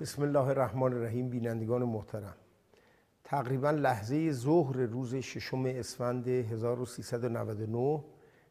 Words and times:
بسم 0.00 0.22
الله 0.22 0.48
الرحمن 0.48 0.92
الرحیم 0.92 1.28
بینندگان 1.28 1.82
محترم. 1.82 2.34
تقریبا 3.24 3.70
لحظه 3.70 4.32
ظهر 4.32 4.76
روز 4.76 5.14
ششم 5.14 5.64
اسفند 5.66 6.28
1399 6.28 8.04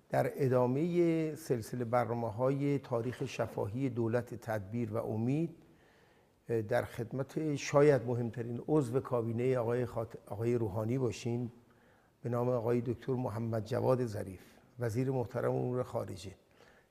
در 0.10 0.32
ادامه 0.36 1.36
سلسله 1.36 1.86
برنامه 1.86 2.32
های 2.32 2.80
تاریخ 2.80 3.26
شفاهی 3.26 3.90
دولت 3.90 4.36
تدبیر 4.36 4.94
و 4.94 4.98
امید 4.98 5.56
در 6.48 6.86
خدمت 6.86 7.56
شاید 7.56 8.02
مهمترین 8.08 8.62
عضو 8.68 9.00
کابینه 9.00 9.58
آقای, 9.58 9.88
آقای 10.28 10.56
روحانی 10.56 10.98
باشیم 10.98 11.52
به 12.22 12.30
نام 12.30 12.50
آقای 12.50 12.82
دکتر 12.82 13.14
محمد 13.14 13.66
جواد 13.66 14.06
ظریف 14.06 14.42
وزیر 14.80 15.12
محترم 15.12 15.52
امور 15.52 15.84
خارجه. 15.84 16.32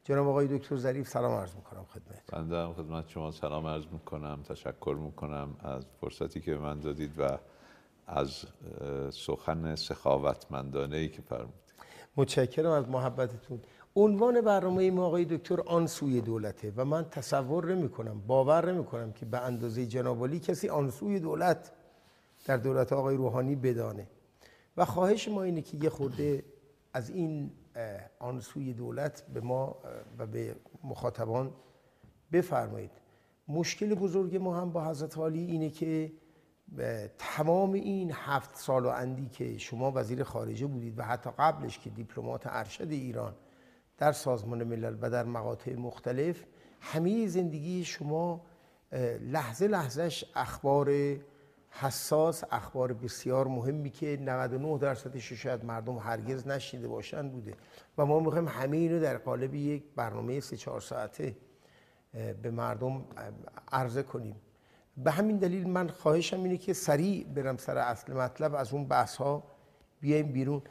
جناب 0.05 0.29
آقای 0.29 0.59
دکتر 0.59 0.77
ظریف 0.77 1.09
سلام 1.09 1.32
عرض 1.32 1.55
می‌کنم 1.55 1.85
خدمت. 1.85 2.23
بنده 2.32 2.57
هم 2.57 2.73
خدمت 2.73 3.09
شما 3.09 3.30
سلام 3.30 3.66
عرض 3.66 3.85
می‌کنم 3.93 4.43
تشکر 4.48 4.96
می‌کنم 5.00 5.57
از 5.61 5.85
فرصتی 6.00 6.40
که 6.40 6.54
به 6.54 6.61
من 6.61 6.81
دادید 6.81 7.13
و 7.18 7.39
از 8.07 8.45
سخن 9.11 9.75
سخاوتمندانه 9.75 10.96
ای 10.96 11.09
که 11.09 11.23
فرمودید. 11.23 11.73
متشکرم 12.17 12.71
از 12.71 12.89
محبتتون. 12.89 13.61
عنوان 13.96 14.40
برنامه 14.40 14.90
ما 14.90 15.07
آقای 15.07 15.25
دکتر 15.25 15.61
آن 15.61 15.86
سوی 15.86 16.21
دولته 16.21 16.73
و 16.76 16.84
من 16.84 17.04
تصور 17.04 17.75
نمی 17.75 17.89
کنم 17.89 18.21
باور 18.26 18.73
نمی 18.73 18.84
کنم 18.84 19.12
که 19.12 19.26
به 19.26 19.39
اندازه 19.39 19.87
جنابالی 19.87 20.40
کسی 20.40 20.68
آن 20.68 20.90
سوی 20.90 21.21
دولت 21.21 21.73
در 22.45 22.57
دولت 22.57 22.93
آقای 22.93 23.17
روحانی 23.17 23.57
بدانه. 23.57 24.07
و 24.76 24.84
خواهش 24.84 25.29
ما 25.29 25.43
اینه 25.43 25.62
که 25.62 25.76
یه 25.76 25.90
خورده 25.90 26.45
از 26.93 27.11
این 27.11 27.50
آن 28.18 28.40
سوی 28.40 28.72
دولت 28.72 29.22
به 29.35 29.40
ما 29.40 29.76
و 30.18 30.26
به 30.26 30.57
مخاطبان 30.85 31.53
بفرمایید. 32.33 32.91
مشکل 33.48 33.95
بزرگ 33.95 34.36
ما 34.36 34.61
هم 34.61 34.72
با 34.72 34.84
حضرت 34.84 35.19
عالی 35.19 35.45
اینه 35.45 35.70
که 35.70 36.12
تمام 37.19 37.73
این 37.73 38.11
هفت 38.15 38.56
سال 38.56 38.87
و 38.87 38.89
اندی 38.89 39.28
که 39.28 39.59
شما 39.59 39.93
وزیر 39.95 40.23
خارجه 40.23 40.67
بودید 40.67 40.98
و 40.98 41.03
حتی 41.03 41.31
قبلش 41.39 41.78
که 41.78 41.91
دیپلمات 41.91 42.43
ارشد 42.47 42.91
ایران 42.91 43.34
در 43.98 44.12
سازمان 44.12 44.65
ملل 44.65 44.97
و 45.00 45.11
در 45.11 45.25
مقاطع 45.25 45.75
مختلف 45.75 46.45
همه 46.81 47.27
زندگی 47.27 47.84
شما 47.84 48.47
لحظه 49.20 49.67
لحظهش 49.67 50.25
اخبار 50.34 51.17
حساس 51.81 52.45
اخبار 52.51 52.92
بسیار 52.92 53.47
مهمی 53.47 53.91
که 53.91 54.19
99 54.20 54.78
درصدش 54.78 55.33
شاید 55.33 55.65
مردم 55.65 55.98
هرگز 55.98 56.47
نشیده 56.47 56.89
باشن 56.89 57.28
بوده. 57.28 57.55
و 57.98 58.06
ما 58.06 58.20
می‌خوایم 58.20 58.48
همه 58.48 58.77
اینو 58.77 59.01
در 59.01 59.19
قالب 59.19 59.55
یک 59.55 59.84
برنامه 59.97 60.41
سه 60.41 60.56
چهار 60.56 60.81
ساعته 60.81 61.37
به 62.43 62.50
مردم 62.50 63.05
عرضه 63.73 64.03
کنیم. 64.03 64.37
به 64.97 65.11
همین 65.11 65.37
دلیل 65.37 65.69
من 65.69 65.89
خواهشم 65.89 66.43
اینه 66.43 66.56
که 66.56 66.73
سریع 66.73 67.25
برم 67.25 67.56
سر 67.56 67.78
اصل 67.78 68.12
مطلب 68.12 68.55
از 68.55 68.73
اون 68.73 68.84
بحث 68.84 69.17
ها 69.17 69.43
بیایم 70.00 70.33
بیرون. 70.33 70.62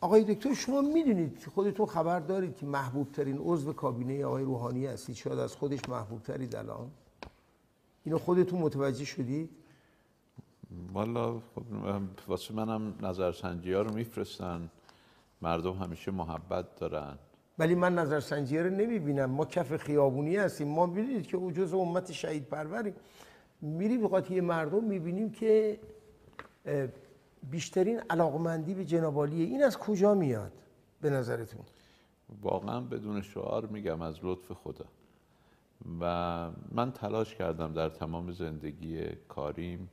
آقای 0.00 0.34
دکتر 0.34 0.54
شما 0.54 0.80
می‌دونید 0.80 1.46
خودتون 1.54 1.86
خبر 1.86 2.20
دارید 2.20 2.56
که 2.56 2.66
محبوب 2.66 3.12
ترین 3.12 3.38
عضو 3.38 3.72
کابینه 3.72 4.24
آقای 4.24 4.44
روحانی 4.44 4.86
هستید 4.86 5.16
شاید 5.16 5.38
از 5.38 5.56
خودش 5.56 5.88
محبوب 5.88 6.22
ترید 6.22 6.56
الان. 6.56 6.90
اینو 8.04 8.18
خودتون 8.18 8.60
متوجه 8.60 9.04
شدید؟ 9.04 9.50
والا 10.92 11.32
خب 11.54 11.62
واسه 12.28 12.54
منم 12.54 12.94
نظرسنجی 13.00 13.72
ها 13.72 13.82
رو 13.82 13.94
میفرستن. 13.94 14.70
مردم 15.42 15.72
همیشه 15.72 16.10
محبت 16.10 16.76
دارن. 16.76 17.18
ولی 17.58 17.74
من 17.74 17.94
نظرسنجی 17.94 18.58
رو 18.58 18.70
نمی‌بینم. 18.70 19.30
ما 19.30 19.44
کف 19.44 19.76
خیابونی 19.76 20.36
هستیم. 20.36 20.68
ما 20.68 20.86
ببینید 20.86 21.26
که 21.26 21.36
او 21.36 21.50
جز 21.50 21.74
امت 21.74 22.12
شهید 22.12 22.44
پروریم 22.44 22.94
میری 23.60 23.98
به 23.98 24.08
قاطی 24.08 24.40
مردم 24.40 24.84
می‌بینیم 24.84 25.30
که 25.30 25.78
بیشترین 27.50 28.00
علاقمندی 28.10 28.74
به 28.74 28.84
جنابالیه 28.84 29.44
این 29.44 29.62
از 29.62 29.78
کجا 29.78 30.14
میاد؟ 30.14 30.52
به 31.00 31.10
نظرتون؟ 31.10 31.64
واقعا 32.42 32.80
بدون 32.80 33.22
شعار 33.22 33.66
میگم 33.66 34.02
از 34.02 34.18
لطف 34.22 34.52
خدا. 34.52 34.84
و 36.00 36.50
من 36.72 36.92
تلاش 36.92 37.34
کردم 37.34 37.72
در 37.72 37.88
تمام 37.88 38.32
زندگی 38.32 39.06
کاریم 39.28 39.90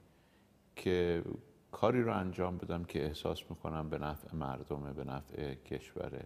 که 0.75 1.23
کاری 1.71 2.03
رو 2.03 2.17
انجام 2.17 2.57
بدم 2.57 2.83
که 2.83 3.05
احساس 3.05 3.43
می‌کنم 3.49 3.89
به 3.89 3.97
نفع 3.97 4.35
مردمه 4.35 4.93
به 4.93 5.03
نفع 5.03 5.53
کشوره 5.55 6.25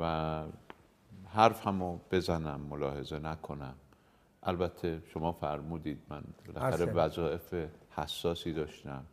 و 0.00 0.44
حرف 1.26 1.66
همو 1.66 1.98
بزنم 2.10 2.60
ملاحظه 2.60 3.18
نکنم. 3.18 3.74
البته 4.42 5.02
شما 5.06 5.32
فرمودید 5.32 6.02
من 6.08 6.22
بالاخره 6.46 6.92
وظایف 6.92 7.54
حساسی 7.90 8.52
داشتم. 8.52 9.04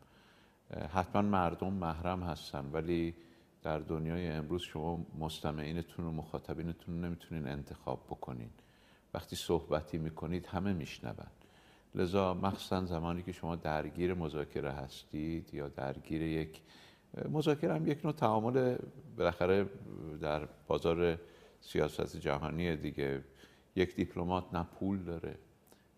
حتما 0.93 1.21
مردم 1.21 1.73
محرم 1.73 2.23
هستن 2.23 2.69
ولی 2.73 3.15
در 3.63 3.79
دنیای 3.79 4.27
امروز 4.27 4.61
شما 4.61 5.05
مستمعینتون 5.19 6.05
و 6.05 6.11
مخاطبینتون 6.11 7.05
نمی‌تونین 7.05 7.47
انتخاب 7.47 8.05
بکنین. 8.09 8.49
وقتی 9.15 9.35
صحبتی 9.35 9.97
می‌کنید 9.97 10.45
همه 10.45 10.73
میشنون. 10.73 11.27
لذا 11.95 12.33
مخصوصا 12.33 12.85
زمانی 12.85 13.23
که 13.23 13.31
شما 13.31 13.55
درگیر 13.55 14.13
مذاکره 14.13 14.71
هستید 14.71 15.53
یا 15.53 15.67
درگیر 15.67 16.21
یک 16.21 16.61
مذاکره 17.29 17.73
هم 17.73 17.87
یک 17.87 18.05
نوع 18.05 18.13
تعامل 18.13 18.77
بالاخره 19.17 19.69
در 20.21 20.47
بازار 20.67 21.19
سیاست 21.61 22.17
جهانی 22.17 22.75
دیگه. 22.75 23.23
یک 23.75 23.95
دیپلمات 23.95 24.53
نه 24.53 24.63
پول 24.63 25.03
داره 25.03 25.35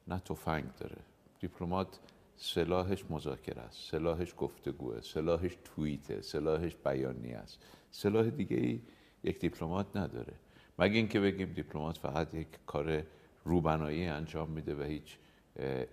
نه 0.07 0.19
تفنگ 0.19 0.65
داره. 0.79 0.97
دیپلمات 1.39 1.99
سلاحش 2.35 3.05
مذاکره 3.09 3.61
است 3.61 3.91
سلاحش 3.91 4.33
گفتگوه 4.37 5.01
سلاحش 5.01 5.57
توییته 5.63 6.21
سلاحش 6.21 6.75
بیانیه 6.85 7.37
است. 7.37 7.63
سلاح 7.91 8.29
دیگه 8.29 8.57
ای 8.57 8.81
یک 9.23 9.39
دیپلمات 9.39 9.97
نداره. 9.97 10.33
مگه 10.79 10.95
اینکه 10.95 11.19
بگیم 11.19 11.53
دیپلمات 11.53 11.97
فقط 11.97 12.33
یک 12.33 12.47
کار 12.65 13.03
روبنایی 13.45 14.05
انجام 14.05 14.49
میده 14.49 14.75
و 14.75 14.83
هیچ 14.83 15.17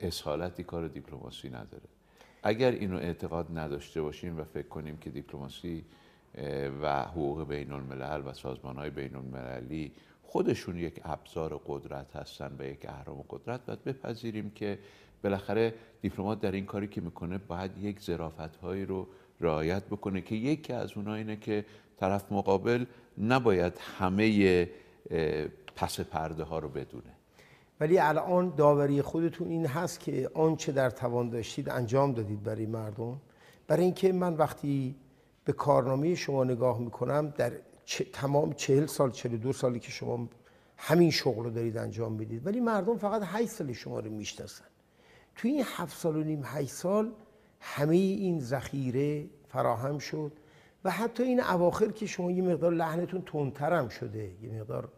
اصالتی 0.00 0.64
کار 0.64 0.88
دیپلماسی 0.88 1.48
نداره. 1.48 1.88
اگر 2.42 2.70
اینو 2.70 2.96
اعتقاد 2.96 3.58
نداشته 3.58 4.02
باشیم 4.02 4.38
و 4.38 4.44
فکر 4.44 4.68
کنیم 4.68 4.96
که 4.96 5.10
دیپلماسی 5.10 5.84
و 6.82 7.02
حقوق 7.02 7.48
بین 7.48 7.72
الملل 7.72 8.22
و 8.26 8.32
سازمان 8.32 8.76
های 8.76 8.90
بین 8.90 9.16
المللی 9.16 9.92
خودشون 10.22 10.78
یک 10.78 11.00
ابزار 11.04 11.60
قدرت 11.66 12.16
هستن 12.16 12.56
و 12.58 12.64
یک 12.64 12.86
اهرام 12.88 13.24
قدرت 13.30 13.66
باید 13.66 13.84
بپذیریم 13.84 14.50
که 14.50 14.78
بالاخره 15.22 15.74
دیپلمات 16.02 16.40
در 16.40 16.52
این 16.52 16.66
کاری 16.66 16.88
که 16.88 17.00
می‌کنه 17.00 17.38
باید 17.38 17.78
یک 17.78 18.00
ظرافت 18.00 18.56
هایی 18.56 18.84
رو 18.84 19.08
رعایت 19.40 19.84
بکنه 19.84 20.20
که 20.20 20.34
یکی 20.34 20.72
از 20.72 20.92
اونها 20.92 21.14
اینه 21.14 21.36
که 21.36 21.64
طرف 22.00 22.32
مقابل 22.32 22.84
نباید 23.18 23.72
همه 23.98 24.68
پس 25.76 26.00
پرده 26.00 26.42
ها 26.42 26.58
رو 26.58 26.68
بدونه. 26.68 27.10
ولی 27.80 27.98
الان 27.98 28.54
داوری 28.56 29.02
خودتون 29.02 29.48
این 29.48 29.66
هست 29.66 30.00
که 30.00 30.30
آنچه 30.34 30.72
در 30.72 30.90
توان 30.90 31.30
داشتید 31.30 31.68
انجام 31.68 32.12
دادید 32.12 32.42
برای 32.42 32.66
مردم. 32.66 33.20
برای 33.66 33.84
اینکه 33.84 34.12
من 34.12 34.34
وقتی 34.34 34.94
به 35.44 35.52
کارنامه 35.52 36.14
شما 36.14 36.44
نگاه 36.44 36.78
می‌کنم 36.78 37.34
در 37.36 37.52
تمام 38.12 38.52
چهل 38.52 38.86
سال 38.86 39.10
چهل 39.10 39.36
دو 39.36 39.52
سالی 39.52 39.80
که 39.80 39.90
شما 39.90 40.28
همین 40.76 41.10
شغل 41.10 41.44
رو 41.44 41.50
دارید 41.50 41.76
انجام 41.76 42.12
می‌دید 42.12 42.46
ولی 42.46 42.60
مردم 42.60 42.96
فقط 42.96 43.22
هشت 43.24 43.48
سال 43.48 43.72
شما 43.72 44.00
رو 44.00 44.10
می‌شناسن. 44.10 44.64
توی 45.36 45.50
این 45.50 45.64
هفت 45.66 45.98
سال 45.98 46.16
و 46.16 46.24
نیم 46.24 46.42
هشت 46.44 46.70
سال 46.70 47.12
همه 47.60 47.96
این 47.96 48.40
ذخیره 48.40 49.26
فراهم 49.48 49.98
شد. 49.98 50.32
و 50.84 50.90
حتی 50.90 51.22
این 51.22 51.40
اواخر 51.40 51.86
که 51.86 52.06
شما 52.06 52.30
یه 52.30 52.42
مقدار 52.42 52.72
لحنتون 52.72 53.22
تندتر 53.22 53.72
هم 53.72 53.88
شده 53.88 54.32
یه 54.42 54.60
مقدار 54.60 54.88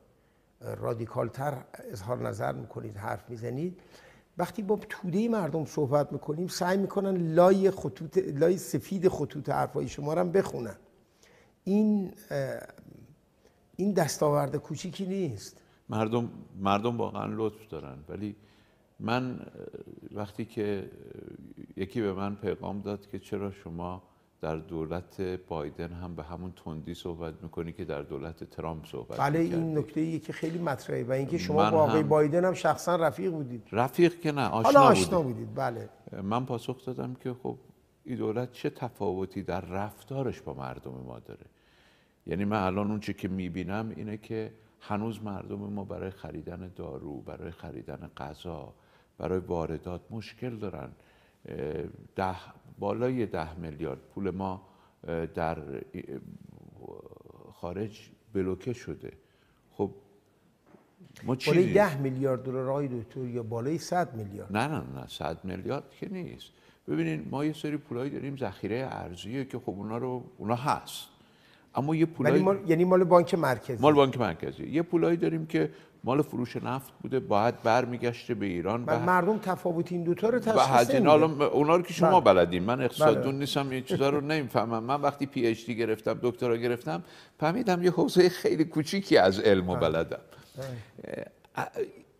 رادیکالتر 0.61 1.65
اظهار 1.91 2.29
نظر 2.29 2.53
می‌کنید 2.53 2.97
حرف 2.97 3.31
می‌زنید. 3.31 3.81
وقتی 4.39 4.63
با 4.63 4.77
توده 4.89 5.29
مردم 5.29 5.65
صحبت 5.65 6.13
می‌کنیم 6.13 6.47
سعی 6.47 6.79
می‌کنن 6.79 7.35
لای 7.35 7.71
خطوط 7.71 8.19
لای 8.19 8.59
سفید 8.59 9.09
خطوط 9.09 9.49
حرفای 9.49 9.89
شما 9.89 10.15
رو 10.15 10.21
هم 10.21 10.33
بخونن. 10.33 10.77
این 11.65 12.13
این 13.77 13.93
دستاورد 13.93 14.57
کوچیکی 14.57 15.07
نیست. 15.07 15.63
مردم 15.89 16.31
مردم 16.61 16.97
واقعا 16.97 17.27
لطف 17.37 17.69
دارن. 17.69 17.99
ولی 18.09 18.37
من 19.01 19.41
وقتی 20.13 20.45
که 20.45 20.91
یکی 21.77 22.01
به 22.01 22.13
من 22.13 22.35
پیغام 22.35 22.81
داد 22.81 23.07
که 23.07 23.19
چرا 23.19 23.51
شما 23.51 24.03
در 24.41 24.57
دولت 24.57 25.21
بایدن 25.21 25.93
هم 25.93 26.15
به 26.15 26.23
همون 26.23 26.53
تندی 26.65 26.95
صحبت 26.95 27.35
می‌کنی 27.43 27.73
که 27.73 27.85
در 27.85 28.03
دولت 28.03 28.45
ترامپ 28.45 28.87
صحبت 28.87 29.21
بله 29.21 29.39
این 29.39 29.79
نکته 29.79 30.01
ایه 30.01 30.19
که 30.19 30.33
خیلی 30.33 30.59
مطرحه 30.59 31.05
و 31.05 31.13
اینکه 31.13 31.39
شما 31.39 31.71
با 31.71 31.83
آقای 31.83 32.03
بایدن 32.03 32.45
هم 32.45 32.55
شخصا 32.55 32.97
رفیق 32.97 33.31
بودید. 33.31 33.63
رفیق 33.73 34.21
که 34.21 34.33
نه 34.33 34.49
آشنا, 34.49 34.81
حالا 34.81 34.81
آشنا 34.81 35.23
بودید 35.23 35.55
بله. 35.55 35.89
من 36.23 36.47
پاسخ 36.47 36.85
دادم 36.85 37.15
که 37.15 37.35
خب 37.43 37.59
این 38.05 38.17
دولت 38.17 38.53
چه 38.53 38.71
تفاوتی 38.71 39.43
در 39.43 39.61
رفتارش 39.61 40.41
با 40.41 40.55
مردم 40.55 40.91
ما 41.07 41.19
داره؟ 41.19 41.47
یعنی 42.27 42.45
من 42.45 42.63
الان 42.63 42.91
اون 42.91 43.01
چی 43.01 43.15
که 43.15 43.29
می‌بینم 43.29 43.93
اینه 43.97 44.17
که 44.17 44.53
هنوز 44.81 45.23
مردم 45.23 45.59
ما 45.59 45.85
برای 45.85 46.11
خریدن 46.11 46.73
دارو 46.77 47.21
برای 47.21 47.51
خریدن 47.51 48.11
غذا 48.17 48.73
برای 49.19 49.39
واردات 49.39 50.01
مشکل 50.11 50.57
دارن. 50.57 50.89
ده 52.17 52.37
بالای 52.79 53.27
ده 53.27 53.59
میلیارد. 53.59 53.99
پول 54.15 54.31
ما 54.31 54.63
در 55.35 55.59
خارج 57.53 58.11
بلوکه 58.33 58.73
شده. 58.73 59.13
خب 59.73 59.91
ما 61.25 61.37
بالای 61.47 61.73
ده 61.73 61.99
میلیارد 61.99 62.43
دلار 62.43 62.71
آقای 62.71 62.89
دکتر 62.89 63.21
یا 63.21 63.43
بالای 63.43 63.79
100 63.79 64.15
میلیارد؟ 64.15 64.57
نه 64.57 64.69
نه 64.69 65.01
نه 65.01 65.07
100 65.09 65.45
میلیارد 65.45 65.91
که 65.91 66.09
نیست. 66.09 66.51
ببینید 66.89 67.29
ما 67.31 67.45
یه 67.45 67.53
سری 67.53 67.77
پولایی 67.77 68.11
داریم 68.11 68.37
ذخیره 68.37 68.89
ارزیه 68.91 69.45
که 69.45 69.59
خب 69.59 69.71
اونا 69.71 69.99
رو 69.99 70.25
اونا 70.39 70.55
هست. 70.55 71.09
اما 71.75 71.97
یه 71.97 72.07
پولایی 72.07 72.43
مال... 72.43 72.71
یعنی 72.71 72.85
مال 72.85 73.05
بانک 73.05 73.35
مرکزی. 73.35 73.83
مال 73.83 73.95
بانک 73.95 74.21
مرکزی. 74.21 74.67
یه 74.67 74.83
پولایی 74.83 75.17
داریم 75.17 75.47
که 75.47 75.71
مال 76.07 76.23
فروش 76.23 76.57
نفت 76.57 76.93
بوده 77.03 77.21
باید 77.21 77.63
برمیگشته 77.63 78.35
به 78.35 78.47
ایران 78.47 78.85
و 78.85 78.99
مردم 78.99 79.39
تفاوت 79.39 79.93
این 79.93 80.05
دوتا 80.05 80.29
رو 80.29 80.39
تشخیص 80.39 80.91
نمیدن 80.91 81.07
حالا 81.07 81.47
اونا 81.47 81.77
رو 81.77 81.83
که 81.83 81.93
شما 81.93 82.21
بله. 82.21 82.35
بلدین. 82.35 82.63
من 82.63 82.81
اقتصاددون 82.81 83.23
بله. 83.23 83.39
نیستم 83.39 83.71
این 83.71 83.85
چیزا 83.85 84.11
رو 84.11 84.21
نمی‌فهمم. 84.21 84.83
من 84.83 85.01
وقتی 85.01 85.27
پی 85.27 85.47
اچ 85.47 85.67
دی 85.67 85.77
گرفتم 85.77 86.19
دکترا 86.23 86.57
گرفتم 86.57 87.03
فهمیدم 87.41 87.83
یه 87.83 87.91
حوزه 87.91 88.29
خیلی 88.29 88.65
کوچیکی 88.65 89.17
از 89.17 89.41
علم 89.41 89.69
و 89.69 89.77
بله. 89.77 89.91
بلدم. 89.91 90.19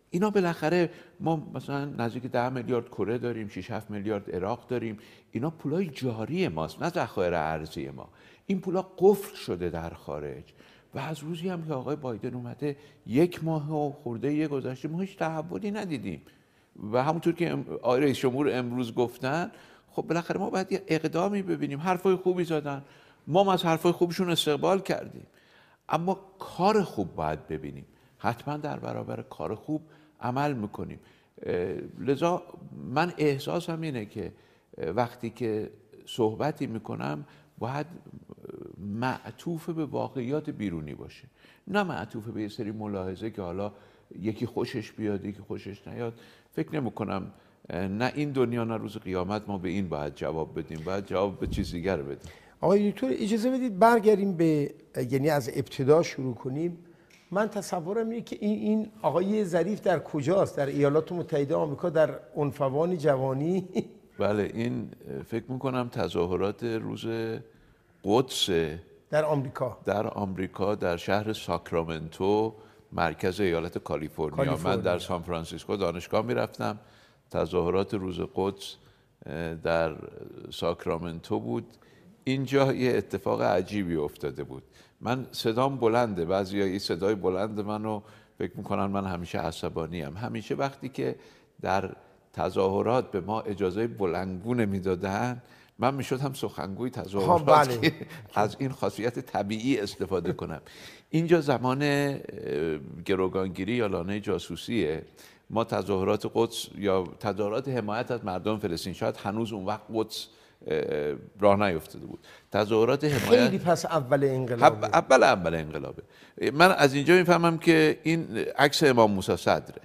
اینا 0.09 0.29
بالاخره 0.29 0.89
ما 1.19 1.51
مثلا 1.53 1.85
نزدیک 1.85 2.23
ده 2.23 2.49
میلیارد 2.49 2.89
کره 2.89 3.17
داریم 3.17 3.47
6 3.47 3.71
7 3.71 3.91
میلیارد 3.91 4.35
عراق 4.35 4.67
داریم. 4.67 4.97
اینا 5.31 5.49
پولای 5.49 5.87
جاری 5.87 6.47
ماست 6.47 6.81
نه 6.81 6.89
ذخایر 6.89 7.33
ارزی 7.33 7.89
ما. 7.89 8.09
این 8.45 8.61
پولا 8.61 8.85
قفل 8.97 9.35
شده 9.35 9.69
در 9.69 9.89
خارج. 9.89 10.43
و 10.95 10.99
از 10.99 11.19
روزی 11.19 11.49
هم 11.49 11.67
که 11.67 11.73
آقای 11.73 11.95
بایدن 11.95 12.33
اومده 12.33 12.77
یک 13.05 13.43
ماه 13.43 13.75
و 13.75 13.91
خورده 13.91 14.33
یه 14.33 14.47
گذشته 14.47 14.87
ما 14.87 14.99
هیچ 15.01 15.17
تحولی 15.17 15.71
ندیدیم. 15.71 16.21
و 16.91 17.03
همونطور 17.03 17.33
که 17.33 17.57
آقای 17.81 18.01
رئیس 18.01 18.17
جمهور 18.17 18.57
امروز 18.57 18.95
گفتن 18.95 19.51
خب 19.91 20.01
بالاخره 20.01 20.39
ما 20.39 20.49
باید 20.49 20.71
یه 20.71 20.83
اقدامی 20.87 21.41
ببینیم. 21.41 21.79
حرفای 21.79 22.15
خوبی 22.15 22.43
زدن. 22.43 22.83
ما 23.27 23.43
هم 23.43 23.49
از 23.49 23.65
حرفای 23.65 23.91
خوبشون 23.91 24.29
استقبال 24.29 24.79
کردیم. 24.79 25.27
اما 25.89 26.19
کار 26.39 26.83
خوب 26.83 27.15
باید 27.15 27.47
ببینیم. 27.47 27.85
حتما 28.17 28.57
در 28.57 28.79
برابر 28.79 29.21
کار 29.21 29.55
خوب 29.55 29.81
عمل 30.21 30.53
می‌کنیم. 30.53 30.99
لذا 31.99 32.43
من 32.93 33.13
احساسم 33.17 33.81
اینه 33.81 34.05
که 34.05 34.33
وقتی 34.77 35.29
که 35.29 35.71
صحبتی 36.05 36.67
می‌کنم 36.67 37.25
باید 37.57 37.85
معطوف 38.77 39.69
به 39.69 39.85
واقعیات 39.85 40.49
بیرونی 40.49 40.93
باشه. 40.93 41.27
نه 41.67 41.83
معطوف 41.83 42.27
به 42.27 42.41
یه 42.41 42.47
سری 42.47 42.71
ملاحظه 42.71 43.31
که 43.31 43.41
حالا 43.41 43.71
یکی 44.19 44.45
خوشش 44.45 44.91
بیاد 44.91 45.25
یکی 45.25 45.41
خوشش 45.47 45.87
نیاد. 45.87 46.13
فکر 46.51 46.75
نمی 46.75 46.91
کنم 46.91 47.31
نه 47.73 48.11
این 48.15 48.31
دنیا 48.31 48.63
نه 48.63 48.77
روز 48.77 48.97
قیامت 48.97 49.49
ما 49.49 49.57
به 49.57 49.69
این 49.69 49.89
باید 49.89 50.15
جواب 50.15 50.59
بدیم. 50.59 50.79
باید 50.85 51.05
جواب 51.05 51.39
به 51.39 51.47
چیز 51.47 51.71
دیگر 51.71 51.97
بدیم. 51.97 52.31
آقای 52.61 52.91
دکتر 52.91 53.07
اجازه 53.11 53.51
بدید 53.51 53.79
برگردیم 53.79 54.37
به 54.37 54.73
یعنی 55.11 55.29
از 55.29 55.49
ابتدا 55.55 56.03
شروع 56.03 56.35
کنیم. 56.35 56.77
من 57.31 57.47
تصورم 57.47 58.09
اینه 58.09 58.21
که 58.21 58.37
این 58.39 58.59
این 58.59 58.91
آقای 59.01 59.45
ظریف 59.45 59.81
در 59.81 59.99
کجاست؟ 59.99 60.57
در 60.57 60.65
ایالات 60.65 61.11
متحده 61.11 61.55
آمریکا 61.55 61.89
در 61.89 62.19
عنفوان 62.35 62.97
جوانی. 62.97 63.67
بله 64.19 64.51
این 64.53 64.91
فکر 65.27 65.51
می‌کنم 65.51 65.89
تظاهرات 65.89 66.63
روز 66.63 67.05
قدس 68.03 68.49
در 69.09 69.25
آمریکا. 69.25 69.77
در 69.85 70.07
آمریکا 70.07 70.75
در 70.75 70.97
شهر 70.97 71.33
ساکرامنتو 71.33 72.53
مرکز 72.91 73.39
ایالت 73.39 73.77
کالیفرنیا. 73.77 74.57
من 74.63 74.81
در 74.81 74.99
سان 74.99 75.21
فرانسیسکو 75.21 75.75
دانشگاه 75.75 76.25
می‌رفتم. 76.25 76.79
تظاهرات 77.31 77.93
روز 77.93 78.19
قدس 78.35 78.75
در 79.63 79.95
ساکرامنتو 80.51 81.39
بود. 81.39 81.65
اینجا 82.23 82.73
یه 82.73 82.97
اتفاق 82.97 83.41
عجیبی 83.41 83.95
افتاده 83.95 84.43
بود. 84.43 84.63
من 85.01 85.27
صدام 85.31 85.77
بلنده 85.77 86.25
بعضی 86.25 86.61
این 86.61 86.79
صدای 86.79 87.15
بلند 87.15 87.59
منو 87.59 88.01
فکر 88.37 88.57
می‌کنن 88.57 88.85
من 88.85 89.05
همیشه 89.05 89.39
عصبانی 89.39 90.01
هم. 90.01 90.17
همیشه 90.17 90.55
وقتی 90.55 90.89
که 90.89 91.15
در 91.61 91.95
تظاهرات 92.37 93.11
به 93.11 93.21
ما 93.21 93.41
اجازه 93.41 93.87
بلنگو 93.87 94.53
نمی‌دادن 94.53 95.41
من 95.79 95.93
می‌شدم 95.93 96.33
سخنگوی 96.33 96.89
تظاهرات 96.89 97.67
بله. 97.67 97.93
از 98.35 98.55
این 98.59 98.71
خاصیت 98.71 99.19
طبیعی 99.19 99.79
استفاده 99.79 100.33
کنم. 100.33 100.61
اینجا 101.09 101.41
زمان 101.41 101.81
گروگانگیری 103.05 103.73
یا 103.73 103.87
لانه 103.87 104.19
جاسوسیه. 104.19 105.01
ما 105.49 105.63
تظاهرات 105.63 106.31
قدس 106.33 106.67
یا 106.77 107.03
تظاهرات 107.19 107.67
حمایت 107.67 108.11
از 108.11 108.25
مردم 108.25 108.57
فلسطین 108.57 108.93
شاید 108.93 109.15
هنوز 109.17 109.53
اون 109.53 109.65
وقت 109.65 109.81
قدس 109.93 110.27
راه 111.39 111.67
نیفتاده 111.67 112.05
بود. 112.05 112.19
تظاهرات 112.51 113.03
حمایت 113.03 113.41
خیلی 113.43 113.57
پس 113.57 113.85
اول 113.85 114.23
انقلابه. 114.23 114.87
اول 114.87 115.23
اول 115.23 115.55
انقلابه. 115.55 116.03
من 116.53 116.71
از 116.71 116.93
اینجا 116.93 117.15
می‌فهمم 117.15 117.57
که 117.57 117.99
این 118.03 118.37
عکس 118.37 118.83
امام 118.83 119.11
موسی 119.11 119.37
صدره. 119.37 119.81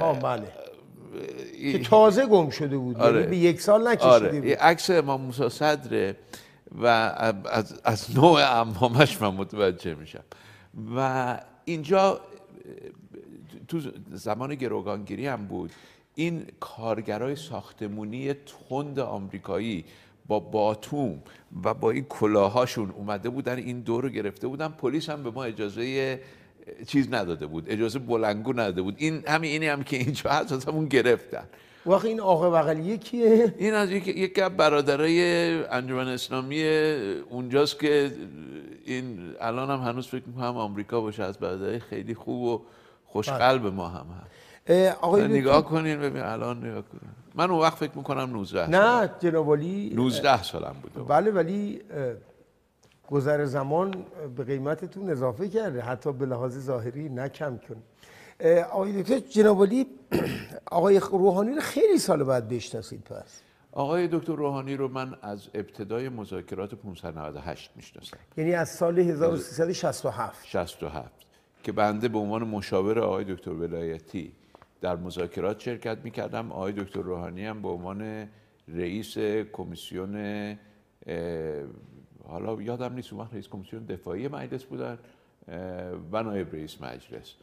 ها 0.00 0.12
بله. 0.12 0.52
که 1.72 1.78
تازه 1.78 2.26
گم 2.26 2.50
شده 2.50 2.78
بود 2.78 2.96
یعنی 2.96 3.08
آره. 3.08 3.26
به 3.26 3.36
یک 3.36 3.60
سال 3.60 3.88
نکشیده 3.88 4.10
آره. 4.10 4.40
بود 4.40 4.50
عکس 4.50 4.90
امام 4.90 5.20
موسی 5.20 5.48
صدره 5.48 6.16
و 6.82 6.86
از, 6.86 7.80
از 7.84 8.16
نوع 8.16 8.60
امامش 8.60 9.22
من 9.22 9.28
متوجه 9.28 9.94
میشم 9.94 10.24
و 10.96 11.38
اینجا 11.64 12.20
تو 13.68 13.80
زمان 14.12 14.54
گروگانگیری 14.54 15.26
هم 15.26 15.46
بود 15.46 15.70
این 16.14 16.46
کارگرای 16.60 17.36
ساختمونی 17.36 18.34
تند 18.34 18.98
آمریکایی 18.98 19.84
با 20.26 20.40
باتوم 20.40 21.22
و 21.64 21.74
با 21.74 21.90
این 21.90 22.04
کلاهاشون 22.04 22.90
اومده 22.90 23.28
بودن 23.28 23.56
این 23.56 23.80
دور 23.80 24.02
رو 24.04 24.08
گرفته 24.08 24.48
بودن 24.48 24.68
پلیس 24.68 25.10
هم 25.10 25.22
به 25.22 25.30
ما 25.30 25.44
اجازه 25.44 26.20
چیز 26.86 27.14
نداده 27.14 27.46
بود 27.46 27.64
اجازه 27.68 27.98
بلنگو 27.98 28.52
نداده 28.52 28.82
بود. 28.82 28.94
این 28.98 29.22
همین 29.26 29.50
اینی 29.50 29.66
هم 29.66 29.82
که 29.82 29.96
اینجا 29.96 30.30
هست 30.30 30.68
همون 30.68 30.86
گرفتن. 30.86 31.44
واقعا 31.86 32.08
این 32.08 32.20
آقا 32.20 32.50
بغلیه 32.50 32.96
کیه 32.96 33.54
این 33.58 33.74
از 33.74 33.90
یک 33.90 34.08
یک 34.08 34.40
برادرای 34.40 35.22
انجمن 35.64 36.08
اسلامی 36.08 36.64
اونجاست 37.30 37.78
که 37.78 38.12
این 38.84 39.34
الان 39.40 39.70
هم 39.70 39.88
هنوز 39.88 40.06
فکر 40.06 40.22
می‌کنم 40.26 40.56
آمریکا 40.56 41.00
باشه 41.00 41.22
از 41.22 41.38
برادرای 41.38 41.78
خیلی 41.78 42.14
خوب 42.14 42.42
و 42.42 42.62
خوشقلب 43.06 43.66
ما 43.66 43.88
هم 43.88 44.06
هست. 44.20 44.30
آقای 45.00 45.28
نگاه 45.28 45.64
کنین 45.64 46.00
ببین 46.00 46.22
الان 46.22 46.58
نگاه 46.58 46.82
کنین. 46.82 47.12
من 47.34 47.50
اون 47.50 47.60
وقت 47.60 47.78
فکر 47.78 47.92
می‌کنم 47.96 48.30
19 48.30 48.70
نه 48.70 49.10
جناب 49.20 49.48
ولی 49.48 49.92
19 49.94 50.42
سالم 50.42 50.74
بود. 50.82 51.08
بله 51.08 51.30
ولی 51.30 51.80
گذر 53.10 53.44
زمان 53.44 54.04
به 54.36 54.44
قیمتتون 54.44 55.10
اضافه 55.10 55.48
کرده. 55.48 55.80
حتی 55.80 56.12
به 56.12 56.26
لحاظ 56.26 56.58
ظاهری 56.58 57.08
نه 57.08 57.28
کم 57.28 57.58
کن 57.68 57.82
آقای 58.70 59.02
دکتر 59.02 59.18
جناب 59.18 59.58
ولی 59.58 59.86
آقای 60.70 60.98
روحانی 60.98 61.54
رو 61.54 61.60
خیلی 61.60 61.98
سال 61.98 62.24
بعد 62.24 62.48
بشناسید 62.48 63.00
پس. 63.00 63.42
آقای 63.72 64.08
دکتر 64.08 64.32
روحانی 64.32 64.76
رو 64.76 64.88
من 64.88 65.14
از 65.22 65.48
ابتدای 65.54 66.08
مذاکرات 66.08 66.74
598 66.74 67.70
می‌شناسم. 67.76 68.16
یعنی 68.36 68.54
از 68.54 68.68
سال 68.68 68.98
1367 68.98 70.46
67 70.46 71.12
که 71.62 71.72
بنده 71.72 72.08
به 72.08 72.18
عنوان 72.18 72.44
مشاور 72.44 72.98
آقای 72.98 73.24
دکتر 73.24 73.50
ولایتی 73.50 74.32
در 74.80 74.96
مذاکرات 74.96 75.60
شرکت 75.60 75.98
می‌کردم. 76.04 76.52
آقای 76.52 76.72
دکتر 76.72 77.00
روحانی 77.00 77.46
هم 77.46 77.62
به 77.62 77.68
عنوان 77.68 78.28
رئیس 78.68 79.18
کمیسیون 79.52 80.16
حالا 82.30 82.62
یادم 82.62 82.92
نیست 82.94 83.12
اون 83.12 83.28
رئیس 83.32 83.48
کمیسیون 83.48 83.84
دفاعی 83.84 84.28
مجلس 84.28 84.64
بودن 84.64 84.98
و 86.12 86.22
نایب 86.22 86.54
رئیس 86.54 86.80
مجلس 86.80 87.34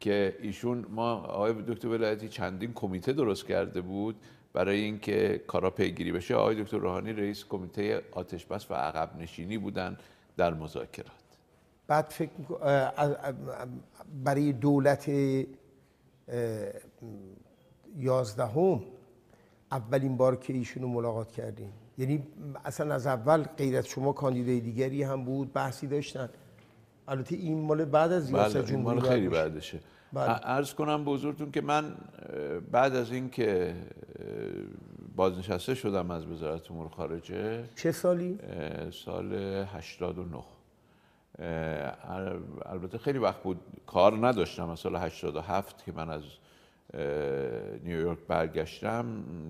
که 0.00 0.36
ایشون 0.40 0.86
ما 0.90 1.12
آقای 1.12 1.52
دکتر 1.52 1.88
ولایتی 1.88 2.28
چندین 2.28 2.72
کمیته 2.72 3.12
درست 3.12 3.46
کرده 3.46 3.80
بود 3.80 4.16
برای 4.52 4.80
اینکه 4.80 5.44
کارا 5.46 5.70
پیگیری 5.70 6.12
بشه. 6.12 6.34
آقای 6.34 6.62
دکتر 6.62 6.76
روحانی 6.76 7.12
رئیس 7.12 7.44
کمیته 7.44 8.02
آتش 8.12 8.46
بس 8.46 8.70
و 8.70 8.74
عقب 8.74 9.16
نشینی 9.18 9.58
بودن 9.58 9.96
در 10.36 10.54
مذاکرات. 10.54 11.10
بعد 11.86 12.04
فکر 12.04 12.30
برای 14.24 14.52
دولت 14.52 15.10
یازدهم 17.96 18.82
اولین 19.72 20.16
بار 20.16 20.36
که 20.36 20.52
ایشون 20.52 20.82
رو 20.82 20.88
ملاقات 20.88 21.32
کردیم. 21.32 21.72
یعنی 21.98 22.22
اصلا 22.64 22.94
از 22.94 23.06
اول 23.06 23.42
غیر 23.42 23.76
از 23.76 23.86
شما 23.86 24.12
کاندیدای 24.12 24.60
دیگری 24.60 25.02
هم 25.02 25.24
بود 25.24 25.52
بحثی 25.52 25.86
داشتن. 25.86 26.28
البته 27.08 27.36
این 27.36 27.60
مال 27.60 27.84
بعد 27.84 28.12
از 28.12 28.34
ریاست 28.34 28.56
بله 28.56 28.76
مال 28.76 29.00
خیلی 29.00 29.28
بعدشه. 29.28 29.80
بله. 30.12 30.30
عرض 30.30 30.74
کنم 30.74 31.04
به 31.04 31.10
حضورتون 31.10 31.50
که 31.50 31.60
من 31.60 31.94
بعد 32.70 32.96
از 32.96 33.12
اینکه 33.12 33.74
بازنشسته 35.16 35.74
شدم 35.74 36.10
از 36.10 36.26
وزارت 36.26 36.70
امور 36.70 36.88
خارجه. 36.88 37.64
چه 37.74 37.92
سالی؟ 37.92 38.38
سال 38.92 39.32
89 39.34 40.42
البته 42.66 42.98
خیلی 42.98 43.18
وقت 43.18 43.42
بود 43.42 43.60
کار 43.86 44.26
نداشتم 44.26 44.68
از 44.68 44.80
سال 44.80 44.96
87 44.96 45.84
که 45.84 45.92
من 45.92 46.10
از 46.10 46.22
نیویورک 47.84 48.18
برگشتم 48.28 49.06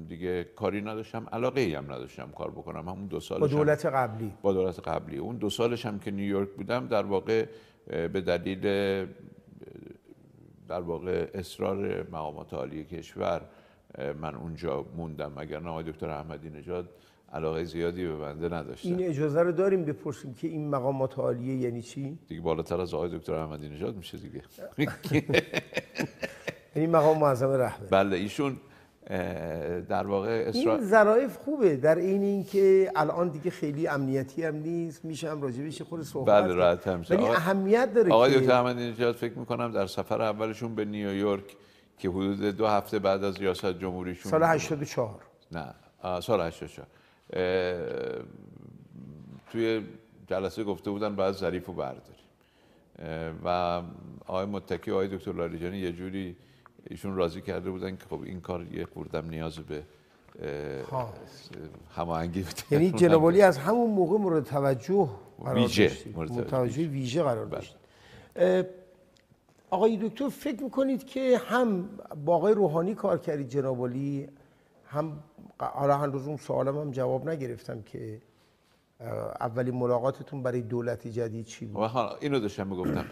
دیگه 0.09 0.45
کاری 0.45 0.81
نداشتم 0.81 1.27
علاقه 1.33 1.61
ای 1.61 1.75
هم 1.75 1.85
نداشتم 1.85 2.31
کار 2.37 2.51
بکنم. 2.51 2.89
همون 2.89 3.07
دو 3.07 3.21
سال 3.21 3.41
با 3.41 3.47
دولت 3.47 3.87
قبلی. 3.87 4.33
با 4.43 4.53
دولت 4.53 4.89
قبلی. 4.89 5.19
اون 5.19 5.37
دو 5.37 5.51
سالش 5.51 5.87
هم 5.87 5.99
که 5.99 6.11
نیویورک 6.11 6.49
بودم 6.49 6.87
در 6.87 7.03
واقع 7.03 7.47
به 7.87 8.21
دلیل 8.21 8.61
در 10.69 10.81
واقع 10.81 11.31
اصرار 11.35 12.03
مقامات 12.03 12.55
عالی 12.55 12.85
کشور 12.85 13.41
من 14.21 14.35
اونجا 14.35 14.87
موندم. 14.97 15.33
اگر 15.37 15.61
نه 15.61 15.83
دکتر 15.83 16.11
احمدی 16.11 16.51
نژاد 16.51 16.91
علاقه 17.33 17.65
زیادی 17.65 18.07
به 18.07 18.17
بنده 18.17 18.49
نداشتن. 18.49 18.89
این 18.89 19.09
اجازه 19.09 19.43
رو 19.43 19.53
داریم 19.53 19.85
بپرسیم 19.85 20.35
که 20.35 20.49
این 20.49 20.69
مقامات 20.71 21.19
عالیه 21.19 21.57
یعنی 21.57 21.83
چی؟ 21.83 22.19
دیگه 22.29 22.41
بالاتر 22.41 22.81
از 22.81 22.95
آقای 22.95 23.19
دکتر 23.19 23.35
احمدی 23.35 23.69
نژاد 23.69 23.97
میشه 23.97 24.19
دیگه. 24.19 24.43
یعنی 26.77 26.87
مقام 26.87 27.19
معظم 27.19 27.51
رهبر 27.51 27.87
بله 27.91 28.17
ایشون 28.17 28.57
در 29.89 30.07
واقع 30.07 30.45
اصرار... 30.47 30.79
این 30.79 30.89
ظرایف 30.89 31.37
خوبه. 31.37 31.77
در 31.77 31.95
این 31.95 32.23
اینکه 32.23 32.93
الان 32.97 33.29
دیگه 33.29 33.51
خیلی 33.51 33.89
امنیتی 33.89 34.45
هم 34.45 34.57
نیست 34.57 35.05
میشه 35.05 35.31
هم 35.31 35.43
راجبش 35.43 35.83
خود 35.83 36.03
صحبت 36.03 36.45
بله 36.45 36.55
راحت 36.55 36.89
هم 36.89 37.05
ولی 37.11 37.25
اهمیت 37.25 37.95
داره 37.95 38.13
آقای 38.13 38.41
دکتر 38.41 38.53
احمدی 38.53 38.91
نژاد 38.91 39.15
فکر 39.15 39.39
می‌کنم 39.39 39.73
در 39.73 39.87
سفر 39.87 40.23
اولشون 40.23 40.75
به 40.75 40.85
نیویورک 40.85 41.57
که 41.99 42.09
حدود 42.09 42.41
دو 42.45 42.67
هفته 42.67 42.99
بعد 42.99 43.25
از 43.25 43.39
ریاست 43.39 43.79
جمهوریشون 43.79 44.31
سال 44.31 44.43
84 44.43 45.21
نه 45.53 45.75
سال 46.21 46.41
84 46.41 46.87
توی 49.53 49.83
جلسه 50.27 50.65
گفته 50.65 50.91
بودن 50.91 51.17
بعد 51.17 51.33
ظریف 51.33 51.67
رو 51.67 51.73
برداریم. 51.73 52.17
و 53.45 53.83
آقای 54.27 54.47
متکی 54.47 54.91
و 54.91 54.95
آقای 54.95 55.09
دکتر 55.09 55.33
لاریجانی 55.33 55.79
یه 55.79 55.93
جوری 55.93 56.37
ایشون 56.91 57.17
راضی 57.17 57.41
کرده 57.41 57.71
بودن 57.71 57.97
که 57.97 58.05
خب 58.11 58.21
این 58.23 58.41
کار 58.41 58.67
یه 58.73 58.87
خوردم 58.87 59.29
نیاز 59.29 59.59
به 59.59 59.83
هماهنگی 61.97 62.45
یعنی 62.71 62.91
جناب 63.03 63.25
از 63.25 63.59
همون 63.59 63.91
موقع 63.91 64.19
مورد 64.19 64.45
توجه 64.45 65.09
قرار 65.45 65.55
ویژه 65.55 65.93
مورد 66.15 66.47
توجه. 66.47 66.83
ویژه 66.83 67.23
قرار 67.23 67.47
بله. 67.47 67.61
داشت 67.61 67.77
آقای 69.71 69.97
دکتر 69.97 70.29
فکر 70.29 70.63
می‌کنید 70.63 71.05
که 71.05 71.39
هم 71.39 71.89
با 72.25 72.37
آقای 72.37 72.55
روحانی 72.55 72.95
کار 72.95 73.19
کردید 73.19 73.49
جناب 73.49 73.87
هم 74.85 75.19
حالا 75.59 75.97
هنوز 75.97 76.27
اون 76.27 76.37
سوالم 76.37 76.79
هم 76.79 76.91
جواب 76.91 77.29
نگرفتم 77.29 77.83
که 77.83 78.21
اولین 79.41 79.75
ملاقاتتون 79.75 80.43
برای 80.43 80.63
دولت 80.63 81.09
جدید 81.09 81.47
چی 81.47 81.67
بود؟ 81.67 81.91
اینو 82.21 82.41
داشتم 82.41 82.67
می‌گفتم. 82.67 83.05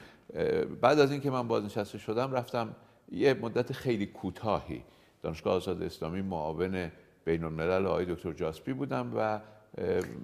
بعد 0.80 0.98
از 0.98 1.10
اینکه 1.12 1.30
من 1.30 1.48
بازنشسته 1.48 1.98
شدم 1.98 2.32
رفتم 2.32 2.74
یه 3.14 3.34
مدت 3.34 3.72
خیلی 3.72 4.06
کوتاهی. 4.06 4.82
دانشگاه 5.22 5.54
آزاد 5.54 5.82
اسلامی 5.82 6.22
معاون 6.22 6.90
بین 7.24 7.44
الملل 7.44 7.86
آقای 7.86 8.04
دکتر 8.04 8.32
جاسپی 8.32 8.72
بودم 8.72 9.12
و 9.16 9.40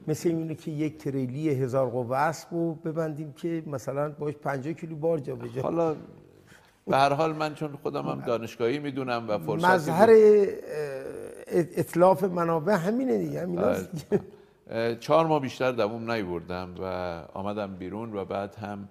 مثل 0.06 0.28
اینه 0.28 0.54
که 0.54 0.70
یک 0.70 0.98
تریلی 0.98 1.50
هزار 1.50 1.90
قوه 1.90 2.16
اسب 2.16 2.48
رو 2.50 2.74
ببندیم 2.74 3.32
که 3.32 3.62
مثلا 3.66 4.10
باش 4.10 4.34
50 4.34 4.72
کیلو 4.72 4.96
بار 4.96 5.18
جا 5.18 5.34
بجا 5.34 5.62
حالا 5.62 5.96
به 6.86 6.96
هر 6.96 7.12
حال 7.12 7.32
من 7.32 7.54
چون 7.54 7.78
خودم 7.82 8.08
هم 8.08 8.20
دانشگاهی 8.20 8.78
می‌دونم 8.78 9.28
و 9.28 9.38
فرصت 9.38 9.64
مظهر 9.64 10.08
اطلاف 11.46 12.24
منابع 12.24 12.72
همینه 12.72 13.18
دیگه 13.18 13.42
همین 13.42 13.58
آره. 13.58 14.96
چهار 15.00 15.26
ماه 15.26 15.40
بیشتر 15.40 15.72
دووم 15.72 16.10
نیوردم 16.10 16.74
و 16.82 16.84
آمدم 17.34 17.74
بیرون 17.74 18.16
و 18.16 18.24
بعد 18.24 18.54
هم 18.54 18.88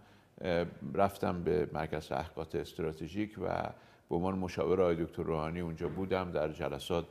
رفتم 0.94 1.44
به 1.44 1.70
مرکز 1.74 2.08
تحقیقات 2.08 2.56
استراتژیک 2.56 3.36
و 3.42 3.70
به 4.10 4.16
عنوان 4.16 4.40
مشاور 4.40 4.82
آقای 4.82 4.96
دکتر 5.06 5.24
روحانی 5.24 5.60
اونجا 5.60 5.90
بودم. 5.90 6.32
در 6.32 6.52
جلسات 6.52 7.06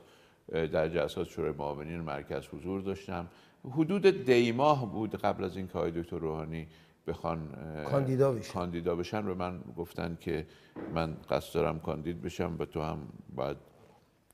در 0.51 0.89
جلسات 0.89 1.27
شورای 1.27 1.51
معاونین 1.51 2.01
مرکز 2.01 2.47
حضور 2.47 2.81
داشتم. 2.81 3.27
حدود 3.71 4.25
دی 4.25 4.51
ماه 4.51 4.91
بود 4.91 5.15
قبل 5.15 5.43
از 5.43 5.57
اینکه 5.57 5.77
آقای 5.77 5.91
دکتر 5.91 6.17
روحانی 6.17 6.67
بخوان 7.07 7.49
کاندیدا 7.91 8.31
بشن 8.31 8.53
کاندیدا 8.53 8.95
بشن 8.95 9.25
و 9.25 9.35
من 9.35 9.59
گفتن 9.77 10.17
که 10.19 10.47
من 10.93 11.17
قصد 11.29 11.53
دارم 11.53 11.79
کاندید 11.79 12.21
بشم 12.21 12.55
و 12.59 12.65
تو 12.65 12.81
هم 12.81 12.99
باید 13.35 13.57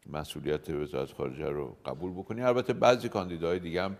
مسئولیت 0.08 0.70
وزارت 0.70 1.14
خارجه 1.14 1.50
رو 1.50 1.76
قبول 1.86 2.12
بکنی. 2.12 2.42
البته 2.42 2.74
بعضی 2.74 3.10
کاندیداهای 3.10 3.60
دیگه 3.60 3.84
هم 3.84 3.98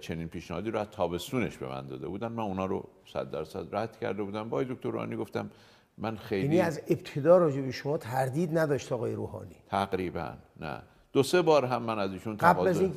چنین 0.00 0.28
پیشنهادی 0.28 0.70
رو 0.70 0.78
از 0.78 0.86
تابستونش 0.90 1.56
به 1.56 1.68
من 1.68 1.86
داده 1.86 2.08
بودن. 2.08 2.28
من 2.28 2.42
اونا 2.42 2.66
رو 2.66 2.88
صد 3.12 3.30
درصد 3.30 3.76
رد 3.76 3.98
کرده 3.98 4.22
بودم. 4.22 4.48
با 4.48 4.62
دکتر 4.62 4.90
روحانی 4.90 5.16
گفتم 5.16 5.50
من 5.98 6.16
خیلی 6.16 6.42
یعنی 6.42 6.60
از 6.60 6.80
ابتدا 6.88 7.38
راجع 7.38 7.60
به 7.60 7.70
شما 7.70 7.98
تردید 7.98 8.58
نداشت 8.58 8.92
آقای 8.92 9.14
روحانی؟ 9.14 9.56
تقریبا 9.68 10.32
نه. 10.60 10.82
دو 11.12 11.22
سه 11.22 11.42
بار 11.42 11.64
هم 11.64 11.82
من 11.82 11.98
از 11.98 12.12
ایشون 12.12 12.36
قبل 12.36 12.68
از 12.68 12.80
این 12.80 12.92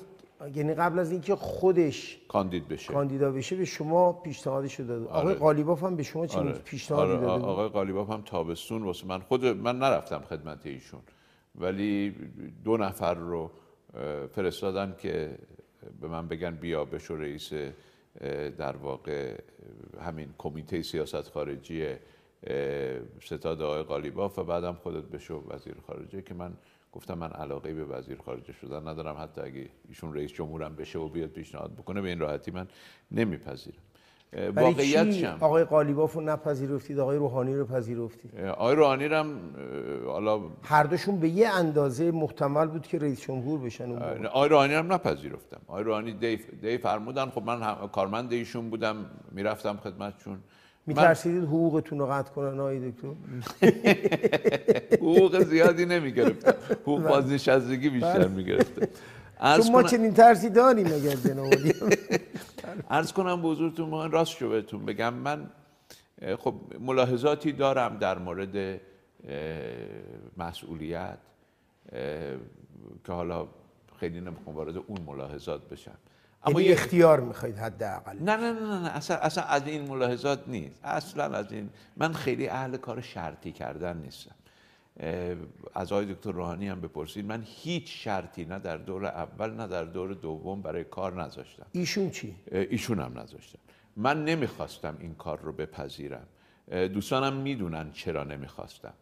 یعنی 0.56 0.74
قبل 0.74 1.00
از 1.00 1.12
اینکه 1.12 1.36
خودش 1.36 2.18
کاندید 2.28 2.68
بشه. 2.68 2.94
کاندیدا 2.94 3.32
بشه 3.32 3.56
به 3.56 3.66
شما 3.66 4.14
پیشنهادی 4.14 4.70
شده 4.70 4.94
آره. 4.94 5.06
آقای 5.06 5.34
قالیباف 5.34 5.84
هم 5.84 5.96
به 5.96 6.04
شما 6.04 6.28
چه 6.28 6.40
آره. 6.40 6.52
پیشنهادی 6.52 7.12
آره. 7.12 7.22
داده 7.22 7.46
آقای 7.46 7.68
قالیباف 7.68 8.10
هم 8.10 8.22
تابستون 8.22 8.84
واسه 8.84 9.08
من. 9.08 9.20
خود 9.20 9.46
من 9.46 9.80
نرفتم 9.80 10.20
خدمت 10.30 10.66
ایشون. 10.66 11.00
ولی 11.56 12.16
دو 12.64 12.78
نفر 12.78 13.14
رو 13.14 13.52
فرستادن 14.32 14.96
که 14.98 15.38
به 16.02 16.08
من 16.08 16.28
بگن 16.28 16.56
بیا 16.56 16.86
بشو 16.86 17.16
رئیس 17.16 17.54
در 18.58 18.76
واقع 18.76 19.38
همین 20.02 20.34
کمیته 20.38 20.82
سیاست 20.82 21.30
خارجی 21.30 21.86
ستاد 23.22 23.62
آقای 23.62 23.84
قالیباف 23.84 24.40
و 24.40 24.44
بعدم 24.44 24.74
خودت 24.74 25.04
بشو 25.04 25.44
وزیر 25.48 25.76
خارجه 25.88 26.22
که 26.22 26.34
من 26.34 26.54
گفتم 26.92 27.14
من 27.14 27.32
علاقه 27.32 27.74
به 27.74 27.86
وزیر 27.86 28.18
خارجه 28.26 28.54
شدن 28.54 28.88
ندارم. 28.88 29.18
حتی 29.20 29.42
اگه 29.42 29.70
ایشون 29.88 30.14
رئیس 30.14 30.32
جمهورم 30.32 30.76
بشه 30.76 31.00
و 31.00 31.10
بیاد 31.10 31.30
پیشنهاد 31.30 31.74
بکنه 31.74 32.02
به 32.02 32.10
این 32.10 32.20
راحتی 32.20 32.52
من 32.52 32.68
نمیپذیرم. 33.12 33.82
واقعیت 34.56 35.12
شم. 35.12 35.38
آقای 35.40 35.64
قالیباف 35.64 36.14
رو 36.14 36.22
نپذیرفتید 36.22 37.00
آقای 37.00 37.18
روحانی 37.18 37.56
رو 37.56 37.66
پذیرفتید؟ 37.66 38.40
آقای 38.40 38.76
روحانی 38.76 39.06
هم 39.06 39.40
حالا 40.06 40.42
هر 40.64 40.84
دوشون 40.84 41.20
به 41.20 41.30
یه 41.30 41.50
اندازه 41.50 42.12
محتمل 42.12 42.68
بود 42.68 42.88
که 42.88 42.98
رئیس 43.00 43.22
جمهور 43.22 43.60
بشن 43.60 43.92
آقای 44.26 44.50
روحانی 44.50 44.74
هم 44.74 44.94
نپذیرفتم. 44.94 45.62
آقای 45.68 45.84
روحانی 45.84 46.12
دی, 46.14 46.40
دی 46.62 46.78
فرمودن 46.78 47.26
خب 47.26 47.44
من 47.44 47.88
کارمند 47.92 48.34
ایشون 48.34 48.70
بودم 48.70 48.96
می‌رفتم 49.32 49.78
خدمتشون. 49.84 50.38
میترسیدید 50.86 51.44
حقوقتون 51.44 52.00
رو 52.00 52.06
قطع 52.06 52.32
کنن 52.32 52.60
آقای 52.60 52.92
دکتر؟ 52.92 53.08
حقوق 55.02 55.44
زیادی 55.44 55.86
نمی‌گرفتم. 55.86 56.54
حقوق 56.82 57.00
بله. 57.00 57.10
بازنشستگی 57.10 57.90
بیشتر 57.90 58.20
بله. 58.20 58.28
می‌گرفتم. 58.28 58.88
چون 59.42 59.72
ما 59.72 59.84
چنین 59.84 60.14
ترسی 60.14 60.50
داریم 60.50 60.86
اگر 60.86 61.16
جناب 61.16 61.54
عرض 62.90 63.12
کنم 63.14 63.42
به 63.42 63.48
حضورتون 63.48 63.90
من 63.90 64.12
راست 64.12 64.32
شو 64.32 64.50
بهتون 64.50 64.86
بگم. 64.86 65.14
من 65.14 65.50
خب 66.40 66.56
ملاحظاتی 66.80 67.52
دارم 67.52 67.98
در 67.98 68.18
مورد 68.18 68.82
مسئولیت 70.38 71.18
که 73.06 73.12
حالا 73.14 73.48
خیلی 74.00 74.22
نمی‌خوام 74.22 74.56
وارد 74.56 74.78
اون 74.78 75.02
ملاحظات 75.06 75.70
بشم. 75.70 75.98
اما 76.44 76.62
یه 76.62 76.72
اختیار 76.72 77.20
می‌خواید 77.20 77.58
حداقل. 77.58 78.18
نه 78.20 78.36
نه 78.38 78.52
نه 78.52 78.82
نه. 78.82 78.90
اصلا, 78.90 79.18
اصلا 79.18 79.44
از 79.44 79.68
این 79.68 79.88
ملاحظات 79.88 80.48
نیست. 80.48 80.80
اصلا 80.86 81.24
از 81.24 81.52
این 81.52 81.70
من 81.98 82.14
خیلی 82.14 82.48
اهل 82.48 82.78
کار 82.78 83.02
شرطی 83.02 83.52
کردن 83.52 83.98
نیستم. 83.98 84.36
از 85.74 85.92
آقای 85.92 86.14
دکتر 86.14 86.32
روحانی 86.32 86.68
هم 86.68 86.82
بپرسید. 86.82 87.26
من 87.26 87.44
هیچ 87.46 88.04
شرطی 88.04 88.46
نه 88.46 88.60
در 88.60 88.78
دور 88.78 89.06
اول 89.06 89.50
نه 89.50 89.68
در 89.68 89.84
دور 89.84 90.14
دوم 90.14 90.62
برای 90.62 90.84
کار 90.84 91.24
نذاشتم. 91.24 91.66
ایشون 91.72 92.10
چی؟ 92.10 92.36
ایشون 92.52 93.00
هم 93.00 93.20
نذاشتم. 93.20 93.60
من 93.98 94.26
نمی‌خواستم 94.26 94.98
این 95.00 95.16
کار 95.16 95.40
رو 95.40 95.52
بپذیرم. 95.54 96.28
دوستانم 96.94 97.34
می‌دونن 97.34 97.92
چرا 97.92 98.24
نمی‌خواستم. 98.24 98.94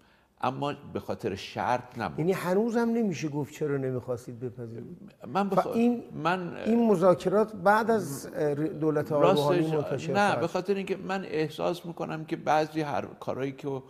اما 0.42 0.74
به 0.94 1.00
خاطر 1.00 1.36
شرط 1.36 1.98
نبود. 1.98 2.20
یعنی 2.20 2.32
هنوزم 2.32 2.90
نمیشه 2.90 3.28
گفت 3.28 3.54
چرا 3.54 3.78
نمی‌خواستید 3.78 4.40
بپذیرید؟ 4.40 4.98
من 5.28 5.50
بخ... 5.50 5.68
این 5.68 6.04
من 6.24 6.58
این 6.58 6.88
مذاکرات 6.88 7.56
بعد 7.56 7.92
از 7.92 8.28
دولت 8.80 9.12
آقای 9.12 9.32
روحانی 9.32 9.76
منتشر 9.76 10.14
نه 10.14 10.36
به 10.36 10.48
خاطر 10.48 10.74
اینکه 10.74 10.98
من 10.98 11.26
احساس 11.26 11.86
می‌کنم 11.86 12.26
که 12.26 12.36
بعضی 12.36 12.82
هر 12.82 13.06
کارهایی 13.06 13.52
که 13.52 13.82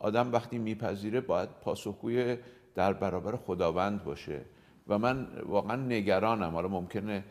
آدم 0.00 0.32
وقتی 0.32 0.58
میپذیره 0.58 1.20
باید 1.20 1.48
پاسخگوی 1.48 2.36
در 2.74 2.92
برابر 2.92 3.36
خداوند 3.36 4.04
باشه. 4.04 4.40
و 4.88 4.98
من 4.98 5.26
واقعا 5.46 5.76
نگرانم. 5.76 6.52
حالا 6.52 6.68
ممکنه 6.68 7.24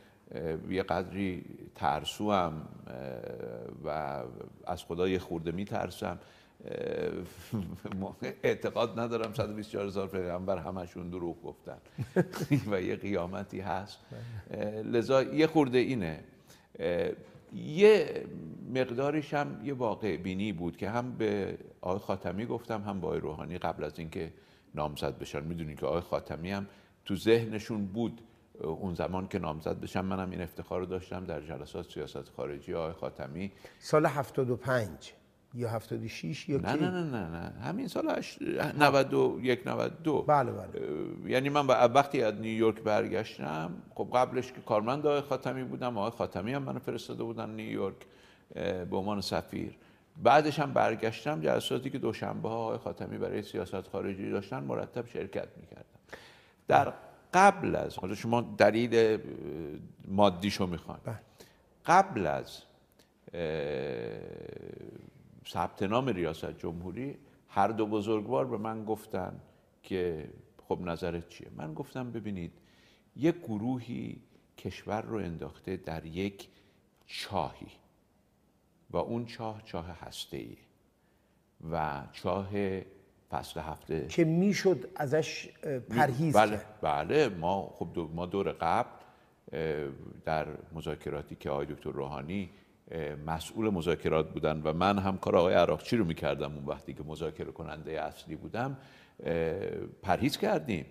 یه 0.70 0.84
قدری 0.84 1.46
ترسو 1.76 2.32
هم 2.32 2.68
و 3.86 4.22
از 4.66 4.84
خدا 4.84 5.08
یه 5.08 5.20
خورده 5.20 5.52
میترسم. 5.52 6.20
اعتقاد 8.44 9.00
ندارم 9.00 9.34
124 9.34 9.86
هزار 9.86 10.08
پیغمبر 10.08 10.58
همشون 10.58 11.10
دروغ 11.10 11.42
گفتن. 11.44 11.78
و 12.72 12.82
یه 12.82 12.96
قیامتی 12.96 13.60
هست. 13.60 14.00
لذا 14.84 15.24
یه 15.24 15.48
خورده 15.48 15.78
اینه. 15.78 16.20
یه 17.54 18.26
مقدارش 18.76 19.34
هم 19.34 19.62
یه 19.64 19.74
واقع 19.74 20.18
بینی 20.18 20.54
بود 20.54 20.78
که 20.78 20.90
هم 20.90 21.12
به 21.12 21.58
آقای 21.82 22.00
خاتمی 22.00 22.46
گفتم 22.46 22.82
هم 22.82 23.02
به 23.02 23.08
آقای 23.08 23.20
روحانی 23.20 23.58
قبل 23.58 23.84
از 23.84 24.00
اینکه 24.00 24.34
نامزد 24.76 25.18
بشن. 25.18 25.44
می‌دونید 25.44 25.80
که 25.80 25.86
آقای 25.86 26.02
خاتمی 26.02 26.52
هم 26.52 26.68
تو 27.06 27.16
ذهنشون 27.16 27.86
بود 27.86 28.22
اون 28.62 28.94
زمان 28.94 29.28
که 29.28 29.40
نامزد 29.40 29.80
بشم 29.80 30.06
منم 30.06 30.30
این 30.30 30.42
افتخار 30.42 30.80
رو 30.80 30.86
داشتم 30.86 31.26
در 31.26 31.42
جلسات 31.42 31.92
سیاست 31.92 32.30
خارجی. 32.30 32.74
آقای 32.74 32.94
خاتمی 32.94 33.52
سال 33.80 34.06
75 34.06 35.14
یا 35.58 35.70
76 35.70 36.50
یا 36.50 36.58
نه 36.58 36.74
نه 36.74 36.90
نه 36.90 37.04
نه 37.04 37.30
نه. 37.30 37.62
همین 37.62 37.88
سال 37.88 38.24
91 38.80 39.68
92 39.68 40.22
بله 40.22 40.52
بله. 40.52 40.70
یعنی 41.26 41.50
من 41.50 41.68
وقتی 41.68 42.24
از 42.24 42.34
نیویورک 42.34 42.82
برگشتم 42.82 43.72
خب 43.96 44.08
قبلش 44.14 44.52
که 44.52 44.62
کارمند 44.62 45.08
آقای 45.08 45.22
خاتمی 45.22 45.64
بودم 45.64 45.98
آقای 45.98 46.12
خاتمی 46.12 46.54
هم 46.54 46.64
منو 46.64 46.80
فرستاده 46.80 47.24
بودن 47.24 47.50
نیویورک 47.50 47.96
به 48.90 48.98
عنوان 48.98 49.22
سفیر. 49.22 49.78
بعدش 50.24 50.60
هم 50.60 50.74
برگشتم 50.74 51.42
جلساتی 51.42 51.90
که 51.90 51.98
دوشنبه 51.98 52.50
ها 52.50 52.56
آقای 52.56 52.78
خاتمی 52.78 53.18
برای 53.18 53.42
سیاست 53.42 53.88
خارجی 53.88 54.32
داشتن 54.32 54.64
مرتب 54.64 55.08
شرکت 55.08 55.48
می‌کردم. 55.58 56.00
در 56.68 56.94
قبل 57.34 57.76
از 57.76 57.98
حالا 57.98 58.16
شما 58.16 58.42
دلیل 58.58 59.20
مادیشو 60.08 60.68
می‌خوان 60.68 61.00
بله. 61.06 61.20
قبل 61.86 62.28
از 62.28 62.62
ثبت 65.50 65.84
نام 65.84 66.08
ریاست 66.08 66.60
جمهوری 66.60 67.18
هر 67.50 67.68
دو 67.68 67.86
بزرگوار 67.86 68.46
به 68.46 68.58
من 68.58 68.86
گفتن 68.86 69.42
که 69.84 70.30
خب 70.68 70.80
نظرت 70.82 71.30
چیه؟ 71.30 71.48
من 71.56 71.74
گفتم 71.74 72.12
ببینید 72.12 72.52
یک 73.16 73.36
گروهی 73.36 74.22
کشور 74.58 75.02
رو 75.02 75.18
انداخته 75.18 75.78
در 75.78 76.06
یک 76.06 76.48
چاهی 77.06 77.72
و 78.92 78.98
اون 78.98 79.26
چاه 79.26 79.62
چاه 79.66 80.00
هسته 80.00 80.38
ای 80.38 80.58
و 81.72 82.04
چاه 82.14 82.50
فصل 83.30 83.60
هفته. 83.60 84.08
که 84.08 84.26
می‌شد 84.26 84.90
ازش 84.96 85.50
پرهیز 85.90 86.36
بله 86.36 86.62
بله 86.82 87.30
ما 87.30 87.74
خب 87.76 87.88
دو 87.94 88.08
ما 88.08 88.26
دور 88.26 88.52
قبل 88.52 88.90
در 90.26 90.48
مذاکراتی 90.74 91.36
که 91.36 91.50
آقای 91.50 91.66
دکتر 91.66 91.90
روحانی 91.90 92.50
مسئول 93.28 93.70
مذاکرات 93.70 94.34
بودن 94.34 94.62
و 94.64 94.74
من 94.74 95.00
هم 95.00 95.18
کار 95.18 95.36
آقای 95.36 95.54
عراقچی 95.54 95.98
رو 95.98 96.06
می‌کردم 96.06 96.56
اون 96.56 96.66
وقتی 96.66 96.94
که 96.94 97.04
مذاکره 97.04 97.52
کننده 97.52 98.02
اصلی 98.02 98.36
بودم 98.36 98.78
پرهیز 100.02 100.38
کردیم. 100.38 100.86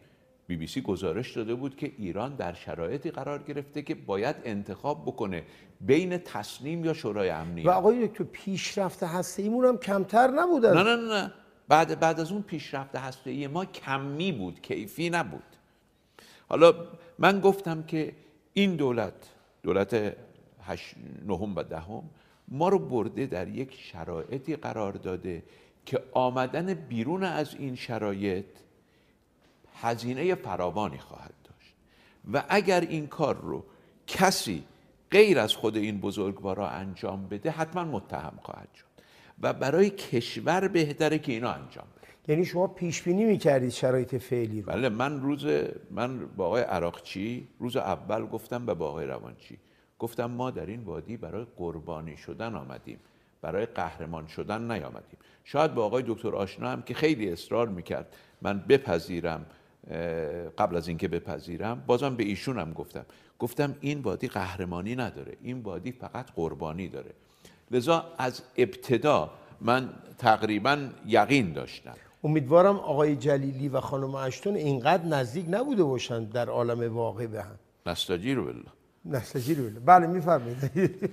بی 0.49 0.57
بی 0.57 0.67
سی 0.67 0.81
گزارش 0.81 1.37
داده 1.37 1.55
بود 1.55 1.77
که 1.77 1.93
ایران 1.99 2.35
در 2.35 2.53
شرایطی 2.53 3.11
قرار 3.11 3.43
گرفته 3.43 3.83
که 3.83 3.95
باید 3.95 4.37
انتخاب 4.45 5.03
بکنه 5.03 5.43
بین 5.81 6.19
تصنیم 6.19 6.85
یا 6.85 6.93
شورای 6.93 7.31
امنیت 7.31 7.67
و 7.67 7.71
آقای 7.71 8.09
دکتر 8.09 8.25
پیشرفت 8.25 9.03
هسته 9.03 9.43
ایمون 9.43 9.65
هم 9.65 9.79
کمتر 9.79 10.31
نبود 10.31 10.67
نه 10.67 10.83
نه 10.83 10.97
نه 10.97 11.33
بعد 11.69 12.01
بعد 12.01 12.21
از 12.21 12.33
اون 12.33 12.43
پیشرفت 12.43 12.97
هسته 12.97 13.31
ای 13.31 13.47
ما 13.47 13.65
کمی 13.65 14.33
بود 14.33 14.61
کیفی 14.63 15.11
نبود. 15.11 15.43
حالا 16.49 16.75
من 17.19 17.41
گفتم 17.41 17.83
که 17.83 18.13
این 18.53 18.77
دولت 18.77 19.31
دولت 19.63 20.17
هش... 20.67 20.95
نهم 21.27 21.57
و 21.57 21.63
دهم 21.63 22.03
ما 22.49 22.69
رو 22.69 22.79
برده 22.79 23.27
در 23.27 23.49
یک 23.49 23.75
شرایطی 23.75 24.57
قرار 24.57 24.93
داده 24.93 25.43
که 25.87 26.03
آمدن 26.13 26.75
بیرون 26.75 27.25
از 27.25 27.55
این 27.55 27.75
شرایط 27.75 28.47
هزینه 29.75 30.35
فراوانی 30.35 30.99
خواهد 30.99 31.35
داشت. 31.45 31.75
و 32.33 32.45
اگر 32.49 32.81
این 32.81 33.07
کار 33.07 33.37
رو 33.37 33.65
کسی 34.07 34.65
غیر 35.11 35.39
از 35.39 35.55
خود 35.55 35.77
این 35.77 36.01
بزرگوارا 36.01 36.69
انجام 36.69 37.29
بده 37.29 37.51
حتما 37.51 37.85
متهم 37.85 38.39
خواهد 38.43 38.69
شد. 38.75 38.87
و 39.43 39.53
برای 39.53 39.91
کشور 39.91 40.69
بهتره 40.69 41.19
که 41.19 41.33
اینا 41.33 41.53
انجام 41.53 41.87
بده. 41.97 42.09
یعنی 42.29 42.45
شما 42.45 42.67
پیش 42.67 43.03
بینی 43.03 43.25
می‌کردید 43.25 43.71
شرایط 43.71 44.15
فعلی 44.15 44.63
رو؟ 44.63 44.73
بله 44.73 44.89
من 44.89 45.21
روز 45.21 45.47
من 45.91 46.27
با 46.27 46.47
آقای 46.47 46.63
عراقچی 46.63 47.49
روز 47.59 47.77
اول 47.77 48.27
گفتم 48.27 48.67
به 48.67 48.75
با 48.75 48.89
آقای 48.89 49.07
روانچی. 49.07 49.59
گفتم 49.99 50.31
ما 50.31 50.51
در 50.51 50.67
این 50.67 50.81
وادی 50.81 51.17
برای 51.17 51.47
قربانی 51.57 52.17
شدن 52.17 52.55
آمدیم. 52.55 52.99
برای 53.43 53.67
قهرمان 53.67 54.27
شدن 54.27 54.71
نیامدیم. 54.71 55.19
شاید 55.45 55.75
با 55.75 55.85
آقای 55.85 56.05
دکتر 56.07 56.37
آشنا 56.37 56.69
هم 56.69 56.83
که 56.83 56.95
خیلی 56.95 57.33
اصرار 57.33 57.69
می‌کرد 57.69 58.17
من 58.43 58.59
بپذیرم 58.59 59.47
قبل 60.59 60.77
از 60.77 60.89
اینکه 60.89 61.09
بپذیرم 61.09 61.83
بازم 61.87 62.17
به 62.17 62.25
ایشون 62.25 62.59
هم 62.59 62.73
گفتم. 62.73 63.07
گفتم 63.39 63.75
این 63.81 64.01
وادی 64.01 64.29
قهرمانی 64.29 64.97
نداره 64.97 65.37
این 65.43 65.61
وادی 65.61 65.93
فقط 65.93 66.31
قربانی 66.37 66.89
داره. 66.89 67.11
لذا 67.71 68.05
از 68.19 68.43
ابتدا 68.57 69.31
من 69.61 69.91
تقریبا 70.19 70.89
یقین 71.07 71.53
داشتم. 71.53 71.95
امیدوارم 72.25 72.77
آقای 72.77 73.17
جلیلی 73.17 73.69
و 73.69 73.81
خانم 73.81 74.15
اشتون 74.15 74.55
اینقدر 74.55 75.05
نزدیک 75.05 75.47
نبوده 75.49 75.85
باشند 75.85 76.33
در 76.33 76.49
عالم 76.49 76.95
واقع 76.95 77.27
به 77.27 77.43
هم 77.43 77.59
نستجیر 77.87 78.41
بالله. 78.41 78.76
نستجیر 79.11 79.61
بالله 79.61 79.81
بله 79.81 80.07
میفرمایید. 80.07 80.61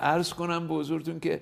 عرض 0.00 0.32
کنم 0.32 0.68
به 0.68 0.74
حضورتون 0.74 1.20
که 1.20 1.40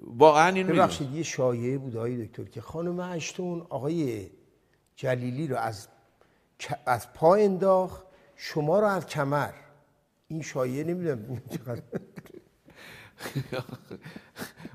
واقعا 0.00 0.48
این 0.48 0.66
ببخشید 0.66 1.14
یه 1.14 1.22
شایعه 1.22 1.78
بود 1.78 1.96
آقای 1.96 2.26
دکتر 2.26 2.44
که 2.44 2.60
خانم 2.60 3.00
اشتون 3.00 3.66
آقای 3.68 4.30
جلیلی 4.96 5.46
رو 5.46 5.56
از 5.56 5.88
از 6.86 7.12
پا 7.12 7.34
انداخت 7.34 8.02
شما 8.36 8.80
رو 8.80 8.86
از 8.86 9.06
کمر. 9.06 9.52
این 10.28 10.42
شایعه 10.42 10.84
نمی‌دونم 10.84 11.42
چقدر. 11.50 11.82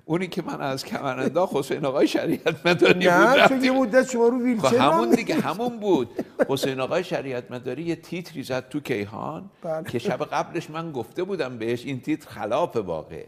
اونی 0.06 0.28
که 0.28 0.42
من 0.42 0.62
از 0.62 0.86
کمر 0.86 1.20
انداخت 1.20 1.56
حسین 1.56 1.86
آقای 1.86 2.08
شریعت 2.08 2.68
مداری 2.68 3.00
نه 3.00 3.48
چون 3.48 3.64
یه 3.64 3.72
مدت 3.72 4.12
شما 4.12 4.28
رو 4.28 4.44
ویلچر 4.44 4.68
خب 4.68 4.76
همون 4.76 5.10
دیگه 5.10 5.36
همون 5.36 5.80
بود. 5.80 6.10
حسین 6.50 6.80
آقای 6.80 7.04
شریعت 7.04 7.52
مداری 7.52 7.84
یه 7.84 7.96
تیتری 7.96 8.44
زد 8.44 8.70
تو 8.70 8.80
کیهان 8.80 9.50
بله. 9.62 9.90
که 9.90 10.00
شب 10.00 10.26
قبلش 10.26 10.70
من 10.70 10.92
گفته 10.92 11.24
بودم 11.24 11.58
بهش 11.58 11.86
این 11.86 12.02
تیتر 12.02 12.30
خلاف 12.30 12.76
واقعه. 12.76 13.28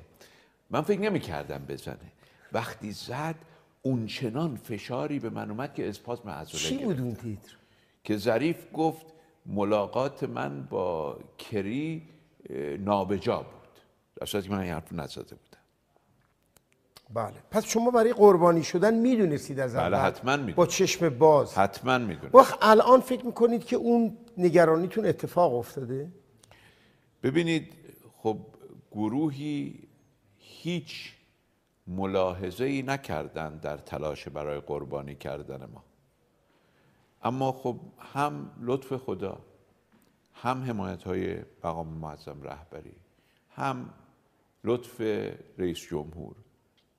من 0.69 0.81
فکر 0.81 0.99
نمی 0.99 1.19
کردم 1.19 1.65
بزنه. 1.67 2.11
وقتی 2.53 2.91
زد 2.91 3.35
اون 3.81 4.05
چنان 4.05 4.55
فشاری 4.55 5.19
به 5.19 5.29
من 5.29 5.51
اومد 5.51 5.73
که 5.73 5.89
اسپاسم 5.89 6.29
عضله 6.29 6.59
چی 6.59 6.77
بود 6.77 7.01
اون 7.01 7.15
تیتر؟ 7.15 7.55
که 8.03 8.17
ظریف 8.17 8.57
گفت 8.73 9.05
ملاقات 9.45 10.23
من 10.23 10.63
با 10.69 11.19
کری 11.37 12.03
نابجا 12.79 13.37
بود. 13.37 13.47
در 14.15 14.41
که 14.41 14.49
من 14.49 14.59
این 14.59 14.73
حرف 14.73 14.93
نزده 14.93 15.35
بودم. 15.35 15.46
بله. 17.13 17.33
پس 17.51 17.65
شما 17.65 17.91
برای 17.91 18.13
قربانی 18.13 18.63
شدن 18.63 18.93
می‌دونستید 18.93 19.59
از 19.59 19.75
بله 19.75 19.97
حتما 19.97 20.37
می‌دونم. 20.37 20.55
با 20.55 20.65
چشم 20.65 21.09
باز. 21.09 21.57
حتما 21.57 21.97
می‌دونم. 21.97 22.31
وقت 22.33 22.57
الان 22.61 23.01
فکر 23.01 23.25
می‌کنید 23.25 23.65
که 23.65 23.75
اون 23.75 24.17
نگرانیتون 24.37 25.05
اتفاق 25.05 25.55
افتاده؟ 25.55 26.11
ببینید 27.23 27.73
خب 28.17 28.37
گروهی 28.91 29.79
هیچ 30.37 31.13
ملاحظه 31.87 32.65
ای 32.65 32.81
نکردن 32.81 33.57
در 33.57 33.77
تلاش 33.77 34.27
برای 34.27 34.59
قربانی 34.59 35.15
کردن 35.15 35.65
ما. 35.73 35.83
اما 37.23 37.51
خب 37.51 37.79
هم 37.99 38.51
لطف 38.61 38.93
خدا 38.93 39.37
هم 40.33 40.63
حمایت 40.63 41.03
های 41.03 41.37
مقام 41.63 41.87
معظم 41.87 42.43
رهبری 42.43 42.95
هم 43.49 43.89
لطف 44.63 45.01
رئیس 45.57 45.77
جمهور. 45.77 46.35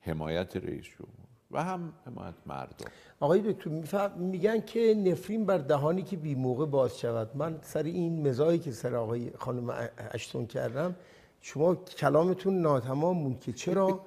حمایت 0.09 0.57
رئیس 0.57 0.85
جمهور 0.85 1.29
و 1.51 1.65
هم 1.65 1.93
حمایت 2.07 2.35
مردم. 2.47 2.91
آقای 3.21 3.53
دکتر 3.53 4.09
میگن 4.17 4.61
که 4.61 4.95
نفرین 5.07 5.47
بر 5.47 5.59
دهانی 5.59 6.03
که 6.03 6.17
بی 6.17 6.35
موقع 6.35 6.67
باز 6.67 6.99
شود. 6.99 7.37
من 7.37 7.59
سر 7.63 7.83
این 7.83 8.29
مزاحی 8.29 8.59
که 8.59 8.73
سر 8.73 8.95
آقای 8.95 9.31
خانم 9.39 9.89
اشتون 10.11 10.47
کردم 10.47 10.97
شما 11.41 11.75
کلامتون 11.75 12.61
ناتمام 12.61 13.25
بود 13.25 13.41
که 13.41 13.53
چرا 13.53 14.01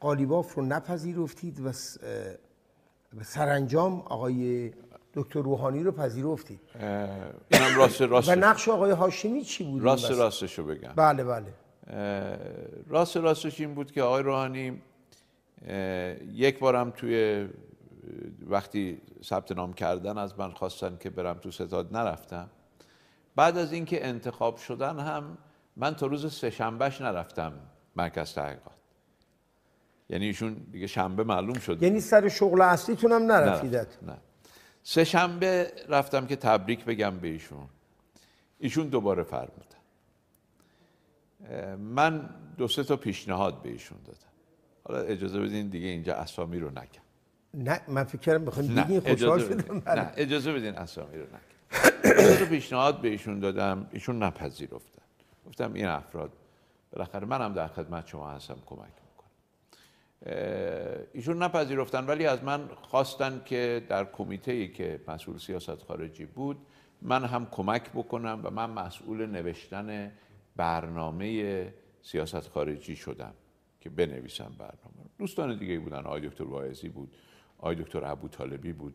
قالیباف 0.00 0.54
رو 0.54 0.62
نپذیرفتید 0.62 1.60
و 1.60 1.72
سرانجام 3.22 4.00
آقای 4.00 4.72
دکتر 5.14 5.42
روحانی 5.42 5.82
رو 5.82 5.92
پذیرفتید؟ 5.92 6.60
اینم 6.74 7.76
راست 7.76 8.02
راست 8.02 8.28
و 8.32 8.34
نقش 8.34 8.68
آقای 8.68 8.90
هاشمی 8.90 9.42
چی 9.42 9.64
بود؟ 9.64 9.82
راست؟ 9.82 10.10
راستشو 10.10 10.64
بگم. 10.64 10.92
بله 10.96 11.24
بله. 11.24 11.54
راست 12.88 13.16
راستش 13.16 13.60
این 13.60 13.74
بود 13.74 13.92
که 13.92 14.02
آقای 14.02 14.22
روحانی 14.22 14.82
یک 16.32 16.58
بارم 16.58 16.90
توی 16.90 17.48
وقتی 18.46 19.00
ثبت 19.22 19.52
نام 19.52 19.72
کردن 19.72 20.18
از 20.18 20.38
من 20.38 20.50
خواستن 20.50 20.96
که 21.00 21.10
برم 21.10 21.38
تو 21.38 21.50
ستاد 21.50 21.96
نرفتم. 21.96 22.50
بعد 23.36 23.58
از 23.58 23.72
اینکه 23.72 24.06
انتخاب 24.06 24.56
شدن 24.56 24.98
هم 24.98 25.38
من 25.76 25.94
تا 25.94 26.06
روز 26.06 26.34
سهشنبهش 26.34 27.00
نرفتم 27.00 27.52
مرکز 27.96 28.34
تحقیقات. 28.34 28.74
یعنی 30.08 30.26
ایشون 30.26 30.54
دیگه 30.54 30.86
شنبه 30.86 31.24
معلوم 31.24 31.58
شد. 31.58 31.82
یعنی 31.82 32.00
سر 32.00 32.28
شغل 32.28 32.60
اصلیتون 32.60 33.12
هم 33.12 33.22
نرفتید 33.22 33.76
نرفتم. 33.76 34.10
نه. 34.10 34.16
سه 34.82 35.04
شنبه 35.04 35.72
رفتم 35.88 36.26
که 36.26 36.36
تبریک 36.36 36.84
بگم 36.84 37.18
به 37.18 37.28
ایشون. 37.28 37.68
ایشون 38.58 38.88
دوباره 38.88 39.22
فرمودن. 39.22 39.74
من 41.76 42.30
دو 42.58 42.68
سه 42.68 42.84
تا 42.84 42.96
پیشنهاد 42.96 43.62
به 43.62 43.68
ایشون 43.68 43.98
دادم. 44.04 44.33
حالا 44.84 45.00
اجازه 45.00 45.40
بدین 45.40 45.68
دیگه 45.68 45.88
اینجا 45.88 46.14
اسامی 46.14 46.58
رو 46.58 46.70
نگم 46.70 47.04
نه 47.54 47.80
من 47.88 48.04
فکر 48.04 48.20
کردم 48.20 48.44
بخواین 48.44 48.74
بگین 48.74 49.00
خوشحال 49.00 49.40
شدم. 49.40 49.82
نه 49.86 50.12
اجازه 50.16 50.52
بدین 50.52 50.74
اسامی 50.74 51.18
رو 51.18 51.24
نگم 51.24 52.38
دو 52.38 52.46
پیشنهاد 52.46 53.00
به 53.00 53.08
ایشون 53.08 53.40
دادم 53.40 53.86
ایشون 53.92 54.22
نپذیرفتن. 54.22 55.02
گفتم 55.46 55.72
این 55.72 55.86
افراد 55.86 56.32
بالاخره 56.92 57.26
منم 57.26 57.54
در 57.54 57.68
خدمت 57.68 58.06
شما 58.06 58.30
هستم 58.30 58.56
کمک 58.66 58.78
می‌کنم 58.78 59.30
ایشون 61.12 61.42
نپذیرفتن 61.42 62.06
ولی 62.06 62.26
از 62.26 62.44
من 62.44 62.68
خواستن 62.82 63.42
که 63.44 63.82
در 63.88 64.04
کمیته 64.04 64.52
ای 64.52 64.68
که 64.68 65.00
مسئول 65.08 65.38
سیاست 65.38 65.82
خارجی 65.82 66.24
بود 66.24 66.56
من 67.02 67.24
هم 67.24 67.46
کمک 67.50 67.90
بکنم 67.90 68.40
و 68.44 68.50
من 68.50 68.70
مسئول 68.70 69.26
نوشتن 69.26 70.12
برنامه 70.56 71.72
سیاست 72.02 72.48
خارجی 72.48 72.96
شدم. 72.96 73.34
که 73.84 73.90
بنویسم 73.90 74.52
برنامه 74.58 75.10
دوستان 75.18 75.58
دیگه 75.58 75.78
بودن. 75.78 75.98
آقای 75.98 76.28
دکتر 76.28 76.44
واعظی 76.44 76.88
بود 76.88 77.16
آقای 77.58 77.74
دکتر 77.74 78.04
ابو 78.04 78.28
طالبی 78.28 78.72
بود. 78.72 78.94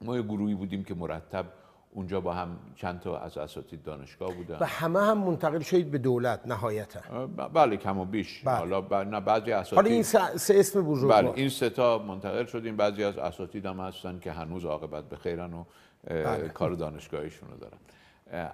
ما 0.00 0.16
یه 0.16 0.22
گروهی 0.22 0.54
بودیم 0.54 0.84
که 0.84 0.94
مرتب 0.94 1.46
اونجا 1.90 2.20
با 2.20 2.34
هم 2.34 2.58
چند 2.76 3.00
تا 3.00 3.18
از 3.18 3.38
اساتید 3.38 3.82
دانشگاه 3.82 4.34
بودن. 4.34 4.58
و 4.60 4.64
همه 4.64 5.00
هم 5.00 5.18
منتقل 5.18 5.60
شدید 5.60 5.90
به 5.90 5.98
دولت 5.98 6.46
نهایتا. 6.46 7.26
بله 7.26 7.76
کم 7.76 7.98
و 7.98 8.04
بیش. 8.04 8.42
بله. 8.44 8.56
حالا 8.56 9.04
نه 9.04 9.20
بعضی 9.20 9.52
اساتید 9.52 9.76
حالا 9.76 9.90
این 9.90 10.02
سه 10.02 10.54
اسم 10.54 10.82
بزرگ 10.82 11.10
بله 11.10 11.32
این 11.34 11.48
سه 11.48 11.70
تا 11.70 11.98
منتقل 11.98 12.46
شدیم. 12.46 12.76
بعضی 12.76 13.04
از 13.04 13.18
اساتید 13.18 13.66
هم 13.66 13.80
هستن 13.80 14.18
که 14.18 14.32
هنوز 14.32 14.64
عاقبت 14.64 15.08
به 15.08 15.16
خیرن 15.16 15.54
و 15.54 15.64
بله. 16.04 16.48
کار 16.48 16.72
دانشگاهیشون 16.72 17.48
رو 17.48 17.56
دارن. 17.56 17.78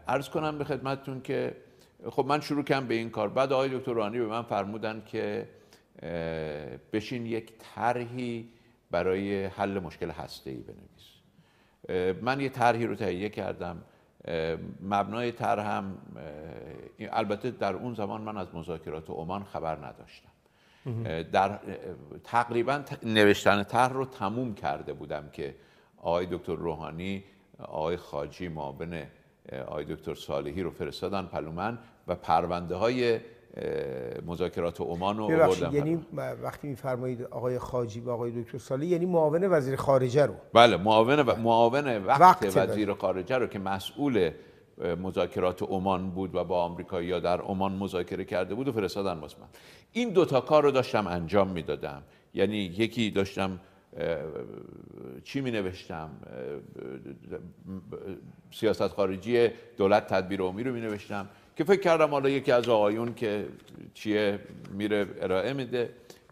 عرض 0.08 0.28
کنم 0.28 0.58
به 0.58 0.64
خدمتتون 0.64 1.20
که 1.20 1.56
خب 2.10 2.26
من 2.26 2.40
شروع 2.40 2.64
کردم 2.64 2.86
به 2.86 2.94
این 2.94 3.10
کار. 3.10 3.28
بعد 3.28 3.52
آقای 3.52 3.78
دکتر 3.78 3.92
رانی 3.92 4.18
به 4.18 4.26
من 4.26 4.42
فرمودن 4.42 5.02
که 5.06 5.48
بشین 6.92 7.26
یک 7.26 7.52
طرحی 7.74 8.48
برای 8.90 9.44
حل 9.44 9.78
مشکل 9.78 10.10
هسته 10.10 10.50
ای 10.50 10.56
بنویس 10.56 11.06
من 12.22 12.40
یه 12.40 12.48
طرحی 12.48 12.86
رو 12.86 12.94
تهیه 12.94 13.28
کردم. 13.28 13.82
مبنای 14.82 15.32
طرح 15.32 15.66
هم 15.66 15.98
البته 16.98 17.50
در 17.50 17.74
اون 17.74 17.94
زمان 17.94 18.20
من 18.20 18.36
از 18.36 18.54
مذاکرات 18.54 19.10
عمان 19.10 19.44
خبر 19.44 19.76
نداشتم. 19.76 20.30
در 21.22 21.58
تقریبا 22.24 22.82
نوشتن 23.02 23.62
طرح 23.62 23.92
رو 23.92 24.04
تموم 24.04 24.54
کرده 24.54 24.92
بودم 24.92 25.28
که 25.32 25.54
آقای 25.96 26.26
دکتر 26.30 26.54
روحانی 26.54 27.24
آقای 27.58 27.96
خاجی 27.96 28.48
معاون 28.48 29.02
آقای 29.66 29.84
دکتر 29.84 30.14
صالحی 30.14 30.62
رو 30.62 30.70
فرستادن 30.70 31.22
پلومن 31.22 31.78
و 32.08 32.14
پرونده 32.14 32.74
های 32.74 33.20
مذاکرات 34.26 34.80
عمان 34.80 35.18
رو 35.18 35.24
آوردن 35.24 35.72
یعنی 35.72 36.06
وقتی 36.42 36.68
میفرمایید 36.68 37.22
آقای 37.22 37.58
خاجی 37.58 38.00
و 38.00 38.10
آقای 38.10 38.42
دکتر 38.42 38.58
صالحی 38.58 38.86
یعنی 38.86 39.06
معاون 39.06 39.44
وزیر 39.50 39.76
خارجه 39.76 40.26
رو. 40.26 40.34
بله 40.52 40.76
معاون 40.76 41.20
و 41.20 41.34
معاون 41.36 42.04
وقت, 42.04 42.20
وقت 42.20 42.56
وزیر 42.56 42.94
خارجه 42.94 43.38
رو 43.38 43.46
که 43.46 43.58
مسئول 43.58 44.30
مذاکرات 45.02 45.62
عمان 45.62 46.10
بود 46.10 46.34
و 46.34 46.44
با 46.44 46.64
آمریکایی 46.64 47.08
یا 47.08 47.20
در 47.20 47.40
عمان 47.40 47.72
مذاکره 47.72 48.24
کرده 48.24 48.54
بود 48.54 48.68
و 48.68 48.72
فرستادن 48.72 49.18
واسه 49.18 49.36
من 49.40 49.46
این 49.92 50.10
دوتا 50.10 50.40
کار 50.40 50.62
رو 50.62 50.70
داشتم 50.70 51.06
انجام 51.06 51.48
می‌دادم. 51.48 52.02
یعنی 52.34 52.56
یکی 52.56 53.10
داشتم 53.10 53.60
چی 55.24 55.40
می 55.40 55.50
نوشتم 55.50 56.10
سیاست 58.52 58.88
خارجی 58.88 59.48
دولت 59.76 60.06
تدبیر 60.06 60.40
عمومی 60.40 60.62
رو 60.62 60.72
می 60.72 60.80
نوشتم 60.80 61.28
که 61.56 61.64
فکر 61.64 61.80
کردم 61.80 62.10
حالا 62.10 62.28
یکی 62.28 62.52
از 62.52 62.68
آقایون 62.68 63.14
که 63.14 63.48
چیه 63.94 64.38
میره 64.70 65.06
ارائه 65.20 65.52
میده 65.52 65.90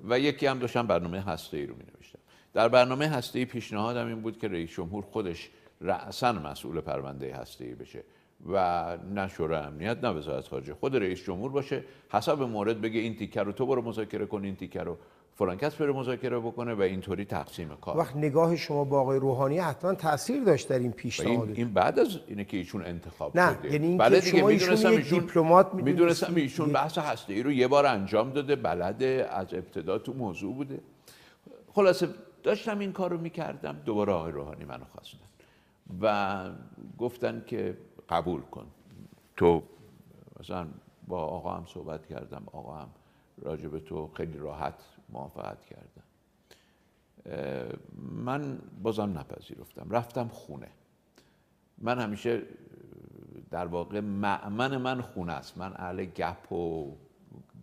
و 0.09 0.19
یکی 0.19 0.47
هم 0.47 0.59
داشتم 0.59 0.87
برنامه 0.87 1.21
هسته 1.21 1.57
ای 1.57 1.67
رو 1.67 1.75
می 1.75 1.85
نوشتم 1.97 2.19
در 2.55 2.69
برنامه 2.69 3.09
هسته 3.09 3.39
ای 3.39 3.45
پیشنهادم 3.45 4.07
این 4.07 4.21
بود 4.21 4.39
که 4.39 4.49
رئیس 4.49 4.71
جمهور 4.71 5.05
خودش 5.05 5.51
رأسا 5.81 6.33
مسئول 6.33 6.81
پرونده 6.81 7.35
هسته 7.35 7.65
ای 7.65 7.75
بشه 7.75 8.05
و 8.53 8.99
نه 9.15 9.29
شورای 9.29 9.63
امنیت 9.63 10.05
نه 10.05 10.11
وزارت 10.11 10.49
خارجه 10.49 10.75
خود 10.75 10.97
رئیس 10.97 11.25
جمهور 11.25 11.51
باشه 11.51 11.85
حسب 12.11 12.43
مورد 12.43 12.81
بگه 12.81 13.01
این 13.01 13.17
تیکر 13.17 13.45
رو 13.45 13.53
تو 13.53 13.67
برو 13.67 13.83
مذاکره 13.83 14.27
کن 14.27 14.45
این 14.45 14.57
تیکر 14.57 14.85
رو. 14.85 14.99
فلان 15.37 15.57
کس 15.57 15.75
بره 15.75 15.93
مذاکره 15.93 16.39
بکنه 16.39 16.75
و 16.75 16.81
اینطوری 16.81 17.25
تقسیم 17.25 17.77
کار. 17.81 17.97
وقت 17.97 18.17
نگاه 18.17 18.57
شما 18.57 18.85
با 18.85 19.01
آقای 19.01 19.19
روحانی 19.19 19.59
حتما 19.59 19.95
تاثیر 19.95 20.45
داشت 20.45 20.69
در 20.69 20.79
این 20.79 20.93
پیشنهاد 20.93 21.49
این, 21.49 21.57
این 21.57 21.75
بعد 21.75 21.99
از 21.99 22.19
اینه 22.27 22.45
که 22.45 22.57
ایشون 22.57 22.85
انتخاب 22.85 23.39
نه 23.39 23.55
شده. 23.55 23.73
یعنی 23.73 23.97
بله 23.97 24.21
شما 24.21 24.49
ایشون 24.49 24.87
ایشون 24.87 25.19
دیپلمات 25.19 25.75
می‌دونستم 25.75 26.35
ایشون 26.35 26.73
بحث 26.73 26.99
هسته 26.99 27.33
ای 27.33 27.43
رو 27.43 27.53
یه 27.53 27.69
بار 27.69 27.87
انجام 27.87 28.31
داده 28.31 28.57
بلده 28.57 29.29
از 29.31 29.55
ابتدا 29.55 29.99
تو 29.99 30.13
موضوع 30.13 30.55
بوده. 30.55 30.81
خلاصه 31.73 32.09
داشتم 32.43 32.79
این 32.79 32.93
کار 32.93 33.11
رو 33.11 33.19
می‌کردم 33.21 33.77
دوباره 33.85 34.13
آقای 34.13 34.33
روحانی 34.33 34.65
منو 34.65 34.85
خواستن 34.85 35.19
و 36.03 36.45
گفتن 36.99 37.45
که 37.47 37.77
قبول 38.09 38.41
کن. 38.41 38.67
تو 39.37 39.63
مثلا 40.41 40.67
با 41.09 41.19
آقا 41.25 41.55
هم 41.55 41.65
صحبت 41.67 42.07
کردم 42.07 42.43
آقا 42.53 42.75
هم 42.75 42.89
راجب 43.43 43.79
تو 43.79 44.11
خیلی 44.15 44.39
راحت 44.39 44.75
موافقت 45.09 45.65
کردم 45.65 46.05
من 47.99 48.59
بازم 48.83 49.19
نپذیرفتم. 49.19 49.91
رفتم 49.91 50.29
خونه. 50.29 50.69
من 51.79 51.99
همیشه 51.99 52.43
در 53.51 53.67
واقع 53.67 54.01
معمن 54.01 54.77
من 54.77 55.01
خونه 55.01 55.33
است. 55.33 55.59
من 55.59 55.73
اهل 55.77 56.05
گپ 56.05 56.53
و 56.53 56.97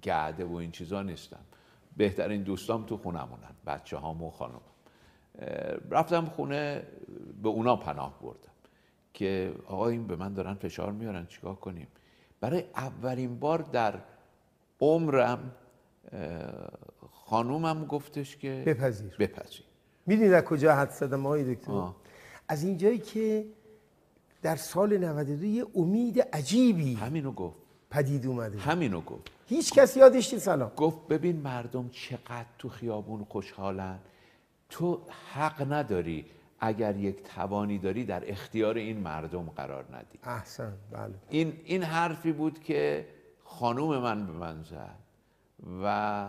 گعده 0.03 0.45
و 0.45 0.55
این 0.55 0.71
چیزا 0.71 1.01
نیستم. 1.01 1.39
بهترین 1.97 2.43
دوستام 2.43 2.85
تو 2.85 2.97
خونمونن 2.97 3.55
بچه 3.65 3.97
هام 3.97 4.23
و 4.23 4.31
خانم 4.31 4.61
رفتم 5.89 6.25
خونه 6.25 6.87
به 7.43 7.49
اونا 7.49 7.75
پناه 7.75 8.19
بردم 8.21 8.51
که 9.13 9.53
آقا 9.67 9.87
این 9.87 10.07
به 10.07 10.15
من 10.15 10.33
دارن 10.33 10.53
فشار 10.53 10.91
میارن 10.91 11.25
چیکار 11.25 11.55
کنیم؟ 11.55 11.87
برای 12.39 12.63
اولین 12.75 13.39
بار 13.39 13.61
در 13.61 13.99
عمرم 14.79 15.51
خانومم 17.31 17.85
گفتش 17.85 18.37
که 18.37 18.63
بپذیر. 18.65 19.15
بپذیر. 19.19 19.63
می‌دونید 20.05 20.33
از 20.33 20.43
کجا 20.43 20.75
حد 20.75 20.89
زدم؟ 20.89 21.25
آقای 21.25 21.55
دکتر؟ 21.55 21.87
از 22.47 22.63
اینجایی 22.63 22.97
که 22.97 23.45
در 24.41 24.55
سال 24.55 24.97
92 24.97 25.45
یه 25.45 25.65
امید 25.75 26.21
عجیبی 26.21 26.93
همینو 26.93 27.31
گفت. 27.31 27.59
پدید 27.89 28.27
اومده. 28.27 28.59
همینو 28.59 29.01
گفت. 29.01 29.31
هیچ 29.45 29.73
کس 29.73 29.97
یادش 29.97 30.33
نیست 30.33 30.45
سلام 30.45 30.71
گفت 30.77 31.07
ببین 31.07 31.35
مردم 31.35 31.89
چقدر 31.89 32.45
تو 32.57 32.69
خیابون 32.69 33.23
خوشحالن. 33.23 33.99
تو 34.69 35.01
حق 35.33 35.71
نداری 35.73 36.25
اگر 36.59 36.95
یک 36.95 37.23
توانی 37.23 37.77
داری 37.77 38.05
در 38.05 38.31
اختیار 38.31 38.75
این 38.75 38.97
مردم 38.97 39.43
قرار 39.43 39.85
ندی. 39.95 40.19
احسن 40.23 40.73
بله. 40.91 41.13
این 41.29 41.53
این 41.65 41.83
حرفی 41.83 42.31
بود 42.31 42.59
که 42.59 43.07
خانوم 43.43 43.97
من 43.97 44.25
به 44.25 44.31
من 44.31 44.63
زد 44.63 44.99
و 45.83 46.27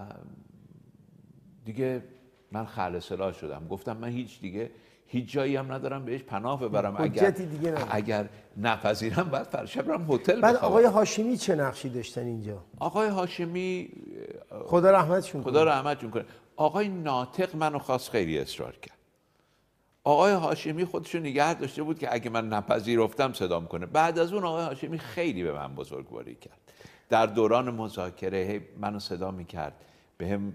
دیگه 1.65 2.03
من 2.53 2.65
خل 2.65 2.99
سلاح 2.99 3.33
شدم. 3.33 3.67
گفتم 3.71 3.97
من 3.97 4.09
هیچ 4.09 4.41
دیگه 4.41 4.71
هیچ 5.07 5.33
جایی 5.33 5.57
هم 5.57 5.73
ندارم 5.73 6.05
بهش 6.05 6.23
پناه 6.23 6.61
ببرم. 6.61 6.95
اگر 6.99 7.31
دیگه 7.31 7.75
اگر 7.91 8.29
نپذیرم 8.57 9.29
بعد 9.29 9.51
برم 9.87 10.07
هتل 10.11 10.41
بعد 10.41 10.57
آقای 10.57 10.85
هاشمی 10.85 11.37
چه 11.37 11.55
نقشی 11.55 11.89
داشتن 11.89 12.27
اینجا؟ 12.27 12.65
آقای 12.79 13.09
هاشمی 13.09 13.89
خدا 14.65 14.91
رحمتشون 14.91 15.43
خدا 15.43 15.65
رحمتشون 15.65 16.11
کنه. 16.11 16.25
آقای 16.57 16.89
ناطق 16.89 17.57
منو 17.57 17.79
خواست 17.79 18.11
خیلی 18.11 18.39
اصرار 18.39 18.77
کرد. 18.77 18.97
آقای 20.05 20.33
هاشمی 20.33 20.85
خودشو 20.85 21.19
نگه 21.19 21.55
داشته 21.55 21.83
بود 21.83 21.99
که 21.99 22.15
اگه 22.15 22.31
من 22.31 22.49
نپذیرفتم 22.49 23.33
صدام 23.33 23.67
کنه. 23.67 23.87
بعد 23.87 24.19
از 24.19 24.33
اون 24.33 24.45
آقای 24.45 24.65
هاشمی 24.65 24.99
خیلی 24.99 25.43
به 25.43 25.53
من 25.53 25.75
بزرگواری 25.75 26.35
کرد. 26.35 26.59
در 27.09 27.27
دوران 27.27 27.75
مذاکره 27.75 28.61
منو 28.81 28.99
صدا 28.99 29.31
می‌کرد. 29.31 29.75
به 30.19 30.29
هم 30.29 30.53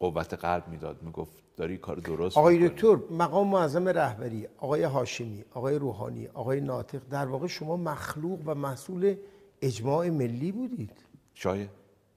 قوت 0.00 0.34
قلب 0.34 0.68
می‌داد. 0.68 1.02
می‌گفت 1.02 1.32
داری 1.56 1.76
کار 1.76 1.96
درست 1.96 2.38
آقای 2.38 2.68
دکتر 2.68 2.98
مقام 3.10 3.48
معظم 3.48 3.88
رهبری 3.88 4.48
آقای 4.58 4.82
هاشمی 4.82 5.44
آقای 5.54 5.74
روحانی 5.74 6.26
آقای 6.26 6.60
ناطق 6.60 7.00
در 7.10 7.26
واقع 7.26 7.46
شما 7.46 7.76
مخلوق 7.76 8.40
و 8.46 8.54
مسئول 8.54 9.14
اجماع 9.62 10.10
ملی 10.10 10.52
بودید. 10.52 10.92
شاید. 11.34 11.70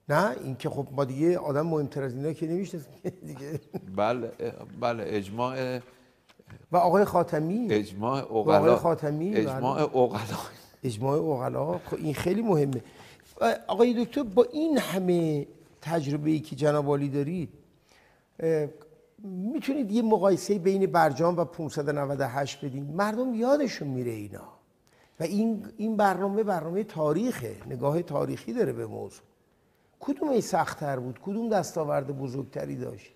نه؟ 0.10 0.36
این 0.44 0.56
که 0.56 0.70
خب 0.70 0.88
ما 0.91 1.06
دیگه 1.06 1.38
آدم 1.38 1.67
مهمتر 1.67 2.04
از 2.04 2.13
اینا 2.13 2.34
که 2.34 2.48
نمی‌شناسیم. 2.48 2.94
دیگه. 3.28 3.60
بله 3.96 4.32
بله 4.80 5.04
اجماع 5.08 5.80
و 6.72 6.78
آقای 6.78 7.06
خاتمی. 7.06 7.67
اجماع 7.72 8.24
اوغلا 8.24 8.58
آقای 8.58 8.76
خاتمی 8.76 9.36
اجماع. 9.36 9.82
اوغلا. 9.82 10.20
اجماع 10.84 11.17
اوغلا. 11.17 11.78
خب 11.78 11.98
این 11.98 12.13
خیلی 12.13 12.41
مهمه. 12.41 12.84
آقای 13.67 14.06
دکتر 14.06 14.24
با 14.24 14.44
این 14.44 14.78
همه 14.78 15.48
تجربه 15.82 16.30
ای 16.30 16.39
که 16.39 16.56
جناب 16.56 17.08
دارید 17.08 17.50
می‌تونید 19.23 19.91
یه 19.91 20.01
مقایسه 20.01 20.60
بین 20.60 20.86
برجام 20.86 21.38
و 21.38 21.45
598 21.45 22.65
بدین. 22.65 22.84
مردم 22.84 23.34
یادشون 23.34 23.88
میره 23.88 24.12
اینا. 24.12 24.47
و 25.19 25.23
این 25.23 25.67
این 25.77 25.97
برنامه 25.97 26.43
برنامه 26.43 26.84
تاریخه. 26.84 27.56
نگاه 27.67 28.01
تاریخی 28.01 28.54
داره 28.54 28.73
به 28.73 28.86
موضوع. 28.86 29.23
کدوم 29.99 30.30
ای 30.30 30.41
سختتر 30.41 30.99
بود؟ 30.99 31.19
کدوم 31.19 31.49
دستاورد 31.49 32.08
بزرگتری 32.08 32.75
داشت؟ 32.75 33.12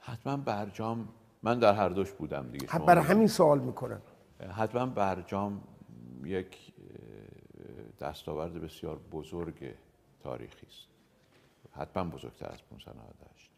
حتما 0.00 0.36
برجام 0.36 1.08
من 1.42 1.58
در 1.58 1.74
هر 1.74 1.88
دوش 1.88 2.12
بودم 2.12 2.48
دیگه 2.52 2.66
شما 2.66 2.84
برای 2.84 3.04
همین 3.04 3.26
سوال 3.26 3.58
می‌کنم. 3.58 4.00
حتما 4.56 4.86
برجام 4.86 5.60
یک 6.24 6.72
دستاورد 8.00 8.54
بسیار 8.54 8.98
بزرگ 9.12 9.74
تاریخی 10.22 10.66
است. 10.66 10.93
حتما 11.74 12.04
بزرگتر 12.10 12.46
از 12.46 12.62
598 12.62 13.50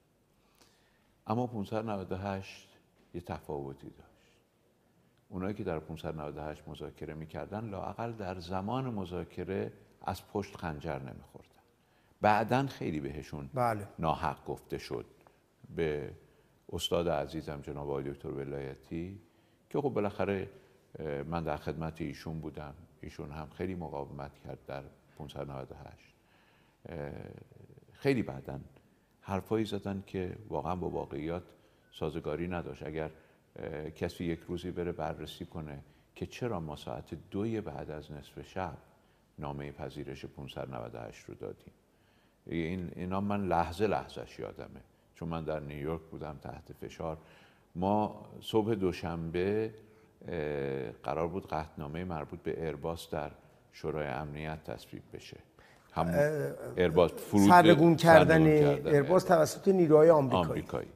اما 1.26 1.46
598 1.46 2.68
یه 3.14 3.20
تفاوتی 3.20 3.90
داشت. 3.90 4.33
اونایی 5.29 5.55
که 5.55 5.64
در 5.64 5.79
598 5.79 6.68
مذاکره 6.68 7.14
می‌کردن 7.14 7.68
لاقل 7.68 8.12
در 8.12 8.40
زمان 8.40 8.94
مذاکره 8.94 9.72
از 10.02 10.29
پشت 10.29 10.57
خنجر 10.57 10.98
نمیخوردن. 10.98 11.50
بعدا 12.20 12.66
خیلی 12.66 13.00
بهشون 13.00 13.50
بله. 13.55 13.88
ناحق 13.98 14.44
گفته 14.44 14.79
شد 14.79 15.07
به 15.76 16.12
استاد 16.72 17.09
عزیزم 17.09 17.61
جناب 17.61 17.90
آقای 17.90 18.12
دکتر 18.12 18.29
ولایتی 18.29 19.20
که 19.70 19.81
خب 19.81 19.88
بالاخره 19.88 20.50
من 21.26 21.44
در 21.44 21.57
خدمت 21.57 22.00
ایشون 22.00 22.40
بودم. 22.40 22.74
ایشون 23.00 23.31
هم 23.31 23.48
خیلی 23.50 23.74
مقاومت 23.74 24.38
کرد 24.38 24.59
در 24.66 24.83
598 25.18 26.14
اه، 26.88 27.12
خیلی 28.06 28.22
بعدا 28.22 28.60
حرفایی 29.20 29.64
زدن 29.64 30.02
که 30.06 30.36
واقعا 30.48 30.76
با 30.76 30.88
واقعیات 30.88 31.42
سازگاری 31.92 32.48
نداشت. 32.48 32.82
اگر 32.82 33.10
کسی 33.96 34.24
یک 34.24 34.40
روزی 34.40 34.70
بره 34.70 34.92
بررسی 34.92 35.46
کنه 35.46 35.78
که 36.14 36.26
چرا 36.26 36.60
ما 36.60 36.76
ساعت 36.76 37.30
دوی 37.30 37.60
بعد 37.60 37.90
از 37.90 38.12
نصف 38.12 38.42
شب 38.42 38.76
نامه 39.38 39.72
پذیرش 39.72 40.24
598 40.24 41.24
رو 41.24 41.34
دادیم؟ 41.34 41.72
این 42.46 42.92
اینا 42.96 43.20
من 43.20 43.48
لحظه 43.48 43.86
لحظهش 43.86 44.38
یادمه. 44.38 44.80
چون 45.14 45.28
من 45.28 45.44
در 45.44 45.60
نیویورک 45.60 46.02
بودم 46.02 46.38
تحت 46.42 46.72
فشار. 46.72 47.18
ما 47.74 48.26
صبح 48.40 48.74
دوشنبه 48.74 49.74
قرار 51.02 51.28
بود 51.28 51.46
قطعنامه 51.46 52.04
مربوط 52.04 52.40
به 52.40 52.66
ارباس 52.66 53.10
در 53.10 53.30
شورای 53.72 54.06
امنیت 54.06 54.64
تصویب 54.64 55.02
بشه. 55.12 55.36
هم 55.96 56.12
فرود 57.30 57.48
سرنگون 57.48 57.96
کردن 57.96 58.44
سرنگون 58.61 58.94
ارباز 58.94 59.26
توسط 59.26 59.68
نیروهای 59.68 60.11
آمریکایی. 60.11 60.44
آمریکایی. 60.50 60.88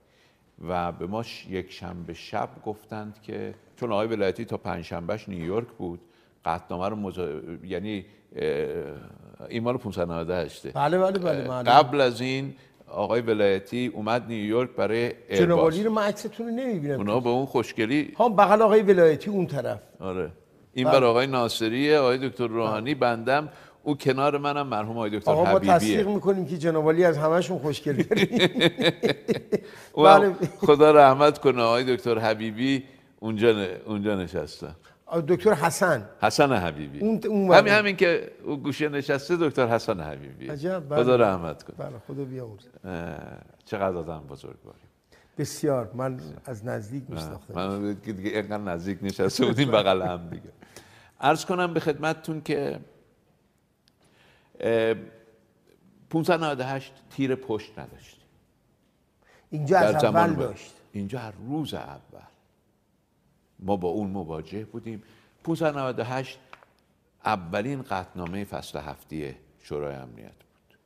و 0.69 0.93
به 0.93 1.07
ما 1.07 1.23
ش- 1.23 1.47
یک 1.51 1.73
شنبه 1.73 2.15
شب 2.15 2.49
گفتند 2.67 3.19
که 3.23 3.55
چون 3.77 3.93
آقای 3.93 4.07
ولایتی 4.07 4.45
تا 4.45 4.57
پنج 4.57 4.85
شنبهش 4.85 5.29
نیویورک 5.29 5.67
بود 5.69 6.01
قطعنامه 6.45 6.89
رو 6.89 6.97
مزا... 6.97 7.29
یعنی 7.65 8.05
اه، 8.37 8.49
این 9.49 9.63
مال 9.63 9.77
598 9.77 10.73
بله 10.73 10.99
بله 10.99 11.19
بله 11.19 11.49
معلوم. 11.49 11.73
قبل 11.73 12.01
از 12.01 12.21
این 12.21 12.55
آقای 12.89 13.21
ولایتی 13.21 13.87
اومد 13.95 14.27
نیویورک 14.29 14.71
برای 14.71 15.13
عالی 15.51 15.83
رو 15.83 15.91
من 15.93 16.03
عکستون 16.03 16.47
رو 16.47 16.53
نمی‌بینم. 16.53 16.97
اونا 16.99 17.21
به 17.21 17.29
اون 17.29 17.47
خوشگلی 17.47 18.13
ها 18.17 18.29
بغل 18.29 18.63
آقای 18.63 18.83
ولایتی 18.83 19.31
اون 19.31 19.47
طرف. 19.47 19.81
آره. 20.01 20.31
این 20.75 20.89
بله. 20.89 21.01
بر 21.01 21.05
آقای 21.07 21.27
ناصریه 21.27 21.99
آقای 21.99 22.29
دکتر 22.29 22.47
روحانی 22.47 22.95
بندم 22.95 23.49
او 23.83 23.97
کنار 23.97 24.39
منم 24.39 24.67
مرحوم 24.67 24.97
آقای 24.97 25.11
دکتر 25.19 25.31
آقا 25.31 25.43
ما 25.45 25.51
حبیبیه. 25.51 25.75
تصدیق 25.75 26.09
می‌کنیم 26.09 26.47
که 26.47 26.59
جناب 26.59 26.87
از 26.87 27.19
همشون 27.19 27.59
خوشگل 27.59 28.03
بله. 29.97 30.35
خدا 30.59 30.91
رحمت 30.91 31.39
کنه 31.39 31.63
آقای 31.63 31.97
دکتر 31.97 32.19
حبیبی 32.19 32.85
اونجا 33.21 33.67
اونجا 33.87 34.15
نشستن 34.17 34.75
دکتر 35.29 35.53
حسن. 35.55 36.09
حسن 36.23 36.53
حبیبی. 36.53 36.99
اون- 37.01 37.21
اون 37.29 37.55
همین 37.55 37.73
ور- 37.73 37.79
همین 37.79 37.97
که 37.97 38.31
او 38.45 38.57
گوشه 38.57 38.89
نشسته 38.89 39.37
دکتر 39.37 39.67
حسن 39.69 40.01
حبیبی. 40.01 40.49
عجب، 40.49 40.89
بله. 40.89 41.03
خدا 41.03 41.17
رحمت 41.17 41.63
کنه. 41.63 41.77
بله 41.89 41.99
خدا 42.09 42.25
بیامرزه 42.25 42.69
اه، 42.85 43.17
چقدر 43.65 43.97
آدم 43.97 44.21
بزرگواری 44.31 44.79
بسیار. 45.39 45.91
من 45.95 46.21
از 46.45 46.67
نزدیک 46.67 47.03
میشناختم 47.09 47.55
من 47.55 47.97
که 48.07 48.13
دیگه 48.13 48.31
اینقدر 48.31 48.59
نزدیک 48.59 48.99
نشسته 49.03 49.47
بودیم 49.47 49.71
بغل 49.71 50.03
هم 50.03 50.29
دیگه. 50.31 50.43
عرض 51.21 51.45
کنم 51.45 51.75
به 51.75 51.81
خدمتتون 51.81 52.41
که 52.41 52.79
598 56.11 56.93
تیر 57.11 57.35
پشت 57.35 57.79
نداشت 57.79 58.21
اینجا 59.51 59.79
از 59.79 60.05
اول 60.05 60.35
داشت. 60.35 60.75
اینجا 60.93 61.19
هر 61.19 61.31
روز 61.31 61.75
اول. 61.75 62.21
ما 63.59 63.77
با 63.77 63.89
اون 63.89 64.11
مواجه 64.11 64.65
بودیم. 64.65 65.03
598 65.45 66.39
اولین 67.25 67.83
قطعنامه 67.83 68.45
فصل 68.45 68.79
هفتی 68.79 69.35
شورای 69.59 69.95
امنیت 69.95 70.33
بود. 70.33 70.79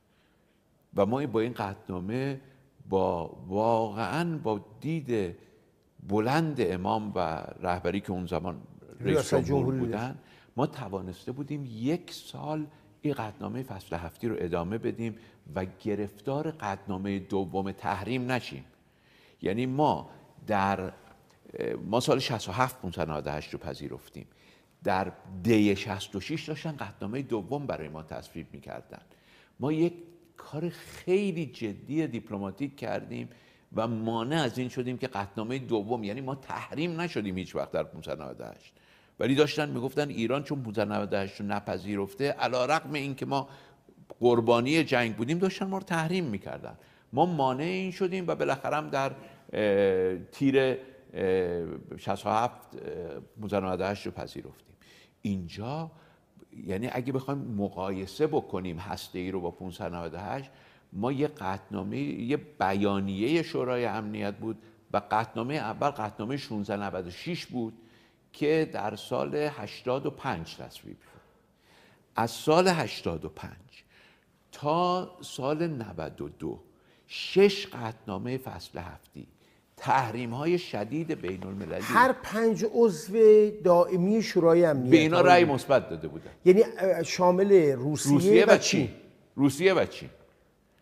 و 0.97 1.07
ما 1.07 1.27
با 1.27 1.41
این 1.41 1.53
قطعنامه 1.53 2.41
با 2.89 3.27
واقعا 3.47 4.39
با 4.39 4.61
دید 4.81 5.37
بلند 6.09 6.57
امام 6.61 7.13
و 7.15 7.19
رهبری 7.61 8.01
که 8.01 8.11
اون 8.11 8.27
زمان 8.27 8.63
رئیس 9.01 9.35
جمهور 9.35 9.75
بودن 9.75 10.19
ما 10.57 10.67
توانسته 10.67 11.33
بودیم 11.33 11.65
یک 11.67 12.13
سال 12.13 12.67
این 13.05 13.15
قطعنامه 13.15 13.63
فصل 13.63 13.97
هفتی 13.97 14.29
رو 14.29 14.37
ادامه 14.39 14.79
بدیم 14.79 15.17
و 15.55 15.67
گرفتار 15.85 16.51
قطعنامه 16.51 17.19
دوم 17.19 17.73
تحریم 17.73 18.33
نشیم. 18.33 18.65
یعنی 19.43 19.67
ما 19.67 20.11
در 20.47 20.93
ما 21.85 22.01
سال 22.01 22.19
67 22.19 22.81
598 22.83 23.53
رو 23.53 23.59
پذیرفتیم. 23.59 24.27
در 24.85 25.13
دی 25.43 25.77
66 25.77 26.49
داشتن 26.49 26.77
قطعنامه 26.77 27.23
دوم 27.23 27.67
برای 27.67 27.89
ما 27.89 28.03
تصویب 28.03 28.47
می‌کردن. 28.53 29.01
ما 29.61 29.73
یک 29.73 29.93
کار 30.37 30.69
خیلی 30.69 31.47
جدی 31.47 32.07
دیپلماتیک 32.07 32.77
کردیم 32.77 33.29
و 33.77 33.87
مانع 33.87 34.43
از 34.43 34.59
این 34.59 34.69
شدیم 34.69 34.99
که 34.99 35.07
قطعنامه 35.07 35.59
دوم 35.59 36.05
یعنی 36.05 36.21
ما 36.21 36.35
تحریم 36.35 37.01
نشدیم 37.01 37.39
هیچ 37.39 37.57
وقت 37.57 37.73
در 37.73 37.83
598 37.83 38.73
ولی 39.21 39.35
داشتن 39.35 39.71
می‌گفتن 39.71 40.09
ایران 40.09 40.43
چون 40.43 40.63
598 40.63 41.41
رو 41.41 41.47
نپذیرفته 41.47 42.31
علا 42.31 42.67
رقم 42.67 42.93
این 42.93 43.15
که 43.15 43.27
ما 43.27 43.49
قربانی 44.21 44.85
جنگ 44.85 45.17
بودیم 45.17 45.39
داشتن 45.39 45.67
ما 45.67 45.79
رو 45.79 45.85
تحریم 45.85 46.25
می‌کردن. 46.25 46.75
ما 47.13 47.27
مانع 47.27 47.65
این 47.65 47.91
شدیم 47.91 48.27
و 48.27 48.35
بالاخره 48.35 48.77
هم 48.77 48.91
در 48.91 49.13
تیر 50.33 50.77
اه، 51.15 51.97
67 51.97 52.57
598 53.41 54.07
رو 54.07 54.13
پذیرفتیم. 54.13 54.77
اینجا 55.23 55.91
یعنی 56.67 56.89
اگه 56.93 57.13
بخوایم 57.13 57.41
مقایسه 57.41 58.27
بکنیم 58.27 58.79
هسته 58.79 59.19
ای 59.19 59.31
رو 59.31 59.41
با 59.41 59.51
598 59.51 60.51
ما 60.93 61.13
یه 61.13 61.29
قطنامه 61.29 61.99
یه 61.99 62.37
بیانیه 62.37 63.43
شورای 63.43 63.85
امنیت 63.85 64.35
بود 64.35 64.59
و 64.93 65.01
قطنامه 65.11 65.55
اول 65.55 65.89
قطنامه 65.89 66.35
1696 66.35 67.47
بود. 67.47 67.73
که 68.35 68.71
در 68.73 68.97
سال 68.97 69.35
85 69.35 70.57
تصویب 70.57 70.97
شد. 71.01 71.21
از 72.17 72.31
سال 72.31 72.69
85 72.69 73.53
تا 74.53 75.11
سال 75.21 75.67
92 75.67 76.59
شش 77.07 77.67
قطنامه 77.67 78.39
فصل 78.39 78.79
هفتی 78.79 79.27
تحریم 79.77 80.35
های 80.35 80.59
شدید 80.59 81.21
بین 81.21 81.47
المللی 81.47 81.81
هر 81.83 82.13
پنج 82.13 82.67
عضو 82.75 83.51
دائمی 83.65 84.23
شورای 84.23 84.65
امنیت 84.65 84.91
به 84.91 84.97
اینا 84.97 85.21
رأی. 85.21 85.45
مثبت 85.45 85.89
داده 85.89 86.09
بودن 86.09 86.31
یعنی 86.45 86.63
شامل 87.05 87.73
روسیه, 87.73 88.13
روسیه 88.13 88.45
و 88.45 88.59
چین. 88.59 88.87
چین. 88.87 88.97
روسیه 89.37 89.75
و 89.75 89.87
چین. 89.87 90.11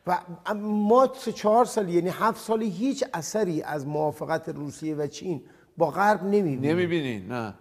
و 0.06 0.18
ما 0.54 1.14
سه 1.14 1.32
چهار 1.32 1.64
سال 1.64 1.88
یعنی 1.88 2.08
هفت 2.08 2.40
سال 2.40 2.62
هیچ 2.62 3.04
اثری 3.14 3.62
از 3.62 3.86
موافقت 3.86 4.48
روسیه 4.48 4.94
و 4.94 5.06
چین 5.06 5.42
با 5.76 5.90
غرب 5.90 6.22
نمی‌بینیم 6.24 6.70
نمی‌بینین 6.70 7.32
نه. 7.32 7.54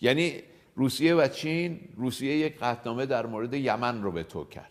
یعنی 0.00 0.32
روسیه 0.76 1.14
و 1.14 1.28
چین 1.28 1.80
روسیه 1.96 2.36
یک 2.36 2.58
قطعنامه 2.58 3.06
در 3.06 3.26
مورد 3.26 3.54
یمن 3.54 4.02
رو 4.02 4.12
به 4.12 4.22
تو 4.22 4.44
کرد. 4.44 4.70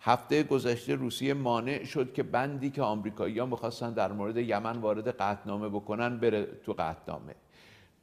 هفته 0.00 0.42
گذشته 0.42 0.94
روسیه 0.94 1.34
مانع 1.34 1.84
شد 1.84 2.12
که 2.12 2.22
بندی 2.22 2.70
که 2.70 2.82
آمریکایی‌ها 2.82 3.46
می‌خواستن 3.46 3.92
در 3.92 4.12
مورد 4.12 4.36
یمن 4.36 4.78
وارد 4.78 5.08
قطعنامه 5.08 5.68
بکنن 5.68 6.18
بره 6.18 6.46
تو 6.64 6.72
قطعنامه. 6.72 7.34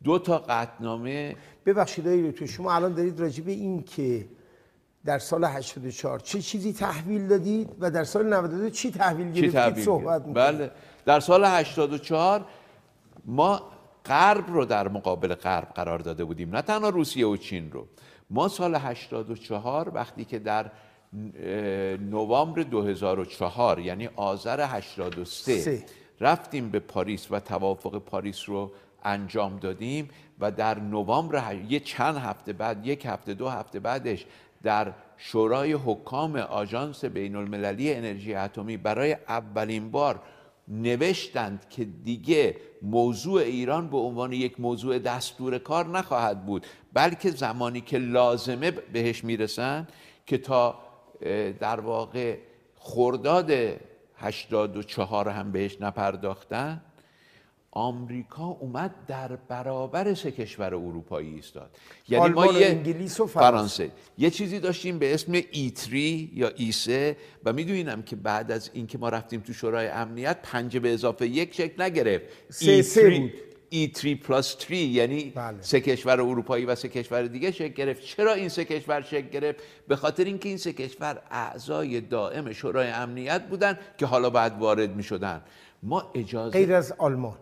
دو 0.04 0.20
تا 0.20 0.38
قطعنامه 0.38 1.36
ببخشید 1.66 2.06
دکتر 2.06 2.46
شما 2.46 2.74
الان 2.74 2.94
دارید 2.94 3.20
راجع 3.20 3.44
به 3.44 3.52
این 3.52 3.84
که 3.84 4.26
در 5.06 5.20
سال 5.20 5.44
84 5.44 6.20
چه 6.20 6.42
چیزی 6.42 6.74
تحویل 6.74 7.28
دادید 7.28 7.70
و 7.80 7.92
در 7.92 8.04
سال 8.04 8.34
92 8.34 8.70
چی 8.70 8.92
تحویل 8.92 9.32
گرفتید؟ 9.32 9.84
صحبت؟ 9.84 10.28
می‌کنید. 10.28 10.36
بله. 10.36 10.72
در 11.06 11.20
سال 11.20 11.46
84 11.46 12.46
ما 13.26 13.72
غرب 14.10 14.48
رو 14.48 14.66
در 14.66 14.88
مقابل 14.88 15.36
غرب 15.36 15.68
قرار 15.76 16.00
داده 16.00 16.24
بودیم 16.24 16.56
نه 16.56 16.62
تنها 16.62 16.90
روسیه 16.90 17.28
و 17.28 17.38
چین 17.38 17.72
رو 17.72 17.88
ما 18.30 18.48
سال 18.48 18.76
84 18.76 19.90
وقتی 19.90 20.26
که 20.26 20.40
در 20.40 20.72
نوامبر 22.10 22.64
2004 22.64 23.80
یعنی 23.80 24.10
آذر 24.16 24.62
83 24.62 25.58
سه. 25.58 25.86
رفتیم 26.22 26.70
به 26.70 26.80
پاریس 26.80 27.32
و 27.32 27.40
توافق 27.40 27.98
پاریس 27.98 28.50
رو 28.50 28.72
انجام 29.04 29.60
دادیم 29.60 30.10
و 30.40 30.52
در 30.52 30.80
نوامبر 30.80 31.56
یه 31.70 31.80
چند 31.80 32.18
هفته 32.18 32.54
بعد 32.54 32.88
یک 32.88 33.06
هفته 33.06 33.34
دو 33.34 33.50
هفته 33.50 33.80
بعدش 33.80 34.26
در 34.64 34.94
شورای 35.18 35.74
حکام 35.74 36.36
آژانس 36.36 37.06
بین 37.06 37.36
المللی 37.36 37.94
انرژی 37.94 38.36
اتمی 38.36 38.78
برای 38.78 39.18
اولین 39.28 39.92
بار 39.92 40.20
نوشتند 40.70 41.70
که 41.70 41.86
دیگه 41.86 42.56
موضوع 42.82 43.42
ایران 43.42 43.90
به 43.90 43.98
عنوان 43.98 44.34
یک 44.34 44.60
موضوع 44.60 45.00
دستور 45.00 45.58
کار 45.58 45.88
نخواهد 45.88 46.46
بود 46.46 46.66
بلکه 46.94 47.32
زمانی 47.32 47.82
که 47.82 47.98
لازمه 47.98 48.72
بهش 48.72 49.24
می‌رسن 49.24 49.88
که 50.26 50.38
تا 50.38 50.80
در 51.60 51.80
واقع 51.80 52.38
خرداد 52.76 53.52
84 54.16 55.30
هم 55.30 55.52
بهش 55.52 55.82
نپرداختن 55.82 56.82
آمریکا 57.72 58.46
اومد 58.46 58.96
در 59.08 59.36
برابر 59.36 60.14
سه 60.14 60.32
کشور 60.32 60.76
اروپایی 60.76 61.34
ایستاد. 61.36 61.70
یعنی 62.10 62.30
ما 62.30 62.46
یه 62.46 62.68
انگلیس 62.68 63.20
و 63.20 63.28
فرانسه. 63.28 63.92
یه 64.18 64.30
چیزی 64.30 64.60
داشتیم 64.60 65.00
به 65.00 65.14
اسم 65.14 65.42
ایتری 65.52 66.32
یا 66.34 66.52
ایسه 66.56 67.18
و 67.46 67.54
می‌دونیم 67.54 68.02
که 68.02 68.16
بعد 68.16 68.52
از 68.52 68.70
اینکه 68.74 68.98
ما 68.98 69.10
رفتیم 69.10 69.42
تو 69.42 69.54
شورای 69.54 69.88
امنیت 69.88 70.38
پنج 70.44 70.78
به 70.78 70.94
اضافه 70.94 71.28
یک 71.28 71.56
شکل 71.56 71.84
نگرفت. 71.84 72.26
سه 72.50 72.82
سه 72.82 73.10
بود. 73.10 73.32
E3 73.72 74.08
پلاس 74.08 74.56
3 74.60 74.76
یعنی 74.76 75.32
بله. 75.36 75.62
سه 75.62 75.82
کشور 75.82 76.22
اروپایی 76.22 76.66
و 76.66 76.76
سه 76.76 76.90
کشور 76.90 77.22
دیگه 77.22 77.52
شکل 77.52 77.74
گرفت. 77.74 78.04
چرا 78.04 78.34
این 78.34 78.50
سه 78.50 78.66
کشور 78.66 79.02
شکل 79.02 79.30
گرفت؟ 79.30 79.64
به 79.88 79.96
خاطر 79.96 80.24
اینکه 80.24 80.50
این 80.50 80.58
سه 80.58 80.74
کشور 80.74 81.22
اعضای 81.32 82.02
دائم 82.02 82.54
شورای 82.54 82.88
امنیت 82.88 83.48
بودن 83.48 83.80
که 83.98 84.06
حالا 84.06 84.30
بعد 84.30 84.60
وارد 84.60 84.96
می 84.96 85.04
شدن 85.04 85.42
ما 85.84 86.12
اجازه 86.16 86.52
غیر 86.52 86.74
از 86.74 86.94
آلمان. 86.98 87.38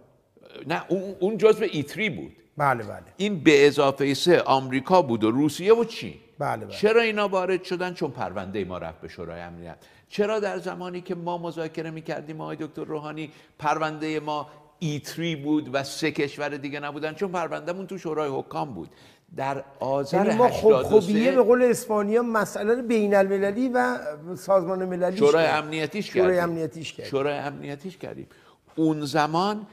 نه 0.67 0.83
اون 1.19 1.37
جزء 1.37 1.65
ایتری 1.71 2.09
بود. 2.09 2.31
بله 2.57 2.83
بله. 2.83 3.03
این 3.17 3.39
به 3.39 3.67
اضافه 3.67 4.13
سه 4.13 4.41
آمریکا 4.41 5.01
بود 5.01 5.23
و 5.23 5.31
روسیه 5.31 5.73
و 5.73 5.83
چین. 5.83 6.13
بله 6.39 6.65
بله. 6.65 6.75
چرا 6.75 7.01
اینا 7.01 7.27
وارد 7.27 7.63
شدن؟ 7.63 7.93
چون 7.93 8.11
پرونده 8.11 8.65
ما 8.65 8.77
رفت 8.77 9.01
به 9.01 9.07
شورای 9.07 9.41
امنیت. 9.41 9.77
چرا 10.09 10.39
در 10.39 10.57
زمانی 10.57 11.01
که 11.01 11.15
ما 11.15 11.37
مذاکره 11.37 11.91
می‌کردیم 11.91 12.41
آقای 12.41 12.57
دکتر 12.59 12.83
روحانی 12.83 13.31
پرونده 13.59 14.19
ما 14.19 14.47
ایتری 14.79 15.35
بود 15.35 15.69
و 15.73 15.83
سه 15.83 16.11
کشور 16.11 16.49
دیگه 16.49 16.79
نبودن؟ 16.79 17.13
چون 17.13 17.31
پروندهمون 17.31 17.87
تو 17.87 17.97
شورای 17.97 18.29
حکام 18.29 18.73
بود. 18.73 18.89
در 19.35 19.63
آذر 19.79 20.25
یعنی 20.25 20.37
ما 20.37 20.49
خوب 20.49 20.73
خوبیه 20.73 21.31
به 21.31 21.41
قول 21.41 21.63
اسپانیا 21.63 22.21
مسئله 22.21 22.81
بین 22.81 23.15
المللی 23.15 23.69
و 23.69 23.97
سازمان 24.35 24.85
مللی 24.85 25.17
شورای 25.17 25.45
امنیتیش 25.45 26.13
شورای 26.13 26.39
امنیتیش 26.39 26.93
کردیم 26.93 27.11
شورای 27.11 27.37
امنیتیش 27.37 27.97
کردیم. 27.97 28.27
اون 28.75 29.05
زمان 29.05 29.67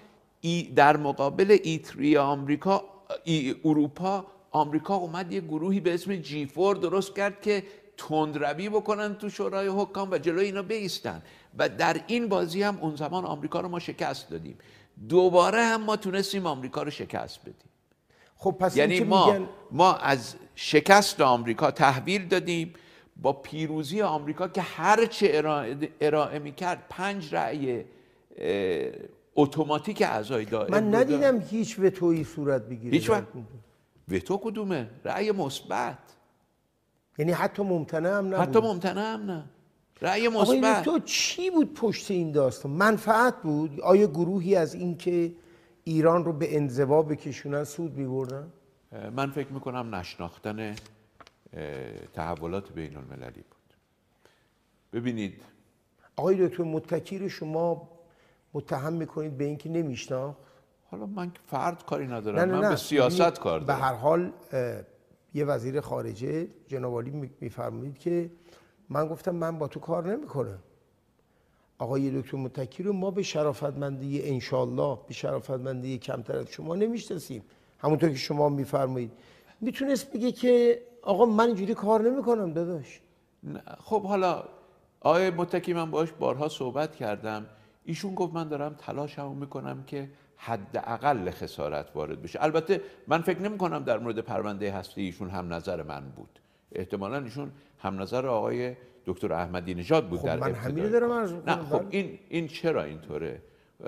ای 0.44 0.62
در 0.62 0.96
مقابل 0.96 1.59
ایتری 1.62 2.16
آمریکا 2.16 2.85
ای 3.24 3.54
اروپا 3.64 4.26
آمریکا 4.50 4.94
اومد 4.94 5.33
یه 5.33 5.40
گروهی 5.40 5.80
به 5.80 5.94
اسم 5.94 6.16
جی 6.16 6.46
فور 6.46 6.76
درست 6.76 7.16
کرد 7.16 7.40
که 7.40 7.62
تندروی 7.96 8.68
بکنن 8.68 9.14
تو 9.14 9.30
شورای 9.30 9.68
حکام 9.68 10.11
و 10.11 10.18
جلوی 10.18 10.44
اینا 10.44 10.62
بیستن. 10.62 11.22
و 11.59 11.68
در 11.68 12.00
این 12.07 12.28
بازی 12.28 12.62
هم 12.62 12.78
اون 12.80 12.96
زمان 12.96 13.24
آمریکا 13.24 13.61
رو 13.61 13.68
ما 13.68 13.78
شکست 13.78 14.30
دادیم. 14.30 14.59
دوباره 15.09 15.62
هم 15.62 15.83
ما 15.83 15.96
تونستیم 15.96 16.46
آمریکا 16.46 16.83
رو 16.83 16.90
شکست 16.90 17.40
بدیم. 17.40 17.70
خب 18.37 18.57
پس 18.61 18.76
یعنی 18.76 19.00
ما 19.00 19.37
ما 19.70 19.94
از 19.94 20.35
شکست 20.54 21.20
آمریکا 21.20 21.70
تحویل 21.70 22.28
دادیم 22.28 22.74
با 23.16 23.33
پیروزی 23.33 24.02
آمریکا 24.02 24.48
که 24.48 24.61
هر 24.61 25.07
چه 25.07 25.30
ارائه, 25.33 25.76
ارائه 26.00 26.38
می‌کرد 26.38 26.87
پنج 26.88 27.35
رأی 27.35 27.85
اتوماتیک 29.37 30.03
اعضای 30.03 30.44
دائم 30.44 30.70
من 30.70 30.94
ندیدم 30.94 31.40
هیچ 31.40 31.79
وتویی 31.79 32.25
صورت 32.25 32.62
بگیره. 32.62 32.92
هیچ 32.92 33.11
وقت. 33.11 33.25
وتو 34.09 34.37
کدومه؟ 34.38 34.90
رأی 35.05 35.33
مثبت. 35.33 35.99
یعنی 37.18 37.33
حتی 37.33 37.62
ممتنع 37.62 38.18
هم 38.18 38.35
نبود. 38.35 38.49
حتی 38.49 38.61
ممتنع 38.61 39.14
هم 39.14 39.31
نه. 39.31 39.44
رأی 40.03 40.29
مثبت. 40.29 40.85
تو 40.85 40.99
چی 40.99 41.51
بود 41.51 41.75
پشت 41.75 42.11
این 42.11 42.33
داستان؟ 42.33 42.73
منفعت 42.73 43.42
بود؟ 43.42 43.81
آیا 43.81 44.07
گروهی 44.07 44.57
از 44.57 44.75
این 44.75 44.97
که 44.97 45.33
ایران 45.85 46.25
رو 46.25 46.33
به 46.33 46.57
انزوا 46.57 47.03
بکشونن 47.03 47.64
سود 47.64 47.97
میبردن؟ 47.97 48.53
من 49.16 49.31
فکر 49.31 49.53
می‌کنم 49.53 49.94
نشناختن 49.94 50.75
تحولات 52.14 52.73
بین 52.73 52.97
المللی 52.97 53.44
بود. 53.51 53.75
ببینید. 54.92 55.42
آقای 56.16 56.49
دکتر 56.49 56.62
متکی 56.62 57.31
شما 57.31 57.88
متهم 58.54 58.92
می‌کنید 58.92 59.38
به 59.38 59.44
اینکه 59.44 59.68
نمیشناخت 59.68 60.38
حالا 60.90 61.06
من 61.06 61.32
فرد 61.46 61.86
کاری 61.86 62.06
ندارم 62.06 62.38
نه 62.38 62.44
نه 62.44 62.52
من 62.52 62.60
نه. 62.60 62.68
به 62.68 62.76
سیاست 62.76 63.38
کار 63.38 63.60
دارم. 63.60 63.66
به 63.66 63.74
هر 63.74 63.94
حال 63.94 64.32
یه 65.34 65.44
وزیر 65.44 65.80
خارجه 65.80 66.48
جناب 66.68 67.02
میفرمایید 67.40 67.98
که 67.98 68.30
من 68.88 69.08
گفتم 69.08 69.34
من 69.34 69.58
با 69.58 69.68
تو 69.68 69.80
کار 69.80 70.16
نمی‌کنم. 70.16 70.58
آقای 71.78 72.20
دکتر 72.22 72.36
متکی 72.36 72.82
رو 72.82 72.92
ما 72.92 73.10
به 73.10 73.22
شرافتمندی 73.22 74.22
انشالله 74.22 74.98
به 75.08 75.14
شرافتمندی 75.14 75.98
کمتر 75.98 76.36
از 76.36 76.46
شما 76.48 76.74
نمی‌شناسیم. 76.74 77.42
همونطور 77.78 78.10
که 78.10 78.16
شما 78.16 78.48
میفرمایید. 78.48 79.12
می‌تونست 79.60 80.12
بگه 80.12 80.32
که 80.32 80.82
آقا 81.02 81.24
من 81.26 81.46
اینجوری 81.46 81.74
کار 81.74 82.10
نمی‌کنم 82.10 82.52
داداش. 82.52 83.00
خب 83.78 84.02
حالا 84.02 84.44
آقای 85.00 85.30
متکی 85.30 85.72
من 85.72 85.90
باش 85.90 86.12
بارها 86.12 86.48
صحبت 86.48 86.96
کردم. 86.96 87.46
ایشون 87.85 88.14
گفت 88.14 88.35
من 88.35 88.49
دارم 88.49 88.75
تلاشمو 88.79 89.35
می‌کنم 89.35 89.85
که 89.87 90.09
حداقل 90.37 91.31
خسارت 91.31 91.87
وارد 91.94 92.23
بشه. 92.23 92.42
البته 92.42 92.81
من 93.09 93.23
فکر 93.23 93.40
نمی 93.40 93.59
کنم 93.59 93.85
در 93.85 93.99
مورد 93.99 94.18
پرونده 94.18 94.73
هستی 94.73 95.03
ایشون 95.03 95.31
هم 95.31 95.53
نظر 95.53 95.83
من 95.83 96.05
بود. 96.16 96.40
احتمالا 96.73 97.18
ایشون 97.18 97.51
هم 97.79 98.03
نظر 98.03 98.27
آقای 98.27 98.77
دکتر 99.07 99.33
احمدی 99.33 99.75
نژاد 99.75 100.09
بود 100.09 100.18
خب 100.18 100.27
در 100.27 100.38
من 100.38 100.55
همین 100.55 100.90
دارم 100.90 101.42
نه 101.47 101.57
خب 101.57 101.85
این 101.90 102.18
این 102.29 102.49
چرا 102.49 102.83
اینطوره؟ 102.83 103.42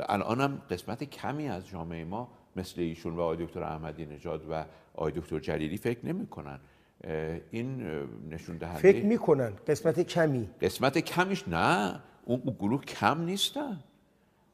الانم 0.09 0.63
قسمت 0.71 1.05
کمی 1.05 1.49
از 1.49 1.69
جامعه 1.69 2.05
ما 2.05 2.29
مثل 2.57 2.81
ایشون 2.81 3.17
و 3.17 3.21
آقای 3.21 3.47
دکتر 3.47 3.63
احمدی 3.63 4.07
نژاد 4.07 4.51
و 4.51 4.65
آقای 4.95 5.13
دکتر 5.13 5.39
جلیلی 5.39 5.77
فکر 5.77 6.07
نمی‌کنن. 6.07 6.59
این 7.51 7.87
نشون 8.31 8.57
دهنده 8.57 8.79
فکر 8.79 9.05
می‌کنن. 9.05 9.53
قسمت 9.67 10.01
کمی. 10.01 10.49
قسمت 10.61 10.99
کمیش 10.99 11.49
نه. 11.49 12.01
اون 12.25 12.57
گروه 12.59 12.85
کم 12.85 13.21
نیستن. 13.21 13.81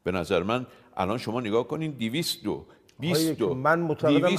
به 0.03 0.11
نظر 0.11 0.43
من 0.43 0.65
الان 0.97 1.17
شما 1.17 1.41
نگاه 1.41 1.67
کنین 1.67 1.91
200 1.91 2.43
دو 2.43 2.65
20 2.99 3.41
من 3.41 3.79
معتقدم 3.79 4.37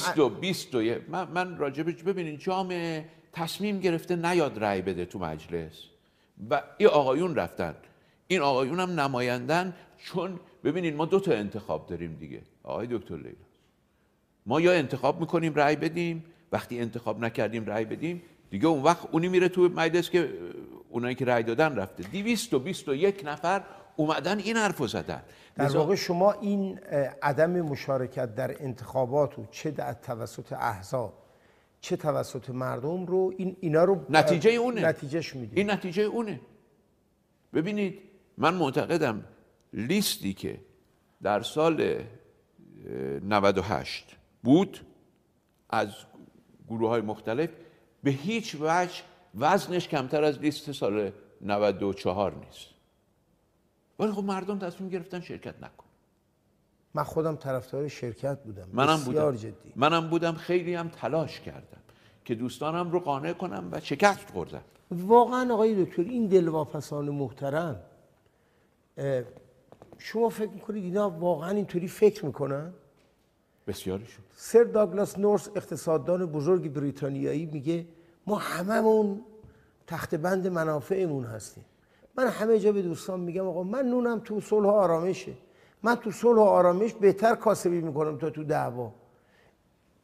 من, 1.08 1.28
من 1.34 1.58
راجبش 1.58 2.02
ببینین 2.02 2.38
جامعه 2.38 3.04
تصمیم 3.32 3.80
گرفته 3.80 4.16
نیاد 4.16 4.64
رأی 4.64 4.82
بده 4.82 5.04
تو 5.04 5.18
مجلس. 5.18 5.82
و 6.50 6.62
این 6.78 6.88
آقایون 6.88 7.34
رفتن. 7.34 7.74
این 8.26 8.40
آقایون 8.40 8.80
هم 8.80 9.00
نمایندن 9.00 9.74
چون 9.98 10.40
ببینین 10.64 10.96
ما 10.96 11.04
دو 11.04 11.20
تا 11.20 11.32
انتخاب 11.32 11.86
داریم 11.86 12.16
دیگه. 12.20 12.42
آقای 12.62 12.86
دکتر 12.90 13.16
لیلا. 13.16 13.34
ما 14.46 14.60
یا 14.60 14.72
انتخاب 14.72 15.20
می‌کنیم 15.20 15.54
رأی 15.54 15.76
بدیم 15.76 16.24
وقتی 16.52 16.80
انتخاب 16.80 17.24
نکردیم 17.24 17.66
رأی 17.66 17.84
بدیم 17.84 18.22
دیگه 18.50 18.66
اون 18.66 18.82
وقت 18.82 19.08
اونی 19.12 19.28
میره 19.28 19.48
تو 19.48 19.62
مجلس 19.62 20.10
که 20.10 20.30
اونایی 20.90 21.14
که 21.14 21.24
رأی 21.24 21.42
دادن 21.42 21.76
رفته. 21.76 22.02
221 22.02 23.22
نفر 23.24 23.62
اومدن 23.96 24.38
این 24.38 24.56
حرفو 24.56 24.86
زدن. 24.86 25.22
در 25.56 25.76
واقع 25.76 25.94
شما 25.94 26.32
این 26.32 26.78
عدم 27.22 27.50
مشارکت 27.60 28.34
در 28.34 28.62
انتخابات 28.62 29.38
و 29.38 29.46
چه 29.50 29.70
در 29.70 29.92
توسط 29.92 30.52
احزاب 30.52 31.12
چه 31.80 31.96
توسط 31.96 32.50
مردم 32.50 33.06
رو 33.06 33.34
این 33.36 33.56
اینا 33.60 33.84
رو 33.84 34.06
نتیجه 34.10 34.50
اونه. 34.50 34.86
نتیجهش 34.86 35.36
می‌دید. 35.36 35.58
این 35.58 35.70
نتیجه 35.70 36.02
اونه. 36.02 36.40
ببینید 37.54 37.98
من 38.38 38.54
معتقدم 38.54 39.24
لیستی 39.72 40.34
که 40.34 40.60
در 41.22 41.42
سال 41.42 42.02
98 43.22 44.16
بود 44.42 44.80
از 45.70 45.88
گروه 46.68 46.88
های 46.88 47.00
مختلف 47.00 47.50
به 48.02 48.10
هیچ 48.10 48.56
وجه 48.60 49.02
وزنش 49.34 49.88
کمتر 49.88 50.24
از 50.24 50.38
لیست 50.38 50.72
سال 50.72 51.12
94 51.40 52.34
نیست. 52.34 52.73
ولی 53.98 54.12
خب 54.12 54.24
مردم 54.24 54.58
تصمیم 54.58 54.90
گرفتن 54.90 55.20
شرکت 55.20 55.54
نکن 55.62 55.84
من 56.94 57.02
خودم 57.02 57.36
طرفدار 57.36 57.88
شرکت 57.88 58.38
بودم. 58.42 58.68
منم 58.72 59.00
بودم. 59.04 59.36
جدی. 59.36 59.72
منم 59.76 60.08
بودم 60.10 60.34
خیلی 60.34 60.74
هم 60.74 60.88
تلاش 60.88 61.40
کردم 61.40 61.80
که 62.24 62.34
دوستانم 62.34 62.90
رو 62.90 63.00
قانع 63.00 63.32
کنم 63.32 63.68
و 63.72 63.80
شکست 63.80 64.30
خوردم. 64.30 64.62
واقعا 64.90 65.54
آقای 65.54 65.84
دکتر 65.84 66.02
این 66.02 66.26
دلواپسان 66.26 67.10
محترم 67.10 67.80
شما 69.98 70.28
فکر 70.28 70.50
می‌کنید 70.50 70.84
اینا 70.84 71.10
واقعا 71.10 71.50
اینطوری 71.50 71.88
فکر 71.88 72.26
می‌کنن؟ 72.26 72.72
بسیارشون 73.66 74.24
سر 74.34 74.64
داگلاس 74.64 75.18
نورس 75.18 75.48
اقتصاددان 75.56 76.26
بزرگ 76.26 76.72
بریتانیایی 76.72 77.46
میگه 77.46 77.86
ما 78.26 78.36
هممون 78.36 79.20
تخت 79.86 80.14
بند 80.14 80.46
منافعمون 80.46 81.24
هستیم. 81.24 81.64
من 82.16 82.28
همه 82.28 82.58
جا 82.58 82.72
به 82.72 82.82
دوستان 82.82 83.20
میگم 83.20 83.46
آقا 83.46 83.62
من 83.62 83.86
نونم 83.86 84.20
تو 84.24 84.40
صلح 84.40 84.66
و 84.66 84.70
آرامشه. 84.70 85.32
من 85.82 85.94
تو 85.94 86.10
صلح 86.10 86.38
و 86.38 86.40
آرامش 86.40 86.92
بهتر 86.92 87.34
کاسبی 87.34 87.80
می‌کنم 87.80 88.18
تا 88.18 88.30
تو 88.30 88.44
دعوا. 88.44 88.92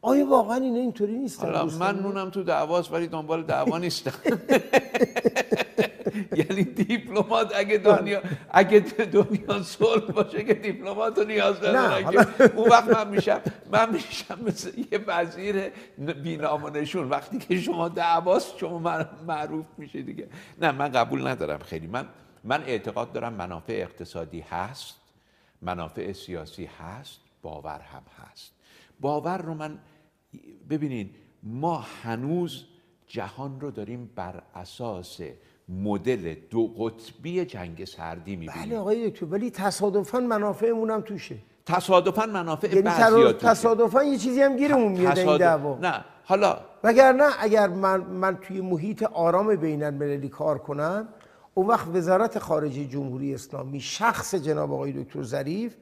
آیا 0.03 0.27
واقعا 0.27 0.57
این 0.57 0.77
اینطوری 0.77 1.19
نیست 1.19 1.45
من 1.45 2.01
نونم 2.01 2.31
تو 2.31 2.43
دعواست 2.43 2.93
ولی 2.93 3.07
دنبال 3.07 3.43
دعوا 3.43 3.79
نیستم. 3.79 4.13
یعنی 6.41 6.65
دیپلمات 6.65 7.53
اگه 7.57 7.79
دنیا 7.79 8.23
اگه 8.51 8.81
دنیا 9.13 9.63
صلح 9.63 10.13
باشه 10.13 10.45
که 10.45 10.55
دیپلمات 10.55 11.19
رو 11.19 11.25
نیاز 11.25 11.57
ندارن 11.57 12.27
اون 12.57 12.69
وقت 12.69 12.89
من 12.89 13.09
میشم 13.09 13.41
من 13.73 13.93
میشم 13.93 14.39
مثل 14.47 14.79
یه 14.93 15.01
وزیر 15.07 15.69
بینام 15.99 16.77
نشون. 16.77 17.09
وقتی 17.09 17.39
که 17.39 17.61
شما 17.61 17.89
دعواست 17.89 18.59
شما 18.59 19.05
معروف 19.27 19.67
میشه 19.79 20.03
دیگه. 20.03 20.29
نه 20.61 20.73
من 20.73 20.89
قبول 20.93 21.27
ندارم 21.27 21.59
خیلی. 21.59 21.87
من 21.87 22.07
من 22.45 22.63
اعتقاد 22.65 23.13
دارم 23.13 23.33
منافع 23.33 23.73
اقتصادی 23.73 24.41
هست 24.41 24.97
منافع 25.63 26.13
سیاسی 26.13 26.71
هست 26.81 27.21
باور 27.43 27.81
هم 27.81 28.03
هست. 28.19 28.53
باور 29.01 29.39
رو 29.43 29.55
من 29.55 29.79
ببینید 30.71 31.17
ما 31.43 31.79
هنوز 32.03 32.65
جهان 33.07 33.61
رو 33.61 33.71
داریم 33.71 34.11
بر 34.17 34.43
اساس 34.55 35.21
مدل 35.71 36.35
دو 36.51 36.67
قطبی 36.79 37.45
جنگ 37.45 37.85
سردی 37.85 38.37
می‌بینیم. 38.37 38.65
بله 38.67 38.79
آقای 38.79 39.11
دکتر 39.11 39.27
ولی 39.27 39.51
تصادفا 39.51 40.21
منافعمون 40.21 40.91
هم 40.91 41.01
توشه. 41.01 41.37
تصادفا 41.67 42.27
منافع 42.27 42.69
یعنی 42.69 42.83
بعضیات 42.83 43.47
تصادفا 43.47 44.05
یه 44.05 44.19
چیزی 44.19 44.43
هم 44.43 44.57
گیرمون 44.57 44.93
میاد 44.93 45.19
این 45.19 45.37
دعوا. 45.37 45.79
نه 45.83 46.05
حالا 46.25 46.57
وگرنه 46.85 47.25
اگر 47.41 47.69
من 47.69 48.01
من 48.01 48.37
توی 48.37 48.61
محیط 48.61 49.03
آرام 49.03 49.57
بین 49.57 49.83
المللی 49.83 50.29
کار 50.29 50.59
کنم 50.59 51.09
اون 51.55 51.67
وقت 51.67 51.89
وزارت 51.89 52.39
خارجه 52.39 52.85
جمهوری 52.85 53.35
اسلامی 53.35 53.81
شخص 53.81 54.35
جناب 54.35 54.73
آقای 54.73 54.93
دکتر 54.93 55.23
ظریف 55.23 55.77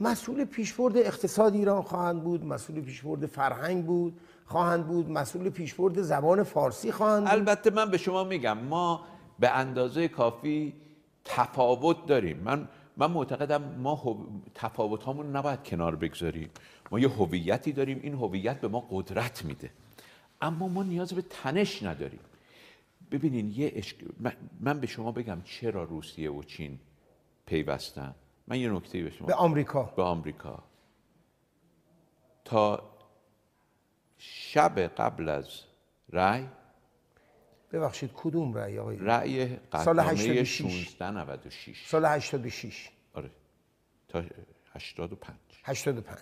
مسئول 0.00 0.44
پیشبرد 0.44 0.96
اقتصاد 0.96 1.54
ایران 1.54 1.82
خواهند 1.82 2.24
بود 2.24 2.44
مسئول 2.44 2.80
پیشبرد 2.80 3.26
فرهنگ 3.26 3.86
بود 3.86 4.20
خواهند 4.46 4.86
بود 4.86 5.10
مسئول 5.10 5.50
پیشبرد 5.50 6.02
زبان 6.02 6.42
فارسی 6.42 6.92
خواهند 6.92 7.22
بود. 7.22 7.32
البته 7.32 7.70
من 7.70 7.90
به 7.90 7.98
شما 7.98 8.24
میگم 8.24 8.58
ما 8.58 9.00
به 9.40 9.50
اندازه 9.50 10.08
کافی 10.08 10.74
تفاوت 11.24 12.06
داریم. 12.06 12.38
من 12.38 12.68
من 12.96 13.10
معتقدم 13.10 13.62
ما 13.62 14.26
تفاوت 14.54 15.02
هامون 15.04 15.36
نباید 15.36 15.64
کنار 15.64 15.96
بگذاریم. 15.96 16.50
ما 16.90 16.98
یه 16.98 17.08
هویتی 17.08 17.72
داریم 17.72 18.00
این 18.02 18.14
هویت 18.14 18.60
به 18.60 18.68
ما 18.68 18.86
قدرت 18.90 19.44
میده. 19.44 19.70
اما 20.40 20.68
ما 20.68 20.82
نیاز 20.82 21.12
به 21.12 21.22
تنش 21.22 21.82
نداریم. 21.82 22.20
ببینین 23.10 23.50
یه 23.50 23.82
من 24.60 24.80
به 24.80 24.86
شما 24.86 25.12
بگم 25.12 25.42
چرا 25.44 25.84
روسیه 25.84 26.30
و 26.30 26.42
چین 26.42 26.78
پیوستن؟ 27.46 28.14
من 28.48 28.58
یه 28.60 28.70
نکته 28.70 29.02
به 29.02 29.10
شما 29.10 29.26
به 29.26 29.34
آمریکا. 29.34 29.82
به 29.82 30.02
آمریکا. 30.02 30.62
تا 32.44 32.82
شب 34.18 34.78
قبل 34.78 35.28
از 35.28 35.60
رأی 36.12 36.46
ببخشید 37.72 38.10
کدوم 38.14 38.54
رأی 38.54 38.78
آقای 38.78 38.96
رأی 38.96 39.58
سال 39.84 40.00
86 40.00 40.60
1696 40.60 41.86
سال 41.86 42.04
86 42.04 42.90
آره. 43.14 43.30
تا 44.08 44.24
85 44.72 45.36
85 45.64 46.18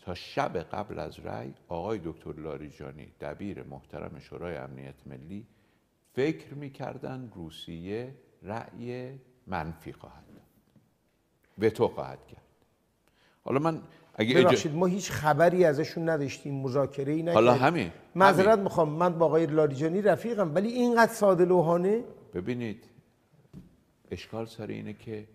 تا 0.00 0.14
شب 0.14 0.56
قبل 0.56 0.98
از 0.98 1.18
رأی 1.18 1.54
آقای 1.68 2.00
دکتر 2.04 2.32
لاریجانی 2.32 3.12
دبیر 3.20 3.62
محترم 3.62 4.18
شورای 4.18 4.56
امنیت 4.56 5.06
ملی 5.06 5.46
فکر 6.12 6.54
می‌کردن 6.54 7.32
روسیه 7.34 8.14
رأی 8.42 9.18
منفی 9.46 9.92
خواهد 9.92 10.26
وتو 11.58 11.88
خواهد 11.88 12.26
کرد. 12.26 12.42
حالا 13.44 13.58
من 13.58 13.82
اگه 14.18 14.34
ببخشید 14.34 14.74
ما 14.74 14.86
هیچ 14.86 15.10
خبری 15.10 15.64
ازشون 15.64 16.08
نداشتیم 16.08 16.54
مذاکره 16.54 17.12
ای 17.12 17.30
حالا 17.30 17.54
همین 17.54 17.90
معذرت 18.14 18.58
می‌خوام 18.58 18.88
من 18.88 19.18
با 19.18 19.26
آقای 19.26 19.46
لاریجانی 19.46 20.02
رفیقم 20.02 20.54
ولی 20.54 20.68
اینقدر 20.68 21.12
ساده 21.12 21.44
لوحانه. 21.44 22.04
ببینید 22.34 22.84
اشکال 24.10 24.46
سر 24.46 24.66
اینه 24.66 24.92
که 24.92 25.28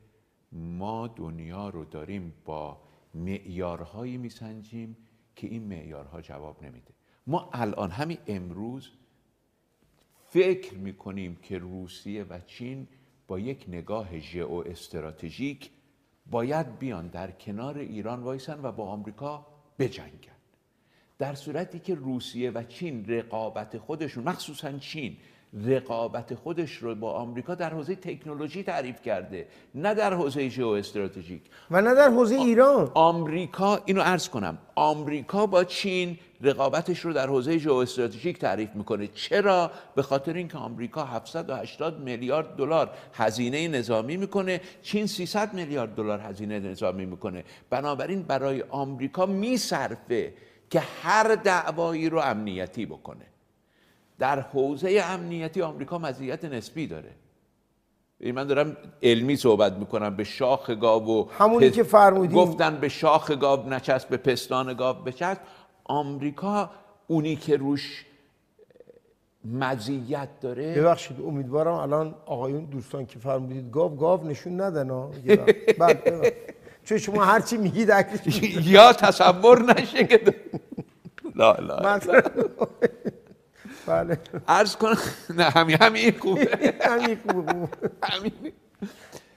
ما 0.52 1.08
دنیا 1.08 1.70
رو 1.70 1.86
داریم 1.86 2.34
با 2.46 2.78
معیارهایی 3.16 4.18
میسنجیم 4.18 4.98
که 5.36 5.48
این 5.48 5.64
معیارها 5.64 6.22
جواب 6.22 6.64
نمیده. 6.64 6.92
ما 7.28 7.50
الان 7.54 7.92
همین 7.92 8.18
امروز 8.28 8.90
فکر 10.28 10.74
می‌کنیم 10.74 11.38
که 11.44 11.58
روسیه 11.58 12.24
و 12.24 12.40
چین 12.46 12.88
با 13.28 13.40
یک 13.40 13.66
نگاه 13.68 14.20
ژئو 14.20 14.64
استراتژیک 14.66 15.70
باید 16.32 16.80
بیان 16.80 17.08
در 17.08 17.32
کنار 17.32 17.78
ایران 17.78 18.20
وایسن 18.20 18.60
و 18.64 18.72
با 18.72 18.86
آمریکا 18.86 19.46
بجنگن. 19.80 20.42
در 21.20 21.34
صورتی 21.34 21.80
که 21.80 21.96
روسیه 21.96 22.52
و 22.52 22.64
چین 22.64 23.06
رقابت 23.08 23.78
خودشون 23.78 24.24
مخصوصا 24.24 24.72
چین 24.72 25.18
رقابت 25.66 26.36
خودش 26.36 26.76
رو 26.76 26.96
با 26.96 27.14
آمریکا 27.14 27.56
در 27.56 27.74
حوزه 27.74 27.96
تکنولوژی 27.96 28.64
تعریف 28.64 29.02
کرده 29.02 29.48
نه 29.76 29.94
در 29.94 30.14
حوزه 30.14 30.50
ژئو 30.50 30.68
استراتژیک 30.68 31.42
و 31.72 31.82
نه 31.82 31.94
در 31.94 32.10
حوزه 32.10 32.36
ایران. 32.36 32.92
آمریکا 32.94 33.82
اینو 33.86 34.02
عرض 34.02 34.30
کنم 34.30 34.58
آمریکا 34.76 35.46
با 35.46 35.64
چین 35.64 36.18
رقابتش 36.44 37.00
رو 37.00 37.14
در 37.14 37.28
حوزه 37.28 37.58
ژئو 37.58 37.74
استراتژیک 37.74 38.40
تعریف 38.40 38.70
می‌کنه. 38.76 39.08
چرا؟ 39.08 39.72
به 39.96 40.02
خاطر 40.02 40.34
اینکه 40.34 40.58
آمریکا 40.58 41.04
780 41.04 42.00
میلیارد 42.00 42.56
دلار 42.56 42.90
هزینه 43.14 43.68
نظامی 43.68 44.18
می‌کنه. 44.18 44.62
چین 44.82 45.08
300 45.08 45.54
میلیارد 45.54 45.96
دلار 45.96 46.20
هزینه 46.20 46.60
نظامی 46.60 47.06
می‌کنه. 47.06 47.44
بنابراین 47.70 48.24
برای 48.24 48.64
آمریکا 48.70 49.26
میصرفه 49.26 50.34
که 50.70 50.80
هر 51.04 51.36
دعوایی 51.36 52.10
رو 52.10 52.20
امنیتی 52.20 52.86
بکنه. 52.86 53.26
در 54.20 54.40
حوزه 54.40 55.02
امنیتی 55.06 55.62
آمریکا 55.62 55.98
مزیت 55.98 56.46
نسبی 56.46 56.88
داره. 56.88 57.12
من 58.34 58.48
دارم 58.48 58.78
علمی 59.04 59.36
صحبت 59.36 59.74
می‌کنم. 59.74 60.16
به 60.16 60.24
شاخ 60.24 60.70
گاو 60.70 61.08
و 61.08 61.26
همونی 61.32 61.72
که 61.72 61.84
فرمودیم 61.84 62.38
گفتن 62.38 62.78
به 62.78 62.90
شاخ 62.90 63.32
گاو 63.32 63.70
نچسب 63.70 64.10
به 64.10 64.18
پستان 64.18 64.74
گاو 64.74 64.96
بچسب. 64.96 65.38
آمریکا 65.92 66.70
اونی 67.08 67.36
که 67.36 67.58
روش 67.58 68.06
مزیت 69.46 70.30
داره. 70.42 70.76
ببخشید 70.76 71.22
امیدوارم 71.22 71.74
الان 71.74 72.16
آقایون 72.26 72.66
دوستان 72.66 73.06
که 73.06 73.20
فرمودید 73.20 73.72
گاو 73.72 73.96
گاو 73.96 74.28
نشون 74.28 74.62
ندن 74.62 74.90
ها 74.90 75.12
بله، 75.80 76.34
چون 76.84 76.98
شما 76.98 77.26
هرچی 77.26 77.58
میگید 77.58 77.90
یا 78.64 78.94
تصور 78.94 79.62
نشه 79.74 80.08
که 80.08 80.36
لا 81.36 81.54
لا. 81.54 82.00
بله. 83.88 84.20
عرض 84.48 84.76
کنم 84.76 84.98
نه 85.30 85.44
همین 85.44 85.78
همین 85.82 86.12
خوبه. 86.20 86.76
همین 86.82 87.18
خوبه. 87.30 87.54
همین. 88.04 88.32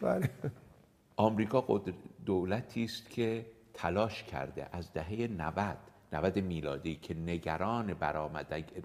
بله. 0.01 0.31
آمریکا 1.17 1.83
دولتی 2.27 2.85
است 2.85 3.11
که 3.11 3.47
تلاش 3.75 4.23
کرده 4.23 4.67
از 4.73 4.93
دهه 4.93 5.29
90 5.39 5.94
90 6.15 6.39
میلادی 6.39 6.95
که 7.03 7.15
نگران 7.15 7.95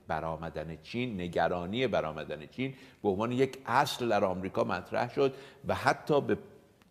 برآمدن 0.07 0.77
چین 0.83 1.21
نگرانی 1.21 1.87
برآمدن 1.87 2.45
چین 2.45 2.73
به 3.03 3.09
عنوان 3.09 3.31
یک 3.31 3.57
اصل 3.65 4.09
در 4.09 4.23
آمریکا 4.23 4.63
مطرح 4.63 5.13
شد 5.13 5.33
و 5.67 5.75
حتی 5.75 6.21
به 6.21 6.37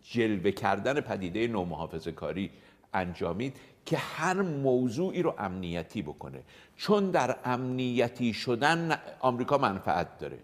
جلوه 0.03 0.51
کردن 0.51 1.01
پدیده 1.01 1.47
نومحافظه 1.47 2.11
کاری 2.11 2.51
انجامید 2.93 3.57
که 3.85 3.97
هر 3.97 4.41
موضوعی 4.41 5.21
رو 5.21 5.35
امنیتی 5.37 6.01
بکنه. 6.01 6.43
چون 6.77 7.11
در 7.11 7.35
امنیتی 7.45 8.33
شدن 8.33 8.99
آمریکا 9.19 9.57
منفعت 9.57 10.17
داره. 10.17 10.39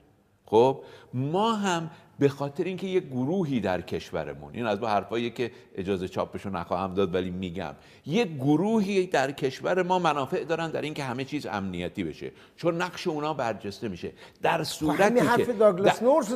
خب 0.45 0.83
ما 1.13 1.55
هم 1.55 1.89
به 2.19 2.29
خاطر 2.29 2.63
اینکه 2.63 2.87
یه 2.87 2.99
گروهی 2.99 3.59
در 3.59 3.81
کشورمون 3.81 4.53
این 4.53 4.65
از 4.65 4.79
با 4.79 4.87
حرفایی 4.87 5.29
که 5.29 5.51
اجازه 5.75 6.07
چاپشو 6.07 6.49
نخواهم 6.49 6.93
داد 6.93 7.13
ولی 7.15 7.29
میگم 7.29 7.75
یه 8.05 8.25
گروهی 8.25 9.07
در 9.07 9.31
کشور 9.31 9.83
ما 9.83 9.99
منافع 9.99 10.43
دارن 10.43 10.71
در 10.71 10.81
اینکه 10.81 11.03
همه 11.03 11.25
چیز 11.25 11.45
امنیتی 11.45 12.03
بشه 12.03 12.31
چون 12.57 12.81
نقش 12.81 13.07
اونا 13.07 13.33
برجسته 13.33 13.87
میشه. 13.87 14.11
در 14.41 14.63
صورتی 14.63 15.21
که 15.37 15.53
در, 15.53 15.71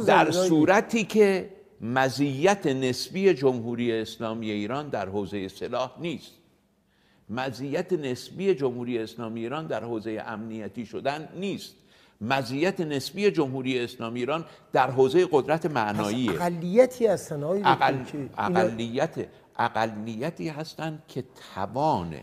در 0.06 0.32
صورتی 0.32 1.04
که 1.04 1.50
مزیت 1.82 2.68
نسبی 2.68 3.34
جمهوری 3.34 3.92
اسلامی 3.92 4.52
ایران 4.52 4.90
در 4.90 5.10
حوزه 5.10 5.48
سلاح 5.48 5.92
نیست. 6.00 6.32
مزیت 7.30 7.94
نسبی 7.94 8.56
جمهوری 8.56 9.00
اسلامی 9.00 9.40
ایران 9.40 9.68
در 9.68 9.84
حوزه 9.84 10.24
امنیتی 10.28 10.86
شدن 10.86 11.30
نیست. 11.36 11.76
مزیت 12.22 12.80
نسبی 12.80 13.32
جمهوری 13.32 13.80
اسلامی 13.80 14.20
ایران 14.20 14.46
در 14.72 14.92
حوزه 14.92 15.28
قدرت 15.32 15.66
معنایی. 15.66 16.30
اقلیتی 16.30 17.08
هستن 17.08 17.44
اقل... 17.44 18.06
اقلیت 18.38 19.28
اقلیتی 19.60 20.50
هستند 20.50 21.04
که 21.08 21.24
توان 21.54 22.16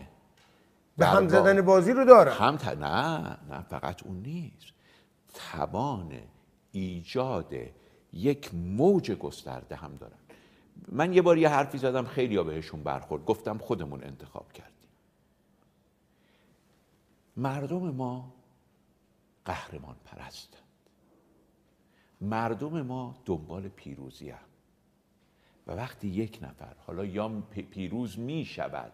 به 0.97 1.05
هم 1.05 1.27
زدن 1.27 1.61
بازی 1.61 1.91
رو 1.93 2.05
داره 2.05 2.33
هم 2.33 2.57
نه 2.65 3.37
نه 3.49 3.65
فقط 3.69 4.03
اون 4.03 4.15
نیست. 4.15 4.73
توان 5.33 6.11
ایجاد 6.71 7.53
یک 8.13 8.53
موج 8.53 9.11
گسترده 9.11 9.75
هم 9.75 9.95
دارن. 9.99 10.17
من 10.91 11.13
یه 11.13 11.21
بار 11.21 11.37
یه 11.37 11.49
حرفی 11.49 11.77
زدم 11.77 12.05
خیلی 12.05 12.35
ها 12.35 12.43
بهشون 12.43 12.83
برخورد. 12.83 13.25
گفتم 13.25 13.57
خودمون 13.57 14.03
انتخاب 14.03 14.51
کردیم. 14.53 14.73
مردم 17.37 17.91
ما 17.91 18.36
قهرمان 19.47 19.95
پرستند 20.05 20.61
مردم 22.21 22.81
ما 22.81 23.15
دنبال 23.25 23.67
پیروزی 23.67 24.29
هم. 24.29 24.47
و 25.67 25.71
وقتی 25.71 26.07
یک 26.07 26.39
نفر 26.41 26.75
حالا 26.85 27.05
یا 27.05 27.43
پیروز 27.71 28.19
می 28.19 28.45
شود 28.45 28.93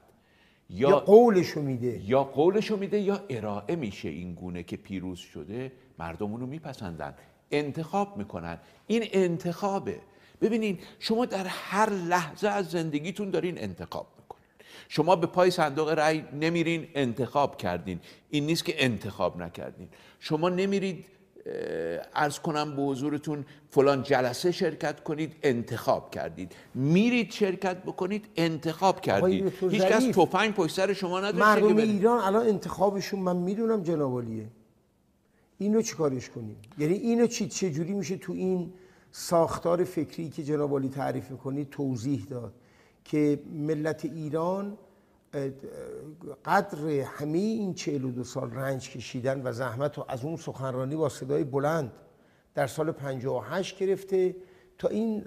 یا, 0.69 0.89
یا 0.89 0.99
قولشو 0.99 1.61
میده. 1.61 2.01
یا 2.09 2.23
قولشو 2.23 2.77
میده 2.77 2.99
یا 2.99 3.23
ارائه 3.29 3.75
میشه 3.75 4.09
این 4.09 4.33
گونه 4.33 4.63
که 4.63 4.77
پیروز 4.77 5.19
شده 5.19 5.71
مردم 5.99 6.31
اونو 6.31 6.45
میپسندن 6.45 7.15
انتخاب 7.51 8.17
می‌کنن. 8.17 8.59
این 8.87 9.03
انتخابه. 9.11 10.01
ببینین 10.41 10.79
شما 10.99 11.25
در 11.25 11.45
هر 11.45 11.89
لحظه 11.89 12.47
از 12.47 12.71
زندگیتون 12.71 13.29
دارین 13.29 13.57
انتخاب 13.57 14.07
شما 14.95 15.15
به 15.15 15.27
پای 15.27 15.51
صندوق 15.51 15.89
رأی 15.89 16.23
نمیرین 16.41 16.87
انتخاب 16.95 17.57
کردین. 17.57 17.99
این 18.29 18.45
نیست 18.45 18.65
که 18.65 18.85
انتخاب 18.85 19.41
نکردین. 19.41 19.87
شما 20.19 20.49
نمیرید 20.49 21.05
ارز 22.15 22.39
کنم 22.39 22.75
به 22.75 22.81
حضورتون 22.81 23.45
فلان 23.69 24.03
جلسه 24.03 24.51
شرکت 24.51 25.03
کنید 25.03 25.35
انتخاب 25.43 26.11
کردید. 26.11 26.55
میرید 26.75 27.31
شرکت 27.31 27.77
بکنید 27.77 28.25
انتخاب 28.35 29.01
کردید. 29.01 29.53
هیچ 29.69 29.81
کس 29.81 30.03
توفنگ 30.03 30.53
پشت 30.53 30.75
سر 30.75 30.93
شما 30.93 31.19
نداره 31.19 31.37
مردم 31.37 31.77
ایران 31.77 32.19
الان 32.19 32.47
انتخابشون 32.47 33.19
من 33.19 33.35
می‌دونم 33.35 33.83
جنابالیه 33.83 34.47
اینو 35.57 35.81
چیکارش 35.81 36.29
کنیم؟ 36.29 36.55
یعنی 36.77 36.93
اینو 36.93 37.27
چی 37.27 37.47
چجوری 37.47 37.93
میشه 37.93 38.17
تو 38.17 38.33
این 38.33 38.73
ساختار 39.11 39.83
فکری 39.83 40.29
که 40.29 40.43
جناب 40.43 40.87
تعریف 40.87 41.31
می‌کنید 41.31 41.69
توضیح 41.69 42.25
داد 42.29 42.53
که 43.05 43.39
ملت 43.53 44.05
ایران 44.05 44.77
قدر 46.45 46.87
همه 46.89 47.37
این 47.37 47.73
42 47.73 48.23
سال 48.23 48.51
رنج 48.51 48.89
کشیدن 48.89 49.41
و 49.43 49.51
زحمت 49.51 49.97
و 49.97 50.05
از 50.07 50.23
اون 50.23 50.35
سخنرانی 50.35 50.95
با 50.95 51.09
صدای 51.09 51.43
بلند 51.43 51.91
در 52.55 52.67
سال 52.67 52.91
58 52.91 53.77
گرفته 53.79 54.35
تا 54.77 54.87
این 54.87 55.25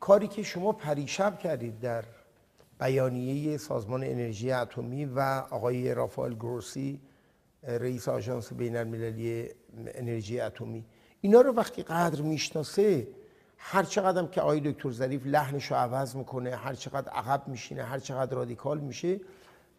کاری 0.00 0.28
که 0.28 0.42
شما 0.42 0.72
پریشب 0.72 1.38
کردید 1.38 1.80
در 1.80 2.04
بیانیه 2.80 3.56
سازمان 3.56 4.04
انرژی 4.04 4.52
اتمی 4.52 5.04
و 5.04 5.20
آقای 5.50 5.94
رافائل 5.94 6.34
گروسی 6.34 7.00
رئیس 7.62 8.08
آژانس 8.08 8.52
بین 8.52 8.76
المللی 8.76 9.48
انرژی 9.94 10.40
اتمی 10.40 10.84
اینا 11.20 11.40
رو 11.40 11.52
وقتی 11.52 11.82
قدر 11.82 12.22
می‌شناسه 12.22 13.08
هر 13.66 13.82
چقدر 13.82 14.26
که 14.26 14.40
آقای 14.40 14.60
دکتر 14.60 14.90
ظریف 14.90 15.26
لحنش 15.26 15.66
رو 15.70 15.76
عوض 15.76 16.16
می‌کنه 16.16 16.56
هر 16.56 16.74
چقدر 16.74 17.08
عقب 17.12 17.48
میشینه 17.48 17.82
هر 17.82 17.98
چقدر 17.98 18.36
رادیکال 18.36 18.78
میشه 18.78 19.20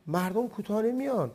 مردم 0.08 0.48
کوتاه 0.48 0.82
نمیان. 0.82 1.32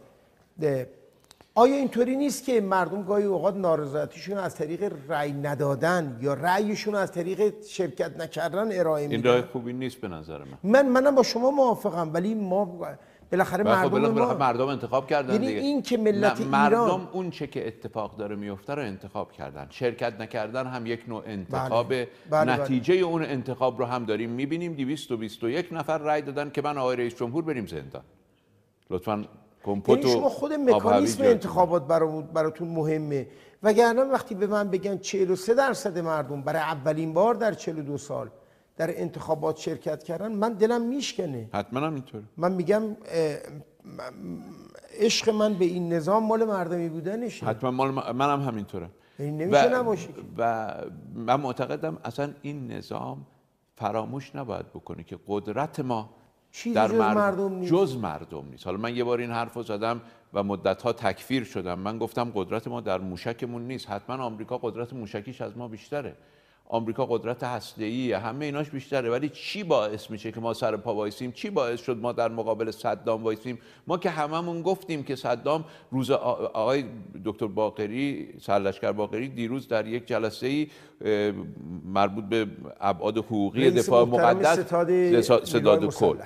آیا 1.54 1.74
اینطوری 1.74 2.16
نیست 2.16 2.44
که 2.44 2.60
مردم 2.60 3.02
گاهی 3.02 3.24
اوقات 3.24 3.56
نارضایتیشون 3.56 4.38
از 4.38 4.54
طریق 4.54 4.92
رأی 5.08 5.32
ندادن 5.32 6.18
یا 6.20 6.34
رأیشون 6.34 6.94
از 6.94 7.12
طریق 7.12 7.62
شرکت 7.64 8.16
نکردن 8.16 8.78
ارائه 8.80 9.08
میدن؟ 9.08 9.14
این 9.14 9.24
راه 9.24 9.52
خوبی 9.52 9.72
نیست 9.72 9.96
به 9.96 10.08
نظر 10.08 10.38
من. 10.38 10.58
من 10.62 10.88
منم 10.88 11.14
با 11.14 11.22
شما 11.22 11.50
موافقم 11.50 12.10
ولی 12.14 12.34
ما 12.34 12.64
بالاخره 13.32 13.64
خب 13.64 13.94
مردم 13.94 14.08
ما 14.08 14.34
مردم 14.34 14.66
انتخاب 14.66 15.06
کردن 15.06 15.32
یعنی 15.32 15.46
دیگه. 15.46 15.60
این 15.60 15.82
که 15.82 15.98
ملت 15.98 16.40
مردم 16.40 17.08
اون 17.12 17.30
چه 17.30 17.46
که 17.46 17.66
اتفاق 17.66 18.16
داره 18.16 18.36
میفته 18.36 18.74
رو 18.74 18.82
انتخاب 18.82 19.32
کردن 19.32 19.66
شرکت 19.70 20.20
نکردن 20.20 20.66
هم 20.66 20.86
یک 20.86 21.08
نوع 21.08 21.22
انتخاب 21.26 21.88
بله. 21.88 22.08
بله. 22.30 22.52
نتیجه 22.52 22.94
بله. 22.94 23.04
اون 23.04 23.22
انتخاب 23.22 23.78
رو 23.78 23.84
هم 23.84 24.04
داریم 24.04 24.30
می‌بینیم 24.30 24.72
221 24.74 25.68
نفر 25.72 25.98
رای 25.98 26.22
دادن 26.22 26.50
که 26.50 26.62
من 26.62 26.78
آقای 26.78 26.96
رئیس 26.96 27.14
جمهور 27.14 27.44
بریم 27.44 27.66
زندان 27.66 28.02
لطفا 28.90 29.24
کمپوت 29.64 29.98
یعنی 29.98 30.12
شما 30.12 30.28
خود 30.28 30.52
مکانیسم 30.52 31.24
انتخابات 31.24 31.86
براتون 32.32 32.68
مهمه 32.68 33.26
وگرنه 33.62 34.02
وقتی 34.02 34.34
به 34.34 34.46
من 34.46 34.70
بگن 34.70 34.98
43 34.98 35.54
درصد 35.54 35.98
مردم 35.98 36.42
برای 36.42 36.62
اولین 36.62 37.12
بار 37.12 37.34
در 37.34 37.52
42 37.52 37.98
سال 37.98 38.30
در 38.80 39.00
انتخابات 39.00 39.56
شرکت 39.56 40.02
کردن 40.02 40.32
من 40.32 40.52
دلم 40.52 40.82
میشکنه. 40.82 41.48
حتما 41.52 41.80
هم 41.80 41.94
اینطور 41.94 42.22
من 42.36 42.52
میگم 42.52 42.82
عشق 45.00 45.30
من 45.30 45.54
به 45.54 45.64
این 45.64 45.92
نظام 45.92 46.26
مال 46.26 46.44
مردمی 46.44 46.88
بودنشه. 46.88 47.46
حتما 47.46 47.70
مال 47.70 47.90
منم 47.90 48.40
همینطوره. 48.40 48.90
این 49.18 49.42
نمیشه 49.42 49.68
و, 49.76 49.94
و 50.38 50.74
من 51.14 51.40
معتقدم 51.40 51.98
اصلا 52.04 52.32
این 52.42 52.72
نظام 52.72 53.26
فراموش 53.76 54.36
نباید 54.36 54.66
بکنه 54.66 55.02
که 55.02 55.18
قدرت 55.26 55.80
ما 55.80 56.10
در 56.74 56.88
جز 56.88 56.94
مردم, 56.94 57.54
نیست. 57.54 57.72
جز 57.72 57.96
مردم 57.96 58.46
نیست. 58.50 58.66
حالا 58.66 58.78
من 58.78 58.96
یه 58.96 59.04
بار 59.04 59.18
این 59.18 59.30
حرف 59.30 59.54
رو 59.54 59.62
زدم 59.62 60.00
و 60.34 60.42
مدت 60.42 60.82
ها 60.82 60.92
تکفیر 60.92 61.44
شدم. 61.44 61.78
من 61.78 61.98
گفتم 61.98 62.32
قدرت 62.34 62.68
ما 62.68 62.80
در 62.80 62.98
موشکمون 62.98 63.62
نیست. 63.62 63.90
حتما 63.90 64.24
آمریکا 64.24 64.58
قدرت 64.58 64.92
موشکیش 64.92 65.40
از 65.40 65.56
ما 65.56 65.68
بیشتره. 65.68 66.16
آمریکا 66.72 67.06
قدرت 67.06 67.42
هسته‌ای 67.42 68.12
همه 68.12 68.44
ایناش 68.44 68.70
بیشتره. 68.70 69.10
ولی 69.10 69.28
چی 69.28 69.62
باعث 69.62 70.10
میشه 70.10 70.32
که 70.32 70.40
ما 70.40 70.54
سر 70.54 70.76
پا 70.76 70.94
وایسیم؟ 70.94 71.32
چی 71.32 71.50
باعث 71.50 71.82
شد 71.82 71.96
ما 71.96 72.12
در 72.12 72.28
مقابل 72.28 72.70
صدام 72.70 73.24
وایسیم؟ 73.24 73.58
ما 73.86 73.98
که 73.98 74.10
هممون 74.10 74.62
گفتیم 74.62 75.02
که 75.02 75.16
صدام 75.16 75.64
روز 75.90 76.10
آقای 76.10 76.84
دکتر 77.24 77.46
باقری 77.46 78.28
سرلشکر 78.40 78.92
باقری 78.92 79.28
دیروز 79.28 79.68
در 79.68 79.86
یک 79.86 80.06
جلسه 80.06 80.46
ای 80.46 80.68
مربوط 81.84 82.24
به 82.24 82.46
ابعاد 82.80 83.18
حقوقی 83.18 83.70
دفاع 83.70 84.04
مقدس 84.06 84.58
ستاد 85.44 85.94
کل 85.94 86.16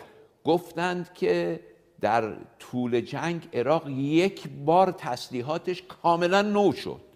گفتند 0.44 1.12
که 1.14 1.60
در 2.00 2.36
طول 2.58 3.00
جنگ 3.00 3.48
عراق 3.52 3.88
یک 3.88 4.48
بار 4.64 4.90
تسلیحاتش 4.90 5.82
کاملا 6.02 6.42
نو 6.42 6.72
شد. 6.72 7.13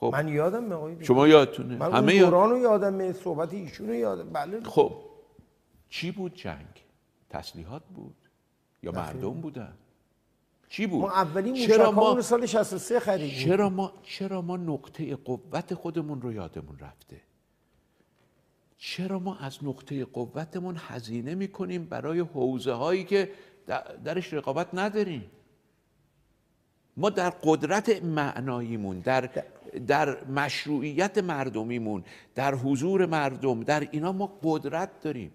خب. 0.00 0.10
من 0.12 0.28
یادم 0.28 0.72
آقای 0.72 1.04
شما 1.04 1.28
یادتونه. 1.28 1.76
من 1.76 1.92
همه 1.92 2.18
دوران 2.18 2.50
رو 2.50 2.58
یادم 2.58 3.12
صحبت 3.12 3.54
ایشون 3.54 3.94
یادم. 3.94 4.30
بله. 4.30 4.60
خب. 4.60 4.92
چی 5.88 6.10
بود 6.10 6.34
جنگ؟ 6.34 6.84
تسلیحات 7.30 7.82
بود 7.94 8.16
یا 8.82 8.92
مردم 8.92 9.30
بودن؟ 9.30 9.74
چی 10.68 10.86
بود؟ 10.86 11.00
ما 11.00 11.10
اولین 11.10 11.54
چرا 11.66 11.90
ما 11.90 12.22
سال 12.22 12.46
63 12.46 13.00
خریدیم. 13.00 13.44
چرا 13.44 13.68
ما 13.70 13.92
چرا 14.02 14.42
ما 14.42 14.56
نقطه 14.56 15.16
قوت 15.16 15.74
خودمون 15.74 16.22
رو 16.22 16.32
یادمون 16.32 16.78
رفته؟ 16.78 17.20
چرا 18.78 19.18
ما 19.18 19.36
از 19.36 19.58
نقطه 19.62 20.04
قوتمون 20.04 20.76
هزینه 20.78 21.34
می‌کنیم 21.34 21.84
برای 21.84 22.20
حوزه 22.20 22.72
هایی 22.72 23.04
که 23.04 23.30
درش 24.04 24.32
رقابت 24.32 24.68
نداریم؟ 24.72 25.30
ما 26.96 27.10
در 27.10 27.30
قدرت 27.30 28.02
معناییمون 28.02 28.98
در 28.98 29.30
در 29.86 30.24
مشروعیت 30.24 31.18
مردمیمون 31.18 32.04
در 32.34 32.54
حضور 32.54 33.06
مردم 33.06 33.62
در 33.62 33.88
اینا 33.90 34.12
ما 34.12 34.38
قدرت 34.42 35.00
داریم. 35.00 35.32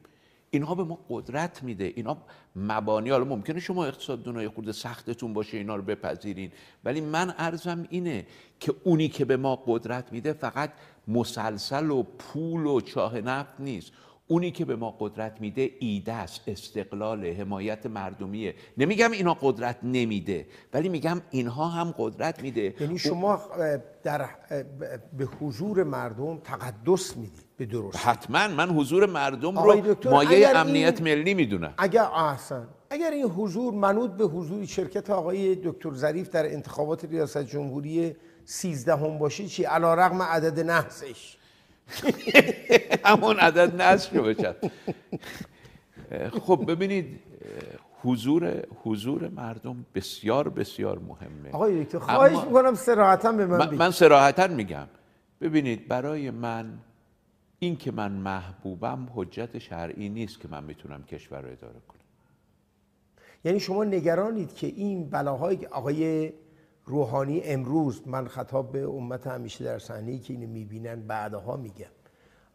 اینها 0.49 0.75
به 0.75 0.84
ما 0.84 0.99
قدرت 1.09 1.63
میده. 1.63 1.93
اینا 1.95 2.17
مبانی 2.55 3.09
حالا 3.09 3.25
ممکنه 3.25 3.59
شما 3.59 3.86
اقتصاد 3.86 4.23
دنیای 4.23 4.47
خورده 4.47 4.71
سختتون 4.71 5.34
باشه 5.34 5.57
اینا 5.57 5.75
رو 5.75 5.81
بپذیرین. 5.81 6.51
ولی 6.86 7.01
من 7.01 7.29
عرضم 7.29 7.88
اینه 7.89 8.25
که 8.59 8.73
اونی 8.84 9.09
که 9.09 9.25
به 9.25 9.38
ما 9.38 9.63
قدرت 9.67 10.11
میده 10.11 10.34
فقط 10.34 10.71
مسلسل 11.07 11.91
و 11.91 12.03
پول 12.03 12.65
و 12.65 12.81
چاه 12.81 13.21
نفت 13.21 13.53
نیست. 13.59 13.91
اونی 14.34 14.51
که 14.51 14.65
به 14.65 14.75
ما 14.75 14.95
قدرت 14.99 15.41
میده 15.41 15.69
ایده 15.79 16.13
است 16.13 16.41
استقلال 16.47 17.25
حمایت 17.25 17.86
مردمیه. 17.86 18.55
نمیگم 18.77 19.11
اینا 19.11 19.38
قدرت 19.41 19.77
نمیده 19.84 20.47
ولی 20.73 20.89
میگم 20.89 21.21
اینها 21.31 21.67
هم 21.67 21.93
قدرت 21.97 22.41
میده. 22.41 22.75
یعنی 22.79 22.99
شما 22.99 23.41
در 24.03 24.29
به 25.17 25.25
حضور 25.25 25.84
مردم 25.84 26.38
تقدس 26.38 27.17
می‌دید 27.17 27.45
به 27.57 27.65
درست 27.65 27.97
حتما. 27.97 28.47
من 28.47 28.69
حضور 28.69 29.05
مردم 29.05 29.59
رو 29.59 29.95
مایه 30.05 30.49
امنیت 30.49 31.01
ملی 31.01 31.34
می‌دونم. 31.34 31.73
اگر 31.77 32.03
احسن. 32.03 32.67
اگر 32.89 33.11
این 33.11 33.25
حضور 33.25 33.73
منوط 33.73 34.11
به 34.11 34.23
حضور 34.25 34.65
شرکت 34.65 35.09
آقای 35.09 35.55
دکتر 35.55 35.93
ظریف 35.93 36.29
در 36.29 36.45
انتخابات 36.53 37.05
ریاست 37.05 37.43
جمهوری 37.43 38.15
13 38.45 38.95
هم 38.95 39.17
باشه 39.17 39.47
چی؟ 39.47 39.63
علا 39.63 39.93
رقم 39.93 40.21
عدد 40.21 40.59
نحسش. 40.59 41.38
همون 43.05 43.39
عدد 43.39 43.81
نصف 43.81 44.15
باشد 44.15 44.71
خب 46.41 46.63
ببینید 46.67 47.19
حضور 48.01 48.63
حضور 48.84 49.27
مردم 49.27 49.86
بسیار 49.95 50.49
بسیار 50.49 50.99
مهمه. 50.99 51.51
آقای 51.51 51.84
دکتر 51.84 51.99
خواهش 51.99 52.45
می‌کنم 52.47 52.73
سراحتا 52.73 53.31
به 53.31 53.45
من 53.45 53.57
من, 53.57 53.75
من 53.75 53.91
سراحتا 53.91 54.47
میگم. 54.47 54.88
ببینید 55.41 55.88
برای 55.88 56.31
من 56.31 56.79
این 57.59 57.75
که 57.75 57.91
من 57.91 58.11
محبوبم 58.11 59.09
حجت 59.15 59.59
شرعی 59.59 60.09
نیست 60.09 60.39
که 60.39 60.47
من 60.47 60.63
می‌تونم 60.63 61.03
کشور 61.03 61.41
رو 61.41 61.51
اداره 61.51 61.79
کنم. 61.88 61.99
یعنی 63.43 63.59
شما 63.59 63.84
نگرانید 63.84 64.55
که 64.55 64.67
این 64.67 65.09
بلاهایی 65.09 65.57
که 65.57 65.67
آقای 65.67 66.34
روحانی 66.86 67.41
امروز 67.43 68.07
من 68.07 68.27
خطاب 68.27 68.71
به 68.71 68.88
امت 68.88 69.27
همیشه 69.27 69.63
در 69.63 69.79
صحنه 69.79 70.19
که 70.19 70.34
اینو 70.34 70.47
می‌بینن 70.47 71.01
بعدها 71.07 71.57
میگم. 71.57 71.86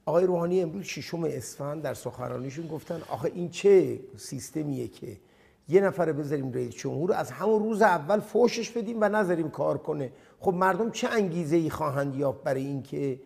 آقای 0.07 0.27
روحانی 0.27 0.63
امروز 0.63 0.85
ششم 0.85 1.25
اسفند 1.25 1.83
در 1.83 1.95
سخنرانیشون 1.95 2.67
گفتن 2.67 3.03
آخه 3.09 3.33
این 3.35 3.51
چه 3.51 4.01
سیستمیه 4.17 4.89
که 4.89 5.17
یه 5.69 5.81
نفر 5.81 6.13
بذاریم 6.13 6.53
رئیس 6.53 6.75
جمهور 6.75 7.13
از 7.13 7.31
همون 7.31 7.63
روز 7.63 7.83
اول 7.83 8.21
فوشش 8.21 8.71
بدیم 8.71 8.97
و 9.01 9.09
نذاریم 9.09 9.51
کار 9.51 9.79
کنه. 9.79 10.13
خب 10.41 10.55
مردم 10.55 10.91
چه 10.91 11.09
انگیزه 11.09 11.57
ای 11.57 11.71
خواهند 11.71 12.17
یافت 12.17 12.43
برای 12.43 12.67
اینکه 12.67 13.21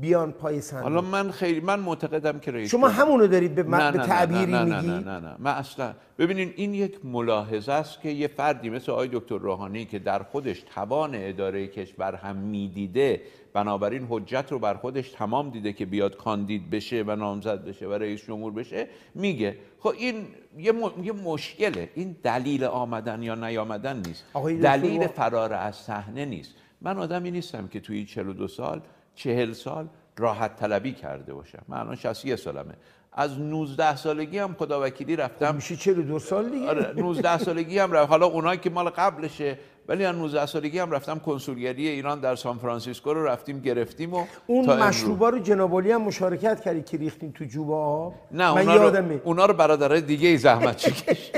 بیان 0.00 0.32
پای 0.32 0.60
صندوق. 0.60 0.82
حالا 0.82 1.00
من 1.00 1.30
خیلی 1.30 1.60
من 1.60 1.80
معتقدم 1.80 2.38
که 2.38 2.50
رئیس 2.50 2.70
شما 2.70 2.88
همونو 2.88 3.26
دارید 3.26 3.54
به, 3.54 3.62
نه، 3.62 3.92
به 3.92 3.98
تعبیری 3.98 4.52
نه، 4.52 4.64
میگی 4.64 4.86
نه 4.86 4.98
نه 4.98 5.20
نه. 5.20 5.36
من 5.38 5.50
اصلا 5.54 5.92
ببینین 6.18 6.52
این 6.56 6.74
یک 6.74 7.04
ملاحظه 7.04 7.72
است 7.72 8.00
که 8.00 8.08
یه 8.08 8.28
فردی 8.28 8.70
مثل 8.70 8.92
آقای 8.92 9.08
دکتر 9.12 9.38
روحانی 9.38 9.84
که 9.84 9.98
در 9.98 10.22
خودش 10.22 10.60
توان 10.74 11.10
اداره 11.14 11.66
کشور 11.66 12.14
هم 12.14 12.36
می‌دیده 12.36 13.20
بنابراین 13.52 14.06
حجت 14.10 14.46
رو 14.50 14.58
بر 14.58 14.74
خودش 14.74 15.08
تمام 15.10 15.50
دیده 15.50 15.72
که 15.72 15.86
بیاد 15.86 16.16
کاندید 16.16 16.70
بشه 16.70 17.04
و 17.06 17.16
نامزد 17.16 17.64
بشه 17.64 17.86
و 17.86 17.92
رئیس 17.92 18.24
جمهور 18.24 18.52
بشه 18.52 18.86
میگه. 19.14 19.56
خب 19.80 19.94
این 19.98 20.26
یه, 20.58 20.72
م- 20.72 21.04
یه 21.04 21.12
مشکله. 21.12 21.88
این 21.94 22.16
دلیل 22.22 22.64
آمدن 22.64 23.22
یا 23.22 23.34
نیامدن 23.34 23.96
نیست. 24.06 24.24
دلیل 24.62 25.06
فرار 25.06 25.52
از 25.52 25.76
صحنه 25.76 26.24
نیست. 26.24 26.54
من 26.80 26.98
آدمی 26.98 27.30
نیستم 27.30 27.68
که 27.68 27.80
توی 27.80 28.04
42 28.04 28.48
سال 28.48 28.80
40 29.18 29.52
سال 29.52 29.86
راحت 30.18 30.56
طلبی 30.56 30.92
کرده 30.92 31.34
باشم. 31.34 31.62
من 31.68 31.78
الان 31.78 31.96
61 31.96 32.36
سالمه. 32.36 32.74
از 33.12 33.40
19 33.40 33.96
سالگی 33.96 34.38
هم 34.38 34.54
خدا 34.58 34.82
وکیلی 34.82 35.16
رفتم. 35.16 35.54
میشه 35.54 35.76
42 35.76 36.18
سال 36.18 36.48
دیگه. 36.50 36.68
آره 36.68 36.92
19 36.96 37.38
سالگی 37.38 37.78
هم 37.78 37.92
رفت. 37.92 38.10
حالا 38.10 38.26
اونایی 38.26 38.58
که 38.58 38.70
مال 38.70 38.88
قبلشه 38.90 39.58
ولی 39.88 40.04
از 40.04 40.16
19 40.16 40.46
سالگی 40.46 40.78
هم 40.78 40.90
رفتم 40.90 41.18
کنسولگری 41.18 41.88
ایران 41.88 42.20
در 42.20 42.36
سان 42.36 42.58
فرانسیسکو 42.58 43.14
رو 43.14 43.24
رفتیم 43.26 43.60
گرفتیم 43.60 44.14
و 44.14 44.24
اون. 44.46 44.82
مشروبا 44.82 45.28
رو 45.28 45.38
جنابالی 45.38 45.92
هم 45.92 46.02
مشارکت 46.02 46.60
کردی 46.60 46.82
که 46.82 46.96
ریختین 46.96 47.32
تو 47.32 47.44
جوب 47.44 47.70
آب 47.72 48.14
نه 48.32 48.54
من 48.54 48.58
اونا 48.60 48.74
یادمه. 48.74 49.14
رو, 49.14 49.20
اونا 49.24 49.46
رو 49.46 49.54
برادرای 49.54 50.00
دیگه 50.00 50.28
ای 50.28 50.36
زحمت 50.36 50.76
چکش. 50.86 51.32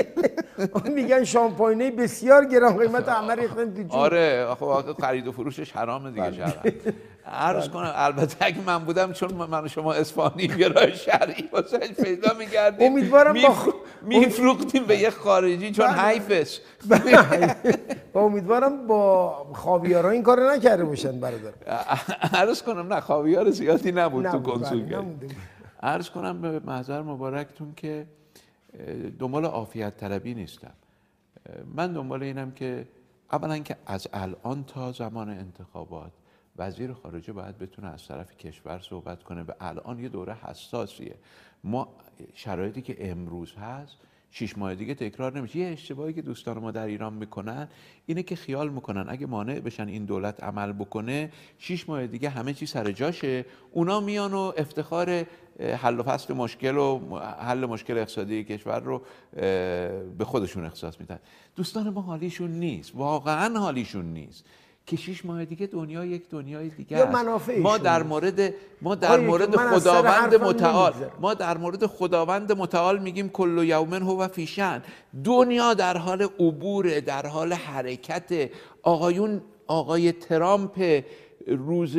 میگن 0.95 1.23
شامپاینه 1.23 1.91
بسیار 1.91 2.45
گران 2.45 2.77
قیمت 2.77 3.09
همه 3.09 3.35
ریختن 3.35 3.73
تو 3.73 3.81
جوب 3.81 3.91
آره 3.95 4.47
خب 4.59 4.93
خرید 5.01 5.27
و 5.27 5.31
فروشش 5.31 5.71
حرامه 5.71 6.11
دیگه 6.11 6.31
شرعا 6.31 6.71
عرض 7.25 7.69
کنم 7.69 7.91
البته 7.95 8.45
اگه 8.45 8.61
من 8.61 8.77
بودم 8.85 9.13
چون 9.13 9.33
من 9.33 9.65
و 9.65 9.67
شما 9.67 9.93
اسپانی 9.93 10.47
گرای 10.47 10.95
شرعی 10.95 11.49
واسه 11.53 11.77
پیدا 11.77 12.33
می‌کردیم. 12.39 12.91
امیدوارم 12.91 13.33
با 13.33 13.55
خ- 13.55 13.73
میفروختیم 14.01 14.83
به 14.83 14.97
یه 14.97 15.09
خارجی 15.09 15.71
چون 15.71 15.87
بله. 15.87 16.01
حیفش. 16.01 16.59
با 18.13 18.21
امیدوارم 18.21 18.87
با 18.87 19.33
خاویارا 19.53 20.09
این 20.09 20.23
کارو 20.23 20.51
نکرده 20.51 20.85
باشن 20.85 21.19
برادر. 21.19 21.51
عرض 22.33 22.61
کنم 22.61 22.93
نه 22.93 22.99
خاویار 22.99 23.49
زیادی 23.49 23.91
نبود 23.91 24.27
تو 24.27 24.39
بله، 24.39 24.53
کنسولگری. 24.53 25.05
عرض 25.83 26.09
کنم 26.09 26.41
به 26.41 26.59
محضر 26.59 27.01
مبارکتون 27.01 27.73
که 27.75 28.05
دنبال 29.19 29.45
عافیت 29.45 29.97
طلبی 29.97 30.33
نیستم. 30.33 30.71
من 31.75 31.93
دنبال 31.93 32.23
اینم 32.23 32.51
که 32.51 32.87
اولا 33.31 33.57
که 33.57 33.75
از 33.85 34.07
الان 34.13 34.63
تا 34.63 34.91
زمان 34.91 35.29
انتخابات 35.29 36.11
وزیر 36.61 36.93
خارجه 36.93 37.33
باید 37.33 37.57
بتونه 37.57 37.87
از 37.87 38.07
طرف 38.07 38.37
کشور 38.37 38.79
صحبت 38.79 39.23
کنه. 39.23 39.43
به 39.43 39.55
الان 39.59 39.99
یه 39.99 40.09
دوره 40.09 40.33
حساسیه. 40.33 41.15
ما 41.63 41.87
شرایطی 42.33 42.81
که 42.81 43.11
امروز 43.11 43.53
هست 43.53 43.97
شیش 44.31 44.57
ماه 44.57 44.75
دیگه 44.75 44.95
تکرار 44.95 45.37
نمیشه. 45.37 45.59
یه 45.59 45.67
اشتباهی 45.67 46.13
که 46.13 46.21
دوستان 46.21 46.59
ما 46.59 46.71
در 46.71 46.85
ایران 46.85 47.13
می‌کنن 47.13 47.67
اینه 48.05 48.23
که 48.23 48.35
خیال 48.35 48.69
می‌کنن 48.69 49.05
اگه 49.07 49.27
مانع 49.27 49.59
بشن 49.59 49.87
این 49.87 50.05
دولت 50.05 50.43
عمل 50.43 50.71
بکنه 50.71 51.31
شیش 51.57 51.89
ماه 51.89 52.07
دیگه 52.07 52.29
همه 52.29 52.53
چی 52.53 52.65
سر 52.65 52.91
جاشه. 52.91 53.45
اونا 53.71 53.99
میان 53.99 54.33
و 54.33 54.51
افتخار 54.57 55.25
حل 55.59 55.99
و 55.99 56.03
فصل 56.03 56.33
مشکل 56.33 56.77
و 56.77 57.19
حل 57.19 57.65
مشکل 57.65 57.97
اقتصادی 57.97 58.43
کشور 58.43 58.79
رو 58.79 59.01
به 60.17 60.25
خودشون 60.25 60.65
اختصاص 60.65 60.99
میدن. 60.99 61.19
دوستان 61.55 61.89
ما 61.89 62.01
حالیشون 62.01 62.51
نیست. 62.51 62.91
واقعا 62.95 63.59
حالیشون 63.59 64.05
نیست. 64.05 64.45
که 64.85 64.97
شیش 64.97 65.25
ماه 65.25 65.45
دیگه 65.45 65.67
دنیا 65.67 66.05
یک 66.05 66.29
دنیای 66.29 66.69
دیگه 66.69 66.97
یا 66.97 67.05
است. 67.05 67.49
ما 67.49 67.77
در. 67.77 68.03
مورد 68.03 68.53
ما 68.81 68.95
در 68.95 69.19
مورد 69.19 69.55
خداوند 69.55 70.35
متعال. 70.35 70.93
ما 71.19 71.33
در 71.33 71.57
مورد 71.57 71.85
خداوند 71.85 72.51
متعال 72.51 72.99
میگیم 72.99 73.29
کل 73.29 73.63
یومن 73.63 74.01
هو 74.01 74.27
فیشن 74.27 74.81
دنیا 75.23 75.73
در 75.73 75.97
حال 75.97 76.21
عبور 76.21 76.99
در 76.99 77.25
حال 77.25 77.53
حرکت 77.53 78.49
آقایون 78.83 79.41
آقای 79.67 80.11
ترامپ 80.11 81.03
روز 81.47 81.97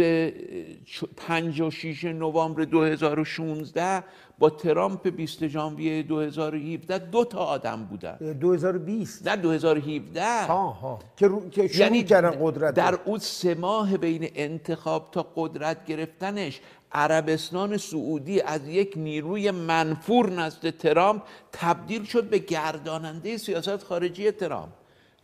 5 1.17 1.61
و 1.61 1.71
6 1.71 2.05
نوامبر 2.05 2.65
2016 2.65 4.05
با 4.39 4.51
ترامپ 4.51 5.09
20 5.09 5.47
ژانویه 5.47 6.03
2017 6.03 6.99
دو 6.99 7.25
تا 7.25 7.39
آدم 7.39 7.85
بودن. 7.85 8.17
2020 8.41 9.29
نه 9.29 9.37
2017 9.37 10.47
ها 10.47 10.67
ها. 10.67 10.99
که, 11.17 11.27
رو... 11.27 11.49
که 11.49 11.69
شروع 11.69 11.81
یعنی 11.81 12.05
کردن 12.05 12.31
قدرت. 12.41 12.75
در 12.75 12.99
اون 13.05 13.19
سه 13.19 13.55
ماه 13.55 13.97
بین 13.97 14.31
انتخاب 14.35 15.09
تا 15.13 15.27
قدرت 15.37 15.85
گرفتنش 15.85 16.61
عربستان 16.93 17.77
سعودی 17.77 18.41
از 18.41 18.69
یک 18.69 18.93
نیروی 18.97 19.51
منفور 19.51 20.31
نزد 20.31 20.71
ترامپ 20.71 21.23
تبدیل 21.53 22.05
شد 22.05 22.25
به 22.25 22.39
گرداننده 22.39 23.37
سیاست 23.37 23.83
خارجی 23.83 24.31
ترامپ. 24.31 24.73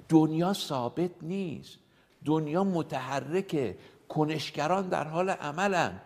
دنیا 0.09 0.52
ثابت 0.52 1.11
نیست. 1.22 1.78
دنیا 2.24 2.64
متحرکه 2.64 3.76
کنشگران 4.09 4.88
در 4.88 5.04
حال 5.04 5.30
عملن. 5.30 6.00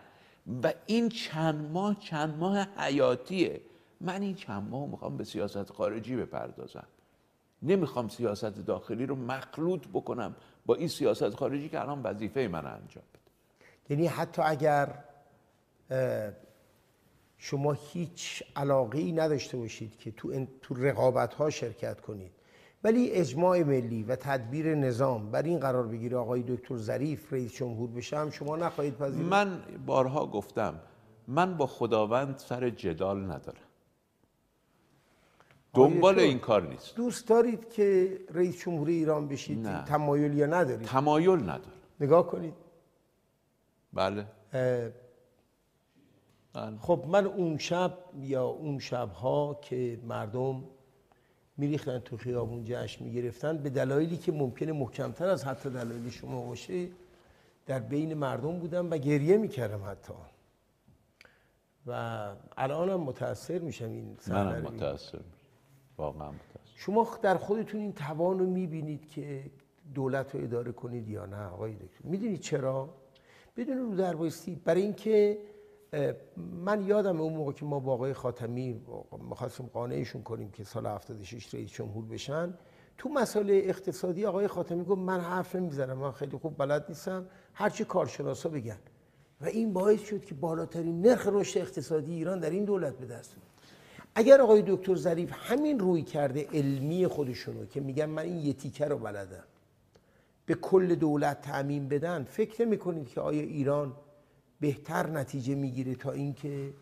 و 0.63 0.73
این 0.85 1.09
چند 1.09 1.71
ماه 1.71 1.99
چند 1.99 2.37
ماه 2.37 2.67
حیاتیه. 2.77 3.61
من 4.01 4.21
این 4.21 4.35
چند 4.35 4.69
ماه 4.69 4.89
می‌خوام 4.89 5.17
به 5.17 5.23
سیاست 5.23 5.69
خارجی 5.71 6.15
بپردازم. 6.15 6.87
نمی‌خوام 7.61 8.09
سیاست 8.09 8.45
داخلی 8.45 9.05
رو 9.05 9.15
مخلوط 9.15 9.87
بکنم 9.87 10.35
با 10.65 10.75
این 10.75 10.87
سیاست 10.87 11.29
خارجی 11.29 11.69
که 11.69 11.81
الان 11.81 12.03
وظیفه 12.03 12.47
من 12.51 12.65
انجام 12.65 13.03
بده. 13.13 13.31
یعنی 13.89 14.07
حتی 14.07 14.41
اگر 14.41 15.03
شما 17.37 17.73
هیچ 17.73 18.43
علاقه 18.55 18.99
ای 18.99 19.11
نداشته 19.11 19.57
باشید 19.57 19.97
که 19.97 20.11
تو, 20.11 20.45
تو 20.61 20.75
رقابت 20.75 21.33
ها 21.33 21.49
شرکت 21.49 22.01
کنید 22.01 22.31
ولی 22.83 23.11
اجماع 23.11 23.63
ملی 23.63 24.03
و 24.03 24.15
تدبیر 24.15 24.75
نظام 24.75 25.31
بر 25.31 25.43
این 25.43 25.59
قرار 25.59 25.87
بگیره 25.87 26.17
آقای 26.17 26.43
دکتر 26.47 26.77
ظریف 26.77 27.33
رئیس 27.33 27.53
جمهور 27.53 27.89
بشه 27.89 28.17
هم 28.17 28.29
شما 28.29 28.55
نخواهید 28.55 28.97
پذیرفت؟ 28.97 29.29
من 29.29 29.63
بارها 29.85 30.27
گفتم 30.27 30.79
من 31.27 31.57
با 31.57 31.67
خداوند 31.67 32.37
سر 32.37 32.69
جدال 32.69 33.23
ندارم. 33.23 33.61
دنبال 35.73 36.19
این 36.19 36.39
کار 36.39 36.67
نیست. 36.67 36.95
دوست 36.95 37.27
دارید 37.27 37.69
که 37.69 38.19
رئیس 38.33 38.59
جمهور 38.59 38.87
ایران 38.87 39.27
بشید؟ 39.27 39.67
نه. 39.67 39.83
تمایل 39.85 40.33
یا 40.33 40.45
ندارید؟ 40.45 40.87
تمایل 40.87 41.39
ندارم. 41.39 41.61
نگاه 41.99 42.27
کنید. 42.27 42.53
بله. 43.93 44.25
بله. 44.51 44.93
خب 46.79 47.05
من 47.07 47.25
اون 47.25 47.57
شب 47.57 47.97
یا 48.15 48.45
اون 48.45 48.79
شبها 48.79 49.59
که 49.61 49.99
مردم 50.03 50.63
میریختن 51.57 51.99
تو 51.99 52.17
خیابون 52.17 52.63
جشن 52.65 53.05
می‌گرفتن. 53.05 53.57
به 53.57 53.69
دلایلی 53.69 54.17
که 54.17 54.31
ممکنه 54.31 54.71
محکمتر 54.71 55.27
از 55.27 55.45
حتی 55.45 55.69
دلایل 55.69 56.09
شما 56.09 56.41
باشه 56.41 56.87
در 57.65 57.79
بین 57.79 58.13
مردم 58.13 58.59
بودم 58.59 58.91
و 58.91 58.97
گریه 58.97 59.37
می‌کردم 59.37 59.83
حتی. 59.83 60.13
و 61.87 61.91
الانم 62.57 62.99
متاثر 62.99 63.59
میشم 63.59 63.85
این 63.85 64.17
منم 64.27 64.61
میشم. 64.61 65.19
واقعا 65.97 66.31
متاسف 66.31 66.41
شما 66.75 67.17
در 67.21 67.37
خودتون 67.37 67.81
این 67.81 67.93
توان 67.93 68.39
رو 68.39 68.45
می‌بینید 68.45 69.09
که 69.09 69.43
دولت 69.93 70.35
رو 70.35 70.43
اداره 70.43 70.71
کنید 70.71 71.09
یا 71.09 71.25
نه 71.25 71.45
آقای 71.45 71.73
دکتر؟ 71.73 72.03
می‌دونید 72.03 72.39
چرا؟ 72.39 72.89
بدون 73.57 73.77
رو 73.77 73.95
در 73.95 74.15
برای 74.65 74.81
اینکه 74.81 75.37
من 76.37 76.87
یادم 76.87 77.21
اون 77.21 77.33
موقع 77.33 77.51
که 77.51 77.65
ما 77.65 77.79
با 77.79 77.93
آقای 77.93 78.13
خاتمی 78.13 78.81
می‌خواستیم 79.29 79.65
قانعشون 79.73 80.23
کنیم 80.23 80.51
که 80.51 80.63
سال 80.63 80.85
76 80.85 81.53
رئیس 81.53 81.71
جمهور 81.71 82.05
بشن 82.05 82.53
تو 82.97 83.09
مسائل 83.09 83.49
اقتصادی 83.63 84.25
آقای 84.25 84.47
خاتمی 84.47 84.83
گفت 84.83 85.01
من 85.01 85.19
حرف 85.19 85.55
نمی‌زنم 85.55 85.97
من 85.97 86.11
خیلی 86.11 86.37
خوب 86.37 86.57
بلد 86.57 86.85
نیستم 86.89 87.25
هرچی 87.53 87.85
کارشناسا 87.85 88.49
بگن. 88.49 88.79
و 89.41 89.45
این 89.45 89.73
باعث 89.73 90.03
شد 90.05 90.25
که 90.25 90.35
بالاترین 90.35 91.01
نرخ 91.01 91.27
رشد 91.27 91.59
اقتصادی 91.59 92.13
ایران 92.13 92.39
در 92.39 92.49
این 92.49 92.65
دولت 92.65 92.97
به 92.97 93.05
دست 93.05 93.35
اگر 94.15 94.41
آقای 94.41 94.63
دکتر 94.67 94.95
ظریف 94.95 95.31
همین 95.33 95.79
روی 95.79 96.01
کرده 96.01 96.47
علمی 96.53 97.07
خودشونو 97.07 97.65
که 97.65 97.81
میگن 97.81 98.05
من 98.05 98.23
این 98.23 98.37
یه 98.37 98.53
تیکه 98.53 98.85
رو 98.85 98.97
بلدم 98.97 99.43
به 100.45 100.53
کل 100.53 100.95
دولت 100.95 101.41
تعمین 101.41 101.87
بدن 101.87 102.23
فکر 102.23 102.65
نمی 102.65 103.05
که 103.05 103.21
آیا 103.21 103.41
ایران 103.41 103.93
بهتر 104.63 105.09
نتیجه 105.09 105.55
می‌گیره 105.55 105.95
تا 105.95 106.11
اینکه 106.11 106.73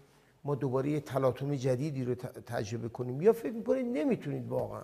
ما 0.43 0.55
دوباره 0.55 0.89
یه 0.89 0.99
تلاطم 0.99 1.55
جدیدی 1.55 2.03
رو 2.05 2.15
تجربه 2.45 2.89
کنیم. 2.89 3.21
یا 3.21 3.33
فکر 3.33 3.53
می‌کنید 3.53 3.85
نمی‌تونید 3.85 4.47
واقعا؟ 4.47 4.81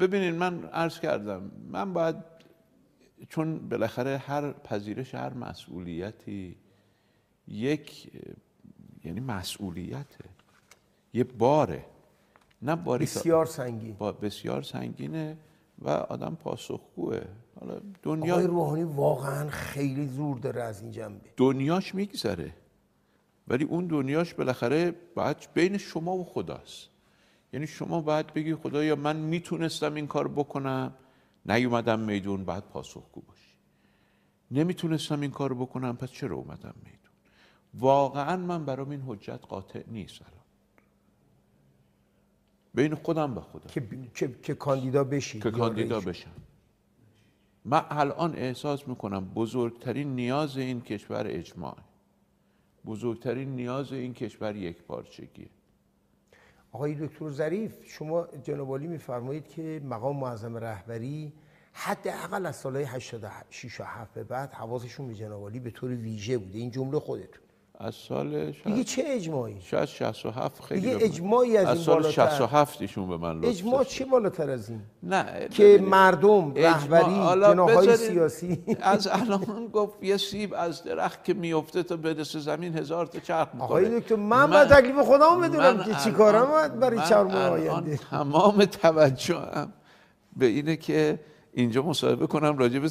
ببینید 0.00 0.34
من 0.34 0.64
عرض 0.64 1.00
کردم 1.00 1.50
من 1.68 1.92
باید 1.92 2.16
چون 3.28 3.68
بالاخره 3.68 4.18
هر 4.18 4.52
پذیرش 4.52 5.14
هر 5.14 5.34
مسئولیتی 5.34 6.56
یک 7.48 8.12
یعنی 9.04 9.20
مسئولیته 9.20 10.24
یه 11.14 11.24
باره. 11.24 11.84
نه 12.62 12.76
باری 12.76 13.04
بسیار 13.04 13.46
سنگین. 13.46 13.94
با 13.94 14.12
بسیار 14.12 14.62
سنگینه. 14.62 15.36
و 15.78 15.88
آدم 15.88 16.34
پاسخگوه. 16.34 17.20
حالا 17.60 17.80
دنیا 18.02 18.34
آقای 18.34 18.46
روحانی 18.46 18.84
واقعا 18.84 19.50
خیلی 19.50 20.06
زور 20.06 20.38
داره 20.38 20.62
از 20.62 20.82
این 20.82 20.90
جنبه. 20.90 21.30
دنیاش 21.36 21.94
میگذره. 21.94 22.54
ولی 23.48 23.64
اون 23.64 23.86
دنیاش 23.86 24.34
بالاخره 24.34 24.94
باید 25.14 25.36
بین 25.54 25.78
شما 25.78 26.16
و 26.16 26.24
خداست. 26.24 26.88
یعنی 27.52 27.66
شما 27.66 28.00
باید 28.00 28.26
بگی 28.26 28.54
خدایا 28.54 28.96
من 28.96 29.16
می‌تونستم 29.16 29.94
این 29.94 30.06
کار 30.06 30.28
بکنم 30.28 30.94
نیومدم 31.46 32.00
میدون 32.00 32.44
بعد 32.44 32.64
پاسخگو 32.68 33.20
باشی. 33.20 33.56
نمی‌تونستم 34.50 35.20
این 35.20 35.30
کار 35.30 35.54
بکنم 35.54 35.96
پس 35.96 36.10
چرا 36.10 36.36
اومدم 36.36 36.74
میدون؟ 36.84 37.12
واقعا 37.74 38.36
من 38.36 38.64
برام 38.64 38.90
این 38.90 39.02
حجت 39.06 39.40
قاطع 39.48 39.82
نیست. 39.86 40.20
بین 42.74 42.94
خودم 42.94 43.38
و 43.38 43.40
خدا 43.40 43.70
که, 43.70 43.82
که, 44.14 44.34
که 44.42 44.54
کاندیدا 44.54 45.04
بشی 45.04 45.40
که 45.40 45.50
کاندیدا 45.50 46.00
بشم. 46.00 46.30
من 47.64 47.84
الان 47.90 48.34
احساس 48.34 48.88
می‌کنم 48.88 49.24
بزرگترین 49.24 50.14
نیاز 50.14 50.56
این 50.56 50.80
کشور 50.80 51.26
اجماع. 51.28 51.76
بزرگترین 52.86 53.56
نیاز 53.56 53.92
این 53.92 54.14
کشور 54.14 54.56
یک 54.56 54.82
پارچگیه. 54.82 55.48
آقای 56.72 56.94
دکتر 56.94 57.30
ظریف 57.30 57.74
شما 57.84 58.26
جنابالی 58.42 58.86
میفرمایید 58.86 59.48
که 59.48 59.80
مقام 59.84 60.16
معظم 60.16 60.56
رهبری 60.56 61.32
حداقل 61.72 62.46
از 62.46 62.56
سالهای 62.56 62.84
86 62.84 63.80
و 63.80 63.84
7 63.84 64.14
به 64.14 64.24
بعد 64.24 64.52
حواسشون 64.52 65.08
به 65.08 65.14
جنابالی 65.14 65.60
به 65.60 65.70
طور 65.70 65.90
ویژه 65.90 66.38
بوده. 66.38 66.58
این 66.58 66.70
جمله 66.70 66.98
خودتون. 66.98 67.43
از 67.78 67.94
سال 67.94 68.52
دیگه 68.64 68.84
چه 68.84 69.02
اجماعی؟ 69.06 69.56
شاید 69.60 69.84
67 69.88 70.62
خیلی 70.64 70.80
دیگه 70.80 70.94
من- 70.94 71.02
اجماعی 71.02 71.56
از 71.56 71.66
از 71.66 71.76
این 71.76 71.84
سال 71.84 71.94
بالاتر. 71.94 72.10
67 72.10 72.82
ایشون 72.82 73.08
به 73.08 73.16
من 73.16 73.38
لطف 73.38 73.48
اجماع. 73.48 73.84
چه 73.84 74.04
بالاتر 74.04 74.50
از 74.50 74.70
این؟ 74.70 74.80
نه 75.02 75.48
که 75.50 75.80
مردم 75.82 76.54
رهبری 76.54 77.14
جناهای 77.42 77.96
سیاسی. 77.96 78.62
از 78.80 79.06
الان 79.12 79.66
گفت 79.72 80.02
یه 80.02 80.16
سیب 80.16 80.54
از 80.56 80.82
درخت 80.84 81.24
که 81.24 81.34
میفته 81.34 81.82
تا 81.82 81.96
برسه 81.96 82.38
زمین 82.38 82.76
هزار 82.78 83.06
تا 83.06 83.18
چرخ 83.20 83.48
می‌خوره 83.54 83.86
آقای 83.86 84.00
دکتر 84.00 84.16
من 84.16 84.50
باید 84.50 84.68
تکلیف 84.68 84.98
خودم 84.98 85.40
بدونم 85.40 85.76
من 85.76 85.84
که 85.84 85.90
چی 85.90 85.90
الان- 85.96 86.12
کارم 86.12 86.46
باید 86.46 86.78
برای 86.80 86.98
من 86.98 87.04
چهار 87.04 87.24
ماه 87.24 87.36
الان 87.36 87.58
آینده. 87.60 87.96
تمام 88.10 88.64
توجهم 88.64 89.72
به 90.36 90.46
اینه 90.46 90.76
که 90.76 91.20
اینجا 91.52 91.82
مصاحبه 91.82 92.26
کنم 92.26 92.58
راجع 92.58 92.78
به 92.78 92.88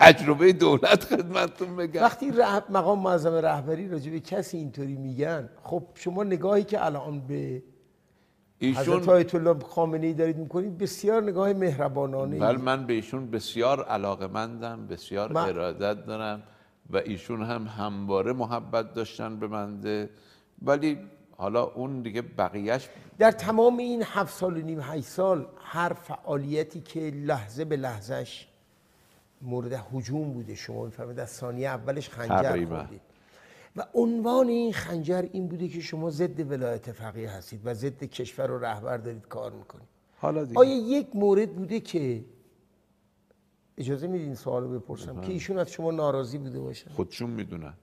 تجربه 0.00 0.52
دولت 0.52 1.04
خدمتتون 1.04 1.76
بگم. 1.76 2.02
وقتی 2.02 2.30
مقام 2.70 2.98
معظم 2.98 3.34
رهبری 3.34 3.88
راجع 3.88 4.10
به 4.10 4.20
کسی 4.20 4.56
اینطوری 4.56 4.96
میگن 4.96 5.48
خب 5.62 5.82
شما 5.94 6.24
نگاهی 6.24 6.64
که 6.64 6.84
الان 6.84 7.20
به 7.20 7.62
حضرت 8.62 8.78
ایشون 8.88 9.08
آیت 9.08 9.34
الله 9.34 9.58
خامنه 9.58 10.06
ای 10.06 10.14
دارید 10.14 10.36
می‌کنید 10.36 10.78
بسیار 10.78 11.22
نگاه 11.22 11.52
مهربانانه 11.52 12.38
ولی 12.38 12.56
من 12.56 12.86
به 12.86 12.92
ایشون 12.92 13.30
بسیار 13.30 13.84
علاقمندم 13.84 14.86
بسیار 14.86 15.32
من- 15.32 15.48
ارادت 15.48 16.06
دارم 16.06 16.42
و 16.90 16.96
ایشون 16.96 17.42
هم 17.42 17.66
همواره 17.66 18.32
محبت 18.32 18.94
داشتن 18.94 19.36
به 19.38 19.46
منده 19.48 20.10
ولی 20.62 20.98
حالا 21.36 21.62
اون 21.64 22.02
دیگه 22.02 22.22
بقیهش 22.22 22.88
در 23.18 23.30
تمام 23.30 23.76
این 23.78 24.02
هفت 24.06 24.34
سال 24.38 24.56
و 24.56 24.60
نیم 24.60 24.80
هشت 24.80 25.04
سال 25.04 25.46
هر 25.64 25.92
فعالیتی 25.92 26.80
که 26.80 27.00
لحظه 27.00 27.64
به 27.64 27.76
لحظهش 27.76 28.46
مورد 29.42 29.72
هجوم 29.72 30.32
بوده. 30.32 30.54
شما 30.54 30.84
می‌فهمید 30.84 31.18
از 31.18 31.30
ثانیه 31.30 31.68
اولش 31.68 32.08
خنجر. 32.08 32.66
خوردید. 32.66 33.00
و 33.76 33.86
عنوان 33.94 34.48
این 34.48 34.72
خنجر 34.72 35.28
این 35.32 35.48
بوده 35.48 35.68
که 35.68 35.80
شما 35.80 36.10
ضد 36.10 36.50
ولایت 36.50 36.92
فقیه 36.92 37.30
هستید 37.30 37.60
و 37.64 37.74
ضد 37.74 38.04
کشور 38.04 38.50
و 38.50 38.58
رهبر 38.58 38.96
دارید 38.96 39.28
کار 39.28 39.52
می‌کنید. 39.52 39.88
حالا 40.16 40.44
دیگه. 40.44 40.60
آیا 40.60 40.76
یک 40.76 41.06
مورد 41.14 41.56
بوده 41.56 41.80
که 41.80 42.24
اجازه 43.78 44.06
میدین 44.06 44.34
سوالو 44.34 44.78
بپرسم 44.78 45.20
که 45.20 45.32
ایشون 45.32 45.58
از 45.58 45.70
شما 45.70 45.90
ناراضی 45.90 46.38
بوده 46.38 46.60
باشن 46.60 46.90
خودشون 46.90 47.30
می‌دونن. 47.30 47.74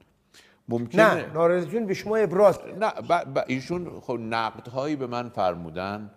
ممکنه 0.70 1.14
نه 1.14 1.34
ناراضیشون 1.34 1.86
به 1.86 1.94
شما 1.94 2.16
ابراز 2.16 2.60
نه 2.80 2.90
ب... 2.90 3.34
ب... 3.34 3.44
ایشون 3.48 4.00
خب 4.00 4.18
نقدهایی 4.22 4.96
به 4.96 5.08
من 5.08 5.30
فرمودن. 5.30 6.12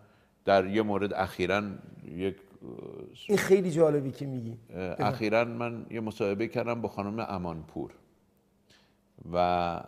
در 0.45 0.67
یه 0.67 0.83
مورد 0.83 1.15
اخیرا 1.15 1.63
یک 2.05 2.37
این 3.29 3.39
خیلی 3.39 3.71
جالبی 3.71 4.11
که 4.11 4.27
میگی. 4.27 4.59
اخیرا 4.99 5.45
من 5.45 5.87
یه 5.91 6.01
مصاحبه 6.01 6.49
کردم 6.49 6.81
با 6.81 6.89
خانم 6.89 7.27
امانپور 7.29 7.91
و 9.33 9.81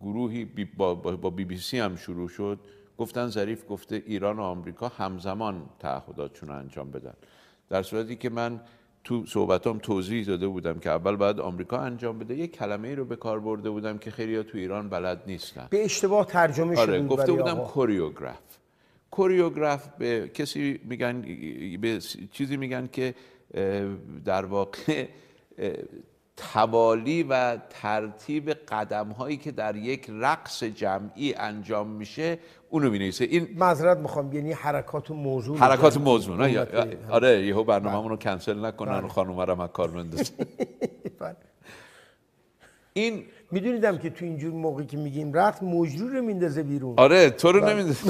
گروهی 0.00 0.44
بی 0.44 0.64
با, 0.64 0.94
با, 0.94 1.30
بی 1.30 1.44
بی 1.44 1.56
سی 1.56 1.78
هم 1.78 1.96
شروع 1.96 2.28
شد. 2.28 2.58
گفتن 2.98 3.28
ظریف 3.28 3.64
گفته 3.68 4.02
ایران 4.06 4.36
و 4.36 4.42
آمریکا 4.42 4.88
همزمان 4.88 5.62
تعهداتشون 5.78 6.48
رو 6.48 6.54
انجام 6.54 6.90
بدن. 6.90 7.14
در 7.68 7.82
صورتی 7.82 8.16
که 8.16 8.30
من 8.30 8.60
تو 9.04 9.26
صحبتام 9.26 9.78
توضیح 9.78 10.24
داده 10.26 10.48
بودم 10.48 10.78
که 10.78 10.90
اول 10.90 11.16
باید 11.16 11.40
آمریکا 11.40 11.78
انجام 11.78 12.18
بده. 12.18 12.36
یک 12.36 12.56
کلمه 12.56 12.88
ای 12.88 12.94
رو 12.94 13.04
به 13.04 13.16
کار 13.16 13.40
برده 13.40 13.70
بودم 13.70 13.98
که 13.98 14.10
خیلی 14.10 14.42
تو 14.42 14.58
ایران 14.58 14.88
بلد 14.88 15.22
نیستن. 15.26 15.66
به 15.70 15.84
اشتباه 15.84 16.26
ترجمه 16.26 16.74
شده 16.74 16.82
آره 16.82 17.00
بود 17.00 17.18
گفته 17.18 17.32
بودم. 17.32 17.58
کوریوگراف 17.58 18.57
کوریوگراف 19.10 19.88
به 19.98 20.28
کسی 20.34 20.80
میگن 20.84 21.22
به 21.80 22.00
چیزی 22.32 22.56
میگن 22.56 22.88
که 22.92 23.14
در 24.24 24.44
واقع 24.44 25.06
توالی 26.36 27.22
و 27.22 27.56
ترتیب 27.56 28.50
قدم 28.50 29.08
هایی 29.08 29.36
که 29.36 29.52
در 29.52 29.76
یک 29.76 30.06
رقص 30.10 30.64
جمعی 30.64 31.34
انجام 31.34 31.86
میشه 31.86 32.38
اونو 32.70 32.90
می‌نویسه. 32.90 33.24
این 33.24 33.48
معذرت 33.56 33.98
می‌خوام 33.98 34.32
یعنی 34.32 34.52
حرکات 34.52 35.10
و 35.10 35.14
موضوع 35.14 35.58
حرکات 35.58 35.96
موضوع 35.96 36.36
نه؟ 36.36 36.66
آره 37.10 37.46
یهو 37.46 37.64
برنامه‌مون 37.64 38.10
رو 38.10 38.16
کنسل 38.16 38.64
نکنن 38.64 39.04
و 39.04 39.08
خانم 39.08 39.60
از 39.60 39.70
کار 39.70 39.90
بندازن. 39.90 40.34
بله. 41.20 41.36
این 42.92 43.24
میدونیدم 43.50 43.98
که 43.98 44.10
تو 44.10 44.24
اینجور 44.24 44.52
موقعی 44.52 44.86
که 44.86 44.96
میگیم 44.96 45.32
رقص 45.32 45.62
مجرور 45.62 46.10
رو 46.10 46.22
میندازه 46.22 46.62
بیرون. 46.62 46.94
آره 46.96 47.30
تو 47.30 47.52
رو 47.52 47.68
نمی‌دونم 47.68 47.94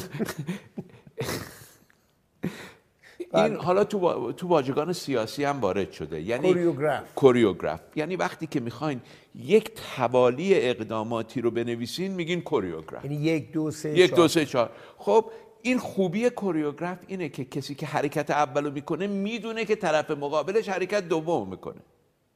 این 3.34 3.56
حالا 3.56 3.84
تو 3.84 3.98
با- 3.98 4.32
تو 4.32 4.48
واژگان 4.48 4.92
سیاسی 4.92 5.44
هم 5.44 5.60
وارد 5.60 5.92
شده. 5.92 6.20
یعنی 6.20 6.48
کوریوگراف. 6.48 7.02
کوریوگراف. 7.14 7.80
یعنی 7.96 8.16
وقتی 8.16 8.46
که 8.46 8.60
می‌خواین 8.60 9.00
یک 9.34 9.70
توالی 9.96 10.54
اقداماتی 10.54 11.40
رو 11.40 11.50
بنویسین 11.50 12.12
میگین 12.14 12.40
کوریوگراف. 12.40 13.04
یعنی 13.04 13.16
یک 13.16 13.52
دو 13.52 13.70
سه 13.70 13.98
یک. 13.98 14.14
دو 14.14 14.28
سه 14.28 14.44
چهار. 14.46 14.70
خب 14.98 15.24
این 15.62 15.78
خوبی 15.78 16.30
کوریوگراف 16.30 16.98
اینه 17.06 17.28
که 17.28 17.44
کسی 17.44 17.74
که 17.74 17.86
حرکت 17.86 18.30
اولو 18.30 18.70
می‌کنه 18.70 19.06
می‌دونه 19.06 19.64
که 19.64 19.76
طرف 19.76 20.10
مقابلش 20.10 20.68
حرکت 20.68 21.08
دوم 21.08 21.48
می‌کنه. 21.50 21.80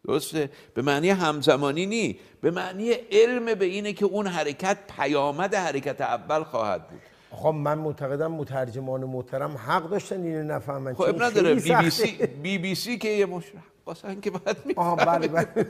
درسته؟ 0.07 0.51
به 0.75 0.83
معنی 0.83 1.11
همزمانی 1.11 1.87
نی. 1.87 2.19
به 2.41 2.51
معنی 2.51 2.93
علم 2.93 3.55
به 3.55 3.65
اینه 3.65 3.93
که 3.93 4.05
اون 4.05 4.27
حرکت 4.27 4.79
پیامد 4.97 5.55
حرکت 5.55 6.01
اول 6.01 6.43
خواهد 6.43 6.89
بود. 6.89 7.01
آقا 7.31 7.53
من 7.53 7.79
معتقدم 7.79 8.33
مترجمان 8.33 9.05
محترم 9.05 9.57
حق 9.57 9.91
داشتن 9.91 10.23
اینو 10.23 10.55
نفهمن. 10.55 10.95
خب 10.95 11.03
اب 11.03 11.23
نداره 11.23 11.55
بی 11.55 11.75
بی. 11.75 11.91
سی 11.91 12.27
بی 12.43 12.59
بی 12.59 12.75
سی 12.75 12.99
که 12.99 13.09
یه 13.09 13.27
مشرف 13.27 13.63
باسن 13.85 14.21
که 14.21 14.31
باید 14.31 14.57
آها 14.77 14.95
می‌فهمه 14.95 15.29
بله 15.29 15.45
بله. 15.45 15.67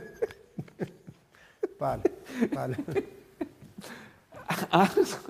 بله 1.79 2.03
بله. 2.57 2.77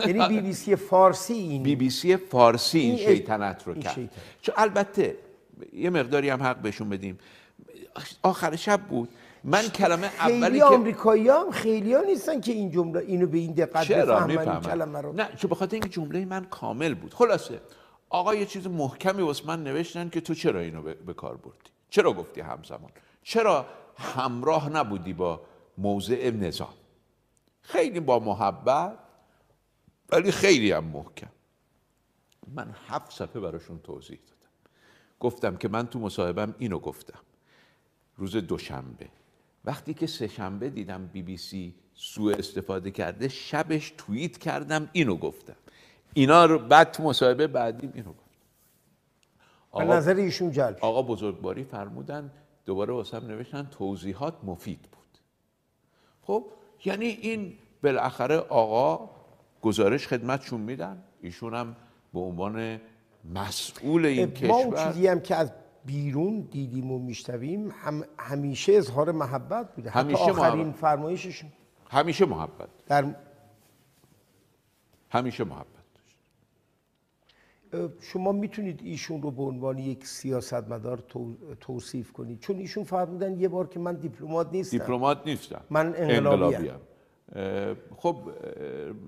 یعنی 0.07 0.29
بی 0.29 0.41
بی 0.41 0.53
سی 0.53 0.77
فارسی 0.77 1.35
این 1.35 1.63
بی 1.63 1.77
بی 1.77 1.91
سی 1.91 2.17
فارسی 2.17 2.79
این 2.79 2.97
شیطنت 2.97 3.63
رو 3.67 3.75
کرد. 3.75 4.11
چون 4.43 4.55
البته 4.59 5.17
یه 5.73 5.91
مقداری 5.91 6.29
هم 6.29 6.43
حق 6.43 6.57
بهشون 6.57 6.89
بدیم. 6.89 7.19
آخر 8.23 8.57
شب 8.57 8.81
بود. 8.81 9.09
من 9.45 9.63
کلمه 9.63 10.07
اولی 10.07 10.41
خیلی 10.43 10.59
که 10.59 10.65
آمریکایی 10.65 11.29
هم 11.29 11.51
خیلی 11.51 11.95
ها 11.95 12.01
نیستن 12.01 12.41
که 12.41 12.53
این 12.53 12.71
جمله 12.71 13.01
اینو 13.01 13.27
به 13.27 13.39
این 13.39 13.53
دقت 13.53 13.93
بفهمن 13.93 14.61
کلمه 14.61 15.01
رو. 15.01 15.13
نه 15.13 15.29
چون 15.37 15.51
بخاطر 15.51 15.73
اینکه 15.73 15.89
جمله 15.89 16.25
من 16.25 16.45
کامل 16.45 16.95
بود. 16.95 17.15
خلاصه 17.15 17.61
آقا 18.11 18.35
یه 18.35 18.47
چیز 18.47 18.67
محکمی 18.67 19.23
واسه 19.23 19.47
من 19.47 19.65
نوشتن 19.65 20.09
که 20.09 20.21
تو 20.21 20.35
چرا 20.35 20.61
اینو 20.61 20.83
به 20.83 21.15
کار 21.15 21.37
بردی؟ 21.37 21.71
چرا 21.91 22.13
گفتی 22.13 22.41
همزمان؟ 22.41 22.91
چرا 23.23 23.67
همراه 23.97 24.69
نبودی 24.69 25.13
با 25.13 25.41
موضع 25.79 26.31
نظام؟ 26.31 26.75
خیلی 27.61 28.01
با 28.01 28.19
محبت 28.19 28.99
ولی 30.11 30.33
خیلی 30.33 30.73
هم 30.73 30.85
محکم. 30.85 31.31
من 32.55 32.75
هفت 32.89 33.13
صفحه 33.13 33.41
براشون 33.41 33.79
توضیح 33.79 34.19
دادم. 34.27 34.53
گفتم 35.21 35.57
که 35.57 35.69
من 35.69 35.87
تو 35.87 35.99
مصاحبم 35.99 36.55
اینو 36.59 36.79
گفتم. 36.79 37.19
روز 38.23 38.37
دوشنبه. 38.37 39.09
وقتی 39.65 39.95
که 39.95 40.07
سه 40.07 40.29
شنبه 40.29 40.71
دیدم 40.71 41.07
بی 41.07 41.23
بی 41.23 41.37
سی 41.37 41.75
سوء 41.95 42.35
استفاده 42.35 42.91
کرده 42.91 43.29
شبش 43.29 43.95
توییت 43.99 44.39
کردم 44.39 44.89
اینو 44.93 45.17
گفتم. 45.17 45.57
اینا 46.15 46.45
رو 46.45 46.59
بعد 46.59 46.91
تو 46.91 47.03
مصاحبه 47.03 47.47
بعدیم 47.47 47.91
اینو 47.95 48.11
گفتم 48.11 48.41
به 49.73 49.79
آقا, 49.79 49.97
نظر 49.97 50.15
ایشون 50.15 50.51
جلب. 50.51 50.79
آقا 50.81 51.03
بزرگواری 51.03 51.65
فرمودن 51.65 52.33
دوباره 52.67 52.93
واسم 52.93 53.27
نوشتن 53.27 53.69
توضیحات 53.71 54.35
مفید 54.45 54.83
بود. 54.83 55.19
خب 56.23 56.45
یعنی 56.85 57.07
این 57.07 57.59
بالاخره 57.83 58.37
آقا 58.37 59.11
گزارش 59.63 60.09
خدمتشون 60.09 60.61
میدن. 60.61 61.03
ایشون 61.23 61.55
هم 61.55 61.77
به 62.15 62.21
عنوان 62.21 62.81
مسئول 63.35 64.07
این 64.07 64.49
ما 64.49 64.57
اون 64.57 64.71
کشور 64.71 64.93
چیزی 64.93 65.07
هم 65.07 65.21
که 65.21 65.37
از 65.37 65.53
بیرون 65.85 66.41
دیدیم 66.41 66.93
و 66.93 66.99
میشنویم 66.99 67.71
هم 67.71 68.05
همیشه 68.19 68.73
اظهار 68.73 69.13
محبت 69.13 69.75
بوده. 69.75 69.91
همیشه 69.91 70.23
حتی 70.23 70.31
آخرین 70.31 70.67
محبت. 70.67 70.81
فرمایششون 70.81 71.51
همیشه 71.91 72.25
محبت. 72.27 72.69
در 72.87 73.15
همیشه 75.11 75.45
محبت. 75.45 75.67
شما 78.01 78.33
می‌تونید 78.33 78.81
ایشون 78.85 79.23
رو 79.23 79.31
به 79.31 79.43
عنوان 79.43 79.79
یک 79.79 80.07
سیاستمدار 80.07 80.99
تو- 80.99 81.55
توصیف 81.61 82.13
کنید. 82.13 82.41
چون 82.41 82.57
ایشون 82.57 82.85
فرمودن 82.85 83.41
یه 83.41 83.49
بار 83.49 83.67
که 83.67 83.81
من 83.81 83.95
دیپلمات 83.95 84.53
نیستم. 84.53 84.79
دیپلمات 84.79 85.19
نیستم. 85.27 85.61
من 85.71 85.95
انقلابیم. 85.97 86.75
خب 87.97 88.17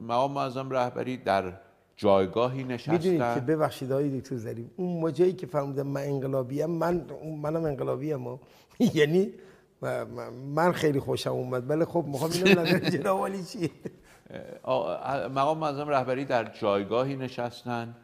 مقام 0.09 0.33
معظم 0.33 0.71
رهبری 0.71 1.17
در 1.17 1.53
جایگاهی 1.97 2.65
می‌دونید 2.65 3.01
که 3.03 3.19
نشستن. 3.19 3.47
ببخشید 3.47 3.93
آقای 3.93 4.21
دکتر 4.21 4.37
ظریف 4.37 4.67
اون 4.77 5.01
موجهی 5.01 5.33
که 5.33 5.47
فرمودن 5.47 5.83
من 5.83 6.03
انقلابیم 6.03 6.71
من 6.71 7.07
منم 7.43 7.65
انقلابیم. 7.65 8.39
یعنی 8.95 9.33
من- 10.55 10.73
خیلی 10.73 11.01
خوشم 11.01 11.31
اومد 11.31 11.71
ولی 11.71 11.85
خب 11.85 12.05
می‌خوام 12.09 12.31
اینم 12.31 12.61
نظر 12.61 12.79
جناب 12.99 13.19
عالی 13.19 13.45
چیه 13.45 13.71
مقام 15.35 15.59
معظم 15.59 15.89
رهبری 15.89 16.25
در 16.25 16.45
جایگاهی 16.45 17.17
نشستن 17.17 17.95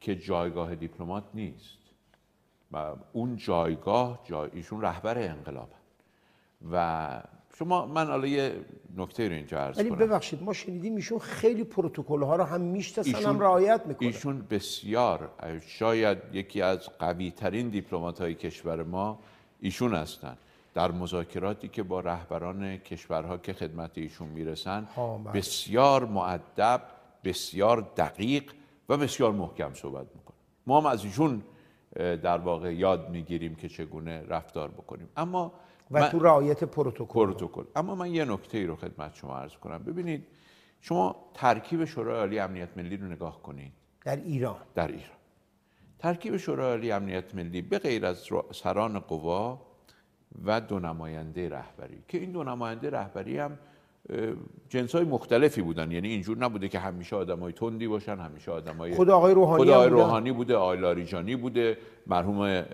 که 0.00 0.16
جایگاه 0.16 0.74
دیپلمات 0.74 1.24
نیست. 1.34 1.78
و 2.72 2.92
اون 3.12 3.36
جایگاه 3.36 4.20
جای 4.24 4.50
ایشون 4.52 4.82
رهبر 4.82 5.18
انقلاب 5.18 5.68
و 6.72 7.08
شما 7.58 7.86
من 7.86 8.06
حالا 8.06 8.26
یه 8.26 8.52
نکته 8.96 9.28
رو 9.28 9.34
اینجا 9.34 9.58
عرض 9.58 9.78
ولی 9.78 9.88
کنم. 9.88 9.98
ببخشید 9.98 10.42
ما 10.42 10.52
شنیدیم 10.52 10.96
ایشون 10.96 11.18
خیلی 11.18 11.64
پروتکل 11.64 12.22
ها 12.22 12.36
رو 12.36 12.44
هم 12.44 12.60
می‌شناسن 12.60 13.28
هم 13.28 13.40
رعایت 13.40 13.86
می‌کنن. 13.86 14.08
ایشون 14.08 14.46
بسیار 14.50 15.30
شاید 15.66 16.18
یکی 16.32 16.62
از 16.62 16.88
قوی 16.98 17.30
ترین 17.30 17.68
دیپلمات 17.68 18.20
های 18.20 18.34
کشور 18.34 18.82
ما 18.82 19.18
ایشون 19.60 19.94
هستند 19.94 20.38
در 20.74 20.92
مذاکراتی 20.92 21.68
که 21.68 21.82
با 21.82 22.00
رهبران 22.00 22.76
کشورها 22.76 23.38
که 23.38 23.52
خدمت 23.52 23.98
ایشون 23.98 24.28
می‌رسن 24.28 24.88
بله. 24.96 25.32
بسیار 25.34 26.04
معدب 26.04 26.82
بسیار 27.24 27.80
دقیق 27.96 28.52
و 28.88 28.96
بسیار 28.96 29.32
محکم 29.32 29.74
صحبت 29.74 30.06
می‌کنه. 30.14 30.36
ما 30.66 30.80
هم 30.80 30.86
از 30.86 31.04
ایشون 31.04 31.42
در 31.96 32.38
واقع 32.38 32.74
یاد 32.74 33.10
می‌گیریم 33.10 33.54
که 33.54 33.68
چگونه 33.68 34.24
رفتار 34.28 34.68
بکنیم. 34.68 35.08
اما 35.16 35.52
و 35.90 36.00
من- 36.00 36.08
تو 36.08 36.18
رعایت 36.18 36.64
پروتکل. 36.64 37.04
پروتکل. 37.04 37.64
اما 37.76 37.94
من 37.94 38.14
یه 38.14 38.24
نکته 38.24 38.58
ای 38.58 38.66
رو 38.66 38.76
خدمت 38.76 39.14
شما 39.14 39.38
عرض 39.38 39.52
کنم. 39.56 39.78
ببینید 39.82 40.26
شما 40.80 41.16
ترکیب 41.34 41.84
شورای 41.84 42.18
عالی 42.20 42.38
امنیت 42.38 42.68
ملی 42.76 42.96
رو 42.96 43.06
نگاه 43.06 43.42
کنید. 43.42 43.72
در 44.04 44.16
ایران. 44.16 44.56
در 44.74 44.86
ایران. 44.88 45.16
ترکیب 45.98 46.36
شورای 46.36 46.70
عالی 46.70 46.92
امنیت 46.92 47.34
ملی 47.34 47.62
به 47.62 47.78
غیر 47.78 48.06
از 48.06 48.26
را- 48.32 48.46
سران 48.52 48.98
قوا 48.98 49.62
و 50.44 50.60
دو 50.60 50.78
نماینده 50.78 51.48
رهبری 51.48 52.02
که 52.08 52.18
این 52.18 52.32
دو 52.32 52.44
نماینده 52.44 52.90
رهبری 52.90 53.38
هم 53.38 53.58
جنس 54.68 54.94
های 54.94 55.04
مختلفی 55.04 55.62
بودن. 55.62 55.92
یعنی 55.92 56.08
اینجور 56.08 56.38
نبوده 56.38 56.68
که 56.68 56.78
همیشه 56.78 57.16
آدمای 57.16 57.52
تندی 57.52 57.88
باشن 57.88 58.18
همیشه 58.18 58.50
آدمای 58.50 58.94
خود 58.94 59.10
آقای 59.10 59.34
روحانی 59.34 59.58
خود 59.58 59.68
هم 59.68 59.74
آقای. 59.74 59.88
روحانی 59.88 60.32
بوده 60.32 60.56
آقای 60.56 60.78
لاریجانی 60.78 61.36
بوده 61.36 61.78
مرحوم 62.06 62.64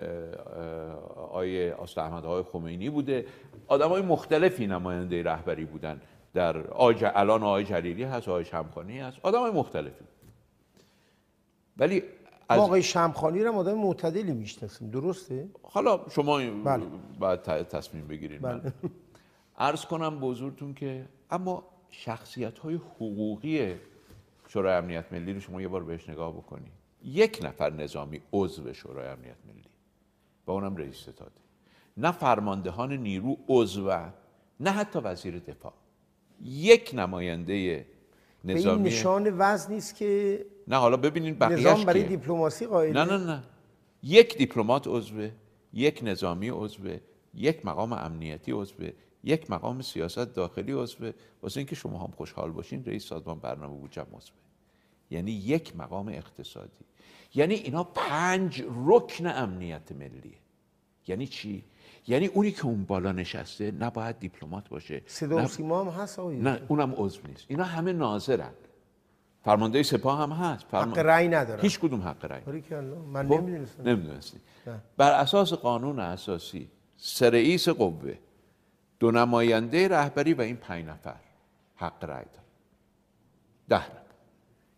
آقای 1.15 1.71
آست 1.71 1.97
احمد 1.97 2.25
آقای 2.25 2.43
خمینی 2.43 2.89
بوده. 2.89 3.25
آدمای 3.67 4.01
مختلفی 4.01 4.67
نماینده 4.67 5.23
رهبری 5.23 5.65
بودن. 5.65 6.01
در 6.33 6.67
آج... 6.67 7.05
الان 7.15 7.43
آقای 7.43 7.63
جلیلی 7.63 8.03
هست 8.03 8.29
آقای 8.29 8.45
شمخانی 8.45 8.99
هست. 8.99 9.17
آدمای 9.23 9.51
مختلفی. 9.51 10.05
ولی 11.77 12.03
از 12.49 12.59
آقای 12.59 12.83
شمخانی 12.83 13.43
رو 13.43 13.53
آدم 13.53 13.73
معتدلی 13.73 14.31
می‌شناسیم. 14.31 14.89
درسته؟ 14.89 15.47
حالا 15.63 15.99
شما 16.09 16.37
بله. 16.37 16.83
باید 17.19 17.41
تصمیم 17.43 18.07
بگیرید. 18.07 18.43
من 18.43 18.73
عرض 19.57 19.85
کنم 19.85 20.19
به 20.19 20.27
حضورتون 20.27 20.73
که 20.73 21.05
اما 21.33 21.63
شخصیت 21.89 22.59
های 22.59 22.75
حقوقی 22.75 23.75
شورای 24.47 24.75
امنیت 24.75 25.05
ملی 25.13 25.33
رو 25.33 25.39
شما 25.39 25.61
یه 25.61 25.67
بار 25.67 25.83
بهش 25.83 26.09
نگاه 26.09 26.33
بکنید 26.33 26.71
یک 27.03 27.39
نفر 27.43 27.69
نظامی 27.73 28.21
عضو 28.33 28.73
شورای 28.73 29.07
امنیت 29.07 29.37
ملی 29.47 29.63
و 30.47 30.51
اونم 30.51 30.75
رئیس 30.75 30.95
ستاده. 30.95 31.31
نه 31.97 32.11
فرماندهان 32.11 32.93
نیرو 32.93 33.37
عضو 33.47 33.91
نه 34.59 34.71
حتی 34.71 34.99
وزیر 34.99 35.39
دفاع. 35.39 35.73
یک 36.41 36.91
نماینده 36.93 37.53
به 38.45 38.53
این 38.53 38.57
نظامی 38.57 38.89
نشان 38.89 39.33
وزن 39.37 39.73
نیست 39.73 39.95
که 39.95 40.45
نه 40.67 40.75
حالا 40.75 40.97
ببینید 40.97 41.39
بقیهش 41.39 41.59
نظام 41.59 41.85
برای؟ 41.85 42.03
دیپلماسی 42.03 42.65
قائل 42.65 42.97
نه 42.97 43.03
نه 43.03 43.17
نه. 43.17 43.43
یک 44.03 44.37
دیپلمات 44.37 44.87
عضوه 44.87 45.31
یک 45.73 45.99
نظامی 46.03 46.49
عضوه 46.49 46.99
یک 47.33 47.65
مقام 47.65 47.93
امنیتی 47.93 48.51
عضوه 48.51 48.89
یک 49.23 49.51
مقام 49.51 49.81
سیاست 49.81 50.33
داخلی 50.33 50.71
عضوه 50.73 51.11
واسه 51.41 51.57
اینکه 51.57 51.75
شما 51.75 51.99
هم 51.99 52.11
خوشحال 52.17 52.51
باشین 52.51 52.85
رئیس 52.85 53.05
سازمان 53.05 53.39
برنامه 53.39 53.77
بودجه 53.77 54.01
عضوه 54.01 54.35
یعنی 55.09 55.31
یک 55.31 55.75
مقام 55.75 56.07
اقتصادی. 56.07 56.85
یعنی 57.35 57.53
اینا 57.53 57.83
پنج 57.83 58.63
رکن 58.85 59.27
امنیت 59.27 59.91
ملیه 59.91 60.37
یعنی 61.07 61.27
چی؟ 61.27 61.63
یعنی 62.07 62.25
اونی 62.25 62.51
که 62.51 62.65
اون 62.65 62.83
بالا 62.83 63.11
نشسته 63.11 63.71
نباید 63.71 64.19
دیپلمات 64.19 64.69
باشه. 64.69 65.01
صدا 65.05 65.43
و 65.43 65.47
سیما 65.47 65.83
هم 65.83 65.87
هست 66.01 66.19
آقای 66.19 66.37
نه 66.37 66.61
اونم 66.67 66.93
عضو 66.97 67.19
نیست. 67.27 67.45
اینا 67.47 67.63
همه 67.63 67.93
ناظرن. 67.93 68.53
فرمانده 69.43 69.83
سپاه 69.83 70.19
هم 70.19 70.31
هست. 70.31 70.65
فرمان- 70.65 70.89
حق 70.89 70.97
رأی 70.97 71.27
ندارن. 71.27 71.61
هیچ 71.61 71.79
کدوم 71.79 72.01
حق 72.01 72.25
رأی. 72.25 72.41
من 73.11 73.27
خب، 73.27 73.33
نمی‌دونستم. 73.33 73.83
نمی‌دونستی. 73.89 74.37
بر 74.97 75.11
اساس 75.11 75.53
قانون 75.53 75.99
اساسی 75.99 76.69
سه 76.97 77.29
رئیس 77.29 77.69
قوه 77.69 78.17
دو 79.03 79.11
نماینده 79.11 79.87
رهبری 79.87 80.33
و 80.33 80.41
این 80.41 80.55
پنج 80.55 80.85
نفر. 80.85 81.15
حق 81.75 82.03
رأی 82.05 82.25
دارن. 82.25 82.45
ده 83.69 83.85
نفر. 83.85 84.03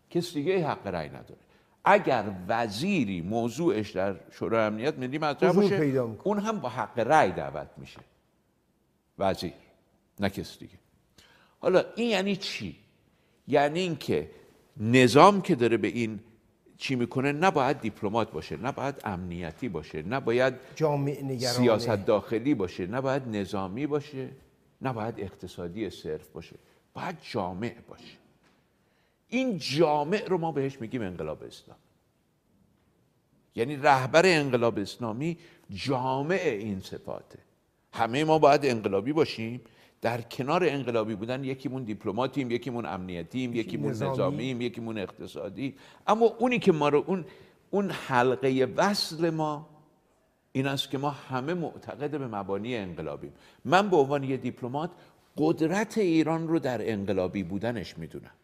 کس 0.09 0.33
دیگه 0.33 0.67
حق 0.67 0.87
رأی 0.87 1.09
نداره. 1.09 1.39
اگر 1.83 2.23
وزیری 2.47 3.21
موضوعش 3.21 3.91
در 3.91 4.15
شورای 4.31 4.65
امنیت 4.65 4.97
ملی 4.97 5.17
مطرح 5.17 5.51
باشه. 5.51 5.75
اون 6.23 6.39
هم 6.39 6.59
با 6.59 6.69
حق 6.69 6.99
رأی 6.99 7.31
دعوت 7.31 7.69
میشه. 7.77 7.99
وزیر 9.19 9.53
نه 10.19 10.29
کس 10.29 10.59
دیگه. 10.59 10.77
حالا 11.59 11.83
این 11.95 12.09
یعنی 12.09 12.35
چی؟ 12.35 12.75
یعنی 13.47 13.79
اینکه 13.79 14.31
نظام 14.77 15.41
که 15.41 15.55
داره 15.55 15.77
به 15.77 15.87
این 15.87 16.19
چی 16.77 16.95
می‌کنه؟ 16.95 17.31
نباید 17.31 17.81
دیپلمات 17.81 18.31
باشه 18.31 18.57
نباید 18.57 18.95
امنیتی 19.03 19.69
باشه 19.69 20.01
نباید 20.01 20.53
سیاست 21.39 22.05
داخلی 22.05 22.53
باشه 22.53 22.87
نباید 22.87 23.27
نظامی 23.27 23.87
باشه 23.87 24.29
نباید 24.81 25.19
اقتصادی 25.19 25.89
صرف 25.89 26.27
باشه 26.27 26.55
باید 26.93 27.17
جامع 27.31 27.75
باشه. 27.89 28.17
این 29.29 29.57
جامع 29.57 30.25
رو 30.27 30.37
ما 30.37 30.51
بهش 30.51 30.81
میگیم 30.81 31.01
انقلاب 31.01 31.43
اسلام 31.43 31.77
یعنی 33.55 33.75
رهبر 33.75 34.21
انقلاب 34.25 34.79
اسلامی 34.79 35.37
جامع 35.69 36.39
این 36.43 36.79
صفاته. 36.79 37.39
همه 37.93 38.23
ما 38.23 38.39
باید 38.39 38.65
انقلابی 38.65 39.13
باشیم. 39.13 39.61
در 40.05 40.21
کنار 40.21 40.63
انقلابی 40.63 41.15
بودن 41.15 41.43
یکیمون 41.43 41.83
دیپلماتیم 41.83 42.51
یکیمون 42.51 42.85
امنیتیم 42.85 43.55
یکیمون 43.55 43.91
نظامی. 43.91 44.13
نظامیم 44.13 44.61
یکیمون 44.61 44.97
اقتصادی. 44.97 45.75
اما 46.07 46.25
اونی 46.25 46.59
که 46.59 46.71
ما 46.71 46.89
رو 46.89 47.03
اون 47.07 47.25
اون 47.69 47.91
حلقه 47.91 48.67
وصل 48.75 49.29
ما 49.29 49.69
این 50.51 50.67
است 50.67 50.89
که 50.89 50.97
ما 50.97 51.09
همه 51.09 51.53
معتقد 51.53 52.11
به 52.11 52.27
مبانی 52.27 52.75
انقلابیم. 52.75 53.33
من 53.65 53.89
به 53.89 53.97
عنوان 53.97 54.23
یه 54.23 54.37
دیپلمات 54.37 54.91
قدرت 55.37 55.97
ایران 55.97 56.47
رو 56.47 56.59
در 56.59 56.91
انقلابی 56.91 57.43
بودنش 57.43 57.97
می‌دونم. 57.97 58.35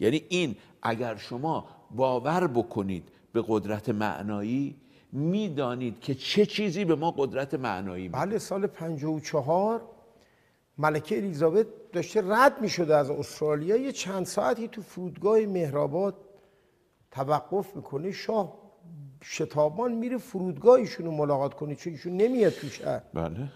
یعنی 0.00 0.22
این 0.28 0.56
اگر 0.82 1.16
شما 1.16 1.68
باور 1.90 2.46
بکنید 2.46 3.08
به 3.32 3.44
قدرت 3.48 3.88
معنایی 3.88 4.76
می‌دانید 5.12 6.00
که 6.00 6.14
چه 6.14 6.46
چیزی 6.46 6.84
به 6.84 6.94
ما 6.94 7.10
قدرت 7.10 7.54
معنایی 7.54 8.02
میده. 8.02 8.18
بله 8.18 8.38
سال 8.38 8.66
54 8.66 9.82
ملکه 10.78 11.16
الیزابت 11.16 11.66
داشته 11.92 12.22
رد 12.26 12.60
می 12.60 12.68
شده 12.68 12.96
از 12.96 13.10
استرالیا. 13.10 13.76
یه 13.76 13.92
چند 13.92 14.26
ساعتی 14.26 14.68
تو 14.68 14.82
فرودگاه 14.82 15.40
مهرآباد 15.40 16.14
توقف 17.10 17.76
می‌کنه. 17.76 18.12
شاه 18.12 18.60
شتابان 19.22 19.92
میره 19.92 20.18
فرودگاه 20.18 20.74
ایشون 20.74 21.06
رو 21.06 21.12
ملاقات 21.12 21.54
کنه 21.54 21.74
چون 21.74 21.92
ایشون 21.92 22.16
نمیاد 22.16 22.52
تو 22.52 22.68
شهر. 22.68 23.02
بله. 23.14 23.48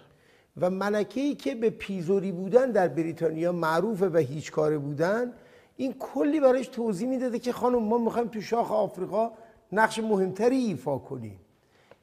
و 0.56 0.70
ملکه 0.70 1.20
ای 1.20 1.34
که 1.34 1.54
به 1.54 1.70
پیزوری 1.70 2.32
بودن 2.32 2.70
در 2.70 2.88
بریتانیا 2.88 3.52
معروفه 3.52 4.08
و 4.08 4.16
هیچ 4.16 4.52
کاره 4.52 4.78
بودن 4.78 5.32
این 5.76 5.94
کلی 5.98 6.40
براش 6.40 6.68
توضیح 6.68 7.08
می‌داده 7.08 7.38
که 7.38 7.52
خانم 7.52 7.82
ما 7.82 7.98
می‌خوایم 7.98 8.28
تو 8.28 8.40
شاخ 8.40 8.72
آفریقا 8.72 9.30
نقش 9.72 9.98
مهمتری 9.98 10.56
ایفا 10.56 10.98
کنیم. 10.98 11.40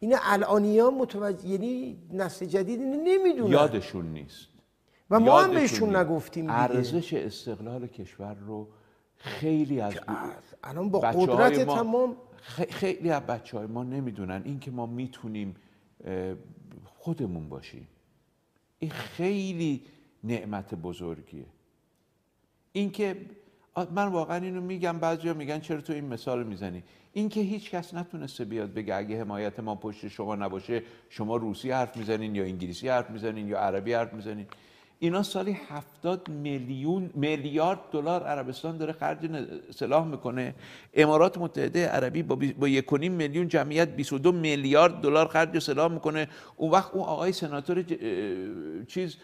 این 0.04 0.16
الانیا 0.22 0.91
متوجه 0.91 1.47
یعنی 1.47 1.97
نسل 2.14 2.45
جدید 2.45 2.80
اینو 2.80 3.04
نمی‌دونن. 3.04 3.52
یادشون 3.52 4.06
نیست. 4.06 4.47
و 5.10 5.20
ما 5.20 5.41
هم 5.41 5.52
بهشون. 5.54 5.95
نگفتیم. 5.95 6.49
ارزش 6.49 7.14
استقلال 7.14 7.88
کشور 7.88 8.34
رو 8.34 8.68
خیلی 9.16 9.82
از 9.82 9.93
الان 10.64 10.89
با 10.89 10.99
قدرت 10.99 11.68
ما 11.68 11.76
تمام 11.76 12.18
خیلی 12.70 13.10
از 13.10 13.22
بچه 13.22 13.58
های 13.58 13.68
ما 13.68 13.84
نمی‌دونن. 13.84 14.41
این 14.45 14.60
که 14.60 14.72
ما 14.72 14.86
می‌تونیم 14.86 15.56
خودمون 16.86 17.49
باشیم. 17.49 17.88
این 18.80 18.91
خیلی 18.91 19.84
نعمت 20.24 20.76
بزرگیه. 20.76 21.45
اینکه 22.72 23.18
من 23.76 24.07
واقعا 24.07 24.38
اینو 24.38 24.61
میگم 24.61 24.99
بعضیا 24.99 25.34
میگن 25.34 25.59
چرا 25.59 25.82
تو 25.82 25.93
این 25.93 26.05
مثال 26.05 26.43
می‌زنی؟ 26.43 26.84
اینکه 27.13 27.41
هیچ 27.41 27.69
کس 27.72 27.93
نتونسته 27.93 28.45
بیاد 28.45 28.74
بگه 28.74 28.95
اگه 28.95 29.22
حمایت 29.22 29.59
ما 29.59 29.76
پشت 29.76 30.07
شما 30.07 30.36
نباشه 30.36 30.84
شما 31.09 31.36
روسی 31.36 31.72
حرف 31.72 31.97
می‌زنین 31.97 32.36
یا 32.36 32.43
انگلیسی 32.43 32.89
حرف 32.89 33.09
می‌زنین 33.09 33.47
یا 33.47 33.59
عربی 33.59 33.93
حرف 33.93 34.13
می‌زنین. 34.13 34.45
اینا 35.04 35.24
سالی 35.24 35.52
70 35.52 36.30
میلیون 36.30 37.10
میلیارد 37.14 37.80
دلار 37.91 38.24
عربستان 38.24 38.78
داره 38.78 38.93
خرج 38.93 39.30
سلاح 39.76 40.08
می‌کنه. 40.08 40.56
امارات 40.93 41.38
متحده 41.38 41.88
عربی 41.88 42.24
با, 42.24 42.39
با 42.60 42.68
یکونیم 42.68 43.12
میلیون 43.12 43.47
جمعیت 43.47 43.95
22 43.95 44.32
میلیارد 44.32 45.02
دلار 45.02 45.28
خرج 45.28 45.60
سلاح 45.60 45.91
می‌کنه. 45.91 46.28
اون 46.58 46.72
وقت 46.72 46.93
اون 46.93 47.04
آقای 47.04 47.32
سناتور 47.32 47.84
چیز 48.88 49.18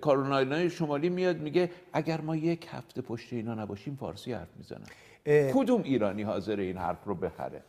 کارولینای 0.00 0.70
شمالی 0.70 1.08
میاد 1.08 1.36
میگه 1.36 1.70
اگر 1.92 2.20
ما 2.20 2.36
یک 2.36 2.66
هفته 2.70 3.02
پشت 3.02 3.32
اینا 3.32 3.54
نباشیم 3.54 3.96
فارسی 4.00 4.32
حرف 4.32 4.48
می‌زنن. 4.56 4.86
کدوم 5.52 5.82
ایرانی 5.82 6.22
حاضر 6.22 6.60
این 6.60 6.76
حرف 6.76 7.04
رو 7.04 7.14
بخره؟ 7.14 7.62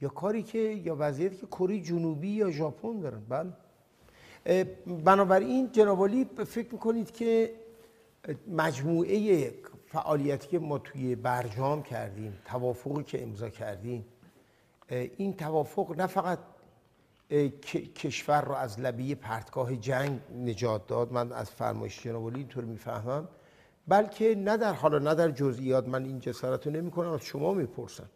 یا 0.00 0.08
کاری 0.08 0.42
که 0.42 0.58
یا 0.58 0.96
وضعیتی 0.98 1.36
که 1.36 1.46
کره 1.46 1.80
جنوبی 1.80 2.28
یا 2.28 2.50
ژاپن 2.50 3.00
دارن. 3.00 3.22
بله. 3.28 3.52
بنابراین 5.04 5.72
جنابالی 5.72 6.26
فکر 6.46 6.72
می‌کنید 6.72 7.10
که 7.10 7.52
مجموعه 8.48 9.50
فعالیتی 9.86 10.48
که 10.48 10.58
ما 10.58 10.78
توی 10.78 11.14
برجام 11.14 11.82
کردیم 11.82 12.38
توافقی 12.44 13.02
که 13.02 13.22
امضا 13.22 13.48
کردیم 13.48 14.04
این 14.90 15.34
توافق 15.34 15.94
نه 15.98 16.06
فقط 16.06 16.38
کشور 17.96 18.40
رو 18.44 18.52
از 18.52 18.80
لبه 18.80 19.14
پرتگاه 19.14 19.76
جنگ 19.76 20.20
نجات 20.44 20.86
داد 20.86 21.12
من 21.12 21.32
از 21.32 21.50
فرمایش 21.50 22.02
جنابالی 22.02 22.38
اینطور 22.38 22.64
می‌فهمم 22.64 23.28
بلکه 23.88 24.34
نه 24.34 24.56
در 24.56 24.72
حالا 24.72 24.98
نه 24.98 25.14
در 25.14 25.30
جزئیات 25.30 25.88
من 25.88 26.04
این 26.04 26.20
جسارت 26.20 26.66
رو 26.66 26.72
نمی 26.72 26.90
کنم 26.90 27.10
از 27.10 27.20
شما 27.20 27.54
می‌پرسم 27.54 28.08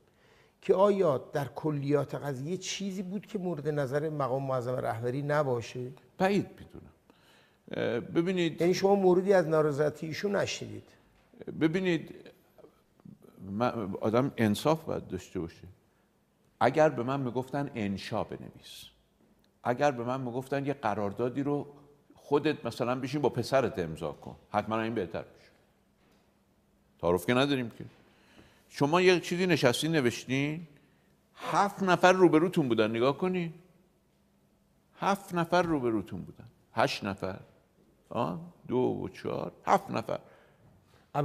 که 0.60 0.74
آیا 0.74 1.18
در 1.18 1.44
کلیات 1.44 2.14
قضیه 2.14 2.56
چیزی 2.56 3.02
بود 3.02 3.26
که 3.26 3.38
مورد 3.38 3.68
نظر 3.68 4.08
مقام 4.08 4.46
معظم 4.46 4.74
رهبری 4.74 5.22
نباشه؟ 5.22 5.92
بعید 6.22 6.46
می‌دونم. 6.58 6.92
ببینید 8.00 8.60
یعنی 8.60 8.74
شما 8.74 8.94
موردی 8.94 9.32
از 9.32 9.48
نارضایتی 9.48 10.06
ایشون 10.06 10.36
نشنیدید. 10.36 10.88
ببینید 11.60 12.14
آدم 14.00 14.32
انصاف 14.36 14.84
باید 14.84 15.08
داشته 15.08 15.40
باشه. 15.40 15.68
اگر 16.60 16.88
به 16.88 17.02
من 17.02 17.20
می‌گفتن 17.20 17.70
انشا 17.74 18.24
بنویس. 18.24 18.84
اگر 19.64 19.90
به 19.90 20.04
من 20.04 20.20
می‌گفتن 20.20 20.66
یه 20.66 20.72
قراردادی 20.72 21.42
رو 21.42 21.66
خودت 22.14 22.66
مثلا 22.66 23.00
بشین 23.00 23.20
با 23.20 23.28
پسرت 23.28 23.78
امضا 23.78 24.12
کن. 24.12 24.36
حتما 24.50 24.80
این 24.80 24.94
بهتر 24.94 25.24
میشه. 25.36 25.50
تعارف 27.00 27.26
که 27.26 27.34
نداریم 27.34 27.70
که. 27.70 27.84
شما 28.68 29.00
یه 29.00 29.20
چیزی 29.20 29.46
نشستی 29.46 29.88
نوشتین 29.88 30.66
هفت 31.34 31.82
نفر 31.82 32.12
روبروتون 32.12 32.68
بودن. 32.68 32.90
نگاه 32.90 33.18
کنین. 33.18 33.54
هفت 35.02 35.34
نفر 35.34 35.62
روبروتون 35.62 36.20
بودن. 36.22 36.44
هشت 36.72 37.04
نفر. 37.04 37.40
آه؟ 38.08 38.40
دو 38.68 38.76
و 38.76 39.08
چهار. 39.08 39.52
هفت 39.66 39.90
نفر. 39.90 40.18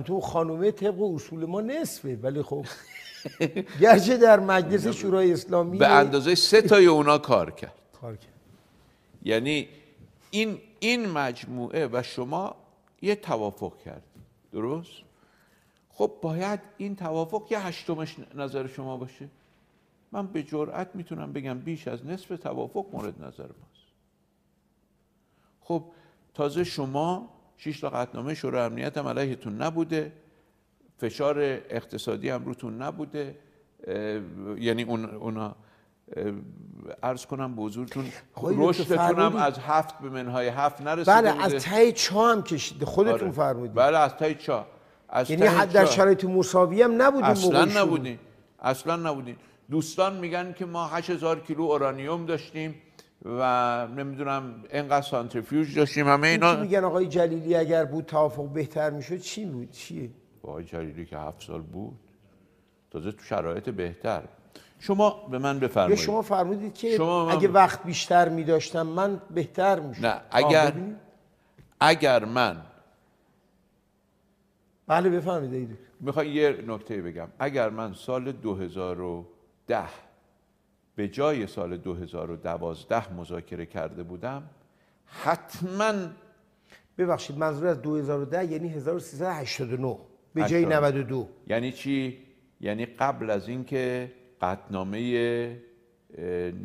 تو 0.06 0.22
خانومه 0.22 0.72
طبق 0.72 1.02
اصول 1.02 1.46
ما 1.46 1.62
نصفه 1.62 2.16
ولی 2.16 2.42
خب 2.42 2.66
گرچه 3.82 4.18
در 4.18 4.40
مجلس 4.40 4.88
شورای 5.00 5.34
اسلامی 5.34 5.78
به 5.78 5.88
اندازه 5.88 6.36
سه 6.36 6.62
تای 6.62 6.86
اونا 6.86 7.18
کار 7.18 7.52
کرد. 7.52 7.74
کار 8.02 8.16
کرد. 8.16 8.34
یعنی 9.24 9.68
این 10.32 10.60
این 10.80 11.10
مجموعه 11.10 11.90
و 11.92 12.04
شما 12.04 12.56
یه 13.02 13.16
توافق 13.16 13.78
کردید 13.78 14.24
درست؟ 14.52 14.92
خب 15.90 16.12
باید 16.22 16.60
این 16.78 16.96
توافق 16.96 17.44
یه 17.50 17.60
هشتمش 17.60 18.16
نظر 18.36 18.68
شما 18.68 18.98
باشه. 18.98 19.30
من 20.12 20.28
به 20.28 20.44
جرأت 20.44 20.90
می‌تونم 20.94 21.34
بگم 21.34 21.60
بیش 21.60 21.88
از 21.88 22.06
نصف 22.06 22.28
توافق 22.28 22.86
مورد 22.94 23.24
نظر 23.24 23.44
ماست 23.44 23.67
خب 25.68 25.84
تازه 26.34 26.64
شما 26.64 27.30
شش 27.58 27.80
تا 27.80 27.90
قطنامه 27.90 28.34
شورای 28.34 28.66
امنیت 28.66 28.98
هم 28.98 29.08
علیهتون 29.08 29.62
نبوده 29.62 30.12
فشار 30.98 31.40
اقتصادی 31.40 32.30
هم 32.30 32.46
روتون 32.46 32.82
نبوده 32.82 33.36
یعنی 34.58 34.84
اون 34.84 35.06
اونا 35.06 35.56
ارز 37.04 37.26
کنم 37.26 37.56
به 37.56 37.62
حضورتون 37.62 38.06
رشدتون 38.44 39.20
هم 39.20 39.36
از 39.36 39.60
هفت 39.60 40.00
به 40.00 40.10
منهای 40.10 40.48
هفت 40.48 40.82
نرسیده 40.82 41.12
بله 41.12 41.44
از 41.44 41.66
تای 41.66 41.92
چا 41.92 42.32
هم 42.32 42.44
کشیده. 42.44 42.86
خودتون 42.86 43.22
آره. 43.22 43.32
فرمودید. 43.32 43.74
بله 43.74 43.98
از 43.98 44.16
تای 44.16 44.36
چا. 44.36 44.66
از 45.10 45.30
یعنی 45.30 45.46
حد 45.46 45.72
در 45.72 45.86
شرایط 45.86 46.26
مساوی 46.26 46.82
هم 46.82 47.02
نبودیم 47.02 47.30
اصلا 47.30 47.66
نبودیم. 47.66 48.20
اصلا 48.60 48.96
نبودیم. 48.96 49.38
دوستان 49.72 50.18
میگن 50.18 50.54
که 50.54 50.66
ما 50.66 50.88
8000 50.88 51.40
کیلو 51.40 51.64
اورانیوم 51.64 52.26
داشتیم. 52.26 52.76
و 53.26 53.88
نمی‌دونم 53.88 54.64
اینقدر 54.74 55.02
سانتریفیوژ 55.02 55.78
داشتیم. 55.78 56.08
همه 56.08 56.28
اینا 56.28 56.52
این 56.52 56.60
میگن 56.60 56.84
آقای 56.84 57.08
جلیلی 57.08 57.56
اگر 57.56 57.86
بود 57.86 58.06
توافق 58.06 58.48
بهتر 58.48 58.90
می‌شد 58.90 59.18
چی 59.18 59.46
بود؟ 59.46 59.72
چیه 59.72 60.10
آقای 60.44 60.64
جلیلی 60.64 61.06
که 61.06 61.18
هفت 61.18 61.44
سال 61.44 61.62
بود. 61.62 62.00
تازه 62.92 63.12
تو 63.12 63.24
شرایط 63.24 63.70
بهتر. 63.70 64.24
شما 64.80 65.28
به 65.32 65.38
من 65.38 65.60
بفرمایید. 65.60 66.00
شما 66.00 66.22
فرمودید 66.22 66.74
که 66.74 67.02
اگه 67.02 67.48
وقت 67.48 67.84
بیشتر 67.84 68.30
میداشتم 68.30 68.88
من 68.88 69.22
بهتر 69.34 69.80
می‌شد. 69.80 70.06
نه 70.06 70.22
اگر 70.32 70.74
اگر 71.80 72.26
من 72.26 72.62
بله 74.88 75.10
بفرمایید 75.10 75.78
می‌خوام 76.00 76.26
یه 76.26 76.64
نکته 76.68 77.02
بگم. 77.02 77.28
اگر 77.40 77.70
من 77.70 77.94
سال 77.94 78.32
2010 78.32 79.84
به 80.98 81.08
جای 81.08 81.48
سال 81.48 81.78
2012 81.78 83.14
مذاکره 83.14 83.66
کرده 83.66 84.04
بودم 84.04 84.50
حتما 85.06 85.94
ببخشید 86.98 87.38
منظور 87.38 87.68
از 87.68 87.82
2010 87.82 88.52
یعنی 88.52 88.70
1389 88.70 89.98
به 90.34 90.44
جای 90.44 90.66
92 90.66 91.30
یعنی 91.48 91.72
چی؟ 91.72 92.18
یعنی 92.62 92.86
قبل 92.86 93.30
از 93.30 93.48
اینکه 93.48 94.12
قطنامه 94.42 95.62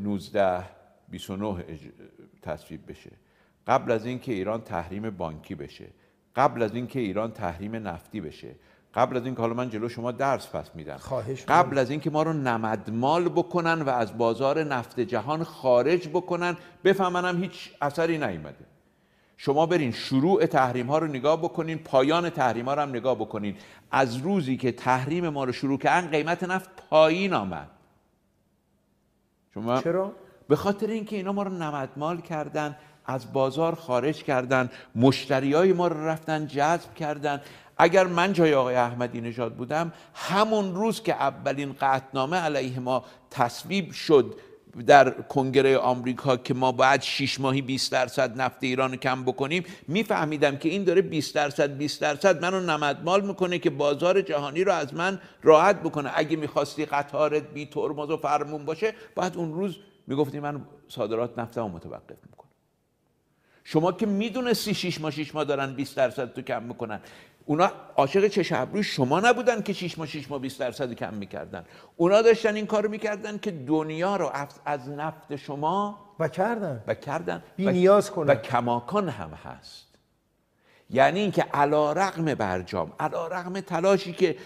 19 0.03 0.65
29 1.09 1.65
تصویب 2.43 2.91
بشه 2.91 3.11
قبل 3.67 3.93
از 3.93 4.07
اینکه 4.07 4.33
ایران 4.33 4.61
تحریم 4.61 5.11
بانکی 5.11 5.55
بشه 5.55 5.87
قبل 6.37 6.63
از 6.63 6.75
اینکه 6.75 7.01
ایران 7.01 7.33
تحریم 7.33 7.77
نفتی 7.77 8.21
بشه 8.21 8.55
قبل 8.95 9.17
از 9.17 9.25
اینکه 9.25 9.41
حالا 9.41 9.55
من 9.55 9.71
جلو 9.71 9.89
شما 9.89 10.13
درس 10.13 10.49
پس 10.49 10.71
میدم. 10.75 10.97
خواهش 10.97 11.45
قبل 11.49 11.79
از 11.79 11.91
اینکه 11.91 12.11
ما 12.11 12.23
رو 12.23 12.33
نمدمال 12.33 13.29
بکنن 13.29 13.83
و 13.83 13.89
از 13.89 14.19
بازار 14.19 14.65
نفت 14.65 15.01
جهان 15.01 15.45
خارج 15.45 16.09
بکنن 16.09 16.57
بفهمنم 16.85 17.43
هیچ 17.43 17.71
اثری 17.81 18.19
نیومده. 18.19 18.65
شما 19.37 19.67
برین 19.67 19.93
شروع 19.93 20.47
تحریم 20.47 20.87
ها 20.87 20.99
رو 20.99 21.07
نگاه 21.07 21.43
بکنین 21.43 21.79
پایان 21.79 22.31
تحریم 22.31 22.65
ها 22.65 22.75
رو 22.75 22.83
هم 22.83 22.89
نگاه 22.89 23.15
بکنین. 23.15 23.57
از 23.91 24.17
روزی 24.17 24.57
که 24.57 24.73
تحریم 24.73 25.29
ما 25.29 25.45
رو 25.45 25.53
شروع 25.53 25.79
کردن 25.79 26.09
قیمت 26.09 26.45
نفت 26.45 26.71
پایین 26.91 27.35
آمد. 27.35 27.71
شما 29.55 29.81
چرا؟ 29.83 30.13
به 30.49 30.57
خاطر 30.57 30.87
اینکه 30.87 31.17
اینا 31.17 31.33
ما 31.33 31.43
رو 31.43 31.51
نمدمال 31.51 32.21
کردن 32.21 32.77
از 33.07 33.33
بازار 33.33 33.75
خارج 33.75 34.25
کردن 34.25 34.71
مشتری 34.97 35.53
های 35.53 35.73
ما 35.73 35.89
رو 35.89 36.07
رفتن 36.07 36.47
جذب 36.47 36.95
کردن. 36.95 37.41
اگر 37.83 38.07
من 38.07 38.33
جای 38.33 38.55
آقای 38.55 38.75
احمدی 38.75 39.21
نژاد 39.21 39.55
بودم 39.55 39.93
همون 40.15 40.75
روز 40.75 41.03
که 41.03 41.15
اولین 41.15 41.73
قطنامه 41.81 42.37
علیه 42.37 42.81
ما 42.81 43.05
تصویب 43.31 43.93
شد 43.93 44.35
در 44.87 45.11
کنگره 45.11 45.79
آمریکا 45.79 46.37
که 46.37 46.55
ما 46.55 46.73
باید 46.73 47.03
6 47.03 47.41
ماهی 47.41 47.63
20 47.63 47.93
درصد 47.93 48.41
نفت 48.41 48.57
ایران 48.61 48.97
کم 48.97 49.25
بکنیم 49.25 49.65
میفهمیدم 49.89 50.57
که 50.57 50.69
این 50.69 50.85
داره 50.85 51.03
20 51.03 51.35
درصد 51.35 51.77
20 51.77 52.01
درصد 52.01 52.45
منو 52.45 52.61
نمدمال 52.61 53.27
می‌کنه 53.27 53.59
که 53.59 53.71
بازار 53.71 54.21
جهانی 54.21 54.65
رو 54.65 54.73
از 54.73 54.95
من 54.95 55.21
راحت 55.43 55.81
بکنه. 55.81 56.11
اگه 56.15 56.37
می‌خواستی 56.37 56.85
قطارت 56.85 57.43
بی 57.43 57.67
ترمز 57.67 58.11
و 58.11 58.17
فرمون 58.17 58.65
باشه 58.65 58.95
باید 59.15 59.37
اون 59.37 59.55
روز 59.55 59.77
می‌گفتی 60.07 60.41
من 60.41 60.63
صادرات 60.89 61.39
نفتم 61.39 61.63
متوقف 61.63 62.19
می‌کنم. 62.31 62.49
شما 63.65 63.93
که 63.93 64.07
می‌دونستی 64.07 64.75
6 64.75 65.01
ماه 65.01 65.11
6 65.11 65.35
ماه 65.35 65.45
دارن 65.45 65.75
20 65.75 65.97
درصد 65.97 66.33
تو 66.33 66.43
کم 66.43 66.63
می‌کنن. 66.63 67.01
اونا 67.47 67.71
عاشق 67.97 68.29
چش 68.29 68.53
ابروی 68.53 68.83
شما 68.83 69.21
نبودن 69.21 69.63
که 69.63 69.73
6 69.73 69.99
ماه 69.99 70.07
6 70.07 70.31
ماه 70.31 70.41
20 70.41 70.61
درصد 70.61 70.93
کم 70.93 71.15
می‌کردن. 71.15 71.65
اونا 71.97 72.23
داشتن 72.23 72.55
این 72.55 72.67
کارو 72.67 72.91
می‌کردن 72.91 73.39
که 73.39 73.51
دنیا 73.51 74.17
رو 74.17 74.31
از 74.65 74.89
نفت 74.89 75.37
شما 75.37 75.99
و 76.19 76.29
کردن. 76.29 76.85
و 76.87 76.95
کردن. 76.95 77.43
بی 77.57 77.67
نیاز 77.67 78.11
کنن. 78.11 78.31
و 78.31 78.35
کماکان 78.35 79.09
هم 79.09 79.31
هست. 79.31 79.89
یعنی 80.91 81.21
اینکه 81.21 81.43
علا 81.43 81.93
رقم 81.93 82.35
برجام 82.35 82.93
علا 83.01 83.27
رقم 83.27 83.61
تلاشی 83.61 84.13
که 84.13 84.37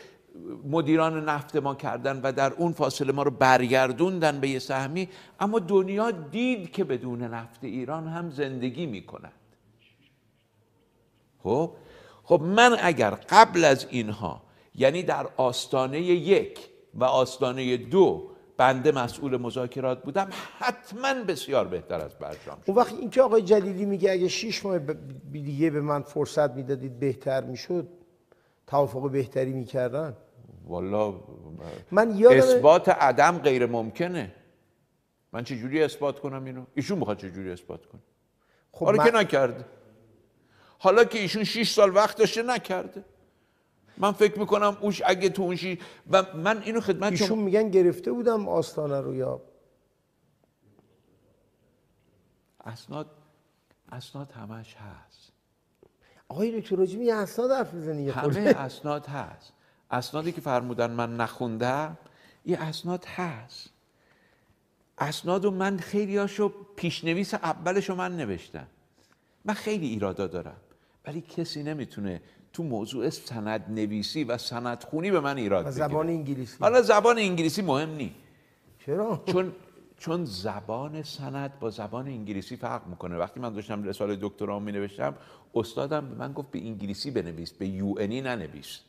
مدیران 0.64 1.28
نفت 1.28 1.57
ما 1.57 1.74
کردن 1.74 2.20
و 2.20 2.32
در 2.32 2.53
اون 2.53 2.72
فاصله 2.72 3.12
ما 3.12 3.22
رو 3.22 3.30
برگردوندن 3.30 4.40
به 4.40 4.49
یه 4.49 4.59
سهمی 4.59 5.09
اما 5.40 5.59
دنیا 5.59 6.11
دید 6.11 6.72
که 6.72 6.84
بدون 6.84 7.22
نفت 7.22 7.64
ایران 7.64 8.09
هم 8.09 8.30
زندگی 8.30 8.86
می‌کند. 8.86 9.32
خب؟ 11.42 11.72
خب 12.26 12.40
من 12.42 12.76
اگر 12.80 13.10
قبل 13.10 13.64
از 13.64 13.86
اینها 13.90 14.42
یعنی 14.74 15.02
در 15.02 15.26
آستانه 15.36 16.00
یک 16.00 16.58
و 16.94 17.04
آستانه 17.04 17.76
دو 17.76 18.30
بنده 18.56 18.92
مسئول 18.92 19.36
مذاکرات 19.36 20.02
بودم 20.02 20.28
حتما 20.58 21.14
بسیار 21.14 21.68
بهتر 21.68 22.00
از 22.00 22.14
برجام 22.14 22.58
اون 22.66 22.76
وقت 22.76 22.92
اینکه 22.92 23.22
آقای 23.22 23.42
جلیلی 23.42 23.84
میگه 23.84 24.12
اگه 24.12 24.28
شیش 24.28 24.66
ماه 24.66 24.78
دیگه 25.32 25.70
به 25.70 25.80
من 25.80 26.02
فرصت 26.02 26.50
می‌دادید 26.50 27.00
بهتر 27.00 27.44
می‌شد 27.44 27.88
توافق 28.66 29.10
بهتری 29.10 29.52
می‌کردن؟ 29.52 30.16
والا 30.68 31.14
من 31.90 32.16
یادم 32.16 32.36
اثبات 32.36 32.88
عدم 32.88 33.38
غیر 33.38 33.66
ممکنه. 33.66 34.34
من 35.32 35.44
چجوری 35.44 35.82
اثبات 35.82 36.20
کنم 36.20 36.44
اینو؟ 36.44 36.64
ایشون 36.74 36.98
می‌خواد 36.98 37.18
چجوری 37.18 37.50
اثبات 37.50 37.86
کنه؟ 37.86 38.00
خب 38.72 38.84
حالا 38.84 38.98
من... 38.98 39.10
که 39.10 39.16
نکرده 39.16 39.64
حالا 40.78 41.04
که 41.04 41.18
ایشون 41.18 41.44
6 41.44 41.70
سال 41.70 41.94
وقت 41.94 42.16
داشته 42.16 42.42
نکرده. 42.42 43.04
من 43.98 44.12
فکر 44.12 44.38
می‌کنم 44.38 44.76
اوش 44.80 45.02
اگه 45.06 45.28
تو 45.28 45.42
اونشی 45.42 45.78
و 46.10 46.36
من 46.36 46.62
اینو 46.62 46.80
خدمت 46.80 47.12
ایشون 47.12 47.38
میگن 47.38 47.70
گرفته 47.70 48.12
بودم 48.12 48.48
آستانه 48.48 49.00
رو 49.00 49.14
یا 49.14 49.42
اسناد 52.64 53.10
اسناد 53.92 54.32
همش 54.32 54.76
هست. 54.76 55.32
آقای 56.28 56.60
دکتر 56.60 56.76
راجمی 56.76 57.10
اسناد 57.10 57.50
حرف 57.50 57.74
بزنی 57.74 58.10
همه 58.10 58.54
اسناد 58.56 59.06
هست. 59.06 59.52
اسنادی 59.90 60.32
که 60.32 60.40
فرمودن 60.40 60.90
من 60.90 61.16
نخوندم 61.16 61.98
یه 62.44 62.62
اسناد 62.62 63.04
هست. 63.04 63.70
اسناد 64.98 65.44
و 65.44 65.50
من 65.50 65.78
خیلی 65.78 66.16
هاشو 66.16 66.52
پیشنویس 66.76 67.34
اولشو 67.34 67.94
من 67.94 68.16
نوشتم. 68.16 68.66
من 69.44 69.54
خیلی 69.54 69.86
ایرادا 69.86 70.26
دارم. 70.26 70.56
ولی 71.07 71.20
کسی 71.20 71.62
نمی‌تونه 71.62 72.20
تو 72.52 72.62
موضوع 72.62 73.11
سند 73.11 73.64
نویسی 73.68 74.24
و 74.24 74.38
سند 74.38 74.84
خونی 74.84 75.11
به 75.11 75.20
من 75.20 75.36
ایراد 75.36 75.66
بگیره. 75.66 75.88
زبان 75.88 76.09
انگلیسی. 76.09 76.57
حالا 76.61 76.82
زبان 76.82 77.18
انگلیسی 77.18 77.62
مهم 77.62 77.90
نی. 77.90 78.14
چرا؟ 78.86 79.22
چون 79.26 79.52
چون 79.98 80.24
زبان 80.24 81.02
سند 81.02 81.59
با 81.61 81.70
زبان 81.70 82.07
انگلیسی 82.07 82.57
فرق 82.57 82.86
می‌کنه. 82.86 83.16
وقتی 83.16 83.40
من 83.40 83.52
داشتم 83.52 83.84
رساله 83.84 84.18
دکترا 84.20 84.59
می 84.59 84.72
نوشتم 84.72 85.14
استادم 85.54 86.09
به 86.09 86.14
من 86.14 86.32
گفت 86.32 86.50
به 86.50 86.59
انگلیسی 86.59 87.11
بنویس 87.11 87.52
به 87.52 87.68
یو 87.68 87.94
انی 87.98 88.20
ننویس. 88.20 88.80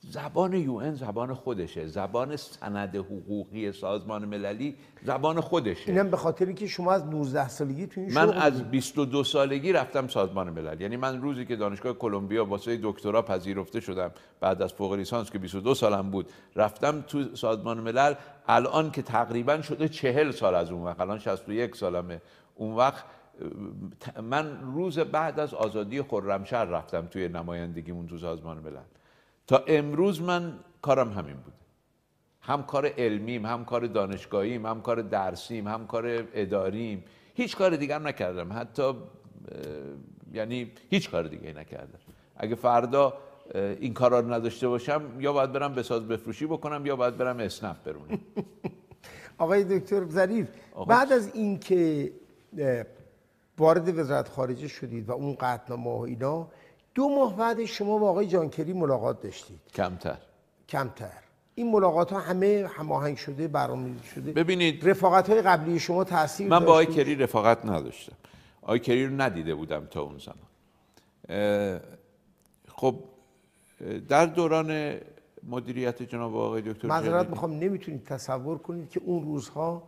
زبان 0.00 0.52
یو 0.52 0.94
زبان 0.94 1.34
خودشه. 1.34 1.86
زبان 1.86 2.36
سند 2.36 2.96
حقوقی 2.96 3.72
سازمان 3.72 4.24
مللی 4.24 4.76
زبان 5.02 5.40
خودشه. 5.40 5.92
اینم 5.92 6.10
به 6.10 6.16
خاطری 6.16 6.54
که 6.54 6.66
شما 6.66 6.92
از 6.92 7.06
19 7.06 7.48
سالگی 7.48 7.86
تو 7.86 8.00
این 8.00 8.14
من 8.14 8.32
از 8.32 8.70
22 8.70 9.24
سالگی 9.24 9.72
رفتم 9.72 10.08
سازمان 10.08 10.50
ملل. 10.50 10.80
یعنی 10.80 10.96
من 10.96 11.22
روزی 11.22 11.44
که 11.44 11.56
دانشگاه 11.56 11.92
کلمبیا 11.92 12.44
واسه 12.44 12.78
دکترا 12.82 13.22
پذیرفته 13.22 13.80
شدم 13.80 14.10
بعد 14.40 14.62
از 14.62 14.72
فوق 14.72 14.92
لیسانس 14.92 15.30
که 15.30 15.38
22 15.38 15.74
سالم 15.74 16.10
بود 16.10 16.32
رفتم 16.56 17.00
تو 17.00 17.34
سازمان 17.34 17.80
ملل. 17.80 18.14
الان 18.48 18.90
که 18.90 19.02
تقریبا 19.02 19.62
شده 19.62 19.88
40 19.88 20.30
سال 20.30 20.54
از 20.54 20.70
اون 20.70 20.84
وقت. 20.84 21.00
الان 21.00 21.18
61 21.18 21.76
سالمه. 21.76 22.22
اون 22.54 22.74
وقت 22.76 23.04
من 24.22 24.60
روز 24.74 24.98
بعد 24.98 25.40
از 25.40 25.54
آزادی 25.54 26.02
خرمشهر 26.02 26.64
رفتم 26.64 27.06
توی 27.06 27.28
نمایندگیمون 27.28 28.06
تو 28.06 28.18
سازمان 28.18 28.58
ملل. 28.58 28.76
تا 29.48 29.64
امروز 29.66 30.22
من 30.22 30.58
کارم 30.82 31.12
همین 31.12 31.36
بوده. 31.36 31.56
هم 32.40 32.62
کار 32.62 32.86
علمیم 32.86 33.46
هم 33.46 33.64
کار 33.64 33.86
دانشگاهیم 33.86 34.66
هم 34.66 34.80
کار 34.82 35.02
درسیم 35.02 35.68
هم 35.68 35.86
کار 35.86 36.28
اداریم. 36.34 37.04
هیچ 37.34 37.56
کار 37.56 37.76
دیگر 37.76 37.98
نکردم. 37.98 38.52
حتی 38.52 38.92
یعنی 40.32 40.72
هیچ 40.90 41.10
کار 41.10 41.28
دیگه 41.28 41.52
نکردم. 41.52 41.98
اگه 42.36 42.54
فردا 42.54 43.14
این 43.54 43.94
کارا 43.94 44.20
رو 44.20 44.32
نداشته 44.32 44.68
باشم 44.68 45.02
یا 45.20 45.32
باید 45.32 45.52
برم 45.52 45.74
بساز 45.74 46.08
بفروشی 46.08 46.46
بکنم 46.46 46.86
یا 46.86 46.96
باید 46.96 47.16
برم 47.16 47.38
اسنپ 47.38 47.82
برونم. 47.82 48.18
آقای 49.38 49.78
دکتر 49.78 50.08
ظریف 50.08 50.48
بعد 50.88 51.12
از 51.12 51.34
اینکه 51.34 52.12
وارد 53.58 53.98
وزارت 53.98 54.28
خارجه 54.28 54.68
شدید 54.68 55.08
و 55.08 55.12
اون 55.12 55.34
قطعنامه 55.34 55.90
و 55.90 56.00
اینا 56.00 56.48
دو 56.98 57.08
ماه 57.08 57.36
بعد 57.36 57.64
شما 57.64 57.98
با 57.98 58.10
آقای 58.10 58.26
جانکری 58.26 58.72
ملاقات 58.72 59.22
داشتید. 59.22 59.60
کمتر. 59.74 60.18
کمتر. 60.68 61.12
این 61.54 61.70
ملاقات 61.70 62.12
ها 62.12 62.20
همه 62.20 62.70
هماهنگ 62.76 63.16
شده 63.16 63.48
برنامه‌ریزی 63.48 64.06
شده. 64.14 64.32
ببینید 64.32 64.88
رفاقت 64.88 65.30
های 65.30 65.42
قبلی 65.42 65.78
شما 65.78 66.04
تاثیر 66.04 66.48
من 66.48 66.64
با 66.64 66.72
آقای 66.72 66.86
کری 66.86 67.14
رفاقت 67.14 67.66
نداشتم. 67.66 68.16
آقای 68.62 68.78
کری 68.78 69.06
رو 69.06 69.20
ندیده 69.20 69.54
بودم 69.54 69.86
تا 69.86 70.02
اون 70.02 70.18
زمان. 70.18 70.48
خب 72.68 72.94
در 74.08 74.26
دوران 74.26 74.98
مدیریت 75.48 76.02
جناب 76.02 76.36
آقای 76.36 76.62
دکتر 76.62 76.88
معذرت 76.88 77.30
می‌خوام 77.30 77.52
نمی‌تونید 77.52 78.04
تصور 78.04 78.58
کنید 78.58 78.90
که 78.90 79.00
اون 79.04 79.24
روزها 79.24 79.82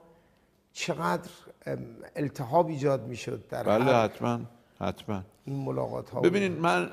چقدر 0.72 1.30
التهاب 2.16 2.68
ایجاد 2.68 3.06
می‌شد 3.06 3.48
در 3.48 3.62
بله 3.62 3.84
حتما 3.84 4.40
حتما. 4.80 5.22
این 5.44 5.56
ملاقات 5.56 6.10
ها 6.10 6.20
ببینید 6.20 6.60
من 6.60 6.90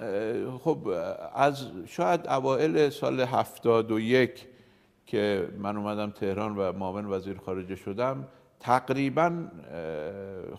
خب 0.64 0.94
از 1.36 1.68
شاید 1.88 2.28
اوائل 2.28 2.90
سال 2.90 3.20
هفتاد 3.20 3.92
و 3.92 4.00
یک 4.00 4.48
که 5.06 5.50
من 5.58 5.78
اومدم 5.78 6.12
تهران 6.12 6.58
و 6.58 6.72
معاون 6.72 7.06
وزیر 7.06 7.38
خارجه 7.38 7.76
شدم 7.76 8.28
تقریبا 8.60 9.48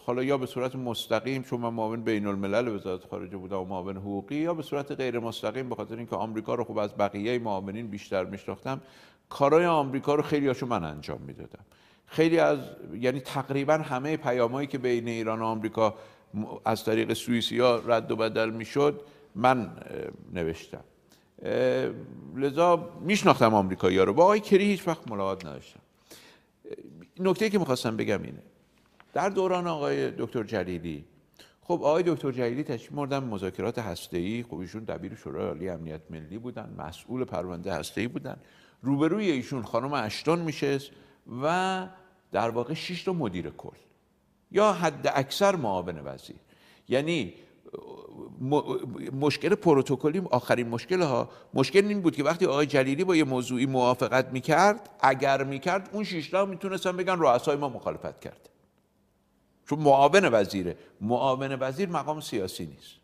حالا 0.07 0.23
یا 0.23 0.39
به 0.39 0.47
صورت 0.47 0.77
مستقیم 0.77 1.43
چون 1.43 1.61
من 1.61 1.69
معاون 1.69 2.03
بین 2.03 2.27
الملل 2.27 2.69
وزارت 2.69 3.05
خارجه 3.05 3.37
بودم 3.37 3.59
و 3.59 3.65
معاون 3.65 3.97
حقوقی 3.97 4.37
یا 4.37 4.55
به 4.55 4.63
صورت 4.63 4.93
غیر 4.93 5.19
مستقیم 5.19 5.69
به 5.69 5.75
خاطر 5.75 5.97
اینکه 5.97 6.17
آمریکا 6.17 6.55
رو 6.55 6.65
خب 6.65 6.79
از 6.79 6.97
بقیه 6.97 7.39
معاونین 7.39 7.87
بیشتر 7.87 8.25
میشناختم 8.25 8.81
کارهای 9.29 9.67
آمریکا 9.67 10.15
رو 10.15 10.23
خیلی 10.23 10.47
هاشو 10.47 10.67
من 10.67 10.85
انجام 10.85 11.21
می‌دادم. 11.21 11.65
خیلی 12.07 12.39
از 12.39 12.59
یعنی 13.01 13.21
تقریبا 13.21 13.75
همه 13.75 14.17
پیامایی 14.17 14.67
که 14.67 14.79
بین 14.79 15.09
ایران 15.09 15.41
و 15.41 15.45
آمریکا 15.45 15.95
از 16.65 16.85
طریق 16.85 17.13
سوئیسی 17.13 17.59
ها 17.59 17.77
رد 17.87 18.11
و 18.11 18.17
بدل 18.17 18.51
می‌شد 18.51 19.01
من 19.35 19.71
نوشتم. 20.33 20.85
لذا 22.37 22.91
میشناختم 23.01 23.55
آمریکایی 23.55 23.99
ها 23.99 24.05
رو. 24.05 24.13
با 24.13 24.25
آقای 24.25 24.41
کری 24.41 24.65
هیچ 24.65 24.89
وقت 24.89 25.11
ملاقات 25.11 25.47
نداشتم. 25.47 25.81
نکته 27.21 27.51
که 27.51 27.59
می‌خواستم 27.59 27.97
بگم 27.97 28.23
اینه. 28.23 28.43
در 29.13 29.29
دوران 29.29 29.67
آقای 29.67 30.11
دکتر 30.11 30.43
جلیلی 30.43 31.05
خب 31.63 31.73
آقای 31.73 32.03
دکتر 32.07 32.33
جلیلی 32.33 32.65
تشریف 32.65 32.93
مردن 32.93 33.25
مذاکرات 33.25 33.79
هسته‌ای. 33.79 34.43
خب 34.43 34.59
ایشون 34.59 34.85
دبیر 34.85 35.15
شورای 35.15 35.47
عالی 35.47 35.69
امنیت 35.69 36.01
ملی 36.11 36.39
بودن 36.39 36.75
مسئول 36.79 37.25
پرونده 37.25 37.73
هسته‌ای 37.73 38.09
بودن. 38.09 38.37
روبروی 38.83 39.31
ایشون 39.31 39.63
خانم 39.63 39.93
اشتون 39.93 40.39
میشست 40.39 40.91
و 41.43 41.87
در 42.33 42.51
واقع 42.51 42.75
شش 42.75 43.03
تا 43.03 43.13
مدیر 43.13 43.51
کل. 43.51 43.77
یا 44.51 44.73
حد 44.73 45.13
اکثر 45.15 45.57
معاون 45.57 46.01
وزیر. 46.05 46.37
یعنی 46.89 47.35
مشکل 49.21 49.55
پروتکلی 49.55 50.23
آخرین 50.31 50.69
مشکل 50.69 51.03
ها 51.03 51.31
مشکل 51.55 51.85
این 51.89 52.01
بود 52.01 52.17
که 52.17 52.25
وقتی 52.25 52.47
آقای 52.47 52.67
جلیلی 52.67 53.05
با 53.05 53.17
یه 53.17 53.25
موضوعی 53.25 53.67
موافقت 53.67 54.33
می‌کرد 54.33 54.91
اگر 55.01 55.45
می‌کرد 55.45 55.91
اون 55.93 56.05
شیشتا 56.05 56.45
می‌تونستن 56.45 56.97
بگن 56.97 57.19
رؤسای 57.19 57.57
ما 57.57 57.69
مخالفت 57.69 58.21
کرد. 58.21 58.49
چون 59.67 59.79
معاون 59.79 60.29
وزیره. 60.33 60.77
معاون 61.01 61.57
وزیر 61.61 61.89
مقام 61.89 62.21
سیاسی 62.21 62.67
نیست. 62.67 62.95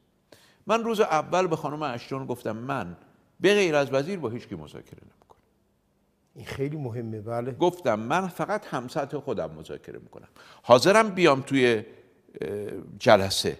من 0.67 0.85
روز 0.85 1.01
اول 1.01 1.47
به 1.47 1.57
خانم 1.57 1.83
اشتون 1.83 2.27
گفتم 2.27 2.57
من 2.57 2.97
به 3.41 3.55
غیر 3.55 3.77
از 3.77 3.93
وزیر 3.93 4.19
با 4.19 4.29
هیچ 4.29 4.49
کی 4.49 4.55
مذاکره 4.55 5.01
نمی‌کنم 5.03 5.24
این 6.35 6.47
خیلی 6.47 6.77
مهمه 6.77 7.21
بله. 7.21 7.53
گفتم 7.53 8.01
من 8.01 8.29
فقط 8.29 8.67
همسطح 8.67 9.19
خودم 9.19 9.51
مذاکره 9.51 9.99
می‌کنم. 9.99 10.29
حاضرم 10.63 11.11
بیام 11.11 11.41
توی 11.41 11.83
جلسه. 12.99 13.59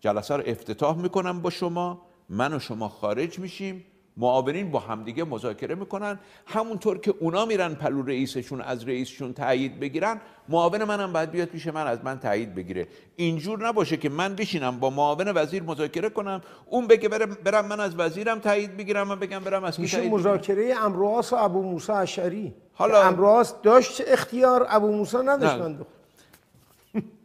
جلسه 0.00 0.36
رو 0.36 0.42
افتتاح 0.46 0.98
می‌کنم 0.98 1.42
با 1.42 1.50
شما. 1.50 2.06
من 2.28 2.54
و 2.54 2.58
شما 2.58 2.88
خارج 2.88 3.38
میشیم. 3.38 3.84
معاونین 4.16 4.70
با 4.70 4.78
همدیگه 4.78 5.24
مذاکره 5.24 5.74
می‌کنن. 5.74 6.18
همونطور 6.46 6.98
که 6.98 7.14
اونا 7.20 7.44
میرن 7.44 7.74
پلو 7.74 8.02
رئیسشون 8.02 8.60
از 8.60 8.88
رئیسشون 8.88 9.32
تایید 9.32 9.80
بگیرن 9.80 10.20
معاون 10.48 10.84
منم 10.84 11.12
باید 11.12 11.30
بیاد 11.30 11.48
پیش 11.48 11.66
من 11.66 11.86
از 11.86 11.98
من 12.04 12.18
تایید 12.18 12.54
بگیره. 12.54 12.88
اینجور 13.16 13.68
نباشه 13.68 13.96
که 13.96 14.08
من 14.08 14.34
بشینم 14.34 14.80
با 14.80 14.90
معاون 14.90 15.32
وزیر 15.34 15.62
مذاکره 15.62 16.08
کنم 16.08 16.40
اون 16.66 16.86
بگه 16.86 17.08
برم, 17.08 17.66
من 17.66 17.80
از 17.80 17.94
وزیرم 17.98 18.38
تایید 18.38 18.76
بگیرم 18.76 19.08
من 19.08 19.18
بگم 19.18 19.38
برم 19.38 19.64
از 19.64 19.80
میشه 19.80 20.08
مذاکره 20.08 20.74
امروز 20.76 21.32
و 21.32 21.36
ابو 21.36 21.62
موسی 21.62 21.92
اشعری. 21.92 22.54
حالا 22.72 23.02
امروز 23.02 23.54
داشت 23.62 24.02
اختیار 24.06 24.66
ابو 24.68 24.92
موسی 24.92 25.16
نداشت 25.24 25.76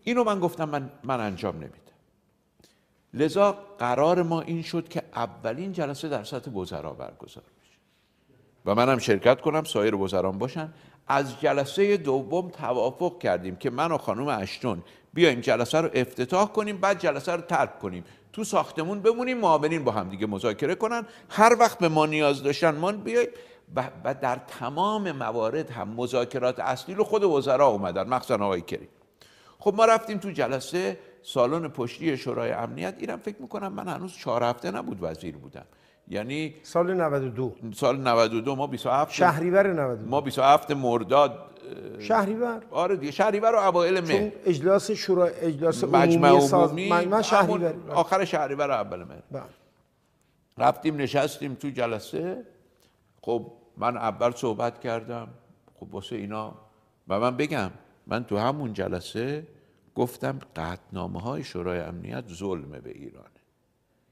اینو 0.03 0.24
من 0.24 0.40
گفتم 0.40 0.70
من 0.70 0.90
من 1.03 1.20
انجام 1.20 1.56
نمیدم. 1.56 1.85
لذا 3.16 3.58
قرار 3.80 4.24
ما 4.24 4.42
این 4.42 4.62
شد 4.62 4.88
که 4.88 5.04
اولین 5.16 5.72
جلسه 5.72 6.10
در 6.10 6.24
سطح 6.24 6.52
وزرا 6.52 6.94
برگزار 6.94 7.44
بشه. 7.62 7.80
و 8.66 8.76
منم 8.76 9.00
شرکت 9.00 9.42
کنم 9.42 9.64
سایر 9.64 9.96
وزران 9.96 10.38
باشن. 10.38 10.74
از 11.08 11.42
جلسه 11.42 11.98
دوم 11.98 12.50
توافق 12.50 13.20
کردیم 13.20 13.56
که 13.56 13.70
من 13.70 13.92
و 13.92 13.98
خانم 13.98 14.28
اشتون 14.28 14.84
بیایم 15.14 15.40
جلسه 15.40 15.82
رو 15.82 15.90
افتتاح 15.94 16.48
کنیم 16.48 16.78
بعد 16.78 17.00
جلسه 17.00 17.32
رو 17.32 17.42
ترک 17.42 17.80
کنیم. 17.80 18.04
تو 18.34 18.44
ساختمون 18.44 19.00
بمونیم 19.00 19.38
معاونین 19.38 19.84
با 19.84 19.92
هم 19.92 20.10
دیگه 20.10 20.28
مذاکره 20.28 20.76
کنن. 20.76 21.06
هر 21.30 21.56
وقت 21.60 21.80
به 21.80 21.90
ما 21.90 22.06
نیاز 22.06 22.44
داشتن 22.44 22.76
ما 22.76 22.92
بیایم 22.92 23.28
و 24.04 24.14
در 24.14 24.40
تمام 24.48 25.12
موارد 25.12 25.70
هم 25.70 25.90
مذاکرات 25.90 26.60
اصلی 26.60 26.96
رو 26.96 27.04
خود 27.04 27.24
وزرا 27.24 27.68
اومدن 27.68 28.08
مخصوصا 28.08 28.44
آقای 28.44 28.62
کریم. 28.62 28.88
خب 29.60 29.74
ما 29.78 29.86
رفتیم 29.86 30.18
تو 30.18 30.32
جلسه 30.32 30.98
سالن 31.26 31.68
پشتی 31.68 32.18
شورای 32.18 32.52
امنیت 32.52 32.96
اینم 32.98 33.18
فکر 33.18 33.42
می‌کنم 33.42 33.74
من 33.74 33.88
هنوز 33.88 34.14
چهار 34.14 34.44
هفته 34.44 34.72
نبود 34.72 34.98
وزیر 35.02 35.38
بودم. 35.38 35.66
یعنی 36.08 36.56
سال 36.64 36.94
92 36.94 37.56
سال 37.76 38.08
92 38.08 38.56
ما 38.56 38.68
27 38.68 39.14
شهریور 39.14 39.74
92 39.74 40.10
ما 40.10 40.22
27 40.22 40.72
مرداد 40.72 41.40
شهریور. 42.00 42.62
آره 42.72 42.96
دیگه 42.96 43.12
شهریور 43.12 43.56
و 43.56 43.60
اوایل 43.60 44.02
مهر 44.02 44.20
چون 44.20 44.32
اجلاس 44.46 44.92
شورا 44.92 45.26
اجلاس 45.26 45.84
مجمع 45.84 46.30
عمومی 46.30 46.48
ساز 46.48 46.74
مجمع 46.74 47.22
شهریور. 47.22 47.74
آخر 47.90 48.26
شهریور 48.26 48.68
و 48.68 48.72
اول 48.72 49.04
مهر 49.04 49.22
بله. 49.32 49.44
رفتیم 50.58 50.98
نشستیم 50.98 51.54
تو 51.54 51.70
جلسه. 51.70 52.44
خب 53.22 53.52
من 53.78 53.98
اول 53.98 54.32
صحبت 54.32 54.80
کردم. 54.80 55.28
خب 55.80 55.96
واسه 55.96 56.16
اینا. 56.16 56.54
و 57.08 57.20
من 57.20 57.38
بگم 57.38 57.72
من 58.08 58.24
تو 58.24 58.38
همون 58.38 58.74
جلسه 58.74 59.48
گفتم 59.96 60.40
قطنامه 60.56 61.22
های 61.22 61.44
شورای 61.44 61.80
امنیت 61.80 62.28
ظلمه 62.28 62.80
به 62.80 62.90
ایرانه. 62.90 63.30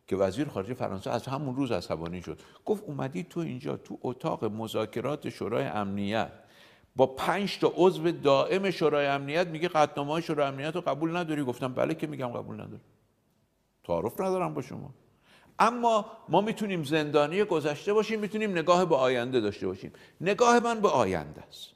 که 0.07 0.15
وزیر 0.15 0.47
خارجه 0.47 0.73
فرانسه 0.73 1.11
از 1.11 1.27
همون 1.27 1.55
روز 1.55 1.71
عصبانی 1.71 2.21
شد. 2.21 2.39
گفت 2.65 2.83
اومدی 2.83 3.23
تو 3.23 3.39
اینجا 3.39 3.77
تو 3.77 3.97
اتاق 4.01 4.45
مذاکرات 4.45 5.29
شورای 5.29 5.65
امنیت. 5.65 6.31
با 6.95 7.07
پنج 7.07 7.59
تا 7.59 7.73
عضو 7.75 8.11
دائم 8.11 8.71
شورای 8.71 9.05
امنیت 9.05 9.47
میگه 9.47 9.67
قطنامه 9.67 10.11
های 10.11 10.21
شورای 10.21 10.47
امنیت 10.47 10.75
رو 10.75 10.81
قبول 10.81 11.17
نداری؟ 11.17 11.43
گفتم 11.43 11.73
بله 11.73 11.95
که 11.95 12.07
میگم 12.07 12.27
قبول 12.27 12.55
ندارم. 12.55 12.81
تعارف 13.83 14.21
ندارم 14.21 14.53
با 14.53 14.61
شما. 14.61 14.93
اما 15.59 16.05
ما 16.29 16.41
می‌تونیم 16.41 16.83
زندانی 16.83 17.43
گذشته 17.43 17.93
باشیم 17.93 18.19
می‌تونیم 18.19 18.51
نگاه 18.51 18.85
به 18.85 18.95
آینده 18.95 19.39
داشته 19.39 19.67
باشیم. 19.67 19.91
نگاه 20.21 20.59
من 20.59 20.79
به 20.79 20.89
آینده 20.89 21.41
است. 21.41 21.69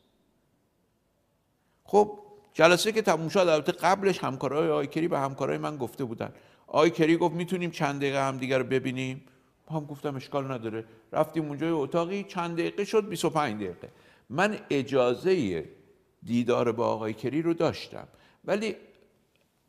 خب 1.84 2.20
جلسه 2.58 2.92
که 2.92 3.02
تموم 3.02 3.30
شد 3.30 3.40
البته 3.40 3.72
قبلش 3.72 4.24
همکارای 4.24 4.70
آقای 4.70 4.88
کری 4.88 5.08
به 5.08 5.20
همکارای 5.20 5.58
من 5.58 5.78
گفته 5.78 6.04
بودن. 6.04 6.30
آقای 6.68 6.90
کری 6.90 7.18
گفت 7.18 7.36
می‌تونیم 7.36 7.72
چند 7.72 8.00
دقیقه 8.00 8.28
هم 8.28 8.38
دیگر 8.38 8.58
رو 8.58 8.64
ببینیم. 8.64 9.22
ما 9.70 9.80
هم 9.80 9.86
گفتم 9.86 10.16
اشکال 10.16 10.52
نداره. 10.52 10.86
رفتیم 11.14 11.48
اونجا 11.48 11.78
اتاقی 11.78 12.24
چند 12.24 12.54
دقیقه 12.54 12.84
شد 12.84 13.10
25 13.10 13.56
دقیقه. 13.56 13.90
من 14.30 14.58
اجازه 14.70 15.66
دیدار 16.24 16.72
با 16.72 16.88
آقای 16.88 17.14
کری 17.14 17.42
رو 17.42 17.54
داشتم. 17.54 18.08
ولی 18.46 18.76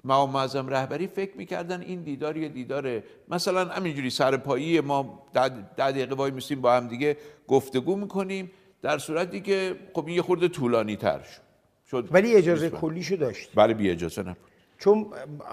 مقام 0.05 0.31
معظم 0.31 0.69
رهبری 0.69 1.07
فکر 1.07 1.37
می‌کردن 1.37 1.81
این 1.81 2.03
دیدار 2.03 2.37
یه 2.37 2.49
دیداره 2.49 3.05
مثلا 3.29 3.65
همینجوری 3.65 4.11
سرپایی 4.11 4.81
ما 4.81 5.27
ده 5.35 5.49
دقیقه 5.79 6.15
وای 6.15 6.31
میسیم 6.31 6.61
با 6.61 6.73
هم 6.73 6.89
دیگه 6.89 7.17
گفتگو 7.49 7.97
می‌کنیم 7.97 8.51
در 8.83 8.99
صورتی 8.99 9.41
که 9.41 9.77
خب 9.95 10.09
یه 10.09 10.23
خورده 10.23 10.49
طولانی 10.49 10.97
تر 10.97 11.23
شد. 11.23 11.48
شد 11.91 12.09
ولی 12.11 12.35
اجازه 12.35 12.71
کلیشو 12.71 13.17
داشت 13.17 13.51
بله 13.55 13.75
بی 13.75 13.91
اجازه 13.91 14.23
نبود. 14.23 14.37
چون 14.79 15.07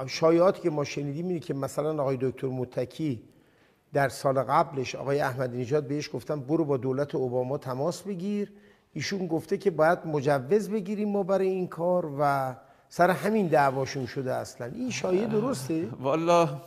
شایعاتی 0.07 0.61
که 0.61 0.69
ما 0.69 0.83
شنیدیم 0.83 1.27
اینه 1.27 1.39
که 1.39 1.53
مثلا 1.53 2.01
آقای 2.01 2.17
دکتر 2.21 2.47
متکی 2.47 3.21
در 3.93 4.09
سال 4.09 4.43
قبلش 4.43 4.95
آقای 4.95 5.19
احمدی 5.19 5.57
نژاد 5.57 5.87
بهش 5.87 6.09
گفتن 6.13 6.39
برو 6.39 6.65
با 6.65 6.77
دولت 6.77 7.15
اوباما 7.15 7.57
تماس 7.57 8.01
بگیر. 8.01 8.51
ایشون 8.93 9.27
گفته 9.27 9.57
که 9.57 9.71
باید 9.71 9.99
مجوز 10.05 10.69
بگیریم 10.69 11.09
ما 11.09 11.23
برای 11.23 11.47
این 11.47 11.67
کار 11.67 12.11
و 12.19 12.55
سر 12.89 13.09
همین 13.09 13.47
دعواشون 13.47 14.05
شده 14.05 14.33
اصلا. 14.33 14.71
این 14.75 14.89
شایعه 14.89 15.27
درسته؟ 15.27 15.87
والا 15.99 16.61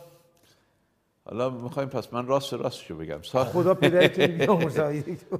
حالا 1.29 1.49
می‌خوایم 1.49 1.89
پس 1.89 2.13
من 2.13 2.27
راست 2.27 2.53
راستشو 2.53 2.95
بگم. 2.95 3.21
سال 3.21 3.45
خدا 3.45 3.73
پدرتون 3.73 4.69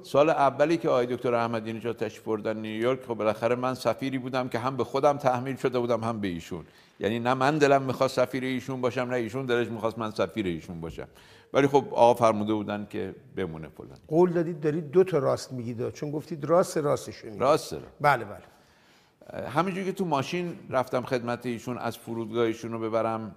سال 0.03 0.29
اولی 0.29 0.77
که 0.77 0.89
آقای 0.89 1.05
دکتر 1.05 1.33
احمدی 1.33 1.73
نژاد 1.73 1.97
تشریف 1.97 2.23
بردن 2.23 2.57
نیویورک 2.57 2.99
خب 3.07 3.13
بالاخره 3.13 3.55
من 3.55 3.73
سفیری 3.73 4.17
بودم 4.17 4.49
که 4.49 4.59
هم 4.59 4.77
به 4.77 4.83
خودم 4.83 5.17
تحمیل 5.17 5.55
شده 5.55 5.79
بودم 5.79 6.03
هم 6.03 6.19
به 6.19 6.27
ایشون. 6.27 6.65
یعنی 6.99 7.19
نه 7.19 7.33
من 7.33 7.57
دلم 7.57 7.81
می‌خواست 7.81 8.15
سفیر 8.15 8.43
ایشون 8.43 8.81
باشم 8.81 9.01
نه 9.01 9.15
ایشون 9.15 9.45
دلش 9.45 9.67
می‌خواست 9.67 9.97
من 9.99 10.11
سفیر 10.11 10.45
ایشون 10.45 10.81
باشم. 10.81 11.07
ولی 11.53 11.67
خب 11.67 11.85
آقا 11.91 12.13
فرموده 12.13 12.53
بودن 12.53 12.87
که 12.89 13.15
بمونه 13.35 13.67
فلان. 13.67 13.97
قول 14.07 14.31
دادید 14.33 14.61
دارید 14.61 14.91
دو 14.91 15.03
تا 15.03 15.17
راست 15.17 15.51
میگید 15.51 15.89
چون 15.89 16.11
گفتید 16.11 16.45
راست 16.45 16.77
راستشو 16.77 17.25
میگید. 17.25 17.41
راسته 17.41 17.77
بله 18.01 18.25
بله. 18.25 19.47
همینجوری 19.47 19.85
که 19.85 19.91
تو 19.91 20.05
ماشین 20.05 20.59
رفتم 20.69 21.01
خدمت 21.01 21.45
ایشون 21.45 21.77
از 21.77 21.97
فرودگاه 21.97 22.45
ایشون 22.45 22.71
رو 22.71 22.79
ببرم. 22.79 23.35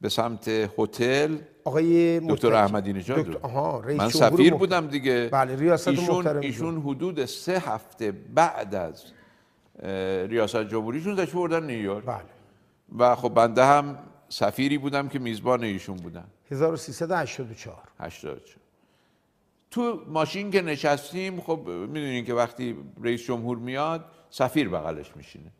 به 0.00 0.08
سمت 0.08 0.48
هتل. 0.48 1.36
آقای 1.64 2.20
دکتر. 2.20 2.52
احمدی 2.54 2.92
نژاد 2.92 3.18
دکتر- 3.18 3.80
رئیس 3.84 4.00
من 4.00 4.08
سفیر 4.08 4.30
محترم. 4.40 4.58
بودم 4.58 4.86
دیگه. 4.86 5.28
بله، 5.32 5.56
ریاست 5.56 5.88
ایشون 5.88 6.26
ایشون 6.26 6.82
حدود 6.82 7.24
سه 7.24 7.58
هفته 7.58 8.12
بعد 8.12 8.74
از 8.74 9.04
ریاست 10.28 10.64
جمهوریشون 10.64 11.14
تشریف 11.16 11.34
بردن 11.34 11.66
نیویورک 11.66 12.04
بله. 12.04 12.22
و 12.98 13.14
خب 13.16 13.28
بنده 13.28 13.64
هم 13.64 13.98
سفیری 14.28 14.78
بودم 14.78 15.08
که 15.08 15.18
میزبان 15.18 15.64
ایشون 15.64 15.96
بودم 15.96 16.24
1384 16.50 17.76
84 18.00 18.40
تو 19.70 20.02
ماشین 20.08 20.50
که 20.50 20.62
نشستیم 20.62 21.40
خب 21.40 21.60
می‌دونین 21.66 22.24
که 22.24 22.34
وقتی 22.34 22.76
رئیس 23.02 23.24
جمهور 23.26 23.58
میاد 23.58 24.04
سفیر 24.30 24.68
بغلش 24.68 25.16
میشینه. 25.16 25.50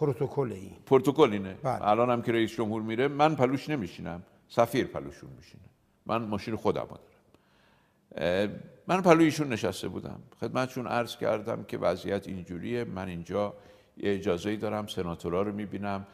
پروتکل 0.00 0.52
این 0.52 0.76
پروتکل 0.86 1.32
اینه. 1.32 1.54
بله. 1.62 1.88
الان 1.88 2.10
هم 2.10 2.22
که 2.22 2.32
رئیس 2.32 2.56
جمهور 2.56 2.82
میره 2.82 3.08
من 3.08 3.36
پلوش 3.36 3.68
نمیشینم. 3.68 4.22
سفیر 4.48 4.86
پلوشون 4.86 5.30
میشینه. 5.36 5.62
من 6.06 6.22
ماشین 6.22 6.56
خودم 6.56 6.86
دارم. 6.86 8.50
من 8.86 9.00
پلوی 9.02 9.24
ایشون 9.24 9.48
نشسته 9.48 9.88
بودم. 9.88 10.20
خدمتشون 10.40 10.86
عرض 10.86 11.16
کردم 11.16 11.64
که 11.64 11.78
وضعیت 11.78 12.28
اینجوریه. 12.28 12.84
من 12.84 13.08
اینجا 13.08 13.54
یه 13.96 14.14
اجازه 14.14 14.56
دارم 14.56 14.86
سناتورا 14.86 15.42
رو 15.42 15.52
می‌بینم. 15.52 16.06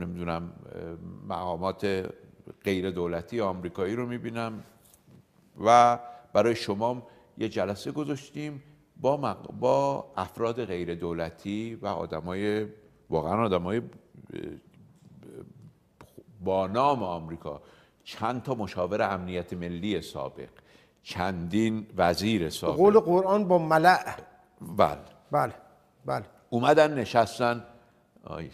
نمی‌دونم 0.00 0.52
مقامات 1.28 2.10
غیر 2.64 2.90
دولتی 2.90 3.40
آمریکایی 3.40 3.96
رو 3.96 4.06
می‌بینم. 4.06 4.62
و 5.64 5.98
برای 6.32 6.54
شما 6.54 7.02
یه 7.38 7.48
جلسه 7.48 7.92
گذاشتیم 7.92 8.62
با, 8.96 9.16
مق- 9.16 9.52
با 9.60 10.06
افراد 10.16 10.64
غیر 10.64 10.94
دولتی 10.94 11.74
و 11.74 11.86
آدمای 11.86 12.66
واقعا 13.12 13.44
آدمای 13.44 13.82
با 16.40 16.66
نام 16.66 17.02
آمریکا 17.02 17.62
چند 18.04 18.42
تا 18.42 18.54
مشاور 18.54 19.02
امنیت 19.02 19.52
ملی 19.52 20.02
سابق 20.02 20.48
چندین 21.02 21.86
وزیر 21.96 22.50
سابق. 22.50 22.76
قول 22.76 22.98
قرآن 22.98 23.48
با 23.48 23.58
ملع 23.58 24.16
بله. 24.60 24.98
بله 25.30 25.54
بله. 26.04 26.24
اومدن 26.50 26.98
نشستن. 26.98 27.64
آی 28.24 28.50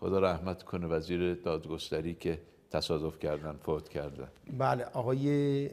خدا 0.00 0.18
رحمت 0.18 0.62
کنه 0.62 0.86
وزیر 0.86 1.34
دادگستری 1.34 2.14
که 2.14 2.42
تصادف 2.70 3.18
کردن 3.18 3.56
فوت 3.62 3.88
کردن. 3.88 4.28
بله 4.58 4.84
آقای 4.84 5.70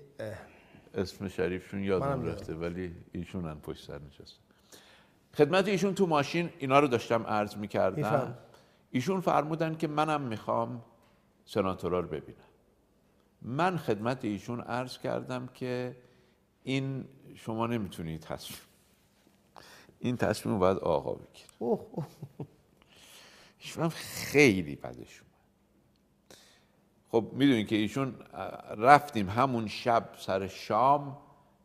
اسم 0.93 1.27
شریفشون 1.27 1.83
یادم 1.83 2.25
رفته 2.25 2.53
ولی 2.53 2.95
ایشون 3.11 3.45
هم 3.45 3.59
پشت 3.61 3.87
سر 3.87 3.99
نشستن. 3.99 4.40
خدمت 5.37 5.67
ایشون 5.67 5.95
تو 5.95 6.07
ماشین 6.07 6.49
اینا 6.59 6.79
رو 6.79 6.87
داشتم 6.87 7.23
عرض 7.23 7.57
می‌کردم. 7.57 8.37
ایشون 8.91 9.21
فرمودن 9.21 9.75
که 9.75 9.87
منم 9.87 10.21
می‌خوام 10.21 10.81
سناتورا 11.45 11.99
رو 11.99 12.07
ببینم. 12.07 12.37
من 13.41 13.77
خدمت 13.77 14.25
ایشون 14.25 14.61
عرض 14.61 14.97
کردم 14.97 15.47
که 15.53 15.97
این 16.63 17.05
شما 17.35 17.67
نمی‌تونید 17.67 18.21
تصمیم 18.21 18.59
این 19.99 20.17
تصمیم 20.17 20.59
باید 20.59 20.77
آقا 20.77 21.13
بگیر. 21.13 21.45
ایشون 23.59 23.83
هم 23.83 23.89
خیلی 23.89 24.75
بدش 24.75 25.21
اومد. 25.21 25.31
خب 27.11 27.31
می‌دونین 27.33 27.65
که 27.65 27.75
ایشون 27.75 28.15
رفتیم 28.77 29.29
همون 29.29 29.67
شب 29.67 30.09
سر 30.17 30.47
شام. 30.47 31.17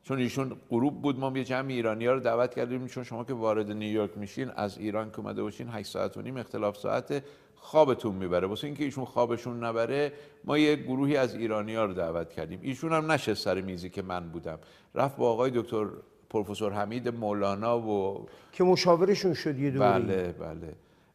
چون 0.09 0.19
ایشون 0.19 0.57
غروب 0.71 1.03
بود 1.03 1.19
ما 1.19 1.33
یه 1.39 1.45
جمع 1.45 1.69
ایرانی 1.69 2.07
ها 2.07 2.13
رو 2.13 2.21
دعوت 2.21 2.55
کردیم. 2.55 2.87
چون 2.87 3.05
شما 3.05 3.25
که 3.25 3.35
وارد 3.35 3.71
نیویورک 3.71 4.19
میشین 4.19 4.51
از 4.51 4.79
ایران 4.79 5.11
که 5.11 5.21
اومده 5.21 5.43
باشین 5.43 5.69
8 5.69 5.91
ساعت 5.91 6.17
و 6.17 6.23
نیم 6.23 6.37
اختلاف 6.37 6.77
ساعت 6.77 7.23
خوابتون 7.55 8.15
می‌بره. 8.15 8.47
واسه 8.47 8.67
اینکه 8.67 8.85
ایشون 8.85 9.05
خوابشون 9.05 9.65
نبره 9.65 10.13
ما 10.45 10.59
یه 10.59 10.77
گروهی 10.77 11.17
از 11.17 11.35
ایرانی 11.35 11.75
ها 11.75 11.85
رو 11.85 11.93
دعوت 11.95 12.31
کردیم. 12.31 12.59
ایشون 12.63 12.93
هم 12.93 13.13
نشست 13.13 13.45
سر 13.45 13.61
میزی 13.61 13.91
که 13.91 14.03
من 14.03 14.29
بودم. 14.29 14.59
رفت 14.95 15.17
با 15.17 15.31
آقای 15.31 15.51
دکتر 15.55 15.87
پروفسور 16.31 16.73
حمید 16.73 17.09
مولانا 17.09 17.81
و 17.81 18.27
که 18.53 18.65
مشاورشون 18.65 19.35
شد 19.35 19.59
یه 19.59 19.71
دوره. 19.71 19.99
بله 19.99 20.35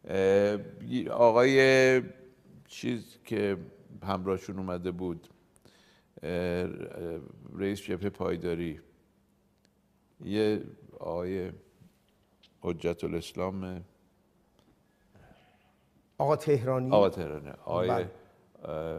بله. 0.05 1.09
آقای 1.09 2.01
چیز 2.67 3.17
که 3.25 3.57
همراهشون 4.03 4.57
اومده 4.57 4.91
بود. 4.91 5.27
رئیس 7.57 7.81
جبهه 7.81 8.09
پایداری. 8.09 8.79
یه 10.25 10.61
آقای 10.99 11.51
حجت 12.61 13.03
الاسلام 13.03 13.83
آقا 16.17 16.35
تهرانی؟ 16.35 16.91
آقا 16.91 17.09
تهرانی. 17.09 17.49
آقای 17.65 17.89
بله. 17.89 18.09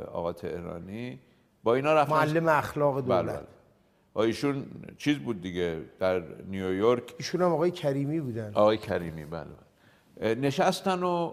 آقا 0.05 0.33
تهرانی. 0.33 1.19
با 1.63 1.75
اینا 1.75 1.95
رفتن 1.95 2.13
معلم 2.13 2.49
اخلاق 2.49 2.95
بله 2.95 3.23
دولت. 3.23 3.37
بله. 3.37 3.47
و 4.15 4.19
ایشون 4.21 4.67
چیز 4.99 5.19
بود 5.19 5.41
دیگه 5.41 5.83
در 5.99 6.23
نیویورک. 6.51 7.15
ایشون 7.19 7.43
هم 7.43 7.53
آقای 7.53 7.71
کریمی 7.71 8.21
بودن. 8.21 8.53
آقای 8.55 8.77
کریمی 8.77 9.25
بله 9.25 9.45
بله. 9.45 10.35
نشستن 10.35 11.03
و 11.03 11.33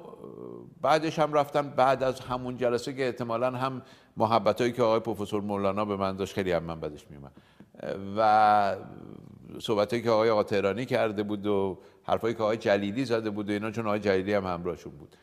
بعدش 0.82 1.20
هم 1.20 1.34
رفتن 1.34 1.70
بعد 1.70 2.04
از 2.04 2.20
همون 2.20 2.58
جلسه 2.58 2.94
که 2.94 3.06
احتمالا 3.06 3.52
هم 3.52 3.82
محبت 4.20 4.62
هایی 4.62 4.74
که 4.74 4.84
آقای 4.84 5.00
پروفسور 5.00 5.42
مولانا 5.42 5.86
به 5.86 5.96
من 5.96 6.16
داشت 6.16 6.34
خیلی 6.34 6.52
هم 6.52 6.64
من 6.64 6.80
بدش 6.80 7.06
میومد 7.10 7.32
و 8.18 8.76
صحبت 9.60 9.92
هایی 9.94 10.04
که 10.04 10.10
آقای 10.10 10.30
آقا 10.30 10.44
تهرانی 10.44 10.86
کرده 10.86 11.24
بود 11.24 11.48
و 11.48 11.80
حرفایی 12.04 12.36
که 12.36 12.44
آقای 12.44 12.58
جلیلی 12.58 13.06
زده 13.06 13.30
بود 13.30 13.50
و 13.50 13.52
اینا 13.52 13.72
چون 13.72 13.88
آقای 13.88 14.00
جلیلی 14.00 14.34
هم 14.34 14.46
همراهشون 14.46 14.94
بود. 14.94 15.16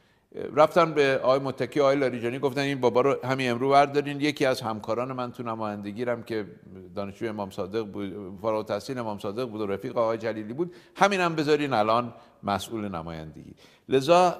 رفتن 0.54 0.94
به 0.94 1.20
آقای 1.22 1.38
متکی 1.38 1.80
آقای 1.80 1.96
لاریجانی 1.96 2.38
گفتن 2.38 2.60
این 2.60 2.80
بابا 2.80 3.00
رو 3.00 3.16
همین 3.24 3.50
امرو 3.50 3.70
بردارین. 3.70 4.20
یکی 4.20 4.46
از 4.46 4.60
همکاران 4.60 5.12
من 5.12 5.32
تو 5.32 5.42
نمایندگی 5.42 6.04
رم 6.04 6.22
که 6.22 6.46
دانشجو 6.94 7.28
امام 7.28 7.50
صادق 7.50 7.82
بود 7.84 8.38
فارغ 8.42 8.56
التحصیل 8.56 8.98
امام 8.98 9.18
صادق 9.18 9.48
بود 9.48 9.60
و 9.60 9.66
رفیق 9.66 9.98
آقای 9.98 10.18
جلیلی 10.18 10.52
بود. 10.52 10.74
همین 10.96 11.20
هم 11.20 11.34
بذارین 11.34 11.72
الان 11.72 12.14
مسئول 12.42 12.88
نمایندگی. 12.88 13.54
لذا 13.88 14.36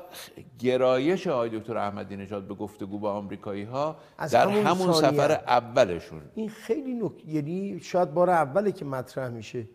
گرایش 0.58 1.26
آقای 1.26 1.58
دکتر 1.58 1.76
احمدی 1.76 2.16
نژاد 2.16 2.48
به 2.48 2.54
گفتگو 2.54 2.98
با 2.98 3.12
آمریکایی 3.12 3.64
ها 3.64 3.96
از 4.18 4.30
در 4.30 4.48
همون 4.48 4.66
همون. 4.66 4.92
سفر 4.92 5.32
اولشون. 5.32 6.22
این 6.34 6.48
خیلی 6.48 6.94
نک... 6.94 7.12
یعنی 7.26 7.80
شاید 7.80 8.14
بار 8.14 8.30
اوله 8.30 8.72
که 8.72 8.84
مطرح 8.84 9.28
میشه. 9.28 9.68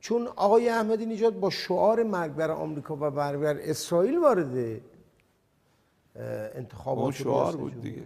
چون 0.00 0.28
آقای 0.36 0.68
احمدی 0.68 1.06
نژاد 1.06 1.40
با 1.40 1.50
شعار 1.50 2.02
مرگ 2.02 2.32
بر 2.34 2.50
آمریکا 2.50 2.96
و 2.96 3.10
مرگ 3.10 3.40
بر 3.40 3.56
اسرائیل 3.60 4.18
وارد 4.18 4.80
انتخابات 6.54 7.02
اون 7.02 7.12
شعار 7.12 7.56
بود 7.56 7.80
دیگه. 7.80 8.02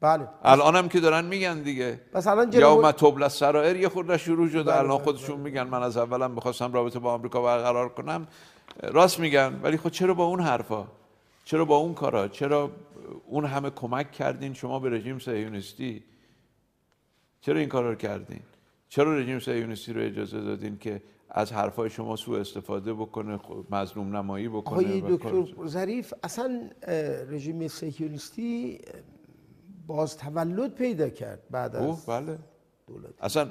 بله. 0.00 0.28
الان 0.42 0.76
هم 0.76 0.88
که 0.88 1.00
دارن 1.00 1.24
میگن 1.24 1.62
دیگه. 1.62 2.00
پس 2.12 2.26
الان 2.26 2.52
یوم 2.52 2.90
تبل 2.90 3.28
سرائر 3.28 3.76
یه 3.76 3.88
خورده 3.88 4.18
شروع 4.18 4.48
شده. 4.48 4.62
بله، 4.62 4.76
الان 4.76 4.96
بله، 4.96 5.04
خودشون 5.04 5.40
میگن 5.40 5.62
من 5.62 5.82
از 5.82 5.96
اولم 5.96 6.30
می‌خواستم 6.30 6.72
رابطه 6.72 6.98
با 6.98 7.12
آمریکا 7.12 7.42
برقرار 7.42 7.88
کنم. 7.88 8.26
راست 8.82 9.20
میگن 9.20 9.60
ولی 9.62 9.76
خب 9.76 9.88
چرا 9.88 10.14
با 10.14 10.24
اون 10.24 10.40
حرفا؟ 10.40 10.86
چرا 11.44 11.64
با 11.64 11.76
اون 11.76 11.94
کارا؟ 11.94 12.28
چرا 12.28 12.70
اون 13.26 13.44
همه 13.44 13.70
کمک 13.70 14.12
کردین؟ 14.12 14.54
شما 14.54 14.78
به 14.78 14.90
رژیم 14.90 15.18
صهیونیستی 15.18 16.02
چرا 17.40 17.58
این 17.58 17.68
کارا 17.68 17.90
رو 17.90 17.94
کردین؟ 17.96 18.40
چرا 18.88 19.16
رژیم 19.18 19.38
صهیونیستی 19.38 19.92
رو 19.92 20.00
اجازه 20.02 20.40
دادین 20.40 20.78
که 20.78 21.02
از 21.30 21.52
حرفای 21.52 21.90
شما 21.90 22.16
سوء 22.16 22.40
استفاده 22.40 22.94
بکنه 22.94 23.38
خب 23.38 23.64
مظلوم 23.70 24.16
نمایی 24.16 24.48
بکنه 24.48 24.78
آقای 24.78 25.00
کار- 25.00 25.10
دکتر 25.42 25.66
ظریف 25.66 26.14
اصلا 26.22 26.70
رژیم 27.28 27.68
صهیونیستی 27.68 28.80
باز 29.86 30.16
تولد 30.16 30.74
پیدا 30.74 31.08
کرد 31.08 31.42
بعد 31.50 31.76
از 31.76 32.06
بله. 32.06 32.38
دولت. 32.86 33.10
اصلا 33.20 33.50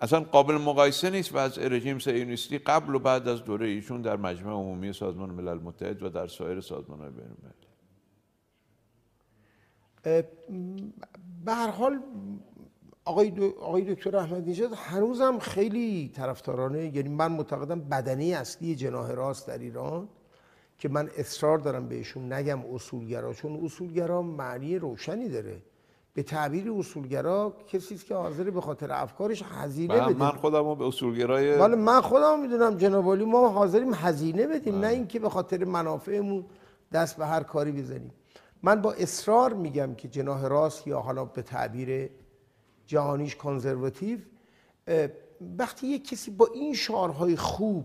اصلا 0.00 0.20
قابل 0.20 0.54
مقایسه 0.54 1.10
نیست 1.10 1.30
وضع 1.34 1.68
رژیم 1.68 1.98
صهیونیستی 1.98 2.58
قبل 2.58 2.94
و 2.94 2.98
بعد 2.98 3.28
از 3.28 3.44
دوره 3.44 3.66
ایشون 3.66 4.02
در 4.02 4.16
مجمع 4.16 4.52
عمومی 4.52 4.92
سازمان 4.92 5.30
ملل 5.30 5.58
متحد 5.58 6.02
و 6.02 6.08
در 6.08 6.26
سایر 6.26 6.60
سازمان 6.60 7.00
های 7.00 7.10
بین 7.10 7.26
به 11.44 11.52
هر 11.54 11.70
حال 11.70 12.00
آقای, 13.04 13.30
دو- 13.30 13.54
آقای 13.60 13.94
دکتر 13.94 14.16
احمدی 14.16 14.50
نژاد 14.50 14.72
هنوزم 14.72 15.38
خیلی 15.38 16.08
طرفدارانه 16.14 16.96
یعنی 16.96 17.08
من 17.08 17.32
معتقدم 17.32 17.80
بدنه 17.80 18.24
اصلی 18.24 18.74
جناح 18.76 19.10
راست 19.10 19.48
در 19.48 19.58
ایران 19.58 20.08
که 20.78 20.88
من 20.88 21.10
اصرار 21.16 21.58
دارم 21.58 21.88
بهشون 21.88 22.32
نگم 22.32 22.74
اصولگرا 22.74 23.34
چون 23.34 23.64
اصولگرا 23.64 24.22
معنی 24.22 24.78
روشنی 24.78 25.28
داره. 25.28 25.62
به 26.18 26.24
تعبیر 26.24 26.72
اصولگرا 26.72 27.56
کسی 27.68 27.94
است 27.94 28.06
که 28.06 28.14
حاضر 28.14 28.50
به 28.50 28.60
خاطر 28.60 28.92
افکارش 28.92 29.42
هزینه 29.42 29.94
بده 29.94 30.14
من 30.14 30.30
خودم 30.30 30.74
به 30.74 30.86
اصولگرای 30.86 31.58
بله 31.58 31.76
من 31.76 32.00
خودم 32.00 32.40
می‌دونم 32.40 32.76
جناب 32.76 33.06
عالی. 33.06 33.24
ما 33.24 33.48
حاضریم 33.48 33.94
هزینه 33.94 34.46
بدیم 34.46 34.78
نه 34.78 34.86
اینکه 34.86 35.18
به 35.18 35.28
خاطر 35.28 35.64
منافعمون 35.64 36.44
دست 36.92 37.16
به 37.16 37.26
هر 37.26 37.42
کاری 37.42 37.72
بزنیم. 37.72 38.10
من 38.62 38.82
با 38.82 38.92
اصرار 38.92 39.52
میگم 39.54 39.94
که 39.94 40.08
جناح 40.08 40.46
راست 40.46 40.86
یا 40.86 41.00
حالا 41.00 41.24
به 41.24 41.42
تعبیر 41.42 42.10
جهانیش 42.86 43.36
کنزرواتیو 43.36 44.18
وقتی 45.58 45.86
یک 45.86 46.08
کسی 46.08 46.30
با 46.30 46.48
این 46.54 46.74
شعارهای 46.74 47.36
خوب 47.36 47.84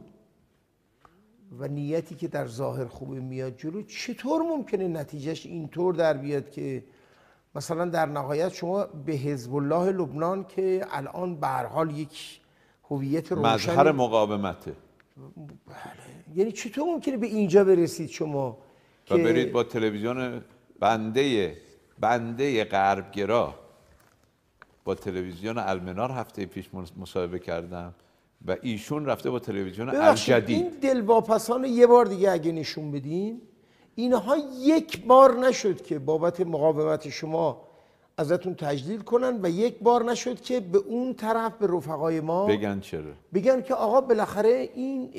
و 1.60 1.68
نیتی 1.68 2.16
که 2.16 2.28
در 2.28 2.48
ظاهر 2.48 2.86
خوبه 2.86 3.20
میاد 3.20 3.58
جلو 3.58 3.82
چطور 3.82 4.42
ممکنه 4.42 4.88
نتیجهش 4.88 5.46
اینطور 5.46 5.94
در 5.94 6.14
بیاد 6.14 6.50
که 6.50 6.84
مثلا 7.56 7.86
در 7.86 8.06
نهایت 8.06 8.54
شما 8.54 8.86
به 8.86 9.14
حزب 9.14 9.56
الله 9.56 9.92
لبنان 9.92 10.44
که 10.44 10.86
الان 10.92 11.36
به 11.36 11.48
هر 11.48 11.66
حال 11.66 11.98
یک 11.98 12.40
هویت 12.90 13.32
روشن 13.32 13.72
مظهر 13.72 13.92
مقاومته. 13.92 14.74
یعنی 16.36 16.52
چطور 16.52 16.86
ممکنه 16.86 17.18
به 17.18 17.28
اینجا 17.28 17.64
برسید 17.64 18.10
شما 18.10 18.50
و 18.50 18.56
که 19.06 19.16
برید 19.18 19.52
با 19.52 19.64
تلویزیون 19.64 20.42
بنده 20.80 21.58
بنده 22.00 22.64
غربگرا. 22.64 23.56
با 24.84 24.96
تلویزیون 24.96 25.58
المنار 25.58 26.12
هفته 26.12 26.46
پیش 26.46 26.70
مصاحبه 26.98 27.40
کردم 27.40 27.94
و 28.46 28.58
ایشون 28.62 29.06
رفته 29.06 29.30
با 29.30 29.40
تلویزیون 29.40 29.90
الجدید. 29.90 30.58
این 30.58 30.70
دلواپسان 30.70 31.66
یه 31.66 31.88
بار 31.88 32.06
دیگه 32.06 32.32
اگه 32.32 32.52
نشون 32.52 32.92
بدین. 32.92 33.42
اینها 33.96 34.38
یک 34.60 35.06
بار 35.06 35.38
نشد 35.38 35.82
که 35.82 36.00
بابت 36.00 36.42
مقاومت 36.42 37.10
شما 37.10 37.62
ازتون 38.18 38.56
تجلیل 38.56 39.02
کنن 39.02 39.40
و 39.44 39.50
یک 39.50 39.80
بار 39.80 40.04
نشد 40.04 40.42
که 40.42 40.60
به 40.60 40.78
اون 40.78 41.14
طرف 41.14 41.54
به 41.54 41.68
رفقای 41.68 42.20
ما 42.22 42.46
بگن 42.46 42.80
چرا 42.80 43.12
بگن 43.34 43.62
که 43.62 43.74
آقا 43.74 44.02
بالاخره 44.02 44.70
این 44.76 45.10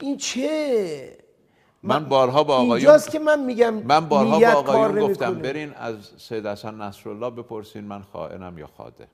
این 0.00 0.16
چه 0.16 1.18
من 1.82 2.04
بارها 2.04 2.44
با 2.44 2.54
آقایون 2.54 2.76
اینجاست 2.76 3.10
که 3.10 3.18
من 3.18 3.44
میگم 3.44 3.74
من 3.74 4.08
بارها 4.08 4.40
با 4.40 4.46
آقایون 4.46 5.08
گفتم. 5.08 5.34
برین 5.34 5.72
از 5.74 6.10
سید 6.18 6.46
حسن 6.46 6.74
نصرالله 6.74 7.30
بپرسین 7.30 7.84
من 7.84 8.02
خائنم 8.02 8.58
یا 8.58 8.66
خاده 8.66 9.08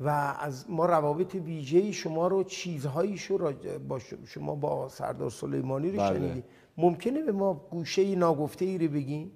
و 0.00 0.36
از 0.40 0.70
ما 0.70 0.86
روابط 0.86 1.34
ویژه‌ای 1.34 1.92
شما 1.92 2.28
رو 2.28 2.44
چیزهایی 2.44 3.18
شو 3.18 3.52
با 3.88 3.98
شما 4.26 4.54
با 4.54 4.88
سردار 4.88 5.30
سلیمانی 5.30 5.90
رو 5.90 5.96
بله. 5.98 6.18
شنیدیم 6.18 6.44
ممکنه 6.76 7.22
به 7.22 7.32
ما 7.32 7.54
گوشه 7.70 8.14
ناگفته 8.14 8.64
ای 8.64 8.78
رو 8.78 8.92
بگین 8.92 9.30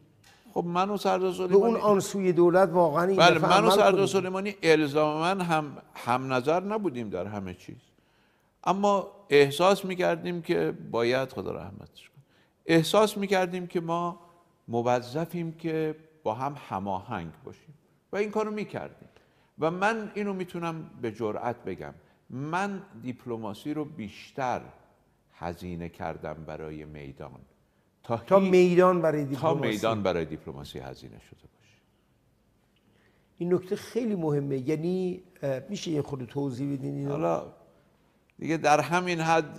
خب 0.55 0.65
من 0.65 0.91
و 0.91 0.97
سردار 0.97 1.31
به 1.31 1.37
اون 1.37 1.49
سلیمانی 1.49 1.77
آنسوی 1.77 2.33
دولت 2.33 2.71
واقعا 2.73 3.05
این 3.05 3.17
بله 3.17 3.39
من 3.39 3.65
و 3.65 3.71
سردار. 3.71 4.07
سلیمانی 4.07 4.55
الزاما 4.63 5.25
هم 5.25 5.77
هم 5.95 6.33
نظر 6.33 6.61
نبودیم 6.61 7.11
در 7.11 7.27
همه 7.27 7.55
چیز. 7.55 7.77
اما 8.65 9.07
احساس 9.31 9.85
می‌کردیم 9.85 10.43
که 10.43 10.75
باید 10.91 11.33
خدا 11.33 11.53
رحمتش 11.53 12.09
کنه. 12.09 12.25
احساس 12.67 13.17
می‌کردیم 13.17 13.67
که 13.67 13.81
ما 13.81 14.21
موظفیم 14.69 15.53
که 15.53 15.97
با 16.23 16.35
هم 16.35 16.57
هماهنگ 16.69 17.31
باشیم. 17.45 17.75
و 18.13 18.17
این 18.17 18.31
کارو 18.31 18.51
می‌کردیم. 18.51 19.09
و 19.59 19.71
من 19.71 20.11
اینو 20.15 20.33
می‌تونم 20.33 20.91
به 21.03 21.13
جرأت 21.13 21.65
بگم. 21.65 21.95
من 22.31 22.83
دیپلماسی 23.03 23.75
رو 23.75 23.85
بیشتر 23.85 24.61
هزینه 25.39 25.89
کردم 25.89 26.35
برای 26.47 26.85
میدان. 26.85 27.41
تا, 28.03 28.17
تا 28.17 28.39
میدان 28.39 29.03
برای 29.03 29.25
تا 29.25 29.31
دیپلماسی. 29.31 29.69
میدان 29.69 30.03
برای 30.03 30.25
دیپلماسی 30.25 30.79
هزینه 30.79 31.19
شده 31.31 31.41
باشه. 31.41 31.83
این 33.39 33.55
نکته 33.55 33.77
خیلی 33.77 34.15
مهمه. 34.15 34.69
یعنی 34.69 35.23
میشه 35.69 35.91
یه 35.91 36.03
خود 36.03 36.25
توضیح 36.25 36.73
بدین 36.73 37.09
حالا 37.09 37.43
دیگه 38.39 38.57
در 38.57 38.81
همین 38.81 39.21
حد 39.21 39.59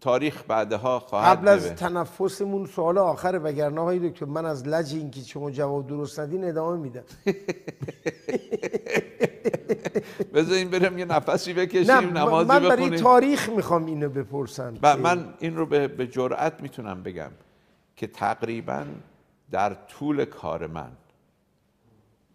تاریخ 0.00 0.44
بعدها 0.48 0.98
خواهد 0.98 1.38
قبل 1.38 1.48
از. 1.48 1.74
تنفسمون 1.74 2.66
سوال 2.66 2.98
آخره 2.98 3.38
وگرنه 3.38 3.80
آقای 3.80 4.10
دکتر 4.10 4.26
من 4.26 4.46
از 4.46 4.68
لج 4.68 4.94
اینکه 4.94 5.20
شما 5.20 5.50
جواب 5.50 5.86
درست 5.86 6.20
ندین 6.20 6.44
ادامه 6.44 6.76
میدم. 6.76 7.04
بذارین 10.34 10.70
بریم 10.70 10.98
یه 10.98 11.04
نفسی 11.04 11.52
بکشیم 11.52 11.90
نه 11.90 12.00
نمازی 12.00 12.48
من 12.48 12.60
برای 12.60 12.76
بخونیم. 12.76 13.00
تاریخ 13.00 13.48
می‌خوام 13.48 13.86
اینو 13.86 14.08
بپرسم 14.08 14.78
و 14.82 14.96
من 14.96 15.34
این 15.38 15.56
رو 15.56 15.66
به, 15.66 15.88
به 15.88 16.06
جرأت 16.06 16.60
می‌تونم 16.60 17.02
بگم 17.02 17.30
که 17.96 18.06
تقریبا 18.06 18.84
در 19.50 19.74
طول 19.74 20.24
کار 20.24 20.66
من 20.66 20.92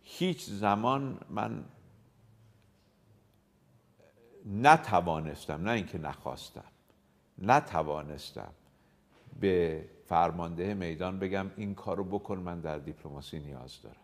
هیچ 0.04 0.50
زمان 0.50 1.18
من 1.30 1.64
نتوانستم 4.62 5.62
نه 5.64 5.72
اینکه 5.72 5.98
نخواستم 5.98 6.64
نتوانستم 7.42 8.52
به 9.40 9.86
فرمانده 10.10 10.74
میدان 10.74 11.20
بگم 11.20 11.52
این 11.58 11.76
کارو 11.76 12.04
بکن 12.04 12.38
من 12.38 12.60
در 12.60 12.78
دیپلماسی 12.78 13.40
نیاز 13.40 13.82
دارم. 13.82 13.96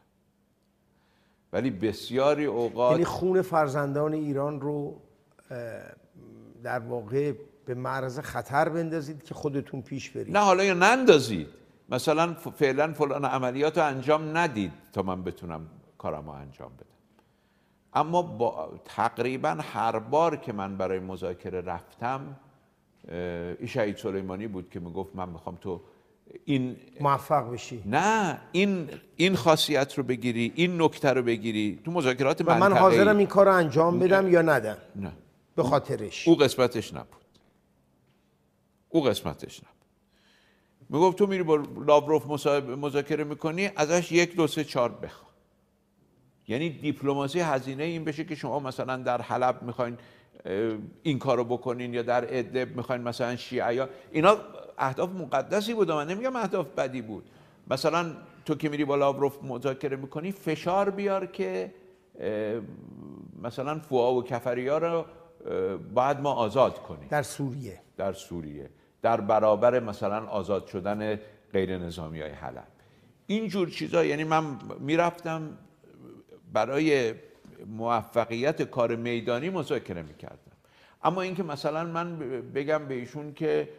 ولی 1.53 1.69
بسیاری 1.69 2.45
اوقات 2.45 2.91
یعنی 2.91 3.05
خون 3.05 3.41
فرزندان 3.41 4.13
ایران 4.13 4.61
رو 4.61 5.01
در 6.63 6.79
واقع 6.79 7.33
به 7.65 7.73
معرض 7.75 8.19
خطر 8.19 8.69
بندازید 8.69 9.23
که 9.23 9.33
خودتون 9.33 9.81
پیش 9.81 10.09
برید. 10.09 10.37
نه 10.37 10.39
حالا 10.39 10.63
یا 10.63 10.73
نندازید. 10.73 11.47
مثلا 11.89 12.33
فعلا 12.33 12.93
فلان 12.93 13.25
عملیات 13.25 13.77
رو 13.77 13.85
انجام 13.85 14.37
ندید 14.37 14.71
تا 14.93 15.01
من 15.01 15.23
بتونم 15.23 15.67
کارم 15.97 16.25
رو 16.25 16.29
انجام 16.29 16.71
بدم. 16.75 16.85
اما 17.93 18.21
با 18.21 18.79
تقریبا 18.85 19.49
هر 19.49 19.99
بار 19.99 20.35
که 20.35 20.53
من 20.53 20.77
برای 20.77 20.99
مذاکره 20.99 21.61
رفتم 21.61 22.21
این 23.07 23.67
شهید 23.67 23.97
سلیمانی 23.97 24.47
بود 24.47 24.69
که 24.69 24.79
می‌گفت 24.79 25.15
من 25.15 25.29
می‌خوام 25.29 25.57
تو 25.61 25.81
این 26.45 26.75
موفق 26.99 27.53
بشی. 27.53 27.83
نه 27.85 28.41
این 28.51 28.89
این 29.15 29.35
خاصیت 29.35 29.97
رو 29.97 30.03
بگیری 30.03 30.51
این 30.55 30.81
نکته 30.81 31.09
رو 31.09 31.21
بگیری. 31.21 31.79
تو 31.85 31.91
مذاکرات 31.91 32.41
و 32.45 32.59
من 32.59 32.73
حاضرم 32.73 33.17
این 33.17 33.27
کار 33.27 33.45
رو 33.45 33.53
انجام 33.55 33.99
بدم 33.99 34.31
یا 34.31 34.41
ندم؟ 34.41 34.77
نه. 34.95 35.11
به 35.55 35.63
خاطرش. 35.63 36.27
او 36.27 36.35
قسمتش 36.35 36.93
نبود. 36.93 37.25
او 38.89 39.03
قسمتش 39.03 39.59
نبود. 39.63 39.75
می‌گفت 40.89 41.17
تو 41.17 41.27
میری 41.27 41.43
با 41.43 41.55
لاوروف 41.87 42.47
مذاکره 42.67 43.23
می‌کنی 43.23 43.69
ازش 43.75 44.11
یک 44.11 44.35
دو 44.35 44.47
سه 44.47 44.63
چهار 44.63 44.91
بخوا 44.91 45.29
یعنی 46.47 46.69
دیپلماسی 46.69 47.39
هزینه 47.39 47.83
این 47.83 48.03
بشه 48.03 48.23
که 48.23 48.35
شما 48.35 48.59
مثلا 48.59 48.97
در 48.97 49.21
حلب 49.21 49.63
می‌خواین 49.63 49.97
این 51.03 51.19
کارو 51.19 51.43
بکنین 51.43 51.93
یا 51.93 52.01
در 52.01 52.39
ادلب 52.39 52.75
می‌خواین 52.75 53.01
مثلا 53.01 53.35
شیعه 53.35 53.75
یا 53.75 53.89
اینا 54.11 54.37
اهداف 54.79 55.09
مقدسی 55.09 55.73
بود 55.73 55.91
من 55.91 56.07
نمیگم 56.07 56.35
اهداف 56.35 56.67
بدی 56.67 57.01
بود. 57.01 57.29
مثلا 57.67 58.11
تو 58.45 58.55
که 58.55 58.69
میری 58.69 58.85
با 58.85 58.95
لاوروف 58.95 59.43
مذاکره 59.43 59.97
می‌کنی 59.97 60.31
فشار 60.31 60.89
بیار 60.89 61.25
که 61.25 61.73
مثلا 63.41 63.79
فوا 63.79 64.13
و 64.13 64.23
کفریا 64.23 64.77
رو 64.77 65.05
باید 65.93 66.19
ما 66.19 66.33
آزاد 66.33 66.83
کنیم. 66.83 67.07
در 67.09 67.23
سوریه. 67.23 67.81
در 67.97 68.13
سوریه. 68.13 68.69
در 69.01 69.21
برابر 69.21 69.79
مثلا 69.79 70.25
آزاد 70.25 70.67
شدن 70.67 71.19
غیر 71.53 71.77
نظامی 71.77 72.21
های 72.21 72.31
حلب 72.31 72.67
اینجور 73.27 73.69
چیزا 73.69 74.05
یعنی 74.05 74.23
من 74.23 74.43
می‌رفتم 74.79 75.57
برای 76.53 77.13
موفقیت 77.67 78.61
کار 78.61 78.95
میدانی 78.95 79.49
مذاکره 79.49 80.01
می‌کردم. 80.01 80.51
اما 81.03 81.21
اینکه 81.21 81.43
مثلا 81.43 81.83
من 81.83 82.19
بگم 82.55 82.85
به 82.87 82.93
ایشون 82.93 83.33
که 83.33 83.69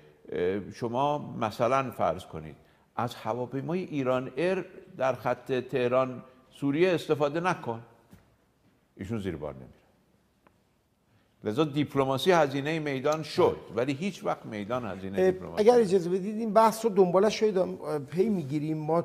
شما 0.74 1.34
مثلا 1.40 1.90
فرض 1.90 2.24
کنید 2.24 2.56
از 2.96 3.14
هواپیمای 3.14 3.84
ایران 3.84 4.30
ایر 4.36 4.64
در 4.96 5.14
خط 5.14 5.52
تهران 5.52 6.22
سوریه 6.50 6.90
استفاده 6.90 7.40
نکن. 7.40 7.82
ایشون 8.96 9.18
زیر 9.18 9.36
بار 9.36 9.54
نمیره. 9.54 9.68
لذا 11.44 11.64
دیپلماسی 11.64 12.32
هزینه 12.32 12.78
میدان 12.78 13.22
شد 13.22 13.56
ولی 13.76 13.92
هیچ 13.92 14.24
وقت 14.24 14.46
میدان 14.46 14.84
هزینه 14.84 15.30
دیپلماسی 15.30 15.62
اگر 15.62 15.80
اجازه 15.80 16.10
بدید 16.10 16.36
این 16.36 16.52
بحث 16.52 16.84
رو 16.84 16.90
دنبالش 16.90 17.40
شاید 17.40 17.78
پی 18.06 18.28
می‌گیریم. 18.28 18.78
ما 18.78 19.04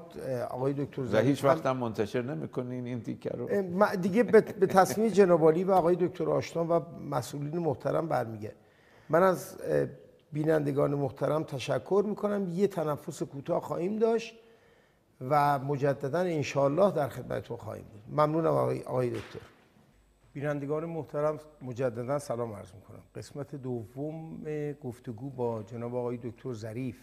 آقای 0.50 0.74
دکتر 0.74 1.04
زهیر 1.04 1.26
هیچ 1.26 1.44
وقت 1.44 1.66
هم 1.66 1.78
منتشر 1.78 2.22
نمی‌کنین 2.22 2.86
این 2.86 3.02
تیکه 3.02 3.30
رو. 3.30 3.50
دیگه 3.96 4.24
به 4.24 4.42
تصمیم 4.68 5.08
جنابالی 5.08 5.64
و 5.64 5.72
آقای 5.72 5.96
دکتر 5.96 6.30
آشنا 6.30 6.66
و 6.66 6.86
مسئولین 7.10 7.58
محترم 7.58 8.08
برمیگه 8.08 8.52
من 9.10 9.24
از 9.24 9.58
بینندگان 10.36 10.96
محترم 10.96 11.44
تشکر 11.44 12.04
می‌کنم. 12.08 12.48
یه 12.48 12.68
تنفس 12.68 13.24
کوتاه 13.24 13.62
خواهیم 13.62 14.00
داشت 14.00 14.36
و 15.22 15.60
مجددا 15.60 16.20
انشاءالله 16.20 16.92
در 16.92 17.10
خدمتتون 17.10 17.58
خواهیم 17.58 17.86
بود. 17.92 18.02
ممنونم 18.20 18.48
آقای, 18.48 18.82
آقای 18.82 19.10
دکتر. 19.10 19.40
بینندگان 20.34 20.86
محترم 20.86 21.40
مجددا 21.62 22.20
سلام 22.20 22.54
عرض 22.54 22.74
می‌کنم. 22.74 23.00
قسمت 23.16 23.56
دوم 23.56 24.44
گفتگو 24.84 25.30
با 25.30 25.64
جناب 25.64 25.96
آقای 25.96 26.18
دکتر 26.18 26.54
ظریف 26.54 26.98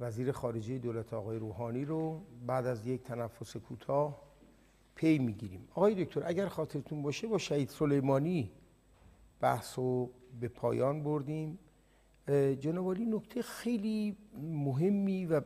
وزیر 0.00 0.32
خارجه 0.32 0.78
دولت 0.78 1.14
آقای 1.14 1.38
روحانی 1.38 1.84
رو 1.84 2.20
بعد 2.46 2.66
از 2.66 2.86
یک 2.86 3.02
تنفس 3.02 3.56
کوتاه 3.56 4.22
پی 4.94 5.18
می‌گیریم. 5.18 5.68
آقای 5.70 6.04
دکتر 6.04 6.22
اگر 6.26 6.48
خاطرتون 6.48 7.02
باشه 7.02 7.26
با 7.26 7.38
شهید 7.38 7.68
سلیمانی 7.68 8.50
بحث 9.40 9.78
رو 9.78 10.10
به 10.40 10.48
پایان 10.48 11.02
بردیم. 11.02 11.58
جناب 12.60 12.98
نکته 12.98 13.42
خیلی 13.42 14.16
مهمی 14.42 15.26
و 15.26 15.40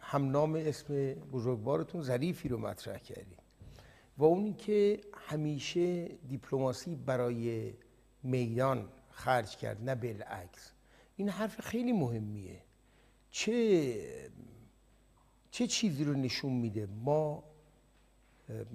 همنام 0.00 0.54
اسم 0.54 1.14
بزرگوارتون 1.14 2.02
ظریفی 2.02 2.48
رو 2.48 2.58
مطرح 2.58 2.98
کردیم 2.98 3.38
و 4.18 4.24
اونی 4.24 4.52
که 4.52 5.00
همیشه 5.14 6.08
دیپلماسی 6.08 6.94
برای 6.94 7.72
میدان 8.22 8.88
خرج 9.10 9.56
کرد 9.56 9.88
نه 9.88 9.94
بالعکس. 9.94 10.72
این 11.16 11.28
حرف 11.28 11.60
خیلی 11.60 11.92
مهمیه. 11.92 12.62
چه 13.30 13.94
چه 15.50 15.66
چیزی 15.66 16.04
رو 16.04 16.14
نشون 16.14 16.52
میده؟ 16.52 16.86
ما 16.86 17.44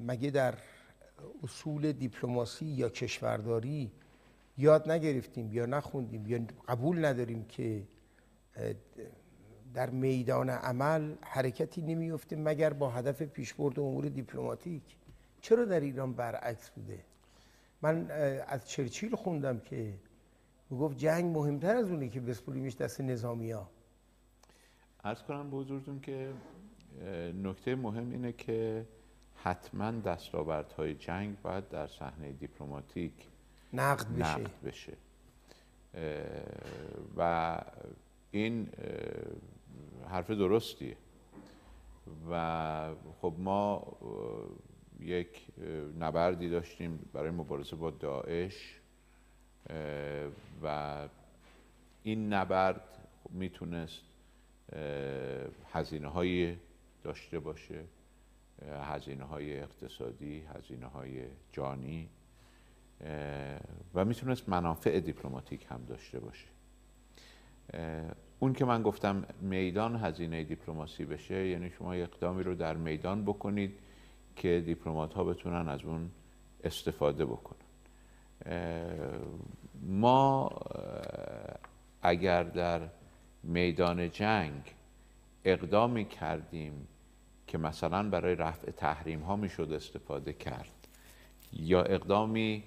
مگه 0.07 0.29
در 0.29 0.57
اصول 1.43 1.91
دیپلماسی 1.91 2.65
یا 2.65 2.89
کشورداری 2.89 3.91
یاد 4.57 4.91
نگرفتیم 4.91 5.53
یا 5.53 5.65
نخوندیم 5.65 6.27
یا 6.27 6.39
قبول 6.67 7.05
نداریم 7.05 7.45
که 7.45 7.83
در 9.73 9.89
میدان 9.89 10.49
عمل 10.49 11.15
حرکتی 11.21 11.81
نمیفته 11.81 12.35
مگر 12.35 12.73
با 12.73 12.89
هدف 12.89 13.21
پیشبرد 13.21 13.79
امور 13.79 14.05
دیپلماتیک. 14.09 14.83
چرا 15.41 15.65
در 15.65 15.79
ایران 15.79 16.13
برعکس 16.13 16.69
بوده؟ 16.69 17.03
من 17.81 18.11
از 18.47 18.69
چرچیل 18.69 19.15
خوندم 19.15 19.59
که 19.59 19.93
گفت 20.71 20.97
جنگ 20.97 21.37
مهمتر 21.37 21.75
از 21.75 21.91
اونه 21.91 22.09
که 22.09 22.19
بسپوریمش 22.19 22.75
دست 22.75 23.01
نظامی 23.01 23.51
ها 23.51 23.69
ارز 25.03 25.21
کنم 25.21 25.49
به 25.49 25.57
حضورتون 25.57 25.99
که 25.99 26.33
نکته 27.43 27.75
مهم 27.75 28.11
اینه 28.11 28.33
که 28.33 28.85
حتما 29.35 29.91
دستاوردهای 29.91 30.93
جنگ 30.95 31.41
باید 31.41 31.69
در 31.69 31.87
صحنه 31.87 32.31
دیپلماتیک 32.31 33.13
نقد 33.73 34.07
بشه, 34.07 34.37
نقد 34.37 34.51
بشه. 34.63 34.93
و 37.17 37.61
این 38.31 38.69
حرف 40.09 40.31
درستیه. 40.31 40.97
و 42.29 42.95
خب 43.21 43.35
ما 43.37 43.97
یک 44.99 45.47
نبردی 45.99 46.49
داشتیم 46.49 47.09
برای 47.13 47.31
مبارزه 47.31 47.75
با 47.75 47.91
داعش 47.91 48.79
و 50.63 51.07
این 52.03 52.33
نبرد 52.33 53.07
می‌تونست 53.29 54.03
هزینه 55.73 56.07
های 56.07 56.55
داشته 57.03 57.39
باشه 57.39 57.83
هزینه 58.81 59.23
های 59.23 59.59
اقتصادی 59.59 60.43
هزینه 60.55 60.85
های 60.85 61.23
جانی. 61.51 62.09
و 63.95 64.05
می‌تونست 64.05 64.49
منافع 64.49 64.99
دیپلماتیک 64.99 65.65
هم 65.69 65.83
داشته 65.87 66.19
باشه. 66.19 66.47
اون 68.39 68.53
که 68.53 68.65
من 68.65 68.83
گفتم 68.83 69.25
میدان 69.41 69.95
هزینه 69.95 70.43
دیپلماسی 70.43 71.05
بشه 71.05 71.47
یعنی 71.47 71.69
شما 71.69 71.93
اقدامی 71.93 72.43
رو 72.43 72.55
در 72.55 72.77
میدان 72.77 73.25
بکنید 73.25 73.79
که 74.35 74.63
دیپلمات 74.65 75.13
ها 75.13 75.23
بتونن 75.23 75.67
از 75.67 75.83
اون 75.83 76.11
استفاده 76.63 77.25
بکنن. 77.25 77.57
ما 79.81 80.49
اگر 82.01 82.43
در 82.43 82.81
میدان 83.43 84.09
جنگ 84.09 84.61
اقدامی 85.45 86.05
کردیم 86.05 86.87
که 87.47 87.57
مثلا 87.57 88.09
برای 88.09 88.35
رفع 88.35 88.71
تحریم 88.71 89.19
ها 89.19 89.35
می‌شد 89.35 89.71
استفاده 89.71 90.33
کرد 90.33 90.87
یا 91.53 91.83
اقدامی 91.83 92.63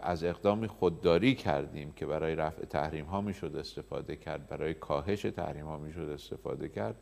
از 0.00 0.24
اقدامی 0.24 0.66
خودداری 0.66 1.34
کردیم 1.34 1.92
که 1.92 2.06
برای 2.06 2.34
رفع 2.34 2.64
تحریم 2.64 3.04
ها 3.04 3.20
می‌شد 3.20 3.56
استفاده 3.56 4.16
کرد 4.16 4.46
برای 4.48 4.74
کاهش 4.74 5.22
تحریم 5.22 5.66
ها 5.66 5.78
می‌شد 5.78 6.10
استفاده 6.14 6.68
کرد. 6.68 6.96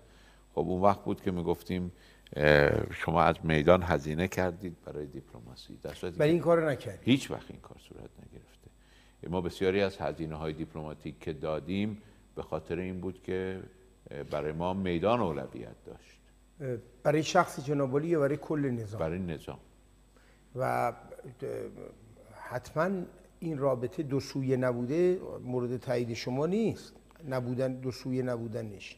خب 0.52 0.58
اون 0.58 0.82
وقت 0.82 1.04
بود 1.04 1.20
که 1.20 1.30
می‌گفتیم 1.30 1.92
شما 2.90 3.22
از 3.22 3.36
میدان 3.42 3.82
هزینه 3.82 4.28
کردید 4.28 4.76
برای 4.84 5.06
دیپلماسی. 5.06 5.78
ولی 6.18 6.30
این 6.30 6.40
کار 6.40 6.70
نکردید. 6.70 7.08
هیچ 7.08 7.30
وقت 7.30 7.50
این 7.50 7.60
کار 7.60 7.76
صورت 7.78 8.10
نگرفته. 8.18 8.70
ما 9.28 9.40
بسیاری 9.40 9.80
از 9.82 9.98
هزینه 9.98 10.34
های 10.34 10.52
دیپلماتیک 10.52 11.20
که 11.20 11.32
دادیم 11.32 12.02
به 12.34 12.42
خاطر 12.42 12.78
این 12.78 13.00
بود 13.00 13.22
که 13.22 13.60
برای 14.30 14.52
ما 14.52 14.74
میدان 14.74 15.20
اولویت 15.20 15.84
داشت. 15.86 16.20
برای 17.02 17.22
شخص 17.22 17.64
جنابالی 17.64 18.08
یا 18.08 18.20
برای 18.20 18.36
کل 18.36 18.70
نظام؟ 18.70 19.00
برای 19.00 19.18
نظام. 19.18 19.58
و 20.56 20.92
حتما 22.52 22.90
این 23.40 23.58
رابطه 23.58 24.02
دو 24.02 24.20
سویه 24.20 24.56
نبوده 24.56 25.20
مورد 25.44 25.76
تایید 25.76 26.12
شما 26.12 26.46
نیست. 26.46 26.92
نبودن 27.28 27.72
دو 27.72 27.90
سویه 27.90 28.22
نبودنش 28.22 28.96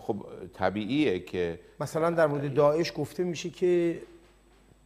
خب 0.00 0.26
طبیعیه 0.54 1.18
که 1.20 1.60
مثلا 1.80 2.10
در 2.10 2.26
مورد 2.26 2.54
داعش 2.54 2.92
گفته 2.96 3.24
میشه 3.24 3.50
که 3.50 4.02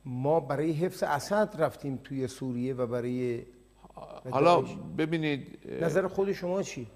ما 0.04 0.40
برای 0.40 0.72
حفظ 0.72 1.02
اسد 1.02 1.54
رفتیم 1.58 2.00
توی 2.04 2.26
سوریه 2.26 2.74
و 2.74 2.86
برای 2.86 3.42
حالا. 4.30 4.64
ببینید 4.98 5.58
نظر 5.80 6.06
خود 6.06 6.32
شما 6.32 6.62
چی؟ 6.62 6.86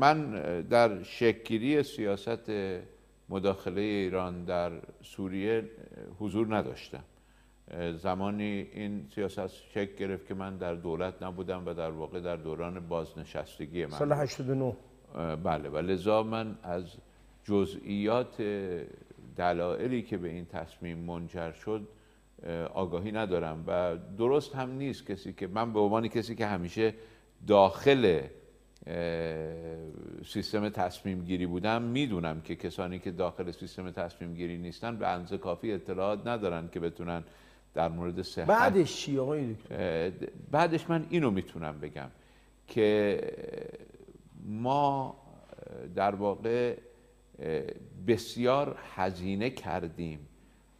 من 0.00 0.32
در 0.60 1.02
شکلگیری 1.02 1.82
سیاست 1.82 2.50
مداخله 3.28 3.80
ایران 3.80 4.44
در 4.44 4.72
سوریه 5.02 5.64
حضور 6.20 6.56
نداشتم. 6.56 7.04
زمانی 7.96 8.66
این 8.72 9.06
سیاست 9.14 9.48
شکل 9.48 9.96
گرفت 9.96 10.26
که 10.26 10.34
من 10.34 10.56
در 10.56 10.74
دولت 10.74 11.22
نبودم 11.22 11.66
و 11.66 11.74
در 11.74 11.90
واقع 11.90 12.20
در 12.20 12.36
دوران 12.36 12.80
بازنشستگی 12.88 13.86
من 13.86 13.98
سال 13.98 14.08
بود. 14.08 14.16
89 14.16 14.76
بله 15.36 15.68
و 15.68 15.76
لذا 15.76 16.22
من 16.22 16.58
از 16.62 16.84
جزئیات 17.44 18.42
دلایلی 19.36 20.02
که 20.02 20.16
به 20.16 20.28
این 20.28 20.46
تصمیم 20.46 20.98
منجر 20.98 21.52
شد 21.52 21.88
آگاهی 22.74 23.12
ندارم 23.12 23.64
و 23.66 23.96
درست 24.18 24.54
هم 24.54 24.70
نیست 24.70 25.06
کسی 25.06 25.32
که 25.32 25.46
من 25.46 25.72
به 25.72 25.80
عنوان 25.80 26.08
کسی 26.08 26.34
که 26.34 26.46
همیشه 26.46 26.94
داخل 27.46 28.20
سیستم 30.26 30.68
تصمیم 30.68 31.24
گیری 31.24 31.46
بودم 31.46 31.82
می‌دونم 31.82 32.40
که 32.40 32.56
کسانی 32.56 32.98
که 32.98 33.10
داخل 33.10 33.50
سیستم 33.50 33.90
تصمیم 33.90 34.34
گیری 34.34 34.58
نیستن 34.58 34.96
به 34.96 35.08
اندازه 35.08 35.38
کافی 35.38 35.72
اطلاعات 35.72 36.26
ندارن 36.26 36.68
که 36.68 36.80
بتونن 36.80 37.24
در 37.74 37.88
مورد 37.88 38.22
صحت. 38.22 38.46
بعدش 38.46 38.96
چی 38.96 39.18
آقای 39.18 39.54
دکتر؟ 39.54 40.12
بعدش 40.50 40.90
من 40.90 41.06
اینو 41.10 41.30
می‌تونم 41.30 41.80
بگم 41.80 42.08
که 42.66 43.20
ما 44.44 45.16
در 45.94 46.14
واقع 46.14 46.76
بسیار 48.06 48.78
هزینه 48.94 49.50
کردیم 49.50 50.18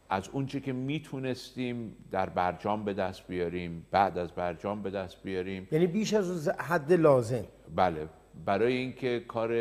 از 0.09 0.29
اونچه 0.29 0.59
که 0.59 0.73
می‌تونستیم 0.73 1.95
در 2.11 2.29
برجام 2.29 2.85
به 2.85 2.93
دست 2.93 3.27
بیاریم 3.27 3.85
بعد 3.91 4.17
از 4.17 4.31
برجام 4.31 4.83
به 4.83 4.89
دست 4.89 5.23
بیاریم. 5.23 5.67
یعنی 5.71 5.87
بیش 5.87 6.13
از 6.13 6.49
حد 6.49 6.93
لازم. 6.93 7.45
بله 7.75 8.07
برای 8.45 8.73
اینکه 8.77 9.19
کار 9.27 9.51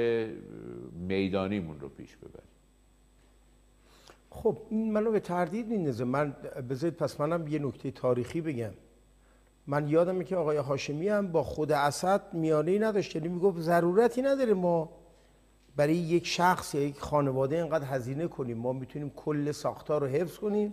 میدانیمون 0.92 1.80
رو 1.80 1.88
پیش 1.88 2.16
ببریم. 2.16 2.48
خب 4.30 4.56
این 4.70 4.92
منو 4.92 5.10
به 5.10 5.20
تردید 5.20 5.68
میندازه. 5.68 6.04
من 6.04 6.36
بذارید 6.70 6.96
پس 6.96 7.20
منم 7.20 7.48
یه 7.48 7.58
نکته 7.58 7.90
تاریخی 7.90 8.40
بگم. 8.40 8.70
من 9.66 9.88
یادمه 9.88 10.24
که 10.24 10.36
آقای 10.36 10.56
هاشمی 10.56 11.08
هم 11.08 11.32
با 11.32 11.42
خود 11.42 11.72
اسد 11.72 12.22
میانه 12.32 12.78
نداشت. 12.78 13.16
یعنی 13.16 13.28
می‌گفت 13.28 13.60
ضرورتی 13.60 14.22
نداره 14.22 14.54
ما 14.54 14.88
برای 15.76 15.94
یک 15.96 16.26
شخص 16.26 16.74
یا 16.74 16.82
یک 16.82 16.98
خانواده 16.98 17.56
اینقدر 17.56 17.84
هزینه 17.84 18.26
کنیم. 18.28 18.56
ما 18.58 18.72
می‌تونیم 18.72 19.10
کل 19.16 19.52
ساختار 19.52 20.00
رو 20.00 20.06
حفظ 20.06 20.36
کنیم 20.36 20.72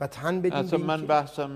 و 0.00 0.06
تن 0.06 0.38
بدیم 0.40 0.52
اصلا 0.52 0.78
من 0.78 0.90
اینکه- 0.90 1.06
بحثم 1.06 1.50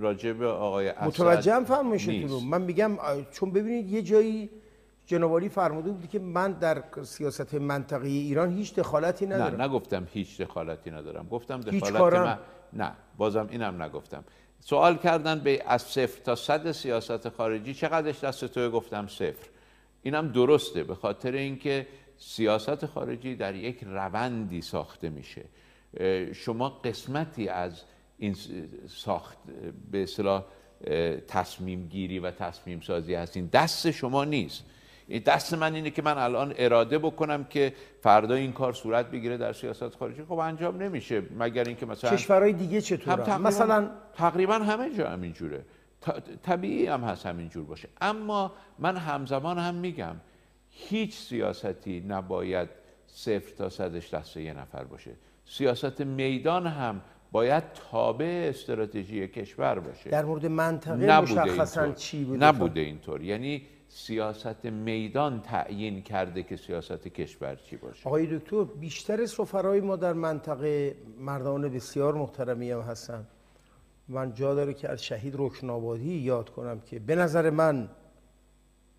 راجع 0.00 0.32
به 0.32 0.46
آقای 0.46 0.88
اسد 0.88 1.06
متوجهم 1.06 1.64
فرمایشتون 1.64 2.28
رو. 2.28 2.40
من 2.40 2.62
میگم 2.62 2.98
چون 3.30 3.50
ببینید 3.50 3.90
یه 3.90 4.02
جایی 4.02 4.50
جنابالی 5.06 5.48
فرموده 5.48 5.90
بودی 5.90 6.08
که 6.08 6.18
من 6.18 6.52
در 6.52 6.82
سیاست 7.02 7.54
منطقه 7.54 8.08
ایران 8.08 8.56
هیچ 8.56 8.74
دخالتی 8.74 9.26
ندارم. 9.26 9.60
نه 9.60 9.68
نگفتم 9.68 10.08
هیچ 10.12 10.40
دخالتی 10.40 10.90
ندارم. 10.90 11.28
گفتم 11.28 11.60
هیچ 11.70 11.84
دخالت 11.84 11.98
کارم؟ 11.98 12.24
من 12.24 12.38
نه 12.72 12.92
بازم 13.16 13.48
اینم 13.50 13.82
نگفتم. 13.82 14.24
سوال 14.60 14.96
کردن 14.96 15.40
به 15.40 15.62
از 15.66 15.82
صفر 15.82 16.22
تا 16.22 16.34
صد 16.34 16.72
سیاست 16.72 17.28
خارجی 17.28 17.74
چقدرش 17.74 18.24
دست 18.24 18.44
توی 18.44 18.70
گفتم 18.70 19.06
صفر. 19.06 19.48
اینم 20.02 20.28
درسته 20.28 20.84
به 20.84 20.94
خاطر 20.94 21.32
اینکه 21.32 21.86
سیاست 22.18 22.86
خارجی 22.86 23.36
در 23.36 23.54
یک 23.54 23.78
روندی 23.82 24.60
ساخته 24.60 25.10
میشه. 25.10 25.44
شما 26.32 26.68
قسمتی 26.68 27.48
از 27.48 27.82
این 28.18 28.36
ساخت 28.88 29.38
به 29.90 30.02
اصطلاح 30.02 30.44
تصمیم 31.28 31.88
گیری 31.88 32.18
و 32.18 32.30
تصمیم 32.30 32.80
سازی 32.80 33.14
هستین. 33.14 33.46
دست 33.52 33.90
شما 33.90 34.24
نیست. 34.24 34.64
دست 35.24 35.54
من 35.54 35.74
اینه 35.74 35.90
که 35.90 36.02
من 36.02 36.18
الان 36.18 36.54
اراده 36.58 36.98
بکنم 36.98 37.44
که 37.44 37.72
فردا 38.00 38.34
این 38.34 38.52
کار 38.52 38.72
صورت 38.72 39.10
بگیره 39.10 39.36
در 39.36 39.52
سیاست 39.52 39.96
خارجی. 39.96 40.22
خب 40.24 40.32
انجام 40.32 40.82
نمیشه. 40.82 41.22
مگر 41.38 41.64
اینکه 41.64 41.86
مثلا 41.86 42.10
کشورهای 42.10 42.52
دیگه 42.52 42.76
هم 42.76 42.80
چطور 42.80 43.16
تقریبا 43.16 43.38
مثلا 43.38 43.90
تقریبا 44.14 44.54
همه 44.54 44.96
جا 44.96 45.08
همینجوره. 45.08 45.64
طبیعی 46.42 46.86
هم 46.86 47.00
هست 47.00 47.26
همینجور 47.26 47.64
باشه. 47.64 47.88
اما 48.00 48.52
من 48.78 48.96
همزمان 48.96 49.58
هم 49.58 49.74
میگم 49.74 50.16
هیچ 50.70 51.14
سیاستی 51.14 52.04
نباید 52.08 52.68
صفر 53.06 53.54
تا 53.58 53.68
صدش 53.68 54.14
دست 54.14 54.36
یه 54.36 54.54
نفر 54.54 54.84
باشه. 54.84 55.10
سیاست 55.44 56.00
میدان 56.00 56.66
هم 56.66 57.00
باید 57.32 57.64
تابع 57.90 58.46
استراتژی 58.48 59.28
کشور 59.28 59.78
باشه. 59.78 60.10
در 60.10 60.24
مورد 60.24 60.46
منطقه 60.46 61.20
مشخصا. 61.20 61.92
چی 61.92 62.24
بوده؟ 62.24 62.46
نبوده 62.46 62.80
اینطور. 62.80 63.22
یعنی 63.22 63.62
سیاست 63.96 64.64
میدان 64.64 65.40
تعیین 65.40 66.02
کرده 66.02 66.42
که 66.42 66.56
سیاست 66.56 67.08
کشور 67.08 67.54
چی 67.54 67.76
باشه؟ 67.76 68.08
آقای 68.08 68.38
دکتر 68.38 68.64
بیشتر 68.64 69.26
سفرهای 69.26 69.80
ما 69.80 69.96
در 69.96 70.12
منطقه 70.12 70.96
مردان 71.18 71.68
بسیار 71.68 72.14
محترمی 72.14 72.70
هم 72.70 72.80
هستن. 72.80 73.26
من 74.08 74.34
جا 74.34 74.54
داره 74.54 74.74
که 74.74 74.88
از 74.88 75.04
شهید 75.04 75.34
رکنابادی 75.36 76.14
یاد 76.14 76.50
کنم 76.50 76.80
که 76.80 76.98
به 76.98 77.14
نظر 77.14 77.50
من 77.50 77.88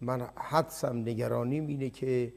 من 0.01 0.27
حدسم 0.35 0.97
نگرانیم 0.97 1.67
اینه 1.67 1.89
که 1.89 2.33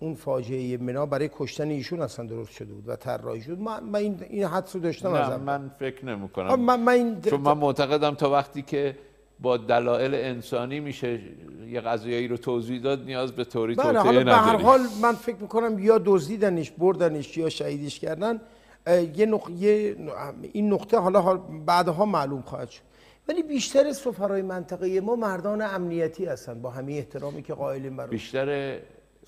اون 0.00 0.14
فاجعه 0.14 0.76
منا 0.76 1.06
برای 1.06 1.30
کشتن 1.32 1.68
ایشون 1.68 2.00
اصلا 2.02 2.26
درست 2.26 2.52
شده 2.52 2.72
بود 2.72 2.88
و 2.88 2.96
طراحی 2.96 3.40
شد. 3.40 3.58
من, 3.58 3.84
من 3.84 3.98
این 4.30 4.44
حدس 4.44 4.76
رو 4.76 4.82
داشتم 4.82 5.08
نه 5.08 5.18
ازم. 5.18 5.42
من 5.42 5.70
فکر 5.78 6.04
نمی 6.04 6.28
آه، 6.34 6.56
من, 6.56 6.80
من 6.80 6.92
این 6.92 7.20
چون 7.20 7.40
من 7.40 7.58
معتقدم 7.58 8.14
تا 8.14 8.30
وقتی 8.30 8.62
که 8.62 8.96
با 9.42 9.56
دلایل 9.56 10.14
انسانی 10.14 10.80
میشه 10.80 11.20
یه 11.68 11.80
قضیه‌ای 11.80 12.28
رو 12.28 12.36
توضیح 12.36 12.82
داد 12.82 13.04
نیاز 13.04 13.32
به 13.32 13.44
توری 13.44 13.74
بله 13.74 13.86
توطئه 13.86 14.02
حالا 14.02 14.24
به 14.24 14.32
هر. 14.32 14.56
حال 14.56 14.80
من 15.02 15.12
فکر 15.12 15.36
می‌کنم 15.40 15.78
یا 15.78 16.02
دزدیدنش 16.04 16.70
بردنش 16.70 17.36
یا 17.36 17.48
شهیدش 17.48 17.98
کردن 17.98 18.40
یه 19.16 19.26
نق... 19.26 19.50
یه... 19.50 19.96
این 20.52 20.72
نقطه 20.72 20.98
حالا 20.98 21.20
حال 21.20 21.40
بعدها 21.66 22.04
معلوم 22.04 22.42
خواهد 22.42 22.70
شد 22.70 22.82
ولی 23.28 23.42
بیشتر 23.42 23.92
سفرهای 23.92 24.42
منطقه 24.42 25.00
ما 25.00 25.16
مردان 25.16 25.62
امنیتی 25.62 26.24
هستن 26.24 26.62
با 26.62 26.70
همه 26.70 26.92
احترامی 26.92 27.42
که 27.42 27.54
قائلیم 27.54 27.96
برای 27.96 28.10
بیشتر 28.10 28.78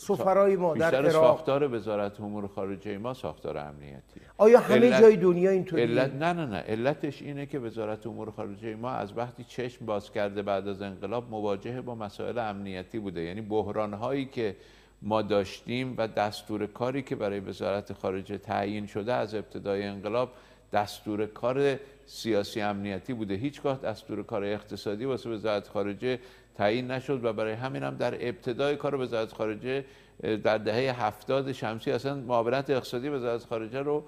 سفرهای 0.07 0.57
ما 0.57 0.75
در 0.75 0.91
بیشتر 0.91 1.09
عراق. 1.09 1.13
ساختار 1.13 1.75
وزارت 1.75 2.21
امور 2.21 2.47
خارجه 2.47 2.99
ما 2.99 3.15
ساختار 3.15 3.59
امنیتی. 3.59 4.21
آیا 4.39 4.61
همه 4.61 4.91
علت- 4.91 5.01
جای 5.01 5.17
دنیا 5.17 5.51
اینطوریه؟ 5.51 5.87
علت 5.87 6.15
نه 6.15 6.33
نه 6.33 6.47
نه. 6.47 6.57
علتش 6.57 7.23
اینه 7.23 7.47
که 7.47 7.59
وزارت 7.59 8.07
امور 8.07 8.31
خارجه 8.31 8.75
ما 8.77 8.91
از 8.91 9.17
وقتی 9.17 9.45
چشم 9.45 9.87
باز 9.87 10.13
کرده 10.13 10.43
بعد 10.43 10.69
از 10.69 10.83
انقلاب 10.83 11.31
مواجه 11.31 11.81
با 11.81 11.95
مسائل 11.95 12.39
امنیتی 12.39 12.99
بوده. 12.99 13.21
یعنی 13.21 13.41
بحران 13.41 13.95
هایی 13.95 14.25
که 14.25 14.57
ما 15.03 15.23
داشتیم 15.23 15.95
و 15.99 16.09
دستور 16.09 16.67
کاری 16.67 17.03
که 17.03 17.17
برای 17.17 17.41
وزارت 17.41 17.93
خارجه 17.93 18.39
تعیین 18.39 18.87
شده 18.87 19.13
از 19.13 19.35
ابتدای 19.35 19.83
انقلاب 19.83 20.31
دستور 20.73 21.27
کار 21.27 21.77
سیاسی 22.07 22.61
امنیتی 22.61 23.13
بوده. 23.15 23.35
هیچگاه 23.35 23.79
دستور 23.79 24.23
کار 24.23 24.45
اقتصادی 24.45 25.05
واسه 25.05 25.31
وزارت 25.31 25.69
خارجه 25.69 26.19
تعیین 26.55 26.91
نشد 26.91 27.25
و 27.25 27.33
برای 27.33 27.53
همین 27.53 27.83
هم 27.83 27.97
در 27.97 28.29
ابتدای 28.29 28.77
کار 28.77 28.95
وزارت 28.95 29.33
خارجه 29.33 29.85
در 30.23 30.59
دهه 30.59 31.05
هفتاد 31.05 31.53
شمسی 31.53 31.91
اصلا 31.91 32.15
معاونت 32.15 32.71
اقتصادی 32.71 33.09
وزارت 33.09 33.45
خارجه 33.45 33.83
رو 33.83 34.05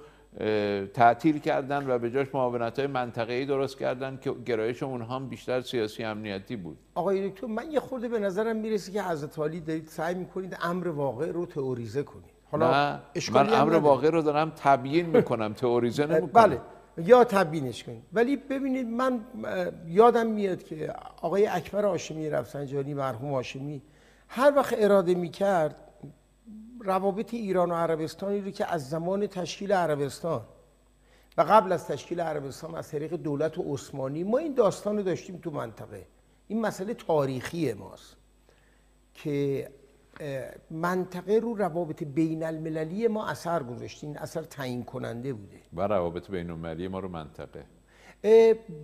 تعطیل 0.94 1.38
کردن 1.38 1.90
و 1.90 1.98
به 1.98 2.10
جاش 2.10 2.26
معاونت 2.34 2.78
های 2.78 2.88
منطقه‌ای 2.88 3.46
درست 3.46 3.78
کردن 3.78 4.18
که 4.22 4.32
گرایش 4.46 4.82
اونها 4.82 5.16
هم 5.16 5.28
بیشتر 5.28 5.60
سیاسی 5.60 6.04
امنیتی 6.04 6.56
بود. 6.56 6.78
آقای 6.94 7.28
دکتر 7.30 7.46
من 7.46 7.70
یه 7.70 7.80
خورده 7.80 8.08
به 8.08 8.18
نظرم 8.18 8.56
می‌رسه 8.56 8.92
که 8.92 9.02
حضرت 9.02 9.38
علی 9.38 9.60
دارید 9.60 9.86
سعی 9.86 10.14
می‌کنید 10.14 10.56
امر 10.62 10.88
واقع 10.88 11.32
رو 11.32 11.46
تئوریزه 11.46 12.02
کنید. 12.02 12.34
نه 12.52 13.00
من 13.32 13.54
امر. 13.54 13.74
واقع 13.74 14.10
رو 14.10 14.22
دارم 14.22 14.52
تبیین 14.56 15.06
می‌کنم 15.06 15.52
تئوریزه 15.52 16.06
نمی‌کنم. 16.06 16.42
بله. 16.42 16.60
یا 16.98 17.24
تبیینش 17.24 17.84
کنید 17.84 18.02
ولی 18.12 18.36
ببینید 18.36 18.86
من 18.86 19.20
یادم 19.86 20.26
میاد 20.26 20.62
که 20.62 20.92
آقای 21.22 21.46
اکبر 21.46 21.84
هاشمی 21.84 22.30
رفسنجانی 22.30 22.94
مرحوم 22.94 23.32
هاشمی 23.32 23.82
هر 24.28 24.52
وقت 24.56 24.74
اراده 24.78 25.14
می‌کرد 25.14 25.76
روابط 26.80 27.34
ایران 27.34 27.70
و 27.70 27.74
عربستانی 27.74 28.40
رو 28.40 28.50
که 28.50 28.72
از 28.72 28.90
زمان 28.90 29.26
تشکیل 29.26 29.72
عربستان 29.72 30.42
و 31.36 31.42
قبل 31.42 31.72
از 31.72 31.86
تشکیل 31.86 32.20
عربستان 32.20 32.74
از 32.74 32.88
طریق 32.88 33.14
دولت 33.14 33.58
عثمانی 33.58 34.24
ما 34.24 34.38
این 34.38 34.54
داستان 34.54 34.96
رو 34.96 35.02
داشتیم 35.02 35.36
تو 35.36 35.50
منطقه. 35.50 36.06
این 36.48 36.60
مسئله 36.60 36.94
تاریخی 36.94 37.72
ماست 37.72 38.16
که 39.14 39.68
منطقه 40.70 41.38
رو 41.38 41.54
روابط 41.54 42.04
بین 42.04 42.42
المللی 42.42 43.08
ما 43.08 43.26
اثر 43.26 43.62
گذاشته 43.62 44.06
این 44.06 44.18
اثر 44.18 44.42
تعیین 44.42 44.84
کننده 44.84 45.32
بوده. 45.32 45.56
و 45.72 45.82
روابط 45.82 46.30
بین 46.30 46.50
المللی 46.50 46.88
ما 46.88 46.98
رو 46.98 47.08
منطقه. 47.08 47.64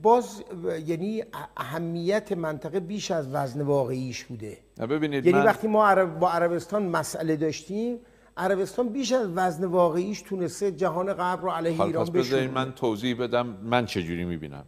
باز 0.03 0.45
یعنی 0.87 1.25
اهمیت 1.57 2.33
منطقه 2.33 2.81
بیش 2.81 3.11
از 3.11 3.35
وزن 3.35 3.63
واقعیش 3.63 4.25
بوده. 4.25 4.59
ببینید 4.79 5.27
یعنی 5.27 5.39
من 5.39 5.45
وقتی 5.45 5.69
ما 5.69 5.87
عرب 5.89 6.19
با 6.19 6.31
عربستان 6.31 6.83
مسئله 6.83 7.37
داشتیم 7.37 7.99
عربستان 8.37 8.89
بیش 8.89 9.13
از 9.13 9.29
وزن 9.35 9.65
واقعیش 9.65 10.23
تونسته 10.23 10.73
جهان 10.73 11.13
غرب 11.13 11.43
رو 11.43 11.51
علیه 11.51 11.81
ایران 11.81 12.07
بشونه 12.07 12.49
من 12.49 12.73
توضیح 12.73 13.23
بدم 13.23 13.47
من 13.47 13.87
چجوری 13.87 14.25
می‌بینم. 14.25 14.65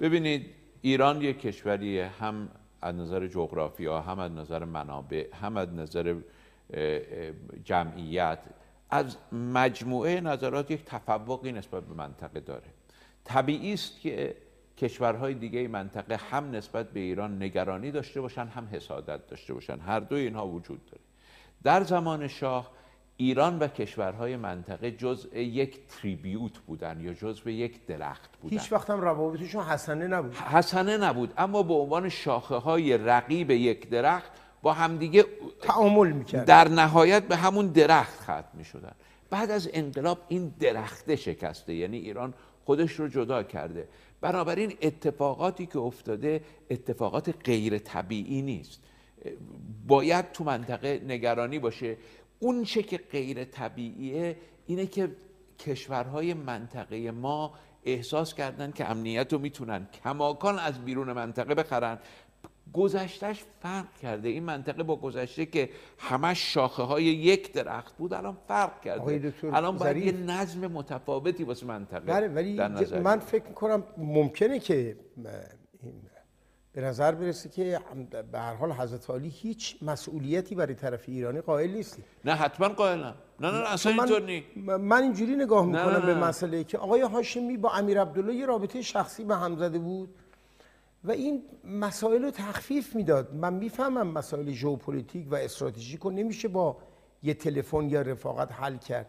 ببینید 0.00 0.46
ایران 0.80 1.22
یک 1.22 1.40
کشوریه 1.40 2.06
هم 2.06 2.48
از 2.82 2.94
نظر 2.94 3.26
جغرافیا 3.26 4.00
هم 4.00 4.18
از 4.18 4.32
نظر 4.32 4.64
منابع 4.64 5.34
هم 5.34 5.56
از 5.56 5.68
نظر 5.68 6.14
جمعیت 7.64 8.38
از 8.90 9.16
مجموعه 9.32 10.20
نظرات 10.20 10.70
یک 10.70 10.84
تفوقی 10.84 11.52
نسبت 11.52 11.82
به 11.82 11.94
منطقه 11.94 12.40
داره. 12.40 12.66
طبیعی 13.24 13.72
است 13.72 14.00
که 14.00 14.36
کشورهای 14.78 15.34
دیگه 15.34 15.68
منطقه 15.68 16.16
هم 16.16 16.50
نسبت 16.50 16.90
به 16.90 17.00
ایران 17.00 17.42
نگرانی 17.42 17.90
داشته 17.90 18.20
باشن 18.20 18.46
هم 18.46 18.68
حسادت 18.72 19.26
داشته 19.26 19.54
باشن. 19.54 19.78
هر 19.80 20.00
دوی 20.00 20.20
اینها 20.20 20.48
وجود 20.48 20.86
داره. 20.86 21.00
در 21.62 21.82
زمان 21.82 22.28
شاه 22.28 22.70
ایران 23.22 23.58
و 23.58 23.68
کشورهای 23.68 24.36
منطقه 24.36 24.90
جزء 24.90 25.38
یک 25.38 25.78
تریبیوت 25.88 26.58
بودن 26.58 27.00
یا 27.00 27.12
جزء 27.12 27.50
یک 27.50 27.86
درخت 27.86 28.36
بودن. 28.36 28.58
هیچ 28.58 28.72
وقت 28.72 28.90
هم 28.90 29.00
روابطشون 29.00 29.64
حسنه 29.64 30.06
نبود. 30.06 30.34
حسنه 30.34 30.96
نبود 30.96 31.32
اما 31.38 31.62
به 31.62 31.74
عنوان 31.74 32.08
شاخه 32.08 32.54
های 32.54 32.98
رقیب 32.98 33.50
یک 33.50 33.88
درخت 33.88 34.30
با 34.62 34.72
همدیگه 34.72 35.24
تعامل 35.60 36.12
می‌کرد 36.12 36.44
در 36.44 36.68
نهایت 36.68 37.22
به 37.22 37.36
همون 37.36 37.66
درخت 37.66 38.20
ختم 38.20 38.44
می 38.54 38.64
شدن 38.64 38.92
بعد 39.30 39.50
از 39.50 39.70
انقلاب 39.72 40.18
این 40.28 40.54
درخته 40.60 41.16
شکسته 41.16 41.74
یعنی 41.74 41.96
ایران 41.96 42.34
خودش 42.64 42.92
رو 42.92 43.08
جدا 43.08 43.42
کرده. 43.42 43.88
بنابراین 44.20 44.72
اتفاقاتی 44.82 45.66
که 45.66 45.78
افتاده 45.78 46.40
اتفاقات 46.70 47.34
غیر 47.44 47.78
طبیعی 47.78 48.42
نیست. 48.42 48.80
باید 49.86 50.32
تو 50.32 50.44
منطقه 50.44 51.02
نگرانی 51.06 51.58
باشه. 51.58 51.96
اون 52.42 52.64
چه 52.64 52.82
که 52.82 52.96
غیر 52.96 53.44
طبیعیه 53.44 54.36
اینه 54.66 54.86
که 54.86 55.16
کشورهای 55.58 56.34
منطقه 56.34 57.10
ما 57.10 57.54
احساس 57.84 58.34
کردن 58.34 58.72
که 58.72 58.90
امنیت 58.90 59.32
رو 59.32 59.38
می‌تونن 59.38 59.88
کماکان 60.04 60.58
از 60.58 60.84
بیرون 60.84 61.12
منطقه 61.12 61.54
بخرن 61.54 61.98
گذشتهش 62.72 63.44
فرق 63.60 63.96
کرده 64.02 64.28
این 64.28 64.42
منطقه 64.42 64.82
با 64.82 64.96
گذشته 64.96 65.46
که 65.46 65.70
همش 65.98 66.54
شاخه 66.54 66.82
های 66.82 67.04
یک 67.04 67.52
درخت 67.52 67.96
بود 67.96 68.14
الان 68.14 68.36
فرق 68.48 68.80
کرده 68.80 69.32
الان 69.52 69.76
باید 69.76 69.96
یه. 69.96 70.12
نظم 70.12 70.66
متفاوتی 70.66 71.44
واسه 71.44 71.66
منطقه 71.66 72.00
بله 72.00 72.28
ولی 72.28 72.56
در 72.56 72.68
نظر 72.68 73.00
من. 73.00 73.18
فکر 73.18 73.44
می‌کنم 73.48 73.84
ممکنه 73.96 74.58
که 74.58 74.96
به 76.74 76.80
نظر 76.80 77.12
برسه 77.12 77.48
که 77.48 77.80
به 78.32 78.38
هر 78.38 78.54
حال 78.54 78.72
حضرت 78.72 79.10
علی 79.10 79.28
هیچ 79.28 79.76
مسئولیتی 79.82 80.54
برای 80.54 80.74
طرف 80.74 81.04
ایرانی 81.08 81.40
قائل 81.40 81.70
نیستی؟ 81.70 82.02
نه 82.24 82.34
حتما 82.34 82.68
قائلم 82.68 83.14
نه. 83.40 83.50
نه, 83.50 83.60
نه 83.60 83.72
اصلا 83.72 83.92
من, 83.92 83.98
اینطور 83.98 84.22
نی 84.22 84.44
من 84.56 85.02
اینجوری 85.02 85.36
نگاه 85.36 85.66
نه، 85.66 85.68
می‌کنم 85.68 85.96
نه، 85.96 86.06
به 86.06 86.14
نه. 86.14 86.24
مسئله 86.24 86.64
که 86.64 86.78
آقای 86.78 87.00
هاشمی 87.00 87.56
با 87.56 87.70
امیر 87.70 88.00
عبدالله 88.00 88.34
یه 88.34 88.46
رابطه 88.46 88.82
شخصی 88.82 89.24
به 89.24 89.36
هم 89.36 89.56
زده 89.56 89.78
بود 89.78 90.14
و 91.04 91.10
این 91.10 91.42
مسائل 91.64 92.22
رو 92.22 92.30
تخفیف 92.30 92.96
می‌داد. 92.96 93.34
من 93.34 93.54
می‌فهمم 93.54 94.06
مسائل 94.06 94.50
ژئوپلیتیک 94.50 95.32
و 95.32 95.34
استراتژیک 95.34 96.00
رو 96.00 96.10
نمیشه 96.10 96.48
با 96.48 96.76
یه 97.22 97.34
تلفن 97.34 97.88
یا 97.90 98.02
رفاقت 98.02 98.52
حل 98.52 98.76
کرد. 98.76 99.06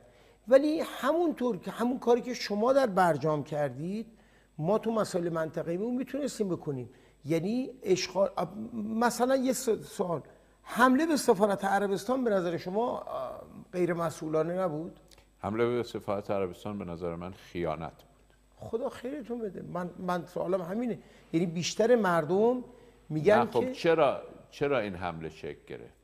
ولی 0.47 0.79
همونطور 0.79 1.57
که 1.57 1.71
همون 1.71 1.99
کاری 1.99 2.21
که 2.21 2.33
شما 2.33 2.73
در 2.73 2.87
برجام 2.87 3.43
کردید 3.43 4.07
ما 4.57 4.77
تو 4.77 4.91
مسائل 4.91 5.29
منطقه‌ای 5.29 5.77
می‌تونستیم 5.77 6.49
بکنیم. 6.49 6.89
یعنی 7.25 7.69
اشغال 7.83 8.29
مثلا 8.73 9.35
یه 9.35 9.53
سوال. 9.53 10.21
حمله 10.63 11.05
به 11.05 11.17
سفارت 11.17 11.65
عربستان 11.65 12.23
به 12.23 12.29
نظر 12.29 12.57
شما 12.57 13.03
غیر 13.73 13.93
مسئولانه 13.93 14.53
نبود؟ 14.53 14.99
حمله 15.39 15.65
به 15.65 15.83
سفارت 15.83 16.31
عربستان 16.31 16.79
به 16.79 16.85
نظر 16.85 17.15
من 17.15 17.31
خیانت 17.31 17.91
بود. 17.91 18.33
خدا 18.55 18.89
خیرتون 18.89 19.39
بده. 19.39 19.61
من 19.61 19.89
من 19.99 20.25
سوالم 20.25 20.61
همینه. 20.61 20.99
یعنی 21.33 21.45
بیشتر 21.45 21.95
مردم 21.95 22.63
میگن 23.09 23.45
خب 23.45 23.59
که 23.59 23.71
چرا 23.71 24.21
چرا 24.51 24.79
این 24.79 24.95
حمله 24.95 25.29
شکل 25.29 25.65
گرفت؟ 25.67 26.03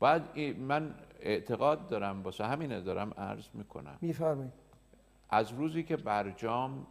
بعد 0.00 0.38
من 0.38 0.94
اعتقاد 1.20 1.88
دارم 1.88 2.22
واسه 2.22 2.44
همینه 2.44 2.80
دارم 2.80 3.14
عرض 3.18 3.44
می‌کنم. 3.54 3.98
میفرمایید. 4.00 4.52
از 5.30 5.52
روزی 5.52 5.82
که 5.82 5.96
برجام 5.96 6.86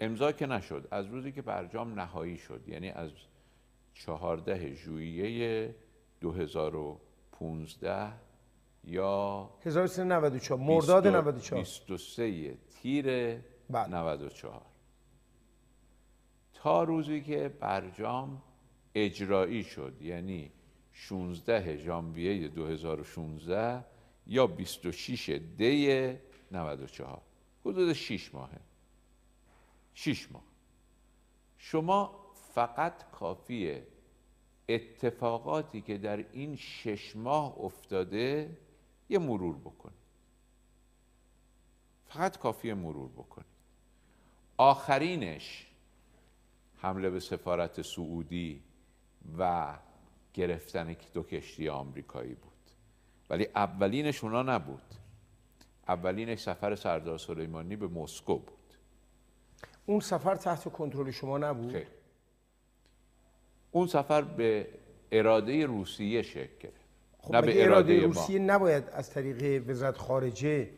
امضا 0.00 0.32
که 0.32 0.46
نشد 0.46 0.88
از 0.90 1.06
روزی 1.06 1.32
که 1.32 1.42
برجام 1.42 2.00
نهایی 2.00 2.38
شد 2.38 2.68
یعنی 2.68 2.90
از 2.90 3.10
چهارده 3.94 4.74
ژوئیه 4.74 5.74
2015 6.20 8.12
یا 8.84 9.50
1394 9.64 10.60
مرداد 10.60 11.06
94 11.06 11.60
23 11.60 12.56
تیر 12.82 13.06
بله. 13.70 13.88
94 13.88 14.62
تا 16.52 16.82
روزی 16.82 17.20
که 17.20 17.48
برجام 17.48 18.42
اجرایی 18.94 19.64
شد 19.64 20.02
یعنی 20.02 20.52
16 20.92 21.76
ژانویه 21.76 22.48
2016 22.48 23.84
یا 24.26 24.46
26 24.46 25.40
دی 25.58 26.18
94 26.52 27.20
حدود 27.64 27.92
6 27.92 28.34
ماهه. 28.34 28.67
6 29.98 30.32
ماه. 30.32 30.42
شما 31.58 32.32
فقط 32.54 33.10
کافیه 33.10 33.86
اتفاقاتی 34.68 35.80
که 35.80 35.98
در 35.98 36.24
این 36.32 36.56
شش 36.56 37.16
ماه 37.16 37.58
افتاده 37.58 38.58
یه 39.08 39.18
مرور 39.18 39.56
بکنید. 39.56 39.98
فقط 42.06 42.38
کافیه 42.38 42.74
مرور 42.74 43.08
بکنید. 43.08 43.46
آخرینش 44.56 45.66
حمله 46.76 47.10
به 47.10 47.20
سفارت 47.20 47.82
سعودی 47.82 48.62
و 49.38 49.74
گرفتن 50.34 50.96
دو 51.14 51.22
کشتی 51.22 51.68
آمریکایی 51.68 52.34
بود. 52.34 52.52
ولی 53.30 53.46
اولینش 53.54 54.24
اونا 54.24 54.42
نبود. 54.42 54.94
اولینش 55.88 56.38
سفر 56.38 56.74
سردار 56.74 57.18
سلیمانی 57.18 57.76
به 57.76 57.88
مسکو 57.88 58.38
بود. 58.38 58.57
اون 59.88 60.00
سفر 60.00 60.34
تحت 60.34 60.72
کنترل 60.72 61.10
شما 61.10 61.38
نبود؟ 61.38 61.72
خیر. 61.72 61.86
اون 63.70 63.86
سفر 63.86 64.22
به 64.22 64.66
اراده 65.12 65.66
روسیه 65.66 66.22
شکل 66.22 66.48
گرفت. 66.60 66.74
خب 67.18 67.34
نه 67.34 67.42
به 67.42 67.64
اراده 67.64 67.92
اراده, 67.94 68.06
ما. 68.06 68.12
روسیه 68.12 68.38
نباید 68.38 68.84
از 68.92 69.10
طریق 69.10 69.70
وزارت 69.70 69.96
خارجه 69.96 70.68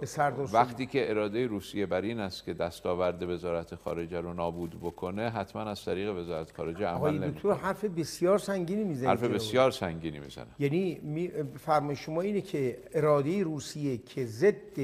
به 0.00 0.06
سلیمانی- 0.06 0.52
وقتی 0.52 0.86
که 0.86 1.10
اراده 1.10 1.46
روسیه 1.46 1.86
بر 1.86 2.00
این 2.00 2.20
است 2.20 2.44
که 2.44 2.54
دستاورد 2.54 3.22
وزارت 3.22 3.74
خارجه 3.74 4.20
رو 4.20 4.32
نابود 4.32 4.80
بکنه 4.80 5.30
حتما 5.30 5.62
از 5.62 5.84
طریق 5.84 6.16
وزارت 6.16 6.56
خارجه 6.56 6.86
عمل 6.86 6.96
آقای 6.96 7.18
دکتر 7.18 7.26
نمی‌کنه. 7.28 7.54
حرف 7.54 7.84
بسیار 7.84 8.38
سنگینی 8.38 8.84
می‌زنید 8.84 9.08
حرف. 9.08 9.22
بسیار 9.24 9.70
سنگینی 9.70 10.18
می‌زنه. 10.18 10.46
یعنی 10.58 10.94
می- 11.02 11.28
فرمای 11.58 11.96
شما 11.96 12.20
اینه 12.20 12.40
که 12.40 12.78
اراده 12.94 13.42
روسیه 13.42 13.96
که 13.98 14.26
ضد 14.26 14.78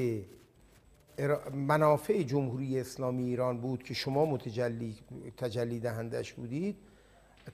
منافع 1.53 2.23
جمهوری 2.23 2.79
اسلامی 2.79 3.23
ایران 3.23 3.57
بود 3.57 3.83
که 3.83 3.93
شما 3.93 4.25
متجلی 4.25 4.95
تجلی 5.37 5.79
دهندش 5.79 6.33
بودید 6.33 6.75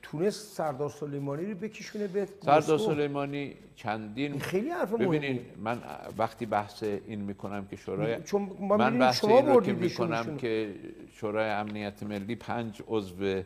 تونست 0.01 0.53
سردار 0.53 0.89
سلیمانی 0.89 1.45
رو 1.45 1.57
بکشونه 1.57 2.07
به 2.07 2.27
سردار. 2.45 2.77
سلیمانی 2.77 3.53
چندین 3.75 4.39
خیلی 4.39 4.69
حرف. 4.69 4.93
ببینید 4.93 5.41
من 5.63 5.81
وقتی 6.17 6.45
بحث 6.45 6.83
این 6.83 7.21
می‌کنم 7.21 7.65
که 7.65 7.75
شورای 7.75 8.23
چون 8.23 8.49
من 8.59 8.99
بحث 8.99 9.21
شما 9.21 9.37
این 9.37 9.47
رو 9.47 9.61
که 9.61 9.73
می‌کنم. 9.73 10.37
که 10.37 10.75
شورای 11.11 11.49
امنیت 11.49 12.03
ملی 12.03 12.35
پنج 12.35 12.81
عضو 12.87 13.41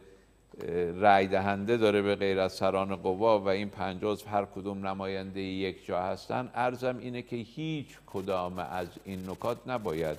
رأی 0.95 1.27
دهنده 1.27 1.77
داره 1.77 2.01
به 2.01 2.15
غیر 2.15 2.39
از 2.39 2.53
سران 2.53 2.95
قوا 2.95 3.39
و 3.39 3.47
این 3.47 3.69
پنج 3.69 3.99
عضو 4.03 4.29
هر 4.29 4.45
کدوم 4.45 4.87
نماینده 4.87 5.41
یک 5.41 5.85
جا 5.85 6.01
هستن. 6.01 6.49
ارزم 6.53 6.97
اینه 6.97 7.21
که 7.21 7.35
هیچ 7.35 7.97
کدام 8.05 8.59
از 8.59 8.87
این 9.03 9.29
نکات 9.29 9.57
نباید 9.67 10.17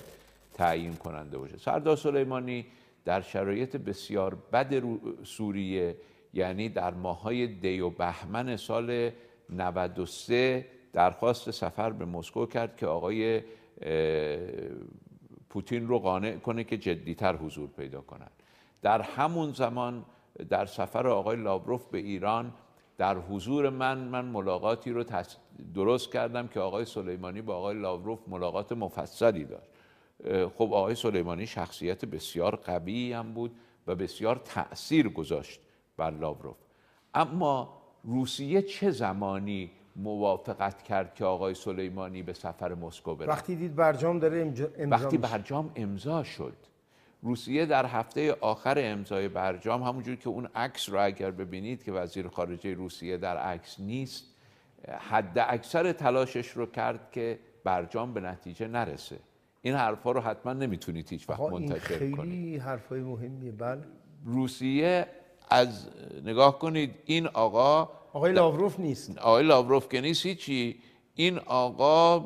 تعیین 0.53 0.93
کننده 0.93 1.37
باشه. 1.37 1.57
سردار 1.57 1.95
سلیمانی 1.95 2.65
در 3.05 3.21
شرایط 3.21 3.75
بسیار 3.75 4.37
بد 4.53 4.83
سوریه 5.23 5.97
یعنی 6.33 6.69
در 6.69 6.93
ماهای 6.93 7.47
دی 7.47 7.79
و 7.79 7.89
بهمن 7.89 8.57
سال 8.57 9.11
93 9.49 10.65
درخواست 10.93 11.51
سفر 11.51 11.89
به 11.89 12.05
مسکو 12.05 12.45
کرد 12.45 12.77
که 12.77 12.87
آقای 12.87 13.41
پوتین 15.49 15.87
رو 15.87 15.99
قانع 15.99 16.37
کنه 16.37 16.63
که 16.63 16.77
جدیتر 16.77 17.35
حضور 17.35 17.69
پیدا 17.69 18.01
کنند 18.01 18.31
در 18.81 19.01
همون 19.01 19.51
زمان 19.51 20.05
در 20.49 20.65
سفر 20.65 21.07
آقای 21.07 21.37
لاوروف 21.37 21.85
به 21.85 21.97
ایران 21.97 22.53
در 22.97 23.17
حضور 23.17 23.69
من 23.69 23.97
من 23.97 24.25
ملاقاتی 24.25 24.91
رو 24.91 25.03
درست 25.73 26.11
کردم 26.11 26.47
که 26.47 26.59
آقای 26.59 26.85
سلیمانی 26.85 27.41
با 27.41 27.55
آقای 27.55 27.79
لاوروف 27.79 28.19
ملاقات 28.27 28.71
مفصلی 28.71 29.45
داشت. 29.45 29.69
خب 30.57 30.73
آقای 30.73 30.95
سلیمانی 30.95 31.47
شخصیت 31.47 32.05
بسیار 32.05 32.55
قوی 32.55 33.13
هم 33.13 33.33
بود 33.33 33.51
و 33.87 33.95
بسیار 33.95 34.41
تأثیر 34.45 35.09
گذاشت 35.09 35.59
بر 35.97 36.11
لاوروف 36.11 36.57
اما 37.13 37.81
روسیه 38.03 38.61
چه 38.61 38.91
زمانی 38.91 39.71
موافقت 39.95 40.83
کرد 40.83 41.15
که 41.15 41.25
آقای 41.25 41.53
سلیمانی 41.53 42.23
به 42.23 42.33
سفر 42.33 42.73
مسکو 42.73 43.15
بره؟ 43.15 43.27
وقتی 43.27 43.55
دید 43.55 43.75
برجام 43.75 44.19
داره 44.19 44.41
امضا 44.41 44.67
وقتی. 44.89 45.17
برجام 45.17 45.71
امضا 45.75 46.23
شد. 46.23 46.53
روسیه 47.21 47.65
در 47.65 47.85
هفته 47.85 48.33
آخر 48.33 48.75
امضای 48.77 49.27
برجام 49.27 49.83
همونجور 49.83 50.15
که 50.15 50.29
اون 50.29 50.49
عکس 50.55 50.89
رو 50.89 51.05
اگر 51.05 51.31
ببینید 51.31 51.83
که 51.83 51.91
وزیر 51.91 52.27
خارجه 52.27 52.73
روسیه 52.73 53.17
در 53.17 53.37
عکس 53.37 53.79
نیست 53.79 54.25
حد 55.09 55.39
اکثر 55.39 55.91
تلاشش 55.91 56.47
رو 56.47 56.65
کرد 56.65 57.11
که 57.11 57.39
برجام 57.63 58.13
به 58.13 58.21
نتیجه 58.21 58.67
نرسه. 58.67 59.19
این 59.61 59.73
حرفا 59.75 60.11
رو 60.11 60.21
حتما 60.21 60.53
نمی‌تونید 60.53 61.09
هیچ 61.09 61.29
وقت 61.29 61.39
منتشر 61.39 61.79
خیلی 61.79 62.11
کنید. 62.11 62.61
حرفای 62.61 63.01
مهمیه. 63.01 63.51
بله. 63.51 63.81
روسیه 64.25 65.07
از 65.49 65.89
نگاه 66.25 66.59
کنید 66.59 66.95
این 67.05 67.27
آقا 67.27 67.89
آقای 68.13 68.33
لاوروف 68.33 68.79
نیست. 68.79 69.17
آقای 69.17 69.43
لاوروف 69.43 69.89
که 69.89 70.01
نیست 70.01 70.25
هیچی. 70.25 70.79
این 71.15 71.39
آقا 71.39 72.25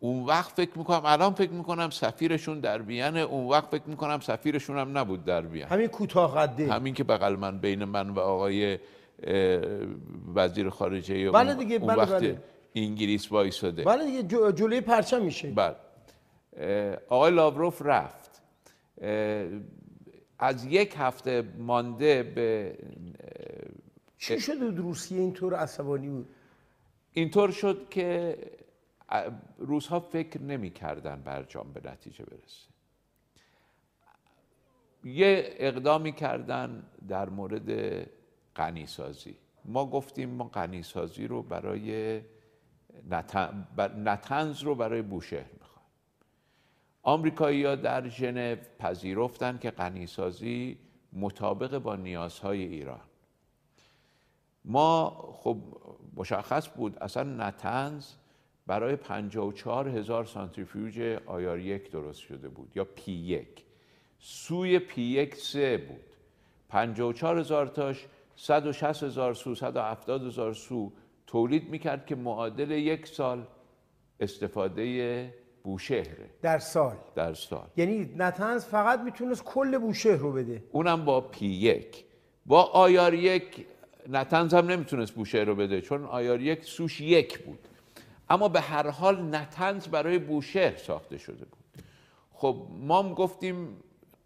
اون 0.00 0.24
وقت 0.24 0.50
فکر 0.50 0.78
می‌کنم 0.78 1.02
الان 1.04 1.34
فکر 1.34 1.50
می‌کنم 1.50 1.90
سفیرشون 1.90 2.60
در 2.60 2.82
بیانه 2.82 3.20
اون 3.20 3.48
وقت 3.48 3.68
فکر 3.70 3.82
می‌کنم 3.86 4.20
سفیرشون 4.20 4.78
هم 4.78 4.98
نبود 4.98 5.24
در 5.24 5.40
بیان 5.40 5.68
همین 5.68 5.86
کوتاه 5.86 6.34
قده 6.34 6.72
همین 6.72 6.94
که 6.94 7.04
بغل 7.04 7.36
من 7.36 7.58
بین 7.58 7.84
من 7.84 8.10
و 8.10 8.18
آقای 8.18 8.78
وزیر 10.34 10.70
خارجه 10.70 11.30
بله 11.30 11.54
دیگه، 11.54 11.76
اون 11.76 11.86
بله، 11.86 11.96
وقت 11.96 12.12
بله. 12.12 12.42
انگلیس 12.74 13.32
وایساده. 13.32 13.84
بله 13.84 14.04
دیگه 14.04 14.52
جلوی 14.52 14.80
پرچم 14.80 15.22
میشه. 15.22 15.50
بله. 15.50 15.76
آقای 17.08 17.32
لاوروف 17.32 17.82
رفت. 17.84 18.42
از 20.38 20.64
یک 20.64 20.94
هفته 20.98 21.44
مانده 21.58 22.22
به 22.22 22.78
چی 24.18 24.40
شده 24.40 24.70
روسیه 24.70 25.20
اینطور 25.20 25.54
عصبانی 25.54 26.08
بود؟ 26.08 26.28
اینطور 27.14 27.50
شد 27.50 27.88
که 27.88 28.38
روزها 29.58 30.00
فکر 30.00 30.40
نمی 30.42 30.70
کردن 30.70 31.22
برجام 31.22 31.72
به 31.72 31.90
نتیجه 31.90 32.24
برسه. 32.24 32.68
یه 35.04 35.54
اقدامی 35.56 36.12
کردن 36.12 36.86
در 37.08 37.28
مورد 37.28 37.70
غنیسازی. 38.56 39.36
ما 39.64 39.86
گفتیم 39.86 40.30
ما 40.30 40.44
غنیسازی 40.44 41.26
رو 41.26 41.42
برای 41.42 42.20
نتن- 43.10 43.66
بر- 43.76 43.94
نتنز 43.94 44.62
رو 44.62 44.74
برای 44.74 45.02
بوشهر 45.02 45.52
می‌خوایم. 45.60 45.88
آمریکایی 47.02 47.64
ها 47.64 47.74
در 47.74 48.08
ژنو 48.08 48.56
پذیرفتن 48.78 49.58
که 49.58 49.70
غنیسازی 49.70 50.78
مطابق 51.12 51.78
با 51.78 51.96
نیازهای 51.96 52.62
ایران. 52.62 53.00
ما 54.64 55.10
خب 55.32 55.58
مشخص 56.16 56.68
بود 56.76 56.98
اصلا 56.98 57.22
نتنز 57.22 58.06
برای 58.66 58.96
54 58.96 59.88
هزار 59.88 60.24
سانتریفیوژ 60.24 61.18
IR 61.26 61.58
یک 61.58 61.90
درست 61.90 62.20
شده 62.20 62.48
بود 62.48 62.72
یا 62.74 62.84
P 62.84 63.12
یک. 63.12 63.64
SWU 64.18 64.78
ی 64.78 64.90
P 64.90 65.02
یک 65.02 65.36
سه 65.36 65.76
بود. 65.76 66.16
54 66.68 67.38
هزار 67.38 67.66
تاش 67.66 68.06
160 68.36 69.02
هزار 69.02 69.34
SWU 69.34 69.54
170 69.54 70.26
هزار 70.26 70.52
SWU 70.52 70.92
تولید 71.26 71.68
می‌کرد 71.68 72.06
که 72.06 72.14
معادل 72.14 72.70
یک 72.70 73.06
سال 73.06 73.46
استفاده 74.20 75.34
بوشهره 75.64 76.30
در 76.42 76.58
سال. 76.58 76.96
در 77.14 77.34
سال. 77.34 77.66
یعنی 77.76 78.14
نتنز 78.16 78.64
فقط 78.64 79.00
می‌تونست 79.00 79.44
کل 79.44 79.78
بوشهر 79.78 80.16
رو 80.16 80.32
بده. 80.32 80.64
اونم 80.72 81.04
با 81.04 81.20
P 81.20 81.46
یک. 81.46 82.04
با 82.46 82.62
آیار 82.62 83.14
یک 83.14 83.66
نتنز 84.08 84.54
هم 84.54 84.66
نمی‌تونست 84.66 85.12
بوشهر 85.12 85.44
رو 85.44 85.54
بده 85.54 85.80
چون 85.80 86.04
آیار 86.04 86.40
یک 86.40 86.64
سوش 86.64 87.00
یک 87.00 87.38
بود. 87.38 87.58
اما 88.30 88.48
به 88.48 88.60
هر 88.60 88.90
حال 88.90 89.34
نتنز 89.34 89.88
برای 89.88 90.18
بوشهر 90.18 90.76
ساخته 90.76 91.18
شده 91.18 91.44
بود. 91.44 91.84
خب 92.32 92.66
ما 92.70 93.02
هم 93.02 93.14
گفتیم 93.14 93.76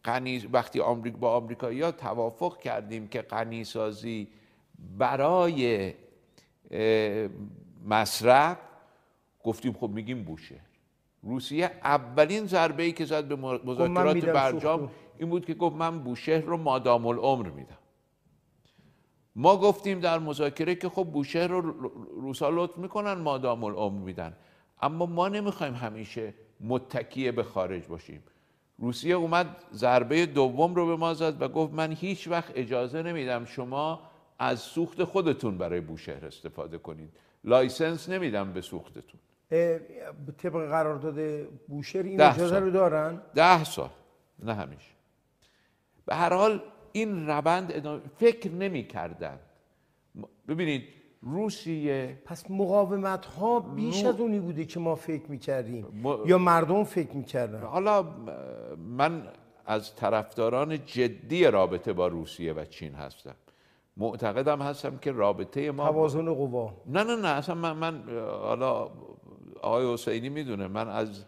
غنی 0.05 0.39
وقتی 0.53 0.81
آمریک 0.81 1.17
با 1.17 1.37
آمریکایی‌ها 1.37 1.93
توافق 1.93 2.59
کردیم 2.59 3.09
که 3.09 3.23
غنی 3.23 3.65
سازی 3.65 4.29
برای 4.99 5.95
مصرف 7.89 8.59
گفتیم 9.45 9.73
خب 9.73 9.89
میگیم 9.89 10.23
بوشهر. 10.25 10.61
روسیه 11.23 11.71
اولین 11.85 12.47
ضربه 12.47 12.83
ای 12.83 12.93
که 12.93 13.05
زد 13.05 13.25
به 13.25 13.37
مذاکرات 13.37 14.15
میدم 14.15 14.33
برجام. 14.33 14.91
این 15.19 15.31
بود 15.31 15.47
که 15.47 15.55
گفت 15.55 15.77
من 15.77 15.99
بوشهر 15.99 16.41
رو 16.41 16.57
مادام 16.57 17.07
العمر 17.07 17.49
میدم. 17.49 17.78
ما 19.37 19.57
گفتیم 19.57 20.01
در 20.01 20.19
مذاکره 20.19 20.75
که 20.75 20.89
خب 20.89 21.05
بوشهر 21.05 21.47
رو 21.47 21.61
روسا 22.21 22.51
لطف 22.51 22.79
می‌کنن 22.79 23.13
مادام 23.13 23.65
العمر 23.65 24.05
میدن. 24.05 24.37
اما 24.83 25.07
ما 25.07 25.29
نمی‌خوایم 25.29 25.75
همیشه 25.75 26.35
متکیه 26.61 27.33
به 27.33 27.43
خارج 27.43 27.87
باشیم. 27.87 28.23
روسیه 28.79 29.15
اومد 29.15 29.47
ضربه 29.73 30.27
دوم 30.27 30.75
رو 30.75 30.87
به 30.87 30.97
ما 30.97 31.15
زد 31.15 31.43
و 31.43 31.49
گفت 31.49 31.73
من 31.73 31.93
هیچ 31.93 32.29
وقت 32.29 32.53
اجازه 32.55 33.03
نمیدم 33.03 33.45
شما 33.45 34.01
از 34.39 34.61
سوخت 34.61 35.05
خودتون 35.05 35.59
برای 35.59 35.81
بوشهر 35.81 36.27
استفاده 36.27 36.79
کنید. 36.79 37.11
license 37.45 38.09
نمیدم 38.09 38.53
به 38.53 38.61
سوختتون. 38.61 39.21
طبق 40.39 40.69
قرارداد 40.69 41.45
بوشهر 41.69 42.03
این 42.03 42.21
اجازه 42.21 42.49
سال. 42.49 42.63
رو 42.63 42.71
دارن؟ 42.71 43.23
ده 43.35 43.65
سال. 43.65 43.91
نه 44.39 44.55
همیشه. 44.55 44.91
به 46.07 46.15
هر 46.15 46.33
حال 46.33 46.63
این 46.99 47.27
روند 47.27 47.73
ادامه 47.75 48.01
فکر 48.17 48.51
نمی 48.51 48.87
کردن. 48.87 49.39
ببینید 50.49 50.83
روسیه 51.23 52.19
پس 52.25 52.51
مقاومت 52.51 53.27
ها 53.27 53.61
بیش 53.61 54.03
رو- 54.03 54.09
از 54.09 54.21
اونی 54.21 54.41
بوده 54.41 54.65
که 54.65 54.81
ما 54.81 54.95
فکر 54.95 55.31
می‌کردیم. 55.31 55.87
ما- 56.03 56.19
یا 56.27 56.39
مردم 56.39 56.85
فکر 56.85 57.13
می‌کردن. 57.17 57.61
حالا 57.61 58.05
من 58.89 59.23
از 59.67 59.97
طرفداران 59.97 60.85
جدی 60.85 61.45
رابطه 61.45 61.93
با 61.93 62.07
روسیه 62.07 62.53
و 62.53 62.65
چین 62.65 62.95
هستم. 62.95 63.35
معتقدم 63.97 64.63
هستم 64.63 64.99
که 64.99 65.13
رابطه 65.13 65.71
ما 65.71 65.89
توازن 65.89 66.35
قوا. 66.35 66.75
نه 66.87 67.05
نه 67.05 67.17
نه 67.17 67.29
اصلا 67.29 67.55
من, 67.55 67.73
من 67.73 68.03
حالا 68.43 68.89
آقای 69.63 69.93
حسینی 69.93 70.29
می‌دونه 70.29 70.67
من 70.69 70.89
از 70.89 71.25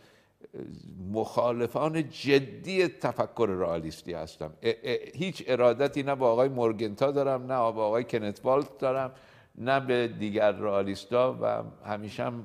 مخالفان 1.12 2.09
جدی 2.09 2.89
تفکر 2.89 3.47
رئالیستی 3.47 4.12
هستم. 4.12 4.52
هیچ 5.14 5.44
ارادتی 5.47 6.02
نه 6.02 6.14
با 6.14 6.32
آقای 6.32 6.48
مورگنتا 6.48 7.10
دارم 7.10 7.43
نه 7.43 7.72
با 7.72 7.86
آقای 7.86 8.05
کنت 8.05 8.40
والت 8.44 8.78
دارم 8.78 9.12
نه 9.59 9.81
به 9.81 10.09
دیگر 10.09 10.52
رئالیستا 10.52 11.39
و 11.43 11.62
همیشه 11.89 12.24
هم 12.24 12.44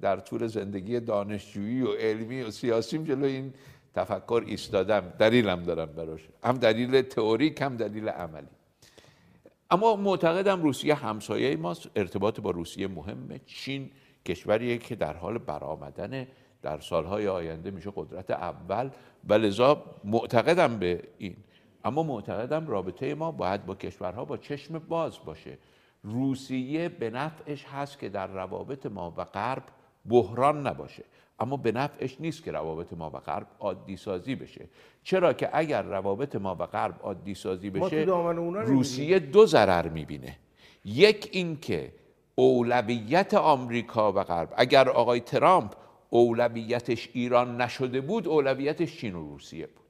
در 0.00 0.16
طول 0.16 0.46
زندگی 0.46 1.00
دانشجویی 1.00 1.82
و 1.82 1.92
علمی 1.92 2.42
و 2.42 2.50
سیاسیم 2.50 3.04
جلو 3.04 3.24
این 3.24 3.54
تفکر 3.94 4.42
ایستادم. 4.46 5.12
دلیلم 5.18 5.62
دارم 5.62 5.92
براش. 5.92 6.28
هم 6.44 6.56
دلیل 6.58 7.02
تئوریک 7.02 7.62
هم 7.62 7.76
دلیل 7.76 8.08
عملی. 8.08 8.46
اما 9.70 9.96
معتقدم 9.96 10.62
روسیه 10.62 10.94
همسایه 10.94 11.56
ماست. 11.56 11.90
ارتباط 11.96 12.40
با 12.40 12.50
روسیه 12.50 12.88
مهمه. 12.88 13.40
چین 13.46 13.90
کشوریه 14.26 14.78
که 14.78 14.96
در 14.96 15.16
حال 15.16 15.38
برآمدن 15.38 16.26
در 16.62 16.80
سالهای 16.80 17.28
آینده 17.28 17.70
میشه 17.70 17.92
قدرت 17.96 18.30
اول 18.30 18.90
و 19.28 19.34
لذا 19.34 19.82
معتقدم 20.04 20.78
به 20.78 21.02
این. 21.18 21.36
اما 21.84 22.02
معتقدم 22.02 22.66
رابطه 22.66 23.14
ما 23.14 23.32
باید 23.32 23.66
با 23.66 23.74
کشورها 23.74 24.24
با 24.24 24.36
چشم 24.36 24.78
باز 24.78 25.18
باشه. 25.24 25.58
روسیه 26.02 26.88
به 26.88 27.10
نفعش 27.10 27.64
هست 27.64 27.98
که 27.98 28.08
در 28.08 28.26
روابط 28.26 28.86
ما 28.86 29.14
و 29.16 29.24
غرب 29.24 29.62
بحران 30.08 30.66
نباشه. 30.66 31.04
اما 31.38 31.56
به 31.56 31.72
نفعش 31.72 32.16
نیست 32.20 32.44
که 32.44 32.52
روابط 32.52 32.92
ما 32.92 33.10
و 33.10 33.18
غرب 33.18 33.46
عادی 33.60 33.96
سازی 33.96 34.34
بشه. 34.34 34.68
چرا 35.02 35.32
که 35.32 35.50
اگر 35.52 35.82
روابط 35.82 36.36
ما 36.36 36.56
و 36.60 36.66
غرب 36.66 36.94
عادی 37.02 37.34
سازی 37.34 37.70
بشه. 37.70 38.04
روسیه 38.66 39.18
دو 39.18 39.46
ضرر 39.46 39.88
می‌بینه. 39.88 40.36
یک 40.84 41.28
اینکه 41.32 41.92
اولویت 42.34 43.34
آمریکا 43.34 44.12
و 44.12 44.22
غرب 44.24 44.54
اگر 44.56 44.88
آقای 44.88 45.20
ترامپ 45.20 45.74
اولویتش 46.12 47.08
ایران 47.12 47.60
نشده 47.60 48.00
بود 48.00 48.28
اولویتش 48.28 48.96
چین 48.96 49.14
و 49.14 49.28
روسیه 49.30 49.66
بود. 49.66 49.82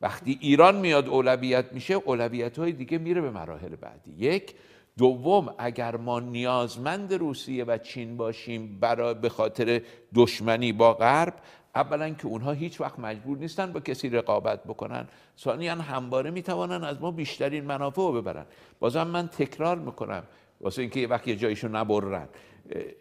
وقتی 0.00 0.38
ایران 0.40 0.76
میاد 0.76 1.08
اولویت 1.08 1.72
میشه 1.72 1.94
اولویت 1.94 2.58
های 2.58 2.72
دیگه 2.72 2.98
میره 2.98 3.20
به 3.20 3.30
مراحل 3.30 3.76
بعدی. 3.76 4.12
یک 4.18 4.54
دوم 4.98 5.54
اگر 5.58 5.96
ما 5.96 6.20
نیازمند 6.20 7.14
روسیه 7.14 7.64
و 7.64 7.78
چین 7.78 8.16
باشیم 8.16 8.78
برای 8.80 9.14
به 9.14 9.28
خاطر 9.28 9.82
دشمنی 10.14 10.72
با 10.72 10.94
غرب 10.94 11.34
اولا 11.74 12.10
که 12.10 12.26
اونها 12.26 12.52
هیچ 12.52 12.80
وقت 12.80 12.98
مجبور 12.98 13.38
نیستن 13.38 13.72
با 13.72 13.80
کسی 13.80 14.08
رقابت 14.08 14.64
بکنن. 14.64 15.08
ثانیا 15.38 15.74
همواره 15.74 16.30
می‌توانن 16.30 16.84
از 16.84 17.00
ما 17.00 17.10
بیشترین 17.10 17.64
منافع 17.64 18.02
رو 18.02 18.12
ببرن. 18.12 18.46
بازم 18.80 19.06
من 19.06 19.28
تکرار 19.28 19.78
می‌کنم 19.78 20.22
واسه 20.60 20.82
اینکه 20.82 21.00
یه 21.00 21.06
وقت 21.06 21.28
یه 21.28 21.36
جایشو 21.36 21.68
نبرن. 21.68 22.28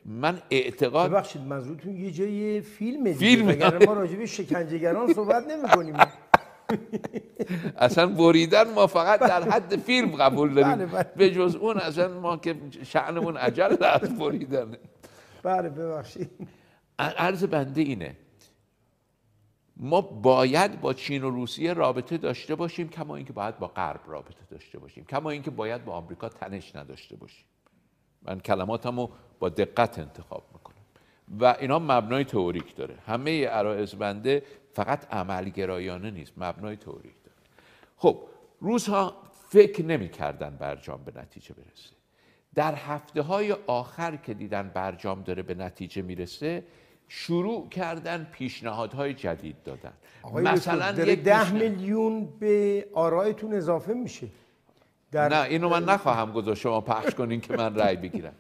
من 0.06 0.42
اعتقاد 0.50 1.12
ببخشید 1.12 1.42
منظورتون 1.42 1.96
یه 1.96 2.12
جای 2.12 2.62
فیلمه 2.62 3.14
دیگه. 3.14 3.20
فیلمه. 3.20 3.54
وگرنه 3.54 3.86
ما 3.86 3.94
راجع 3.94 4.16
به 4.16 4.26
شکنجهگران 4.26 5.14
صحبت 5.14 5.48
نمی‌کنیم؟ 5.48 5.96
اصلا 7.78 8.08
بریدن 8.08 8.74
ما 8.74 8.88
فقط 8.88 9.20
در 9.20 9.50
حد 9.50 9.76
فیلم 9.76 10.16
قبول 10.16 10.54
داریم. 10.54 10.72
بله، 10.72 10.86
بله. 10.86 11.04
به 11.16 11.32
جز 11.32 11.56
اون 11.56 11.78
اصلا 11.78 12.20
ما 12.20 12.38
که 12.38 12.56
شعنمون 12.84 13.38
عجل 13.38 13.84
از 13.84 14.18
بریدن. 14.18 14.78
بله 15.44 15.70
ببخشید. 15.70 16.30
عرض 17.00 17.44
بنده 17.44 17.82
اینه. 17.82 18.16
ما 19.78 20.02
باید 20.02 20.82
با 20.82 20.94
چین 20.94 21.24
و 21.24 21.30
روسیه 21.30 21.74
رابطه 21.74 22.18
داشته 22.18 22.56
باشیم 22.56 22.90
کما 22.90 23.16
اینکه 23.16 23.34
باید 23.34 23.60
با 23.60 23.68
غرب 23.68 24.02
رابطه 24.08 24.46
داشته 24.52 24.80
باشیم. 24.80 25.06
کما 25.06 25.30
اینکه 25.30 25.52
باید 25.52 25.86
با 25.86 25.94
آمریکا 25.94 26.30
تنش 26.30 26.76
نداشته 26.76 27.16
باشیم. 27.16 27.46
من 28.22 28.40
کلماتمو 28.40 29.10
با 29.42 29.50
دقت 29.50 30.00
انتخاب 30.00 30.44
می‌کنم. 30.54 30.76
و 31.40 31.56
اینا 31.60 31.80
مبنای 31.80 32.24
تئوریک 32.24 32.76
داره. 32.76 32.96
همه 33.08 33.46
عرایز 33.46 33.96
بنده 33.96 34.44
فقط 34.74 35.14
عملگرایانه 35.14 36.12
نیست 36.12 36.34
مبنای 36.38 36.76
تئوریک 36.76 37.16
داره. 37.26 37.38
خب 37.98 38.18
روزها 38.60 39.16
فکر 39.50 39.86
نمی‌کردن 39.86 40.58
برجام 40.60 41.04
به 41.04 41.22
نتیجه 41.22 41.54
برسه. 41.54 41.90
در 42.56 42.76
هفته 42.76 43.22
های 43.22 43.56
آخر 43.68 44.16
که 44.16 44.34
دیدن 44.34 44.72
برجام 44.74 45.24
داره 45.24 45.44
به 45.44 45.56
نتیجه 45.56 46.02
می‌رسه 46.02 46.64
شروع 47.08 47.70
کردن 47.70 48.28
پیشنهادهای 48.32 49.14
جدید 49.14 49.64
دادن. 49.64 49.94
مثلا 50.34 50.92
داره 50.92 51.14
یک 51.14 51.24
ده 51.24 51.54
میلیون 51.54 52.26
به 52.40 52.88
آرایتون 52.94 53.54
اضافه 53.54 53.94
میشه. 53.94 54.28
در 55.12 55.30
نه 55.30 55.42
اینو 55.42 55.70
من 55.70 55.84
نخواهم 55.84 56.32
گذاشت. 56.32 56.62
شما 56.62 56.82
پخش 56.82 57.16
کنین 57.16 57.42
که 57.42 57.58
من 57.58 57.76
رأی 57.76 57.96
بگیرم. 57.96 58.34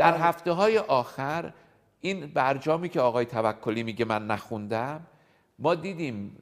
در 0.00 0.16
هفته 0.16 0.52
های 0.52 0.78
آخر 0.78 1.52
این 2.00 2.26
برجامی 2.26 2.88
که 2.88 3.00
آقای 3.00 3.24
توکلی 3.24 3.82
میگه 3.82 4.04
من 4.04 4.26
نخوندم 4.26 5.06
ما 5.58 5.74
دیدیم 5.74 6.36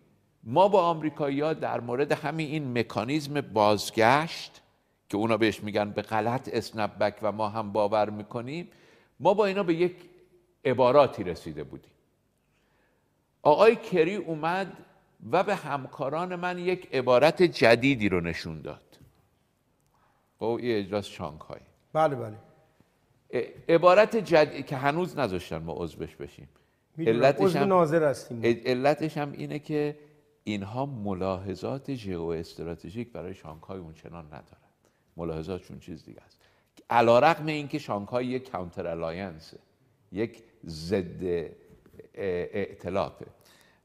ما 0.44 0.68
با 0.68 0.82
آمریکایی‌ها 0.82 1.52
در 1.52 1.80
مورد 1.80 2.12
همین 2.12 2.48
این 2.48 2.78
مکانیزم 2.78 3.40
بازگشت 3.40 4.62
که 5.08 5.16
اونا 5.16 5.36
بهش 5.36 5.62
میگن 5.62 5.90
به 5.90 6.02
غلط 6.02 6.50
اسنپ 6.52 6.98
بک 6.98 7.14
و 7.22 7.32
ما 7.32 7.48
هم 7.48 7.72
باور 7.72 8.10
می‌کنیم 8.10 8.68
ما 9.20 9.34
با 9.34 9.46
اینا 9.46 9.62
به 9.62 9.74
یک 9.74 9.96
عباراتی 10.64 11.24
رسیده 11.24 11.64
بودیم. 11.64 11.92
آقای 13.42 13.76
کری 13.76 14.16
اومد 14.16 14.72
و 15.32 15.42
به 15.42 15.54
همکاران 15.54 16.34
من 16.34 16.58
یک 16.58 16.88
عبارت 16.92 17.42
جدیدی 17.42 18.08
رو 18.08 18.20
نشون 18.20 18.62
داد. 18.62 18.98
این 20.40 20.78
اجلاس 20.78 21.06
شانگهای. 21.06 21.60
بله 21.92 22.14
بله. 22.14 22.47
عبارت 23.68 24.16
جدید 24.16 24.66
که 24.66 24.76
هنوز 24.76 25.18
نذاشتن 25.18 25.58
ما 25.58 25.72
عضوش 25.76 26.16
بشیم. 26.16 26.48
علتش 26.98 27.56
هم- 27.56 27.68
ناظر 27.68 28.04
هستیم. 28.10 28.40
علتش 28.44 29.16
هم 29.16 29.32
اینه 29.32 29.58
که 29.58 29.98
اینها 30.44 30.86
ملاحظات 30.86 31.94
ژئو 31.94 32.22
استراتژیک 32.22 33.12
برای 33.12 33.34
شانگهای 33.34 33.78
اونچنان 33.78 34.26
ندارن. 34.26 34.42
ملاحظاتشون 35.16 35.78
چیز 35.78 36.04
دیگه 36.04 36.20
است. 36.26 36.38
علا 36.90 37.18
رقم 37.18 37.46
این 37.46 37.68
که 37.68 37.78
شانگهای 37.78 38.26
یک 38.26 38.50
کانتر 38.50 38.86
الاینسه 38.86 39.58
یک 40.12 40.42
ضد 40.66 41.24
ا- 41.24 41.38
ائتلافه 42.14 43.26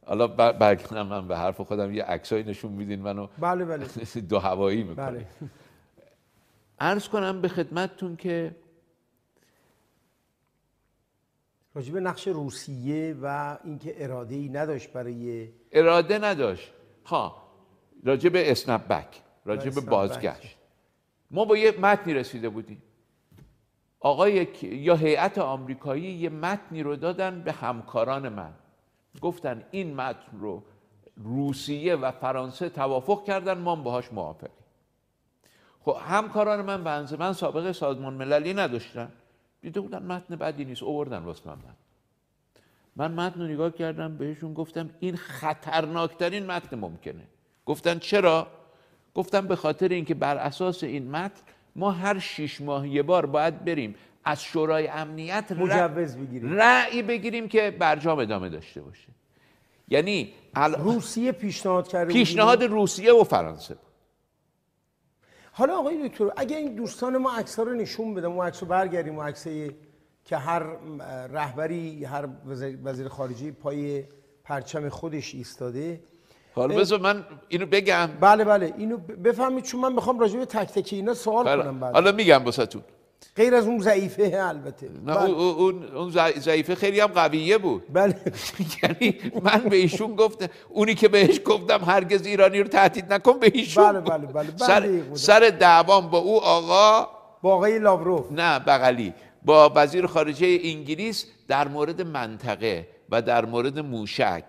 حالا 0.05 0.27
بر- 0.27 0.51
برگردم 0.51 1.07
من 1.07 1.27
به 1.27 1.37
حرف 1.37 1.61
خودم 1.61 1.93
یه 1.93 2.03
عکسایی 2.03 2.43
نشون 2.43 2.71
میدین 2.71 3.01
منو. 3.01 3.27
بله 3.39 3.65
بله. 3.65 3.85
دو 4.29 4.39
هوایی 4.39 4.83
می‌کنه. 4.83 5.05
بله. 5.11 5.27
عرض 6.79 7.07
کنم 7.09 7.41
به 7.41 7.47
خدمتتون 7.47 8.15
که 8.15 8.55
راجب 11.75 11.97
نقش 11.97 12.27
روسیه 12.27 13.15
و 13.21 13.57
اینکه 13.63 14.03
اراده 14.03 14.35
ای 14.35 14.49
نداشت 14.49 14.93
برای 14.93 15.49
اراده 15.71 16.19
نداشت. 16.19 16.73
ها 17.05 17.43
راجع 18.03 18.29
به 18.29 18.51
اسنپ 18.51 18.87
بک 18.87 19.21
اسنپ 19.45 19.89
بازگشت. 19.89 20.57
ما 21.31 21.45
با 21.45 21.57
یه 21.57 21.79
متنی 21.79 22.13
رسیده 22.13 22.49
بودیم. 22.49 22.83
آقای 23.99 24.47
یا 24.61 24.95
هیئت 24.95 25.37
آمریکایی 25.37 26.03
یه 26.03 26.29
متنی 26.29 26.83
رو 26.83 26.95
دادن 26.95 27.41
به 27.41 27.51
همکاران 27.51 28.29
من. 28.29 28.53
گفتن 29.21 29.63
این 29.71 29.95
متن 29.95 30.39
رو 30.39 30.63
روسیه 31.17 31.95
و 31.95 32.11
فرانسه 32.11 32.69
توافق 32.69 33.23
کردن 33.23 33.57
ما 33.57 33.75
باهاش 33.75 34.13
موافقیم. 34.13 34.63
خب 35.85 35.97
همکاران 36.01 36.61
من 36.61 36.83
بنز 36.83 37.13
من 37.13 37.33
سابقه 37.33 37.73
سازمان 37.73 38.13
مللی 38.13 38.53
نداشتن. 38.53 39.11
دیده 39.63 39.81
بودن 39.81 40.03
متن 40.03 40.35
بدی 40.35 40.65
نیست 40.65 40.83
اووردن 40.83 41.17
واسه 41.17 41.41
من 41.47 41.53
متن. 41.53 41.75
من 42.95 43.11
متن 43.11 43.41
رو 43.41 43.47
نگاه 43.47 43.71
کردم 43.71 44.17
بهشون 44.17 44.53
گفتم 44.53 44.89
این 44.99 45.15
خطرناکترین 45.15 46.45
متن 46.45 46.79
ممکنه 46.79 47.23
گفتن 47.65 47.99
چرا؟ 47.99 48.47
گفتم 49.15 49.47
به 49.47 49.55
خاطر 49.55 49.87
اینکه 49.87 50.13
بر 50.13 50.37
اساس 50.37 50.83
این 50.83 51.11
متن 51.11 51.41
ما 51.75 51.91
هر 51.91 52.19
شیش 52.19 52.61
ماه 52.61 52.87
یه 52.87 53.03
بار 53.03 53.25
باید 53.25 53.65
بریم 53.65 53.95
از 54.25 54.43
شورای 54.43 54.87
امنیت 54.87 55.51
مجوز 55.51 56.17
بگیریم 56.17 56.53
رأی 56.53 57.01
بگیریم 57.01 57.47
که 57.47 57.71
برجام 57.71 58.19
ادامه 58.19 58.49
داشته 58.49 58.81
باشه 58.81 59.07
یعنی 59.87 60.33
ال- 60.55 60.77
روسیه 60.79 61.31
پیشنهاد 61.31 61.87
کرده 61.87 62.13
پیشنهاد 62.13 62.63
روسیه 62.63 63.13
و 63.13 63.23
فرانسه 63.23 63.73
بود. 63.73 63.92
حالا 65.55 65.77
آقای 65.79 66.07
دکتر 66.07 66.31
اگه 66.37 66.57
این 66.57 66.75
دوستان 66.75 67.17
ما 67.17 67.31
عکس 67.33 67.59
رو 67.59 67.73
نشون 67.73 68.13
بدم 68.13 68.31
اون 68.31 68.47
عکس 68.47 68.63
رو 68.63 68.69
برگردیم 68.69 69.17
اون 69.17 69.27
عکسای 69.27 69.71
که 70.25 70.37
هر 70.37 70.63
رهبری 71.27 72.05
هر 72.05 72.27
وزیر 72.83 73.07
خارجه 73.07 73.51
پای 73.51 74.03
پرچم 74.43 74.89
خودش 74.89 75.35
ایستاده. 75.35 75.99
حالا 76.55 76.75
بذار 76.75 76.99
من 76.99 77.25
اینو 77.47 77.65
بگم. 77.65 78.09
بله 78.21 78.43
بله. 78.43 78.73
اینو 78.77 78.97
بفهمید 78.97 79.63
چون 79.63 79.81
من 79.81 79.93
می‌خوام 79.93 80.19
راجع 80.19 80.39
به 80.39 80.45
تک 80.45 80.67
تک 80.67 80.93
اینا 80.93 81.13
سوال 81.13 81.63
کنم 81.63 81.79
بعد. 81.79 81.93
حالا 81.93 82.11
میگم 82.11 82.43
واسهتون. 82.45 82.81
غیر 83.37 83.55
از 83.55 83.67
اون 83.67 83.79
ضعیفه 83.79 84.31
البته. 84.43 84.89
نه 85.05 85.15
بله. 85.15 85.29
اون- 85.29 85.55
اون 85.55 85.95
اون 85.95 86.11
ضع- 86.11 86.39
ضعیفه 86.39 86.75
خیلی 86.75 86.99
هم 86.99 87.07
قویه 87.07 87.57
بود. 87.57 87.83
بله. 87.93 88.15
یعنی 88.83 89.19
من 89.43 89.57
به 89.69 89.75
ایشون 89.75 90.15
گفتم 90.15 90.47
اونی 90.69 90.95
که 90.95 91.07
بهش 91.07 91.39
گفتم 91.45 91.83
هرگز 91.85 92.25
ایرانی 92.25 92.59
رو 92.59 92.67
تهدید 92.67 93.13
نکن 93.13 93.39
به 93.39 93.51
ایشون 93.53 93.91
بله، 93.91 93.99
بله، 94.01 94.27
بله. 94.27 94.51
بله، 94.51 94.57
سر, 94.57 94.87
بودم. 94.87 95.15
سر 95.15 95.39
دعوام 95.59 96.09
با 96.09 96.17
او 96.17 96.41
آقا 96.43 97.07
با 97.41 97.53
آقای 97.55 97.79
لاوروف. 97.79 98.31
نه 98.31 98.59
بغلی. 98.59 99.13
با 99.45 99.71
وزیر 99.75 100.07
خارجه 100.07 100.59
انگلیس 100.63 101.25
در 101.47 101.67
مورد 101.67 102.01
منطقه 102.01 102.87
و 103.09 103.21
در 103.21 103.45
مورد 103.45 103.79
موشک 103.79 104.43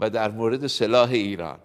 و 0.00 0.10
در 0.10 0.30
مورد 0.30 0.66
سلاح 0.66 1.10
ایران. 1.10 1.58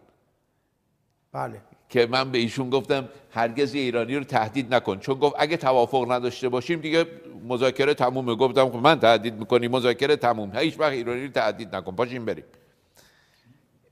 بله. 1.34 1.62
که 1.96 2.08
من 2.12 2.32
به 2.32 2.38
ایشون 2.38 2.70
گفتم 2.70 3.10
هرگز 3.32 3.74
ایرانی 3.74 4.16
رو 4.16 4.24
تهدید 4.24 4.74
نکن. 4.74 5.00
چون 5.00 5.20
گفت 5.20 5.36
اگه 5.40 5.58
توافق 5.58 6.12
نداشته 6.12 6.50
باشیم 6.50 6.80
دیگه 6.80 7.06
مذاکره 7.48 7.94
تمومه. 7.94 8.36
گفتم 8.36 8.70
خب 8.70 8.76
من 8.76 9.00
تهدید 9.00 9.34
می‌کنی 9.34 9.68
مذاکره 9.68 10.16
تموم. 10.16 10.52
هیچ 10.56 10.80
وقت 10.80 10.92
ایرانی 10.92 11.26
رو 11.26 11.32
تهدید 11.32 11.76
نکن. 11.76 11.96
پاشیم 11.96 12.26
بریم. 12.26 12.44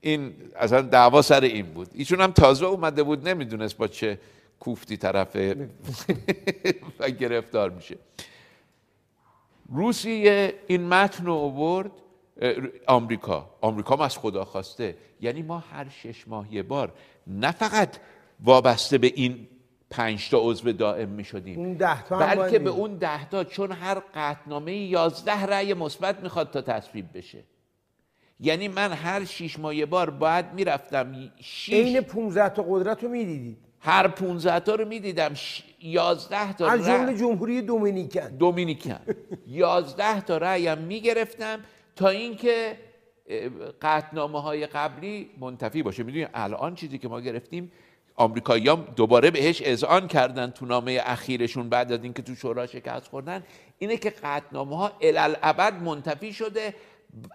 این 0.00 0.34
اصلا 0.56 0.80
دعوا 0.80 1.22
سر 1.22 1.40
این 1.40 1.66
بود. 1.66 1.88
ایشون 1.94 2.20
هم 2.20 2.32
تازه 2.32 2.66
اومده 2.66 3.02
بود 3.02 3.28
نمی‌دونست 3.28 3.76
با 3.76 3.88
چه 3.88 4.18
کوفتی 4.60 4.96
طرف 4.96 5.36
و 6.98 7.10
گرفتار 7.10 7.70
میشه. 7.70 7.96
روسیه 9.68 10.54
این 10.66 10.88
متن 10.88 11.26
رو 11.26 11.34
آورد 11.34 11.90
آمریکا. 12.86 13.50
آمریکا 13.60 13.96
هم 13.96 14.00
از 14.00 14.18
خدا 14.18 14.44
خواسته. 14.44 14.96
یعنی 15.20 15.42
ما 15.42 15.58
هر 15.58 15.86
شش 15.88 16.28
ماه 16.28 16.54
یه 16.54 16.62
بار 16.62 16.92
نه 17.26 17.50
فقط 17.50 17.96
وابسته 18.44 18.98
به 18.98 19.12
این 19.14 19.48
پنج 19.90 20.30
تا 20.30 20.38
عضو 20.42 20.72
دائم 20.72 21.08
می 21.08 21.24
شدیم 21.24 21.58
اون 21.58 21.72
ده 21.74 22.02
تا 22.02 22.18
بلکه 22.18 22.36
باید 22.36 22.64
به. 22.64 22.70
اون 22.70 22.96
ده 22.96 23.28
تا 23.28 23.44
چون 23.44 23.72
هر 23.72 24.02
قطعنامه 24.14 24.76
یازده 24.76 25.46
رأی 25.46 25.74
مثبت 25.74 26.20
می‌خواد 26.20 26.50
تا 26.50 26.60
تصویب 26.62 27.06
بشه. 27.14 27.44
یعنی 28.40 28.68
من 28.68 28.92
هر 28.92 29.24
شیش 29.24 29.58
ماه 29.58 29.76
یه 29.76 29.86
بار 29.86 30.10
باید 30.10 30.46
می‌رفتم 30.54 31.32
شیش 31.40 31.74
عین 31.74 32.00
15 32.00 32.48
تا 32.48 32.62
قدرت 32.68 33.02
رو 33.04 33.08
می‌دیدید. 33.10 33.56
هر 33.80 34.08
15 34.08 34.60
تا 34.60 34.74
رو 34.74 34.84
می‌دیدم 34.88 35.34
11 35.80 36.52
تا 36.52 36.68
از 36.68 36.80
رأی- 36.80 36.86
جمله 36.86 37.16
جمهوری 37.16 37.62
دومینیکن. 37.62 38.28
دومینیکن. 38.28 38.98
یازده 39.46 40.20
تا 40.20 40.36
رأیم 40.38 40.78
می‌گرفتم 40.78 41.58
تا 41.96 42.08
اینکه 42.08 42.76
قطنامه 43.82 44.42
های 44.42 44.66
قبلی 44.66 45.30
منتفی 45.38 45.82
باشه. 45.82 46.02
می‌دونید 46.02 46.28
الان 46.34 46.74
چیزی 46.74 46.98
که 46.98 47.08
ما 47.08 47.20
گرفتیم 47.20 47.72
آمریکایی‌ها 48.14 48.74
دوباره 48.74 49.30
بهش 49.30 49.62
اذعان 49.64 50.08
کردن 50.08 50.50
تو 50.50 50.66
نامه 50.66 51.00
اخیرشون 51.04 51.68
بعد 51.68 51.92
از 51.92 52.02
اینکه 52.02 52.22
تو 52.22 52.34
شورا 52.34 52.66
شکست 52.66 53.08
خوردن 53.08 53.44
اینه 53.78 53.96
که 53.96 54.10
قطنامه 54.10 54.76
ها 54.76 54.92
الالعبد 55.00 55.82
منتفی 55.82 56.32
شده. 56.32 56.74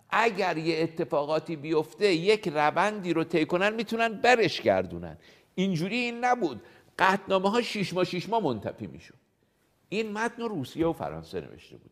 اگر 0.09 0.57
یه 0.57 0.83
اتفاقاتی 0.83 1.55
بیفته 1.55 2.13
یک 2.13 2.47
روندی 2.47 3.13
رو 3.13 3.23
طی 3.23 3.45
کنن 3.45 3.73
می‌تونن 3.73 4.13
برش 4.13 4.61
گردونن. 4.61 5.17
اینجوری 5.55 5.95
این 5.95 6.25
نبود. 6.25 6.61
قطنامه 6.99 7.49
ها 7.49 7.61
شیش 7.61 7.93
ماه 7.93 8.03
شیش 8.03 8.29
ماه 8.29 8.43
منتفی 8.43 8.87
می‌شد. 8.87 9.13
این 9.89 10.11
متن 10.11 10.41
رو 10.41 10.47
روسیه 10.47 10.87
و 10.87 10.93
فرانسه 10.93 11.41
نوشته 11.41 11.77
بود. 11.77 11.91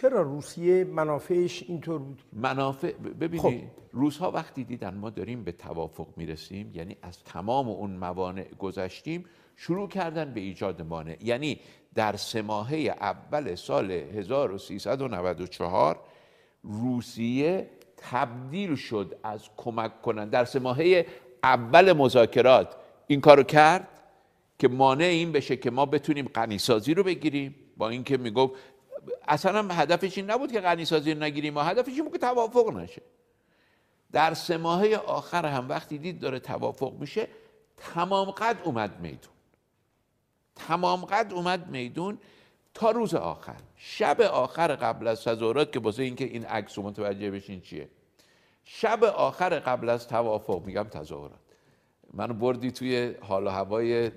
چرا 0.00 0.22
روسیه 0.22 0.84
منافعش 0.84 1.64
اینطور 1.68 1.98
بود؟ 1.98 2.22
منافع 2.32 2.92
ببینید 2.92 3.40
خب. 3.40 3.52
روزها 3.92 4.30
وقتی 4.30 4.64
دیدن 4.64 4.94
ما 4.94 5.10
داریم 5.10 5.44
به 5.44 5.52
توافق 5.52 6.06
می‌رسیم 6.16 6.70
یعنی 6.74 6.96
از 7.02 7.24
تمام 7.24 7.68
اون 7.68 7.90
موانع 7.90 8.46
گذشتیم 8.58 9.24
شروع 9.56 9.88
کردن 9.88 10.34
به 10.34 10.40
ایجاد 10.40 10.82
مانع. 10.82 11.16
یعنی 11.20 11.60
در 11.94 12.16
سه 12.16 12.42
ماهه 12.42 12.94
اول 13.00 13.54
سال 13.54 13.90
1394 13.90 16.00
روسیه 16.62 17.70
تبدیل 17.96 18.76
شد 18.76 19.18
از 19.22 19.48
کمک 19.56 20.02
کنند 20.02 20.30
در 20.30 20.44
سه 20.44 20.58
ماهه 20.58 21.06
اول 21.42 21.92
مذاکرات 21.92 22.76
این 23.06 23.20
کارو 23.20 23.42
کرد 23.42 23.88
که 24.58 24.68
مانع 24.68 25.04
این 25.04 25.32
بشه 25.32 25.56
که 25.56 25.70
ما 25.70 25.86
بتونیم 25.86 26.28
غنیسازی 26.34 26.94
رو 26.94 27.02
بگیریم. 27.02 27.54
با 27.76 27.88
اینکه 27.88 28.16
می‌گفت 28.16 28.54
اصلا 29.28 29.58
هم 29.58 29.70
هدفش 29.70 30.18
این 30.18 30.30
نبود 30.30 30.52
که 30.52 30.60
غنیسازی 30.60 31.14
رو 31.14 31.22
نگیریم. 31.22 31.56
و 31.56 31.60
هدفش 31.60 31.92
این 31.92 32.04
بود 32.04 32.12
که 32.12 32.18
توافق 32.18 32.76
نشه. 32.76 33.02
در 34.12 34.34
سه 34.34 34.56
ماهه 34.56 34.96
آخر 34.96 35.46
هم 35.46 35.68
وقتی 35.68 35.98
دید 35.98 36.20
داره 36.20 36.38
توافق 36.38 36.92
میشه 36.92 37.28
تمام 37.76 38.30
قد 38.30 38.56
اومد 38.64 39.00
میدون. 39.00 39.32
تمام 40.56 41.04
قد 41.04 41.32
اومد 41.32 41.68
میدون 41.68 42.18
تا 42.74 42.90
روز 42.90 43.14
آخر. 43.14 43.60
شب 43.76 44.20
آخر 44.20 44.76
قبل 44.76 45.06
از 45.06 45.24
تظاهرات 45.24 45.72
که 45.72 45.80
واسه 45.80 46.02
اینکه 46.02 46.24
این 46.24 46.44
عکس 46.44 46.78
رو 46.78 46.84
متوجه 46.84 47.30
بشین 47.30 47.60
چیه؟ 47.60 47.88
شب 48.64 49.04
آخر 49.04 49.58
قبل 49.58 49.88
از 49.88 50.08
توافق 50.08 50.62
میگم 50.66 50.84
تظاهرات. 50.84 51.40
منو 52.12 52.34
بردی 52.34 52.70
توی 52.70 53.14
حال 53.20 53.48
هوای 53.48 54.10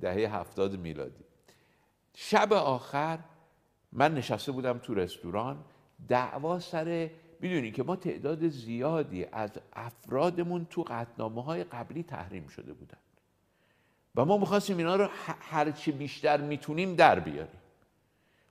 دهه 0.00 0.36
هفتاد 0.36 0.78
میلادی. 0.78 1.24
شب 2.14 2.52
آخر 2.52 3.18
من 3.94 4.14
نشسته 4.14 4.52
بودم 4.52 4.78
تو 4.78 4.94
رستوران 4.94 5.56
دعوا 6.08 6.60
سر 6.60 7.10
می‌دونی 7.40 7.70
که 7.70 7.82
ما 7.82 7.96
تعداد 7.96 8.48
زیادی 8.48 9.26
از 9.32 9.50
افرادمون 9.72 10.66
تو 10.70 10.82
قطنامه 10.82 11.42
های 11.42 11.64
قبلی 11.64 12.02
تحریم 12.02 12.46
شده 12.46 12.72
بودن. 12.72 12.98
و 14.14 14.24
ما 14.24 14.36
می‌خواستیم 14.38 14.76
اینا 14.78 14.96
رو 14.96 15.08
هرچی 15.40 15.92
بیشتر 15.92 16.40
می‌تونیم 16.40 16.94
در 16.94 17.20
بیاریم. 17.20 17.60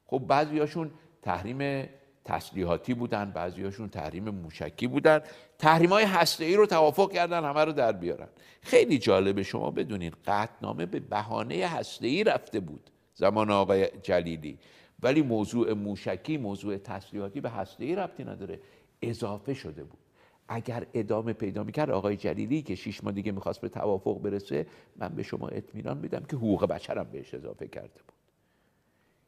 خب 0.05 0.19
بعضیاشون 0.19 0.91
تحریم 1.21 1.89
تسلیحاتی 2.25 2.93
بودن 2.93 3.31
بعضیاشون 3.31 3.89
تحریم 3.89 4.29
موشکی 4.29 4.87
بودن. 4.87 5.21
تحریم 5.59 5.89
های 5.89 6.05
هسته 6.05 6.45
ای 6.45 6.55
رو 6.55 6.65
توافق 6.65 7.11
کردن 7.11 7.43
همه 7.43 7.65
رو 7.65 7.71
در 7.71 7.91
بیارن. 7.91 8.27
خیلی 8.61 8.97
جالبه 8.97 9.43
شما 9.43 9.71
بدونید 9.71 10.13
قطنامه 10.27 10.85
به 10.85 10.99
بهانه 10.99 11.67
هسته 11.67 12.07
ای 12.07 12.23
رفته 12.23 12.59
بود 12.59 12.89
زمان 13.13 13.51
آقای 13.51 13.89
جلیلی. 14.01 14.57
ولی 15.01 15.21
موضوع 15.21 15.73
موشکی 15.73 16.37
موضوع 16.37 16.77
تسلیحاتی 16.77 17.41
به 17.41 17.49
هسته 17.49 17.85
ای 17.85 17.95
ربطی 17.95 18.23
نداره. 18.23 18.59
اضافه 19.01 19.53
شده 19.53 19.83
بود. 19.83 19.99
اگر 20.47 20.87
ادامه 20.93 21.33
پیدا 21.33 21.63
می‌کرد 21.63 21.89
آقای 21.89 22.17
جلیلی 22.17 22.61
که 22.61 22.75
شیش 22.75 23.03
ماه 23.03 23.13
دیگه 23.13 23.31
می‌خواست 23.31 23.61
به 23.61 23.69
توافق 23.69 24.21
برسه 24.21 24.67
من 24.95 25.07
به 25.07 25.23
شما 25.23 25.47
اطمینان 25.47 25.97
میدم 25.97 26.23
که 26.23 26.35
حقوق 26.35 26.65
بشرم 26.65 27.07
بهش 27.11 27.33
اضافه 27.33 27.67
کرده 27.67 27.87
بود. 27.87 28.13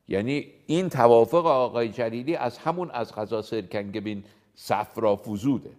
یعنی 0.08 0.48
این 0.68 0.90
توافق 0.90 1.46
آقای 1.46 1.90
جلیلی 1.90 2.36
از 2.36 2.58
همون 2.58 2.92
از 2.92 3.16
غذا 3.16 3.42
سرکنگبین 3.42 4.24
صفرا 4.56 5.16
فزوده 5.16 5.72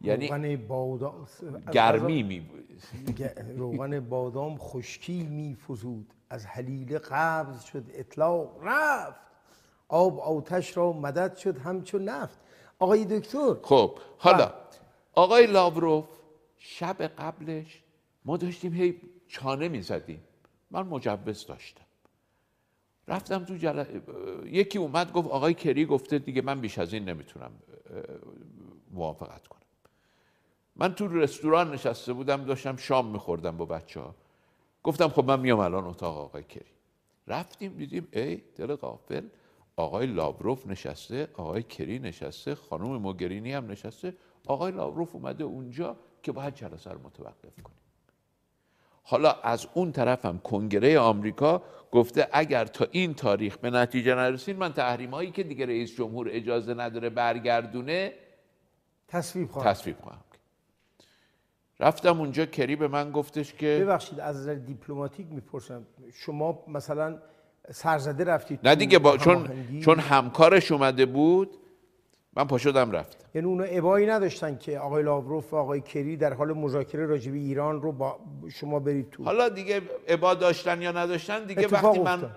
یعنی 0.00 0.28
روغن 0.28 0.56
بادام 0.56 1.26
گرمی 1.72 2.22
می 2.22 2.46
روغن 3.56 4.00
بادام 4.00 4.56
خشکی 4.58 5.22
می 5.22 5.56
فزود 5.68 6.14
از 6.30 6.46
حلیله 6.46 6.98
قبض 6.98 7.64
شد 7.64 7.84
اطلاق 7.94 8.60
رفت. 8.62 9.27
آب 9.88 10.20
آتش 10.20 10.76
را 10.76 10.92
مدد 10.92 11.36
شد 11.36 11.58
همچون 11.58 12.04
نفت. 12.04 12.38
آقای 12.78 13.04
دکتر. 13.04 13.54
خب 13.62 13.98
حالا 14.18 14.46
بله. 14.46 14.54
آقای 15.14 15.46
لاوروف 15.46 16.04
شب 16.58 17.02
قبلش 17.02 17.82
ما 18.24 18.36
داشتیم 18.36 18.72
هی 18.72 19.00
چانه 19.28 19.68
می 19.68 19.82
زدیم 19.82 20.24
من 20.70 20.82
مجوز 20.82 21.46
داشتم. 21.46 21.84
رفتم 23.08 23.44
تو 23.44 23.56
جل... 23.56 23.84
یکی 24.44 24.78
اومد 24.78 25.12
گفت 25.12 25.28
آقای 25.28 25.54
کری 25.54 25.86
گفته 25.86 26.18
دیگه 26.18 26.42
من 26.42 26.60
بیش 26.60 26.78
از 26.78 26.92
این 26.92 27.08
نمی‌تونم 27.08 27.50
موافقت 28.90 29.46
کنم. 29.46 29.60
من 30.76 30.94
تو 30.94 31.08
رستوران 31.08 31.72
نشسته 31.74 32.12
بودم 32.12 32.44
داشتم 32.44 32.76
شام 32.76 33.06
میخوردم 33.06 33.56
با 33.56 33.64
بچه 33.64 34.00
ها 34.00 34.14
گفتم 34.82 35.08
خب 35.08 35.24
من 35.24 35.40
میام 35.40 35.58
الان 35.58 35.84
اتاق 35.84 36.18
آقای 36.18 36.42
کری. 36.42 36.70
رفتیم 37.26 37.72
دیدیم 37.76 38.08
ای 38.12 38.36
دل 38.36 38.74
قافل 38.74 39.28
آقای 39.78 40.06
لاوروف 40.06 40.66
نشسته 40.66 41.28
آقای 41.34 41.62
کری 41.62 41.98
نشسته 41.98 42.54
خانم 42.54 42.96
موگرینی 42.96 43.52
هم 43.52 43.70
نشسته. 43.70 44.14
آقای 44.46 44.72
لاوروف 44.72 45.14
اومده 45.14 45.44
اونجا 45.44 45.96
که 46.22 46.32
باید 46.32 46.54
جلسه 46.54 46.90
رو 46.90 46.98
متوقف 47.04 47.62
کنیم 47.62 47.78
حالا 49.02 49.32
از 49.32 49.66
اون 49.74 49.92
طرف 49.92 50.24
هم 50.24 50.38
کنگره 50.38 50.98
آمریکا 50.98 51.62
گفته 51.92 52.28
اگر 52.32 52.64
تا 52.64 52.86
این 52.90 53.14
تاریخ 53.14 53.56
به 53.56 53.70
نتیجه 53.70 54.14
نرسین 54.14 54.56
من 54.56 54.72
تحریم 54.72 55.10
هایی 55.10 55.30
که 55.30 55.42
دیگه 55.42 55.66
رئیس 55.66 55.96
جمهور 55.96 56.28
اجازه 56.30 56.74
نداره 56.74 57.10
برگردونه 57.10 58.12
تصویب 59.08 59.48
خواهم 59.50 59.70
تصویب 59.70 59.96
خواهم 60.00 60.24
رفتم 61.80 62.20
اونجا 62.20 62.46
کری 62.46 62.76
به 62.76 62.88
من 62.88 63.12
گفتش 63.12 63.54
که 63.54 63.78
ببخشید 63.82 64.20
از 64.20 64.36
نظر 64.36 64.54
دیپلماتیک 64.54 65.26
می‌پرسم. 65.30 65.86
شما 66.12 66.64
مثلا 66.68 67.18
سرزده 67.70 68.24
رفتید 68.24 68.60
نه 68.64 68.74
دیگه 68.74 68.98
با 68.98 69.16
چون 69.16 69.48
چون 69.80 69.98
همکارش 69.98 70.72
اومده 70.72 71.06
بود 71.06 71.58
من 72.36 72.44
پا 72.44 72.58
شدم 72.58 72.90
رفت. 72.90 73.26
یعنی 73.34 73.46
اونا 73.46 73.64
ابایی 73.64 74.06
نداشتن 74.06 74.58
که 74.58 74.78
آقای 74.78 75.02
لاوروف 75.02 75.52
و 75.52 75.56
آقای 75.56 75.80
کری 75.80 76.16
در 76.16 76.34
حال 76.34 76.52
مذاکره 76.52 77.06
راجع 77.06 77.30
به 77.30 77.38
ایران 77.38 77.82
رو 77.82 77.92
با 77.92 78.18
شما 78.52 78.78
برید 78.78 79.10
تو. 79.10 79.24
حالا 79.24 79.48
دیگه 79.48 79.82
ابا 80.08 80.34
داشتن 80.34 80.82
یا 80.82 80.92
نداشتن 80.92 81.44
دیگه 81.44 81.68
وقتی 81.68 81.98
من 81.98 82.14
اتفاق... 82.14 82.30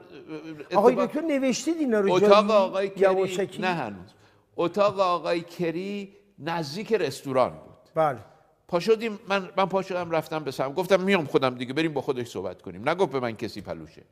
آقای 0.74 0.96
دکتر 0.96 1.22
نوشتید 1.22 1.78
اینا 1.78 2.00
رو 2.00 2.14
اتاق 2.14 2.52
آقای 2.52 2.90
کری 2.90 3.60
نه 3.60 3.68
هنوز. 3.68 4.14
اتاق 4.58 5.00
آقای 5.00 5.42
کری 5.42 6.14
نزدیک 6.40 6.94
رستوران 6.94 7.50
بود. 7.50 7.94
بله. 7.96 8.20
پا 8.68 8.80
شدیم 8.80 9.20
من 9.28 9.50
من 9.58 9.66
پا 9.66 9.82
شدم 9.82 10.12
رفتم 10.12 10.44
به 10.44 10.52
سم 10.52 10.74
گفتم 10.74 11.00
میام 11.00 11.26
خودم 11.26 11.56
دیگه 11.56 11.74
بریم 11.74 11.94
با 11.94 12.02
خودش 12.02 12.28
صحبت 12.28 12.62
کنیم. 12.62 12.90
نگفت 12.90 13.12
به 13.12 13.20
من 13.20 13.32
کسی 13.32 13.62
پلوشه. 13.62 14.04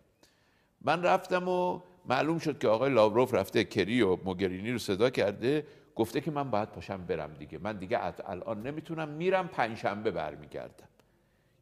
من 0.82 1.04
رفتم 1.04 1.48
و 1.48 1.82
معلوم 2.06 2.40
شد 2.40 2.60
که 2.60 2.68
آقای 2.68 2.94
لاوروف 2.94 3.34
رفته 3.34 3.64
کری 3.64 4.02
و 4.02 4.16
موگرینی 4.16 4.72
رو 4.72 4.78
صدا 4.78 5.10
کرده 5.10 5.68
گفته 5.96 6.22
که 6.22 6.32
من 6.32 6.52
باید 6.52 6.70
پاشم 6.70 7.06
برم 7.06 7.34
دیگه. 7.34 7.58
من 7.58 7.78
دیگه 7.78 8.00
الان 8.26 8.68
نمی‌تونم 8.68 9.10
میرم 9.10 9.48
پنجشنبه 9.48 10.12
برمیگردم. 10.12 10.88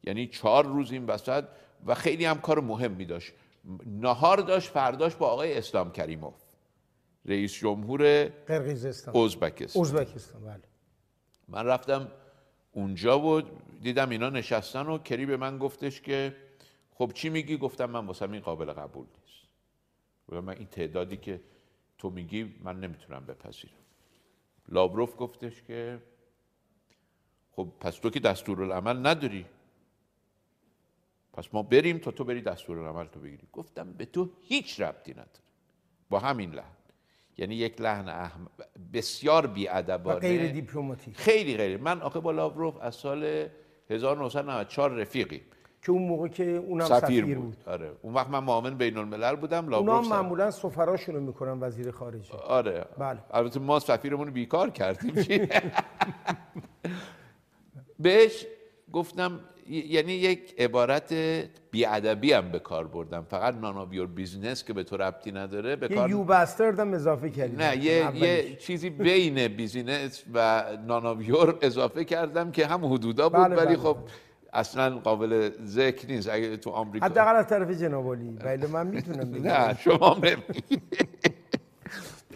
یعنی 0.04 0.28
چهار 0.28 0.66
روز 0.66 0.92
این 0.92 1.06
وسط 1.06 1.44
و 1.86 1.96
خیلی 1.96 2.26
هم 2.26 2.42
کار 2.42 2.60
مهمی 2.60 3.06
داشت. 3.06 3.34
نهار 3.86 4.38
داشت 4.38 4.70
فرداش 4.70 5.16
با 5.16 5.28
آقای 5.28 5.58
اسلام 5.58 5.92
کریموف. 5.92 6.36
رئیس 7.26 7.54
جمهور 7.54 8.26
قرقیزستان 8.26 9.18
ازبکستان. 9.18 9.82
ازبکستان 9.82 10.42
بله. 10.42 10.64
من 11.48 11.66
رفتم 11.66 12.08
اونجا 12.72 13.18
بود 13.18 13.52
دیدم 13.82 14.10
اینا 14.10 14.30
نشستن 14.30 14.86
و 14.86 14.98
کری 14.98 15.26
به 15.26 15.38
من 15.38 15.58
گفتش 15.58 16.02
که 16.02 16.36
خب 16.98 17.12
چی 17.14 17.30
میگی؟ 17.30 17.58
گفتم 17.58 17.86
من 17.86 18.06
واسه 18.06 18.32
این 18.32 18.40
قابل 18.40 18.74
قبول 18.74 19.06
نیست. 19.06 19.48
و 20.30 20.42
من 20.42 20.58
این 20.58 20.68
تعدادی 20.68 21.18
که 21.18 21.42
تو 21.98 22.10
میگی 22.10 22.56
من 22.64 22.80
نمی‌تونم 22.80 23.26
بپذیرم. 23.26 23.74
لابروف 24.70 25.14
گفتش 25.18 25.64
که 25.64 26.02
خب 27.52 27.68
پس 27.80 27.96
تو 27.96 28.10
که 28.10 28.20
دستورالعمل 28.20 29.08
نداری. 29.08 29.46
پس 31.34 31.48
ما 31.54 31.64
بریم 31.64 31.98
تا 31.98 32.12
تو 32.12 32.24
بری 32.24 32.42
دستورالعمل 32.42 33.06
تو 33.06 33.20
بگیری. 33.20 33.48
گفتم 33.54 33.94
به 33.94 34.06
تو 34.06 34.30
هیچ 34.42 34.82
ربطی 34.82 35.12
نداره. 35.12 35.48
با 36.10 36.20
همین 36.20 36.52
لحن. 36.52 36.78
یعنی 37.38 37.56
یک 37.56 37.82
لحن 37.82 38.10
احم... 38.10 38.48
بسیار 38.94 39.48
بیادبانه. 39.48 40.20
غیر 40.20 40.52
دیپلماتیک. 40.52 41.18
خیلی 41.18 41.58
غیر. 41.58 41.78
من 41.78 42.02
آخه 42.02 42.20
با 42.20 42.32
لاوروف 42.32 42.78
از 42.82 42.96
سال 42.96 43.50
1994 43.90 44.92
رفیقی 44.92 45.42
که 45.82 45.92
اون 45.92 46.02
موقع 46.02 46.28
که 46.28 46.44
اونم 46.44 46.86
سفیر, 46.86 47.26
بود. 47.26 47.36
بود. 47.36 47.58
آره 47.66 47.92
اون 48.02 48.14
وقت 48.14 48.30
من 48.30 48.40
معاون 48.40 48.78
بین 48.78 48.98
الملل 48.98 49.36
بودم 49.36 49.74
اونا 49.74 50.02
هم 50.02 50.10
معمولا 50.10 50.52
سفراشون 50.52 51.16
رو 51.16 51.22
می‌کنن 51.22 51.60
وزیر 51.60 51.92
خارجه 51.92 52.34
آره 52.34 52.86
بله. 52.98 53.20
البته 53.32 53.60
ما 53.60 53.80
سفیرمون 53.80 54.28
رو 54.28 54.34
بیکار 54.34 54.70
کردیم 54.70 55.14
بهش 58.00 58.46
گفتم 58.94 59.40
یعنی 59.70 60.14
یک 60.14 60.56
عبارت 60.58 61.14
بیادبی 61.72 62.34
هم 62.34 62.52
به 62.52 62.60
کار 62.60 62.88
بردم 62.88 63.26
فقط 63.30 63.56
none 63.56 63.77
of 63.77 63.87
your 63.87 64.08
business 64.08 64.64
که 64.64 64.74
به 64.74 64.84
تو 64.84 64.98
ربطی 64.98 65.32
نداره 65.32 65.76
به 65.76 65.92
یه 65.92 66.10
you 66.10 66.24
bastard 66.24 66.80
هم 66.80 66.94
اضافه 66.94 67.30
کردیم 67.30 67.60
نه 67.60 67.78
یه, 67.78 68.16
یه 68.16 68.56
چیزی 68.56 68.90
بین 68.90 69.48
business 69.48 70.24
و 70.34 70.64
none 70.88 71.16
of 71.16 71.30
your 71.30 71.58
اضافه 71.62 72.06
کردم 72.06 72.52
که 72.52 72.68
هم 72.68 72.94
حدودا 72.94 73.30
بود 73.30 73.40
بله 73.40 73.56
ولی 73.56 73.66
بله. 73.66 73.78
خب 73.78 73.98
اصلا 74.54 74.98
قابل 75.00 75.52
ذکر 75.66 76.08
نیست. 76.08 76.30
اگه 76.30 76.58
تو 76.58 76.70
آمریکا 76.70 77.06
حداقل 77.06 77.36
از 77.36 77.48
طرف 77.48 77.70
جناب 77.72 78.14
علی 78.14 78.32
بله 78.32 78.68
من 78.68 78.88
می‌تونم 78.88 79.32
بگم. 79.32 79.44
نه 79.48 79.78
شما 79.82 80.16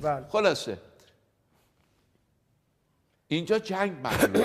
بله. 0.02 0.26
خلاصه. 0.30 0.78
اینجا 3.28 3.60
جنگ 3.60 3.94
شد 4.22 4.38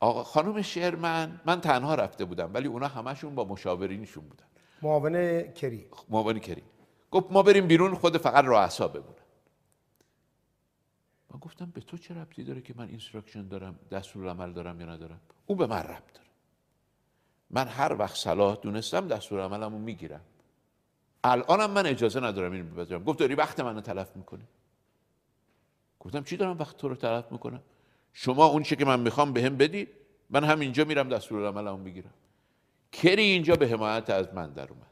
آقا 0.00 0.24
خانم 0.24 0.62
شرمن 0.62 1.40
من 1.46 1.60
تنها 1.60 1.94
رفته 1.94 2.24
بودم 2.24 2.50
ولی 2.54 2.68
اونا 2.68 2.88
همشون 2.88 3.34
با 3.34 3.44
مشاورینشون 3.44 4.24
بودن. 4.24 4.44
معاون 4.82 5.42
کری. 5.52 5.86
معاون 6.08 6.38
کری. 6.38 6.62
گفت 7.10 7.26
ما 7.32 7.42
بریم 7.42 7.66
بیرون 7.66 7.94
خود 7.94 8.16
فقط 8.18 8.44
رؤسا 8.44 8.88
بمونن 8.88 9.21
من 11.32 11.38
گفتم 11.38 11.70
به 11.70 11.80
تو 11.80 11.98
چه 11.98 12.14
ربطی 12.14 12.44
داره 12.44 12.60
که 12.60 12.74
من 12.76 12.88
instruction 12.88 13.48
دارم 13.48 13.78
دستور 13.90 14.28
عمل 14.28 14.52
دارم 14.52 14.80
یا 14.80 14.86
ندارم؟ 14.86 15.20
اون 15.46 15.58
به 15.58 15.66
من 15.66 15.78
ربط 15.78 16.12
داره. 16.12 16.26
من 17.50 17.68
هر 17.68 17.96
وقت 17.98 18.16
صلاح 18.16 18.56
دونستم 18.56 19.08
دستور 19.08 19.40
عملمو 19.40 19.78
می‌گیرم. 19.78 20.20
الانم 21.24 21.70
من 21.70 21.86
اجازه 21.86 22.20
ندارم 22.20 22.52
این 22.52 22.74
بذارم 22.74 23.04
گفت 23.04 23.18
داری 23.18 23.34
وقت 23.34 23.60
منو 23.60 23.80
تلف 23.80 24.16
می‌کنی. 24.16 24.44
گفتم 26.00 26.22
چی 26.22 26.36
دارم 26.36 26.58
وقت 26.58 26.76
تو 26.76 26.88
رو 26.88 26.94
تلف 26.94 27.32
می‌کنم؟ 27.32 27.62
شما 28.12 28.46
اون 28.46 28.62
چی 28.62 28.76
که 28.76 28.84
من 28.84 29.00
می‌خوام 29.00 29.32
بهم 29.32 29.56
به 29.56 29.68
بدید 29.68 29.88
من 30.30 30.44
هم 30.44 30.60
اینجا 30.60 30.84
میرم 30.84 31.08
دستور 31.08 31.46
عملمو 31.46 31.76
می‌گیرم. 31.76 32.14
کری 32.92 33.22
اینجا 33.22 33.56
به 33.56 33.68
حمایت 33.68 34.10
از 34.10 34.34
من 34.34 34.52
در 34.52 34.68
اومد. 34.68 34.86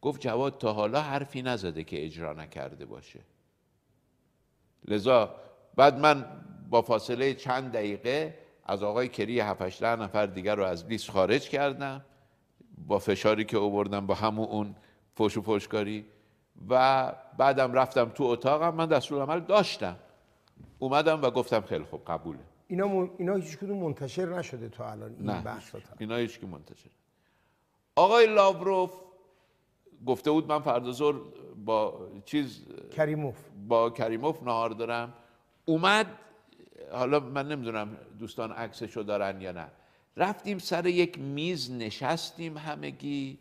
گفت 0.00 0.20
جواد 0.20 0.58
تا 0.58 0.72
حالا 0.72 1.02
حرفی 1.02 1.42
نزده 1.42 1.84
که 1.84 2.04
اجرا 2.04 2.32
نکرده 2.32 2.84
باشه. 2.86 3.20
لذا 4.88 5.47
بعد 5.78 5.98
من 5.98 6.24
با 6.70 6.82
فاصله 6.82 7.34
چند 7.34 7.72
دقیقه 7.72 8.38
از 8.64 8.82
آقای 8.82 9.08
کری 9.08 9.40
7 9.40 9.82
نفر 9.82 10.26
دیگر 10.26 10.54
رو 10.54 10.64
از 10.64 10.86
لیست 10.86 11.10
خارج 11.10 11.48
کردم 11.48 12.04
با 12.86 12.98
فشاری 12.98 13.44
که 13.44 13.56
اووردم 13.56 14.06
با 14.06 14.14
همون 14.14 14.48
اون 14.48 14.74
فوش 15.14 15.36
و 15.36 15.42
فوشکاری 15.42 16.06
و 16.68 17.12
بعدم 17.38 17.72
رفتم 17.72 18.04
تو 18.04 18.24
اتاقم 18.24 18.74
من 18.74 18.86
دستور 18.86 19.22
عمل 19.22 19.40
داشتم. 19.40 19.96
اومدم 20.78 21.22
و 21.22 21.30
گفتم 21.30 21.60
خیلی 21.60 21.84
خوب 21.84 22.04
قبوله. 22.06 22.38
اینا, 22.68 23.08
اینا 23.18 23.34
هیچ 23.34 23.58
کدوم 23.58 23.78
منتشر 23.78 24.26
نشده 24.26 24.68
تا 24.68 24.90
الان 24.90 25.14
این 25.18 25.30
نه. 25.30 25.42
بحث 25.42 25.74
اینا 25.98 26.16
هیچ 26.16 26.44
منتشر 26.44 26.90
آقای 27.96 28.26
لاوروف 28.26 28.92
گفته 30.06 30.30
بود 30.30 30.48
من 30.48 30.60
فردا 30.60 31.12
با 31.64 32.08
چیز 32.24 32.64
کریموف. 32.96 33.36
با 33.68 33.90
کریموف 33.90 34.42
نهار 34.42 34.70
دارم. 34.70 35.12
اومد 35.68 36.06
حالا 36.92 37.20
من 37.20 37.48
نمی‌دونم 37.48 37.96
دوستان 38.18 38.52
عکسشو 38.52 39.02
دارن 39.02 39.40
یا 39.40 39.52
نه. 39.52 39.68
رفتیم 40.16 40.58
سر 40.58 40.86
یک 40.86 41.18
میز 41.18 41.70
نشستیم 41.70 42.56
همگی 42.56 43.38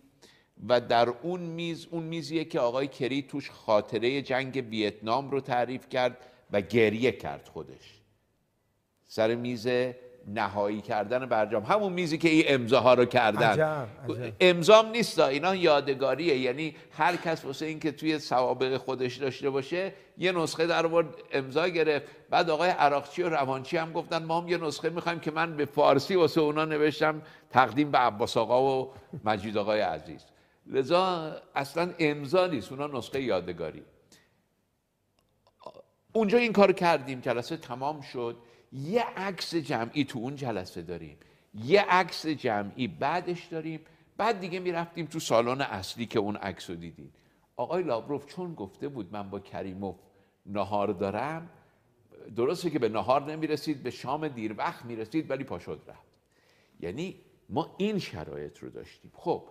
و 0.68 0.82
در 0.82 1.10
اون 1.10 1.40
میز 1.40 1.88
اون 1.92 2.04
میزیه 2.04 2.46
که 2.46 2.60
آقای 2.60 2.88
کری 2.88 3.22
توش 3.22 3.50
خاطره 3.50 4.22
جنگ 4.22 4.66
ویتنام 4.70 5.32
رو 5.32 5.42
تعریف 5.42 5.90
کرد 5.90 6.18
و 6.52 6.62
گریه 6.62 7.12
کرد 7.12 7.48
خودش. 7.54 8.02
سر 9.06 9.36
میز 9.36 9.68
نهایی 10.28 10.82
کردن 10.82 11.26
برجام. 11.26 11.64
همون 11.64 11.94
میزی 11.94 12.18
که 12.18 12.30
این 12.30 12.44
امضاها 12.48 12.94
رو 12.94 13.06
کردن. 13.06 13.50
عجب، 13.50 13.88
امضام 14.40 14.90
نیست 14.90 15.20
اینا 15.20 15.56
یادگاریه. 15.56 16.38
یعنی 16.38 16.76
هر 16.92 17.16
کس 17.16 17.46
واسه 17.46 17.66
اینکه 17.66 17.92
توی 17.92 18.20
سوابق 18.20 18.78
خودش 18.78 19.16
داشته 19.16 19.50
باشه 19.50 19.94
یه 20.18 20.32
نسخه 20.32 20.68
در 20.68 20.86
آورد 20.86 21.08
امضا 21.32 21.68
گرفت. 21.68 22.06
بعد 22.30 22.50
آقای 22.50 22.70
عراقچی 22.70 23.24
و 23.24 23.30
روانچی 23.30 23.78
هم 23.78 23.94
گفتن 23.94 24.24
ما 24.24 24.42
هم 24.42 24.48
یه 24.48 24.58
نسخه 24.58 24.90
می‌خوایم 24.90 25.20
که 25.20 25.32
من 25.32 25.58
به 25.58 25.66
فارسی 25.66 26.16
واسه 26.16 26.42
اونا 26.42 26.66
نوشتم. 26.66 27.22
تقدیم 27.52 27.92
به 27.92 27.98
عباس 27.98 28.38
آقا 28.38 28.82
و 28.82 28.94
مجید 29.24 29.58
آقای 29.58 29.82
عزیز. 29.82 30.26
لذا 30.66 31.32
اصلا 31.56 31.94
امضا 32.00 32.48
نیست. 32.48 32.72
اونا 32.72 32.88
نسخه 32.88 33.22
یادگاری. 33.22 33.84
اونجا 36.14 36.38
این 36.38 36.54
کار 36.54 36.72
کردیم. 36.72 37.20
جلسه 37.20 37.58
تمام 37.58 38.02
شد. 38.02 38.38
یه 38.72 39.06
عکس 39.18 39.56
جمعی 39.56 40.06
تو 40.06 40.20
اون 40.20 40.36
جلسه 40.36 40.82
داریم. 40.82 41.18
یه 41.54 41.82
عکس 41.82 42.28
جمعی 42.28 42.88
بعدش 42.88 43.46
داریم. 43.46 43.80
بعد 44.18 44.40
دیگه 44.40 44.60
می‌رفتیم 44.60 45.06
تو 45.06 45.20
سالن 45.20 45.62
اصلی 45.62 46.06
که 46.06 46.20
اون 46.20 46.36
عکس 46.36 46.70
رو 46.70 46.76
دیدیم 46.76 47.14
آقای 47.56 47.84
لابروف 47.84 48.26
چون 48.26 48.54
گفته 48.54 48.88
بود 48.88 49.14
من 49.14 49.30
با 49.30 49.40
کریموف 49.40 49.96
نهار 50.46 50.88
دارم 50.88 51.50
درسته 52.36 52.70
که 52.70 52.80
به 52.80 52.90
نهار 52.90 53.32
نمی‌رسید 53.32 53.84
به 53.84 53.90
شام 53.90 54.28
دیر 54.28 54.56
وقت 54.58 54.86
می‌رسید 54.86 55.32
ولی 55.32 55.44
پاشد 55.44 55.82
رفت. 55.88 56.20
یعنی 56.80 57.16
ما 57.50 57.76
این 57.78 58.00
شرایط 58.00 58.58
رو 58.58 58.70
داشتیم. 58.70 59.12
خب 59.16 59.44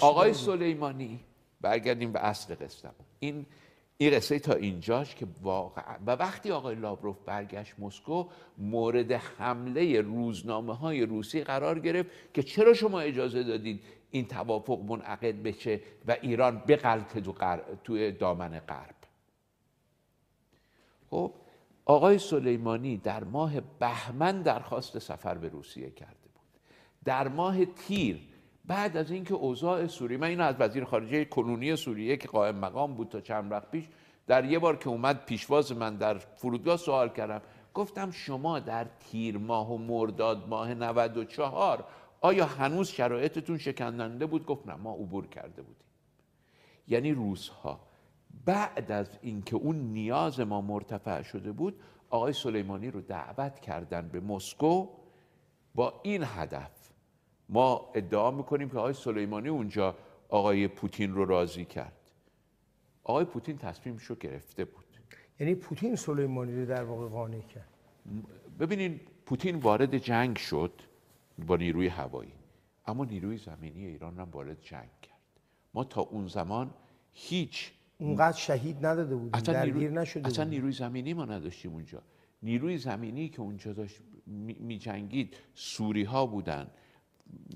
آقای 0.00 0.34
سلیمانی 0.34 1.20
برگردیم 1.60 2.12
به 2.12 2.26
اصل 2.26 2.54
قصه 2.54 2.90
این 3.18 3.46
این 4.00 4.10
قصه 4.10 4.38
تا 4.38 4.54
اینجاش 4.54 5.14
که 5.14 5.26
واقعا 5.42 5.96
و 6.06 6.10
وقتی 6.10 6.50
آقای 6.50 6.74
لابروف 6.74 7.16
برگشت 7.26 7.74
مسکو 7.78 8.26
مورد 8.58 9.12
حمله 9.12 10.00
روزنامه 10.00 10.74
های 10.74 11.02
روسی 11.02 11.44
قرار 11.44 11.78
گرفت 11.78 12.10
که 12.34 12.42
چرا 12.42 12.74
شما 12.74 13.00
اجازه 13.00 13.42
دادید 13.42 13.80
این 14.10 14.26
توافق 14.26 14.80
منعقد 14.80 15.42
بشه 15.42 15.80
و 16.06 16.16
ایران 16.22 16.62
بغلطه 16.68 17.20
تو, 17.20 17.32
تو 17.84 18.10
دامن 18.10 18.58
غرب. 18.58 18.94
خب 21.10 21.32
آقای 21.84 22.18
سلیمانی 22.18 22.96
در 22.96 23.24
ماه 23.24 23.60
بهمن 23.60 24.42
درخواست 24.42 24.98
سفر 24.98 25.34
به 25.34 25.48
روسیه 25.48 25.90
کرده 25.90 26.28
بود. 26.34 26.60
در 27.04 27.28
ماه 27.28 27.64
تیر 27.64 28.20
بعد 28.68 28.96
از 28.96 29.10
اینکه 29.10 29.34
اوضاع 29.34 29.86
سوریه 29.86 30.18
من 30.18 30.26
اینو 30.28 30.44
از 30.44 30.54
وزیر 30.58 30.84
خارجه 30.84 31.24
کنونی 31.24 31.76
سوریه 31.76 32.16
که 32.16 32.28
قائم 32.28 32.56
مقام 32.56 32.94
بود 32.94 33.08
تا 33.08 33.20
چند 33.20 33.52
وقت 33.52 33.70
پیش 33.70 33.84
در 34.26 34.44
یه 34.44 34.58
بار 34.58 34.76
که 34.76 34.88
اومد 34.88 35.24
پیشواز 35.24 35.72
من 35.72 35.96
در 35.96 36.18
فرودگاه 36.18 36.76
سوال 36.76 37.08
کردم. 37.08 37.42
گفتم 37.74 38.10
شما 38.10 38.58
در 38.58 38.86
تیر 39.00 39.38
ماه 39.38 39.72
و 39.72 39.78
مرداد 39.78 40.48
ماه 40.48 40.74
94 40.74 41.84
آیا 42.20 42.46
هنوز 42.46 42.88
شرایطتون 42.88 43.58
شکننده 43.58 44.26
بود؟ 44.26 44.46
گفت 44.46 44.66
نه 44.66 44.74
ما 44.74 44.92
عبور 44.92 45.26
کرده 45.26 45.62
بودیم. 45.62 45.86
یعنی 46.88 47.12
روزها. 47.12 47.80
بعد 48.44 48.92
از 48.92 49.10
اینکه 49.22 49.56
اون 49.56 49.76
نیاز 49.76 50.40
ما 50.40 50.60
مرتفع 50.60 51.22
شده 51.22 51.52
بود 51.52 51.80
آقای 52.10 52.32
سلیمانی 52.32 52.90
رو 52.90 53.00
دعوت 53.00 53.60
کردن 53.60 54.08
به 54.08 54.20
مسکو 54.20 54.88
با 55.74 56.00
این 56.02 56.24
هدف 56.26 56.77
ما 57.48 57.90
ادعا 57.94 58.30
می‌کنیم 58.30 58.68
که 58.68 58.78
آقای 58.78 58.92
سلیمانی 58.92 59.48
اونجا 59.48 59.96
آقای 60.28 60.68
پوتین 60.68 61.14
رو 61.14 61.24
راضی 61.24 61.64
کرد. 61.64 61.92
آقای 63.04 63.24
پوتین 63.24 63.58
تصمیمش 63.58 64.04
رو 64.04 64.16
گرفته 64.16 64.64
بود. 64.64 64.84
یعنی 65.40 65.54
پوتین 65.54 65.96
سلیمانی 65.96 66.60
رو 66.60 66.66
در 66.66 66.84
واقع 66.84 67.08
قانع 67.08 67.40
کرد. 67.40 67.68
ببینین 68.60 69.00
پوتین 69.26 69.56
وارد 69.56 69.98
جنگ 69.98 70.36
شد 70.36 70.72
با 71.46 71.56
نیروی 71.56 71.88
هوایی 71.88 72.32
اما 72.86 73.04
نیروی 73.04 73.36
زمینی 73.36 73.86
ایران 73.86 74.18
هم 74.18 74.28
وارد 74.30 74.60
جنگ 74.60 74.90
کرد. 75.02 75.18
ما 75.74 75.84
تا 75.84 76.00
اون 76.00 76.26
زمان 76.26 76.70
هیچ 77.12 77.72
اونقدر 77.98 78.36
شهید 78.36 78.86
نداده 78.86 79.16
بودیم 79.16 79.40
درگیر 79.40 79.90
نشده 79.90 80.26
اصلا 80.26 80.44
نیروی 80.44 80.72
زمینی 80.72 81.14
ما 81.14 81.24
نداشتیم 81.24 81.72
اونجا. 81.72 82.02
نیروی 82.42 82.78
زمینی 82.78 83.28
که 83.28 83.40
اونجا 83.40 83.72
داشت 83.72 84.00
می 84.60 84.78
جنگید 84.78 85.36
سوری 85.54 86.04
ها 86.04 86.26
بودن. 86.26 86.70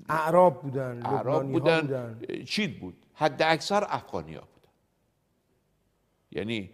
اعراب 0.09 0.61
بودن 0.61 1.05
اعراب 1.05 1.51
بودن, 1.51 1.81
بودن. 1.81 2.43
چید 2.43 2.79
بود. 2.79 3.05
حد 3.13 3.41
اکثر 3.41 3.85
افغانی 3.87 4.35
ها 4.35 4.41
بودن. 4.41 4.71
یعنی 6.31 6.69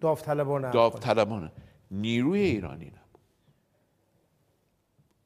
داوطلبان 0.00 0.70
داوطلبان 0.70 1.52
نیروی 1.90 2.40
ایرانی 2.40 2.86
نبود. 2.86 3.20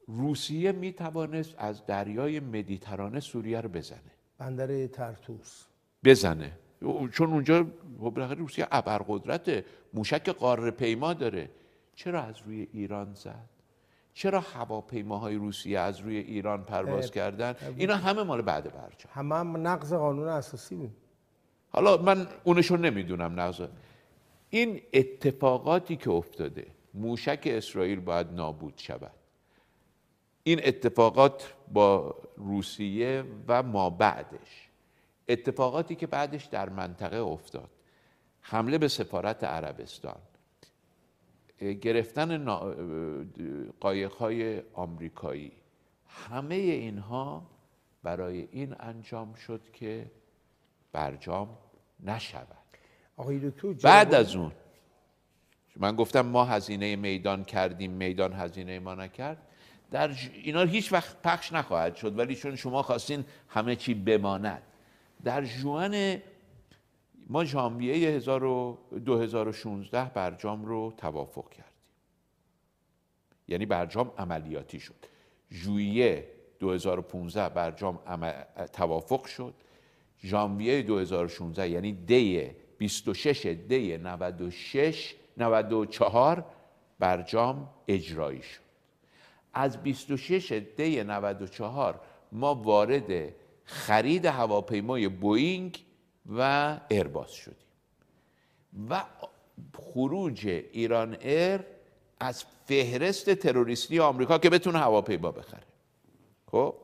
روسیه 0.06 0.72
می 0.72 0.92
توانست 0.92 1.54
از 1.58 1.86
دریای 1.86 2.40
مدیترانه 2.40 3.20
سوریه 3.20 3.60
رو 3.60 3.68
بزنه. 3.68 4.12
بندر 4.38 4.86
ترتوس. 4.86 5.64
بزنه. 6.04 6.58
چون 7.12 7.32
اونجا 7.32 7.66
خب 8.00 8.18
روسیه 8.18 8.66
ابرقدرت 8.72 9.64
موشک 9.94 10.28
قاره 10.28 10.70
پیما 10.70 11.12
داره. 11.12 11.50
چرا 11.94 12.22
از 12.22 12.38
روی 12.46 12.68
ایران 12.72 13.14
زد؟ 13.14 13.53
چرا 14.14 14.40
هواپیماهای 14.40 15.34
روسیه 15.34 15.78
از 15.78 16.00
روی 16.00 16.16
ایران 16.16 16.64
پرواز 16.64 17.10
کردن؟ 17.10 17.54
اینا 17.76 17.96
همه 17.96 18.22
مال 18.22 18.42
بعد 18.42 18.64
برجام 18.64 19.12
همه 19.12 19.34
هم 19.34 19.66
نقض 19.66 19.92
قانون 19.92 20.28
اساسی 20.28 20.74
بود. 20.74 20.96
حالا 21.70 21.96
من 21.96 22.26
اونشو 22.44 22.76
نمی‌دونم 22.76 23.40
نقض. 23.40 23.68
این 24.50 24.80
اتفاقاتی 24.92 25.96
که 25.96 26.10
افتاده 26.10 26.66
موشک 26.94 27.42
اسرائیل 27.46 28.00
باید 28.00 28.32
نابود 28.32 28.74
شود. 28.76 29.12
این 30.42 30.60
اتفاقات 30.64 31.54
با 31.72 32.14
روسیه 32.36 33.24
و 33.48 33.62
ما 33.62 33.90
بعدش. 33.90 34.68
اتفاقاتی 35.28 35.94
که 35.94 36.06
بعدش 36.06 36.44
در 36.44 36.68
منطقه 36.68 37.16
افتاد. 37.16 37.70
حمله 38.40 38.78
به 38.78 38.88
سفارت 38.88 39.44
عربستان. 39.44 40.16
گرفتن 41.60 42.44
قایقهای 43.80 44.62
آمریکایی. 44.72 45.52
همه 46.06 46.54
اینها 46.54 47.46
برای 48.02 48.48
این 48.52 48.74
انجام 48.80 49.34
شد 49.34 49.60
که 49.72 50.10
برجام 50.92 51.58
نشود. 52.00 52.48
آقای 53.16 53.50
دکتر 53.50 53.72
بعد 53.72 54.14
از 54.14 54.36
اون 54.36 54.52
من 55.76 55.96
گفتم 55.96 56.20
ما 56.20 56.44
هزینه 56.44 56.96
میدان 56.96 57.44
کردیم 57.44 57.90
میدان 57.90 58.32
هزینه 58.32 58.78
ما 58.78 58.94
نکرد. 58.94 59.38
در 59.90 60.10
اینا 60.42 60.62
هیچ 60.62 60.92
وقت 60.92 61.22
پخش 61.22 61.52
نخواهد 61.52 61.96
شد 61.96 62.18
ولی 62.18 62.34
چون 62.34 62.56
شما 62.56 62.82
خواستین 62.82 63.24
همه 63.48 63.76
چی 63.76 63.94
بماند. 63.94 64.62
در 65.24 65.44
جوان 65.44 66.16
ما 67.28 67.44
ژانویه 67.44 68.08
1000 68.08 68.44
و 68.44 68.78
2016 69.04 70.04
برجام 70.14 70.64
رو 70.64 70.92
توافق 70.96 71.50
کردیم. 71.50 71.72
یعنی 73.48 73.66
برجام 73.66 74.12
عملیاتی 74.18 74.80
شد. 74.80 74.94
ژوئیه 75.50 76.28
2015 76.60 77.48
برجام 77.48 77.98
توافق 78.72 79.26
شد. 79.26 79.54
ژانویه 80.22 80.82
2016 80.82 81.68
یعنی 81.68 81.92
دی 81.92 82.50
26 82.78 83.46
دی 83.46 83.96
96 83.98 85.14
94 85.36 86.44
برجام 86.98 87.70
اجرایی 87.88 88.42
شد. 88.42 88.60
از 89.54 89.82
26 89.82 90.52
دی 90.76 91.04
94 91.04 92.00
ما 92.32 92.54
وارد 92.54 93.34
خرید 93.64 94.26
هواپیمای 94.26 95.08
بوئینگ 95.08 95.84
و 96.26 96.80
ایرباس 96.88 97.30
شدیم. 97.30 97.56
و 98.90 99.04
خروج 99.78 100.46
ایران 100.46 101.16
ایر 101.20 101.60
از 102.20 102.44
فهرست 102.66 103.34
تروریستی 103.34 104.00
آمریکا 104.00 104.38
که 104.38 104.50
بتونه 104.50 104.78
هواپیما 104.78 105.30
بخره. 105.30 105.62
خب؟ 106.50 106.74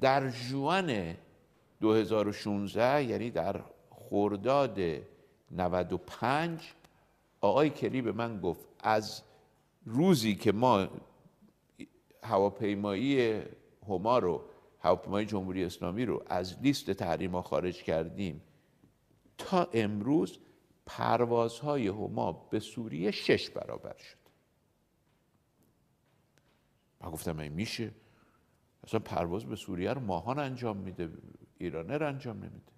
در 0.00 0.30
جوان 0.30 1.16
2016 1.80 3.04
یعنی 3.04 3.30
در 3.30 3.60
خرداد 3.90 4.78
95 5.50 6.72
آقای 7.40 7.70
کلی 7.70 8.02
به 8.02 8.12
من 8.12 8.40
گفت 8.40 8.60
از 8.80 9.22
روزی 9.86 10.34
که 10.34 10.52
ما 10.52 10.88
هواپیمایی 12.22 13.42
هما 13.88 14.18
رو 14.18 14.42
هواپیمای 14.82 15.26
جمهوری 15.26 15.64
اسلامی 15.64 16.04
رو 16.04 16.24
از 16.26 16.58
لیست 16.62 16.90
تحریم 16.90 17.40
خارج 17.40 17.82
کردیم. 17.82 18.42
تا 19.38 19.68
امروز 19.72 20.38
پروازهای 20.86 21.88
هما 21.88 22.32
به 22.32 22.60
سوریه 22.60 23.10
شش 23.10 23.50
برابر 23.50 23.96
شد. 23.96 24.18
من 27.00 27.10
گفتم 27.10 27.38
این 27.38 27.52
میشه؟ 27.52 27.90
اصلا 28.84 29.00
پرواز 29.00 29.44
به 29.44 29.56
سوریه 29.56 29.92
رو 29.92 30.00
ماهان 30.00 30.38
انجام 30.38 30.76
میده 30.76 31.12
ایرانر 31.58 32.04
انجام 32.04 32.36
نمیده. 32.36 32.72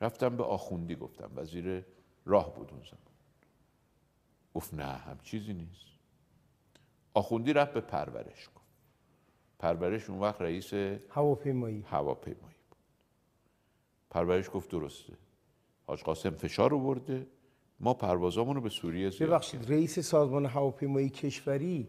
رفتم 0.00 0.36
به 0.36 0.44
آخوندی 0.44 0.96
گفتم 0.96 1.30
وزیر 1.34 1.84
راه 2.24 2.54
بود 2.54 2.70
اون 2.70 2.82
زمان. 2.82 3.00
گفت 4.54 4.74
نه 4.74 4.84
هم 4.84 5.18
چیزی 5.22 5.52
نیست. 5.52 5.86
آخوندی 7.14 7.52
رفت 7.52 7.72
به 7.72 7.80
پرورش 7.80 8.48
گفت 8.54 8.59
پرورش 9.60 10.10
اون 10.10 10.18
وقت 10.18 10.42
رئیس 10.42 10.70
هواپیمایی 11.10 11.84
هواپیمایی 11.88 12.56
بود. 12.68 12.78
پرورش 14.10 14.50
گفت 14.54 14.70
درسته. 14.70 15.12
حاج 15.86 16.02
قاسم 16.02 16.30
فشار 16.30 16.74
آورده. 16.74 17.26
ما 17.80 17.94
پروازامون 17.94 18.56
رو 18.56 18.60
به 18.60 18.68
سوریه 18.68 19.10
زیاد 19.10 19.30
ببخشید 19.30 19.70
رئیس 19.70 19.98
سازمان 19.98 20.46
هواپیمایی 20.46 21.08
کشوری 21.08 21.88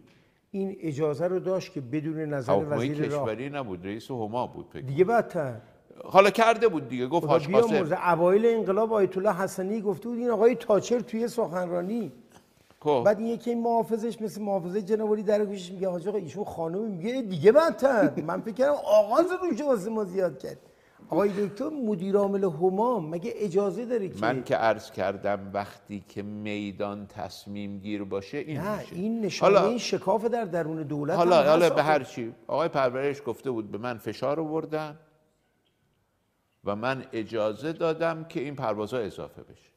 این 0.52 0.78
اجازه 0.80 1.28
رو 1.28 1.40
داشت 1.40 1.74
که 1.74 1.82
بدون 1.82 2.20
نظر 2.20 2.66
وزیر 2.70 3.10
راه 3.10 3.26
کشوری 3.28 3.50
نبود 3.50 3.86
رئیس 3.86 4.12
هما 4.12 4.48
بود 4.48 4.66
فکر 4.70 4.82
دیگه 4.82 5.04
بدتر. 5.04 5.62
حالا 6.04 6.30
کرده 6.30 6.68
بود 6.68 6.88
دیگه 6.88 7.08
گفت 7.08 7.28
حاج 7.28 7.50
قاسم 7.50 7.94
اوایل 7.94 8.46
انقلاب 8.46 8.94
آیت 8.94 9.18
الله 9.18 9.34
حسنی 9.34 9.82
گفته 9.82 10.10
بود 10.10 10.18
این 10.18 10.30
آقای 10.30 10.56
تاچر 10.56 11.00
توی 11.00 11.28
سخنرانی 11.28 12.12
خب. 12.84 13.04
بعد 13.06 13.18
این 13.20 13.28
یکی 13.28 13.56
محافظش 13.56 14.22
مثل 14.22 14.42
محافظه 14.42 14.82
جنابالی 14.82 15.24
در 15.24 15.46
گوشش 15.46 15.72
میگه 15.72 15.90
حاج 15.90 16.08
آقا 16.08 16.18
ایشون 16.18 16.44
خانم 16.44 16.82
میگه 16.92 17.22
دیگه 17.22 17.52
بدتر. 17.52 18.22
من 18.22 18.42
فکر 18.42 18.54
کردم 18.54 18.74
آغاز 18.86 19.26
روش 19.44 19.62
واسه 19.62 19.90
ما 19.90 20.04
زیاد 20.04 20.40
کرد. 20.40 20.58
آقای 21.10 21.48
دکتر 21.48 21.70
مدیر 21.70 22.16
عامل 22.18 22.44
همام 22.44 23.10
مگه 23.10 23.34
اجازه 23.36 23.86
داره 23.86 24.10
که 24.10 24.16
من 24.22 24.44
که 24.44 24.56
عرض 24.56 24.92
کردم 24.92 25.52
وقتی 25.54 26.04
که 26.08 26.22
میدان 26.22 27.08
تصمیم 27.08 27.80
گیر 27.80 28.04
باشه 28.04 28.38
این 28.38 28.58
نه 28.58 28.80
میشه. 28.80 28.96
این 28.96 29.22
نشانه 29.22 29.58
حالا- 29.58 29.70
این 29.70 29.78
شکاف 29.78 30.26
در 30.26 30.46
درون 30.46 30.84
دولت 30.84 31.18
حالا 31.18 31.44
حالا 31.44 31.70
به. 31.70 31.84
هر 31.84 32.04
چی. 32.04 32.34
آقای 32.48 32.68
پرورش 32.68 33.22
گفته 33.26 33.52
بود 33.52 33.72
به 33.72 33.78
من 33.78 33.98
فشار 33.98 34.40
آوردن 34.40 35.00
و 36.66 36.76
من 36.76 37.06
اجازه 37.14 37.74
دادم 37.74 38.24
که 38.24 38.40
این 38.40 38.56
پروازها 38.56 39.00
اضافه 39.00 39.42
بشه. 39.44 39.72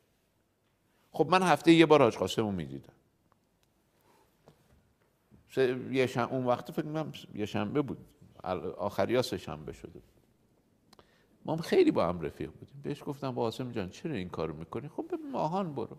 خب 1.12 1.26
من 1.31 1.43
هفته 1.43 1.72
یه 1.72 1.86
بار 1.86 2.02
حاج 2.02 2.16
قاسم 2.16 2.43
رو 2.43 2.51
می‌دیدم. 2.52 2.93
یه 5.56 6.06
شن... 6.06 6.20
اون 6.20 6.44
وقت 6.44 6.70
فکر 6.70 6.82
کنم 6.82 7.12
یه 7.35 7.47
شنبه 7.47 7.82
بود. 7.82 7.98
آخریا 8.78 9.22
سه 9.22 9.39
شنبه 9.39 9.72
شده. 9.72 10.02
ما 11.44 11.56
خیلی 11.56 11.90
با 11.90 12.06
هم 12.06 12.20
رفیق 12.20 12.51
بودیم. 12.51 12.81
بهش 12.82 13.02
گفتم 13.06 13.31
با 13.31 13.43
قاسم 13.43 13.72
جان 13.72 13.90
چرا 13.90 14.14
این 14.14 14.28
کارو 14.28 14.56
می‌کنی؟ 14.56 14.89
خب 14.89 15.06
به 15.09 15.16
ماهان 15.16 15.74
برو. 15.74 15.97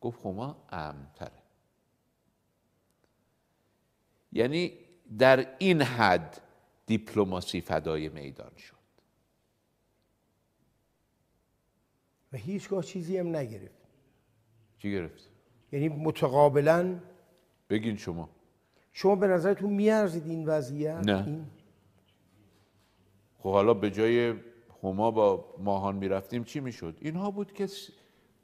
گفت 0.00 0.20
خب 0.20 0.56
امتره 0.70 1.42
یعنی 4.32 4.72
در 5.18 5.56
این 5.58 5.82
حد 5.82 6.40
دیپلماسی 6.86 7.60
فدای 7.60 8.08
میدان 8.08 8.56
شد. 8.56 8.76
و 12.32 12.36
هیچگاه 12.36 12.82
چیزی 12.84 13.18
هم 13.18 13.36
نگرفت. 13.36 13.88
چی 14.78 14.92
گرفت؟ 14.92 15.30
یعنی 15.72 15.88
متقابلا 15.88 17.00
بگین 17.70 17.96
شما. 17.96 18.28
شما 18.92 19.16
به 19.16 19.26
نظرتون 19.26 19.70
میارزید 19.70 20.26
این 20.26 20.46
وضعیت؟ 20.46 21.00
نه. 21.06 21.26
این؟ 21.26 21.44
خب 23.38 23.52
حالا 23.52 23.74
به 23.74 23.90
جای 23.90 24.34
هما 24.82 25.10
با 25.10 25.44
ماهان 25.58 25.96
می‌رفتیم 25.96 26.44
چی 26.44 26.60
می‌شد؟ 26.60 26.96
اینها 27.00 27.30
بود 27.30 27.52
که 27.52 27.68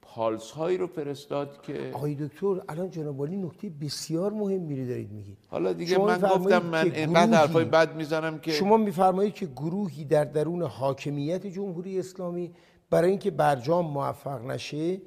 پالس 0.03 0.51
هایی 0.51 0.79
رو 0.79 0.87
فرستاد 0.87 1.63
که 1.63 1.91
آقای 1.95 2.15
دکتر 2.15 2.61
الان 2.69 2.91
جناب 2.91 3.23
نکته 3.23 3.71
بسیار 3.81 4.33
مهم 4.33 4.61
میری 4.61 4.87
دارید 4.87 5.13
میگید. 5.13 5.39
حالا 5.49 5.73
دیگه 5.73 5.99
من 5.99 6.21
گفتم 6.21 6.67
من 6.67 6.93
اینقدر 6.93 7.39
حرفای 7.39 7.65
بد 7.65 7.97
می‌زنم 7.97 8.39
که 8.39 8.51
شما 8.51 8.77
میفرمایید 8.77 9.35
که 9.35 9.47
گروهی 9.47 10.05
در 10.05 10.25
درون 10.25 10.63
حاکمیت 10.63 11.47
جمهوری 11.47 11.99
اسلامی 11.99 12.55
برای 12.91 13.11
اینکه 13.11 13.31
برجام 13.31 13.91
موفق 13.91 14.45
نشه 14.45 15.01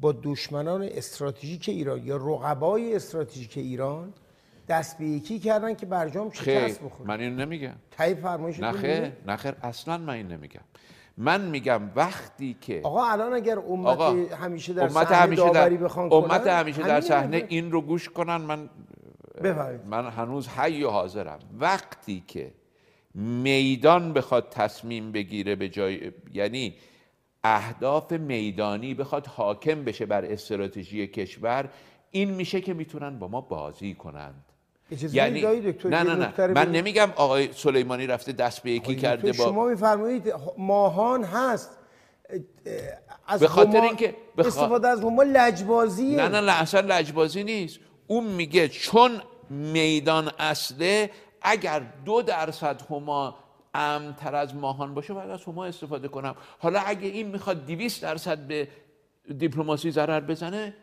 با 0.00 0.14
دشمنان 0.22 0.82
استراتژیک 0.82 1.68
ایران 1.68 2.04
یا 2.04 2.16
رقبای 2.16 2.96
استراتژیک 2.96 3.58
ایران 3.58 4.12
دست 4.68 4.98
به 4.98 5.04
یکی 5.04 5.38
کردن 5.38 5.74
که 5.74 5.86
برجام 5.86 6.30
شکست 6.30 6.80
بخوره. 6.80 7.08
من 7.08 7.20
اینو 7.20 7.36
نمیگم. 7.36 7.74
تای 7.90 8.14
فرمایشتون 8.14 8.64
نه 8.64 8.72
خیر 8.72 8.90
اینه؟ 8.90 9.16
نه 9.26 9.36
خیر 9.36 9.54
اصلا 9.62 9.98
من 9.98 10.12
این 10.14 10.28
نمیگم. 10.28 10.60
من 11.16 11.40
میگم 11.40 11.90
وقتی 11.96 12.56
که 12.60 12.80
آقا 12.84 13.04
الان 13.06 13.32
اگر 13.32 13.58
امت 13.58 13.86
آقا 13.86 14.12
همیشه 14.36 14.72
در 14.72 14.82
امت 14.82 15.12
همیشه 15.12 15.50
در 15.50 15.70
بخوان 15.70 16.12
امت 16.12 16.46
همیشه 16.46 16.82
در 16.82 17.00
صحنه. 17.00 17.46
این 17.48 17.72
رو 17.72 17.80
گوش 17.80 18.08
کنن 18.08 18.36
من 18.36 18.68
بفرمایید. 19.44 19.86
من 19.86 20.10
هنوز 20.10 20.48
حی 20.48 20.84
و 20.84 20.90
حاضرم. 20.90 21.38
وقتی 21.58 22.24
که 22.28 22.52
میدان 23.14 24.12
بخواد 24.12 24.48
تصمیم 24.48 25.12
بگیره 25.12 25.56
به 25.56 25.68
جای 25.68 26.12
یعنی 26.32 26.74
اهداف 27.44 28.12
میدانی 28.12 28.94
بخواد 28.94 29.26
حاکم 29.26 29.84
بشه 29.84 30.06
بر 30.06 30.24
استراتژی 30.24 31.06
کشور 31.06 31.68
این 32.10 32.30
میشه 32.30 32.60
که 32.60 32.74
می‌تونن 32.74 33.18
با 33.18 33.28
ما 33.28 33.40
بازی 33.40 33.94
کنند. 33.94 34.44
یعنی 35.12 35.72
دکتر 35.72 35.88
نه 35.88 36.02
نه 36.02 36.14
نه. 36.14 36.46
من. 36.46 36.72
نمیگم 36.72 37.08
آقای 37.16 37.52
سلیمانی 37.52 38.06
رفته 38.06 38.32
دست 38.32 38.62
به 38.62 38.70
یکی 38.70 38.96
کرده 38.96 39.32
با 39.32 39.44
شما 39.44 39.66
میفرمایید 39.68 40.32
ماهان 40.58 41.24
هست. 41.24 41.70
از 43.26 43.40
به 43.40 43.48
خاطر 43.48 43.80
اینکه- 43.80 44.14
به 44.36 44.42
خا- 44.42 44.46
استفاده 44.46 44.88
از 44.88 45.00
هما 45.00 45.22
لجبازیه. 45.22 46.16
نه 46.16 46.28
نه 46.28 46.40
نه 46.40 46.60
اصلا 46.62 46.80
لجبازی 46.80 47.44
نیست. 47.44 47.78
اون 48.06 48.24
میگه 48.24 48.68
چون 48.68 49.22
میدان 49.50 50.30
اصله 50.38 51.10
اگر 51.42 51.82
دو 52.04 52.22
درصد 52.22 52.80
هما 52.90 53.34
امتر 53.74 54.34
از 54.34 54.54
ماهان 54.54 54.94
باشه 54.94 55.14
باید 55.14 55.30
از 55.30 55.44
هما 55.44 55.64
استفاده 55.64 56.08
کنم. 56.08 56.34
حالا 56.58 56.80
اگه 56.86 57.08
این 57.08 57.26
می‌خواد 57.28 57.66
200 57.66 58.02
درصد 58.02 58.38
به 58.38 58.68
دیپلماسی 59.38 59.90
ضرر 59.90 60.20
بزنه 60.20 60.74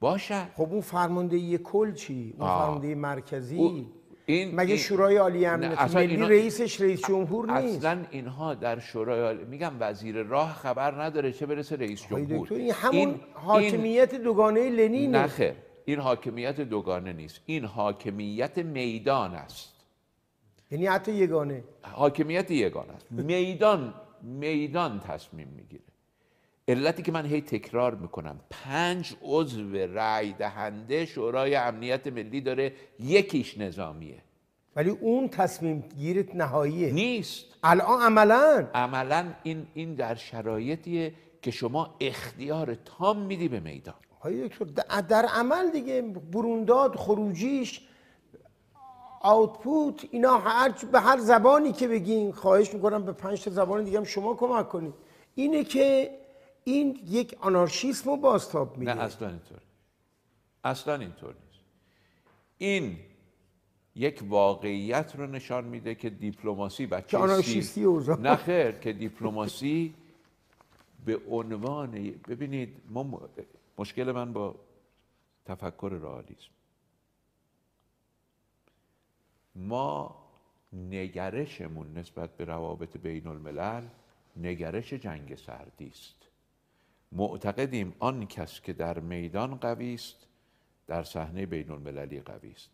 باشه. 0.00 0.42
خب 0.56 0.62
اون 0.70 0.80
فرماندهی 0.80 1.58
کل 1.58 1.92
چی؟ 1.94 2.34
اون. 2.38 2.48
فرماندهی 2.48 2.94
مرکزی؟ 2.94 3.56
او- 3.56 3.86
این 4.26 4.54
مگه 4.54 4.68
این- 4.68 4.76
شورای 4.82 5.16
عالی 5.16 5.46
امنیت 5.46 5.94
ملی 5.94 6.14
اینا- 6.14 6.26
رئیسش 6.28 6.80
رئیس 6.80 7.00
جمهور 7.08 7.52
نیست. 7.60 7.76
اصلا 7.78 8.04
اینها 8.10 8.54
در 8.54 8.78
شورای 8.78 9.20
عالی- 9.20 9.44
میگم 9.44 9.72
وزیر 9.80 10.22
راه 10.22 10.52
خبر 10.54 11.02
نداره 11.02 11.32
چه 11.32 11.46
برسه 11.46 11.76
رئیس 11.76 12.06
جمهور. 12.10 12.48
این 12.52 12.72
همون 12.72 12.96
این- 12.98 13.20
حاکمیت 13.34 14.14
دوگانه 14.14 14.70
لنینه. 14.70 15.18
نه 15.18 15.26
خیر 15.26 15.52
این 15.84 15.98
حاکمیت 15.98 16.60
دوگانه 16.60 17.12
نیست. 17.12 17.40
این 17.46 17.64
حاکمیت 17.64 18.58
میدان 18.58 19.34
است. 19.34 19.71
یعنی 20.72 20.86
حتی 20.86 21.12
یگانه. 21.12 21.64
حاکمیت 21.82 22.50
یگانه 22.50 22.92
است. 22.92 23.12
میدان 23.12 23.94
میدان 24.22 25.00
تصمیم 25.00 25.48
می‌گیره. 25.48 25.82
علتی 26.68 27.02
که 27.02 27.12
من 27.12 27.26
هی 27.26 27.40
تکرار 27.40 27.94
می‌کنم 27.94 28.40
پنج 28.50 29.14
عضو 29.22 29.74
رأی 29.74 30.32
دهنده 30.32 31.06
شورای 31.06 31.54
امنیت 31.54 32.06
ملی 32.06 32.40
داره 32.40 32.72
یکیش 33.00 33.58
نظامیه. 33.58 34.22
ولی 34.76 34.90
اون 34.90 35.28
تصمیم 35.28 35.84
گیرت 35.98 36.34
نهاییه. 36.34 36.92
نیست. 36.92 37.44
الان 37.62 38.00
عملا. 38.00 38.68
عملا 38.74 39.34
این 39.42 39.66
این 39.74 39.94
در 39.94 40.14
شرایطیه 40.14 41.14
که 41.42 41.50
شما 41.50 41.96
اختیار 42.00 42.74
تام 42.74 43.18
میدی 43.18 43.48
به 43.48 43.60
میدان. 43.60 43.94
دکتر 44.24 44.64
در 45.08 45.26
عمل 45.26 45.70
دیگه 45.70 46.02
برونداد 46.32 46.96
خروجیش 46.96 47.80
آوتپوت 49.22 50.04
اینا 50.10 50.38
هر 50.38 50.74
به 50.92 51.00
هر 51.00 51.18
زبانی 51.18 51.72
که 51.72 51.88
بگین 51.88 52.32
خواهش 52.32 52.74
می‌کنم 52.74 53.04
به 53.04 53.12
پنج 53.12 53.44
تا 53.44 53.50
زبان 53.50 53.84
دیگه 53.84 53.98
هم 53.98 54.04
شما 54.04 54.34
کمک 54.34 54.68
کنید. 54.68 54.94
اینه 55.34 55.64
که 55.64 56.10
این 56.64 57.00
یک 57.06 57.36
آنارشیسم 57.40 58.10
رو 58.10 58.16
بازتاب 58.16 58.78
میده. 58.78 58.94
نه 58.94 59.02
اصلا 59.02 59.28
اینطور. 59.28 59.58
اصلا 60.64 60.94
اینطور 60.94 61.34
نیست. 61.34 61.64
این 62.58 62.96
یک 63.96 64.22
واقعیت 64.28 65.12
رو 65.16 65.26
نشان 65.26 65.64
میده 65.64 65.94
که 65.94 66.10
دیپلماسی 66.10 66.86
بچه 66.86 67.06
که 67.06 67.16
آنارشیستی. 67.16 67.86
نه 68.20 68.36
خیر 68.36 68.72
که 68.72 68.92
دیپلماسی 68.92 69.94
به 71.04 71.20
عنوان 71.30 71.90
ببینید 72.28 72.76
ما 72.90 73.02
م- 73.02 73.28
مشکل 73.78 74.12
من 74.12 74.32
با 74.32 74.54
تفکر 75.44 75.88
رئالیسم. 76.02 76.50
ما 79.54 80.22
نگرشمون 80.72 81.98
نسبت 81.98 82.36
به 82.36 82.44
روابط 82.44 82.96
بین 82.96 83.26
الملل 83.26 83.82
نگرش 84.36 84.92
جنگ 84.92 85.34
سردی 85.34 85.88
است. 85.88 86.16
معتقدیم 87.12 87.94
آن 87.98 88.26
کس 88.26 88.60
که 88.60 88.72
در 88.72 88.98
میدان 88.98 89.54
قوی 89.54 89.94
است 89.94 90.26
در 90.86 91.02
صحنه 91.02 91.46
بین 91.46 91.70
المللی 91.70 92.20
قوی 92.20 92.50
است. 92.50 92.70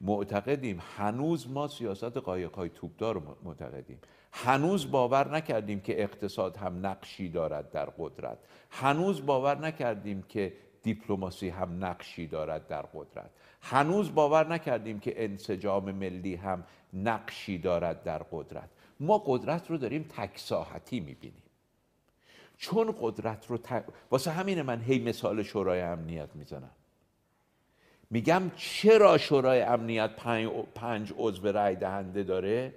معتقدیم 0.00 0.82
هنوز 0.96 1.48
ما 1.48 1.68
سیاست 1.68 2.16
قایق‌های 2.16 2.68
توپدار 2.68 3.36
معتقدیم. 3.44 3.98
هنوز 4.32 4.90
باور 4.90 5.36
نکردیم 5.36 5.80
که 5.80 6.02
اقتصاد 6.02 6.56
هم 6.56 6.86
نقشی 6.86 7.28
دارد 7.28 7.70
در 7.70 7.86
قدرت. 7.98 8.38
هنوز 8.70 9.26
باور 9.26 9.58
نکردیم 9.58 10.22
که 10.22 10.52
دیپلماسی 10.82 11.48
هم 11.48 11.84
نقشی 11.84 12.26
دارد 12.26 12.66
در 12.66 12.82
قدرت. 12.82 13.30
هنوز 13.62 14.14
باور 14.14 14.46
نکردیم 14.46 15.00
که 15.00 15.24
انسجام 15.24 15.92
ملی 15.92 16.34
هم 16.34 16.64
نقشی 16.94 17.58
دارد 17.58 18.02
در 18.02 18.22
قدرت. 18.32 18.68
ما 19.00 19.22
قدرت 19.26 19.70
رو 19.70 19.76
داریم 19.76 20.02
تک 20.16 20.38
ساحتی 20.38 21.00
می‌بینیم. 21.00 21.42
چون 22.58 22.94
قدرت 23.00 23.46
رو 23.46 23.58
ت... 23.58 23.84
واسه 24.10 24.30
همینه 24.30 24.62
من 24.62 24.80
هی 24.80 24.98
مثال 24.98 25.42
شورای 25.42 25.80
امنیت 25.80 26.28
می‌زنم. 26.34 26.70
میگم 28.10 28.50
چرا 28.56 29.18
شورای 29.18 29.60
امنیت 29.62 30.16
پنج, 30.16 30.48
پنج 30.74 31.12
عضو 31.18 31.46
رأی 31.46 31.76
دهنده 31.76 32.22
داره؟ 32.22 32.74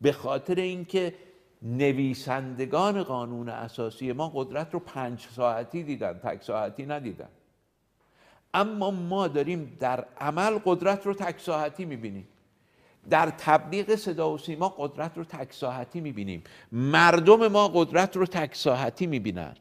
به 0.00 0.12
خاطر 0.12 0.54
اینکه 0.54 1.14
نویسندگان 1.62 3.02
قانون 3.02 3.48
اساسی 3.48 4.12
ما 4.12 4.32
قدرت 4.34 4.74
رو 4.74 4.80
پنج 4.80 5.20
ساعتی 5.20 5.82
دیدن 5.82 6.12
تک 6.12 6.42
ساعتی 6.42 6.86
ندیدن. 6.86 7.28
اما 8.54 8.90
ما 8.90 9.28
داریم 9.28 9.76
در 9.80 10.04
عمل 10.20 10.58
قدرت 10.64 11.06
رو 11.06 11.14
تک 11.14 11.40
ساعتی 11.40 11.84
می‌بینیم. 11.84 12.28
در 13.10 13.30
تبلیغ 13.30 13.94
صدا 13.94 14.30
و 14.30 14.38
سیما 14.38 14.68
قدرت 14.68 15.18
رو 15.18 15.24
تک 15.24 15.52
ساحتی 15.52 16.00
می‌بینیم. 16.00 16.42
مردم 16.72 17.48
ما 17.48 17.68
قدرت 17.68 18.16
رو 18.16 18.26
تک 18.26 18.54
ساحتی 18.54 19.06
می‌بینن. 19.06 19.56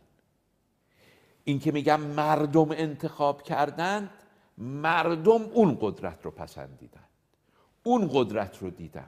این 1.43 1.59
که 1.59 1.71
میگم 1.71 2.01
مردم 2.01 2.71
انتخاب 2.71 3.43
کردند 3.43 4.09
مردم 4.57 5.41
اون 5.41 5.77
قدرت 5.81 6.25
رو 6.25 6.31
پسندیدن. 6.31 7.03
اون 7.83 8.09
قدرت 8.13 8.57
رو 8.61 8.69
دیدن. 8.69 9.07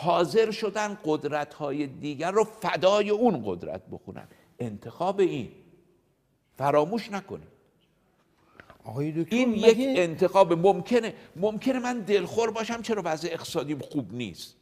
حاضر 0.00 0.50
شدن 0.50 0.98
قدرت 1.04 1.54
های 1.54 1.86
دیگر 1.86 2.30
رو 2.30 2.44
فدای 2.44 3.10
اون 3.10 3.42
قدرت 3.46 3.82
بخونن. 3.92 4.28
انتخاب 4.58 5.20
این. 5.20 5.48
فراموش 6.56 7.12
نکنید. 7.12 7.48
آقای 8.84 9.26
این 9.30 9.48
مگه- 9.48 9.68
یک 9.68 9.98
انتخاب 9.98 10.52
ممکنه. 10.52 11.14
ممکنه 11.36 11.78
من 11.78 12.00
دلخور 12.00 12.50
باشم 12.50 12.82
چرا 12.82 13.02
وضع 13.04 13.28
اقتصادیم 13.32 13.78
خوب 13.78 14.14
نیست. 14.14 14.56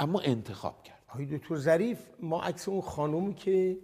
اما 0.00 0.20
انتخاب 0.20 0.82
کرد. 0.82 1.02
آقای 1.08 1.26
دکتر 1.26 1.56
ظریف 1.56 1.98
ما 2.20 2.42
عکس 2.42 2.68
اون 2.68 2.80
خانومی 2.80 3.34
که 3.34 3.78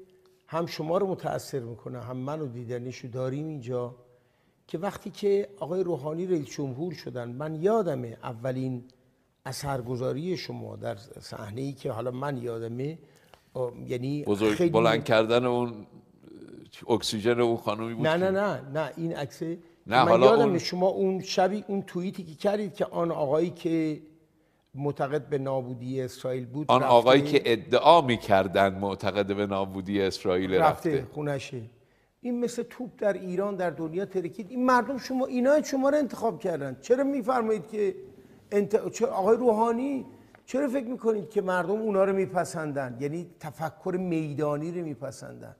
هم 0.46 0.66
شما 0.66 0.98
رو 0.98 1.06
متاثر 1.06 1.60
می‌کنه 1.60 2.02
هم 2.02 2.16
منو 2.16 2.46
دیدنشو 2.46 3.08
داریم 3.08 3.46
اینجا 3.48 3.94
که 4.66 4.78
وقتی 4.78 5.10
که 5.10 5.48
آقای 5.60 5.82
روحانی 5.82 6.26
رئیس 6.26 6.46
جمهور 6.48 6.92
شدن 6.94 7.28
من 7.28 7.54
یادمه 7.54 8.18
اولین 8.22 8.84
اثرگذاری 9.46 10.36
شما 10.36 10.76
در 10.76 10.96
صحنه 11.20 11.60
ای 11.60 11.72
که 11.72 11.90
حالا 11.92 12.10
من 12.10 12.36
یادمه 12.42 12.98
یعنی 13.86 14.24
بزرگ 14.24 14.54
خیلی 14.54 14.70
بلند 14.70 15.04
کردن 15.04 15.44
اون 15.44 15.86
اکسیژن 16.88 17.40
اون 17.40 17.56
خانومی 17.56 17.94
بود 17.94 18.06
نه 18.06 18.16
نه 18.16 18.30
نه 18.30 18.60
نه 18.74 18.92
این 18.96 19.16
عکس 19.16 19.42
نه، 19.42 19.56
من 19.86 20.08
حالا 20.08 20.26
یادمه 20.26 20.44
اون- 20.48 20.58
شما 20.58 20.86
اون 20.88 21.20
شبی 21.22 21.64
اون 21.68 21.82
توییتی 21.82 22.22
که 22.24 22.34
کردید 22.34 22.74
که 22.74 22.84
آن 22.84 23.10
آقایی 23.10 23.50
که 23.50 24.00
معتقد 24.74 25.28
به 25.28 25.38
نابودی 25.38 26.00
اسرائیل 26.00 26.46
بود 26.46 26.66
آن 26.70 26.80
رفته- 26.82 26.92
آقایی 26.92 27.22
که 27.22 27.42
ادعا 27.44 28.00
می‌کردن 28.00 28.74
معتقد 28.78 29.36
به 29.36 29.46
نابودی 29.46 30.00
اسرائیل 30.02 30.54
رفته 30.54 30.90
رفته. 30.96 31.06
خونشه. 31.14 31.62
این 32.20 32.40
مثل 32.40 32.62
توپ 32.62 32.90
در 32.98 33.12
ایران 33.12 33.56
در 33.56 33.70
دنیا 33.70 34.04
ترکید. 34.04 34.50
این 34.50 34.66
مردم 34.66 34.98
شما 34.98 35.26
اینا 35.26 35.62
شما 35.62 35.88
رو 35.88 35.96
انتخاب 35.98 36.40
کردن. 36.40 36.76
چرا 36.80 37.04
میفرمایید 37.04 37.68
که 37.68 37.94
انت... 38.52 38.90
چرا 38.90 39.08
آقای 39.08 39.36
روحانی 39.36 40.06
چرا 40.46 40.68
فکر 40.68 40.86
می‌کنید 40.86 41.30
که 41.30 41.42
مردم 41.42 41.70
اونا 41.70 42.04
رو 42.04 42.12
میپسندن 42.12 42.96
یعنی 43.00 43.30
تفکر 43.40 43.96
میدانی 43.98 44.72
رو 44.72 44.84
میپسندن 44.84 45.54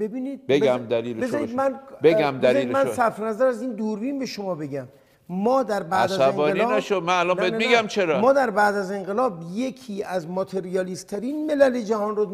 ببینید 0.00 0.46
بگم 0.46 0.78
دلیلشو 0.90 1.26
بذارید. 1.26 1.54
من 1.54 1.80
بگم 2.02 2.38
دلیلشو. 2.42 2.72
من 2.72 2.92
صرف 2.92 3.20
نظر 3.20 3.46
از 3.46 3.62
این 3.62 3.72
دوربین 3.72 4.18
به 4.18 4.26
شما 4.26 4.54
بگم 4.54 4.88
ما 5.28 5.62
در 5.62 5.82
بعد 5.82 6.12
از 6.12 6.20
انقلاب 6.20 6.72
نشو، 6.72 7.00
من 7.00 7.18
الان 7.18 7.36
بهت. 7.36 7.52
میگم 7.52 7.86
چرا. 7.86 8.20
ما 8.20 8.32
در 8.32 8.50
بعد 8.50 8.74
از 8.74 8.90
انقلاب 8.90 9.42
یکی 9.52 10.02
از 10.02 10.28
ماتریالیست 10.28 11.06
ترین 11.06 11.46
ملل 11.46 11.80
جهان 11.80 12.16
رو 12.16 12.26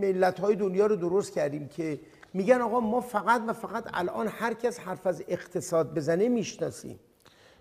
ملت 0.00 0.40
های 0.40 0.56
دنیا 0.56 0.86
رو 0.86 0.96
درست 0.96 1.32
کردیم 1.32 1.68
که 1.68 2.00
میگن 2.34 2.60
آقا 2.60 2.80
ما 2.80 3.00
فقط 3.00 3.42
و 3.46 3.52
فقط 3.52 3.84
الان 3.94 4.28
هر 4.28 4.54
کس 4.54 4.78
حرف 4.80 5.06
از 5.06 5.24
اقتصاد 5.28 5.94
بزنه 5.94 6.28
می‌شناسیم 6.28 7.00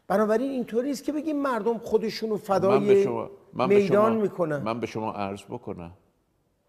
بنابراین 0.08 0.52
اینطوری 0.52 0.92
است 0.92 1.04
که 1.04 1.12
بگیم 1.12 1.42
مردم 1.42 1.78
خودشون 1.78 2.30
رو 2.30 2.36
من 2.36 2.42
به 2.42 2.48
فدای 2.48 3.04
شما 3.04 3.30
من 3.54 3.68
به 3.68 3.76
میدان 3.76 4.12
شما 4.12 4.22
می‌کنن. 4.22 4.58
من 4.58 4.80
به 4.80 4.88
شما 4.88 5.12
عرض 5.12 5.44
بکنم. 5.44 5.94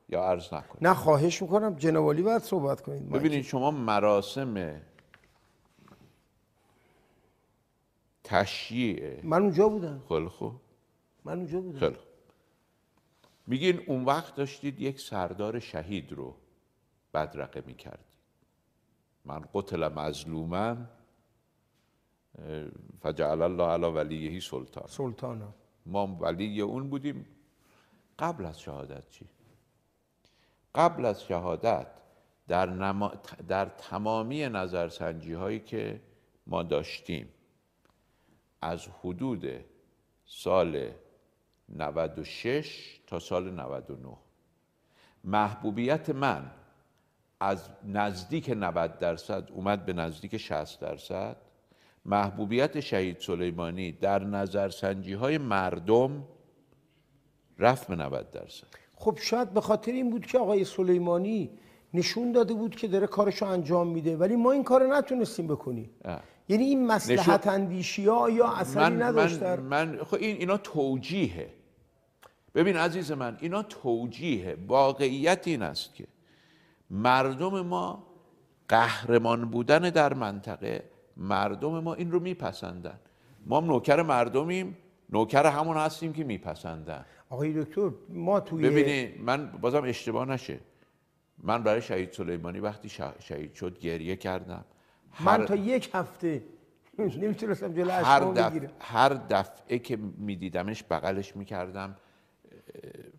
یا 0.08 0.24
عرض 0.24 0.54
نکنم. 0.54 0.88
نه 0.88 0.94
خواهش 0.94 1.42
می‌کنم. 1.42 1.74
جنوالی 1.74 2.22
باید 2.22 2.42
صحبت 2.42 2.80
کنید. 2.80 3.08
ببینید 3.08 3.44
شما 3.44 3.70
مراسم 3.70 4.80
تشییع 8.24 9.20
من 9.22 9.42
اونجا 9.42 9.68
بودم. 9.68 10.02
خیلی 10.08 10.28
خوب. 10.28 10.52
من 11.24 11.36
اونجا 11.36 11.60
بودم. 11.60 11.78
خیلی. 11.78 11.96
میگین 13.46 13.80
اون 13.86 14.04
وقت 14.04 14.34
داشتید 14.34 14.80
یک 14.80 15.00
سردار 15.00 15.58
شهید 15.58 16.12
رو 16.12 16.34
بدرقه 17.14 17.62
می‌کردید. 17.66 18.06
من 19.24 19.44
قتل 19.54 19.88
مظلوما 19.88 20.76
فجعل 23.00 23.42
الله 23.42 23.64
علی 23.64 23.86
ولیهی 23.86 24.40
سلطان. 24.40 24.86
سلطانا. 24.86 25.54
ما 25.86 26.06
ولی 26.06 26.60
اون 26.60 26.90
بودیم. 26.90 27.26
قبل 28.18 28.44
از 28.44 28.60
شهادت 28.60 29.10
چی؟ 29.10 29.26
قبل 30.74 31.04
از 31.04 31.22
شهادت 31.22 31.86
در, 32.48 32.70
نما... 32.70 33.12
در 33.48 33.64
تمامی 33.64 34.48
نظرسنجی 34.48 35.32
هایی 35.32 35.60
که 35.60 36.00
ما 36.46 36.62
داشتیم 36.62 37.28
از 38.62 38.88
حدود 39.00 39.64
سال 40.26 40.90
96 41.68 43.00
تا 43.06 43.18
سال 43.18 43.50
99 43.50 44.16
محبوبیت 45.24 46.10
من 46.10 46.50
از 47.40 47.70
نزدیک 47.84 48.50
90 48.50 48.98
درصد 48.98 49.50
اومد 49.50 49.86
به 49.86 49.92
نزدیک 49.92 50.36
60 50.36 50.80
درصد. 50.80 51.36
محبوبیت 52.06 52.80
شهید 52.80 53.16
سلیمانی 53.20 53.92
در 53.92 54.24
نظرسنجی 54.24 55.12
های 55.12 55.38
مردم 55.38 56.24
رفت 57.58 57.88
به 57.88 57.96
90 57.96 58.30
درصد. 58.30 58.66
خب 58.94 59.18
شاید 59.22 59.50
به 59.50 59.60
خاطر 59.60 59.92
این 59.92 60.10
بود 60.10 60.26
که 60.26 60.38
آقای 60.38 60.64
سلیمانی 60.64 61.50
نشون 61.94 62.32
داده 62.32 62.54
بود 62.54 62.76
که 62.76 62.88
داره 62.88 63.06
کارشو 63.06 63.46
انجام 63.46 63.88
میده 63.88 64.16
ولی 64.16 64.36
ما 64.36 64.52
این 64.52 64.64
کار 64.64 64.96
نتونستیم 64.96 65.46
بکنیم. 65.46 65.90
یعنی 66.48 66.64
این 66.64 66.86
مسلحت 66.86 67.46
اندیشی 67.46 68.06
ها 68.06 68.30
یا 68.30 68.48
اثری 68.48 68.82
من, 68.82 69.02
نداشتن؟ 69.02 69.60
من, 69.60 69.88
من 69.88 70.04
خب 70.04 70.14
این 70.14 70.36
اینا 70.36 70.56
توجیهه. 70.56 71.54
ببین 72.54 72.76
عزیز 72.76 73.12
من 73.12 73.36
اینا 73.40 73.62
توجیه 73.62 74.56
واقعیت 74.66 75.48
این 75.48 75.62
است 75.62 75.94
که 75.94 76.06
مردم 76.90 77.60
ما 77.60 78.06
قهرمان 78.68 79.50
بودن 79.50 79.90
در 79.90 80.14
منطقه 80.14 80.82
مردم 81.16 81.80
ما 81.80 81.94
این 81.94 82.12
رو 82.12 82.20
میپسندن. 82.20 82.98
ما 83.46 83.60
هم 83.60 83.64
نوکر 83.64 84.02
مردمیم 84.02 84.76
نوکر 85.10 85.46
همون 85.46 85.76
هستیم 85.76 86.12
که 86.12 86.24
میپسندن. 86.24 87.04
آقای 87.30 87.64
دکتر 87.64 87.90
ما 88.08 88.40
توی 88.40 88.70
ببینی 88.70 89.18
من 89.18 89.46
بازم 89.46 89.82
اشتباه 89.84 90.28
نشه. 90.28 90.58
من 91.38 91.62
برای 91.62 91.82
شهید 91.82 92.12
سلیمانی 92.12 92.60
وقتی 92.60 92.88
شهید 93.18 93.54
شد 93.54 93.78
گریه 93.78 94.16
کردم. 94.16 94.64
من 95.20 95.46
تا 95.46 95.56
یک 95.56 95.90
هفته 95.94 96.42
نمی‌تونستم 96.98 97.72
جلو 97.72 97.90
هر, 97.90 98.20
دف... 98.20 98.70
هر 98.80 99.08
دفعه 99.08 99.78
که 99.78 99.96
میدیدمش 100.18 100.84
بغلش 100.90 101.36
می‌کردم 101.36 101.96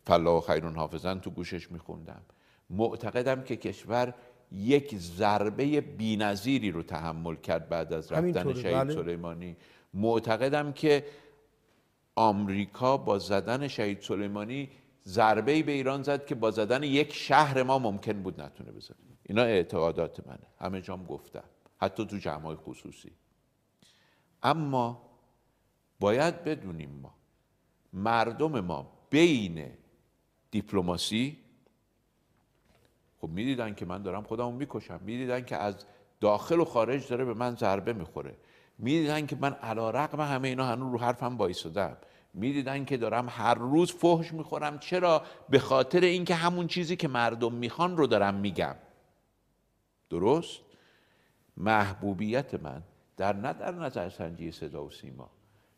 فلا 0.04 0.38
و 0.38 0.42
خیرون 0.42 0.76
حافظن 0.76 1.20
تو 1.20 1.30
گوشش 1.30 1.72
میخوندم. 1.72 2.22
معتقدم 2.70 3.42
که 3.42 3.56
کشور 3.56 4.14
یک 4.52 4.98
ضربه 4.98 5.82
بینظیری 5.82 6.72
رو 6.72 6.84
تحمل 6.84 7.36
کرد 7.36 7.70
بعد 7.70 7.94
از 7.94 8.12
رفتن 8.12 8.54
شهید 8.54 8.78
بله. 8.78 8.94
سلیمانی. 8.94 9.58
معتقدم 9.94 10.72
که 10.72 11.06
آمریکا 12.16 12.98
با 12.98 13.20
زدن 13.20 13.68
شهید 13.68 14.02
سلیمانی 14.02 14.70
ضربه 15.06 15.64
به 15.64 15.72
ایران 15.72 16.04
زد 16.04 16.26
که 16.26 16.36
با 16.36 16.52
زدن 16.52 16.84
یک 16.84 17.14
شهر 17.14 17.64
ما 17.64 17.80
ممکن 17.80 18.24
بود 18.24 18.42
نتونه 18.42 18.72
بزنه. 18.72 18.98
اینا 19.24 19.42
اعتقادات 19.42 20.28
منه. 20.28 20.48
همه 20.60 20.82
جام 20.82 21.06
گفتم 21.06 21.44
حتی 21.78 22.06
تو 22.06 22.18
جمعای 22.18 22.56
خصوصی. 22.56 23.12
اما 24.44 25.02
باید 26.00 26.44
بدونیم 26.44 26.90
ما 26.90 27.14
مردم 27.94 28.60
ما 28.60 28.92
بین 29.10 29.66
دیپلماسی 30.52 31.38
خب 33.22 33.30
می‌دیدن 33.30 33.74
که 33.74 33.86
من 33.86 34.02
دارم 34.04 34.24
خودمو 34.24 34.52
می‌کشم. 34.52 35.00
می‌دیدن 35.04 35.46
که 35.46 35.56
از 35.56 35.76
داخل 36.22 36.60
و 36.60 36.66
خارج 36.66 37.08
داره 37.08 37.26
به 37.26 37.34
من 37.34 37.56
ضربه 37.56 37.94
می‌خوره. 37.94 38.36
می‌دیدن 38.78 39.26
که 39.26 39.36
من 39.36 39.54
علا 39.54 39.90
رقم 39.90 40.22
همه 40.22 40.48
اینا 40.48 40.66
هنوز 40.66 40.92
رو 40.92 41.00
حرفم 41.00 41.38
بایستادم 41.38 41.98
می‌دیدن 42.34 42.86
که 42.86 42.98
دارم 42.98 43.28
هر 43.30 43.54
روز 43.54 43.92
فحش 43.92 44.34
می‌خورم. 44.34 44.80
چرا؟ 44.80 45.22
به 45.50 45.60
خاطر 45.60 46.00
اینکه 46.00 46.36
همون 46.36 46.68
چیزی 46.68 46.96
که 46.96 47.08
مردم 47.08 47.54
می‌خوان 47.54 47.98
رو 47.98 48.08
دارم 48.08 48.34
میگم. 48.34 48.76
درست؟ 50.10 50.60
محبوبیت 51.58 52.54
من 52.54 52.84
در 53.18 53.36
نه 53.36 53.54
در 53.54 53.72
نظرسنجی 53.72 54.52
صدا 54.52 54.86
و 54.86 54.92
سیما 54.92 55.30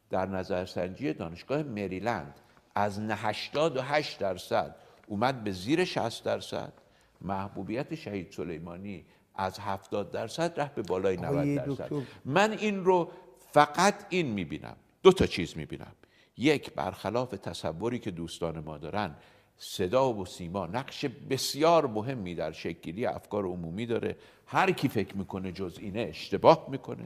در 0.09 0.25
نظرسنجی 0.25 1.13
دانشگاه 1.13 1.63
مریلند 1.63 2.39
از 2.75 2.99
88 2.99 4.19
درصد 4.19 4.75
اومد 5.07 5.43
به 5.43 5.51
زیر 5.51 5.85
60 5.85 6.23
درصد. 6.23 6.73
محبوبیت 7.21 7.95
شهید 7.95 8.31
سلیمانی 8.31 9.05
از 9.35 9.59
70 9.59 10.11
درصد 10.11 10.59
رفت 10.59 10.75
به 10.75 10.81
بالای 10.81 11.17
90 11.17 11.55
درصد. 11.55 11.91
من 12.25 12.51
این 12.51 12.85
رو 12.85 13.11
فقط 13.51 14.05
این 14.09 14.25
می‌بینم. 14.25 14.75
دو 15.03 15.11
تا 15.11 15.25
چیز 15.25 15.57
می‌بینم. 15.57 15.91
یک 16.37 16.73
برخلاف 16.73 17.29
تصوری 17.29 17.99
که 17.99 18.11
دوستان 18.11 18.59
ما 18.59 18.77
دارن 18.77 19.15
صدا 19.57 20.13
و 20.13 20.25
سیما 20.25 20.65
نقش 20.65 21.05
بسیار 21.05 21.87
مهمی 21.87 22.35
در 22.35 22.51
شکلی 22.51 23.05
افکار 23.05 23.45
عمومی 23.45 23.85
داره. 23.85 24.15
هر 24.45 24.71
کی 24.71 24.87
فکر 24.87 25.17
می‌کنه 25.17 25.51
جز 25.51 25.77
اینه 25.79 25.99
اشتباه 25.99 26.67
می‌کنه. 26.71 27.05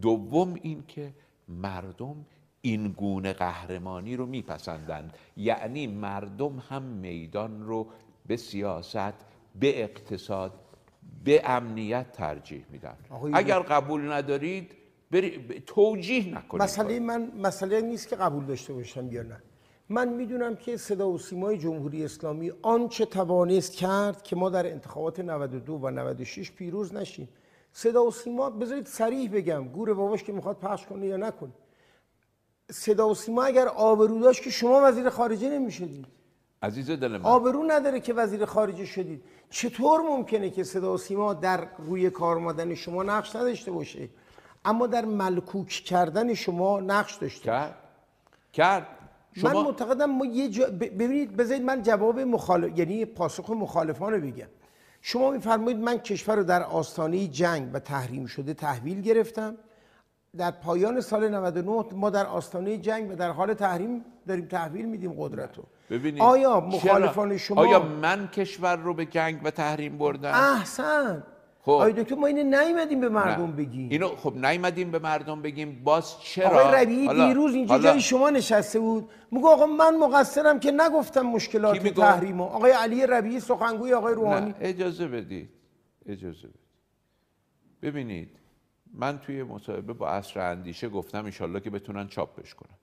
دوم 0.00 0.54
این 0.62 0.84
که 0.88 1.14
مردم 1.48 2.26
این 2.60 2.88
گونه 2.88 3.32
قهرمانی 3.32 4.16
رو 4.16 4.26
میپسندند. 4.26 5.16
یعنی 5.36 5.86
مردم 5.86 6.58
هم 6.68 6.82
میدان 6.82 7.62
رو 7.62 7.88
به 8.28 8.36
سیاست 8.36 9.14
به 9.60 9.82
اقتصاد 9.82 10.52
به 11.24 11.42
امنیت 11.44 12.12
ترجیح 12.12 12.64
میدن. 12.70 12.96
اگر 13.32 13.58
قبول 13.58 14.12
ندارید 14.12 14.72
بری 15.10 15.62
توجیه 15.66 16.34
نکنید 16.34 16.62
مسئله 16.62 17.00
من 17.00 17.32
مسئله 17.36 17.80
نیست 17.80 18.08
که 18.08 18.16
قبول 18.16 18.44
داشته 18.44 18.72
باشم 18.72 19.12
یا 19.12 19.22
نه. 19.22 19.42
من 19.88 20.08
می‌دونم 20.08 20.56
که 20.56 20.76
صدا 20.76 21.08
و 21.08 21.18
سیمای 21.18 21.58
جمهوری 21.58 22.04
اسلامی 22.04 22.52
آنچه 22.62 23.04
توانست 23.04 23.72
کرد 23.72 24.22
که 24.22 24.36
ما 24.36 24.50
در 24.50 24.66
انتخابات 24.72 25.20
92 25.20 25.78
و 25.82 25.90
96 25.90 26.52
پیروز 26.52 26.94
نشیم. 26.94 27.28
صدا 27.72 28.04
و 28.04 28.10
سیما 28.10 28.50
بذارید 28.50 28.86
سریح 28.86 29.30
بگم. 29.32 29.68
گور 29.68 29.94
باباش 29.94 30.22
که 30.22 30.32
می‌خواد 30.32 30.58
پخش 30.58 30.86
کنه 30.86 31.06
یا 31.06 31.16
نکنه. 31.16 31.52
صدا 32.70 33.08
و 33.08 33.14
سیما 33.14 33.42
اگر 33.42 33.68
آبرو 33.68 34.20
داشت 34.20 34.42
که 34.42 34.50
شما 34.50 34.80
وزیر 34.84 35.10
خارجه 35.10 35.48
نمی‌شدید. 35.48 36.06
عزیز 36.62 36.90
دل 36.90 37.08
من. 37.08 37.24
آبرو 37.24 37.64
نداره 37.66 38.00
که 38.00 38.14
وزیر 38.14 38.44
خارجه 38.44 38.84
شدید. 38.84 39.22
چطور 39.50 40.00
ممکنه 40.00 40.50
که 40.50 40.64
صدا 40.64 40.94
و 40.94 40.98
سیما 40.98 41.34
در 41.34 41.68
روی 41.78 42.10
کار 42.10 42.38
مادن 42.38 42.74
شما 42.74 43.02
نقش 43.02 43.36
نداشته 43.36 43.70
باشه؟ 43.70 44.08
اما 44.64 44.86
در 44.86 45.04
ملکوک 45.04 45.68
کردن 45.68 46.34
شما 46.34 46.80
نقش 46.80 47.14
داشته 47.14 47.44
کرد. 47.44 47.74
کرد. 48.52 48.86
شما... 49.32 49.52
من 49.52 49.62
معتقدم 49.62 50.10
ما 50.10 50.26
یه 50.26 50.48
جا... 50.48 50.66
ببینید 50.66 51.36
بذارید 51.36 51.62
من 51.62 51.82
جواب 51.82 52.20
مخالف 52.20 52.78
یعنی 52.78 53.04
پاسخ 53.04 53.50
مخالفان 53.50 54.12
رو 54.12 54.20
بگم. 54.20 54.48
شما 55.02 55.30
میفرمایید 55.30 55.78
من 55.78 55.98
کشور 55.98 56.36
رو 56.36 56.44
در 56.44 56.62
آستانه 56.62 57.26
جنگ 57.28 57.70
و 57.72 57.78
تحریم 57.78 58.26
شده 58.26 58.54
تحویل 58.54 59.00
گرفتم. 59.00 59.56
در 60.36 60.50
پایان 60.50 61.00
سال 61.00 61.28
99 61.28 61.84
ما 61.92 62.10
در 62.10 62.26
آستانه 62.26 62.78
جنگ 62.78 63.10
و 63.10 63.14
در 63.14 63.30
حال 63.30 63.54
تحریم 63.54 64.04
داریم 64.26 64.46
تحویل 64.46 64.86
میدیم 64.86 65.12
قدرت 65.18 65.56
رو. 65.56 65.64
ببینید 65.90 66.22
آیا 66.22 66.60
مخالفان 66.60 67.36
شما 67.36 67.60
آیا 67.60 67.78
من 67.78 68.28
کشور 68.28 68.76
رو 68.76 68.94
به 68.94 69.06
جنگ 69.06 69.40
و 69.44 69.50
تحریم 69.50 69.98
بردم؟ 69.98 70.32
احسن. 70.34 71.22
خب. 71.62 71.70
آقای 71.70 71.92
دکتر 71.92 72.14
ما 72.14 72.26
اینو 72.26 72.42
نیومدیم 72.62 73.00
به 73.00 73.08
مردم 73.08 73.52
بگیم؟ 73.52 73.90
اینو 73.90 74.08
خب 74.08 74.36
نیومدیم 74.36 74.90
به 74.90 74.98
مردم 74.98 75.42
بگیم. 75.42 75.80
باز 75.84 76.20
چرا؟ 76.20 76.48
آقای 76.48 76.84
ربیعی 76.84 77.08
دیروز 77.08 77.54
اینجا 77.54 77.78
جای 77.78 78.00
شما 78.00 78.30
نشسته 78.30 78.80
بود. 78.80 79.10
میگه 79.30 79.46
آقا 79.46 79.66
من 79.66 79.96
مقصرم 79.96 80.60
که 80.60 80.72
نگفتم 80.72 81.22
مشکلات 81.22 81.86
تحریم 81.88 82.40
آقای 82.40 82.70
علی 82.70 83.06
ربیعی 83.06 83.40
سخنگوی 83.40 83.92
آقای 83.92 84.14
روحانی. 84.14 84.54
اجازه 84.60 85.08
بدید. 85.08 85.48
اجازه 86.06 86.48
بدید. 86.48 86.68
ببینید 87.82 88.30
من 88.94 89.18
توی 89.18 89.42
مصاحبه 89.42 89.92
با 89.92 90.08
اصر 90.08 90.40
اندیشه 90.40 90.88
گفتم 90.88 91.24
انشالله 91.24 91.60
که 91.60 91.70
بتونن 91.70 92.08
چاپش 92.08 92.54
کنن. 92.54 92.78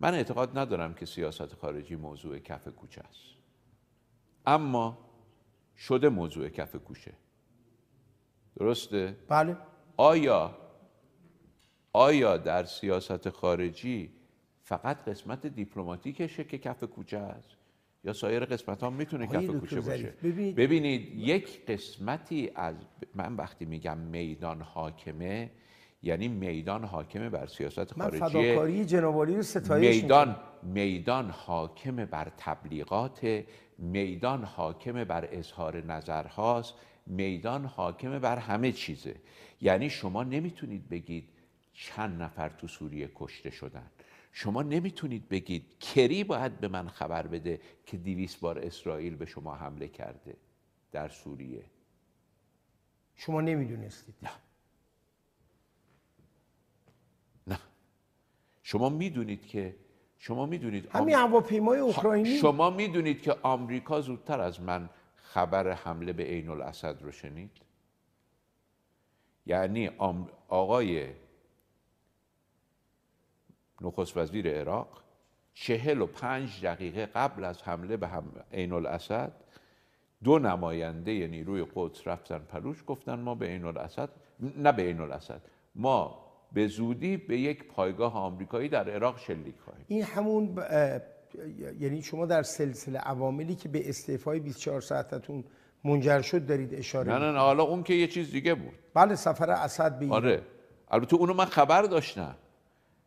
من 0.00 0.14
اعتقاد 0.14 0.58
ندارم 0.58 0.94
که 0.94 1.06
سیاست 1.06 1.54
خارجی 1.54 1.96
موضوع 1.96 2.38
کف 2.38 2.68
کوچه 2.68 3.00
است. 3.00 3.20
اما 4.46 4.98
شده 5.76 6.08
موضوع 6.08 6.48
کف 6.48 6.76
کوچه. 6.76 7.12
درسته؟ 8.56 9.16
بله. 9.28 9.56
آیا 9.96 10.56
آیا 11.92 12.36
در 12.36 12.64
سیاست 12.64 13.28
خارجی 13.28 14.12
فقط 14.62 15.08
قسمت 15.08 15.46
دیپلماتیکشه 15.46 16.44
که 16.44 16.58
کف 16.58 16.84
کوچه 16.84 17.18
است؟ 17.18 17.56
یا 18.04 18.12
سایر 18.12 18.44
قسمت 18.44 18.82
ها 18.82 18.90
می‌تونه 18.90 19.26
کف 19.26 19.46
کوچه 19.46 19.80
باشه؟ 19.80 20.14
ببینید 20.52 21.14
یک 21.14 21.66
قسمتی 21.66 22.50
از 22.54 22.74
من 23.14 23.36
وقتی 23.36 23.64
میگم 23.64 23.98
میدان 23.98 24.60
حاکمه 24.60 25.50
یعنی 26.02 26.28
میدان 26.28 26.84
حاکمه 26.84 27.28
بر 27.28 27.46
سیاست 27.46 27.92
خارجی 27.92 28.18
من 28.18 28.28
فداکاری 28.28 28.84
جنابالی 28.84 29.36
رو 29.36 29.42
ستایش 29.42 30.02
میدان 30.02 30.36
میدان 30.62 31.30
حاکمه 31.30 32.06
بر 32.06 32.32
تبلیغات 32.36 33.44
میدان 33.78 34.44
حاکمه 34.44 35.04
بر 35.04 35.28
اظهار 35.32 35.84
نظرهاست 35.84 36.74
میدان 37.06 37.64
حاکمه 37.64 38.18
بر 38.18 38.36
همه 38.38 38.72
چیزه. 38.72 39.14
یعنی 39.60 39.90
شما 39.90 40.24
نمی‌تونید 40.24 40.88
بگید 40.88 41.28
چند 41.72 42.22
نفر 42.22 42.48
تو 42.48 42.68
سوریه 42.68 43.10
کشته 43.14 43.50
شدن. 43.50 43.90
شما 44.32 44.62
نمی‌تونید 44.62 45.28
بگید 45.28 45.78
کری 45.80 46.24
باید 46.24 46.60
به 46.60 46.68
من 46.68 46.88
خبر 46.88 47.26
بده 47.26 47.60
که 47.86 47.96
دیویس 47.96 48.36
بار 48.36 48.58
اسرائیل 48.58 49.16
به 49.16 49.26
شما 49.26 49.54
حمله 49.54 49.88
کرده 49.88 50.36
در 50.92 51.08
سوریه. 51.08 51.64
شما 53.16 53.40
نمی‌دونستید. 53.40 54.14
نه. 54.22 54.30
شما 58.62 58.88
می‌دونید 58.88 59.46
که 59.46 59.76
شما 60.18 60.46
می‌دونید 60.46 60.88
همین 60.92 61.14
هواپیمای 61.14 61.78
اوکراینی. 61.78 62.38
شما 62.38 62.70
می‌دونید 62.70 63.22
که 63.22 63.36
آمریکا 63.42 64.00
زودتر 64.00 64.40
از 64.40 64.60
من 64.60 64.90
خبر 65.16 65.72
حمله 65.72 66.12
به 66.12 66.22
عین 66.22 66.48
الاسد 66.48 67.02
رو 67.02 67.12
شنید؟ 67.12 67.50
یعنی 69.46 69.90
آقای 70.48 71.08
نخست 73.80 74.16
وزیر 74.16 74.48
عراق 74.48 75.02
چهل 75.54 76.00
و 76.00 76.06
پنج 76.06 76.64
دقیقه 76.64 77.06
قبل 77.06 77.44
از 77.44 77.62
حمله 77.62 77.96
به 77.96 78.08
هم 78.08 78.24
عین 78.52 78.72
الاسد 78.72 79.32
دو 80.24 80.38
نماینده 80.38 81.26
نیروی 81.26 81.66
قدس 81.74 82.08
رفتن 82.08 82.38
پلوش 82.38 82.84
گفتن 82.86 83.20
ما 83.20 83.34
به 83.34 83.46
عین 83.46 83.64
الاسد 83.64 84.08
نه 84.40 84.72
به 84.72 84.82
عین 84.82 85.00
الاسد 85.00 85.42
ما 85.74 86.29
به 86.52 86.66
زودی 86.66 87.16
به 87.16 87.38
یک 87.38 87.64
پایگاه 87.64 88.14
آمریکایی 88.16 88.68
در 88.68 88.90
عراق 88.90 89.18
شلیک 89.18 89.54
خواهیم 89.64 89.84
این 89.88 90.02
همون 90.02 90.58
یعنی 91.80 92.02
شما 92.02 92.26
در 92.26 92.42
سلسله 92.42 92.98
عواملی 92.98 93.54
که 93.54 93.68
به 93.68 93.88
استعفای 93.88 94.40
24 94.40 94.80
ساعتتون 94.80 95.44
منجر 95.84 96.20
شد 96.20 96.46
دارید 96.46 96.74
اشاره 96.74 97.12
نه 97.12 97.18
نه 97.18 97.32
نه 97.32 97.38
حالا 97.38 97.62
اون 97.62 97.82
که 97.82 97.94
یه 97.94 98.06
چیز 98.06 98.32
دیگه 98.32 98.54
بود. 98.54 98.72
بله 98.94 99.14
سفر 99.14 99.50
اسد 99.50 99.98
به 99.98 100.04
ایران. 100.04 100.24
آره. 100.24 100.42
البته 100.90 101.16
اونو 101.16 101.34
من 101.34 101.44
خبر 101.44 101.82
داشتم. 101.82 102.34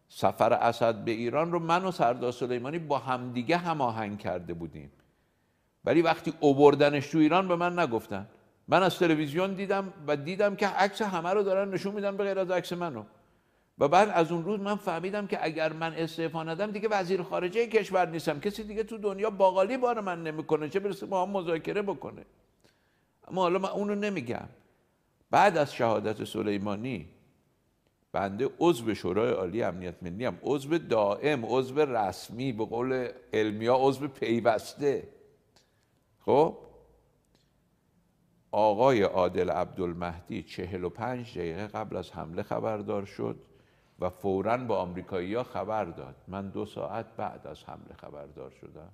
سفر 0.08 0.54
اسد 0.54 0.96
به 0.96 1.12
ایران 1.12 1.52
رو 1.52 1.60
من 1.60 1.86
و 1.86 1.92
سردار 1.92 2.32
سلیمانی 2.32 2.80
با 2.80 2.98
همدیگه 2.98 3.58
هماهنگ 3.58 4.20
کرده 4.20 4.54
بودیم. 4.54 4.92
ولی 5.86 6.02
وقتی 6.02 6.34
اووردنش 6.40 7.08
تو 7.08 7.18
ایران 7.18 7.48
به 7.48 7.56
من 7.56 7.80
نگفتن. 7.80 8.28
من 8.68 8.84
از 8.84 9.00
تلویزیون 9.00 9.54
دیدم 9.54 9.94
و 10.08 10.16
دیدم 10.16 10.56
که 10.56 10.68
عکس 10.68 11.02
همه 11.02 11.30
رو 11.30 11.44
دارن 11.44 11.74
نشون 11.74 11.96
میدن 11.96 12.18
به 12.18 12.24
غیر 12.24 12.40
از 12.40 12.52
عکس 12.52 12.74
منو. 12.74 13.04
و 13.80 13.88
بعد 13.88 14.10
از 14.10 14.32
اون 14.32 14.46
روز 14.46 14.60
من 14.60 14.76
فهمیدم 14.76 15.28
که 15.28 15.46
اگر 15.46 15.74
من 15.74 15.94
استعفا 15.94 16.44
ندم 16.44 16.72
دیگه 16.72 16.90
وزیر 16.92 17.24
خارجه 17.24 17.68
کشور 17.68 18.10
نیستم. 18.10 18.40
کسی 18.40 18.64
دیگه 18.64 18.84
تو 18.84 18.98
دنیا 18.98 19.30
باقالی 19.30 19.78
بار 19.78 20.02
من 20.02 20.24
نمی‌کنه. 20.24 20.70
چه 20.70 20.80
برسه 20.80 21.06
با 21.06 21.26
هم 21.26 21.30
مذاکره 21.30 21.82
بکنه؟ 21.82 22.26
اما 23.28 23.42
حالا 23.42 23.60
من 23.60 23.70
اونو 23.70 23.96
نمیگم. 23.96 24.50
بعد 25.32 25.58
از 25.58 25.74
شهادت 25.74 26.24
سلیمانی 26.24 27.08
بنده 28.12 28.50
عضو 28.60 28.94
شورای 28.94 29.32
عالی 29.32 29.64
امنیت 29.64 29.96
ملی 30.02 30.26
هم 30.26 30.38
عضو 30.44 30.78
دائم 30.78 31.46
عضو 31.46 31.80
رسمی 31.80 32.52
به 32.52 32.66
قول 32.66 33.08
علمیا 33.34 33.76
عضو 33.76 34.08
پیوسته. 34.08 35.08
خب؟ 36.26 36.58
آقای 38.52 39.02
عادل 39.02 39.50
عبدالمهدی 39.50 40.44
چهل 40.44 40.84
و 40.84 40.90
پنج 40.90 41.38
دقیقه 41.38 41.68
قبل 41.68 41.98
از 41.98 42.12
حمله 42.12 42.44
خبردار 42.44 43.06
شد. 43.06 43.36
و 44.00 44.10
فوراً 44.10 44.58
با 44.58 44.78
آمریکایی 44.78 45.36
ها 45.36 45.44
خبر 45.44 45.86
داد. 45.86 46.16
من 46.28 46.50
دو 46.50 46.66
ساعت 46.66 47.06
بعد 47.18 47.48
از 47.48 47.64
حمله 47.64 47.94
خبردار 47.94 48.52
شدم. 48.52 48.92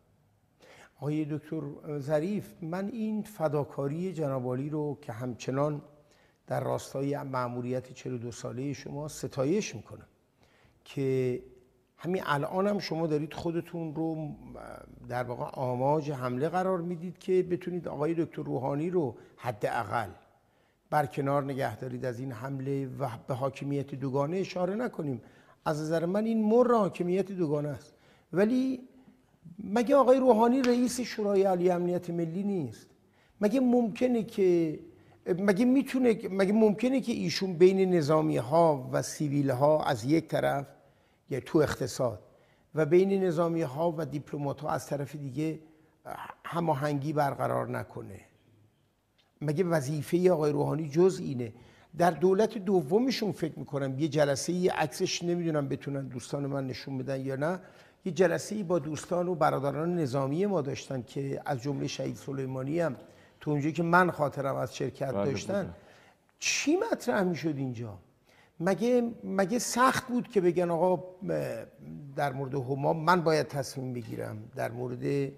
آقای 0.97 1.25
دکتر 1.25 1.61
ظریف 1.99 2.53
من 2.61 2.87
این 2.87 3.21
فداکاری 3.21 4.13
جنابالی 4.13 4.69
رو 4.69 4.97
که 5.01 5.11
همچنان 5.11 5.81
در 6.47 6.63
راستای 6.63 7.23
معمولیت 7.23 7.93
42 7.93 8.31
ساله 8.31 8.73
شما 8.73 9.07
ستایش 9.07 9.75
می‌کنم 9.75 10.07
که 10.85 11.41
همین 11.97 12.23
الان 12.25 12.67
هم 12.67 12.79
شما 12.79 13.07
دارید 13.07 13.33
خودتون 13.33 13.95
رو 13.95 14.35
در 15.09 15.23
واقع 15.23 15.43
آماج 15.43 16.11
حمله 16.11 16.49
قرار 16.49 16.81
می‌دید 16.81 17.17
که 17.17 17.43
بتونید 17.43 17.87
آقای 17.87 18.13
دکتر 18.13 18.43
روحانی 18.43 18.89
رو 18.89 19.15
حداقل 19.37 20.09
برکنار 20.89 21.43
نگه 21.43 21.75
دارید 21.75 22.05
از 22.05 22.19
این 22.19 22.31
حمله 22.31 22.87
و 22.99 23.09
به 23.27 23.33
حاکمیت 23.33 23.95
دوگانه 23.95 24.37
اشاره 24.37 24.75
نکنیم. 24.75 25.21
از 25.65 25.81
نظر 25.81 26.05
من 26.05 26.25
این 26.25 26.45
مر 26.45 26.71
حاکمیت 26.71 27.31
دوگانه 27.31 27.69
است. 27.69 27.93
ولی 28.33 28.79
مگه 29.63 29.95
آقای 29.95 30.19
روحانی 30.19 30.61
رئیس 30.61 30.99
شورای 31.01 31.43
عالی 31.43 31.71
امنیت 31.71 32.09
ملی 32.09 32.43
نیست؟ 32.43 32.87
مگه 33.41 33.59
ممکنه 33.59 34.23
که 34.23 34.79
مگه 35.25 35.65
می‌تونه 35.65 36.09
مگه 36.29 36.53
ممکنه 36.53 37.01
که 37.01 37.11
ایشون 37.11 37.53
بین 37.53 37.93
نظامی 37.93 38.37
ها 38.37 38.89
و 38.91 39.01
سیویل 39.01 39.49
ها 39.49 39.83
از 39.83 40.05
یک 40.05 40.27
طرف 40.27 40.67
یا 41.29 41.39
تو 41.39 41.59
اقتصاد 41.59 42.19
و 42.75 42.85
بین 42.85 43.23
نظامی 43.23 43.61
ها 43.61 43.95
و 43.97 44.05
دیپلمات 44.05 44.61
ها 44.61 44.69
از 44.69 44.87
طرف 44.87 45.15
دیگه 45.15 45.59
هماهنگی 46.45 47.13
برقرار 47.13 47.69
نکنه؟ 47.69 48.19
مگه 49.41 49.63
وظیفه 49.63 50.31
آقای 50.31 50.51
روحانی 50.51 50.89
جز 50.89 51.19
اینه؟ 51.23 51.53
در 51.97 52.11
دولت 52.11 52.57
دومشون 52.57 53.31
فکر 53.31 53.59
می‌کنم 53.59 53.99
یه 53.99 54.07
جلسه 54.07 54.53
یه 54.53 54.71
عکسش 54.71 55.23
نمی‌دونم 55.23 55.67
بتونن 55.67 56.07
دوستان 56.07 56.45
من 56.45 56.67
نشون 56.67 56.97
بدن 56.97 57.21
یا 57.21 57.35
نه. 57.35 57.59
یه 58.05 58.11
جلسه 58.11 58.63
با 58.63 58.79
دوستان 58.79 59.27
و 59.27 59.35
برادران 59.35 59.95
نظامی 59.95 60.45
ما 60.45 60.61
داشتن 60.61 61.01
که 61.01 61.41
از 61.45 61.61
جمله 61.61 61.87
شهید 61.87 62.15
سلیمانی 62.15 62.79
هم 62.79 62.95
تو 63.39 63.51
اونجایی 63.51 63.73
که 63.73 63.83
من 63.83 64.11
خاطرم 64.11 64.55
از 64.55 64.75
شرکت 64.75 65.13
بله 65.13 65.31
داشتن. 65.31 65.73
چی 66.39 66.77
مطرح 66.91 67.23
می‌شد 67.23 67.53
اینجا؟ 67.57 67.97
مگه 68.59 69.11
مگه 69.23 69.59
سخت 69.59 70.07
بود 70.07 70.27
که 70.27 70.41
بگن 70.41 70.69
آقا 70.69 71.03
در 72.15 72.33
مورد 72.33 72.55
هما 72.55 72.93
من 72.93 73.21
باید 73.21 73.47
تصمیم 73.47 73.93
بگیرم 73.93 74.37
در 74.55 74.71
مورد 74.71 75.31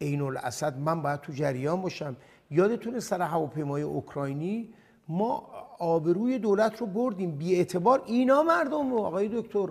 عین 0.00 0.20
الاسد 0.20 0.78
من 0.78 1.02
باید 1.02 1.20
تو 1.20 1.32
جریان 1.32 1.82
باشم؟ 1.82 2.16
یادتونه 2.54 3.00
سر 3.00 3.22
هواپیمای 3.22 3.82
اوکراینی 3.82 4.74
ما 5.08 5.50
آبروی 5.78 6.38
دولت 6.38 6.80
رو 6.80 6.86
بردیم. 6.86 7.30
بی 7.30 7.56
اعتبار 7.56 8.02
اینا 8.06 8.42
مردم 8.42 8.90
رو 8.90 8.98
آقای 8.98 9.28
دکتر 9.28 9.68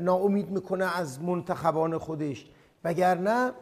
ناامید 0.00 0.50
می‌کنه 0.50 0.98
از 0.98 1.22
منتخبان 1.22 1.98
خودش. 1.98 2.46
وگرنه 2.84 3.52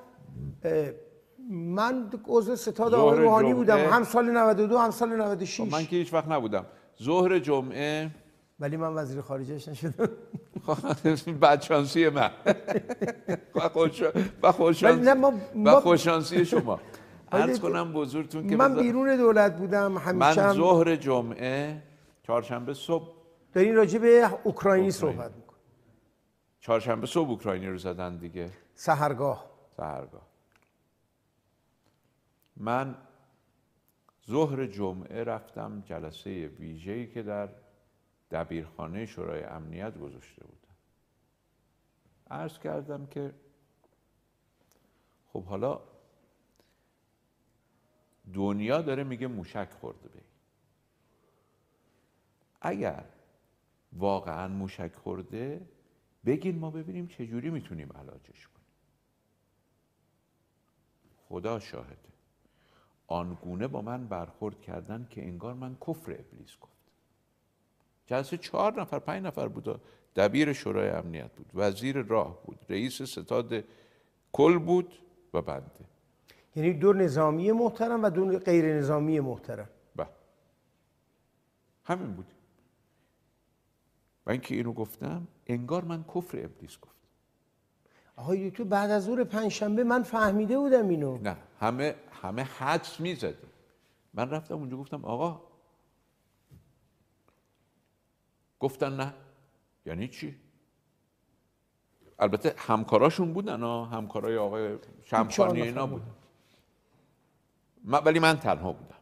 من 1.50 2.10
عضو 2.28 2.56
ستاد 2.56 2.94
آقای 2.94 3.18
روحانی 3.18 3.54
بودم. 3.54 3.78
هم 3.78 4.04
سال 4.04 4.30
92 4.30 4.78
هم 4.78 4.90
سال 4.90 5.08
96 5.16 5.60
من 5.60 5.86
که 5.86 5.96
هیچ 5.96 6.14
وقت 6.14 6.28
نبودم. 6.28 6.66
ظهر 7.02 7.38
جمعه 7.38 8.10
ولی 8.60 8.76
من 8.76 8.94
وزیر 8.94 9.20
خارجهش 9.20 9.68
نشدم. 9.68 10.08
بدشانسی 11.42 12.08
من. 12.08 12.30
و 15.64 15.80
خوششانسی 15.80 16.44
شما. 16.44 16.80
عرض 17.32 17.60
کنم 17.60 17.92
بزرگتون 17.92 18.48
که 18.48 18.56
من 18.56 18.74
بیرون 18.74 19.16
دولت 19.16 19.56
بودم 19.56 19.98
همیشه 19.98 20.46
من 20.46 20.52
ظهر 20.52 20.96
جمعه 20.96 21.82
چهارشنبه 22.22 22.74
صبح 22.74 23.08
دارین 23.52 23.74
راجع 23.74 23.98
به 23.98 24.30
اوکراینی 24.44 24.90
صحبت 24.90 25.34
میکن 25.34 25.56
چهارشنبه 26.60 27.06
صبح 27.06 27.28
اوکراینی 27.30 27.66
رو 27.66 27.78
زدن 27.78 28.16
دیگه. 28.16 28.50
سهرگاه. 28.74 29.50
سهرگاه. 29.76 30.26
من 32.56 32.96
ظهر 34.26 34.66
جمعه 34.66 35.24
رفتم 35.24 35.82
جلسه 35.86 36.46
ویژه‌ای 36.46 37.06
که 37.06 37.22
در 37.22 37.48
دبیرخانه 38.30 39.06
شورای 39.06 39.44
امنیت 39.44 39.98
گذاشته 39.98 40.44
بودم. 40.44 40.74
عرض 42.30 42.58
کردم 42.58 43.06
که 43.06 43.34
خب 45.32 45.44
حالا 45.44 45.80
دنیا 48.34 48.82
داره 48.82 49.04
میگه 49.04 49.26
موشک 49.26 49.68
خورده 49.80 50.08
به 50.08 50.20
اگر 52.60 53.04
واقعا 53.92 54.48
موشک 54.48 54.94
خورده 54.94 55.66
بگین 56.26 56.58
ما 56.58 56.70
ببینیم 56.70 57.06
چجوری 57.06 57.50
می‌تونیم 57.50 57.92
علاجش 57.92 58.48
کنیم. 58.48 58.66
خدا 61.28 61.60
شاهده. 61.60 61.96
آنگونه 63.06 63.68
با 63.68 63.82
من 63.82 64.06
برخورد 64.06 64.60
کردن 64.60 65.06
که 65.10 65.22
انگار 65.22 65.54
من 65.54 65.76
کفر 65.86 66.12
ابلیس 66.12 66.58
گفت. 66.60 66.72
جلسه 68.06 68.38
چهار 68.38 68.80
نفر 68.80 68.98
پنج 68.98 69.22
نفر 69.22 69.48
بود 69.48 69.80
دبیر 70.16 70.52
شورای 70.52 70.88
امنیت 70.88 71.32
بود. 71.32 71.50
وزیر 71.54 72.02
راه 72.02 72.42
بود 72.42 72.58
رئیس 72.68 73.02
ستاد 73.02 73.64
کل 74.32 74.58
بود 74.58 74.92
و 75.34 75.42
بنده. 75.42 75.91
یعنی 76.56 76.72
دو 76.72 76.92
نظامی 76.92 77.52
محترم 77.52 78.02
و 78.04 78.10
دو 78.10 78.38
غیر 78.38 78.78
نظامی 78.78 79.20
محترم. 79.20 79.68
بله. 79.96 80.08
همین 81.84 82.12
بود. 82.12 82.32
و 84.26 84.30
اینکه 84.30 84.54
اینو 84.54 84.72
گفتم 84.72 85.26
انگار 85.46 85.84
من 85.84 86.04
کفر 86.14 86.38
ابلیس 86.38 86.80
گفت. 86.80 86.92
آقای 88.16 88.50
تو 88.50 88.64
بعد 88.64 88.90
از 88.90 89.04
ظهر 89.04 89.24
پنجشنبه 89.24 89.84
من 89.84 90.02
فهمیده 90.02 90.58
بودم 90.58 90.88
اینو. 90.88 91.18
نه 91.18 91.36
همه 91.60 91.94
همه 92.22 92.42
حدس 92.42 93.00
می‌زدیم 93.00 93.50
من 94.14 94.30
رفتم 94.30 94.54
اونجا 94.54 94.76
گفتم 94.76 95.04
آقا 95.04 95.40
گفتن 98.60 98.96
نه. 98.96 99.14
یعنی 99.86 100.08
چی؟ 100.08 100.36
البته 102.18 102.54
همکاراشون 102.58 103.32
بودن 103.32 103.62
ها 103.62 103.84
همکارای 103.84 104.36
آقای 104.36 104.78
شمخانی 105.02 105.62
اینا 105.62 105.86
بودن. 105.86 106.10
ولی 107.84 108.18
من 108.18 108.38
تنها 108.38 108.72
بودم. 108.72 108.96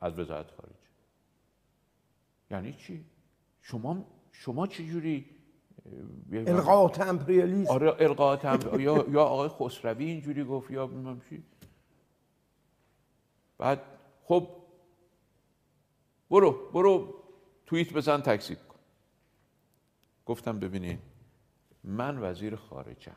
از 0.00 0.18
وزارت 0.18 0.50
خارجه. 0.50 0.76
یعنی 2.50 2.72
چی؟ 2.72 3.04
شما 3.60 4.04
شما 4.32 4.66
چه 4.66 4.86
جوری 4.86 5.30
القاءات 6.32 7.00
امپریالیسم 7.00 7.72
آره 7.72 7.96
القاءات 7.98 8.44
یا 8.44 9.06
یا 9.08 9.24
آقای 9.24 9.48
خسروی 9.48 10.04
اینجوری 10.04 10.44
گفت 10.44 10.70
یا 10.70 10.86
نمی‌دونم 10.86 11.20
چی. 11.20 11.44
بعد 13.58 13.82
خب 14.24 14.48
برو 16.30 16.70
برو 16.72 17.22
توییت 17.66 17.92
بزن 17.92 18.20
تکذیب 18.20 18.58
کن. 18.68 18.78
گفتم 20.26 20.58
ببینید 20.58 20.98
من 21.84 22.18
وزیر 22.18 22.56
خارجم. 22.56 23.16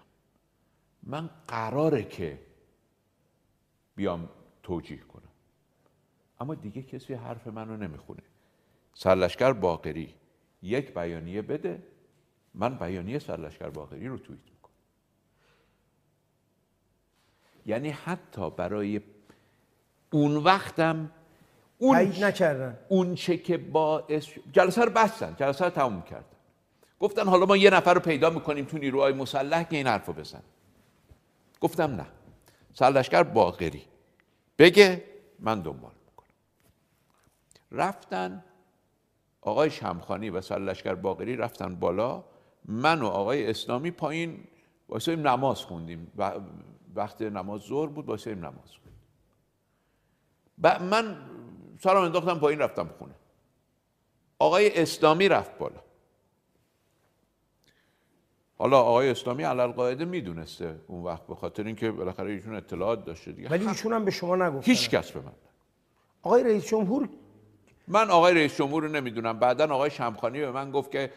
من 1.04 1.30
قراره 1.48 2.04
که 2.04 2.45
بیام 3.96 4.30
توجیه 4.64 5.00
کنم. 5.00 5.32
اما 6.40 6.56
دیگه 6.56 6.82
کسی 6.82 7.14
حرف 7.14 7.48
منو 7.48 7.78
نمی‌خونه. 7.78 8.22
سرلشکر 8.94 9.54
باقری 9.54 10.14
یک 10.62 10.94
بیانیه 10.94 11.42
بده 11.42 11.84
من 12.54 12.78
بیانیه 12.78 13.20
سرلشکر 13.20 13.70
باقری 13.70 14.08
رو 14.08 14.18
توییت 14.18 14.44
می‌کنم. 14.44 14.74
یعنی 17.66 17.90
حتی 17.90 18.50
برای 18.50 19.02
اون 20.12 20.38
وقتم 20.38 21.12
اون 21.78 21.98
نکردن. 21.98 22.80
اون 22.90 23.16
چه 23.16 23.38
که 23.38 23.58
باعث 23.58 24.28
جلسه 24.52 24.86
رو 24.86 24.92
بستن 24.92 25.36
جلسه 25.40 25.66
رو 25.66 25.72
تموم 25.72 26.02
کردن. 26.02 26.26
گفتن 27.00 27.28
حالا 27.28 27.46
ما 27.46 27.58
یه 27.58 27.70
نفر 27.70 27.94
رو 27.94 28.00
پیدا 28.00 28.30
می‌کنیم 28.30 28.66
تو 28.66 28.78
نیروهای 28.78 29.14
مسلح 29.14 29.64
که 29.64 29.78
این 29.78 29.88
حرف 29.88 30.06
رو 30.06 30.14
بزن. 30.14 30.44
گفتم 31.62 31.96
نه. 31.96 32.08
سرلشکر 32.76 33.24
باقری. 33.24 33.86
بگه 34.60 35.04
من 35.40 35.62
دنبال 35.62 35.92
می‌کنم. 36.06 36.28
رفتن 37.72 38.44
آقای 39.42 39.70
شمخانی 39.70 40.30
و 40.30 40.42
سرلشکر 40.42 40.96
باقری 40.96 41.36
رفتن 41.36 41.76
بالا 41.76 42.24
من 42.66 43.02
و 43.02 43.08
آقای 43.08 43.50
اسلامی 43.50 43.92
پایین 43.92 44.44
واسه 44.90 45.16
نماز 45.16 45.58
خوندیم. 45.58 46.12
و 46.18 46.34
وقت 46.96 47.22
نماز 47.22 47.62
ظهر 47.62 47.88
بود 47.88 48.06
واسه 48.06 48.36
نماز 48.36 48.72
خوندیم. 48.84 49.02
من 50.90 51.18
سرم 51.80 52.02
انداختم 52.02 52.40
پایین 52.40 52.60
رفتم 52.60 52.90
خونه. 53.00 53.16
آقای 54.40 54.82
اسلامی 54.82 55.28
رفت 55.30 55.58
بالا. 55.58 55.85
حالا 58.66 58.80
آقای 58.80 59.10
اسلامی 59.10 59.44
علل 59.44 59.68
قاعده 59.68 60.06
می‌دونسته 60.06 60.76
اون 60.88 61.04
وقت 61.04 61.28
به 61.28 61.36
خاطر 61.36 61.64
اینکه 61.64 61.92
بالاخره 61.92 62.32
ایشون 62.32 62.56
اطلاعات 62.56 63.06
داشته 63.06 63.32
دیگه. 63.32 63.50
ولی 63.50 63.68
ایشون 63.68 63.94
هم 63.94 64.06
به 64.06 64.12
شما 64.12 64.36
نگفتن. 64.36 64.72
هیچ 64.72 64.90
کس 64.90 65.12
به 65.12 65.20
من 65.20 65.32
آقای 66.22 66.44
رئیس 66.44 66.68
جمهور 66.68 67.10
من 67.88 68.10
آقای 68.10 68.34
رئیس 68.34 68.58
جمهور 68.58 68.84
رو 68.84 68.90
نمی‌دونم. 68.90 69.40
بعدا 69.40 69.66
آقای 69.66 69.90
شمخانی 69.90 70.40
به 70.40 70.52
من 70.52 70.72
گفت 70.72 70.92
که 70.92 71.12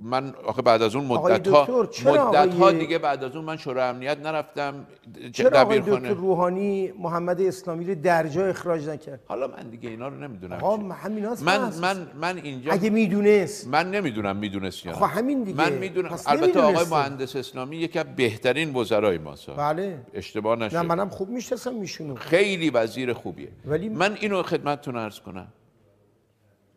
من 0.00 0.34
آخه 0.46 0.62
بعد 0.62 0.82
از 0.82 0.94
اون 0.96 1.04
مدت 1.04 1.48
ها 1.48 1.66
مدت 2.06 2.54
ها 2.54 2.72
دیگه 2.72 2.98
بعد 2.98 3.24
از 3.24 3.36
اون 3.36 3.44
من 3.44 3.56
شورای 3.56 3.88
امنیت 3.88 4.18
نرفتم 4.18 4.86
چرا 5.32 5.60
آقای. 5.60 5.80
دکتر 5.80 6.14
روحانی 6.14 6.92
محمد 6.98 7.40
اسلامی 7.40 7.84
رو 7.84 7.94
در 7.94 8.28
جا 8.28 8.46
اخراج 8.46 8.88
نکرد 8.88 9.20
حالا 9.26 9.46
من 9.46 9.70
دیگه 9.70 9.88
اینا 9.88 10.08
رو 10.08 10.14
نمی‌دونم 10.16 10.52
آقا. 10.56 10.76
همین 10.94 11.28
من. 11.44 11.72
من 11.80 12.06
من 12.20 12.36
اینجا 12.38 12.72
اگه 12.72 12.90
می‌دونست 12.90 13.68
من 13.68 13.90
نمی‌دونم 13.90 14.36
می‌دونست 14.36 14.86
یا 14.86 14.92
خب 14.92 15.02
همین 15.18 15.42
دیگه. 15.42 15.58
من 15.58 15.72
می‌دونم 15.72 16.18
البته 16.26 16.60
آقای. 16.60 16.84
مهندس 16.90 17.36
اسلامی 17.36 17.76
یکی 17.76 17.98
از 17.98 18.06
بهترین 18.16 18.74
وزرای 18.76 19.18
ماست 19.18 19.50
بله 19.50 19.98
اشتباه 20.14 20.56
نشه 20.58 20.76
نه 20.76 20.82
منم 20.82 21.08
خوب 21.08 21.28
می‌شناسم 21.28 21.74
میشونو 21.74 22.14
خیلی 22.14 22.70
وزیر 22.70 23.12
خوبیه 23.12 23.48
ولی- 23.66 23.88
من 23.88 24.14
اینو 24.20 24.42
خدمتتون 24.42 24.96
عرض 24.96 25.20
کنم 25.20 25.46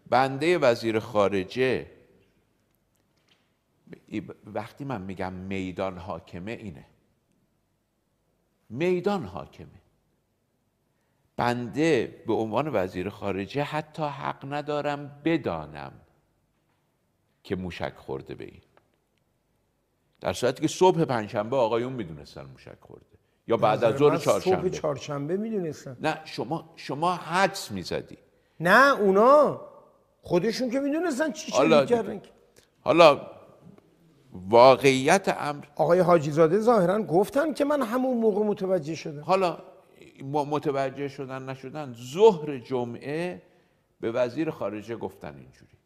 بنده 0.09 0.57
وزیر 0.57 0.99
خارجه 0.99 1.85
وقتی 4.45 4.85
من 4.85 5.01
میگم 5.01 5.33
میدان 5.33 5.97
حاکمه 5.97 6.51
اینه. 6.51 6.85
میدان 8.69 9.23
حاکمه. 9.23 9.81
بنده 11.37 12.23
به 12.27 12.33
عنوان 12.33 12.69
وزیر 12.73 13.09
خارجه 13.09 13.63
حتی 13.63 14.03
حق 14.03 14.53
ندارم 14.53 15.21
بدانم 15.25 15.91
که 17.43 17.55
موشک 17.55 17.93
خورده 17.95 18.35
به 18.35 18.45
این. 18.45 18.61
در 20.21 20.33
صورتی 20.33 20.61
که 20.61 20.67
صبح 20.67 21.05
پنجشنبه 21.05 21.55
آقایون 21.55 21.93
می‌دونستن 21.93 22.45
موشک 22.45 22.77
خورده. 22.81 23.05
یا 23.47 23.57
بعد 23.57 23.83
از 23.83 23.97
ظهر 23.97 24.11
من 24.11 24.17
صبح 24.17 24.39
چهارشنبه. 24.39 24.69
چهارشنبه 24.69 25.37
می‌دونستم 25.37 25.97
نه 25.99 26.21
شما 26.25 26.73
شما 26.75 27.15
حدس 27.15 27.71
می‌زدی. 27.71 28.17
نه 28.59 28.99
اونا 28.99 29.61
خودشون 30.21 30.69
که 30.69 30.79
می‌دونستن 30.79 31.31
چی 31.31 31.51
حالا 31.51 31.85
چه 31.85 31.95
کردن 31.95 32.21
حالا 32.81 33.36
واقعیت 34.31 35.35
امر. 35.39 35.65
آقای 35.75 35.99
حاجی 35.99 36.31
زاده 36.31 36.59
ظاهرا 36.59 37.03
گفتن 37.03 37.53
که 37.53 37.65
من 37.65 37.81
همون 37.81 38.17
موقع 38.17 38.45
متوجه 38.45 38.95
شدم. 38.95 39.21
حالا 39.21 39.57
متوجه 40.23 41.07
شدن 41.07 41.49
نشدن 41.49 41.95
ظهر 42.13 42.57
جمعه 42.57 43.41
به 43.99 44.11
وزیر 44.11 44.51
خارجه 44.51 44.95
گفتن 44.95 45.35
اینجوری. 45.37 45.77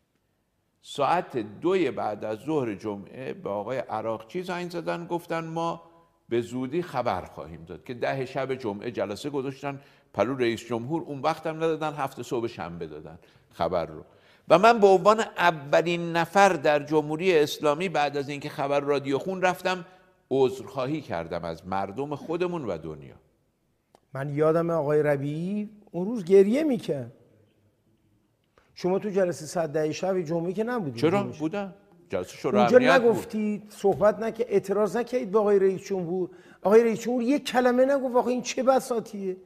ساعت 0.81 1.37
دوی 1.37 1.91
بعد 1.91 2.25
از 2.25 2.39
ظهر 2.39 2.75
جمعه 2.75 3.33
به 3.33 3.49
آقای 3.49 3.77
عراقچی 3.77 4.43
زنگ 4.43 4.71
زدن 4.71 5.07
گفتن 5.07 5.45
ما 5.45 5.81
به 6.29 6.41
زودی 6.41 6.81
خبر 6.81 7.25
خواهیم 7.25 7.63
داد 7.63 7.83
که 7.83 7.93
ده 7.93 8.25
شب 8.25 8.55
جمعه 8.55 8.91
جلسه 8.91 9.29
گذاشتن 9.29 9.81
پلو 10.13 10.35
رئیس 10.35 10.65
جمهور 10.65 11.01
اون 11.01 11.21
وقت 11.21 11.47
هم 11.47 11.55
ندادن 11.55 11.93
هفته 11.93 12.23
صبح 12.23 12.47
شنبه 12.47 12.87
دادن 12.87 13.19
خبر 13.53 13.85
رو. 13.85 14.03
و 14.51 14.57
من 14.57 14.79
به 14.79 14.87
عنوان 14.87 15.19
اولین 15.37 16.11
نفر 16.11 16.49
در 16.49 16.83
جمهوری 16.83 17.37
اسلامی 17.39 17.89
بعد 17.89 18.17
از 18.17 18.29
اینکه 18.29 18.49
خبر 18.49 18.79
رادیو 18.79 19.17
خون 19.17 19.41
رفتم 19.41 19.85
عذرخواهی 20.31 21.01
کردم 21.01 21.43
از 21.43 21.67
مردم 21.67 22.15
خودمون 22.15 22.65
و 22.65 22.77
دنیا. 22.77 23.15
من 24.13 24.29
یادم 24.29 24.69
آقای 24.69 25.03
ربیعی 25.03 25.69
اون 25.91 26.07
روز 26.07 26.25
گریه 26.25 26.63
می‌کرد. 26.63 27.13
شما 28.75 28.99
تو 28.99 29.09
جلسه 29.09 29.45
صد 29.45 29.69
ده 29.69 29.91
شب 29.91 30.21
جمعه 30.21 30.53
که 30.53 30.63
نبودید 30.63 31.01
چرا. 31.01 31.23
بودن 31.23 31.73
جلسه 32.09 32.37
شورای 32.37 32.61
اونجا 32.61 32.77
بود. 32.77 32.87
نگفتید 32.87 33.63
صحبت 33.69 34.19
نکرد 34.19 34.47
اعتراض 34.49 34.97
نکردید 34.97 35.31
به 35.31 35.39
آقای 35.39 35.59
رئیس 35.59 35.81
جمهور؟ 35.81 36.29
آقای 36.61 36.83
رئیس 36.83 36.99
جمهور 36.99 37.23
یک 37.23 37.45
کلمه 37.45 37.85
نگفت 37.85 38.15
آقا 38.15 38.29
این 38.29 38.41
چه 38.41 38.63
بساتیه؟ 38.63 39.37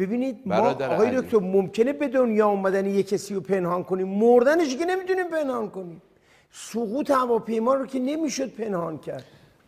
ببینید 0.00 0.36
ما 0.46 0.56
آقای. 0.56 1.20
دکتر 1.20 1.38
ممکنه 1.38 1.92
به 1.92 2.08
دنیا 2.08 2.48
اومدن 2.48 2.86
یک 2.86 3.08
کسی 3.08 3.34
رو 3.34 3.40
پنهان 3.40 3.84
کنیم؟ 3.84 4.08
مردنش 4.08 4.76
که 4.76 4.84
نمی‌تونیم 4.84 5.28
پنهان 5.28 5.70
کنیم. 5.70 6.02
سقوط 6.50 7.10
هواپیما 7.10 7.74
رو 7.74 7.86
که 7.86 7.98
نمی‌شد 7.98 8.50
پنهان 8.50 8.98
کرد. 8.98 9.24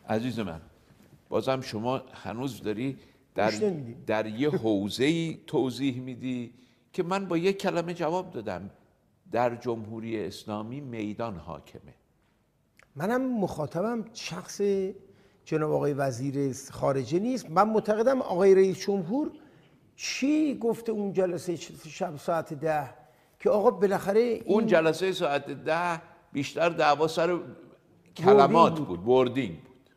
عزیز 0.09 0.39
من 0.39 0.61
بازم 1.29 1.61
شما 1.61 2.03
هنوز 2.13 2.63
داری 2.63 2.97
در. 3.35 3.53
در 4.07 4.27
یه 4.27 4.51
حوزه 4.51 5.35
توضیح 5.47 6.01
میدی 6.01 6.55
که 6.93 7.03
من 7.03 7.27
با 7.27 7.37
یک 7.37 7.59
کلمه 7.59 7.95
جواب 7.95 8.31
دادم. 8.31 8.71
در 9.33 9.57
جمهوری 9.57 10.25
اسلامی 10.25 10.81
میدان 10.81 11.37
حاکمه. 11.37 11.95
منم 12.97 13.41
مخاطبم 13.41 14.05
شخص 14.13 14.61
جناب 15.45 15.73
آقای 15.73 15.93
وزیر 15.93 16.57
خارجه 16.71 17.19
نیست. 17.19 17.51
من 17.51 17.69
معتقدم 17.69 18.23
آقای 18.23 18.55
رئیس 18.55 18.79
جمهور 18.79 19.31
چی 19.97 20.59
گفته 20.59 20.93
اون 20.93 21.13
جلسه 21.13 21.57
شب 21.57 22.17
ساعت 22.17 22.55
ده؟ 22.55 22.95
که 23.39 23.51
آقا 23.51 23.71
بالاخره 23.71 24.21
این 24.21 24.43
اون 24.47 24.67
جلسه 24.67 25.13
ساعت 25.13 25.51
ده 25.51 26.03
بیشتر 26.33 26.69
دعوا 26.69 27.09
سر 27.09 27.39
کلمات 28.17 28.79
بود. 28.79 28.89
بود 28.89 29.03
wording 29.05 29.63
بود. 29.63 29.91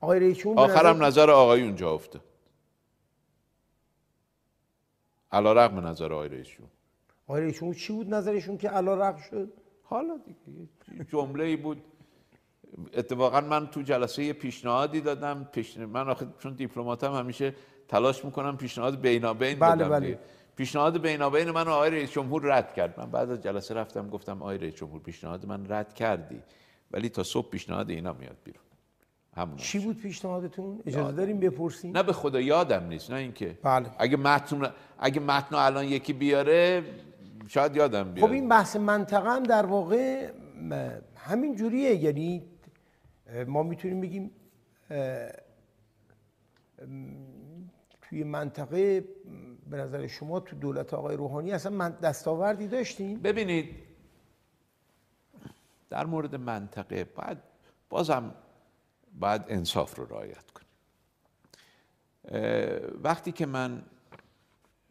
آقای 0.00 0.20
رئیس 0.20 0.36
جمهور 0.38 0.56
به 0.56 0.62
نظر- 0.72 0.74
آخرم 0.86 1.04
نظر 1.04 1.30
آقایون 1.30 1.74
جا 1.76 1.90
افتاد. 1.94 2.22
علی‌رغم 5.32 5.86
نظر 5.86 6.12
آقای 6.12 6.28
رئیس 6.28 6.46
جمهور. 6.46 6.70
آقای 7.26 7.42
رئیس 7.42 7.58
جمهور 7.58 7.74
چی 7.74 7.92
بود 7.92 8.14
نظرشون 8.14 8.58
که 8.58 8.68
علی‌رغم 8.68 9.20
شد؟ 9.30 9.52
حالا 9.82 10.20
دیگه 10.26 11.04
جمله 11.04 11.44
ای 11.44 11.56
بود. 11.56 11.82
اتفاقا 12.94 13.40
من 13.40 13.66
تو 13.66 13.82
جلسه 13.82 14.32
پیشنهادی 14.32 15.00
دادم 15.00 15.48
پیش... 15.52 15.78
من 15.78 16.08
آخه 16.08 16.26
چون 16.38 16.52
دیپلماتم 16.52 17.14
همیشه 17.14 17.54
تلاش 17.88 18.24
می‌کنم 18.24 18.56
پیشنهاد 18.56 19.00
بینابین 19.00 19.58
بله، 19.58 19.74
بدم 19.74 19.88
بله. 19.88 20.18
پیشنهاد 20.56 21.00
بینابین 21.02 21.50
من 21.50 21.68
آقای 21.68 21.90
رئیس 21.90 22.10
جمهور 22.10 22.42
رد 22.56 22.74
کرد. 22.74 23.00
من 23.00 23.10
بعد 23.10 23.30
از 23.30 23.42
جلسه 23.42 23.74
رفتم 23.74 24.08
گفتم 24.08 24.42
آقای 24.42 24.58
رئیس 24.58 24.74
جمهور 24.74 25.00
پیشنهاد 25.00 25.46
من 25.46 25.66
رد 25.68 25.94
کردی. 25.94 26.42
ولی 26.90 27.08
تا 27.08 27.22
صبح 27.22 27.50
پیشنهاد 27.50 27.90
اینا 27.90 28.12
میاد 28.12 28.36
بیرون. 28.44 28.62
همون 29.36 29.56
چی 29.56 29.78
بود 29.78 29.96
پیشنهادتون؟ 29.96 30.80
اجازه 30.86 31.12
داریم 31.12 31.40
بپرسیم؟ 31.40 31.96
نه 31.96 32.02
به 32.02 32.12
خدا 32.12 32.40
یادم 32.40 32.86
نیست 32.86 33.10
نه 33.10 33.16
اینکه. 33.16 33.58
بله. 33.62 33.90
اگه 33.98 34.16
متن 34.16 34.72
اگه 34.98 35.20
متن 35.20 35.56
الان 35.56 35.84
یکی 35.84 36.12
بیاره 36.12 36.84
شاید 37.48 37.76
یادم 37.76 38.12
بیاد. 38.12 38.26
خب 38.26 38.32
این 38.32 38.48
بحث 38.48 38.76
منطقه 38.76 39.30
هم 39.30 39.42
در 39.42 39.66
واقع 39.66 40.30
همین 41.16 41.56
جوریه. 41.56 41.94
یعنی 41.94 42.42
ما 43.46 43.62
می‌تونیم 43.62 44.00
بگیم 44.00 44.30
توی 48.02 48.24
منطقه 48.24 49.00
به 49.70 49.76
نظر 49.76 50.06
شما 50.06 50.40
تو 50.40 50.56
دولت 50.56 50.94
آقای 50.94 51.16
روحانی 51.16 51.52
اصلا 51.52 51.72
من 51.72 51.90
دستاوردی 51.90 52.68
داشتین 52.68 53.20
ببینید 53.22 53.74
در 55.90 56.06
مورد 56.06 56.34
منطقه 56.34 57.04
باید 57.04 57.38
بازم 57.90 58.34
باید 59.20 59.42
انصاف 59.48 59.98
رو 59.98 60.04
رعایت 60.04 60.44
کنیم. 60.50 60.66
وقتی 63.02 63.32
که 63.32 63.46
من 63.46 63.82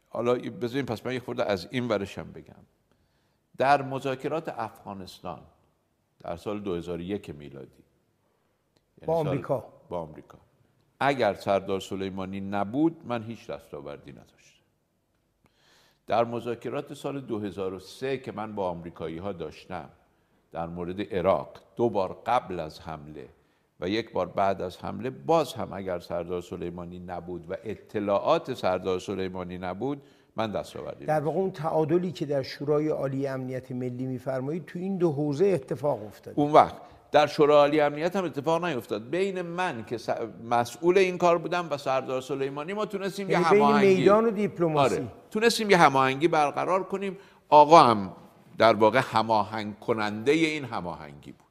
حالا 0.09 0.33
بذاریم 0.33 0.85
پس 0.85 1.05
من 1.05 1.13
یه 1.13 1.19
خورده 1.19 1.45
از 1.45 1.67
این 1.71 1.87
ورشم 1.87 2.31
بگم. 2.31 2.65
در 3.57 3.81
مذاکرات 3.81 4.49
افغانستان 4.49 5.41
در 6.19 6.35
سال 6.37 6.59
2001 6.61 7.29
میلادی 7.29 7.84
یعنی 9.01 9.07
با 9.07 9.13
آمریکا. 9.15 9.65
با 9.89 9.99
آمریکا. 9.99 10.37
اگر 10.99 11.33
سردار 11.33 11.79
سلیمانی 11.79 12.41
نبود 12.41 13.01
من 13.05 13.23
هیچ 13.23 13.47
دستاوردی 13.47 14.11
نداشتم. 14.11 14.35
در 16.07 16.23
مذاکرات 16.23 16.93
سال 16.93 17.21
2003 17.21 18.17
که 18.17 18.31
من 18.31 18.55
با 18.55 18.69
آمریکایی 18.69 19.17
ها 19.17 19.31
داشتم 19.31 19.89
در 20.51 20.67
مورد 20.67 21.13
عراق 21.13 21.49
دو 21.75 21.89
بار 21.89 22.21
قبل 22.25 22.59
از 22.59 22.79
حمله 22.79 23.29
و 23.79 23.89
یک 23.89 24.11
بار 24.11 24.27
بعد 24.27 24.61
از 24.61 24.77
حمله 24.77 25.09
باز 25.09 25.53
هم 25.53 25.73
اگر 25.73 25.99
سردار 25.99 26.41
سلیمانی 26.41 26.99
نبود 26.99 27.51
و 27.51 27.55
اطلاعات 27.63 28.53
سردار 28.53 28.99
سلیمانی 28.99 29.57
نبود 29.57 30.01
من 30.35 30.51
دستاوردی 30.51 31.05
در 31.05 31.19
واقع 31.19 31.37
اون 31.37 31.51
تعادلی 31.51 32.11
که 32.11 32.25
در 32.25 32.41
شورای 32.41 32.87
عالی 32.87 33.27
امنیت 33.27 33.71
ملی 33.71 34.05
میفرمایید 34.05 34.65
تو 34.65 34.79
این 34.79 34.97
دو 34.97 35.11
حوزه 35.11 35.45
اتفاق 35.45 36.05
افتاد 36.05 36.33
اون 36.37 36.51
وقت 36.51 36.75
در 37.15 37.27
شورای 37.27 37.57
عالی 37.57 37.81
امنیت 37.81 38.15
هم 38.15 38.23
اتفاق 38.23 38.65
نیفتاد. 38.65 39.09
بین 39.09 39.41
من 39.41 39.85
که 39.85 39.97
مسئول 40.49 40.97
این 40.97 41.17
کار 41.17 41.37
بودم 41.37 41.67
و 41.69 41.77
سردار 41.77 42.21
سلیمانی 42.21 42.73
ما 42.73 42.85
تونستیم 42.85 43.29
یه 43.29 43.33
یعنی 43.33 43.45
هماهنگی. 43.45 43.87
بین 43.87 43.97
میدان 43.99 44.25
و 44.25 44.31
دیپلماسی. 44.31 44.95
آره. 44.95 45.07
تونستیم 45.31 45.69
یه 45.69 45.77
هماهنگی 45.77 46.27
برقرار 46.27 46.83
کنیم. 46.83 47.17
آقا 47.49 47.83
هم 47.83 48.15
در 48.57 48.73
واقع 48.73 49.01
هماهنگ 49.03 49.79
کننده 49.79 50.31
این 50.31 50.65
هماهنگی 50.65 51.31
بود. 51.31 51.47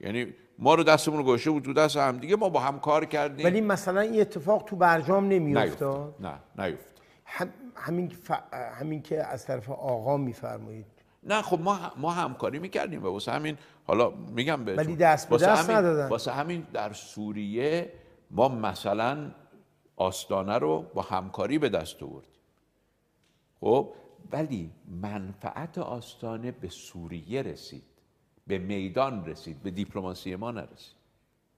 یعنی 0.00 0.34
ما 0.58 0.74
رو 0.74 0.82
دستمون 0.82 1.18
رو 1.18 1.24
گوشه 1.24 1.50
بود 1.50 1.62
تو 1.62 1.72
دست 1.72 1.96
هم 1.96 2.18
دیگه 2.18 2.36
ما 2.36 2.48
با 2.48 2.60
هم 2.60 2.80
کار 2.80 3.04
کردیم. 3.04 3.46
ولی 3.46 3.60
مثلا 3.60 4.00
این 4.00 4.20
اتفاق 4.20 4.64
تو 4.64 4.76
برجام 4.76 5.28
نمیافتاد؟ 5.28 6.14
نه 6.20 6.34
نیفتاد. 6.58 7.00
هم 7.24 7.52
همین 7.76 8.08
ف... 8.08 8.30
همین 8.80 9.02
که 9.02 9.24
از 9.24 9.46
طرف 9.46 9.70
آقا 9.70 10.16
میفرمایید. 10.16 10.99
نه 11.22 11.42
خب 11.42 11.60
ما 11.60 11.92
ما 11.96 12.10
همکاری 12.12 12.58
می‌کردیم 12.58 13.04
و 13.04 13.06
واسه 13.06 13.32
همین 13.32 13.58
حالا 13.86 14.10
میگم 14.10 14.64
بهتون 14.64 14.84
ولی 14.84 14.96
دست 14.96 15.28
به 15.28 15.36
دست 15.36 15.70
همین 15.70 15.76
ندادن. 15.76 16.08
واسه 16.08 16.32
همین 16.32 16.66
در 16.72 16.92
سوریه 16.92 17.92
ما 18.30 18.48
مثلا 18.48 19.30
آستانه 19.96 20.58
رو 20.58 20.82
با 20.94 21.02
همکاری 21.02 21.58
به 21.58 21.68
دست 21.68 22.02
آوردیم. 22.02 22.30
خب 23.60 23.92
ولی 24.32 24.70
منفعت 25.02 25.78
آستانه 25.78 26.50
به 26.50 26.68
سوریه 26.68 27.42
رسید 27.42 27.82
به 28.46 28.58
میدان 28.58 29.26
رسید 29.26 29.62
به 29.62 29.70
دیپلماسی 29.70 30.36
ما 30.36 30.50
نرسید. 30.50 30.94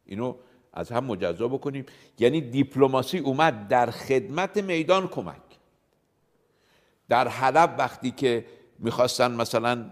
اینو 0.07 0.35
از 0.73 0.93
هم 0.93 1.05
مجزا 1.05 1.49
بکنیم. 1.49 1.87
یعنی 2.19 2.41
دیپلماسی 2.41 3.19
اومد 3.19 3.69
در 3.69 3.91
خدمت 3.91 4.57
میدان 4.57 5.09
کمک. 5.09 5.43
در 7.09 7.29
حلب 7.29 7.75
وقتی 7.79 8.11
که 8.11 8.45
می‌خواستن 8.83 9.33
مثلا 9.33 9.85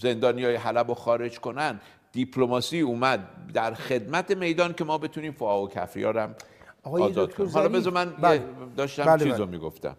زندانی 0.00 0.44
های 0.44 0.54
حلب 0.54 0.88
رو 0.88 0.94
خارج 0.94 1.40
کنن. 1.40 1.80
دیپلماسی 2.12 2.80
اومد 2.80 3.52
در 3.54 3.74
خدمت 3.74 4.30
میدان 4.36 4.74
که 4.74 4.84
ما 4.84 4.98
بتونیم 4.98 5.32
فعا 5.32 5.62
و 5.62 5.68
کفریار 5.68 6.18
هم 6.18 6.34
آقای 6.82 7.02
آزاد 7.02 7.34
کنیم. 7.34 7.50
حالا 7.50 7.68
بذار 7.68 7.92
من 7.92 8.10
بله. 8.10 8.44
داشتم 8.76 9.04
بله، 9.04 9.24
چیز 9.24 9.32
بله. 9.32 9.36
رو 9.36 9.46
می‌گفتم. 9.46 9.96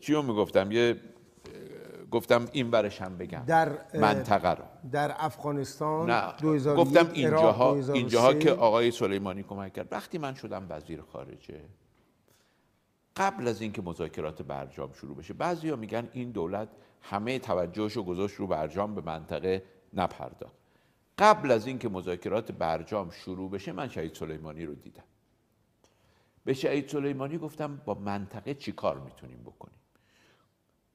چی 0.00 0.12
رو 0.12 0.22
می‌گفتم؟ 0.22 0.72
یه 0.72 0.96
گفتم 2.10 2.48
این 2.52 2.70
برش 2.70 3.02
هم 3.02 3.18
بگم. 3.18 3.42
در 3.46 3.72
منطقه 3.94 4.50
رو. 4.50 4.64
در 4.92 5.14
افغانستان 5.18 6.10
نه 6.10 6.32
2001 6.40 6.86
گفتم 6.86 7.10
اینجاها 7.12 7.72
2003. 7.72 7.92
اینجاها 7.92 8.34
که 8.34 8.50
آقای 8.52 8.90
سلیمانی 8.90 9.42
کمک 9.42 9.72
کرد. 9.72 9.88
وقتی 9.92 10.18
من 10.18 10.34
شدم 10.34 10.66
وزیر 10.68 11.02
خارجه 11.12 11.60
قبل 13.16 13.48
از 13.48 13.60
اینکه 13.60 13.82
مذاکرات 13.82 14.42
برجام 14.42 14.92
شروع 14.92 15.16
بشه 15.16 15.34
بعضیا 15.34 15.76
میگن 15.76 16.08
این 16.12 16.30
دولت 16.30 16.68
همه 17.02 17.38
توجهش 17.38 17.92
رو 17.92 18.02
گذاشت 18.02 18.36
رو 18.36 18.46
برجام 18.46 18.94
به 18.94 19.00
منطقه 19.00 19.62
نپرداخت. 19.92 20.56
قبل 21.18 21.50
از 21.50 21.66
اینکه 21.66 21.88
مذاکرات 21.88 22.52
برجام 22.52 23.10
شروع 23.10 23.50
بشه 23.50 23.72
من 23.72 23.88
شهید 23.88 24.14
سلیمانی 24.14 24.66
رو 24.66 24.74
دیدم. 24.74 25.04
به 26.44 26.54
شهید 26.54 26.88
سلیمانی 26.88 27.38
گفتم 27.38 27.76
با 27.84 27.94
منطقه 27.94 28.54
چی 28.54 28.72
کار 28.72 29.00
می‌تونیم 29.00 29.42
بکنیم؟ 29.42 29.78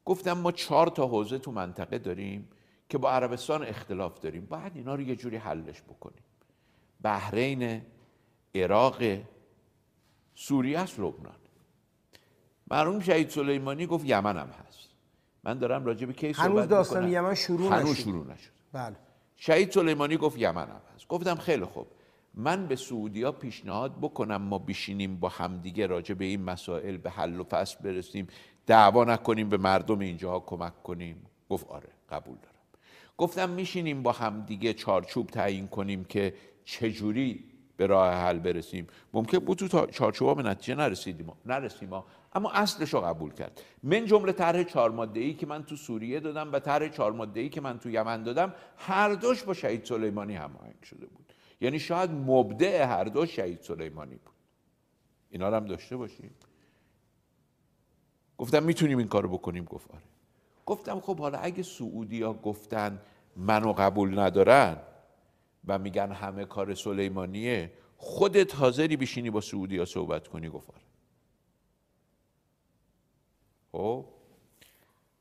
گفتم 0.06 0.34
ما 0.34 0.52
چهار 0.52 0.88
تا 0.88 1.08
حوزه 1.08 1.38
تو 1.38 1.52
منطقه 1.52 1.98
داریم 1.98 2.50
که 2.90 2.98
با 2.98 3.12
عربستان 3.12 3.64
اختلاف 3.64 4.20
داریم. 4.20 4.46
باید 4.46 4.72
اینا 4.76 4.96
رو 4.96 5.02
یه 5.02 5.16
جوری 5.16 5.38
حلش 5.38 5.82
بکنیم. 5.82 6.24
بحرین 7.02 7.82
عراق 8.56 9.04
سوریه 10.36 10.80
است 10.80 11.00
لبنان. 11.00 11.36
مرحوم 12.72 13.00
شهید 13.00 13.30
سلیمانی 13.30 13.86
گفت 13.86 14.06
یمن 14.06 14.38
هم 14.38 14.50
هست. 14.50 14.87
من 15.48 15.58
دارم 15.58 15.86
راجع 15.86 16.06
به 16.06 16.14
کی 16.14 16.28
هنوز 16.28 16.38
صحبت 16.38 16.70
داستان 16.70 17.06
می‌کنم. 17.06 17.26
یمن 17.26 17.34
شروع 17.34 17.74
هنوز 17.74 17.92
نشد. 17.92 18.04
شروع 18.04 18.34
نشد. 18.34 18.52
بله. 18.74 18.96
شهید 19.36 19.72
سلیمانی 19.72 20.18
گفت 20.18 20.38
یمن 20.38 20.68
هم 20.68 20.82
هست. 20.96 21.08
گفتم 21.08 21.36
خیلی 21.36 21.66
خوب. 21.66 21.88
من 22.34 22.68
به 22.68 22.76
سعودیا 22.76 23.32
پیشنهاد 23.32 23.98
بکنم 24.02 24.42
ما 24.42 24.60
بشینیم 24.60 25.20
با 25.20 25.30
همدیگه 25.30 25.88
راجع 25.88 26.16
به 26.16 26.26
این 26.26 26.44
مسائل 26.44 26.98
به 26.98 27.10
حل 27.10 27.40
و 27.40 27.44
فصل 27.44 27.78
برسیم. 27.84 28.28
دعوا 28.66 29.04
نکنیم 29.04 29.50
به 29.50 29.58
مردم 29.58 30.00
اینجاها 30.00 30.40
کمک 30.40 30.84
کنیم. 30.84 31.26
گفت 31.50 31.68
آره 31.68 31.90
قبول 32.10 32.36
دارم. 32.36 32.56
گفتم 33.18 33.50
میشینیم 33.50 34.04
با 34.04 34.12
همدیگه 34.12 34.74
چارچوب 34.74 35.28
تعیین 35.28 35.68
کنیم 35.68 36.04
که 36.04 36.34
چجوری 36.66 37.44
به 37.78 37.88
راه 37.88 38.14
حل 38.14 38.40
برسیم. 38.40 38.88
ممکن 39.14 39.40
بود 39.40 39.58
تو 39.58 39.86
چارچوبا 39.86 40.34
به 40.34 40.44
نتیجه 40.44 40.76
نرسیدیم. 40.76 41.34
نرسیم 41.46 41.90
ها. 41.90 42.06
اما 42.34 42.52
اصلش 42.52 42.94
رو 42.94 43.02
قبول 43.02 43.34
کرد. 43.34 43.62
من 43.84 44.06
جمله 44.06 44.32
طرح 44.32 44.64
چهار 44.64 44.92
ماده 44.92 45.20
ای 45.20 45.34
که 45.34 45.46
من 45.46 45.64
تو 45.64 45.76
سوریه 45.76 46.20
دادم 46.20 46.54
و 46.54 46.60
طرح 46.60 46.88
چهار 46.88 47.12
ماده 47.12 47.40
ای 47.40 47.50
که 47.50 47.62
من 47.62 47.80
تو 47.80 47.90
یمن 47.90 48.24
دادم 48.24 48.54
هر 48.78 49.14
دوش 49.14 49.44
با 49.44 49.54
شهید 49.54 49.86
سلیمانی 49.86 50.36
هماهنگ 50.36 50.84
شده 50.84 51.06
بود. 51.06 51.34
یعنی 51.62 51.80
شاید 51.80 52.12
مبدع 52.12 52.86
هر 52.86 53.04
دو 53.04 53.26
شهید 53.26 53.62
سلیمانی 53.62 54.16
بود. 54.16 54.34
اینا 55.30 55.50
رو 55.50 55.56
هم 55.56 55.66
داشته 55.66 55.98
باشیم. 55.98 56.32
گفتم 58.38 58.64
می‌تونیم 58.64 58.98
این 58.98 59.08
کارو 59.08 59.30
بکنیم؟ 59.30 59.64
گفت 59.64 59.92
آره. 59.92 60.04
گفتم 60.66 61.00
خب 61.00 61.20
حالا 61.20 61.38
اگه 61.38 61.64
سعودیا 61.64 62.34
گفتن 62.34 63.02
منو 63.36 63.74
قبول 63.74 64.20
ندارن 64.20 64.78
و 65.68 65.80
میگن 65.80 66.12
همه 66.12 66.46
کار 66.46 66.74
سلیمانیه 66.74 67.72
خودت 67.98 68.56
حاضری 68.56 68.98
بشینی 68.98 69.30
با 69.30 69.42
سعودیا 69.42 69.86
صحبت 69.86 70.28
کنی 70.28 70.50
گفت 70.50 70.70
خب 73.72 74.06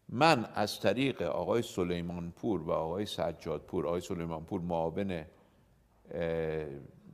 من 0.09 0.45
از 0.55 0.81
طریق 0.81 1.23
آقای 1.23 1.63
سلیمانپور 1.63 2.63
و 2.63 2.71
آقای 2.71 3.07
سجادپور 3.07 3.87
آقای 3.87 4.01
سلیمانپور 4.01 4.61
معاون 4.61 5.25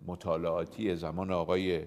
مطالعاتی 0.07 0.97
زمان 0.97 1.31
آقای 1.31 1.87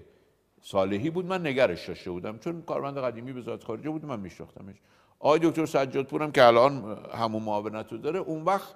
صالحی 0.62 1.10
بود 1.10 1.26
من 1.26 1.46
نگرش 1.46 1.88
داشته 1.88 2.10
بودم. 2.10 2.38
چون 2.38 2.62
کارمند 2.62 2.98
قدیمی 2.98 3.32
وزارت 3.32 3.64
خارجه 3.64 3.90
بود 3.90 4.04
من 4.04 4.20
میشناختمش. 4.20 4.76
آقای 5.18 5.40
دکتر 5.42 5.66
سجادپور 5.66 6.22
هم 6.22 6.32
که 6.32 6.44
الان 6.44 6.98
همون 7.12 7.42
معاونت 7.42 7.92
رو 7.92 7.98
داره 7.98 8.18
اون 8.18 8.42
وقت 8.42 8.74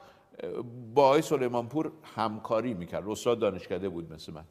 با 0.94 1.06
آقای 1.06 1.22
سلیمانپور 1.22 1.92
همکاری 2.16 2.74
می‌کرد. 2.74 3.08
استاد 3.08 3.38
دانشکده 3.38 3.88
بود 3.88 4.12
مثل 4.12 4.32
من. 4.32 4.44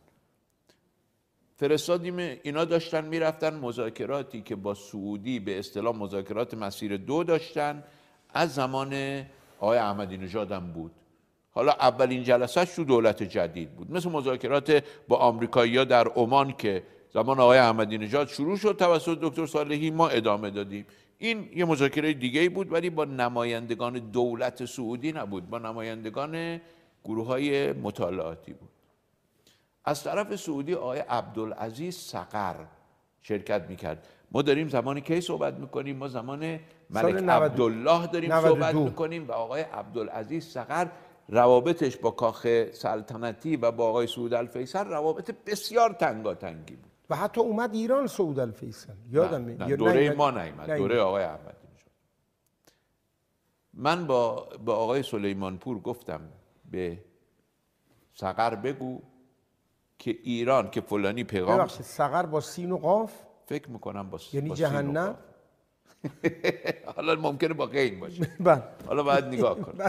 فرستادیم 1.55 2.17
اینا 2.17 2.65
داشتن 2.65 3.05
می‌رفتن 3.05 3.53
مذاکراتی 3.53 4.41
که 4.41 4.55
با 4.55 4.73
سعودی 4.73 5.39
به 5.39 5.59
اصطلاح 5.59 5.95
مذاکرات 5.95 6.53
مسیر 6.53 6.97
دو 6.97 7.23
داشتن. 7.23 7.83
از 8.33 8.53
زمان 8.53 9.23
آقای 9.59 9.77
احمدی 9.77 10.17
نژاد 10.17 10.51
هم 10.51 10.71
بود. 10.71 10.91
حالا 11.51 11.71
اولین 11.71 12.23
جلسهش 12.23 12.75
تو 12.75 12.83
دولت 12.83 13.23
جدید 13.23 13.71
بود. 13.75 13.91
مثل 13.91 14.09
مذاکرات 14.09 14.83
با 15.07 15.17
آمریکایی‌ها 15.17 15.83
در 15.83 16.07
عمان 16.07 16.51
که 16.51 16.83
زمان 17.13 17.39
آقای 17.39 17.57
احمدی 17.57 17.97
نژاد 17.97 18.27
شروع 18.27 18.57
شد 18.57 18.75
توسط 18.79 19.19
دکتر 19.21 19.45
صالحی 19.45 19.91
ما 19.91 20.07
ادامه 20.09 20.49
دادیم. 20.49 20.85
این 21.21 21.49
یه 21.55 21.65
مذاکره 21.65 22.13
دیگه 22.13 22.49
بود 22.49 22.71
ولی 22.71 22.89
با 22.89 23.05
نمایندگان 23.05 23.93
دولت 23.93 24.65
سعودی 24.65 25.11
نبود 25.11 25.49
با 25.49 25.57
نمایندگان 25.57 26.61
گروه 27.03 27.27
های 27.27 27.73
مطالعاتی 27.73 28.53
بود. 28.53 28.69
از 29.85 30.03
طرف 30.03 30.35
سعودی 30.35 30.73
آقای 30.73 30.99
عبدالعزیز 30.99 31.95
سقر 31.95 32.55
شرکت 33.21 33.65
می‌کرد. 33.69 34.07
ما 34.31 34.41
داریم 34.41 34.67
زمان 34.67 34.99
کی 34.99 35.21
صحبت 35.21 35.53
می‌کنیم؟ 35.53 35.97
ما 35.97 36.07
زمان 36.07 36.59
ملک 36.89 37.15
90 37.15 37.29
عبدالله 37.29 38.07
داریم 38.07 38.33
92. 38.33 38.55
صحبت 38.55 38.75
می‌کنیم 38.75 39.27
و 39.27 39.31
آقای 39.31 39.61
عبدالعزیز 39.61 40.45
سقر 40.45 40.87
روابطش 41.29 41.97
با 41.97 42.11
کاخ 42.11 42.47
سلطنتی 42.71 43.55
و 43.55 43.71
با 43.71 43.89
آقای 43.89 44.07
سعود 44.07 44.33
الفیصل 44.33 44.85
روابط 44.85 45.31
بسیار 45.45 45.93
تنگاتنگی 45.93 46.75
بود. 46.75 46.88
و 47.09 47.15
حتی 47.15 47.41
اومد 47.41 47.73
ایران 47.73 48.07
سعود 48.07 48.39
الفیصل. 48.39 48.93
یادم 49.09 49.45
نه. 49.45 49.53
نه 49.55 49.75
دوره 49.75 50.09
نه، 50.09 50.15
ما 50.15 50.31
نه، 50.31 50.77
دوره 50.77 50.99
آقای 50.99 51.23
احمدی 51.23 51.67
نژاد 51.73 51.91
من 53.73 54.07
با 54.07 54.49
با 54.65 54.75
آقای 54.75 55.03
سلیمانپور 55.03 55.79
گفتم 55.79 56.21
به 56.71 57.03
سقر 58.13 58.55
بگو 58.55 59.01
که 59.99 60.17
ایران 60.23 60.69
که 60.69 60.81
فلانی 60.81 61.23
پیغام 61.23 61.67
سقر 61.67 62.25
با 62.25 62.41
سین 62.41 62.71
و 62.71 62.77
قاف؟ 62.77 63.13
فکر 63.45 63.69
می‌کنم 63.69 64.09
با 64.09 64.19
یعنی 64.33 64.49
با 64.49 64.55
جهنم. 64.55 65.15
حالا 66.95 67.15
ممکنه 67.15 67.53
با 67.53 67.65
غین 67.65 67.99
باشه. 67.99 68.25
بله. 68.39 68.63
حالا 68.87 69.03
باید 69.03 69.25
نگاه 69.25 69.59
کن 69.59 69.73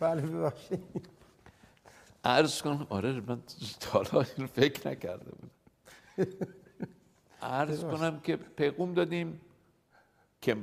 بله. 0.00 0.22
ببخشید. 0.22 1.10
عرض 2.24 2.62
کنم 2.62 2.86
آره 2.90 3.20
من 3.20 3.42
تا 3.80 4.02
حالا 4.02 4.24
فکر 4.54 4.88
نکرده 4.88 5.30
بودم. 5.30 5.50
عرض 7.42 7.84
کنم 7.84 8.20
که 8.20 8.36
پیغام 8.36 8.94
دادیم 8.94 9.40
که 10.40 10.56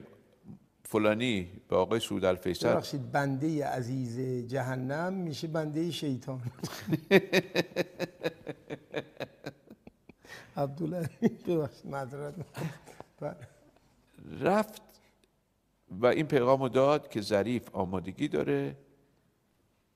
فلانی 0.84 1.50
به 1.70 1.76
آقای 1.76 2.00
سعود 2.00 2.26
الفیصل 2.26 2.70
ببخشید 2.70 3.12
بنده 3.12 3.66
عزیز 3.66 4.48
جهنم 4.48 5.14
میشه 5.14 5.48
بنده 5.48 5.92
شیطان 5.92 6.42
عبدالله 10.58 11.10
ببخشید 11.48 11.86
معذرت. 11.86 12.34
بله. 13.20 13.38
رفت 14.42 14.82
و 15.90 16.06
این 16.06 16.28
پیغام 16.28 16.62
رو 16.62 16.70
داد 16.70 17.10
که 17.10 17.22
ظریف 17.22 17.76
آمادگی 17.76 18.28
داره 18.28 18.78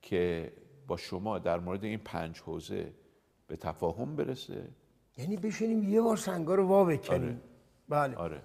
که 0.02 0.54
با 0.88 0.98
شما 0.98 1.40
در 1.40 1.60
مورد 1.60 1.84
این 1.84 2.00
پنج 2.00 2.40
حوزه 2.40 2.94
به 3.48 3.56
تفاهم 3.56 4.16
برسه 4.16 4.68
یعنی 5.18 5.38
بشینیم 5.38 5.84
یه 5.84 6.02
بار 6.02 6.18
سنگا 6.18 6.56
رو 6.56 6.68
وا 6.68 6.86
بکنیم. 6.86 7.24
آره. 7.24 7.38
بله. 7.90 8.16
آره. 8.16 8.42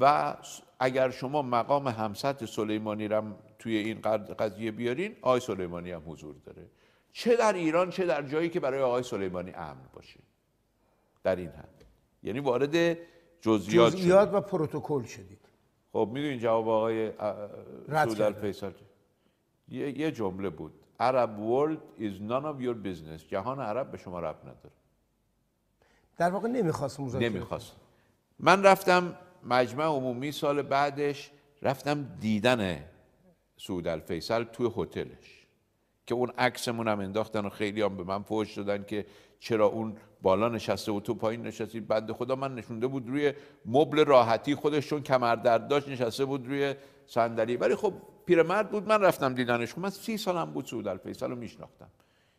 و 0.00 0.36
اگر 0.80 1.10
شما 1.10 1.42
مقام 1.42 1.88
همسط 1.88 2.44
سلیمانی 2.44 3.08
رو 3.08 3.22
توی 3.58 3.76
این 3.76 4.00
قض- 4.00 4.30
قضیه 4.30 4.70
بیارین 4.70 5.16
آقای 5.22 5.40
سلیمانی 5.40 5.90
هم 5.90 6.02
حضور 6.06 6.34
داره. 6.46 6.66
چه 7.12 7.36
در 7.36 7.52
ایران 7.52 7.90
چه 7.90 8.06
در 8.06 8.22
جایی 8.22 8.48
که 8.48 8.60
برای 8.60 8.82
آقای 8.82 9.02
سلیمانی 9.02 9.50
امن 9.50 9.88
باشه. 9.92 10.20
در 11.22 11.36
این 11.36 11.48
حد. 11.48 11.84
یعنی 12.22 12.40
وارد 12.40 12.98
جزئیات 13.40 13.92
جزئیات 13.96 14.30
و 14.32 14.40
پروتکل 14.40 15.02
شدید. 15.02 15.40
خب 15.92 16.10
می‌دونین 16.12 16.38
جواب 16.38 16.68
آقای 16.68 17.12
کردن. 17.88 18.24
الفیصل 18.24 18.72
یه, 19.68 19.98
یه 19.98 20.10
جمله 20.10 20.50
بود. 20.50 20.72
Arab 21.00 21.30
world 21.50 22.00
is 22.00 22.20
none 22.30 22.44
of 22.44 22.60
your 22.62 22.74
business. 22.86 23.26
جهان 23.28 23.60
عرب 23.60 23.90
به 23.90 23.98
شما 23.98 24.20
رب 24.20 24.40
نداره. 24.42 24.79
در 26.20 26.30
واقع 26.30 26.48
نمی‌خواست 26.48 27.00
مذاکره 27.00 27.28
نمی‌خواست. 27.28 27.72
من 28.38 28.62
رفتم 28.62 29.16
مجمع 29.44 29.84
عمومی 29.84 30.32
سال 30.32 30.62
بعدش 30.62 31.30
رفتم 31.62 32.06
دیدن 32.20 32.84
سعود 33.56 33.88
الفیصل 33.88 34.44
توی 34.44 34.70
هتلش 34.76 35.46
که 36.06 36.14
اون 36.14 36.32
عکسمون 36.38 36.88
هم 36.88 37.00
انداختن 37.00 37.46
و 37.46 37.48
خیلی 37.48 37.82
هم 37.82 37.96
به 37.96 38.04
من 38.04 38.22
فوش 38.22 38.58
دادن 38.58 38.84
که 38.84 39.06
چرا 39.38 39.66
اون 39.66 39.96
بالا 40.22 40.48
نشسته 40.48 40.92
و 40.92 41.00
تو 41.00 41.14
پایین 41.14 41.42
نشستی. 41.42 41.80
بنده 41.80 42.12
خدا 42.12 42.36
من 42.36 42.54
نشونده 42.54 42.86
بود 42.86 43.08
روی 43.08 43.32
مبل 43.66 44.04
راحتی 44.04 44.54
خودش 44.54 44.88
چون 44.88 45.02
کمر 45.02 45.36
درد 45.36 45.68
داشت 45.68 45.88
نشسته 45.88 46.24
بود 46.24 46.46
روی 46.46 46.74
صندلی. 47.06 47.56
ولی 47.56 47.74
خب 47.74 47.92
پیرمرد 48.26 48.70
بود 48.70 48.88
من 48.88 49.00
رفتم 49.00 49.34
دیدنش. 49.34 49.72
خب 49.72 49.78
من 49.78 49.90
سی 49.90 50.16
سالم 50.16 50.50
بود 50.52 50.64
سعود 50.64 50.88
الفیصل 50.88 51.30
رو 51.30 51.36
میشناختم. 51.36 51.88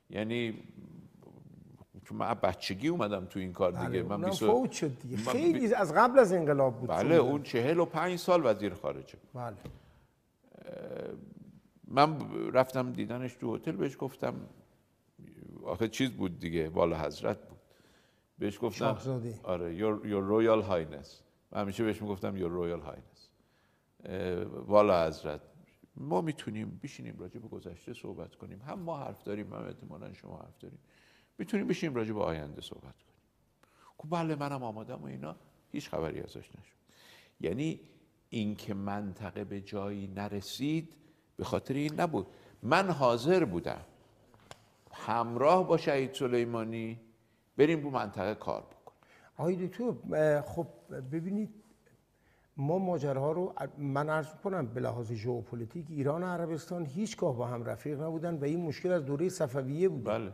یعنی 0.09 0.63
چون 2.11 2.19
من 2.19 2.33
بچگی 2.33 2.87
اومدم 2.87 3.25
تو 3.25 3.39
این 3.39 3.53
کار 3.53 3.71
دیگه. 3.71 3.83
بله، 3.83 4.03
من 4.03 4.11
اونم 4.11 4.29
بیست 4.29 4.43
و- 4.43 4.47
فوت 4.47 4.71
شد 4.71 4.99
دیگه. 4.99 5.17
من 5.17 5.31
خیلی 5.31 5.73
از 5.73 5.93
قبل 5.93 6.19
از 6.19 6.33
انقلاب 6.33 6.79
بود 6.79 6.89
بله. 6.89 7.15
اون 7.15 7.43
چهل 7.43 7.79
و 7.79 7.85
پنج 7.85 8.19
سال 8.19 8.41
وزیر 8.45 8.73
خارجه. 8.73 9.17
بله. 9.33 9.55
من 11.87 12.19
رفتم 12.53 12.91
دیدنش 12.91 13.33
تو 13.33 13.55
هتل 13.55 13.71
بهش 13.71 13.97
گفتم 13.99 14.33
آخه 15.63 15.87
چیز 15.87 16.11
بود 16.11 16.39
دیگه 16.39 16.69
والا 16.69 16.99
حضرت 16.99 17.37
بود. 17.47 17.57
بهش 18.39 18.59
گفتم 18.61 18.77
شاهزاده. 18.85 19.39
آره 19.43 19.77
your, 19.77 19.99
your 20.03 20.31
royal 20.31 20.69
highness. 20.69 21.07
من 21.51 21.61
همیشه 21.61 21.83
بهش 21.83 22.01
می‌گفتم 22.01 22.39
your 22.39 22.51
royal 22.51 22.87
highness. 22.87 23.21
اه، 24.05 24.43
والا 24.43 25.07
حضرت. 25.07 25.41
ما 25.95 26.21
می‌تونیم 26.21 26.79
بشینیم 26.83 27.15
راجع 27.19 27.39
به 27.39 27.47
گذشته 27.47 27.93
صحبت 27.93 28.35
کنیم. 28.35 28.61
هم 28.61 28.79
ما 28.79 28.97
حرف 28.97 29.23
داریم 29.23 29.53
هم 29.53 29.65
احتمالا 29.65 30.13
شما 30.13 30.37
حرف 30.37 30.57
داریم. 30.59 30.79
می‌تونیم 31.41 31.67
بشینیم 31.67 31.95
راجع 31.95 32.13
به 32.13 32.23
آینده 32.23 32.61
صحبت 32.61 32.81
کنیم. 32.81 33.21
خب 33.97 34.07
بله 34.09 34.35
منم 34.35 34.63
آمادم 34.63 35.01
و 35.01 35.05
اینا. 35.05 35.35
هیچ 35.71 35.89
خبری 35.89 36.21
ازش 36.21 36.49
نشد. 36.49 36.77
یعنی 37.41 37.79
اینکه 38.29 38.73
منطقه 38.73 39.43
به 39.43 39.61
جایی 39.61 40.07
نرسید 40.07 40.93
به 41.37 41.43
خاطر 41.43 41.73
این 41.73 42.01
نبود. 42.01 42.27
من 42.63 42.89
حاضر 42.89 43.45
بودم 43.45 43.81
همراه 44.91 45.67
با 45.67 45.77
شهید 45.77 46.13
سلیمانی 46.13 46.99
بریم 47.57 47.83
رو 47.83 47.89
منطقه 47.89 48.35
کار 48.35 48.61
بکنیم. 48.61 48.99
آقای 49.37 49.67
دکتر 49.67 50.41
خب 50.41 50.67
ببینید 51.11 51.49
ما 52.57 52.77
ماجراها 52.77 53.31
رو 53.31 53.53
من 53.77 54.09
عرض 54.09 54.33
کنم 54.43 54.67
به 54.67 54.81
لحاظ 54.81 55.11
ژئوپلیتیک 55.11 55.85
ایران 55.89 56.23
و 56.23 56.25
عربستان 56.25 56.85
هیچگاه 56.85 57.35
با 57.35 57.47
هم 57.47 57.63
رفیق 57.63 58.01
نبودن 58.01 58.35
و 58.35 58.43
این 58.43 58.61
مشکل 58.61 58.91
از 58.91 59.05
دوره 59.05 59.29
صفویه 59.29 59.89
بود. 59.89 60.03
بله. 60.03 60.33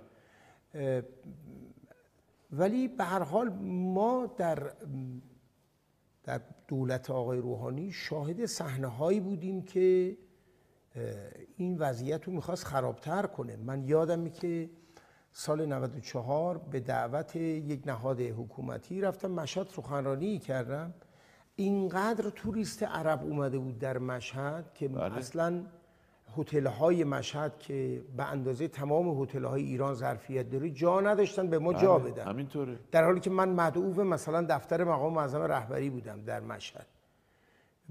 ولی 2.51 2.87
به 2.87 3.03
هر 3.03 3.23
حال 3.23 3.49
ما 3.69 4.35
در 4.37 4.73
در 6.23 6.41
دولت 6.67 7.09
آقای 7.09 7.39
روحانی 7.39 7.91
شاهد 7.91 8.45
صحنه 8.45 8.87
هایی 8.87 9.19
بودیم 9.19 9.61
که 9.61 10.17
این 11.57 11.77
وضعیت 11.77 12.23
رو 12.23 12.33
می‌خواست 12.33 12.63
خرابتر 12.63 13.25
کنه 13.25 13.55
من 13.55 13.83
یادمه 13.83 14.29
که 14.29 14.69
سال 15.31 15.65
94 15.65 16.57
به 16.57 16.79
دعوت 16.79 17.35
یک 17.35 17.87
نهاد 17.87 18.21
حکومتی 18.21 19.01
رفتم 19.01 19.31
مشهد 19.31 19.67
سخنرانی 19.67 20.39
کردم 20.39 20.93
اینقدر 21.55 22.29
توریست 22.29 22.83
عرب 22.83 23.23
اومده 23.23 23.59
بود 23.59 23.79
در 23.79 23.97
مشهد 23.97 24.73
که 24.73 24.87
بله. 24.87 25.17
اصلا 25.17 25.65
هتل 26.37 26.67
های 26.67 27.03
مشهد 27.03 27.59
که 27.59 28.01
به 28.17 28.23
اندازه 28.23 28.67
تمام 28.67 29.21
هتل 29.21 29.43
های 29.43 29.63
ایران 29.63 29.93
ظرفیت 29.93 30.49
داره 30.49 30.69
جا 30.69 31.01
نداشتن 31.01 31.47
به 31.47 31.59
ما 31.59 31.73
جا 31.73 31.97
بله، 31.97 32.11
بدن. 32.11 32.27
همینطوره. 32.27 32.79
در 32.91 33.03
حالی 33.03 33.19
که 33.19 33.29
من 33.29 33.49
مدعو 33.49 34.03
مثلا 34.03 34.45
دفتر 34.49 34.83
مقام 34.83 35.13
معظم 35.13 35.41
رهبری 35.41 35.89
بودم 35.89 36.21
در 36.21 36.39
مشهد. 36.39 36.85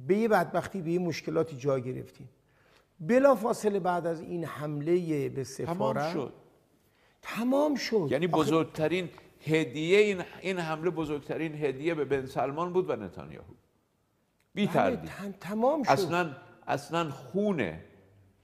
به 0.06 0.16
یه 0.16 0.28
بدبختی 0.28 0.82
به 0.82 0.90
یه 0.90 0.98
مشکلاتی 0.98 1.56
جا 1.56 1.78
گرفتیم. 1.78 2.28
بلا 3.00 3.34
فاصله 3.34 3.80
بعد 3.80 4.06
از 4.06 4.20
این 4.20 4.44
حمله 4.44 5.28
به 5.28 5.44
تمام 5.44 5.74
سفارت 5.94 6.12
شد. 6.12 6.32
تمام 7.22 7.74
شد. 7.74 8.08
یعنی 8.10 8.26
بزرگترین 8.26 9.08
هدیه 9.40 9.98
این 9.98 10.22
این 10.40 10.58
حمله 10.58 10.90
بزرگترین 10.90 11.54
هدیه 11.54 11.94
به 11.94 12.04
بن 12.04 12.26
سلمان 12.26 12.72
بود 12.72 12.90
و 12.90 12.96
نتانیاهو. 12.96 13.54
بی 14.54 14.66
بله، 14.66 14.74
تردید. 14.74 15.10
تمام 15.40 15.82
شد. 15.82 15.90
اصلا 15.90 16.30
اصلا 16.66 17.10
خون 17.10 17.72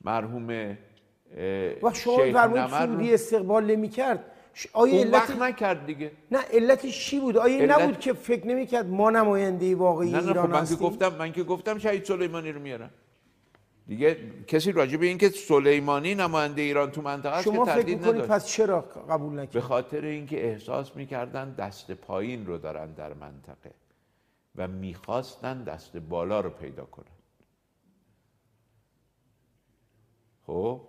مرحوم 0.04 0.76
وقت 1.82 1.94
شما 1.94 2.16
فرمودید 2.32 2.68
سعودی 2.68 3.14
استقبال 3.14 3.64
نمی‌کرد. 3.64 4.24
آیا 4.72 4.94
اون 4.94 5.10
وقت 5.10 5.30
علت 5.30 5.42
نکرد 5.42 5.86
دیگه. 5.86 6.10
نه 6.30 6.38
علتش 6.52 7.06
چی 7.06 7.20
بود؟ 7.20 7.36
آیا 7.36 7.58
علت- 7.58 7.80
نبود 7.80 7.98
که 8.00 8.12
فکر 8.12 8.46
نمی‌کرد 8.46 8.86
ما 8.86 9.10
نماینده 9.10 9.74
واقعی 9.76 10.10
نه 10.10 10.16
نه 10.16 10.22
خب 10.22 10.28
ایران 10.28 10.50
من 10.50 10.66
که 10.66 10.74
گفتم 10.74 11.14
من 11.14 11.32
که 11.32 11.42
گفتم 11.42 11.78
شهید 11.78 12.04
سلیمانی 12.04 12.52
رو 12.52 12.60
میارم 12.60 12.90
دیگه 13.86 14.16
کسی 14.46 14.72
راجع 14.72 14.96
به 14.96 15.06
اینکه 15.06 15.28
سلیمانی 15.28 16.14
نماینده 16.14 16.62
ایران 16.62 16.90
تو 16.90 17.02
منطقه 17.02 17.34
است 17.36 17.44
که 17.44 17.50
شما 17.54 17.64
فکر 17.64 17.74
تردید 17.74 18.04
نداشت 18.04 18.28
پس 18.28 18.46
چرا 18.46 18.80
قبول 18.80 19.36
به 19.36 19.42
نکرد 19.42 19.62
خاطر 19.62 20.04
اینکه 20.04 20.44
احساس 20.44 20.96
می‌کردن 20.96 21.54
دست 21.54 21.90
پایین 21.90 22.46
رو 22.46 22.58
دارن 22.58 22.92
در 22.92 23.14
منطقه 23.14 23.70
و 24.56 24.68
می‌خواستن 24.68 25.64
دست 25.64 25.96
بالا 25.96 26.40
رو 26.40 26.50
پیدا 26.50 26.84
کنن. 26.84 27.21
خب. 30.52 30.80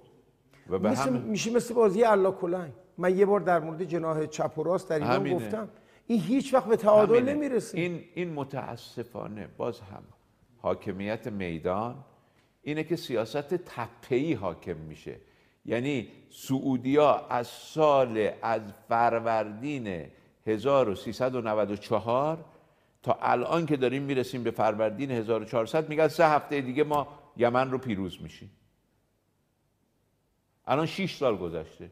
و 0.69 0.79
به 0.79 0.89
مثل 0.89 1.09
هم 1.09 1.21
میشه 1.21 1.51
مثل 1.51 1.73
بازی 1.73 2.03
الله 2.03 2.31
کلنگ. 2.31 2.71
من 2.97 3.17
یه 3.17 3.25
بار 3.25 3.39
در 3.39 3.59
مورد 3.59 3.83
جناح 3.83 4.25
چپ 4.25 4.59
و 4.59 4.63
راست 4.63 4.89
در 4.89 4.95
ایران 4.95 5.11
همینه. 5.11 5.35
گفتم. 5.35 5.69
این 6.07 6.21
هیچ 6.21 6.53
وقت 6.53 6.65
به 6.65 6.75
تعادل 6.75 7.15
همینه. 7.15 7.33
نمی‌رسه. 7.33 7.77
این 7.77 8.03
این 8.15 8.33
متاسفانه 8.33 9.47
باز 9.57 9.79
هم 9.79 10.03
حاکمیت 10.57 11.27
میدان 11.27 11.95
اینه 12.61 12.83
که 12.83 12.95
سیاست 12.95 13.53
تپه‌ای 13.53 14.33
حاکم 14.33 14.75
میشه. 14.75 15.15
یعنی 15.65 16.07
سعودیا 16.29 17.15
از 17.29 17.47
سال 17.47 18.29
از 18.41 18.61
فروردین 18.89 20.05
1394 20.47 22.45
تا 23.03 23.17
الان 23.21 23.65
که 23.65 23.77
داریم 23.77 24.03
می‌رسیم 24.03 24.43
به 24.43 24.51
فروردین 24.51 25.11
1400 25.11 25.89
میگن 25.89 26.07
سه 26.07 26.27
هفته 26.27 26.61
دیگه 26.61 26.83
ما 26.83 27.07
یمن 27.37 27.71
رو 27.71 27.77
پیروز 27.77 28.21
میشیم. 28.21 28.51
الان 30.67 30.85
6 30.85 31.15
سال 31.15 31.37
گذشته. 31.37 31.91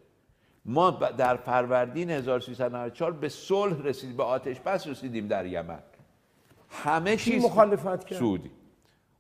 ما 0.66 0.91
در 0.91 1.35
فروردین 1.35 2.09
1394 2.09 3.11
به 3.11 3.30
صلح 3.30 3.82
رسیدیم 3.83 4.17
به 4.17 4.24
آتش 4.24 4.59
بس 4.59 4.88
رسیدیم 4.88 5.27
در 5.27 5.45
یمن. 5.45 5.80
همه 6.69 7.17
چیز 7.17 7.43
مخالفت 7.45 8.03
کرد؟ 8.06 8.19
سعودی. 8.19 8.51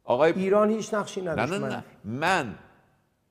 آقای 0.03 0.31
ایران 0.33 0.69
هیچ 0.69 0.93
نقشی 0.93 1.21
نه 1.21 1.31
نداشت 1.31 1.51
نه 1.53 1.59
من- 1.59 1.69
نه. 1.69 1.83
من 2.03 2.55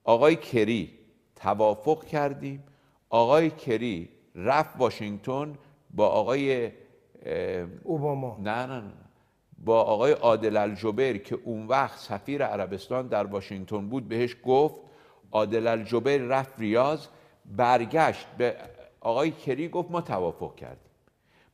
آقای 0.04 0.36
کری 0.36 0.90
توافق 1.36 2.04
کردیم. 2.04 2.64
آقای 3.10 3.50
کری 3.50 4.08
رفت 4.34 4.76
واشنگتن 4.78 5.54
با 5.90 6.08
آقای 6.08 6.70
اوباما. 7.84 8.36
نه 8.40 8.66
نه 8.66 8.80
نه 8.80 8.92
با 9.58 9.82
آقای 9.82 10.12
عادل 10.12 10.56
الجبر 10.56 11.16
که 11.16 11.38
اون 11.44 11.66
وقت 11.66 11.98
سفیر 11.98 12.44
عربستان 12.44 13.06
در 13.08 13.26
واشنگتن 13.26 13.88
بود 13.88 14.08
بهش 14.08 14.36
گفت 14.44 14.74
عادل 15.32 15.66
الجبر 15.66 16.16
رفت 16.16 16.52
ریاض 16.58 17.06
برگشت 17.56 18.26
به 18.38 18.56
آقای 19.00 19.30
کری 19.30 19.68
گفت 19.68 19.90
ما 19.90 20.00
توافق 20.00 20.54
کردیم. 20.54 20.90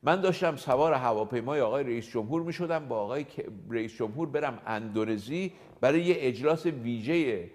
من 0.03 0.21
داشتم 0.21 0.55
سوار 0.55 0.93
هواپیمای 0.93 1.61
آقای 1.61 1.83
رئیس 1.83 2.09
جمهور 2.09 2.41
می 2.41 2.53
شدم 2.53 2.87
با 2.87 2.99
آقای 2.99 3.25
رئیس 3.69 3.95
جمهور 3.95 4.29
برم 4.29 4.59
اندونزی 4.65 5.53
برای 5.81 6.01
یه 6.01 6.15
اجلاس 6.19 6.65
ویژه 6.65 7.49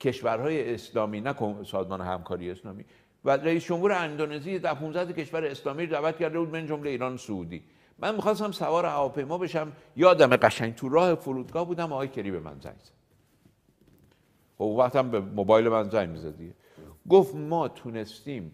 کشورهای 0.00 0.74
اسلامی 0.74 1.20
نه 1.20 1.34
سازمان 1.64 2.00
همکاری 2.00 2.50
اسلامی. 2.50 2.84
و 3.24 3.30
رئیس 3.30 3.64
جمهور 3.64 3.92
اندونزی 3.92 4.58
در 4.58 4.74
15 4.74 5.12
کشور 5.12 5.44
اسلامی 5.44 5.86
دعوت 5.86 6.18
کرده 6.18 6.38
بود 6.38 6.48
من 6.48 6.66
جمله 6.66 6.90
ایران 6.90 7.16
سعودی. 7.16 7.62
من 7.98 8.14
می‌خواستم 8.14 8.52
سوار 8.52 8.84
هواپیما 8.84 9.38
بشم 9.38 9.72
یادم 9.96 10.36
قشنگ 10.36 10.74
تو 10.74 10.88
راه 10.88 11.14
فرودگاه 11.14 11.66
بودم 11.66 11.92
آقای 11.92 12.08
کری 12.08 12.30
به 12.30 12.40
من 12.40 12.60
زنگ 12.60 12.76
زد. 12.84 12.95
خب 14.58 14.64
وقتم 14.64 15.10
به 15.10 15.20
موبایل 15.20 15.68
من 15.68 15.88
زنگ 15.90 16.08
می‌زد 16.08 16.36
دیگه. 16.36 16.54
گفت 17.08 17.34
ما 17.34 17.68
تونستیم 17.68 18.52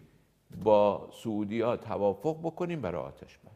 با 0.63 1.09
سعودی 1.23 1.61
ها 1.61 1.77
توافق 1.77 2.37
بکنیم 2.43 2.81
برای 2.81 3.01
آتش 3.01 3.37
بس. 3.37 3.49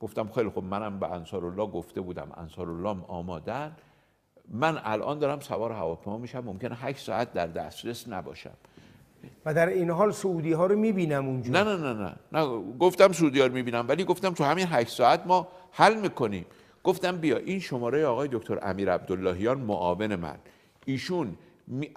گفتم 0.00 0.28
خیلی 0.28 0.50
خب 0.50 0.62
منم 0.62 0.98
به 0.98 1.12
انصار 1.12 1.44
الله 1.44 1.66
گفته 1.66 2.00
بودم. 2.00 2.28
انصار 2.36 2.68
الله 2.70 3.04
آمادن 3.08 3.76
من 4.50 4.80
الان 4.84 5.18
دارم 5.18 5.40
سوار 5.40 5.72
هواپیما 5.72 6.18
میشم. 6.18 6.40
ممکنه 6.40 6.74
8 6.74 7.06
ساعت 7.06 7.32
در 7.32 7.46
دسترس 7.46 8.08
نباشم. 8.08 8.54
و 9.44 9.54
در 9.54 9.66
این 9.66 9.90
حال 9.90 10.10
سعودی 10.10 10.52
ها 10.52 10.66
رو 10.66 10.76
می‌بینم 10.76 11.26
اونجا. 11.26 11.52
نه 11.52 11.64
نه 11.64 11.76
نه 11.76 11.92
نه. 11.92 12.16
نه 12.32 12.62
گفتم 12.78 13.12
سعودی 13.12 13.40
ها 13.40 13.46
رو 13.46 13.52
می‌بینم 13.52 13.84
ولی 13.88 14.04
گفتم 14.04 14.30
تو 14.30 14.44
همین 14.44 14.66
8 14.66 14.90
ساعت 14.90 15.26
ما 15.26 15.48
حل 15.70 16.00
می‌کنیم. 16.00 16.46
گفتم 16.84 17.16
بیا 17.16 17.36
این 17.36 17.60
شماره 17.60 18.06
آقای 18.06 18.28
دکتر 18.32 18.58
امیر 18.62 18.92
عبداللهیان 18.92 19.58
معاون 19.58 20.16
من. 20.16 20.36
ایشون 20.88 21.36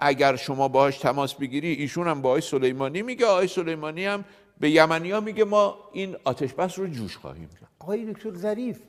اگر 0.00 0.36
شما 0.36 0.68
باهاش 0.68 0.98
تماس 0.98 1.34
بگیری 1.34 1.72
ایشون 1.72 2.08
هم 2.08 2.22
با 2.22 2.28
آقای 2.28 2.40
سلیمانی 2.40 3.02
میگه 3.02 3.26
آقای 3.26 3.46
سلیمانی 3.48 4.06
هم 4.06 4.24
به 4.60 4.70
یمنی 4.70 5.10
ها 5.10 5.20
میگه 5.20 5.44
ما 5.44 5.78
این 5.92 6.16
آتش 6.24 6.52
بس 6.52 6.78
رو 6.78 6.86
جوش 6.86 7.16
خواهیم 7.16 7.48
آقای 7.78 8.12
دکتر 8.12 8.34
ظریف 8.34 8.80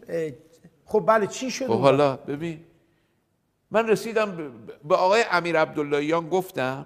خب 0.86 1.04
بله 1.08 1.28
چی 1.28 1.52
شد؟ 1.52 1.68
خب 1.68 1.80
حالا 1.80 2.16
ببین 2.16 2.60
من 3.72 3.88
رسیدم 3.88 4.52
به 4.84 4.96
آقای 4.96 5.24
امیر 5.32 5.60
عبداللهیان 5.60 6.30
گفتم. 6.30 6.86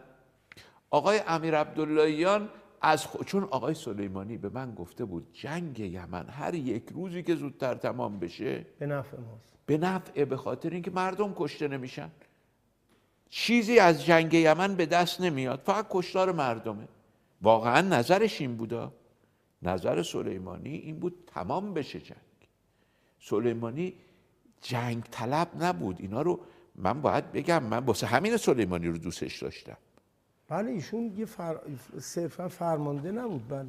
آقای 0.90 1.22
امیر 1.28 1.56
عبداللهیان 1.56 2.50
از 2.82 3.08
چون 3.26 3.44
آقای 3.44 3.74
سلیمانی 3.74 4.38
به 4.38 4.50
من 4.50 4.76
گفته 4.76 5.06
بود 5.06 5.28
جنگ 5.34 5.80
یمن 5.80 6.26
هر 6.30 6.54
یک 6.54 6.84
روزی 6.94 7.24
که 7.24 7.36
زودتر 7.36 7.76
تمام 7.76 8.20
بشه 8.20 8.66
به 8.80 8.86
نفع 8.86 9.18
ماست. 9.18 9.58
به 9.66 9.78
نفع 9.78 10.26
به 10.26 10.38
خاطر 10.38 10.70
اینکه 10.70 10.92
مردم 10.92 11.34
کشته 11.38 11.68
نمیشن. 11.68 12.12
چیزی 13.30 13.80
از 13.80 14.06
جنگ 14.06 14.34
یمن 14.34 14.76
به 14.76 14.86
دست 14.86 15.22
نمیاد. 15.22 15.62
فقط 15.66 15.88
کشتار 15.90 16.32
مردمه. 16.32 16.88
واقعا 17.42 17.82
نظرش 17.82 18.42
این 18.42 18.58
بودا. 18.58 18.94
نظر 19.62 20.04
سلیمانی 20.04 20.76
این 20.76 21.00
بود 21.00 21.24
تمام 21.28 21.74
بشه 21.74 22.00
جنگ. 22.00 22.18
سلیمانی 23.20 23.94
جنگ 24.62 25.04
طلب 25.04 25.64
نبود. 25.64 25.96
اینا 26.00 26.22
رو 26.22 26.40
من 26.76 27.02
باید 27.02 27.32
بگم 27.32 27.64
من 27.64 27.86
واسه 27.86 28.08
همین 28.08 28.38
سلیمانی 28.38 28.88
رو 28.88 28.98
دوستش 28.98 29.44
داشتم. 29.44 29.78
بله 30.48 30.72
ایشون 30.72 31.14
یه 31.18 31.26
فر... 31.26 31.60
صرفا 32.00 32.48
فرمانده 32.48 33.12
نبود. 33.12 33.48
بله. 33.48 33.68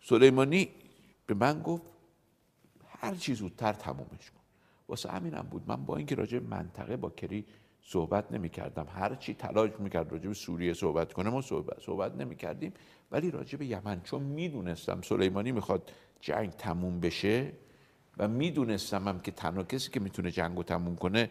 سلیمانی 0.00 0.68
به 1.26 1.34
من 1.34 1.62
گفت 1.62 1.82
هر 2.88 3.14
چیز 3.14 3.38
زودتر 3.38 3.72
تمومش 3.72 4.30
کن. 4.30 4.40
واسه 4.88 5.10
همینم 5.10 5.46
بود. 5.50 5.62
من 5.66 5.84
با 5.84 5.96
اینکه 5.96 6.14
راجع 6.14 6.38
منطقه 6.38 6.96
با 6.96 7.10
کری 7.10 7.44
صحبت 7.84 8.32
نمی 8.32 8.48
کردم 8.48 8.86
هر 8.94 9.14
چی 9.14 9.34
تلاش 9.34 9.70
می‌کرد 9.78 10.12
راجع 10.12 10.28
به 10.28 10.34
سوریه 10.34 10.74
صحبت 10.74 11.12
کنه 11.12 11.30
ما 11.30 11.40
صحبت, 11.40 11.80
صحبت 11.80 12.14
نمی 12.14 12.36
کردیم 12.36 12.72
ولی 13.10 13.30
راجع 13.30 13.58
به 13.58 13.66
یمن 13.66 14.00
چون 14.04 14.22
می‌دونستم 14.22 15.00
سلیمانی 15.00 15.52
می‌خواد 15.52 15.90
جنگ 16.20 16.50
تموم 16.50 17.00
بشه 17.00 17.52
و 18.18 18.28
می‌دونستم 18.28 19.08
هم 19.08 19.20
که 19.20 19.30
تنها 19.30 19.62
کسی 19.62 19.90
که 19.90 20.00
می‌تونه 20.00 20.30
جنگ 20.30 20.56
رو 20.56 20.62
تموم 20.62 20.96
کنه 20.96 21.30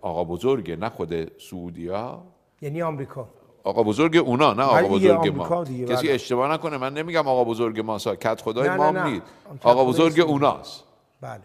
آقا 0.00 0.24
بزرگه 0.24 0.76
نه 0.76 0.88
خود 0.88 1.38
سعودیا. 1.40 2.22
یعنی 2.60 2.82
آمریکا. 2.82 3.28
آقا 3.64 3.82
بزرگ 3.82 4.16
اونا 4.16 4.52
نه 4.52 4.62
آقا 4.62 4.88
بزرگ 4.88 5.28
ما. 5.28 5.64
کسی 5.64 5.84
بله. 5.84 6.14
اشتباه 6.14 6.52
نکنه 6.52 6.76
من 6.76 6.94
نمیگم 6.94 7.28
آقا 7.28 7.44
بزرگ 7.44 7.80
ما 7.80 7.98
کت 7.98 8.40
خدای 8.40 8.68
ما 8.76 8.90
نیست. 8.90 9.22
آقا 9.62 9.84
بزرگ 9.84 10.20
اوناست. 10.20 10.84
بله. 11.20 11.42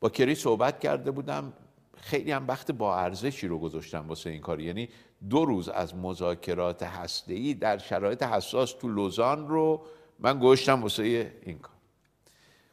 با 0.00 0.08
کری 0.08 0.34
صحبت 0.34 0.80
کرده 0.80 1.10
بودم. 1.10 1.52
خیلی 2.00 2.32
هم 2.32 2.48
وقت 2.48 2.70
با 2.72 2.98
ارزشی 2.98 3.48
رو 3.48 3.58
گذاشتم 3.58 4.08
واسه 4.08 4.30
این 4.30 4.40
کار. 4.40 4.60
یعنی 4.60 4.88
دو 5.30 5.44
روز 5.44 5.68
از 5.68 5.94
مذاکرات 5.94 6.82
هسته‌ای 6.82 7.54
در 7.54 7.78
شرایط 7.78 8.22
حساس 8.22 8.72
تو 8.72 8.88
لوزان 8.88 9.48
رو 9.48 9.82
من 10.18 10.38
گذاشتم 10.38 10.82
واسه 10.82 11.32
این 11.42 11.58
کار. 11.58 11.74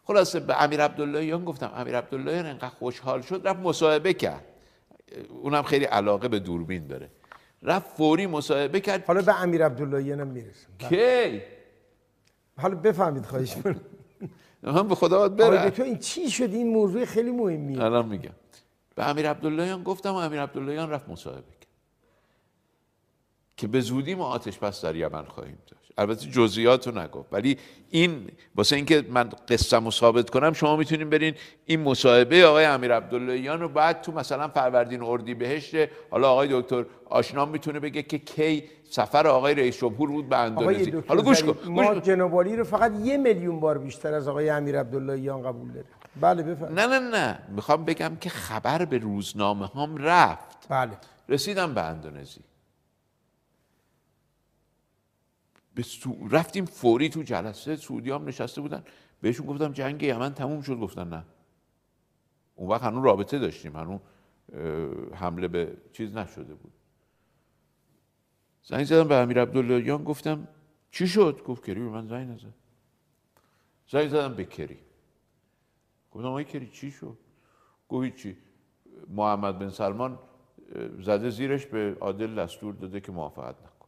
خلاصه 0.03 0.39
به 0.39 0.63
امیر 0.63 0.81
عبداللهیان 0.81 1.45
گفتم 1.45 1.71
امیر 1.75 1.97
عبداللهیان 1.97 2.45
انقدر 2.45 2.69
خوشحال 2.69 3.21
شد 3.21 3.41
رفت 3.47 3.59
مصاحبه 3.59 4.13
کرد. 4.13 4.45
اونم 5.41 5.63
خیلی 5.63 5.85
علاقه 5.85 6.27
به 6.27 6.39
دوربین 6.39 6.87
داره. 6.87 7.09
رفت 7.63 7.97
فوری 7.97 8.27
مصاحبه 8.27 8.79
کرد. 8.79 9.05
حالا 9.05 9.21
به 9.21 9.41
امیر 9.41 9.65
عبداللهیان 9.65 10.19
هم 10.19 10.27
می‌رسم 10.27 10.67
کی؟ 10.89 11.41
حالا 12.57 12.75
بفهمید 12.75 13.25
خواهش 13.25 13.57
من 14.61 14.87
به 14.87 14.95
خدا 14.95 15.29
باید 15.29 15.73
تو 15.73 15.83
این 15.83 15.97
چی 15.97 16.29
شد؟ 16.29 16.53
این 16.53 16.73
موضوع 16.73 17.05
خیلی 17.05 17.31
مهمیه. 17.31 17.83
الان 17.83 18.05
میگم. 18.05 18.31
به 18.97 19.09
امیر 19.09 19.29
عبداللهیان 19.29 19.83
گفتم 19.83 20.09
و 20.09 20.15
امیر 20.15 20.41
عبداللهیان 20.41 20.89
رفت 20.89 21.09
مصاحبه 21.09 21.41
کرد. 21.41 21.67
که 23.57 23.67
به 23.67 23.81
زودی 23.81 24.15
ما 24.15 24.25
آتش 24.25 24.59
پس 24.59 24.85
در 24.85 24.95
یمن 24.95 25.23
خواهیم 25.23 25.57
داشت. 25.67 25.91
البته 25.97 26.27
جزئیات 26.29 26.87
رو 26.87 26.99
نگفت. 26.99 27.33
ولی 27.33 27.57
این 27.89 28.27
واسه 28.55 28.75
اینکه 28.75 29.05
من 29.09 29.29
قصه 29.49 29.79
رو 29.79 29.91
ثابت 29.91 30.29
کنم 30.29 30.53
شما 30.53 30.75
می‌تونین 30.75 31.09
برین 31.09 31.33
این 31.65 31.81
مصاحبه 31.81 32.45
آقای 32.45 32.65
امیر 32.65 32.95
عبداللهیان 32.95 33.59
رو 33.59 33.69
بعد 33.69 34.01
تو 34.01 34.11
مثلا 34.11 34.47
فروردین 34.47 35.03
اردی 35.03 35.33
بهشت 35.33 35.75
حالا 36.09 36.29
آقای 36.29 36.47
دکتر 36.51 36.85
آشنام 37.05 37.49
می‌تونه 37.49 37.79
بگه 37.79 38.03
که 38.03 38.17
کی 38.17 38.63
سفر 38.89 39.27
آقای 39.27 39.55
رئیس 39.55 39.77
جمهور 39.77 40.09
بود 40.09 40.29
به 40.29 40.37
اندونزی. 40.37 40.91
حالا 41.07 41.21
گوش 41.21 41.43
کن 41.43 41.71
ما 41.71 41.95
جنابالی 41.95 42.55
رو 42.55 42.63
فقط 42.63 42.91
یه 43.03 43.17
میلیون 43.17 43.59
بار 43.59 43.77
بیشتر 43.77 44.13
از 44.13 44.27
آقای 44.27 44.49
امیر 44.49 44.79
عبداللهیان 44.79 45.43
قبول 45.43 45.67
داریم. 45.67 45.89
بله 46.21 46.43
بفرمایید. 46.43 46.79
نه 46.79 46.99
نه 46.99 46.99
نه. 46.99 47.39
می‌خوام 47.49 47.85
بگم 47.85 48.15
که 48.15 48.29
خبر 48.29 48.85
به 48.85 48.97
روزنامه 48.97 49.65
هام 49.65 49.97
رفت. 49.97 50.67
بله. 50.69 50.97
رسیدم 51.29 51.73
به 51.73 51.81
اندونزی. 51.81 52.41
به 55.75 55.83
سو... 55.83 56.27
رفتیم 56.31 56.65
فوری 56.65 57.09
تو 57.09 57.23
جلسه 57.23 57.75
سعودی 57.75 58.11
هم 58.11 58.27
نشسته 58.27 58.61
بودن. 58.61 58.83
بهشون 59.21 59.45
گفتم 59.45 59.71
جنگ 59.71 60.03
یمن 60.03 60.33
تموم 60.33 60.61
شد. 60.61 60.79
گفتن 60.79 61.09
نه. 61.09 61.23
اون 62.55 62.69
وقت 62.69 62.83
هنوز 62.83 63.05
رابطه 63.05 63.39
داشتیم. 63.39 63.75
هنوز 63.75 63.99
حمله 65.15 65.47
به 65.47 65.77
چیز 65.93 66.17
نشده 66.17 66.53
بود. 66.53 66.73
زنگ 68.63 68.83
زدم 68.83 69.07
به 69.07 69.15
امیر 69.15 69.41
عبداللهیان. 69.41 70.03
گفتم 70.03 70.47
چی 70.91 71.07
شد؟ 71.07 71.41
گفت 71.45 71.65
کری 71.65 71.79
به 71.79 71.89
من 71.89 72.07
زنگ 72.07 72.29
نزد 72.29 72.53
زنگ 73.89 74.09
زدم 74.09 74.33
به 74.33 74.45
کری. 74.45 74.79
گفتم 76.17 76.27
آقای 76.27 76.43
کری 76.43 76.67
چی 76.67 76.91
شد؟ 76.91 77.17
گفت 77.89 78.15
چی 78.15 78.37
محمد 79.09 79.59
بن 79.59 79.69
سلمان 79.69 80.19
زده 80.99 81.29
زیرش 81.29 81.65
به 81.65 81.97
عادل 81.99 82.35
دستور 82.35 82.73
داده 82.73 83.01
که 83.01 83.11
موافقت 83.11 83.55
نکن. 83.55 83.87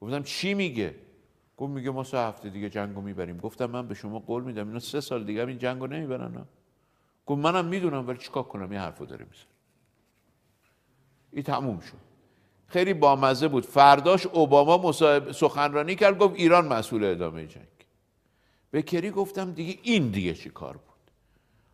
گفتم 0.00 0.22
چی 0.22 0.54
میگه؟ 0.54 0.94
گفت 1.56 1.72
میگه 1.72 1.90
ما 1.90 2.04
سه 2.04 2.18
هفته 2.18 2.50
دیگه 2.50 2.70
جنگو 2.70 3.00
می‌بریم. 3.00 3.38
گفتم 3.38 3.66
من 3.66 3.88
به 3.88 3.94
شما 3.94 4.18
قول 4.18 4.42
میدم 4.44 4.66
اینا 4.66 4.78
سه 4.78 5.00
سال 5.00 5.24
دیگه 5.24 5.46
این 5.46 5.58
جنگو 5.58 5.86
نمی‌برن 5.86 6.46
گفت 7.26 7.40
منم 7.40 7.64
می‌دونم 7.64 8.08
ولی 8.08 8.18
چیکار 8.18 8.42
کنم؟ 8.42 8.70
این 8.70 8.80
حرفو 8.80 9.06
داره 9.06 9.24
میزن 9.24 9.46
این 11.30 11.42
تموم 11.42 11.80
شد. 11.80 11.96
خیلی 12.66 12.94
بامزه 12.94 13.48
بود. 13.48 13.64
فرداش 13.64 14.26
اوباما 14.26 14.92
سخنرانی 15.32 15.94
کرد 15.94 16.18
گفت 16.18 16.34
ایران 16.34 16.68
مسئول 16.68 17.04
ادامه 17.04 17.46
جنگ. 17.46 17.66
به 18.72 18.82
کری 18.82 19.10
گفتم 19.10 19.52
دیگه 19.52 19.78
این 19.82 20.08
دیگه 20.08 20.34
چی 20.34 20.50
کار 20.50 20.72
بود؟ 20.72 20.82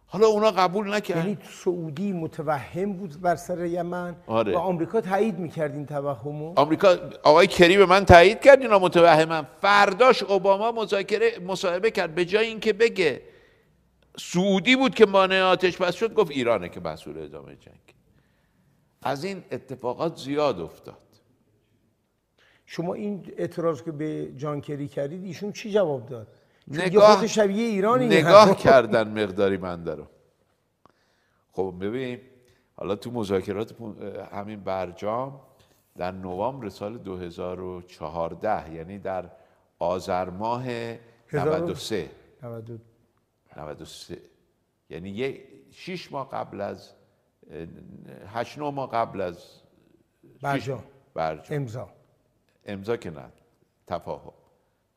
حالا 0.07 0.27
اونا 0.27 0.51
قبول 0.51 0.95
نکرد. 0.95 1.17
یعنی 1.17 1.39
سعودی 1.51 2.13
متوهم 2.13 2.93
بود 2.93 3.21
بر 3.21 3.37
سر 3.37 3.65
یمن 3.65 4.17
آره. 4.27 4.55
و 4.55 4.59
آمریکا 4.59 5.01
تایید 5.01 5.39
می‌کرد 5.39 5.75
این 5.75 5.87
توهمو. 5.87 6.53
آمریکا 6.57 6.97
آقای 7.23 7.47
کری 7.47 7.77
به 7.77 7.87
من 7.87 8.05
تایید 8.05 8.41
کرد 8.41 8.63
اینا 8.63 8.79
متوهمن. 8.79 9.47
فرداش 9.61 10.23
اوباما 10.23 10.73
مذاکره 10.73 11.39
مصاحبه 11.47 11.91
کرد. 11.91 12.15
به 12.15 12.25
جای 12.25 12.47
اینکه 12.47 12.73
بگه 12.73 13.23
سعودی 14.19 14.77
بود 14.77 14.95
که 14.95 15.07
مانع 15.07 15.43
آتش 15.43 15.77
بس 15.77 15.95
شد 15.95 16.15
گفت 16.15 16.31
ایرانه 16.31 16.69
که 16.69 16.81
مسئول 16.81 17.19
ادامه 17.19 17.57
جنگ. 17.57 17.95
از 19.03 19.25
این 19.25 19.45
اتفاقات 19.53 20.17
زیاد 20.17 20.61
افتاد. 20.61 21.03
شما 22.67 22.95
این 22.95 23.33
اعتراض 23.37 23.83
که 23.83 23.93
به 23.93 24.33
جان 24.37 24.61
کری 24.61 24.89
کردید 24.89 25.25
ایشون 25.25 25.53
چی 25.53 25.71
جواب 25.71 26.07
داد؟ 26.07 26.38
نگاه 26.71 27.27
شبیه 27.27 27.67
ایرانی 27.67 28.07
نگاه 28.07 28.57
کردن 28.57 29.23
مقداری 29.23 29.57
من 29.57 29.87
رو 29.87 30.07
خب 31.53 31.75
ببین 31.81 32.21
حالا 32.77 32.97
تو 32.97 33.11
مذاکرات 33.11 33.75
همین 34.33 34.61
برجام 34.61 35.41
در 35.97 36.11
نوامبر 36.13 36.69
سال 36.69 36.99
2014 36.99 38.75
یعنی 38.75 38.99
در 38.99 39.31
آذر 39.79 40.31
ماه 40.31 40.65
هزار 41.29 41.49
و- 41.49 41.57
93 41.57 42.11
92 42.43 42.79
93 43.57 44.19
یعنی 44.91 45.11
یه 45.11 45.45
شیش 45.71 46.13
ماه 46.13 46.31
قبل 46.31 46.61
از 46.61 46.93
اه، 47.51 47.67
هشت 48.27 48.59
نه 48.59 48.71
ماه 48.71 48.91
قبل 48.91 49.21
از 49.21 49.45
برجام. 50.43 50.85
برجام. 51.15 51.61
امضا. 51.61 51.89
امضا 52.65 52.97
که 52.97 53.11
نه 53.11 53.25
تفاهم. 53.87 54.33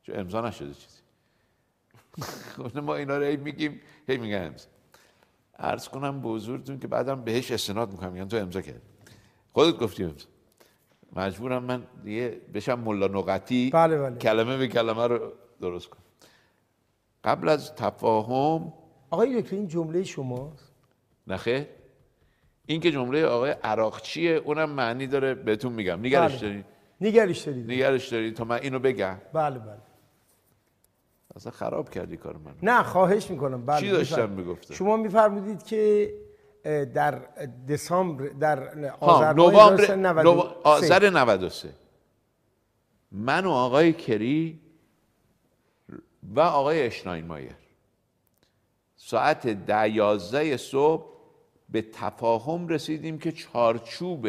چون 0.02 0.18
امضا 0.18 0.40
نشده 0.40 0.74
چیزی. 0.74 1.01
خب 2.56 2.78
ما 2.78 2.96
اینا 2.96 3.18
رو 3.18 3.24
هی 3.24 3.36
میگیم 3.36 3.80
هی 4.08 4.16
میگن 4.16 4.54
عرض 5.58 5.88
کنم 5.88 6.22
به 6.22 6.28
حضورتون 6.28 6.78
که 6.78 6.88
بعدم 6.88 7.24
بهش 7.24 7.50
استناد 7.50 7.92
می‌کنم 7.92 8.12
میگن 8.12 8.28
تو 8.28 8.36
امضا 8.36 8.60
کردی. 8.60 8.80
خودت 9.52 9.78
گفتی 9.78 10.04
امضا. 10.04 10.26
مجبورم 11.16 11.64
من 11.64 11.82
دیگه 12.04 12.40
بشم 12.54 12.80
ملا 12.80 13.06
نقطی 13.06 13.70
بله، 13.70 13.98
بله. 13.98 14.16
کلمه 14.16 14.56
به 14.56 14.68
کلمه 14.68 15.06
رو 15.06 15.32
درست 15.60 15.88
کنم. 15.88 16.02
قبل 17.24 17.48
از 17.48 17.74
تفاهم 17.74 18.72
آقای 19.10 19.42
دکتر 19.42 19.56
این 19.56 19.68
جمله 19.68 20.04
شماست؟ 20.04 20.72
نخه 21.26 21.68
این 22.66 22.80
که 22.80 22.90
جمله 22.90 23.24
آقای 23.24 23.50
عراقچیه 23.50 24.30
اونم 24.30 24.70
معنی 24.70 25.06
داره 25.06 25.34
بهتون 25.34 25.72
میگم. 25.72 26.00
نگرش 26.00 26.32
بله. 26.32 26.40
داری 26.40 26.64
نگرش 27.00 27.40
دارید. 27.40 27.70
نگرش 27.70 28.08
داری 28.08 28.30
تا 28.30 28.44
من 28.44 28.58
اینو 28.62 28.78
بگم. 28.78 29.18
بله 29.32 29.58
بله. 29.58 29.91
اصلا 31.36 31.52
خراب 31.52 31.90
کردی 31.90 32.16
کار 32.16 32.36
منو 32.36 32.54
نه 32.62 32.82
خواهش 32.82 33.30
می‌کنم 33.30 33.66
بله 33.66 33.80
چی 33.80 33.90
داشتم. 33.90 34.30
می‌گفتم؟ 34.30 34.74
شما 34.74 34.96
میفرمودید 34.96 35.62
که 35.62 36.12
در 36.94 37.18
دسامبر 37.68 38.24
در 38.28 38.88
ها 38.88 39.06
آذر 39.06 39.32
ماه 39.32 39.52
نوامبر 39.52 39.82
1993 39.82 40.22
نو- 40.22 40.52
آذر 40.64 41.10
93 41.10 41.68
من 43.12 43.44
و 43.46 43.50
آقای 43.50 43.92
کری 43.92 44.60
و 46.22 46.40
آقای 46.40 46.82
اشناینمایر 46.86 47.52
ساعت 48.96 49.46
ده 49.46 49.90
یازده 49.90 50.56
صبح 50.56 51.12
به 51.68 51.82
تفاهم 51.82 52.68
رسیدیم 52.68 53.18
که 53.18 53.32
چارچوب 53.32 54.28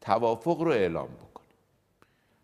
توافق 0.00 0.60
رو 0.60 0.70
اعلام 0.70 1.08
بکنیم 1.08 1.50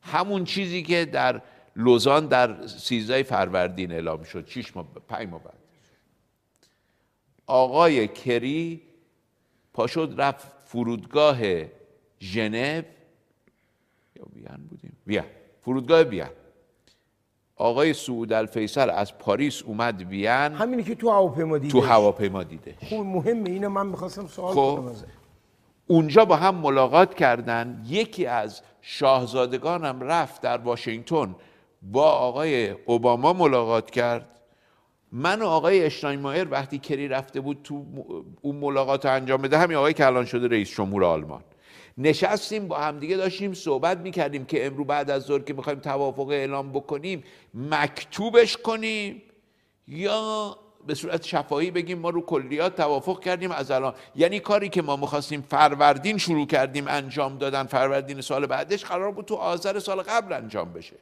همون 0.02 0.44
چیزی 0.44 0.82
که 0.82 1.04
در 1.04 1.42
لوزان 1.76 2.26
در 2.26 2.66
سیزده 2.66 3.22
فروردین 3.22 3.92
اعلام 3.92 4.22
شد. 4.22 4.46
شیش 4.46 4.76
ماه 4.76 4.86
پنج 5.08 5.28
ماه 5.28 5.42
بعد. 5.42 5.54
آقای 7.46 8.08
کری 8.08 8.82
پاشد 9.72 10.14
رفت 10.18 10.52
فرودگاه 10.64 11.38
ژنو. 12.20 12.82
یا 14.16 14.24
وین 14.34 14.66
بودیم؟ 14.70 14.96
وین. 15.06 15.22
فرودگاه 15.62 16.02
وین. 16.02 16.26
آقای 17.56 17.94
سعود 17.94 18.32
الفیصل 18.32 18.90
از 18.90 19.18
پاریس 19.18 19.62
اومد 19.62 20.02
وین. 20.02 20.28
همینی 20.28 20.82
که 20.82 20.94
تو 20.94 21.10
هواپیما 21.10 21.58
دیدی 21.58 21.72
تو 21.72 21.80
هواپیما 21.80 22.42
دیده 22.42 22.74
خوب 22.88 23.06
مهمه. 23.06 23.50
اینو 23.50 23.68
من 23.68 23.86
می‌خواستم 23.86 24.26
سوال 24.26 24.54
خب. 24.54 24.82
کنم. 24.82 24.94
اونجا 25.86 26.24
با 26.24 26.36
هم 26.36 26.54
ملاقات 26.54 27.14
کردن. 27.14 27.84
یکی 27.86 28.26
از 28.26 28.62
شاهزادگانم 28.80 30.00
رفت 30.00 30.40
در 30.40 30.58
واشنگتن. 30.58 31.34
با 31.92 32.10
آقای 32.10 32.70
اوباما 32.70 33.32
ملاقات 33.32 33.90
کرد. 33.90 34.40
من 35.12 35.42
و 35.42 35.46
آقای 35.46 35.84
اشتاینمایر 35.84 36.48
وقتی 36.50 36.78
کری 36.78 37.08
رفته 37.08 37.40
بود 37.40 37.60
تو 37.64 37.84
اون 38.42 38.56
ملاقات 38.56 39.06
رو 39.06 39.12
انجام 39.12 39.42
بده 39.42 39.58
همین 39.58 39.76
آقای 39.76 39.94
که 39.94 40.06
الان 40.06 40.24
شده 40.24 40.48
رئیس 40.48 40.70
جمهور 40.70 41.04
آلمان. 41.04 41.44
نشستیم 41.98 42.68
با 42.68 42.78
همدیگه 42.78 43.16
داشتیم 43.16 43.54
صحبت 43.54 43.98
می‌کردیم 43.98 44.44
که 44.44 44.66
امرو 44.66 44.84
بعد 44.84 45.10
از 45.10 45.22
ظهر 45.22 45.38
که 45.38 45.54
می‌خوایم 45.54 45.78
توافق 45.78 46.28
اعلام 46.28 46.72
بکنیم 46.72 47.24
مکتوبش 47.54 48.56
کنیم. 48.56 49.22
یا 49.88 50.56
به 50.86 50.94
صورت 50.94 51.24
شفاهی 51.24 51.70
بگیم 51.70 51.98
ما 51.98 52.10
رو 52.10 52.20
کلیات 52.20 52.76
توافق 52.76 53.20
کردیم 53.20 53.50
از 53.50 53.70
الان. 53.70 53.94
یعنی 54.16 54.40
کاری 54.40 54.68
که 54.68 54.82
ما 54.82 54.96
می‌خواستیم 54.96 55.42
فروردین 55.42 56.18
شروع 56.18 56.46
کردیم 56.46 56.84
انجام 56.88 57.38
دادن 57.38 57.64
فروردین 57.64 58.20
سال 58.20 58.46
بعدش 58.46 58.84
قرار 58.84 59.12
بود 59.12 59.24
تو 59.24 59.34
آذر 59.34 59.78
سال 59.78 60.02
قبل 60.02 60.32
انجام 60.32 60.72
بشه. 60.72 60.96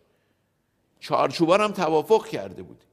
چارچوبان 1.05 1.60
هم 1.60 1.73
توافق 1.73 2.26
کرده 2.26 2.62
بودیم 2.62 2.89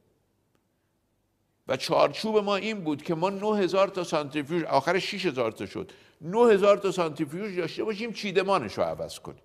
و 1.68 1.76
چارچوب 1.76 2.38
ما 2.38 2.56
این 2.56 2.84
بود 2.84 3.02
که 3.02 3.14
ما 3.14 3.30
9000 3.30 3.88
تا 3.88 4.04
سانتریفیوژ 4.04 4.62
آخر 4.62 4.98
6000 4.98 5.52
تا 5.52 5.66
شد. 5.66 5.92
9000 6.20 6.76
تا 6.76 6.90
سانتریفیوژ 6.92 7.58
داشته 7.58 7.84
باشیم 7.84 8.12
چیدمانش 8.12 8.78
رو 8.78 8.84
عوض 8.84 9.18
کنیم. 9.18 9.42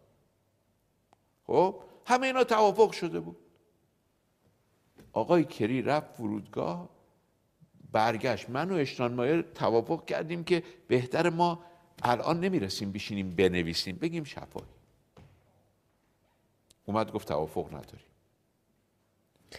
خب 1.44 1.76
همه 2.06 2.28
اینا 2.28 2.44
توافق 2.44 2.92
شده 2.92 3.20
بود. 3.20 3.38
آقای 5.14 5.44
کری 5.44 5.82
رفت 5.82 6.14
فرودگاه 6.14 6.90
برگشت. 7.92 8.50
من 8.50 8.72
و 8.72 8.76
اشتان 8.76 9.14
مایر 9.14 9.42
توافق 9.42 10.06
کردیم 10.06 10.44
که 10.44 10.64
بهتر 10.88 11.30
ما 11.30 11.64
الان 12.02 12.40
نمی‌رسیم 12.40 12.92
بشینیم 12.92 13.30
بنویسیم 13.30 13.96
بگیم 13.96 14.24
شفاهی. 14.24 14.68
اومد 16.86 17.12
گفت 17.12 17.28
توافق 17.28 17.68
نداریم. 17.68 18.07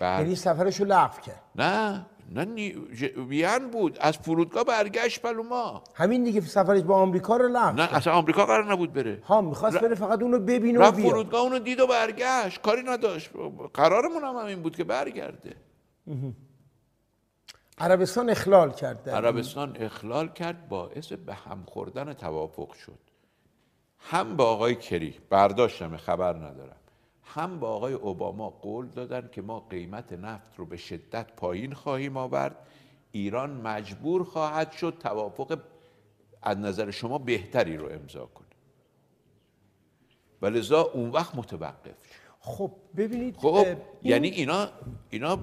بعد 0.00 0.20
یعنی 0.20 0.36
سفرشو 0.36 0.84
لغو 0.84 1.20
کرد. 1.20 1.42
نه 1.54 2.06
نه 2.30 2.44
نی... 2.44 2.70
وین 3.28 3.70
بود. 3.72 3.98
از 4.00 4.18
فرودگاه 4.18 4.64
برگشت 4.64 5.22
پلوما 5.22 5.84
همین 5.94 6.24
دیگه 6.24 6.40
سفرش 6.40 6.82
با 6.82 6.96
آمریکا 6.96 7.36
رو 7.36 7.48
لغو 7.48 7.76
نه 7.76 7.94
اصلا 7.94 8.12
آمریکا 8.12 8.46
قرار 8.46 8.72
نبود 8.72 8.92
بره. 8.92 9.22
ها 9.24 9.40
می‌خواست 9.40 9.80
بره 9.80 9.94
فقط 9.94 10.22
اونو 10.22 10.38
ببینه 10.38 10.78
و 10.78 10.92
بیاد. 10.92 11.10
فرودگاه 11.10 11.40
اونو 11.40 11.58
دید 11.58 11.80
و 11.80 11.86
برگشت. 11.86 12.62
کاری 12.62 12.82
نداشت. 12.82 13.30
قرارمون 13.74 14.24
هم 14.24 14.36
همین 14.36 14.62
بود 14.62 14.76
که 14.76 14.84
برگرده. 14.84 15.56
عربستان 17.78 18.30
اخلال 18.30 18.72
کرد. 18.72 19.08
عربستان 19.08 19.76
اخلال 19.80 20.28
کرد 20.28 20.68
باعث 20.68 21.12
به 21.12 21.34
هم 21.34 21.64
خوردن 21.66 22.12
توافق 22.12 22.72
شد. 22.72 22.98
هم 23.98 24.36
با 24.36 24.44
آقای 24.44 24.74
کری. 24.74 25.14
برداشتم 25.30 25.96
خبر 25.96 26.36
ندارم. 26.36 26.76
هم 27.34 27.60
با 27.60 27.68
آقای 27.68 27.92
اوباما 27.92 28.50
قول 28.50 28.86
دادن 28.86 29.28
که 29.32 29.42
ما 29.42 29.60
قیمت 29.60 30.12
نفت 30.12 30.56
رو 30.58 30.66
به 30.66 30.76
شدت 30.76 31.26
پایین 31.36 31.72
خواهیم 31.74 32.16
آورد. 32.16 32.56
ایران 33.12 33.50
مجبور 33.50 34.24
خواهد 34.24 34.72
شد 34.72 34.96
توافق 35.00 35.58
از 36.42 36.58
نظر 36.58 36.90
شما 36.90 37.18
بهتری 37.18 37.76
رو 37.76 37.88
امضا 37.92 38.26
کنه. 38.26 38.46
و 40.42 40.46
لذا 40.46 40.80
اون 40.82 41.10
وقت 41.10 41.34
متوقف 41.34 41.86
شد. 42.06 42.18
خب 42.40 42.70
ببینید 42.96 43.36
خب 43.36 43.44
این- 43.54 43.76
یعنی 44.02 44.28
اینا 44.28 44.68
اینا 45.10 45.38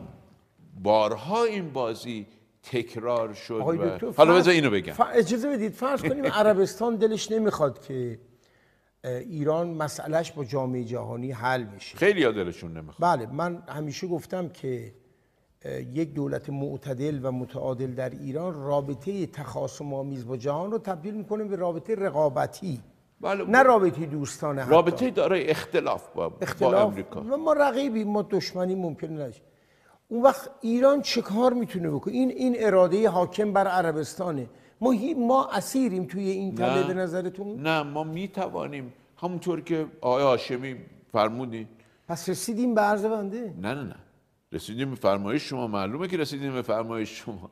بارها 0.83 1.43
این 1.43 1.73
بازی 1.73 2.27
تکرار 2.63 3.33
شد 3.33 3.53
و 3.53 3.63
حالا 4.17 4.35
بذار 4.35 4.53
اینو 4.53 4.69
بگم. 4.69 4.93
ف- 4.93 5.01
اجازه 5.15 5.49
بدید 5.49 5.71
فرض 5.73 6.01
کنیم 6.01 6.25
عربستان 6.41 6.95
دلش 6.95 7.31
نمی‌خواد 7.31 7.81
که 7.85 8.19
ایران 9.05 9.69
مسئلهش 9.69 10.31
با 10.31 10.43
جامعه 10.43 10.83
جهانی 10.83 11.31
حل 11.31 11.63
بشه 11.63 11.97
خیلی 11.97 12.23
ها 12.23 12.31
دلشون 12.31 12.77
نمی‌خواد. 12.77 13.19
بله 13.19 13.33
من 13.33 13.63
همیشه 13.67 14.07
گفتم 14.07 14.49
که 14.49 14.93
یک 15.93 16.13
دولت 16.13 16.49
معتدل 16.49 17.19
و 17.23 17.31
متعادل 17.31 17.91
در 17.91 18.09
ایران 18.09 18.53
رابطه 18.53 19.25
تخاصم 19.25 19.93
آمیز 19.93 20.27
با 20.27 20.37
جهان 20.37 20.71
رو 20.71 20.77
تبدیل 20.77 21.13
می‌کنه 21.13 21.43
به 21.43 21.55
رابطه 21.55 21.95
رقابتی. 21.95 22.81
بله 23.21 23.45
نه 23.45 23.63
رابطه 23.63 24.05
دوستانه 24.05 24.61
حتی. 24.61 24.71
رابطه 24.71 25.11
دارای 25.11 25.49
اختلاف 25.49 26.07
با, 26.15 26.29
با 26.29 26.37
اختلاف؟ 26.41 26.91
امریکا 26.91 27.21
و 27.21 27.37
ما 27.37 27.53
رقیبی 27.53 28.03
ما 28.03 28.21
دشمنی 28.21 28.75
ممکن 28.75 29.07
نشه. 29.07 29.41
اون 30.07 30.21
وقت 30.21 30.49
ایران 30.61 31.01
چه 31.01 31.21
کار 31.21 31.53
می‌تونه 31.53 31.89
بکنه؟ 31.89 32.13
این 32.13 32.29
این 32.29 32.55
اراده 32.59 33.09
حاکم 33.09 33.53
بر 33.53 33.67
عربستانه. 33.67 34.49
ما 34.81 34.93
ما 35.17 35.49
اسیریم 35.51 36.05
توی 36.05 36.29
این 36.29 36.55
تله 36.55 36.87
به 36.87 36.93
نظرتون؟ 36.93 37.61
نه 37.61 37.83
ما 37.83 38.03
می 38.03 38.27
توانیم 38.27 38.93
همونطور 39.21 39.61
که 39.61 39.85
آقای 40.01 40.23
هاشمی 40.23 40.75
فرمودین 41.11 41.67
پس 42.07 42.29
رسیدیم 42.29 42.75
به 42.75 42.81
عرض 42.81 43.05
بنده؟ 43.05 43.53
نه 43.61 43.73
نه 43.73 43.83
نه. 43.83 43.95
رسیدیم 44.51 44.89
به 44.89 44.95
فرمایش 44.95 45.43
شما. 45.49 45.67
معلومه 45.67 46.07
که 46.07 46.17
رسیدیم 46.17 46.53
به 46.53 46.61
فرمایش 46.61 47.09
شما. 47.09 47.49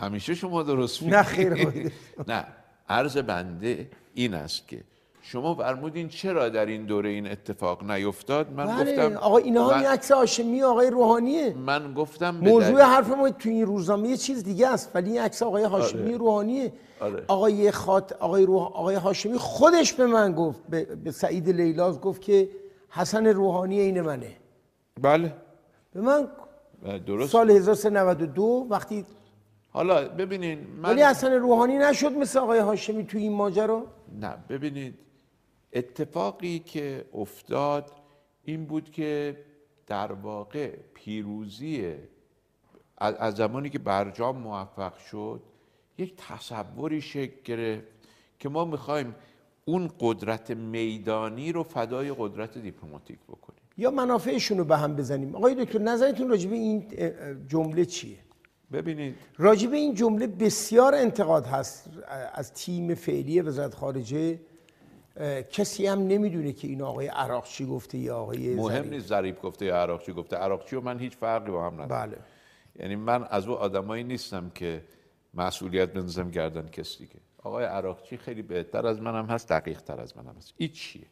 همیشه 0.00 0.34
شما 0.34 0.62
درست 0.62 1.02
نه. 1.02 1.22
خیر. 1.22 1.92
نه. 2.28 2.46
عرض 2.88 3.16
بنده 3.16 3.90
این 4.14 4.34
است 4.34 4.68
که 4.68 4.84
شما 5.32 5.54
فرمودین 5.54 6.08
چرا 6.08 6.48
در 6.48 6.66
این 6.66 6.86
دوره 6.86 7.08
این 7.08 7.30
اتفاق 7.30 7.90
نیفتاد؟ 7.90 8.52
من 8.52 8.66
بله 8.66 8.92
گفتم 8.92 9.16
آقا 9.16 9.38
اینا 9.38 9.64
هم 9.64 9.70
من, 9.70 9.76
این 9.76 9.86
عکس 9.86 10.12
هاشمی 10.12 10.62
آقای 10.62 10.90
روحانیه. 10.90 11.54
من 11.54 11.94
گفتم 11.94 12.40
به 12.40 12.50
موضوع 12.50 12.82
حرف 12.82 13.10
ما 13.10 13.30
تو 13.30 13.48
این 13.48 13.66
روزنامه 13.66 14.08
یه 14.08 14.16
چیز 14.16 14.44
دیگه 14.44 14.68
است 14.68 14.90
ولی 14.94 15.10
این 15.10 15.20
عکس 15.20 15.42
آقای 15.42 15.64
هاشمی 15.64 16.02
آره. 16.02 16.16
روحانیه. 16.16 16.72
آره. 17.00 17.24
آقای 17.28 17.70
خات 17.70 18.12
آقای 18.12 18.46
روح... 18.46 18.62
آقای 18.62 18.94
هاشمی 18.94 19.38
خودش 19.38 19.92
به 19.92 20.06
من 20.06 20.32
گفت 20.32 20.60
به, 20.68 20.84
به 20.84 21.10
سعید 21.10 21.48
لیلاز 21.48 22.00
گفت 22.00 22.22
که 22.22 22.48
حسن 22.88 23.26
روحانی 23.26 23.80
عین 23.80 24.00
منه. 24.00 24.36
بله. 25.00 25.34
به 25.94 26.00
من 26.00 26.28
درست. 27.06 27.32
سال 27.32 27.50
1392 27.50 28.66
وقتی 28.70 29.04
حالا 29.68 30.08
ببینین 30.08 30.58
من 30.82 30.88
ولی 30.88 31.02
حسن 31.02 31.32
روحانی 31.32 31.78
نشد 31.78 32.12
مثل 32.12 32.38
آقای 32.38 32.58
هاشمی 32.58 33.06
تو 33.06 33.18
این 33.18 33.32
ماجرا؟ 33.32 33.86
نه 34.20 34.34
ببینید 34.48 35.09
اتفاقی 35.72 36.58
که 36.58 37.04
افتاد 37.14 37.92
این 38.44 38.64
بود 38.64 38.90
که 38.90 39.36
در 39.86 40.12
واقع 40.12 40.76
پیروزی 40.94 41.94
از 42.98 43.34
زمانی 43.34 43.70
که 43.70 43.78
برجام 43.78 44.38
موفق 44.38 44.98
شد 44.98 45.42
یک 45.98 46.14
تصوری 46.16 47.00
شکل 47.00 47.42
گرفت 47.44 47.86
که 48.38 48.48
ما 48.48 48.64
می‌خوایم 48.64 49.14
اون 49.64 49.90
قدرت 50.00 50.50
میدانی 50.50 51.52
رو 51.52 51.62
فدای 51.62 52.14
قدرت 52.18 52.58
دیپلماتیک 52.58 53.18
بکنیم. 53.28 53.60
یا 53.78 53.90
منافعشون 53.90 54.58
رو 54.58 54.64
به 54.64 54.76
هم 54.76 54.96
بزنیم. 54.96 55.36
آقای 55.36 55.64
دکتر 55.64 55.78
نظرتون 55.78 56.28
راجبه 56.28 56.56
این 56.56 56.84
جمله 57.48 57.84
چیه؟ 57.84 58.16
ببینید. 58.72 59.14
راجبه 59.38 59.76
این 59.76 59.94
جمله 59.94 60.26
بسیار 60.26 60.94
انتقاد 60.94 61.46
هست 61.46 61.90
از 62.34 62.52
تیم 62.52 62.94
فعلی 62.94 63.40
وزارت 63.40 63.74
خارجه 63.74 64.40
کسی 65.50 65.86
هم 65.86 65.98
نمی‌دونه 66.06 66.52
که 66.52 66.68
این 66.68 66.82
آقای 66.82 67.06
عراقچی 67.06 67.66
گفته 67.66 67.98
یا 67.98 68.16
آقای 68.16 68.54
مهم 68.54 68.88
نیست 68.88 69.06
ظریف 69.06 69.36
گفته 69.42 69.64
یا 69.64 69.76
عراقچی 69.76 70.12
گفته. 70.12 70.36
عراقچی 70.36 70.76
و 70.76 70.80
من 70.80 70.98
هیچ 70.98 71.16
فرقی 71.16 71.50
با 71.50 71.66
هم 71.66 71.82
ندارم. 71.82 72.10
بله. 72.10 72.18
یعنی 72.78 72.96
من 72.96 73.24
از 73.24 73.48
او 73.48 73.54
آدمایی 73.54 74.04
نیستم 74.04 74.50
که 74.54 74.84
مسئولیت 75.34 75.92
بنزم 75.92 76.30
گردن 76.30 76.68
کسی 76.68 76.98
دیگه 76.98 77.20
آقای 77.42 77.64
عراقچی 77.64 78.16
خیلی 78.16 78.42
بهتر 78.42 78.86
از 78.86 79.00
منم 79.00 79.26
هست 79.26 79.48
دقیق 79.48 79.80
تر 79.80 80.00
از 80.00 80.16
منم 80.16 80.34
هست. 80.36 80.54
این 80.56 80.72
چیه. 80.72 81.06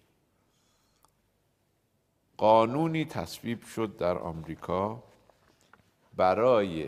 قانونی 2.37 3.05
تصویب 3.05 3.63
شد 3.63 3.97
در 3.97 4.19
آمریکا 4.19 5.03
برای 6.17 6.87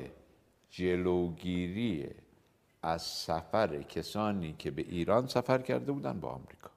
جلوگیری 0.71 2.11
از 2.83 3.03
سفر 3.03 3.83
کسانی 3.83 4.55
که 4.59 4.71
به 4.71 4.83
ایران 4.83 5.27
سفر 5.27 5.59
کرده 5.59 5.93
بودن 5.93 6.21
با 6.21 6.29
آمریکا. 6.29 6.71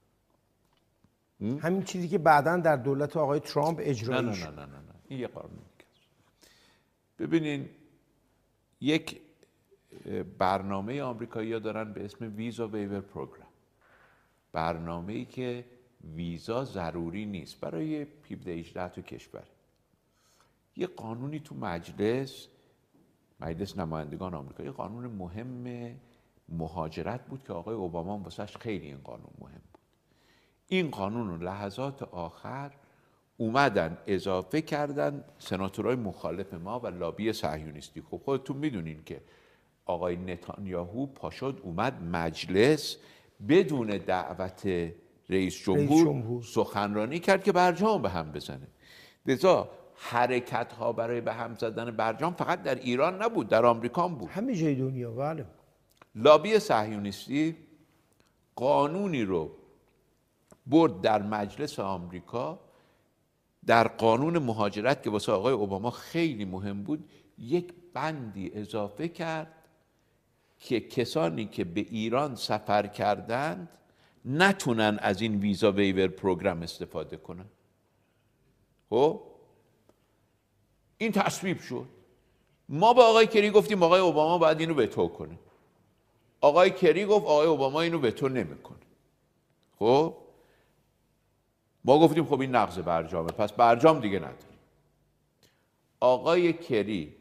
همین 1.43 1.83
چیزی 1.83 2.07
که 2.07 2.17
بعدا 2.17 2.57
در 2.57 2.75
دولت 2.75 3.17
آقای 3.17 3.39
ترامپ 3.39 3.79
اجرایی 3.81 4.25
نه 4.25 4.31
نه 4.31 4.45
نه 4.45 4.51
نه 4.51 4.65
نه, 4.65 4.65
نه. 4.65 4.93
این 5.07 5.19
یه 5.19 5.27
قانون 5.27 5.59
ببینین 7.19 7.69
یک 8.81 9.21
برنامه 10.37 11.01
آمریکایی 11.01 11.53
ها 11.53 11.59
دارن 11.59 11.93
به 11.93 12.05
اسم 12.05 12.35
ویزا 12.35 12.67
ویور 12.67 13.01
پروگرام. 13.01 13.47
برنامه 14.51 15.13
ای 15.13 15.25
که 15.25 15.65
ویزا 16.15 16.65
ضروری 16.65 17.25
نیست 17.25 17.59
برای 17.59 18.07
18 18.47 18.89
تا 18.89 19.01
کشور. 19.01 19.43
یه 20.75 20.87
قانونی 20.87 21.39
تو 21.39 21.55
مجلس 21.55 22.47
مجلس 23.39 23.77
نمایندگان 23.77 24.33
آمریکا 24.33 24.63
یه 24.63 24.71
قانون 24.71 25.05
مهم 25.05 25.95
مهاجرت 26.49 27.25
بود 27.27 27.43
که 27.43 27.53
آقای 27.53 27.75
اوباما 27.75 28.17
واسش 28.17 28.57
خیلی 28.57 28.85
این 28.85 28.97
قانون 28.97 29.33
مهم 29.39 29.61
این 30.67 30.91
قانون 30.91 31.27
رو 31.27 31.37
لحظات 31.37 32.03
آخر 32.03 32.71
اومدن 33.37 33.97
اضافه 34.07 34.61
کردن 34.61 35.23
سناتورهای 35.39 35.95
مخالف 35.95 36.53
ما 36.53 36.79
و 36.79 36.87
لابی 36.87 37.33
صهیونیستی. 37.33 38.01
خب 38.01 38.21
خودتون 38.25 38.57
می‌دونین 38.57 39.03
که 39.05 39.21
آقای 39.85 40.15
نتانیاهو 40.15 41.05
پاشد 41.05 41.59
اومد 41.63 42.03
مجلس 42.03 42.97
بدون 43.49 43.87
دعوت 43.97 44.91
رئیس 45.29 45.63
جمهور, 45.63 46.43
سخنرانی 46.43 47.19
کرد 47.19 47.43
که 47.43 47.51
برجام 47.51 48.01
به 48.01 48.09
هم 48.09 48.31
بزنه. 48.31 48.67
لذا 49.25 49.69
حرکت 49.95 50.73
ها 50.73 50.93
برای 50.93 51.21
به 51.21 51.33
هم 51.33 51.55
زدن 51.55 51.91
برجام 51.91 52.33
فقط 52.33 52.63
در 52.63 52.75
ایران 52.75 53.21
نبود 53.21 53.47
در 53.47 53.65
آمریکا 53.65 54.07
بود. 54.07 54.29
همه 54.29 54.55
جای 54.55 54.75
دنیا 54.75 55.11
بله. 55.11 55.45
لابی 56.15 56.59
صهیونیستی 56.59 57.55
قانونی 58.55 59.23
رو 59.23 59.51
برد 60.67 61.01
در 61.01 61.21
مجلس 61.21 61.79
آمریکا 61.79 62.59
در 63.65 63.87
قانون 63.87 64.37
مهاجرت 64.37 65.03
که 65.03 65.09
واسه 65.09 65.31
آقای 65.31 65.53
اوباما 65.53 65.91
خیلی 65.91 66.45
مهم 66.45 66.83
بود 66.83 67.09
یک 67.37 67.73
بندی 67.93 68.51
اضافه 68.53 69.07
کرد 69.07 69.53
که 70.59 70.79
کسانی 70.79 71.45
که 71.45 71.63
به 71.63 71.81
ایران 71.81 72.35
سفر 72.35 72.87
کردند 72.87 73.69
نتونن 74.25 74.99
از 75.01 75.21
این 75.21 75.39
ویزا 75.39 75.71
ویور 75.71 76.07
پروگرام 76.07 76.61
استفاده 76.61 77.17
کنن. 77.17 77.45
خب؟ 78.89 79.21
این 80.97 81.11
تصویب 81.11 81.59
شد. 81.59 81.85
ما 82.69 82.93
به 82.93 83.01
آقای 83.01 83.27
کری 83.27 83.51
گفتیم 83.51 83.83
آقای 83.83 83.99
اوباما 83.99 84.37
باید 84.37 84.59
اینو 84.59 84.73
به 84.73 84.87
تو 84.87 85.07
کنه. 85.07 85.39
آقای 86.41 86.71
کری 86.71 87.05
گفت 87.05 87.25
آقای 87.25 87.47
اوباما 87.47 87.81
اینو 87.81 87.99
به 87.99 88.11
تو 88.11 88.29
نمی‌کنه. 88.29 88.77
خب؟ 89.79 90.22
ما 91.85 91.99
گفتیم 91.99 92.25
خب 92.25 92.39
این 92.39 92.55
نقض 92.55 92.79
برجامه 92.79 93.31
پس 93.31 93.51
برجام 93.51 93.99
دیگه 93.99 94.19
نداریم. 94.19 94.59
آقای 95.99 96.53
کری 96.53 97.15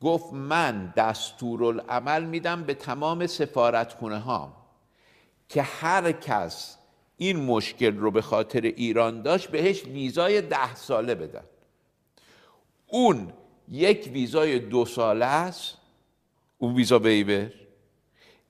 گفت 0.00 0.32
من 0.32 0.92
دستورالعمل 0.96 2.24
میدم 2.24 2.62
به 2.62 2.74
تمام 2.74 3.26
سفارتخونه 3.26 4.18
ها 4.18 4.52
که 5.48 5.62
هر 5.62 6.12
کس 6.12 6.78
این 7.16 7.44
مشکل 7.44 7.96
رو 7.96 8.10
به 8.10 8.22
خاطر 8.22 8.60
ایران 8.60 9.22
داشت 9.22 9.48
بهش 9.48 9.84
ویزای 9.84 10.42
ده 10.42 10.74
ساله 10.74 11.14
بدن. 11.14 11.44
اون 12.86 13.32
یک 13.68 14.10
ویزای 14.12 14.58
دو 14.58 14.84
ساله 14.84 15.24
است 15.24 15.78
اون 16.58 16.74
ویزا 16.74 16.98
ویور. 16.98 17.52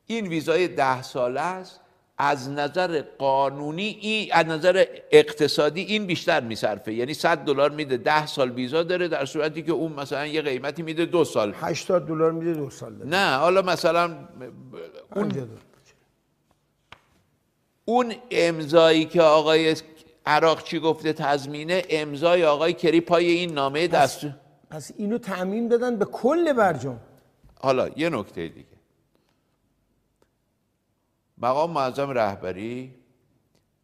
این 0.07 0.27
ویزای 0.27 0.69
ده 0.69 1.03
ساله 1.03 1.41
است 1.41 1.81
از 2.19 2.51
نظر 2.51 3.03
قانونی 3.19 3.99
این 4.01 4.29
از 4.33 4.47
نظر 4.47 4.85
اقتصادی 5.11 5.81
این 5.81 6.07
بیشتر 6.07 6.41
میصرفه. 6.41 6.95
یعنی 6.95 7.15
100 7.15 7.39
دلار 7.39 7.71
میده 7.71 7.97
10 7.97 8.27
سال 8.27 8.51
ویزا 8.51 8.83
داره 8.83 9.09
در 9.09 9.25
صورتی 9.25 9.63
که 9.63 9.73
اون 9.73 9.93
مثلا 9.93 10.27
یه 10.27 10.43
قیمتی 10.43 10.83
میده 10.83 11.05
دو 11.05 11.25
سال. 11.25 11.55
80 11.61 12.07
دلار 12.07 12.33
میده 12.33 12.55
دو 12.55 12.71
سال 12.71 12.95
داره. 12.95 13.11
نه 13.11 13.37
حالا 13.37 13.63
مثلا 13.63 14.17
اون 15.17 15.49
اون 17.85 18.15
امضایی 18.31 19.05
که 19.05 19.23
آقای 19.23 19.77
عراق 20.27 20.63
چی 20.63 20.79
گفته 20.79 21.13
تضمینه 21.13 21.83
امضای 21.91 22.45
آقای 22.45 22.73
کری 22.73 23.01
پای 23.01 23.31
این 23.31 23.53
نامه 23.53 23.89
دست 23.89 24.27
پس 24.71 24.93
اینو 24.97 25.19
تعمین 25.19 25.69
دادن 25.69 25.97
به 25.97 26.05
کل 26.05 26.53
برجام. 26.53 27.01
حالا 27.61 27.89
یه 27.97 28.11
نکته 28.11 28.49
دیگه. 28.49 28.78
مقام 31.43 31.71
معظم 31.71 32.11
رهبری 32.11 32.95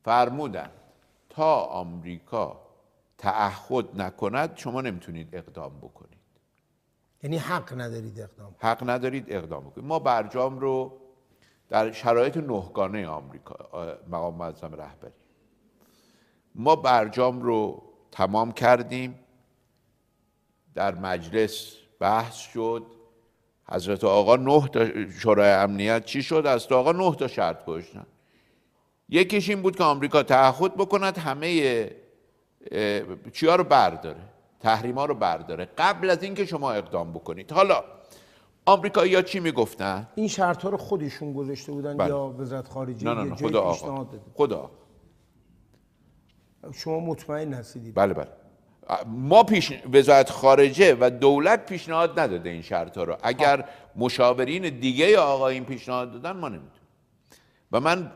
فرمودن 0.04 0.70
تا 1.28 1.60
آمریکا 1.60 2.60
تعهد 3.18 4.00
نکند 4.00 4.56
شما 4.56 4.80
نمی‌تونید 4.80 5.34
اقدام 5.34 5.78
بکنید. 5.78 6.18
یعنی 7.22 7.36
حق 7.36 7.80
ندارید 7.80 8.20
اقدام 8.20 8.54
حق 8.58 8.90
ندارید 8.90 9.24
اقدام 9.28 9.64
بکنید. 9.64 9.86
ما 9.86 9.98
برجام 9.98 10.58
رو 10.58 11.00
در 11.68 11.92
شرایط 11.92 12.36
نهگانه 12.36 13.06
آمریکا 13.06 13.54
مقام 14.08 14.34
معظم 14.34 14.74
رهبری. 14.74 15.12
ما 16.54 16.76
برجام 16.76 17.42
رو 17.42 17.82
تمام 18.12 18.52
کردیم. 18.52 19.18
در 20.74 20.94
مجلس 20.94 21.76
بحث 22.00 22.34
شد. 22.34 22.86
حضرت 23.70 24.04
آقا 24.04 24.36
نه 24.36 24.68
تا 24.68 25.10
شورای 25.10 25.50
امنیت 25.50 26.04
چی 26.04 26.22
شد؟ 26.22 26.42
از 26.46 26.72
آقا 26.72 26.92
نه 26.92 27.14
تا 27.14 27.28
شرط 27.28 27.64
گذاشتن 27.64 28.06
یکیش 29.08 29.48
این 29.48 29.62
بود 29.62 29.76
که 29.76 29.84
آمریکا 29.84 30.22
تعهد 30.22 30.76
بکند 30.76 31.18
همه 31.18 31.90
چیا 33.32 33.56
رو 33.56 33.64
برداره 33.64 34.20
تحریما 34.60 35.04
رو 35.04 35.14
برداره. 35.14 35.68
قبل 35.78 36.10
از 36.10 36.22
اینکه 36.22 36.46
شما 36.46 36.72
اقدام 36.72 37.12
بکنید. 37.12 37.52
حالا 37.52 37.84
آمریکا 38.66 39.06
یا 39.06 39.22
چی 39.22 39.40
می‌گفتن؟ 39.40 40.08
این 40.14 40.28
شرط 40.28 40.62
ها 40.62 40.68
رو 40.68 40.76
خودشون 40.76 41.32
گذاشته 41.32 41.72
بودن 41.72 41.96
بله. 41.96 42.08
یا 42.08 42.34
وزارت 42.38 42.68
خارجه 42.68 43.04
نه 43.04 43.14
نه 43.14 43.24
نه 43.24 43.34
خدا 43.34 43.60
آقا. 43.60 44.06
خدا 44.34 44.70
شما 46.72 47.00
مطمئن 47.00 47.52
هستید؟ 47.52 47.94
بله 47.94 48.14
بله. 48.14 48.28
ما 49.06 49.42
پیش 49.42 49.72
وزارت 49.92 50.30
خارجه 50.30 50.96
و 51.00 51.10
دولت 51.10 51.66
پیشنهاد 51.66 52.20
نداده 52.20 52.50
این 52.50 52.62
شرط 52.62 52.98
ها 52.98 53.04
رو. 53.04 53.16
اگر 53.22 53.68
مشاورین 53.96 54.78
دیگه 54.78 55.18
آقا 55.18 55.48
این 55.48 55.64
پیشنهاد 55.64 56.12
دادن 56.12 56.32
ما 56.32 56.48
نمی‌دونیم 56.48 56.80
و 57.72 57.80
من 57.80 58.12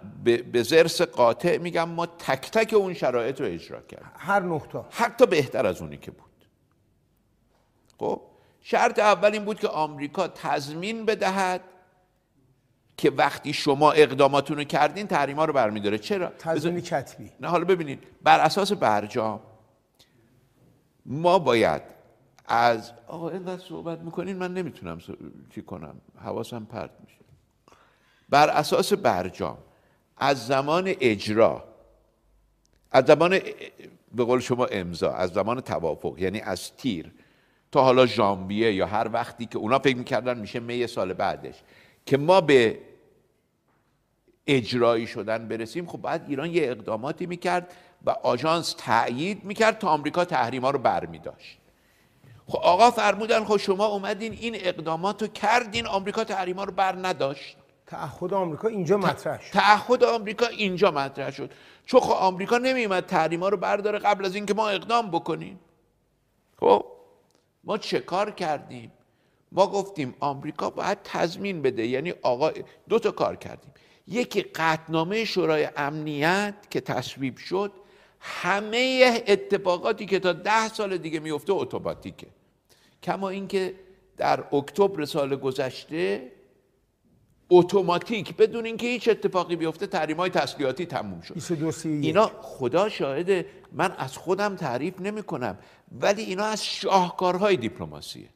به 0.52 0.62
زرس 0.62 1.02
قاطع 1.02 1.58
میگم 1.58 1.88
ما 1.88 2.06
تک 2.06 2.50
تک 2.50 2.74
اون 2.74 2.94
شرایط 2.94 3.40
رو 3.40 3.47
اجرا 3.47 3.80
کردیم. 3.80 4.10
هر 4.16 4.40
نقطه 4.40 4.84
حتی 4.90 5.26
بهتر 5.26 5.66
از 5.66 5.80
اونی 5.80 5.97
که 5.97 6.10
بود. 6.10 6.24
خب 7.98 8.20
شرط 8.62 8.98
اول 8.98 9.32
این 9.32 9.44
بود 9.44 9.60
که 9.60 9.68
آمریکا 9.68 10.28
تضمین 10.28 11.06
بدهد 11.06 11.60
که 12.97 13.10
وقتی 13.10 13.52
شما 13.52 13.92
اقداماتون 13.92 14.56
رو 14.56 14.64
کردین 14.64 15.06
تحریما 15.06 15.44
رو 15.44 15.52
برمیداره. 15.52 15.98
چرا؟ 15.98 16.32
تضمین 16.38 16.80
کتبی. 16.80 17.30
نه 17.40 17.48
حالا 17.48 17.64
ببینید. 17.64 18.02
بر 18.22 18.40
اساس 18.40 18.72
برجام 18.72 19.40
ما 21.11 21.39
باید 21.39 21.83
از 22.47 22.93
آقا 23.07 23.31
اینقدر 23.31 23.62
صحبت 23.62 23.99
می‌کنین 23.99 24.37
من 24.37 24.55
نمی‌تونم 24.55 24.99
چی 25.55 25.62
کنم. 25.62 25.95
حواسم 26.19 26.65
پرت 26.65 26.91
میشه. 27.05 27.19
بر 28.28 28.49
اساس 28.49 28.93
برجام 28.93 29.59
از 30.17 30.47
زمان 30.47 30.95
اجرا 31.01 31.65
از 32.91 33.05
زمان 33.05 33.39
به 34.15 34.25
قول 34.25 34.41
شما 34.41 34.65
امضا 34.65 35.12
از 35.12 35.31
زمان 35.31 35.61
توافق 35.61 36.19
یعنی 36.19 36.41
از 36.41 36.77
تیر 36.77 37.12
تا 37.73 37.83
حالا 37.83 38.07
ژانویه 38.07 38.75
یا 38.75 38.87
هر 38.87 39.11
وقتی 39.12 39.47
که 39.47 39.59
اونا 39.59 39.78
فکر 39.78 39.97
می‌کردن 39.97 40.39
میشه 40.39 40.61
می 40.61 40.87
سال 40.87 41.12
بعدش 41.12 41.62
که 42.07 42.17
ما 42.17 42.41
به 42.41 42.78
اجرایی 44.47 45.07
شدن 45.07 45.49
برسیم 45.49 45.87
خب 45.87 46.03
بعد 46.03 46.25
ایران 46.28 46.51
یه 46.51 46.62
اقداماتی 46.62 47.27
می‌کرد 47.27 47.75
و 48.05 48.10
آژانس 48.10 48.75
تأیید 48.78 49.44
می‌کرد 49.44 49.78
تا 49.78 49.89
آمریکا 49.89 50.25
تحریما 50.25 50.70
رو 50.70 50.78
برمیداشت. 50.78 51.59
خب 52.47 52.59
آقا 52.59 52.91
فرمودن 52.91 53.44
خب 53.44 53.57
شما 53.57 53.86
اومدین 53.86 54.33
این 54.33 54.55
اقدامات 54.57 55.23
رو 55.23 55.28
کردین 55.28 55.86
آمریکا 55.86 56.25
تحریما 56.25 56.65
رو 56.65 56.73
بر 56.73 56.97
نداشت. 57.07 57.57
تعهد 57.86 58.35
آمریکا 58.35 58.68
اینجا 58.68 58.97
مطرح 58.97 59.41
شد. 59.41 59.52
تعهد 59.52 60.05
آمریکا 60.05 60.47
اینجا 60.47 60.91
مطرح 60.91 61.31
شد. 61.31 61.51
چون 61.86 62.01
خب 62.01 62.12
آمریکا 62.12 62.59
نمیومد 62.59 63.07
تحریما 63.07 63.49
رو 63.49 63.57
برداره 63.57 63.99
قبل 63.99 64.25
از 64.25 64.35
اینکه 64.35 64.55
ما 64.55 64.68
اقدام 64.68 65.10
بکنیم. 65.10 65.60
خب 66.60 66.85
ما 67.65 67.78
چه 67.78 68.01
کار 68.01 68.31
کردیم؟ 68.31 68.93
ما 69.52 69.67
گفتیم 69.67 70.15
آمریکا 70.20 70.70
باید 70.70 70.99
تضمین 71.05 71.62
بده. 71.62 71.86
یعنی 71.86 72.15
آقا 72.23 72.51
دو 72.89 72.99
تا 72.99 73.10
کار 73.10 73.36
کردیم. 73.36 73.75
یکی 74.07 74.43
قطنامه 74.43 75.25
شورای 75.25 75.68
امنیت 75.77 76.55
که 76.70 76.81
تصویب 76.81 77.36
شد 77.36 77.73
همه 78.20 79.22
اتفاقاتی 79.26 80.06
که 80.06 80.18
تا 80.18 80.32
ده 80.32 80.68
سال 80.68 80.97
دیگه 80.98 81.20
میفته 81.20 81.52
اتوماتیکه. 81.52 82.26
کما 83.02 83.28
اینکه 83.28 83.74
در 84.16 84.44
اکتبر 84.55 85.05
سال 85.05 85.36
گذشته 85.36 86.32
اتوماتیک 87.50 88.36
بدون 88.36 88.66
اینکه 88.66 88.86
هیچ 88.86 89.08
اتفاقی 89.08 89.56
بیفته 89.56 89.86
تحریم 89.86 90.16
های 90.16 90.30
تسلیحاتی 90.30 90.86
تموم 90.86 91.20
شد. 91.20 91.34
22 91.34 91.72
اینا 91.84 92.30
خدا 92.42 92.88
شاهده 92.88 93.47
من 93.72 93.94
از 93.98 94.16
خودم 94.16 94.56
تعریف 94.56 95.00
نمی 95.00 95.22
کنم 95.22 95.58
ولی 96.00 96.22
اینا 96.22 96.44
از 96.44 96.64
شاهکارهای 96.64 97.56
دیپلماسیه. 97.56 98.28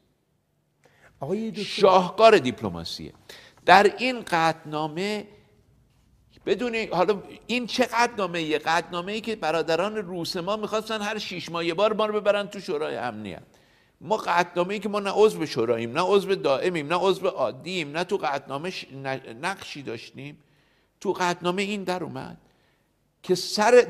شاهکار 1.55 2.37
دیپلماسیه. 2.37 3.13
در 3.65 3.93
این 3.97 4.23
قطنامه 4.27 5.27
بدون 6.45 6.87
حالا 6.91 7.23
این 7.47 7.67
چه 7.67 7.83
قطنامه 7.85 8.39
ایه 8.39 8.57
قطنامه 8.57 9.11
ای 9.11 9.21
که 9.21 9.35
برادران 9.35 9.95
روس 9.95 10.37
ما 10.37 10.55
می‌خواستن 10.55 11.01
هر 11.01 11.17
شیش 11.17 11.49
ماه 11.49 11.65
یه 11.65 11.73
بار 11.73 11.93
ما 11.93 12.05
رو 12.05 12.21
ببرن 12.21 12.47
تو 12.47 12.59
شورای 12.59 12.95
امنیت 12.97 13.43
ما 14.01 14.17
قطنامه 14.17 14.73
ای 14.73 14.79
که 14.79 14.89
ما 14.89 14.99
نه 14.99 15.11
عضو 15.15 15.45
شوراییم 15.45 15.91
نه 15.91 16.01
عضو 16.01 16.35
دائمیم 16.35 16.87
نه 16.87 16.95
عضو 16.95 17.27
عادیم 17.27 17.91
نه 17.97 18.03
تو 18.03 18.17
قطنامه 18.17 18.69
ش- 18.69 18.85
نقشی 19.41 19.81
داشتیم. 19.83 20.37
تو 21.01 21.13
قطنامه 21.13 21.61
این 21.61 21.83
در 21.83 22.03
اومد 22.03 22.37
که 23.23 23.35
سر 23.35 23.87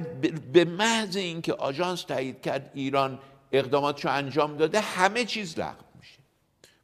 به 0.54 0.66
محض 0.66 1.16
اینکه 1.16 1.54
آژانس 1.54 2.04
تایید 2.04 2.42
کرد 2.42 2.72
ایران 2.74 3.20
اقداماتشو 3.52 4.10
انجام 4.10 4.58
داده 4.58 4.80
همه 4.80 5.26
چیز 5.26 5.60
لغو 5.60 5.84
میشه. 6.00 6.20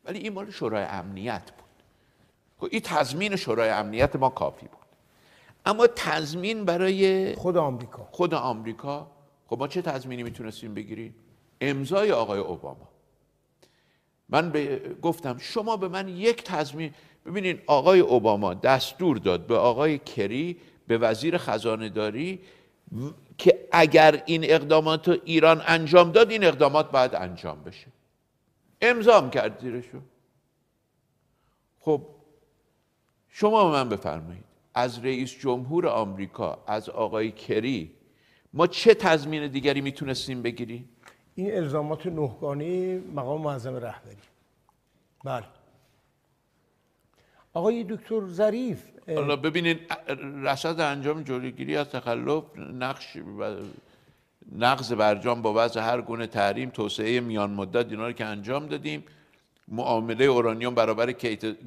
ولی 0.06 0.20
این 0.20 0.34
مال 0.34 0.52
شورای 0.52 0.84
امنیت 0.84 1.52
بود. 1.52 1.66
خب 2.58 2.68
این 2.72 2.82
تضمین 2.82 3.36
شورای 3.36 3.70
امنیت 3.70 4.16
ما 4.16 4.30
کافی 4.30 4.68
بود. 4.68 4.79
اما 5.66 5.88
تضمین 5.88 6.66
برای 6.66 7.36
خود 7.36 7.58
آمریکا. 7.58 8.08
خود 8.12 8.34
آمریکا 8.34 9.12
خب 9.48 9.60
ما 9.60 9.68
چه 9.68 9.82
تضمینی 9.82 10.24
می‌تونستیم 10.24 10.74
بگیریم؟ 10.74 11.16
امضای 11.62 12.12
آقای 12.12 12.40
اوباما. 12.40 12.90
من 14.30 14.50
به 14.52 14.82
گفتم 15.02 15.38
شما 15.38 15.78
به 15.78 15.88
من 15.88 16.08
یک 16.08 16.44
تضمین 16.44 16.94
ببینید 17.26 17.62
آقای 17.68 18.00
اوباما 18.00 18.54
دستور 18.54 19.18
داد 19.18 19.48
به 19.48 19.58
آقای 19.58 19.98
کری 19.98 20.58
به 20.88 20.98
وزیر 20.98 21.38
خزانه 21.38 21.90
داری 21.90 22.40
که 23.38 23.68
اگر 23.72 24.24
این 24.26 24.44
اقدامات 24.44 25.08
رو 25.08 25.18
ایران 25.26 25.64
انجام 25.68 26.12
داد 26.12 26.32
این 26.32 26.44
اقدامات 26.44 26.92
باید 26.92 27.16
انجام 27.16 27.64
بشه. 27.64 27.88
امضام 28.82 29.30
کرد 29.30 29.62
زیرشو 29.62 30.00
خب 31.80 32.02
شما 33.30 33.66
به 33.66 33.72
من 33.72 33.90
بفرمایید. 33.90 34.49
از 34.80 35.00
رئیس 35.06 35.40
جمهور 35.40 35.88
آمریکا 35.88 36.64
از 36.68 36.90
آقای 36.90 37.32
کری 37.32 37.92
ما 38.54 38.68
چه 38.68 38.94
تضمین 38.94 39.48
دیگری 39.48 39.82
می‌تونستیم 39.82 40.42
بگیریم؟ 40.42 40.90
این 41.36 41.56
الزامات 41.56 42.06
نهگانه 42.06 43.00
مقام 43.16 43.42
معظم 43.42 43.76
رهبری. 43.76 44.16
بله. 45.26 45.46
آقای 47.54 47.84
دکتر 47.84 48.26
ظریف 48.26 48.84
حالا 49.08 49.36
ببینید 49.36 49.80
رصد 50.44 50.80
انجام 50.80 51.24
جلوگیری 51.24 51.78
از 51.78 51.90
تخلف 51.90 52.44
نقش 52.58 53.16
و 53.16 53.56
نقض 54.56 54.94
برجام 54.94 55.42
با 55.42 55.54
وضع 55.56 55.82
هر 55.82 56.02
گونه 56.02 56.28
تحریم 56.28 56.70
توسعه 56.70 57.20
میان 57.20 57.52
مدت 57.52 57.92
اینا 57.92 58.08
رو 58.08 58.14
که 58.14 58.26
انجام 58.26 58.68
دادیم. 58.68 59.04
معامله 59.72 60.26
اورانیوم 60.26 60.76
برابر 60.76 61.12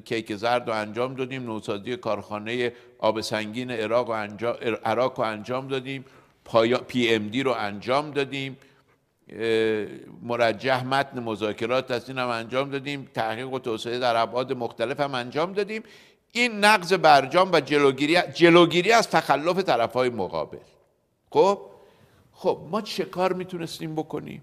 کیک 0.05 0.35
زرد 0.35 0.67
رو 0.67 0.73
انجام 0.73 1.15
دادیم 1.15 1.43
نوسازی 1.43 1.97
کارخانه 1.97 2.73
آب 2.99 3.21
سنگین 3.21 3.71
عراق 3.71 4.07
رو 4.07 4.13
انجام, 4.13 4.55
عراق 4.85 5.19
رو 5.19 5.25
انجام 5.25 5.67
دادیم 5.67 6.05
پی 6.87 7.09
ام 7.09 7.27
دی 7.27 7.43
رو 7.43 7.51
انجام 7.51 8.11
دادیم 8.11 8.57
مرجح 10.21 10.85
متن 10.85 11.19
مذاکرات 11.19 12.09
این 12.09 12.17
هم 12.17 12.27
انجام 12.27 12.69
دادیم 12.69 13.09
تحقیق 13.13 13.53
و 13.53 13.59
توسعه 13.59 13.99
در 13.99 14.15
ابعاد 14.15 14.53
مختلف 14.53 14.99
هم 14.99 15.15
انجام 15.15 15.53
دادیم. 15.53 15.83
این 16.31 16.65
نقض 16.65 16.93
برجام 16.93 17.51
و 17.51 17.59
جلوگیری 17.59 18.17
جلوگیری 18.33 18.91
از 18.91 19.09
تخلف 19.09 19.57
طرفهای 19.57 20.09
مقابل. 20.09 20.57
خب؟ 21.29 21.61
خب 22.31 22.59
ما 22.71 22.81
چه 22.81 23.05
کار 23.05 23.33
می‌تونستیم 23.33 23.95
بکنیم؟ 23.95 24.41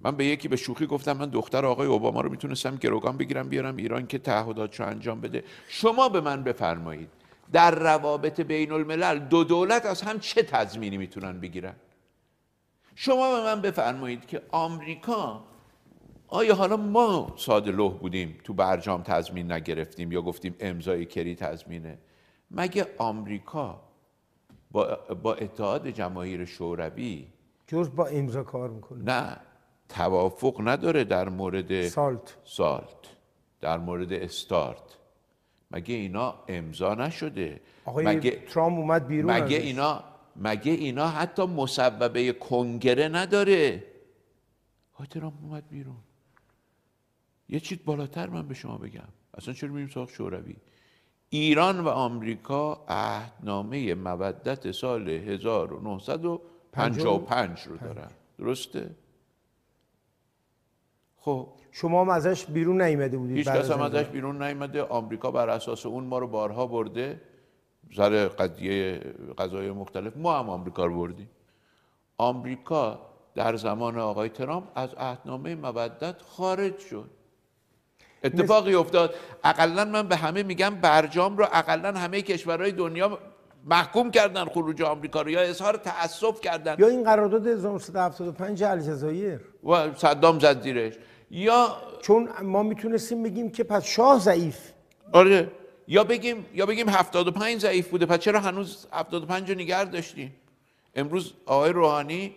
من 0.00 0.16
به 0.16 0.24
یکی 0.24 0.48
به 0.48 0.56
شوخی 0.56 0.86
گفتم 0.86 1.12
من 1.12 1.30
دختر 1.30 1.66
آقای 1.66 1.86
اوباما 1.86 2.20
رو 2.20 2.30
می‌تونستم 2.30 2.76
گروگان 2.76 3.16
بگیرم 3.16 3.48
بیارم 3.48 3.76
ایران 3.76 4.06
که 4.06 4.18
تعهداتشو 4.18 4.86
انجام 4.86 5.20
بده. 5.20 5.44
شما 5.68 6.08
به 6.08 6.20
من 6.20 6.42
بفرمایید 6.42 7.08
در 7.52 7.70
روابط 7.70 8.40
بین 8.40 8.72
الملل 8.72 9.18
دو 9.18 9.44
دولت 9.44 9.86
از 9.86 10.02
هم 10.02 10.18
چه 10.18 10.42
تضمینی 10.42 10.96
می‌تونن 10.96 11.40
بگیرن؟ 11.40 11.74
شما 12.94 13.36
به 13.36 13.42
من 13.42 13.60
بفرمایید 13.60 14.26
که 14.26 14.42
آمریکا 14.50 15.44
آیا 16.28 16.54
حالا 16.54 16.76
ما 16.76 17.34
ساده 17.36 17.70
لوح 17.70 17.98
بودیم 17.98 18.38
تو 18.44 18.54
برجام 18.54 19.02
تضمین 19.02 19.52
نگرفتیم 19.52 20.12
یا 20.12 20.22
گفتیم 20.22 20.54
امضای 20.60 21.06
کری 21.06 21.34
تضمینه؟ 21.34 21.98
مگه 22.50 22.86
آمریکا 22.98 23.80
با, 24.70 24.98
با 25.22 25.34
اتحاد 25.34 25.88
جماهیر 25.88 26.44
شوروی 26.44 27.26
جز 27.66 27.90
با 27.96 28.06
امضا 28.06 28.42
کار 28.42 28.70
می‌کنه؟ 28.70 29.04
نه. 29.04 29.36
توافق 29.88 30.60
نداره 30.64 31.04
در 31.04 31.28
مورد 31.28 31.88
سالت. 31.88 32.36
سالت. 32.44 33.16
در 33.60 33.78
مورد 33.78 34.12
استارت. 34.12 34.98
مگه 35.70 35.94
اینا 35.94 36.34
امضا 36.48 36.94
نشده؟ 36.94 37.60
آقای 37.84 38.06
مگه 38.06 38.30
ترامپ 38.30 38.78
اومد 38.78 39.06
بیرون 39.06 39.32
مگه. 39.32 39.56
اینا 39.56 40.04
مگه 40.36 40.72
اینا 40.72 41.08
حتی 41.08 41.42
مصوبه 41.42 42.32
کنگره 42.32 43.08
نداره؟ 43.08 43.84
آقای 44.94 45.06
ترامپ 45.06 45.34
اومد 45.42 45.68
بیرون. 45.68 45.96
یه 47.48 47.60
چیز 47.60 47.78
بالاتر 47.84 48.28
من 48.28 48.48
به 48.48 48.54
شما 48.54 48.78
بگم. 48.78 49.08
اصلا 49.34 49.54
چرا 49.54 49.70
میریم 49.70 49.88
سراغ 49.88 50.10
شوروی؟ 50.10 50.56
ایران 51.30 51.80
و 51.80 51.88
آمریکا 51.88 52.84
عهدنامه 52.88 53.94
مودت 53.94 54.72
سال 54.72 55.08
1955 55.08 57.60
رو 57.60 57.76
دارن. 57.76 58.10
درسته؟ 58.38 58.90
خب. 61.20 61.48
شما 61.72 62.00
هم 62.00 62.08
ازش 62.08 62.44
بیرون 62.44 62.82
نیامده 62.82 63.16
بودید 63.16 63.36
هیچ 63.36 63.48
کس 63.48 63.70
هم 63.70 63.80
از 63.80 63.94
ازش 63.94 64.08
بیرون 64.08 64.42
نیامده 64.42 64.82
آمریکا 64.82 65.30
بر 65.30 65.48
اساس 65.48 65.86
اون 65.86 66.04
ما 66.04 66.18
رو 66.18 66.26
بارها 66.26 66.66
برده. 66.66 67.20
سر 67.96 68.28
قضیه 68.28 69.00
قضای 69.38 69.70
مختلف. 69.70 70.16
ما 70.16 70.38
هم 70.38 70.50
آمریکا 70.50 70.84
رو 70.84 70.98
بردیم. 70.98 71.30
آمریکا 72.18 73.00
در 73.34 73.56
زمان 73.56 73.98
آقای 73.98 74.28
ترامپ 74.28 74.64
از 74.74 74.94
عهدنامه 74.94 75.54
مودت 75.54 76.22
خارج 76.22 76.78
شد. 76.78 77.10
اتفاقی 78.24 78.74
افتاد. 78.74 79.14
اقلا 79.44 79.84
من 79.84 80.08
به 80.08 80.16
همه 80.16 80.42
میگم 80.42 80.74
برجام 80.74 81.36
رو 81.36 81.46
اقلا 81.52 81.92
همه 81.92 82.22
کشورهای 82.22 82.72
دنیا 82.72 83.18
محکوم 83.64 84.10
کردن 84.10 84.44
خروج 84.44 84.82
آمریکا 84.82 85.22
رو 85.22 85.30
یا 85.30 85.40
اظهار 85.40 85.76
تأسف 85.76 86.40
کردن. 86.40 86.76
یا 86.78 86.86
این 86.86 87.04
قرارداد 87.04 87.46
1975 87.46 88.62
الجزایر 88.62 89.40
و 89.64 89.94
صدام 89.94 90.38
زد 90.38 90.62
زیرش. 90.62 90.94
یا 91.30 91.76
چون 92.02 92.28
ما 92.42 92.62
می‌تونستیم 92.62 93.22
بگیم 93.22 93.50
که 93.50 93.64
پس 93.64 93.84
شاه 93.84 94.18
ضعیف. 94.20 94.58
آره. 95.12 95.52
یا 95.88 96.04
بگیم 96.04 96.46
یا 96.54 96.66
بگیم 96.66 96.88
75 96.88 97.60
ضعیف 97.60 97.88
بوده 97.88 98.06
پس 98.06 98.18
چرا 98.18 98.40
هنوز 98.40 98.86
75 98.92 99.50
رو 99.50 99.56
نگه 99.56 99.84
داشتیم؟ 99.84 100.34
امروز 100.94 101.32
آقای 101.46 101.72
روحانی 101.72 102.34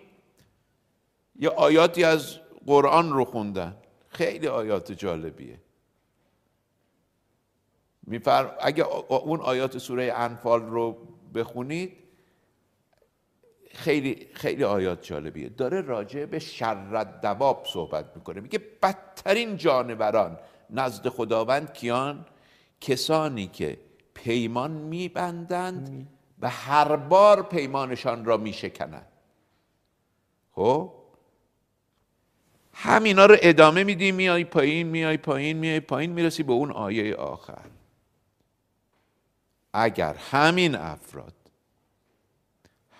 یه 1.40 1.50
آیاتی 1.50 2.04
از 2.04 2.36
قرآن 2.68 3.14
رو 3.14 3.26
خوندن. 3.26 3.76
خیلی 4.08 4.48
آیات 4.48 4.92
جالبیه. 4.92 5.58
میفر... 8.08 8.56
اگه 8.62 8.86
اون 9.10 9.40
آیات 9.40 9.78
سوره 9.78 10.14
انفال 10.16 10.62
رو 10.62 10.98
بخونید 11.36 11.98
خیلی 13.74 14.28
خیلی 14.34 14.64
آیات 14.64 15.04
جالبیه. 15.04 15.50
داره 15.50 15.82
راجع 15.82 16.26
به 16.26 16.40
شر 16.40 17.04
دواب 17.04 17.66
صحبت 17.68 18.06
می‌کنه. 18.16 18.42
میگه 18.42 18.60
بدترین 18.84 19.58
جانوران 19.58 20.40
نزد 20.70 21.10
خداوند 21.10 21.74
کیان؟ 21.74 22.26
کسانی 22.82 23.48
که 23.48 23.78
پیمان 24.14 24.72
میبندند 24.72 26.08
و 26.40 26.50
هر 26.50 26.96
بار 26.96 27.44
پیمانشان 27.44 28.26
را 28.26 28.38
میشکنند. 28.38 29.08
خب؟ 30.52 30.94
همینا 32.74 33.26
رو 33.26 33.36
ادامه 33.42 33.84
میدی 33.84 34.12
میای 34.12 34.44
پایین 34.44 34.88
میای 34.88 35.18
پایین 35.18 35.58
میای 35.58 35.80
پایین 35.80 36.12
می‌رسی 36.12 36.44
به 36.44 36.54
اون 36.54 36.72
آیه 36.72 37.16
آخر. 37.16 37.66
اگر 39.74 40.14
همین 40.14 40.76
افراد 40.76 41.34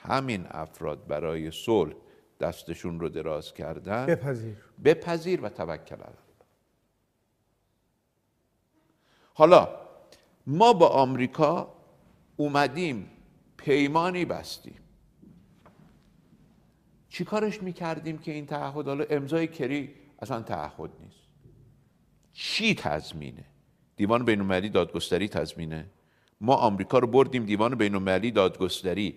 همین 0.04 0.48
افراد 0.50 1.08
برای 1.08 1.52
صلح 1.52 1.94
دستشون 2.40 3.00
رو 3.00 3.10
دراز 3.10 3.54
کردن 3.54 4.06
بپذیر. 4.06 4.58
بپذیر 4.84 5.42
و 5.42 5.50
توکل 5.50 5.96
علی 5.96 6.16
حالا 9.34 9.70
ما 10.48 10.74
با 10.74 10.88
آمریکا 10.88 11.74
اومدیم 12.38 13.10
پیمانی 13.58 14.26
بستیم. 14.26 14.80
چی 17.10 17.26
کارش 17.26 17.64
می‌کردیم 17.64 18.18
که 18.18 18.32
این 18.32 18.46
تعهد؟ 18.46 18.88
حالا 18.88 19.06
امضای 19.10 19.48
کری 19.48 19.96
اصلا 20.20 20.42
تعهد 20.42 20.90
نیست. 21.00 21.18
چی 22.34 22.76
تضمینه؟ 22.76 23.46
دیوان 23.96 24.26
بین 24.26 24.40
المللی 24.40 24.70
دادگستری 24.70 25.28
تضمینه؟ 25.28 25.90
ما 26.42 26.56
آمریکا 26.56 27.00
رو 27.00 27.08
بردیم 27.08 27.46
دیوان 27.46 27.76
بین 27.76 27.96
المللی 27.96 28.32
دادگستری 28.32 29.16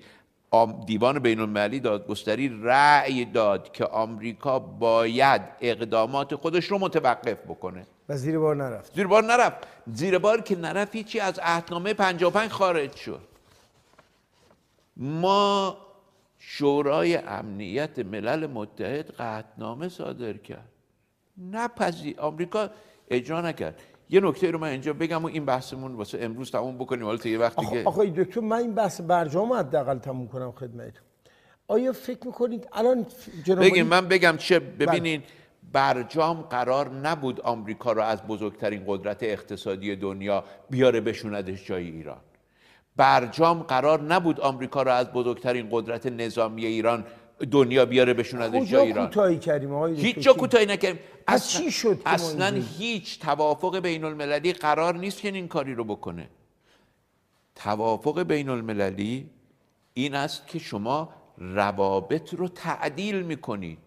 دیوان 0.86 1.18
بین 1.18 1.40
المللی 1.40 1.80
دادگستری 1.80 2.60
رأی 2.62 3.24
داد 3.24 3.72
که 3.72 3.84
آمریکا 3.84 4.58
باید 4.58 5.42
اقدامات 5.60 6.34
خودش 6.34 6.64
رو 6.64 6.78
متوقف 6.78 7.38
بکنه. 7.38 7.86
و 8.08 8.16
زیر 8.16 8.38
بار 8.38 8.56
نرفت. 8.56 8.94
زیر 8.94 9.06
بار 9.06 9.24
نرفت. 9.24 9.66
زیر 9.86 10.18
بار 10.18 10.40
که 10.40 10.56
نرفت 10.56 10.94
هیچی 10.94 11.20
از 11.20 11.38
عهدنامه 11.38 11.94
55 11.94 12.50
خارج 12.50 12.96
شد. 12.96 13.20
ما 14.96 15.76
شورای 16.38 17.16
امنیت 17.16 17.98
ملل 17.98 18.46
متحد 18.46 19.10
قطنامه 19.10 19.88
صادر 19.88 20.32
کرد. 20.32 20.68
نپذی 21.52 22.14
آمریکا 22.18 22.70
اجرا 23.10 23.40
نکرد. 23.40 23.80
یه 24.14 24.20
نکته 24.20 24.50
رو 24.50 24.58
من 24.58 24.68
اینجا 24.68 24.92
بگم 24.92 25.22
و 25.22 25.26
این 25.26 25.44
بحثمون 25.44 25.94
واسه 25.94 26.18
امروز 26.20 26.50
تموم 26.50 26.78
بکنیم. 26.78 27.04
حالا 27.04 27.18
یه 27.24 27.38
وقت 27.38 27.60
دیگه 27.60 27.84
آقای 27.84 28.10
دکتر 28.10 28.40
من 28.40 28.56
این 28.56 28.74
بحث 28.74 29.00
برجام 29.00 29.52
حداقل 29.52 29.98
تموم 29.98 30.28
کنم 30.28 30.52
خدمتتون. 30.52 31.04
آیا 31.68 31.92
فکر 31.92 32.26
می‌کنید 32.26 32.68
الان 32.72 33.06
جناب 33.44 33.64
بگیم 33.64 33.86
من 33.86 34.08
بگم 34.08 34.36
چه 34.38 34.58
ببینین 34.58 35.22
برجام 35.72 36.42
قرار 36.42 36.90
نبود 36.90 37.40
آمریکا 37.40 37.92
رو 37.92 38.02
از 38.02 38.22
بزرگترین 38.22 38.82
قدرت 38.86 39.22
اقتصادی 39.22 39.96
دنیا 39.96 40.44
بیاره 40.70 41.00
بشوندش 41.00 41.66
جای 41.66 41.84
ایران. 41.84 42.20
برجام 42.96 43.62
قرار 43.62 44.02
نبود 44.02 44.40
آمریکا 44.40 44.82
را 44.82 44.94
از 44.94 45.12
بزرگترین 45.12 45.68
قدرت 45.70 46.06
نظامی 46.06 46.66
ایران 46.66 47.04
دنیا 47.44 47.86
بیاره 47.86 48.14
بشوندش 48.14 48.70
جای 48.70 48.86
ایران. 48.86 49.06
کوتاهی 49.06 49.38
کردیم 49.38 49.72
آقای 49.72 50.00
هیچ 50.00 50.18
جا 50.18 50.32
کوتاهی 50.32 50.66
نکردیم. 50.66 51.00
اصلا 51.28 51.60
چی 51.60 51.70
شد 51.70 52.02
اصلا 52.06 52.62
هیچ 52.78 53.20
توافق 53.20 53.78
بین 53.78 54.04
المللی 54.04 54.52
قرار 54.52 54.96
نیست 54.96 55.20
که 55.20 55.28
این 55.28 55.48
کاری 55.48 55.74
رو 55.74 55.84
بکنه. 55.84 56.28
توافق 57.54 58.22
بین 58.22 58.48
المللی 58.48 59.30
این 59.94 60.14
است 60.14 60.46
که 60.46 60.58
شما 60.58 61.08
روابط 61.38 62.34
رو 62.34 62.48
تعدیل 62.48 63.22
می‌کنید. 63.22 63.78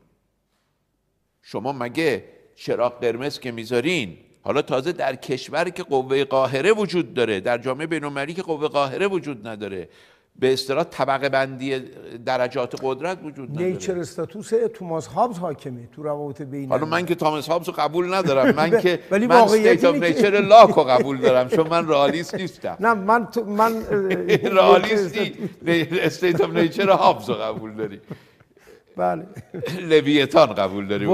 شما 1.41 1.71
مگه 1.71 2.23
چراغ 2.55 2.99
قرمز 2.99 3.39
که 3.39 3.51
می‌ذارین؟ 3.51 4.17
حالا 4.41 4.61
تازه 4.61 4.91
در 4.91 5.15
کشور 5.15 5.69
که 5.69 5.83
قوه 5.83 6.23
قاهره 6.23 6.71
وجود 6.71 7.13
داره 7.13 7.39
در 7.39 7.57
جامعه 7.57 7.87
بین‌المللی 7.87 8.33
که 8.33 8.41
قوه 8.41 8.67
قاهره 8.67 9.07
وجود 9.07 9.47
نداره. 9.47 9.89
به 10.39 10.53
اصطلاح 10.53 10.83
طبقه 10.83 11.29
بندی 11.29 11.79
درجات 12.25 12.75
قدرت 12.83 13.17
وجود 13.23 13.51
نداره. 13.51 13.67
nature 13.67 13.99
status 13.99 14.51
توماس 14.73 15.07
هابز 15.07 15.37
حاکمه 15.37 15.87
تو 15.95 16.03
روابط 16.03 16.41
بین 16.41 16.69
حالا 16.69 16.85
من 16.85 17.05
که 17.05 17.15
توماس 17.15 17.49
هابز 17.49 17.67
رو 17.67 17.73
قبول 17.77 18.13
ندارم. 18.13 18.55
من 18.55 18.69
که 18.81 18.99
ولی 19.11 19.27
من 19.27 19.35
state 19.35 19.85
of 19.85 19.95
nature 19.95 20.41
لاک 20.41 20.69
رو 20.69 20.83
قبول 20.83 21.17
دارم 21.17 21.47
چون 21.49 21.67
من 21.67 21.87
رئالیست 21.87 22.35
نیستم. 22.35 22.77
نه 22.79 22.93
من 22.93 23.25
تو 23.25 23.43
من 23.45 23.83
رئالیستی 24.59 25.33
state 26.01 26.41
of 26.41 26.49
nature 26.49 26.89
هابز 26.89 27.29
رو 27.29 27.35
قبول 27.35 27.73
داری. 27.75 27.99
بله. 28.97 29.25
لویتان 29.81 30.53
قبول 30.53 30.87
داری 30.87 31.05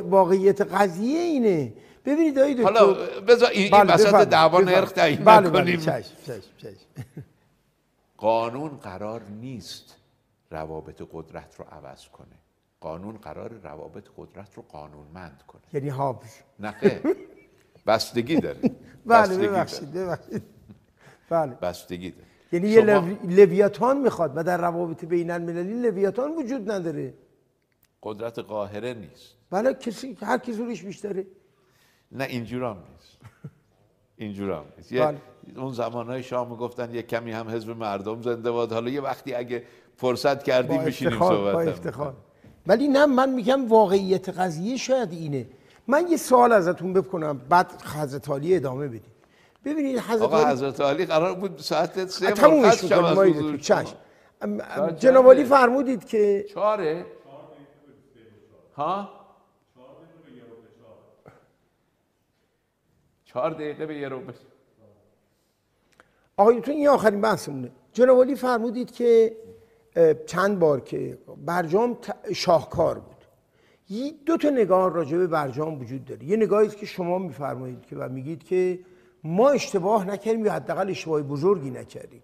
واقعیت 0.00 0.60
قضیه 0.60 1.20
اینه. 1.20 1.72
ببینید 2.06 2.38
آقای 2.38 2.54
دکتر 2.54 2.64
حالا 2.64 2.94
بذار 3.28 3.50
این 3.50 3.70
بله 3.70 3.94
وسط 3.94 4.28
دعوا 4.28 4.60
نرخ 4.60 4.92
تعیین 4.92 5.24
بله 5.24 5.50
بله 5.50 5.76
چشم. 5.76 6.10
قانون 8.22 8.68
قرار 8.68 9.22
نیست 9.22 9.96
روابط 10.50 11.02
قدرت 11.12 11.54
رو 11.58 11.64
عوض 11.64 12.08
کنه. 12.08 12.38
قانون 12.80 13.16
قرار 13.16 13.52
روابط 13.52 14.08
قدرت 14.16 14.54
رو 14.54 14.62
قانونمند 14.62 15.42
کنه. 15.48 15.62
یعنی 15.72 15.88
هابز 15.88 16.34
نه 16.60 16.74
بستگی 17.86 18.36
داره. 18.36 18.60
بله 19.06 19.48
ببخشید 19.48 19.92
ببخشید. 19.92 20.42
بله. 21.30 21.54
بستگی 21.54 22.10
داره. 22.10 22.26
یعنی 22.52 22.68
یه 22.68 22.80
لویاتان 23.24 23.98
می‌خواد 23.98 24.32
و 24.36 24.42
در 24.42 24.60
روابط 24.60 25.04
بین 25.04 25.30
المللی 25.30 25.82
لویاتان 25.82 26.36
وجود 26.36 26.70
نداره. 26.70 27.14
قدرت 28.02 28.38
قاهره 28.38 28.94
نیست. 28.94 29.34
بله 29.50 29.74
کسی 29.74 30.16
هر 30.20 30.38
کی 30.38 30.52
زورش 30.52 30.82
بیشتره. 30.82 31.26
نه 32.12 32.24
اینجور 32.24 32.64
هم 32.64 32.76
نیست. 32.92 33.18
اینجور 34.16 34.50
هم 34.50 34.64
نیست. 34.76 34.92
اون 35.56 35.72
زمانهای 35.72 36.22
شاه 36.22 36.48
گفتن 36.48 36.94
یه 36.94 37.02
کمی 37.02 37.32
هم 37.32 37.48
حزب 37.48 37.70
مردم 37.70 38.22
زنده 38.22 38.50
باد. 38.50 38.72
حالا 38.72 38.90
یه 38.90 39.00
وقتی 39.00 39.34
اگه 39.34 39.62
فرصت 39.96 40.42
کردیم 40.42 40.84
بشینیم 40.84 41.18
صحبت 41.18 41.54
با 41.54 41.60
افتخار. 41.60 42.14
ولی 42.66 42.88
نه 42.88 43.06
من 43.06 43.30
میگم 43.30 43.68
واقعیت 43.68 44.28
قضیه 44.28 44.76
شاید 44.76 45.12
اینه. 45.12 45.46
من 45.86 46.06
یه 46.10 46.16
سوال 46.16 46.52
ازتون 46.52 46.92
بکنم 46.92 47.38
بعد 47.48 47.82
حضرت 47.82 48.30
علی 48.30 48.56
ادامه 48.56 48.88
بدیم 48.88 49.12
ببینید 49.64 49.98
حضرت 49.98 50.22
آقا 50.22 50.44
حضرت 50.44 50.80
علی 50.80 51.06
قرار 51.06 51.34
بود 51.34 51.58
ساعت 51.58 52.06
سه 52.06 52.48
مرخص 52.48 52.84
شب 52.84 53.04
از 53.04 53.18
چشم. 53.60 53.96
جناب 54.98 55.30
علی 55.30 55.44
فرمودید 55.44 56.04
که 56.04 56.46
چاره 56.54 57.06
ها؟ 58.76 59.08
چهار 63.24 63.50
دقیقه 63.50 63.86
به 63.86 63.98
یه 63.98 64.08
رو 64.08 64.20
آقایتون 66.42 66.74
این 66.74 66.88
آخرین 66.88 67.20
بحثمونه. 67.20 67.70
جناب 67.92 68.22
علی 68.22 68.34
فرمودید 68.34 68.90
که 68.90 69.36
چند 70.26 70.58
بار 70.58 70.80
که 70.80 71.18
برجام 71.46 71.98
شاهکار 72.32 72.98
بود. 72.98 73.24
دو 74.26 74.36
تا 74.36 74.50
نگاه 74.50 74.92
راجع 74.94 75.18
به 75.18 75.26
برجام 75.26 75.80
وجود 75.80 76.04
داره. 76.04 76.24
یه 76.24 76.36
نگاهی 76.36 76.68
که 76.68 76.86
شما 76.86 77.18
میفرمایید 77.18 77.86
که 77.86 77.96
و 77.96 78.08
میگید 78.08 78.44
که 78.44 78.78
ما 79.24 79.50
اشتباه 79.50 80.06
نکردیم 80.06 80.46
یا 80.46 80.52
حداقل 80.52 80.90
اشتباه 80.90 81.22
بزرگی 81.22 81.70
نکردیم. 81.70 82.22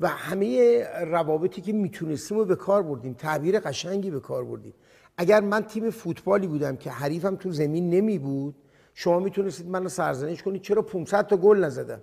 و 0.00 0.08
همه 0.08 0.82
روابطی 1.04 1.60
که 1.60 1.72
می‌تونستیم 1.72 2.38
رو 2.38 2.44
به 2.44 2.56
کار 2.56 2.82
بردیم 2.82 3.12
تعبیر 3.12 3.60
قشنگی 3.60 4.10
به 4.10 4.20
کار 4.20 4.44
بردیم. 4.44 4.74
اگر 5.16 5.40
من 5.40 5.62
تیم 5.62 5.90
فوتبالی 5.90 6.46
بودم 6.46 6.76
که 6.76 6.90
حریفم 6.90 7.36
تو 7.36 7.50
زمین 7.50 7.90
نمی 7.90 8.18
بود 8.18 8.54
شما 8.94 9.18
می‌تونستید 9.18 9.68
منو 9.68 9.88
سرزنش 9.88 10.42
کنید 10.42 10.62
چرا 10.62 10.82
500 10.82 11.26
تا 11.26 11.36
گل 11.36 11.64
نزدم؟ 11.64 12.00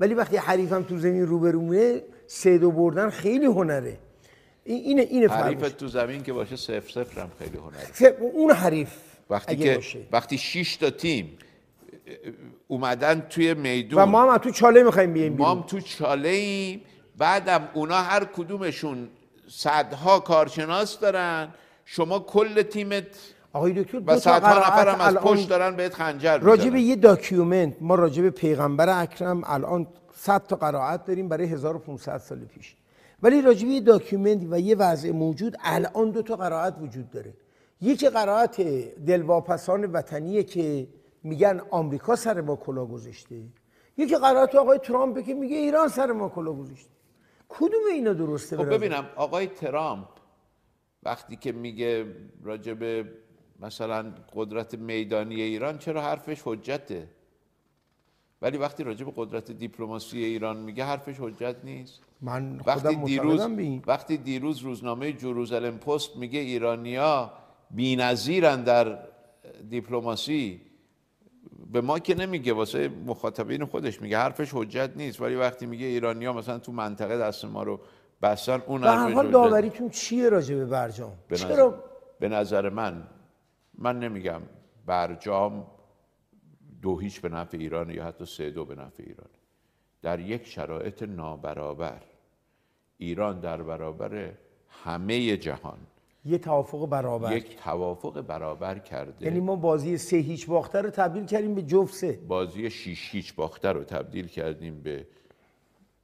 ولی 0.00 0.14
وقتی 0.14 0.36
حریفم 0.36 0.82
تو 0.82 0.98
زمین 0.98 1.26
روبرومونه 1.26 2.02
سه 2.26 2.58
دو 2.58 2.70
بردن 2.70 3.10
خیلی 3.10 3.46
هنره. 3.46 3.98
اینه 4.64 5.02
اینه 5.02 5.28
حریف 5.28 5.72
تو 5.72 5.88
زمین 5.88 6.22
که 6.22 6.32
باشه 6.32 6.56
صفر 6.56 6.90
صفر 6.90 7.20
هم 7.20 7.30
خیلی 7.38 7.58
هنره. 7.58 8.16
اون 8.20 8.50
حریف 8.50 8.90
وقتی 9.30 9.56
که 9.56 9.74
باشه. 9.74 9.98
وقتی 10.12 10.38
6 10.38 10.76
تا 10.76 10.90
تیم 10.90 11.38
اومدن 12.68 13.20
توی 13.20 13.54
میدون. 13.54 14.02
و 14.02 14.06
ما 14.06 14.32
هم 14.32 14.38
تو 14.38 14.50
چاله 14.50 14.82
می‌خوایم 14.82 15.12
بیایم 15.12 15.32
ما 15.32 15.50
هم 15.50 15.62
تو 15.62 15.80
چاله 15.80 16.28
ایم 16.28 16.80
بعدم 17.16 17.68
اونا 17.74 17.96
هر 17.96 18.24
کدومشون 18.24 19.08
صدها 19.48 20.20
کارشناس 20.20 21.00
دارن. 21.00 21.48
شما 21.84 22.18
کل 22.18 22.62
تیمت 22.62 23.06
آقای 23.52 23.72
دکتر 23.72 24.02
و 24.06 24.18
صدها 24.18 24.58
نفر 24.58 24.88
هم 24.88 25.00
از 25.00 25.14
پشت 25.14 25.48
دارن 25.48 25.76
بهت 25.76 25.94
خنجر 25.94 26.38
راجع 26.38 26.70
به 26.70 26.80
یه 26.80 26.96
document 26.96 27.76
ما 27.80 27.94
راجع 27.94 28.22
به 28.22 28.30
پیغمبر 28.30 29.02
اکرم 29.02 29.42
الان 29.44 29.86
100 30.14 30.46
تا 30.46 30.56
قرائت 30.56 31.04
داریم 31.04 31.28
برای 31.28 31.46
1500 31.46 32.18
سال 32.18 32.38
پیش. 32.38 32.76
ولی 33.22 33.42
راجع 33.42 33.66
به 33.66 33.72
یه 33.72 33.80
document 33.80 34.46
و 34.50 34.60
یه 34.60 34.76
وضع 34.76 35.10
موجود 35.10 35.56
الان 35.64 36.10
دو 36.10 36.22
تا 36.22 36.36
قرائت 36.36 36.74
وجود 36.80 37.10
داره. 37.10 37.34
یکی 37.80 38.08
قرائت 38.08 38.60
دلواپسان 39.06 39.84
وطنیه 39.84 40.42
که 40.42 40.88
میگن 41.22 41.60
آمریکا 41.70 42.16
سر 42.16 42.40
ما 42.40 42.56
کلا 42.56 42.86
گذاشته. 42.86 43.36
یکی 43.96 44.16
قرائت 44.16 44.54
آقای 44.54 44.78
ترامپ 44.78 45.24
که 45.24 45.34
میگه 45.34 45.56
ایران 45.56 45.88
سر 45.88 46.12
ما 46.12 46.28
کلا 46.28 46.52
گذاشته. 46.52 46.90
کدوم 47.48 47.82
اینا 47.92 48.12
درسته 48.12 48.56
خب 48.56 48.74
ببینم 48.74 49.08
آقای 49.16 49.46
ترامپ 49.46 50.08
وقتی 51.02 51.36
که 51.36 51.52
میگه 51.52 52.06
راجب 52.44 53.06
مثلا 53.58 54.12
قدرت 54.34 54.74
میدانی 54.74 55.42
ایران 55.42 55.78
چرا 55.78 56.02
حرفش 56.02 56.42
حجته؟ 56.44 57.08
ولی 58.42 58.58
وقتی 58.58 58.84
راجع 58.84 59.04
به 59.04 59.12
قدرت 59.16 59.50
دیپلماسی 59.50 60.24
ایران 60.24 60.56
میگه 60.56 60.84
حرفش 60.84 61.16
حجت 61.20 61.56
نیست. 61.64 62.00
من 62.20 62.60
وقتی 62.66 62.96
دیروز 62.96 63.40
وقتی 63.86 64.16
دیروز 64.16 64.58
روزنامه 64.58 65.12
جروزالم 65.12 65.78
پست 65.78 66.16
میگه 66.16 66.40
ایرانیا 66.40 67.32
بی‌نظیرن 67.70 68.62
در 68.62 68.98
دیپلماسی 69.68 70.60
به 71.72 71.80
ما 71.80 71.98
که 71.98 72.14
نمیگه 72.14 72.52
واسه 72.52 72.88
مخاطبین 72.88 73.64
خودش 73.64 74.02
میگه 74.02 74.18
حرفش 74.18 74.50
حجت 74.54 74.90
نیست. 74.96 75.20
ولی 75.20 75.34
وقتی 75.34 75.66
میگه 75.66 75.86
ایرانیا 75.86 76.32
مثلا 76.32 76.58
تو 76.58 76.72
منطقه 76.72 77.18
دست 77.18 77.44
ما 77.44 77.62
رو 77.62 77.80
بستن 78.22 78.62
اون 78.66 78.84
حرفش 78.84 79.14
حال 79.14 79.30
داوریتون 79.30 79.88
چیه 79.88 80.28
راجع 80.28 80.54
به 80.54 80.66
برجام؟ 80.66 81.12
به 81.28 81.34
نظر, 81.34 81.48
چرا؟ 81.48 81.84
به 82.20 82.28
نظر 82.28 82.68
من 82.68 83.02
من 83.78 83.98
نمیگم 83.98 84.42
برجام 84.86 85.66
دو 86.82 86.98
هیچ 86.98 87.20
به 87.20 87.28
نفع 87.28 87.58
ایران 87.58 87.90
یا 87.90 88.04
حتی 88.04 88.24
سه 88.24 88.50
دو 88.50 88.64
به 88.64 88.74
نفع 88.74 89.02
ایران 89.06 89.28
در 90.02 90.20
یک 90.20 90.46
شرایط 90.46 91.02
نابرابر 91.02 92.02
ایران 92.98 93.40
در 93.40 93.62
برابر 93.62 94.32
همه 94.68 95.36
جهان 95.36 95.78
یه 96.24 96.38
توافق 96.38 96.88
برابر. 96.88 97.36
یک 97.36 97.56
توافق 97.56 98.20
برابر 98.20 98.78
کرده. 98.78 99.24
یعنی 99.24 99.40
ما 99.40 99.56
بازی 99.56 99.98
سه 99.98 100.16
هیچ 100.16 100.46
باخته 100.46 100.80
رو 100.80 100.90
تبدیل 100.90 101.26
کردیم 101.26 101.54
به 101.54 101.62
جفت 101.62 101.94
سه. 101.94 102.12
بازی 102.12 102.70
شیش 102.70 103.08
هیچ 103.10 103.34
باخته 103.34 103.68
رو 103.68 103.84
تبدیل 103.84 104.26
کردیم 104.26 104.82
به 104.82 105.06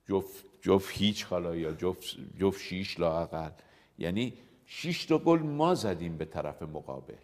جفت, 0.08 0.44
جفت 0.60 0.90
هیچ 0.90 1.24
حالا 1.24 1.56
یا 1.56 1.72
جفت, 1.72 2.16
جفت 2.38 2.60
شیش 2.60 3.00
لاقل 3.00 3.50
یعنی 3.98 4.32
شیش 4.66 5.04
تا 5.04 5.18
گل 5.18 5.38
ما 5.38 5.74
زدیم 5.74 6.16
به 6.16 6.24
طرف 6.24 6.62
مقابل. 6.62 7.14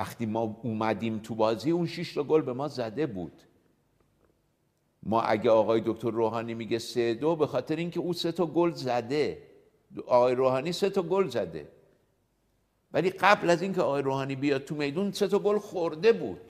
وقتی 0.00 0.26
ما 0.26 0.60
اومدیم 0.62 1.18
تو 1.18 1.34
بازی 1.34 1.70
اون 1.70 1.86
شیش 1.86 2.14
تا 2.14 2.22
گل 2.22 2.42
به 2.42 2.52
ما 2.52 2.68
زده 2.68 3.06
بود. 3.06 3.42
ما 5.02 5.20
اگه 5.20 5.50
آقای 5.50 5.82
دکتر 5.86 6.10
روحانی 6.10 6.54
میگه 6.54 6.78
سه 6.78 7.14
دو 7.14 7.36
به 7.36 7.46
خاطر 7.46 7.76
اینکه 7.76 8.00
او 8.00 8.12
سه 8.12 8.32
تا 8.32 8.46
گل 8.46 8.70
زده. 8.72 9.42
آقای 10.06 10.34
روحانی 10.34 10.72
سه 10.72 10.90
تا 10.90 11.02
گل 11.02 11.28
زده. 11.28 11.68
ولی 12.92 13.10
قبل 13.10 13.50
از 13.50 13.62
اینکه 13.62 13.80
آقای 13.82 14.02
روحانی 14.02 14.36
بیاد 14.36 14.64
تو 14.64 14.74
میدون 14.74 15.12
سه 15.12 15.28
تا 15.28 15.38
گل 15.38 15.58
خورده 15.58 16.12
بود. 16.12 16.40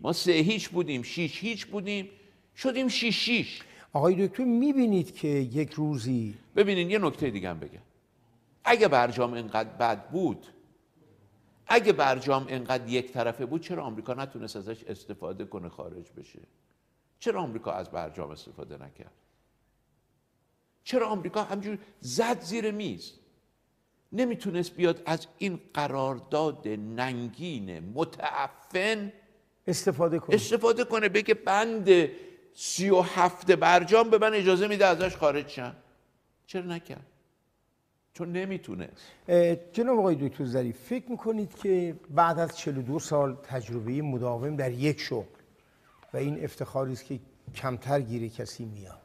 ما 0.00 0.12
سه 0.12 0.32
هیچ 0.32 0.68
بودیم 0.68 1.02
شیش 1.02 1.40
هیچ 1.40 1.66
بودیم. 1.66 2.10
شدیم 2.56 2.88
شیش 2.88 3.16
شیش. 3.16 3.62
آقای 3.92 4.28
دکتر 4.28 4.44
می‌بینید 4.44 5.14
که 5.14 5.28
یک 5.28 5.72
روزی 5.72 6.34
ببینین 6.56 6.90
یه 6.90 6.98
نکته 6.98 7.30
دیگه 7.30 7.50
هم 7.50 7.60
بگم. 7.60 7.82
اگه 8.64 8.88
برجام 8.88 9.32
اینقدر 9.32 9.68
بد 9.68 10.10
بود 10.10 10.46
اگه 11.66 11.92
برجام 11.92 12.46
اینقدر 12.46 12.88
یک 12.88 13.12
طرفه 13.12 13.46
بود 13.46 13.60
چرا 13.60 13.84
آمریکا 13.84 14.14
نتونست 14.14 14.56
ازش 14.56 14.84
استفاده 14.84 15.44
کنه 15.44 15.68
خارج 15.68 16.12
بشه؟ 16.16 16.40
چرا 17.18 17.42
آمریکا 17.42 17.72
از 17.72 17.90
برجام 17.90 18.30
استفاده 18.30 18.74
نکرد؟ 18.74 19.12
چرا 20.84 21.08
آمریکا 21.08 21.42
همجور 21.42 21.78
زد 22.00 22.40
زیر 22.40 22.70
میز؟ 22.70 23.12
نمی‌تونست 24.12 24.74
بیاد 24.74 25.02
از 25.06 25.26
این 25.38 25.60
قرارداد 25.74 26.68
ننگین 26.68 27.78
متعفن 27.78 29.12
استفاده 29.66 30.18
کنید 30.18 30.34
استفاده 30.34 30.84
کنه 30.84 31.08
بگه 31.08 31.34
بند 31.34 31.88
سی 32.54 32.90
و 32.90 33.00
هفت 33.00 33.50
برجام 33.50 34.10
به 34.10 34.18
من 34.18 34.34
اجازه 34.34 34.68
میده 34.68 34.86
ازش 34.86 35.16
خارج 35.16 35.48
شم. 35.48 35.76
چرا 36.46 36.62
نکرد؟ 36.62 37.06
چون 38.14 38.32
نمی‌تونست 38.32 39.02
اه، 39.28 39.56
جناب 39.72 39.98
آقای 39.98 40.28
دکتر 40.28 40.44
ظریف 40.44 40.78
فکر 40.78 41.10
می‌کنید 41.10 41.54
که 41.54 41.96
بعد 42.10 42.38
از 42.38 42.58
42 42.58 42.98
سال 42.98 43.36
تجربه 43.42 44.02
مداوم 44.02 44.56
در 44.56 44.72
یک 44.72 45.00
شغل 45.00 45.24
و 46.14 46.16
این 46.16 46.44
افتخاری 46.44 46.92
است 46.92 47.04
که 47.04 47.18
کمتر 47.54 48.00
گیره 48.00 48.28
کسی 48.28 48.64
میاد 48.64 49.00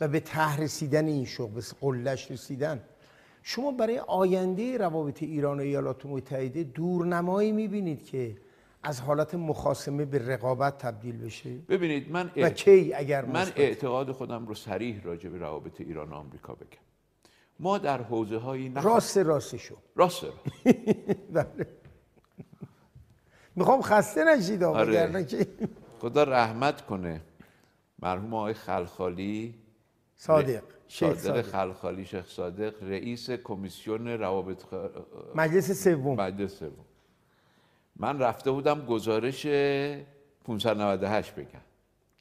و 0.00 0.08
به 0.08 0.20
ته 0.20 0.56
رسیدن 0.56 1.06
این 1.06 1.24
شغل 1.24 1.52
به 1.52 1.62
قلش 1.80 2.30
رسیدن 2.30 2.80
شما 3.42 3.72
برای 3.72 3.98
آینده 3.98 4.78
روابط 4.78 5.22
ایران 5.22 5.58
و 5.58 5.62
ایالات 5.62 6.06
متحده 6.06 6.62
دورنمایی 6.62 7.52
می‌بینید 7.52 8.04
که 8.06 8.36
از 8.82 9.00
حالت 9.00 9.34
مخاسمه 9.34 10.04
به 10.04 10.18
رقابت 10.18 10.78
تبدیل 10.78 11.18
بشه؟ 11.18 11.50
ببینید 11.68 12.10
من 12.10 12.30
و 12.36 12.50
کی 12.50 12.94
اگر 12.94 13.24
من؟ 13.24 13.46
اعتقاد 13.56 14.12
خودم 14.12 14.46
رو 14.46 14.54
سریح 14.54 15.02
راجع 15.02 15.30
به 15.30 15.38
روابط 15.38 15.80
ایران 15.80 16.10
و 16.10 16.14
آمریکا 16.14 16.54
بگم. 16.54 16.91
ما 17.62 17.78
در 17.78 18.02
حوزه 18.02 18.36
های 18.38 18.68
نه 18.68 18.82
راست 18.82 19.18
راستشو 19.18 19.76
راست 19.96 20.24
بله. 21.34 21.66
می‌خوام 23.56 23.82
خسته 23.82 24.24
نشید 24.24 24.62
آقا 24.64 24.78
آره. 24.78 25.24
که 25.24 25.46
خدا 26.00 26.22
رحمت 26.22 26.86
کنه. 26.86 27.20
مرحوم 27.98 28.34
آقای 28.34 28.54
خلخالی. 28.54 29.54
صادق. 30.16 30.62
شیخ 30.88 31.18
صادق 31.18 31.42
خلخالی 31.42 32.04
شیخ 32.04 32.26
صادق. 32.28 32.82
رئیس 32.82 33.30
کمیسیون 33.30 34.08
روابط 34.08 34.62
خ... 34.62 34.74
مجلس 35.34 35.84
سوم. 35.84 36.20
مجلس 36.20 36.54
سوم. 36.58 36.84
من 37.96 38.18
رفته 38.18 38.50
بودم 38.50 38.86
گزارش 38.86 39.46
598 40.44 41.34
بگم. 41.34 41.46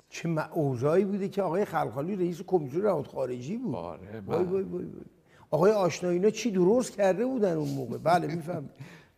چه 0.10 0.30
اوضاعی 0.54 1.06
بوده 1.06 1.30
که 1.30 1.42
آقای 1.42 1.66
خلخالی 1.66 2.16
رئیس 2.16 2.42
کمیسیون 2.42 2.84
روابط 2.84 3.08
خارجی 3.08 3.58
بود. 3.58 3.76
آره، 3.76 4.20
وای 4.28 4.40
من- 4.40 4.52
وای 4.52 4.64
وای 4.64 4.84
وای. 4.86 5.06
آقای 5.52 5.72
آشنایی 5.72 6.18
اینا 6.18 6.30
چی 6.30 6.52
درست 6.52 6.96
کرده 6.98 7.26
بودن 7.26 7.58
اون 7.58 7.70
موقع؟ 7.70 7.98
بله 7.98 8.36
میفهم 8.36 8.70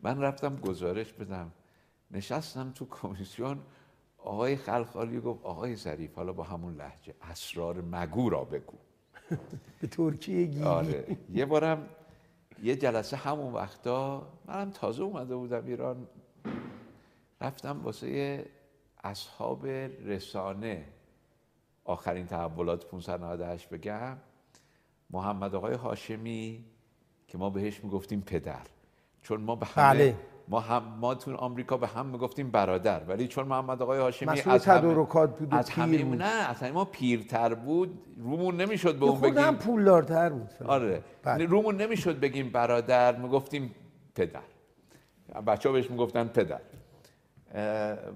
من 0.01 0.21
رفتم 0.21 0.55
گزارش 0.55 1.13
بدم. 1.13 1.51
نشستم 2.11 2.71
تو 2.71 2.85
کمیسیون 2.85 3.59
آقای 4.17 4.55
خلخالی 4.55 5.19
گفت 5.19 5.45
آقای 5.45 5.75
ظریف 5.75 6.15
حالا 6.15 6.33
با 6.33 6.43
همون 6.43 6.75
لحجه 6.75 7.13
اسرار 7.21 7.81
مگو 7.81 8.29
را 8.29 8.43
بگو. 8.43 8.77
به 9.81 9.87
ترکیه 9.87 10.45
گیری. 10.45 10.63
آره. 10.63 11.17
یه 11.33 11.45
بارم 11.45 11.89
یه 12.63 12.75
جلسه 12.75 13.17
همون 13.17 13.53
وقتا 13.53 14.27
منم 14.45 14.71
تازه 14.71 15.03
اومده 15.03 15.35
بودم 15.35 15.65
ایران. 15.65 16.07
رفتم 17.41 17.81
واسه 17.83 18.45
اصحاب 19.03 19.67
رسانه. 20.05 20.85
آخرین 21.83 22.25
تحولات 22.25 22.85
598 22.85 23.69
بگم. 23.69 24.17
محمد 25.13 25.55
آقای 25.55 25.73
هاشمی 25.73 26.65
که 27.27 27.37
ما 27.37 27.49
بهش 27.49 27.83
می‌گفتیم 27.83 28.21
پدر 28.21 28.61
چون 29.21 29.41
ما 29.41 29.55
به 29.55 29.65
همه 29.65 29.93
بله. 29.93 30.15
ما 30.47 30.59
هم 30.59 30.83
ما 30.99 31.15
تو 31.15 31.35
آمریکا 31.35 31.77
به 31.77 31.87
هم 31.87 32.05
می‌گفتیم 32.05 32.51
برادر 32.51 33.03
ولی 33.07 33.27
چون 33.27 33.47
محمد 33.47 33.81
آقای 33.81 33.99
هاشمی 33.99 34.29
از 34.29 34.41
همه- 34.41 34.59
تدارکات 34.59 35.39
بود 35.39 35.53
و 35.53 35.55
از 35.55 35.71
پیر 35.71 35.83
همه 35.83 36.03
بود. 36.03 36.21
نه 36.21 36.49
اصلا 36.49 36.71
ما 36.73 36.85
پیرتر 36.85 37.53
بود 37.53 37.99
رومون 38.17 38.61
نمی‌شد 38.61 38.95
به 38.99 39.05
اون 39.05 39.21
بگیم 39.21 39.51
پولدارتر 39.55 40.29
بود. 40.29 40.49
آره 40.67 41.03
بله. 41.23 41.45
رومون 41.45 41.81
نمی‌شد 41.81 42.19
بگیم 42.19 42.49
برادر 42.49 43.15
می‌گفتیم 43.15 43.75
پدر 44.15 44.39
بچه 45.47 45.69
ها 45.69 45.73
بهش 45.73 45.91
می‌گفتن 45.91 46.27
پدر 46.27 46.61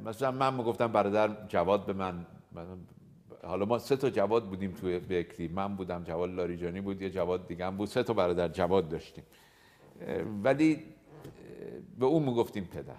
مثلا 0.05 0.31
من 0.31 0.53
می‌گفتم 0.53 0.87
برادر 0.87 1.29
جواد 1.47 1.85
به 1.85 1.93
من- 1.93 2.25
حالا 3.47 3.65
ما 3.65 3.79
سه 3.79 3.95
تا 3.95 4.09
جواد 4.09 4.45
بودیم 4.45 4.71
توی 4.71 4.99
بکری 4.99 5.47
من 5.47 5.75
بودم 5.75 6.03
جواد 6.03 6.29
لاریجانی 6.29 6.81
بود 6.81 7.01
یه 7.01 7.09
جواد 7.09 7.47
دیگه 7.47 7.65
هم 7.65 7.77
بود. 7.77 7.87
سه 7.87 8.03
تا 8.03 8.13
برادر 8.13 8.47
جواد 8.47 8.89
داشتیم. 8.89 9.23
ولی 10.43 10.83
به 11.99 12.05
اون 12.05 12.23
می‌گفتیم 12.23 12.65
پدر. 12.65 12.95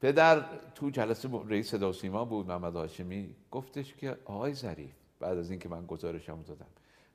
پدر 0.00 0.44
تو 0.74 0.90
جلسه 0.90 1.28
رئیس 1.48 1.70
صدا 1.70 1.92
سیما 1.92 2.24
بود 2.24 2.48
محمد 2.48 2.76
هاشمی. 2.76 3.34
گفتش 3.50 3.94
که 3.94 4.16
آقای 4.24 4.54
ظریف 4.54 4.90
بعد 5.20 5.38
از 5.38 5.50
اینکه 5.50 5.68
من 5.68 5.86
گزارشمو 5.86 6.42
دادم 6.42 6.66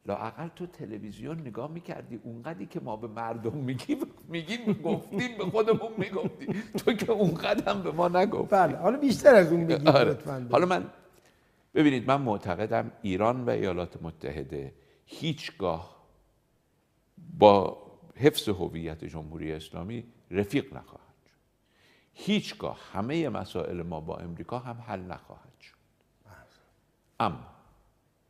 لااقل 0.05 0.47
تو 0.47 0.65
تلویزیون 0.65 1.39
نگاه 1.39 1.71
می‌کردی 1.71 2.19
اونقدری 2.23 2.65
که 2.65 2.79
ما 2.79 2.97
به 2.97 3.07
مردم 3.07 3.57
میگیم 3.57 3.97
میگیم 4.27 4.73
گفتیم 4.73 5.37
به 5.37 5.45
خودمون 5.45 5.91
می‌گفتیم. 5.97 6.63
تو 6.77 6.93
که 6.93 7.11
اونقدر 7.11 7.71
هم 7.73 7.83
به 7.83 7.91
ما 7.91 8.07
نگفت 8.07 8.49
بله 8.49 8.77
حالا 8.77 8.97
بیشتر 8.97 9.35
از 9.35 9.51
اون 9.51 9.67
بگید 9.67 9.87
آره. 9.87 10.17
حالا 10.51 10.65
من 10.65 10.85
ببینید 11.75 12.07
من 12.07 12.21
معتقدم 12.21 12.91
ایران 13.01 13.45
و 13.45 13.49
ایالات 13.49 14.03
متحده 14.03 14.73
هیچگاه 15.05 15.95
با 17.39 17.85
حفظ 18.15 18.49
هویت 18.49 19.05
جمهوری 19.05 19.53
اسلامی 19.53 20.03
رفیق 20.31 20.65
نخواهند 20.65 21.25
شد. 21.25 21.37
هیچگاه 22.13 22.79
همه 22.93 23.29
مسائل 23.29 23.81
ما 23.81 23.99
با 23.99 24.17
امریکا 24.17 24.59
هم 24.59 24.83
حل 24.87 24.99
نخواهد 24.99 25.59
شد. 25.61 25.75
اما 27.19 27.47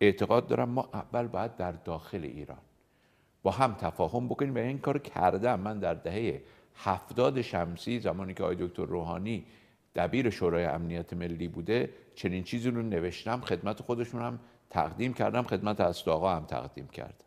اعتقاد 0.01 0.48
دارم 0.48 0.69
ما 0.69 0.90
اول 0.93 1.27
باید 1.27 1.56
در 1.56 1.72
داخل 1.72 2.24
ایران 2.24 2.61
با 3.43 3.51
هم 3.51 3.74
تفاهم 3.74 4.27
بکنیم 4.27 4.56
و 4.56 4.57
این 4.57 4.80
کار 4.80 4.99
کردم. 4.99 5.59
من 5.59 5.80
در 5.80 5.93
دهه 5.93 6.41
هفتاد 6.75 7.41
شمسی 7.41 7.99
زمانی 7.99 8.33
که 8.33 8.43
آقای 8.43 8.56
دکتر 8.59 8.85
روحانی 8.85 9.45
دبیر 9.95 10.30
شورای 10.30 10.65
امنیت 10.65 11.14
ملی 11.14 11.48
بوده 11.48 11.90
چنین 12.16 12.44
چیزی 12.44 12.69
رو 12.69 12.82
نوشتم 12.82 13.42
خدمت 13.42 13.82
خودشون 13.82 14.22
هم 14.22 14.40
تقدیم 14.69 15.14
کردم 15.14 15.44
خدمت 15.44 15.80
اسد 15.80 16.10
آقا 16.10 16.35
هم 16.35 16.45
تقدیم 16.45 16.88
کردم 16.88 17.26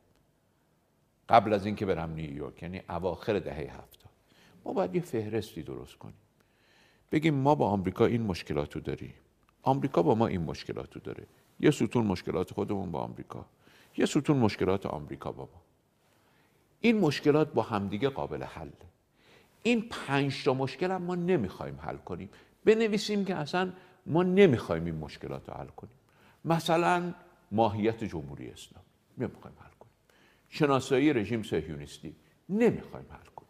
قبل 1.29 1.53
از 1.53 1.67
اینکه 1.67 1.87
برم 1.87 2.11
نیویورک 2.11 2.63
یعنی 2.63 2.83
اواخر 2.89 3.39
دهه 3.39 3.57
هفتاد. 3.57 4.11
ما 4.65 4.73
باید 4.73 4.95
یه 4.95 5.01
فهرستی 5.01 5.63
درست 5.63 5.99
کنیم. 5.99 6.15
بگیم 7.13 7.35
ما 7.35 7.55
با 7.55 7.69
آمریکا 7.69 8.07
این 8.07 8.23
مشکلات 8.23 8.75
رو 8.75 8.81
داریم. 8.81 9.15
آمریکا 9.63 10.03
با 10.03 10.15
ما 10.15 10.27
این 10.27 10.43
مشکلات 10.43 10.95
رو 10.95 11.01
داره. 11.01 11.27
یه 11.61 11.71
ستون 11.71 12.07
مشکلات 12.07 12.53
خودمون 12.53 12.91
با 12.91 13.01
آمریکا. 13.01 13.47
یه 13.97 14.07
ستون 14.07 14.37
مشکلات 14.37 14.87
آمریکا 14.87 15.33
با 15.33 15.43
ما. 15.43 15.61
این 16.81 16.99
مشکلات 16.99 17.53
با 17.53 17.63
همدیگه 17.63 18.09
قابل 18.09 18.43
حل. 18.43 18.71
این 19.63 19.89
پنج 19.91 20.45
تا 20.45 20.55
مشکل 20.55 20.91
هم 20.91 21.03
ما 21.03 21.15
نمی‌خوایم 21.15 21.79
حل 21.81 21.97
کنیم. 21.97 22.31
بنویسیم 22.65 23.25
که 23.25 23.35
اصلا 23.35 23.73
ما 24.09 24.23
نمی‌خوایم 24.23 24.85
این 24.85 24.95
مشکلات 24.95 25.49
رو 25.49 25.55
حل 25.55 25.67
کنیم. 25.67 25.95
مثلا 26.45 27.15
ماهیت 27.53 28.05
جمهوری 28.05 28.51
اسلام 28.51 28.85
نمی‌خوایم 29.19 29.57
حل 29.61 29.71
کنیم. 29.81 29.93
شناسایی 30.49 31.13
رژیم 31.13 31.43
صهیونیستی 31.43 32.17
نمی‌خوایم 32.49 33.07
حل 33.11 33.27
کنیم. 33.37 33.49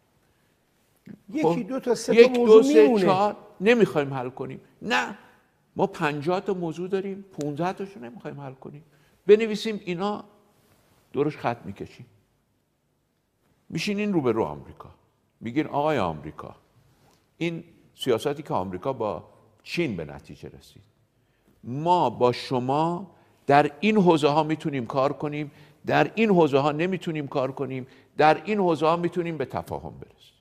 یکی 1.29 1.63
دو 1.63 1.79
تا 1.79 1.95
سه 1.95 2.15
یک 2.15 2.33
دو 2.33 2.63
سه 2.63 2.99
چهار 2.99 3.37
نمی‌خوایم 3.61 4.13
حل 4.13 4.29
کنیم. 4.29 4.61
نه 4.81 5.17
ما 5.75 5.87
پنجاه 5.87 6.41
تا 6.41 6.53
موضوع 6.53 6.87
داریم 6.87 7.25
15 7.31 7.73
تاشو 7.73 7.99
نمی‌خوایم 7.99 8.41
حل 8.41 8.53
کنیم. 8.53 8.83
بنویسیم 9.27 9.81
اینا 9.85 10.23
درش 11.13 11.37
خط 11.37 11.57
می‌کشیم. 11.65 12.05
میشینین 13.69 14.21
به 14.21 14.31
رو 14.31 14.43
آمریکا. 14.43 14.89
میگین 15.41 15.67
آقای 15.67 15.97
آمریکا 15.97 16.55
این 17.37 17.63
سیاستی 17.95 18.43
که 18.43 18.53
آمریکا 18.53 18.93
با 18.93 19.38
چین 19.69 19.95
به 19.95 20.05
نتیجه 20.05 20.49
رسید. 20.59 20.81
ما 21.63 22.09
با 22.09 22.31
شما 22.31 23.11
در 23.47 23.71
این 23.79 23.97
حوزه 23.97 24.27
ها 24.27 24.43
می‌تونیم 24.43 24.85
کار 24.85 25.13
کنیم 25.13 25.51
در 25.85 26.11
این 26.15 26.29
حوزه 26.29 26.57
ها 26.57 26.71
نمی‌تونیم 26.71 27.27
کار 27.27 27.51
کنیم 27.51 27.87
در 28.17 28.41
این 28.45 28.59
حوزه 28.59 28.85
ها 28.85 28.95
می‌تونیم 28.95 29.37
به 29.37 29.45
تفاهم 29.45 29.93
برسیم. 29.99 30.33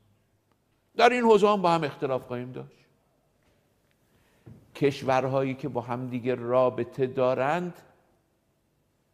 در 0.96 1.08
این 1.08 1.22
حوزه 1.22 1.46
ها 1.46 1.56
با 1.56 1.70
هم 1.70 1.84
اختلاف 1.84 2.26
خواهیم 2.26 2.52
داشت. 2.52 2.86
کشورهایی 4.74 5.54
که 5.54 5.68
با 5.68 5.80
همدیگه 5.80 6.34
رابطه 6.34 7.06
دارند 7.06 7.74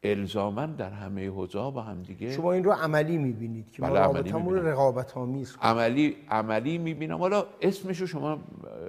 الزاما 0.05 0.67
در 0.67 0.91
همه 0.91 1.29
حوزه 1.29 1.59
ها 1.59 1.71
با 1.71 1.83
همدیگه 1.83 2.33
شما 2.33 2.53
این 2.53 2.65
رو 2.65 2.73
عملی 2.73 3.19
می‌بینید 3.19 3.71
که 3.71 3.83
ما 3.83 3.89
بله، 3.89 4.01
رابطمون. 4.01 4.59
رقابت 4.59 5.17
آمیز. 5.17 5.57
عملی 5.63 6.17
عملی 6.31 6.79
می‌بینم 6.79 7.19
حالا 7.19 7.47
اسمش 7.63 8.01
رو 8.01 8.07
شما 8.07 8.39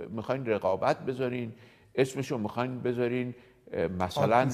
می‌خواین 0.09 0.45
رقابت 0.45 0.99
بذارین 0.99 1.53
اسمش 1.95 2.31
رو 2.31 2.37
می‌خواین 2.37 2.79
بذارین 2.79 3.35
مثلا. 3.99 4.49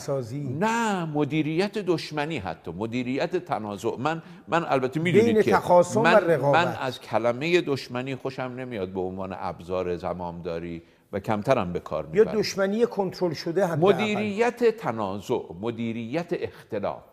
نه 0.60 1.06
مدیریت 1.06 1.78
دشمنی 1.78 2.38
حتی 2.38 2.72
مدیریت 2.72 3.36
تنازع 3.36 3.98
من 4.00 4.22
من 4.48 4.66
البته 4.66 5.00
می‌دونید 5.00 5.42
که 5.42 5.58
و 5.58 6.00
من, 6.00 6.16
رقابت. 6.16 6.68
من 6.68 6.76
از 6.82 7.02
کلمه 7.02 7.62
دشمنی 7.62 8.16
خوشم 8.16 8.54
نمیاد 8.58 8.90
به 8.90 9.00
عنوان 9.00 9.36
ابزار 9.40 9.96
زمامداری 9.96 10.82
و 11.12 11.20
کمترم 11.20 11.74
به 11.74 11.80
کار 11.80 12.04
یا 12.04 12.24
می‌برم. 12.24 12.40
دشمنی 12.40 12.86
کنترل 12.86 13.34
شده 13.34 13.66
حتی 13.66 13.82
مدیریت 13.82 14.78
تنازع 14.78 15.42
مدیریت 15.62 16.28
اختلاف. 16.32 17.04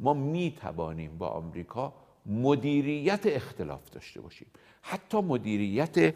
ما 0.00 0.14
می 0.14 0.56
توانیم 0.60 1.18
با 1.18 1.28
آمریکا 1.28 1.94
مدیریت 2.26 3.20
اختلاف 3.26 3.90
داشته 3.90 4.20
باشیم. 4.20 4.46
حتی 4.82 5.20
مدیریت 5.20 6.14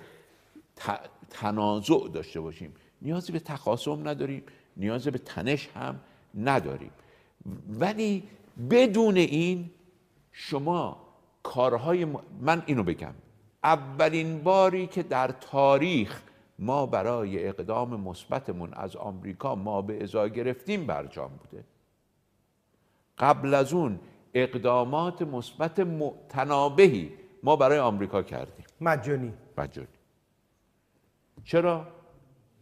تنازع 1.30 2.08
داشته 2.12 2.40
باشیم. 2.40 2.74
نیازی 3.02 3.32
به 3.32 3.40
تخاصم 3.40 4.08
نداریم 4.08 4.42
نیازی 4.76 5.10
به 5.10 5.18
تنش 5.18 5.68
هم 5.74 6.00
نداریم. 6.34 6.90
ولی 7.80 8.22
بدون 8.70 9.16
این 9.16 9.70
شما 10.32 10.96
کارهای 11.42 12.06
من 12.40 12.62
اینو 12.66 12.82
بگم. 12.82 13.14
اولین 13.64 14.42
باری 14.42 14.86
که 14.86 15.02
در 15.02 15.28
تاریخ 15.28 16.22
ما 16.62 16.86
برای 16.86 17.48
اقدام 17.48 18.00
مثبتمون 18.00 18.74
از 18.74 18.96
آمریکا 18.96 19.54
ما 19.54 19.82
به 19.82 20.02
ازا 20.02 20.28
گرفتیم 20.28 20.86
برجام 20.86 21.30
بوده. 21.30 21.64
قبل 23.18 23.54
از 23.54 23.72
اون 23.72 23.98
اقدامات 24.34 25.22
مثبت 25.22 25.80
متنابهی 25.80 27.12
ما 27.42 27.56
برای 27.56 27.78
آمریکا 27.78 28.22
کردیم. 28.22 28.64
مجانی. 28.80 29.32
مجانی. 29.58 29.86
چرا؟ 31.44 31.86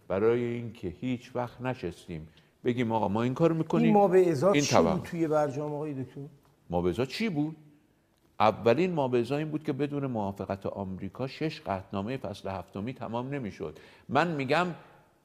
برای 0.09 0.45
اینکه 0.45 0.89
هیچ 0.89 1.37
وقت 1.37 1.61
نشستیم 1.61 2.29
بگیم 2.65 2.93
آقا 2.93 3.09
ما 3.09 3.23
این 3.23 3.35
کارو 3.35 3.55
می‌کنیم. 3.55 3.85
این 3.85 3.95
ما 3.95 4.09
به 4.09 4.31
ازا 4.31 4.53
چی. 4.53 4.77
بود 4.77 5.03
توی 5.03 5.29
برجام 5.29 5.75
آقای 5.75 6.05
دکتر؟ 6.05 6.21
مابزا 6.71 7.05
چی 7.05 7.29
بود؟ 7.29 7.57
اولین 8.41 8.93
مابزا 8.93 9.37
این 9.37 9.51
بود 9.51 9.63
که 9.63 9.73
بدون 9.73 10.07
موافقت 10.07 10.67
آمریکا 10.67 11.27
شش 11.27 11.61
قطعنامه 11.61 12.17
فصل 12.17 12.49
هفتمی 12.49 12.95
تمام 12.95 13.35
نمی‌شد. 13.35 13.79
من 14.09 14.29
میگم 14.29 14.67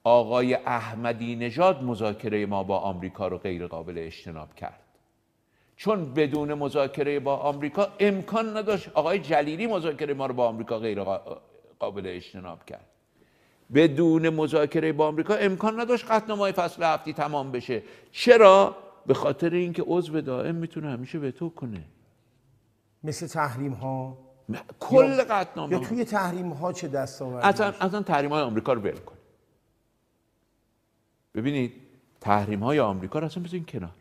آقای 0.03 0.53
احمدی 0.53 1.35
نژاد 1.35 1.83
مذاکره 1.83 2.45
ما 2.45 2.63
با 2.63 2.79
آمریکا 2.79 3.27
رو 3.27 3.37
غیر 3.37 3.67
قابل 3.67 3.93
اجتناب 3.97 4.55
کرد. 4.55 4.79
چون 5.77 6.13
بدون 6.13 6.53
مذاکره 6.53 7.19
با 7.19 7.35
آمریکا 7.35 7.87
امکان 7.99 8.57
نداشت 8.57 8.89
آقای 8.93 9.19
جلیلی 9.19 9.67
مذاکره 9.67 10.13
ما 10.13 10.25
رو 10.25 10.33
با 10.33 10.47
آمریکا 10.47 10.79
غیر 10.79 11.03
قا- 11.03 11.37
قابل 11.79 12.03
اجتناب 12.05 12.65
کرد. 12.65 12.85
بدون 13.73 14.29
مذاکره 14.29 14.93
با 14.93 15.07
آمریکا 15.07 15.35
امکان 15.35 15.79
نداشت 15.79 16.11
قطعنامه 16.11 16.51
فصل 16.51 16.83
هفتی 16.83 17.13
تمام 17.13 17.51
بشه. 17.51 17.83
چرا؟ 18.11 18.75
به 19.05 19.13
خاطر 19.13 19.49
اینکه 19.49 19.83
عضو 19.87 20.21
دائم 20.21 20.55
می‌تونه 20.55 20.89
همیشه 20.89 21.17
وتو 21.17 21.49
کنه. 21.49 21.83
مثل 23.05 23.27
تحریم 23.27 23.73
ها 23.73 24.17
کل 24.79 25.15
یا 25.17 25.23
قطعنامه 25.23 25.79
توی 25.79 26.03
تحریم 26.03 26.49
ها 26.49 26.73
چه 26.73 26.87
دستاوردی 26.87 27.47
اصلا 27.47 27.73
اصلا 27.81 28.01
تحریم 28.01 28.31
های 28.31 28.41
آمریکا 28.41 28.73
رو 28.73 28.81
ول 28.81 28.97
کن. 28.97 29.15
ببینید 31.35 31.73
تحریم 32.21 32.63
های 32.63 32.79
آمریکا 32.79 33.19
رو 33.19 33.25
اصلا 33.25 33.43
بذارین 33.43 33.65
کنار. 33.65 33.91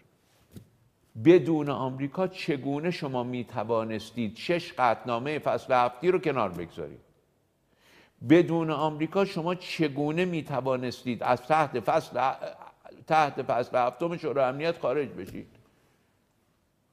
بدون 1.25 1.69
آمریکا 1.69 2.29
چگونه 2.29 2.91
شما 2.91 3.23
می 3.23 3.45
توانستید 3.45 4.37
شش 4.37 4.73
قطعنامه 4.73 5.39
فصل 5.39 5.73
هفتی 5.73 6.11
رو 6.11 6.19
کنار 6.19 6.51
بگذارید؟ 6.51 7.01
بدون 8.29 8.71
آمریکا 8.71 9.25
شما 9.25 9.55
چگونه 9.55 10.25
می 10.25 10.43
توانستید 10.43 11.23
از 11.23 11.43
تحت 11.43 11.81
فصل 11.81 12.33
تحت 13.07 13.43
فصل 13.43 13.77
هفتم 13.77 14.17
شورای 14.17 14.45
امنیت 14.45 14.79
خارج 14.79 15.09
بشید؟ 15.09 15.47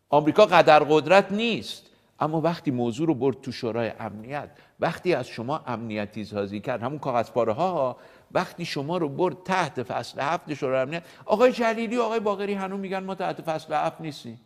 آمریکا 0.09 0.45
قدر 0.45 0.79
قدرت 0.79 1.31
نیست. 1.31 1.90
اما 2.21 2.41
وقتی 2.41 2.71
موضوع 2.71 3.07
رو 3.07 3.13
برد 3.13 3.41
تو 3.41 3.51
شورای 3.51 3.91
امنیت 3.99 4.49
وقتی 4.79 5.13
از 5.13 5.27
شما 5.27 5.61
امنیتی 5.67 6.25
سازی 6.25 6.59
کرد 6.59 6.83
همون 6.83 6.99
کاغذ 6.99 7.29
پاره 7.31 7.53
ها 7.53 7.97
وقتی 8.31 8.65
شما 8.65 8.97
رو 8.97 9.09
برد 9.09 9.37
تحت 9.45 9.83
فصل 9.83 10.21
هفت 10.21 10.53
شورای 10.53 10.81
امنیت 10.81 11.03
آقای 11.25 11.51
جلیلی 11.51 11.97
و 11.97 12.01
آقای 12.01 12.19
باقری 12.19 12.53
هنوز 12.53 12.79
میگن 12.79 13.03
ما 13.03 13.15
تحت 13.15 13.41
فصل 13.41 13.73
هفت 13.73 14.01
نیستیم. 14.01 14.39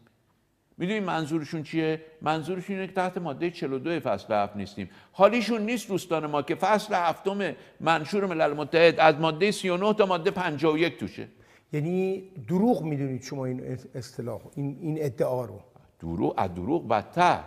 می‌دونی 0.78 1.00
منظورشون 1.00 1.64
چیه؟ 1.64 2.02
منظورشون 2.22 2.76
اینه 2.76 2.88
که 2.88 2.94
تحت 2.94 3.18
ماده 3.18 3.52
42 3.52 4.00
فصل 4.00 4.34
هفت 4.34 4.56
نیستیم. 4.56 4.90
حالیشون 5.12 5.62
نیست 5.62 5.88
دوستان 5.88 6.26
ما 6.26 6.42
که 6.42 6.56
فصل 6.56 6.94
هفتم 6.94 7.56
منشور 7.80 8.26
ملل 8.26 8.54
متحد 8.54 9.00
از 9.00 9.16
ماده 9.16 9.52
39 9.52 9.94
تا 9.94 10.06
ماده 10.06 10.32
51 10.32 11.00
توشه. 11.00 11.28
یعنی 11.74 12.24
دروغ 12.48 12.84
می‌دونید 12.84 13.24
شما 13.24 13.46
این 13.46 13.78
اصطلاح 13.96 14.42
این 14.56 14.78
این 14.82 14.98
ادعا 15.00 15.46
رو. 15.46 15.60
دروغ 16.00 16.34
از 16.38 16.54
دروغ 16.54 16.88
بدتر. 16.88 17.44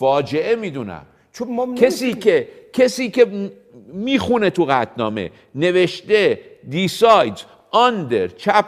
فاجعه 0.00 0.56
می‌دونم. 0.56 1.06
چون 1.32 1.54
ما 1.54 1.74
کسی 1.74 2.14
که 2.14 2.48
کسی 2.72 3.10
که 3.10 3.50
می‌خونه 3.92 4.50
تو 4.50 4.64
قطنامه 4.64 5.30
نوشته 5.54 6.40
decides 6.70 7.40
under 7.72 8.28
chap 8.42 8.66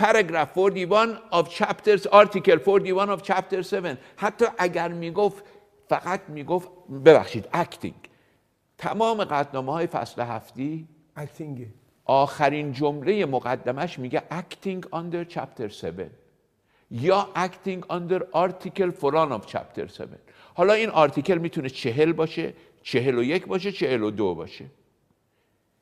paragraph 0.00 0.50
41 0.54 1.18
of 1.32 1.44
chapters 1.58 2.06
article 2.06 2.58
41 2.58 3.08
of 3.10 3.22
chapter 3.22 3.60
7 3.60 3.98
حتی 4.16 4.44
اگر 4.58 4.88
می‌گفت 4.88 5.44
فقط 5.88 6.20
می‌گفت 6.28 6.68
ببخشید 7.04 7.44
acting. 7.44 8.08
تمام 8.78 9.24
قطنامه 9.24 9.72
های 9.72 9.86
فصل 9.86 10.22
هفتی 10.22 10.88
اکتینگ 11.16 11.66
آخرین 12.04 12.72
جمله 12.72 13.26
مقدمش 13.26 13.98
میگه 13.98 14.22
acting 14.30 14.86
under 14.94 15.34
chapter 15.34 15.84
7 15.84 16.27
یا 16.90 17.28
acting 17.34 17.82
under 17.90 18.20
article 18.34 18.90
فلان 18.90 19.40
of 19.40 19.44
chapter 19.44 19.80
7 19.80 20.08
حالا 20.54 20.72
این 20.72 20.88
article 20.88 21.38
می‌تونه 21.38 21.68
چهل 21.68 22.12
باشه 22.12 22.54
چهل 22.82 23.18
و 23.18 23.22
یک 23.22 23.46
باشه 23.46 23.72
چهل 23.72 24.02
و 24.02 24.10
دو 24.10 24.34
باشه. 24.34 24.64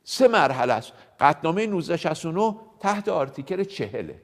سه 0.03 0.27
مرحله 0.27 0.73
است. 0.73 0.93
قطعنامه 1.19 1.61
1969 1.61 2.55
تحت 2.79 3.09
article 3.09 3.63
چهله 3.63 4.21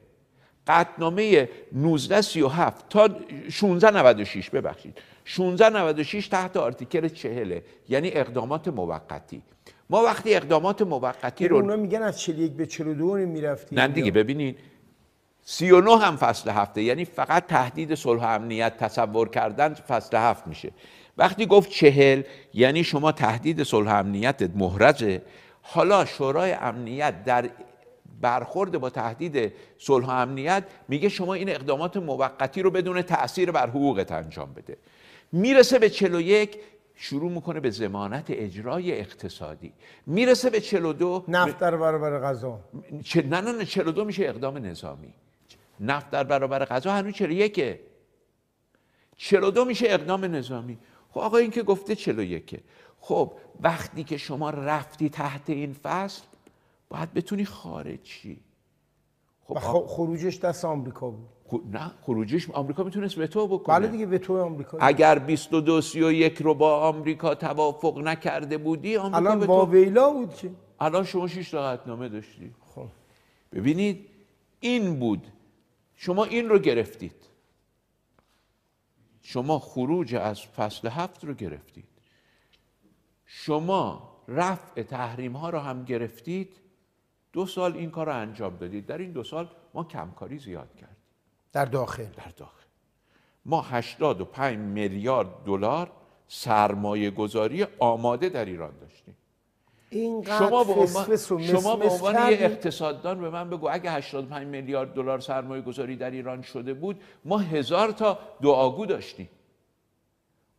قطعنامه 0.66 1.48
1937 1.72 2.88
تا 2.88 3.08
1696 3.46 4.50
ببخشید. 4.50 4.98
1696 5.26 6.28
تحت 6.28 6.56
article 6.56 7.08
چهله 7.08 7.62
یعنی 7.88 8.10
اقدامات 8.12 8.68
موقتی. 8.68 9.42
ما 9.90 10.02
وقتی 10.02 10.34
اقدامات 10.34 10.82
موقتی 10.82 11.44
یعنی 11.44 11.48
رو 11.48 11.56
اونا 11.56 11.76
میگن 11.76 12.02
از 12.02 12.20
41 12.20 12.52
به 12.52 12.66
42 12.66 13.14
می‌رفتیم. 13.14 13.78
نه 13.78 13.88
دیگه 13.88 14.10
ببینید 14.10 14.58
39 15.44 15.98
هم 15.98 16.16
فصل 16.16 16.50
هفته 16.50 16.82
یعنی 16.82 17.04
فقط 17.04 17.46
تهدید 17.46 17.94
صلح 17.94 18.22
و 18.22 18.26
امنیت 18.26 18.76
تصور 18.76 19.28
کردن 19.28 19.74
فصل 19.74 20.16
هفت 20.16 20.46
میشه. 20.46 20.70
وقتی 21.18 21.46
گفت 21.46 21.70
چهل 21.70 22.22
یعنی 22.54 22.84
شما 22.84 23.12
تهدید 23.12 23.62
صلح 23.62 23.92
و 23.92 23.98
امنیتت 23.98 24.50
محرزه 24.56 25.22
حالا 25.62 26.04
شورای 26.04 26.52
امنیت 26.52 27.24
در 27.24 27.50
برخورد 28.20 28.78
با 28.78 28.90
تهدید 28.90 29.52
صلح 29.78 30.06
و 30.06 30.10
امنیت 30.10 30.64
میگه 30.88 31.08
شما 31.08 31.34
این 31.34 31.48
اقدامات 31.48 31.96
موقتی 31.96 32.62
رو 32.62 32.70
بدون 32.70 33.02
تاثیر 33.02 33.50
بر 33.50 33.70
حقوقت 33.70 34.12
انجام 34.12 34.52
بده. 34.52 34.76
می‌رسه 35.32 35.78
به 35.78 35.90
41 35.90 36.58
شروع 36.94 37.30
می‌کنه 37.30 37.60
به 37.60 37.70
زمانت 37.70 38.24
اجرای 38.28 39.00
اقتصادی. 39.00 39.72
می‌رسه 40.06 40.50
به 40.50 40.60
42 40.60 41.24
نفت 41.28 41.58
در 41.58 41.76
برابر 41.76 42.20
غذا. 42.20 42.60
چه 43.04 43.22
نه 43.22 43.40
نه 43.40 43.52
نه 43.52 43.64
42 43.64 44.04
میشه 44.04 44.24
اقدام 44.24 44.58
نظامی. 44.58 45.14
نفت 45.84 46.10
در 46.10 46.24
برابر 46.24 46.64
غذا 46.64 46.92
هنوز 46.92 47.14
41 47.14 47.80
42 49.16 49.64
میشه 49.64 49.86
اقدام 49.88 50.24
نظامی. 50.24 50.78
خب 51.10 51.20
آقا 51.20 51.36
این 51.36 51.50
که 51.50 51.62
گفته 51.62 51.94
41 51.94 52.60
خب 53.00 53.32
وقتی 53.60 54.04
که 54.04 54.16
شما 54.16 54.50
رفتی 54.50 55.08
تحت 55.08 55.50
این 55.50 55.72
فصل 55.72 56.22
باید 56.88 57.14
بتونی 57.14 57.44
خارج 57.44 57.98
شی 58.02 58.40
خب 59.44 59.86
خروجش 59.86 60.38
دست 60.38 60.64
آمریکا 60.64 61.10
بود. 61.10 61.76
نه 61.76 61.90
خروجش 62.02 62.50
آمریکا 62.50 62.82
می‌تونست 62.82 63.18
وتو 63.18 63.46
بکنه. 63.46 63.78
بله 63.78 63.88
دیگه 63.88 64.06
وتو 64.06 64.42
آمریکا 64.42 64.78
اگر 64.80 65.18
22 65.18 65.80
31 65.80 66.42
رو 66.42 66.54
با 66.54 66.80
آمریکا 66.88 67.34
توافق 67.34 67.98
نکرده 67.98 68.58
بودی 68.58 68.96
آمریکا 68.96 69.16
الان 69.16 69.46
با 69.46 69.66
ویلا 69.66 70.10
بود 70.10 70.34
که 70.34 70.50
الان 70.80 71.04
شما 71.04 71.28
6 71.28 71.50
تا 71.50 71.78
نامه 71.86 72.08
داشتی. 72.08 72.50
خب. 72.74 72.86
ببینید 73.52 74.06
این 74.60 74.98
بود 74.98 75.26
شما 76.04 76.24
این 76.24 76.48
رو 76.48 76.58
گرفتید. 76.58 77.26
شما 79.22 79.58
خروج 79.58 80.14
از 80.14 80.40
فصل 80.40 80.88
هفت 80.88 81.24
رو 81.24 81.34
گرفتید. 81.34 81.88
شما 83.24 84.16
رفع 84.28 84.82
تحریم 84.82 85.36
ها 85.36 85.50
رو 85.50 85.58
هم 85.58 85.84
گرفتید. 85.84 86.56
دو 87.32 87.46
سال 87.46 87.76
این 87.76 87.90
کار 87.90 88.06
رو 88.06 88.16
انجام 88.16 88.56
دادید. 88.56 88.86
در 88.86 88.98
این 88.98 89.12
دو 89.12 89.24
سال 89.24 89.48
ما 89.74 89.84
کمکاری 89.84 90.38
زیاد 90.38 90.74
کردیم. 90.74 90.96
در 91.52 91.64
داخل. 91.64 92.04
در 92.04 92.32
داخل. 92.36 92.66
ما 93.44 93.62
85 93.62 94.58
میلیارد 94.58 95.44
دلار 95.44 95.92
سرمایه 96.28 97.10
گذاری 97.10 97.66
آماده 97.78 98.28
در 98.28 98.44
ایران 98.44 98.78
داشتیم. 98.78 99.16
شما 100.38 100.64
به 100.64 100.72
عنوان, 100.72 101.16
شما 101.40 101.76
به 101.76 101.88
عنوان 101.88 102.14
یه 102.14 102.38
اقتصاددان 102.40 103.20
به 103.20 103.30
من 103.30 103.50
بگو 103.50 103.68
اگه 103.70 103.90
85 103.90 104.46
میلیارد 104.46 104.94
دلار 104.94 105.20
سرمایه 105.20 105.62
گذاری 105.62 105.96
در 105.96 106.10
ایران 106.10 106.42
شده 106.42 106.74
بود 106.74 107.00
ما 107.24 107.38
هزار 107.38 107.90
تا 107.90 108.18
دعاگو 108.42 108.86
داشتیم. 108.86 109.28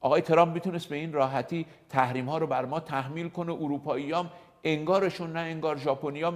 آقای 0.02 0.22
ترامپ 0.22 0.54
می‌تونست 0.54 0.88
به 0.88 0.96
این 0.96 1.14
راحتی 1.14 1.66
تحریم 1.90 2.30
ها 2.30 2.38
رو 2.38 2.48
بر 2.48 2.66
ما 2.66 2.80
تحمیل 2.80 3.30
کنه 3.30 3.54
اروپاییام 3.54 4.32
انگارشون 4.64 5.34
نه 5.34 5.40
انگار 5.40 5.78
ژاپنیا 5.78 6.34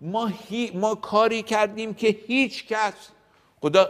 ما 0.00 0.30
ما 0.74 0.94
کاری 0.94 1.42
کردیم 1.42 1.94
که 1.94 2.08
هیچ 2.08 2.66
کس 2.66 3.10
خدا 3.60 3.88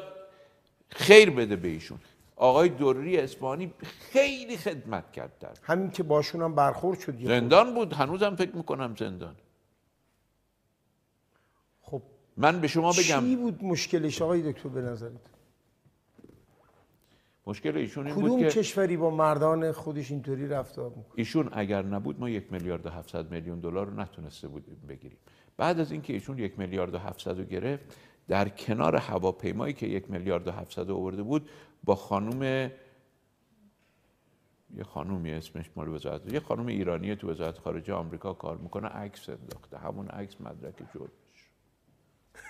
خیر 0.89 1.31
بده 1.31 1.57
به 1.57 1.68
ایشون. 1.68 1.99
آقای 2.42 2.68
دوری 2.68 3.18
اسپانی 3.18 3.72
خیلی 3.82 4.56
خدمت 4.56 5.12
کرد 5.12 5.38
در 5.38 5.52
همین 5.62 5.90
که 5.90 6.02
باشون 6.02 6.42
هم 6.42 6.54
برخورد 6.54 6.98
شد 6.98 7.24
زندان 7.24 7.74
بود 7.74 7.92
هنوزم 7.92 8.34
فکر 8.36 8.56
می‌کنم 8.56 8.94
زندان. 8.98 9.36
خب 11.80 12.02
من 12.36 12.60
به 12.60 12.68
شما 12.68 12.92
بگم. 12.92 13.20
چی 13.20 13.36
بود 13.36 13.64
مشکلش 13.64 14.22
آقای 14.22 14.52
دکتر 14.52 14.68
به 14.68 14.82
نظرت؟ 14.82 15.12
مشکل 17.46 17.76
ایشون 17.76 18.06
این 18.06 18.14
بود 18.14 18.40
که 18.40 18.48
کشوری 18.48 18.96
با 18.96 19.10
مردان 19.10 19.72
خودش 19.72 20.10
اینطوری 20.10 20.48
رفتار 20.48 20.88
می‌کنه 20.88 21.14
ایشون 21.14 21.48
اگر 21.52 21.82
نبود 21.82 22.20
ما 22.20 22.30
یک 22.30 22.52
میلیارد 22.52 22.86
و 22.86 22.90
700 22.90 23.32
میلیون 23.32 23.60
دلار 23.60 23.86
رو 23.86 24.00
نتونسته 24.00 24.48
بودیم 24.48 24.80
بگیریم. 24.88 25.18
بعد 25.56 25.80
از 25.80 25.92
اینکه 25.92 26.12
ایشون 26.12 26.38
یک 26.38 26.58
میلیارد 26.58 26.94
و 26.94 26.98
700 26.98 27.38
رو 27.38 27.44
گرفت 27.44 27.96
در 28.33 28.49
کنار 28.49 28.97
هواپیمایی 28.97 29.75
که 29.75 29.86
یک 29.86 30.11
میلیارد 30.11 30.49
و 30.49 30.52
700 30.52 30.91
آورده 30.91 31.23
بود 31.23 31.51
با 31.85 31.94
خانم 31.94 32.43
یه 34.77 34.85
خانومی 34.85 35.33
اسمش 35.33 35.70
مال 35.77 35.89
وزارت 35.89 36.33
یه 36.33 36.41
خانم 36.41 36.67
ایرانی 36.67 37.17
تو 37.17 37.31
وزارت 37.31 37.59
خارجه 37.59 37.93
آمریکا 37.93 38.33
کار 38.33 38.57
می‌کنه 38.57 38.89
عکس 38.89 39.28
انداخته. 39.28 39.78
همون 39.78 40.09
عکس 40.09 40.41
مدرک 40.41 40.75
جرمش 40.94 41.49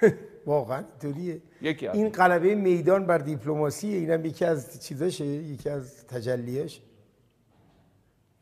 واقعا 0.46 0.78
اینطوریه. 0.78 1.42
یکی 1.62 1.88
این 1.88 2.08
قلبه 2.08 2.54
میدان 2.54 3.06
بر 3.06 3.18
دیپلماسی 3.18 3.88
اینم 3.88 4.24
یکی 4.24 4.44
از 4.44 4.86
چیزاشه 4.86 5.26
یکی 5.26 5.68
از 5.68 6.06
تجلیاش 6.06 6.80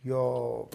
یا 0.05 0.69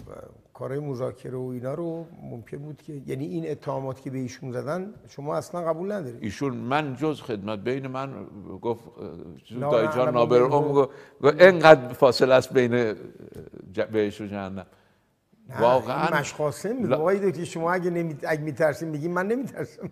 کارهای 0.58 0.80
مذاکره 0.80 1.36
و 1.36 1.46
اینا 1.46 1.74
رو 1.74 2.06
ممکن 2.22 2.56
بود 2.56 2.82
که 2.82 3.02
یعنی 3.06 3.26
این 3.26 3.50
اتهامات 3.50 4.02
که 4.02 4.10
به 4.10 4.18
ایشون 4.18 4.52
زدن 4.52 4.94
شما 5.08 5.36
اصلا 5.36 5.60
قبول 5.60 5.92
ندارید. 5.92 6.22
ایشون 6.22 6.54
من 6.54 6.96
جز 6.96 7.20
خدمت 7.20 7.58
بین 7.58 7.86
من 7.86 8.26
گفت 8.62 8.84
دایجان 9.60 10.14
نابر 10.14 10.48
گفت 10.48 10.90
اینقدر 11.24 11.92
فاصله 11.92 12.34
است 12.34 12.52
بین 12.52 12.94
بهش 13.92 14.20
و 14.20 14.26
جهنم. 14.26 14.66
واقعا 15.60 16.20
مشقاسم 16.20 16.76
میگه 16.76 16.94
آقای 16.94 17.30
دکتر 17.30 17.44
شما 17.44 17.72
اگه 17.72 17.90
نمی 17.90 18.16
اگه 18.28 18.42
میترسیم 18.42 18.92
بگیم 18.92 19.12
من 19.12 19.26
نمیترسم. 19.26 19.90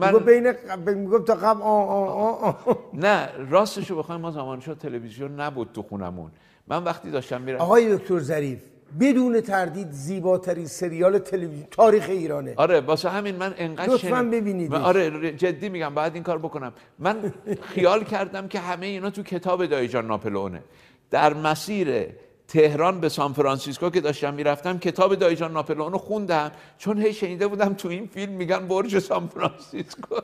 من 0.00 0.18
بین 0.18 0.52
میگم 0.86 1.24
تا 1.24 1.34
قبل 1.34 1.62
آ 1.62 1.82
آ 1.82 2.30
آ 2.30 2.52
نه 2.94 3.28
راستشو 3.50 3.98
بخوایم 3.98 4.20
ما 4.20 4.30
زمان 4.30 4.60
شد 4.60 4.78
تلویزیون 4.78 5.40
نبود 5.40 5.68
تو 5.74 5.82
خونمون. 5.82 6.30
من 6.66 6.84
وقتی 6.84 7.10
داشتم 7.10 7.40
میرم 7.40 7.60
آقای 7.60 7.96
دکتر 7.96 8.18
ظریف 8.18 8.75
بدون 9.00 9.40
تردید 9.40 9.90
زیباترین 9.90 10.66
سریال 10.66 11.18
تلویزیون 11.18 11.66
تاریخ 11.70 12.08
ایرانه. 12.08 12.54
آره 12.56 12.80
واسه 12.80 13.08
همین 13.08 13.36
من 13.36 13.54
انقدر 13.58 13.92
لطفا 13.92 14.22
ببینید 14.22 14.74
آره 14.74 15.32
جدی 15.32 15.68
میگم 15.68 15.94
باید 15.94 16.14
این 16.14 16.22
کار 16.22 16.38
بکنم. 16.38 16.72
من 16.98 17.32
خیال 17.62 18.04
کردم 18.04 18.48
که 18.48 18.60
همه 18.60 18.86
اینا 18.86 19.10
تو 19.10 19.22
کتاب 19.22 19.66
دایی 19.66 19.90
جان 19.90 20.06
ناپلئونه. 20.06 20.62
در 21.10 21.34
مسیر 21.34 22.06
تهران 22.48 23.00
به 23.00 23.08
سان 23.08 23.32
فرانسیسکو 23.32 23.90
که 23.90 24.00
داشتم 24.00 24.34
می‌رفتم 24.34 24.78
کتاب 24.78 25.14
دایی 25.14 25.37
جان 25.37 25.52
ناپلئون 25.52 25.92
رو 25.92 25.98
خوندم 25.98 26.52
چون 26.78 26.98
هی 26.98 27.12
شنیده 27.12 27.46
بودم 27.46 27.74
تو 27.74 27.88
این 27.88 28.06
فیلم 28.06 28.32
میگن 28.32 28.68
برج 28.68 28.98
سان 28.98 29.26
فرانسیسکو. 29.26 30.16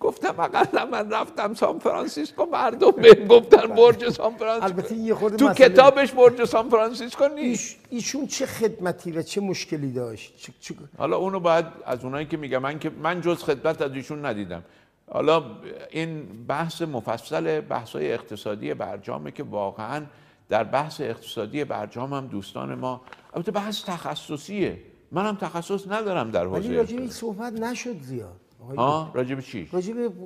گفتم 0.00 0.40
اقلا 0.40 0.86
من 0.86 1.10
رفتم 1.10 1.54
سان 1.54 1.78
فرانسیسکو 1.78 2.44
مردم 2.44 2.90
به 2.90 3.14
گفتن 3.14 3.66
برج 3.66 4.08
سان 4.08 4.34
فرانسیسکو. 4.34 4.64
البته 4.64 4.94
یه 4.94 5.14
تو 5.14 5.54
کتابش 5.54 6.12
برج 6.12 6.44
سان 6.44 6.68
فرانسیسکو 6.68 7.28
نیست. 7.28 7.76
ایشون 7.90 8.26
چه 8.26 8.46
خدمتی 8.46 9.12
و 9.12 9.22
چه 9.22 9.40
مشکلی 9.40 9.92
داشت؟ 9.92 10.52
چه... 10.60 10.74
حالا 10.98 11.16
اونو 11.16 11.40
باید 11.40 11.66
از 11.86 12.04
اونایی 12.04 12.26
که 12.26 12.36
میگم 12.36 12.58
من 12.58 12.78
که 12.78 12.90
من 12.90 13.20
جز 13.20 13.42
خدمت 13.42 13.82
از 13.82 13.92
ایشون 13.94 14.26
ندیدم. 14.26 14.62
حالا 15.10 15.44
این 15.90 16.26
بحث 16.46 16.82
مفصل 16.82 17.60
بحث 17.60 17.96
های 17.96 18.12
اقتصادی 18.12 18.74
برجامه 18.74 19.30
که 19.30 19.42
واقعا 19.42 20.04
در 20.48 20.64
بحث 20.64 21.00
اقتصادی 21.00 21.64
برجام 21.64 22.12
هم 22.12 22.26
دوستان 22.26 22.74
ما 22.74 23.00
البته 23.34 23.52
بحث 23.52 23.84
تخصصیه. 23.84 24.78
منم 25.12 25.36
تخصص 25.36 25.88
ندارم 25.88 26.30
در 26.30 26.44
حوزه 26.46 26.68
ولی 26.68 26.76
راجع 26.76 27.06
صحبت 27.06 27.52
نشد 27.52 28.00
زیاد. 28.00 28.41
ها 28.76 29.10
راجب 29.14 29.40
چی؟ 29.40 29.68
راجب 29.72 30.20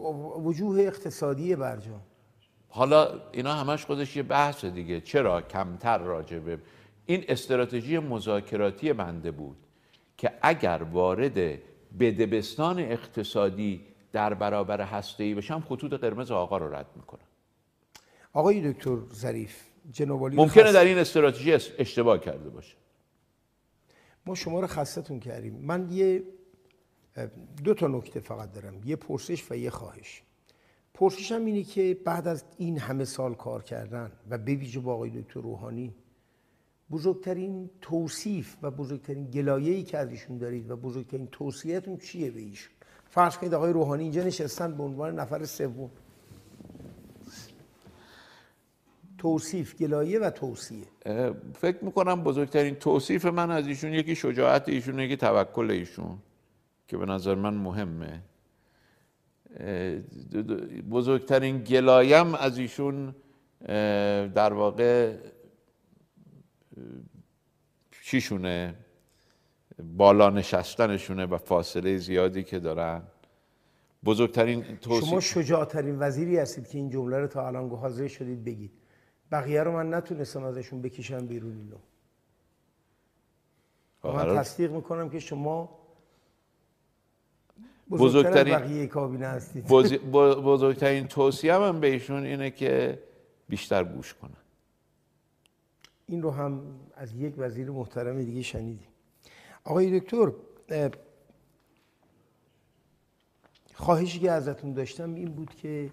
وجوه 0.46 0.80
اقتصادی 0.80 1.56
برجام. 1.56 2.00
حالا 2.68 3.20
اینا 3.32 3.52
همش 3.52 3.84
خودش 3.84 4.16
یه 4.16 4.22
بحث 4.22 4.64
دیگه. 4.64 5.00
چرا 5.00 5.42
کمتر 5.42 5.98
راجبه 5.98 6.58
این 7.06 7.24
استراتژی 7.28 7.98
مذاکراتی 7.98 8.92
بنده 8.92 9.30
بود 9.30 9.56
که 10.16 10.32
اگر 10.42 10.82
وارد 10.92 11.58
بدبستان 12.00 12.78
اقتصادی 12.78 13.80
در 14.12 14.34
برابر 14.34 14.80
هسته‌ای 14.80 15.34
بشم 15.34 15.60
خطوط 15.60 15.92
قرمز 15.92 16.30
آقا 16.30 16.58
رو 16.58 16.74
رد 16.74 16.86
می‌کنم. 16.96 17.20
آقای 18.32 18.72
دکتر 18.72 18.96
ظریف 19.14 19.62
جناب 19.90 20.34
ممکنه 20.34 20.72
در 20.72 20.84
این 20.84 20.98
استراتژی 20.98 21.52
اشتباه 21.52 22.18
کرده 22.18 22.48
باشه. 22.48 22.76
ما 24.26 24.34
شما 24.34 24.60
رو 24.60 24.66
خستتون 24.66 25.20
کردیم. 25.20 25.54
من 25.62 25.88
یه 25.90 26.22
دو 27.64 27.74
تا 27.74 27.86
نکته 27.86 28.20
فقط 28.20 28.52
دارم 28.52 28.80
یه 28.84 28.96
پرسش 28.96 29.50
و 29.50 29.56
یه 29.56 29.70
خواهش. 29.70 30.22
پرسشم 30.94 31.44
اینه 31.44 31.62
که 31.62 31.96
بعد 32.04 32.28
از 32.28 32.44
این 32.58 32.78
همه 32.78 33.04
سال 33.04 33.34
کار 33.34 33.62
کردن 33.62 34.12
و 34.30 34.38
به 34.38 34.54
ویژه 34.54 34.80
با 34.80 34.94
آقای 34.94 35.10
دکتر 35.10 35.40
روحانی 35.40 35.94
بزرگترین 36.90 37.70
توصیف 37.80 38.56
و 38.62 38.70
بزرگترین 38.70 39.30
گلایه‌ای 39.30 39.82
که 39.82 39.98
از 39.98 40.10
ایشون 40.10 40.38
دارید 40.38 40.70
و 40.70 40.76
بزرگترین 40.76 41.28
توصیهتون 41.32 41.96
چیه 41.96 42.30
به 42.30 42.40
ایشون؟ 42.40 42.72
فرض 43.10 43.36
کنید 43.36 43.54
آقای 43.54 43.72
روحانی 43.72 44.02
اینجا 44.02 44.22
نشستن 44.22 44.76
به 44.76 44.82
عنوان 44.82 45.18
نفر 45.18 45.44
سوم. 45.44 45.90
توصیف 49.18 49.76
گلایه 49.76 50.18
و 50.18 50.30
توصیه. 50.30 50.84
فکر 51.54 51.84
می‌کنم 51.84 52.22
بزرگترین 52.22 52.74
توصیف 52.74 53.26
من 53.26 53.50
از 53.50 53.66
ایشون 53.66 53.92
یکی 53.92 54.14
شجاعت 54.14 54.68
ایشون 54.68 54.98
یکی 54.98 55.16
توکل 55.16 55.70
ایشون. 55.70 56.18
که 56.88 56.96
به 56.96 57.06
نظر 57.06 57.34
من 57.34 57.54
مهمه. 57.54 58.22
بزرگترین 60.90 61.62
گلایم 61.62 62.34
از 62.34 62.58
ایشون 62.58 63.14
در 64.34 64.52
واقع 64.52 65.16
چیشونه؟ 68.02 68.74
بالا 69.96 70.30
نشستنشونه 70.30 71.26
و 71.26 71.38
فاصله 71.38 71.98
زیادی 71.98 72.42
که 72.42 72.58
دارن. 72.58 73.02
بزرگترین 74.04 74.76
توصیف 74.76 75.08
شما 75.08 75.20
شجاعترین 75.20 75.96
وزیری 75.98 76.38
هستید 76.38 76.68
که 76.68 76.78
این 76.78 76.90
جمله 76.90 77.18
رو 77.18 77.26
تا 77.26 77.46
الان 77.46 77.70
حاضر 77.70 78.08
شدید 78.08 78.44
بگید. 78.44 78.72
بقیه 79.32 79.62
رو 79.62 79.72
من 79.72 79.94
نتونستم 79.94 80.44
ازشون 80.44 80.82
بکشم 80.82 81.26
بیرون 81.26 81.56
اینو. 81.56 81.76
من 84.04 84.36
تصدیق 84.36 84.72
می‌کنم 84.72 85.10
که 85.10 85.18
شما 85.18 85.85
بزرگترین 87.90 88.54
بقیه 88.54 88.86
کابینه 88.86 89.26
هستید 89.26 89.66
بزرگترین 89.66 91.06
توصیه 91.06 91.58
من 91.58 91.80
به 91.80 91.86
ایشون 91.86 92.24
اینه 92.24 92.50
که 92.50 93.02
بیشتر 93.48 93.84
گوش 93.84 94.14
کنن. 94.14 94.30
این 96.06 96.22
رو 96.22 96.30
هم 96.30 96.62
از 96.94 97.14
یک 97.14 97.34
وزیر 97.38 97.70
محترم 97.70 98.22
دیگه 98.22 98.42
شنیدیم. 98.42 98.88
آقای 99.64 100.00
دکتر 100.00 100.32
خواهشی 103.74 104.18
که 104.18 104.30
ازتون 104.30 104.72
داشتم 104.72 105.14
این 105.14 105.32
بود 105.32 105.54
که 105.54 105.90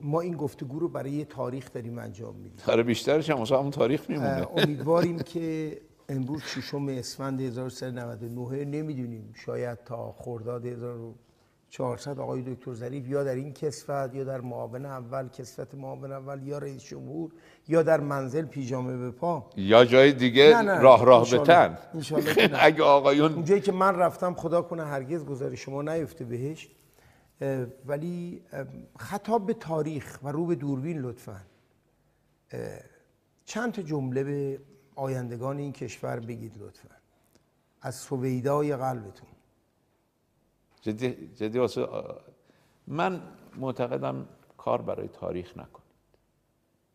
ما 0.00 0.20
این 0.20 0.36
گفتگو 0.36 0.78
رو 0.78 0.88
برای 0.88 1.10
یه 1.10 1.24
تاریخ 1.24 1.72
داریم 1.72 1.98
انجام 1.98 2.34
میدیم. 2.34 2.58
آره 2.66 2.82
بیشترش 2.82 3.30
هم 3.30 3.38
همون 3.38 3.70
تاریخ 3.70 4.10
میمونه. 4.10 4.46
امیدواریم 4.56 5.18
که 5.18 5.78
امروز 6.08 6.42
ششم 6.42 6.88
اسفند 6.88 7.40
1399 7.40 8.64
نمی‌دونیم 8.64 9.32
شاید 9.46 9.78
تا 9.84 10.12
خرداد 10.12 10.66
1400 10.66 12.20
آقای 12.20 12.42
دکتر 12.42 12.74
ظریف 12.74 13.08
یا 13.08 13.24
در 13.24 13.34
این 13.34 13.52
کسفت 13.52 14.14
یا 14.14 14.24
در 14.24 14.40
معاون 14.40 14.86
اول 14.86 15.28
کسفت 15.28 15.74
معاون 15.74 16.12
اول 16.12 16.42
یا 16.42 16.58
رئیس 16.58 16.84
جمهور 16.84 17.30
یا 17.68 17.82
در 17.82 18.00
منزل 18.00 18.44
پیژامه 18.44 18.96
به 18.96 19.10
پا. 19.10 19.50
یا 19.56 19.84
جای 19.84 20.12
دیگه 20.12 20.52
نه 20.54 20.62
نه. 20.62 20.80
راه 20.80 21.04
راه 21.04 21.30
به 21.30 21.38
تن 21.38 21.78
اگه 22.60 22.82
آقایون 22.82 23.32
اونجایی 23.32 23.60
که 23.60 23.72
من 23.72 23.96
رفتم 23.96 24.34
خدا 24.34 24.62
کنه 24.62 24.84
هرگز 24.84 25.24
گذاری 25.24 25.56
شما 25.56 25.82
نیفته 25.82 26.24
بهش. 26.24 26.68
ولی 27.86 28.42
خطاب 28.98 29.46
به 29.46 29.54
تاریخ 29.54 30.18
و 30.22 30.28
رو 30.28 30.46
به 30.46 30.54
دوربین 30.54 30.98
لطفا. 30.98 31.40
چند 33.44 33.72
تا 33.72 33.82
جمله 33.82 34.24
به 34.24 34.58
آیندگان 34.94 35.58
این 35.58 35.72
کشور 35.72 36.20
بگید 36.20 36.58
لطفا. 36.58 36.88
از 37.80 37.94
سویدای 37.94 38.76
قلبتون. 38.76 39.28
جدی, 40.80 41.28
جدی 41.34 41.58
واسه 41.58 41.88
من 42.86 43.22
معتقدم 43.56 44.28
کار 44.56 44.82
برای 44.82 45.08
تاریخ 45.08 45.56
نکنید. 45.56 45.84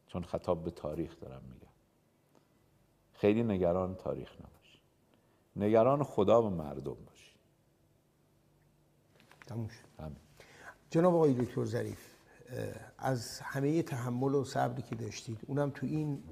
چون 0.08 0.24
خطاب 0.24 0.64
به 0.64 0.72
تاریخ 0.72 1.19
دارم 1.19 1.42
میگم. 1.53 1.68
خیلی 3.14 3.44
نگران 3.44 3.95
تاریخ 3.95 4.32
نباشید. 4.42 4.82
نگران 5.56 6.03
خدا 6.03 6.44
و 6.44 6.50
مردم 6.50 6.98
باشید. 7.06 7.40
تموش 9.48 9.84
جناب 10.90 11.16
آقای 11.16 11.34
دکتر 11.34 11.66
ظریف 11.66 12.16
از 12.98 13.40
همه 13.40 13.84
تحمل 13.84 14.36
و 14.36 14.44
صبری 14.44 14.82
که 14.82 14.95
داشتید 14.95 15.40
اونم 15.48 15.69
تو 15.69 15.86
این 15.86 16.24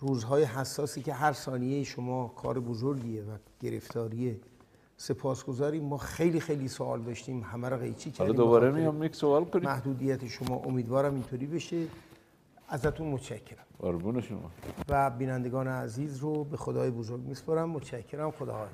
روزهای 0.00 0.44
حساسی 0.44 1.02
که 1.02 1.14
هر 1.14 1.32
ثانیه 1.32 1.84
شما 1.84 2.28
کار 2.28 2.60
بزرگیه 2.60 3.22
و 3.22 3.36
گرفتاریه 3.60 4.40
سپاسگزاریم 4.96 5.84
ما 5.84 5.98
خیلی 5.98 6.40
خیلی 6.40 6.68
سوال 6.68 7.02
داشتیم. 7.02 7.42
همه 7.42 7.68
رو 7.68 7.76
قیچی 7.76 8.10
کردیم. 8.10 8.36
دوباره 8.36 8.70
میام 8.70 9.02
یک 9.02 9.16
سوال 9.16 9.44
کنیم. 9.44 9.64
محدودیت 9.64 10.26
شما. 10.26 10.56
امیدوارم 10.56 11.14
اینطوری 11.14 11.46
بشه. 11.46 11.86
ازتون 12.68 13.08
متشکرم. 13.08 13.64
قربون 13.78 14.20
شما. 14.20 14.50
و 14.88 15.10
بینندگان 15.10 15.68
عزیز 15.68 16.18
رو 16.18 16.44
به 16.44 16.56
خدای 16.56 16.90
بزرگ 16.90 17.20
میسپارم. 17.20 17.70
متشکرم. 17.70 18.30
خدا 18.30 18.68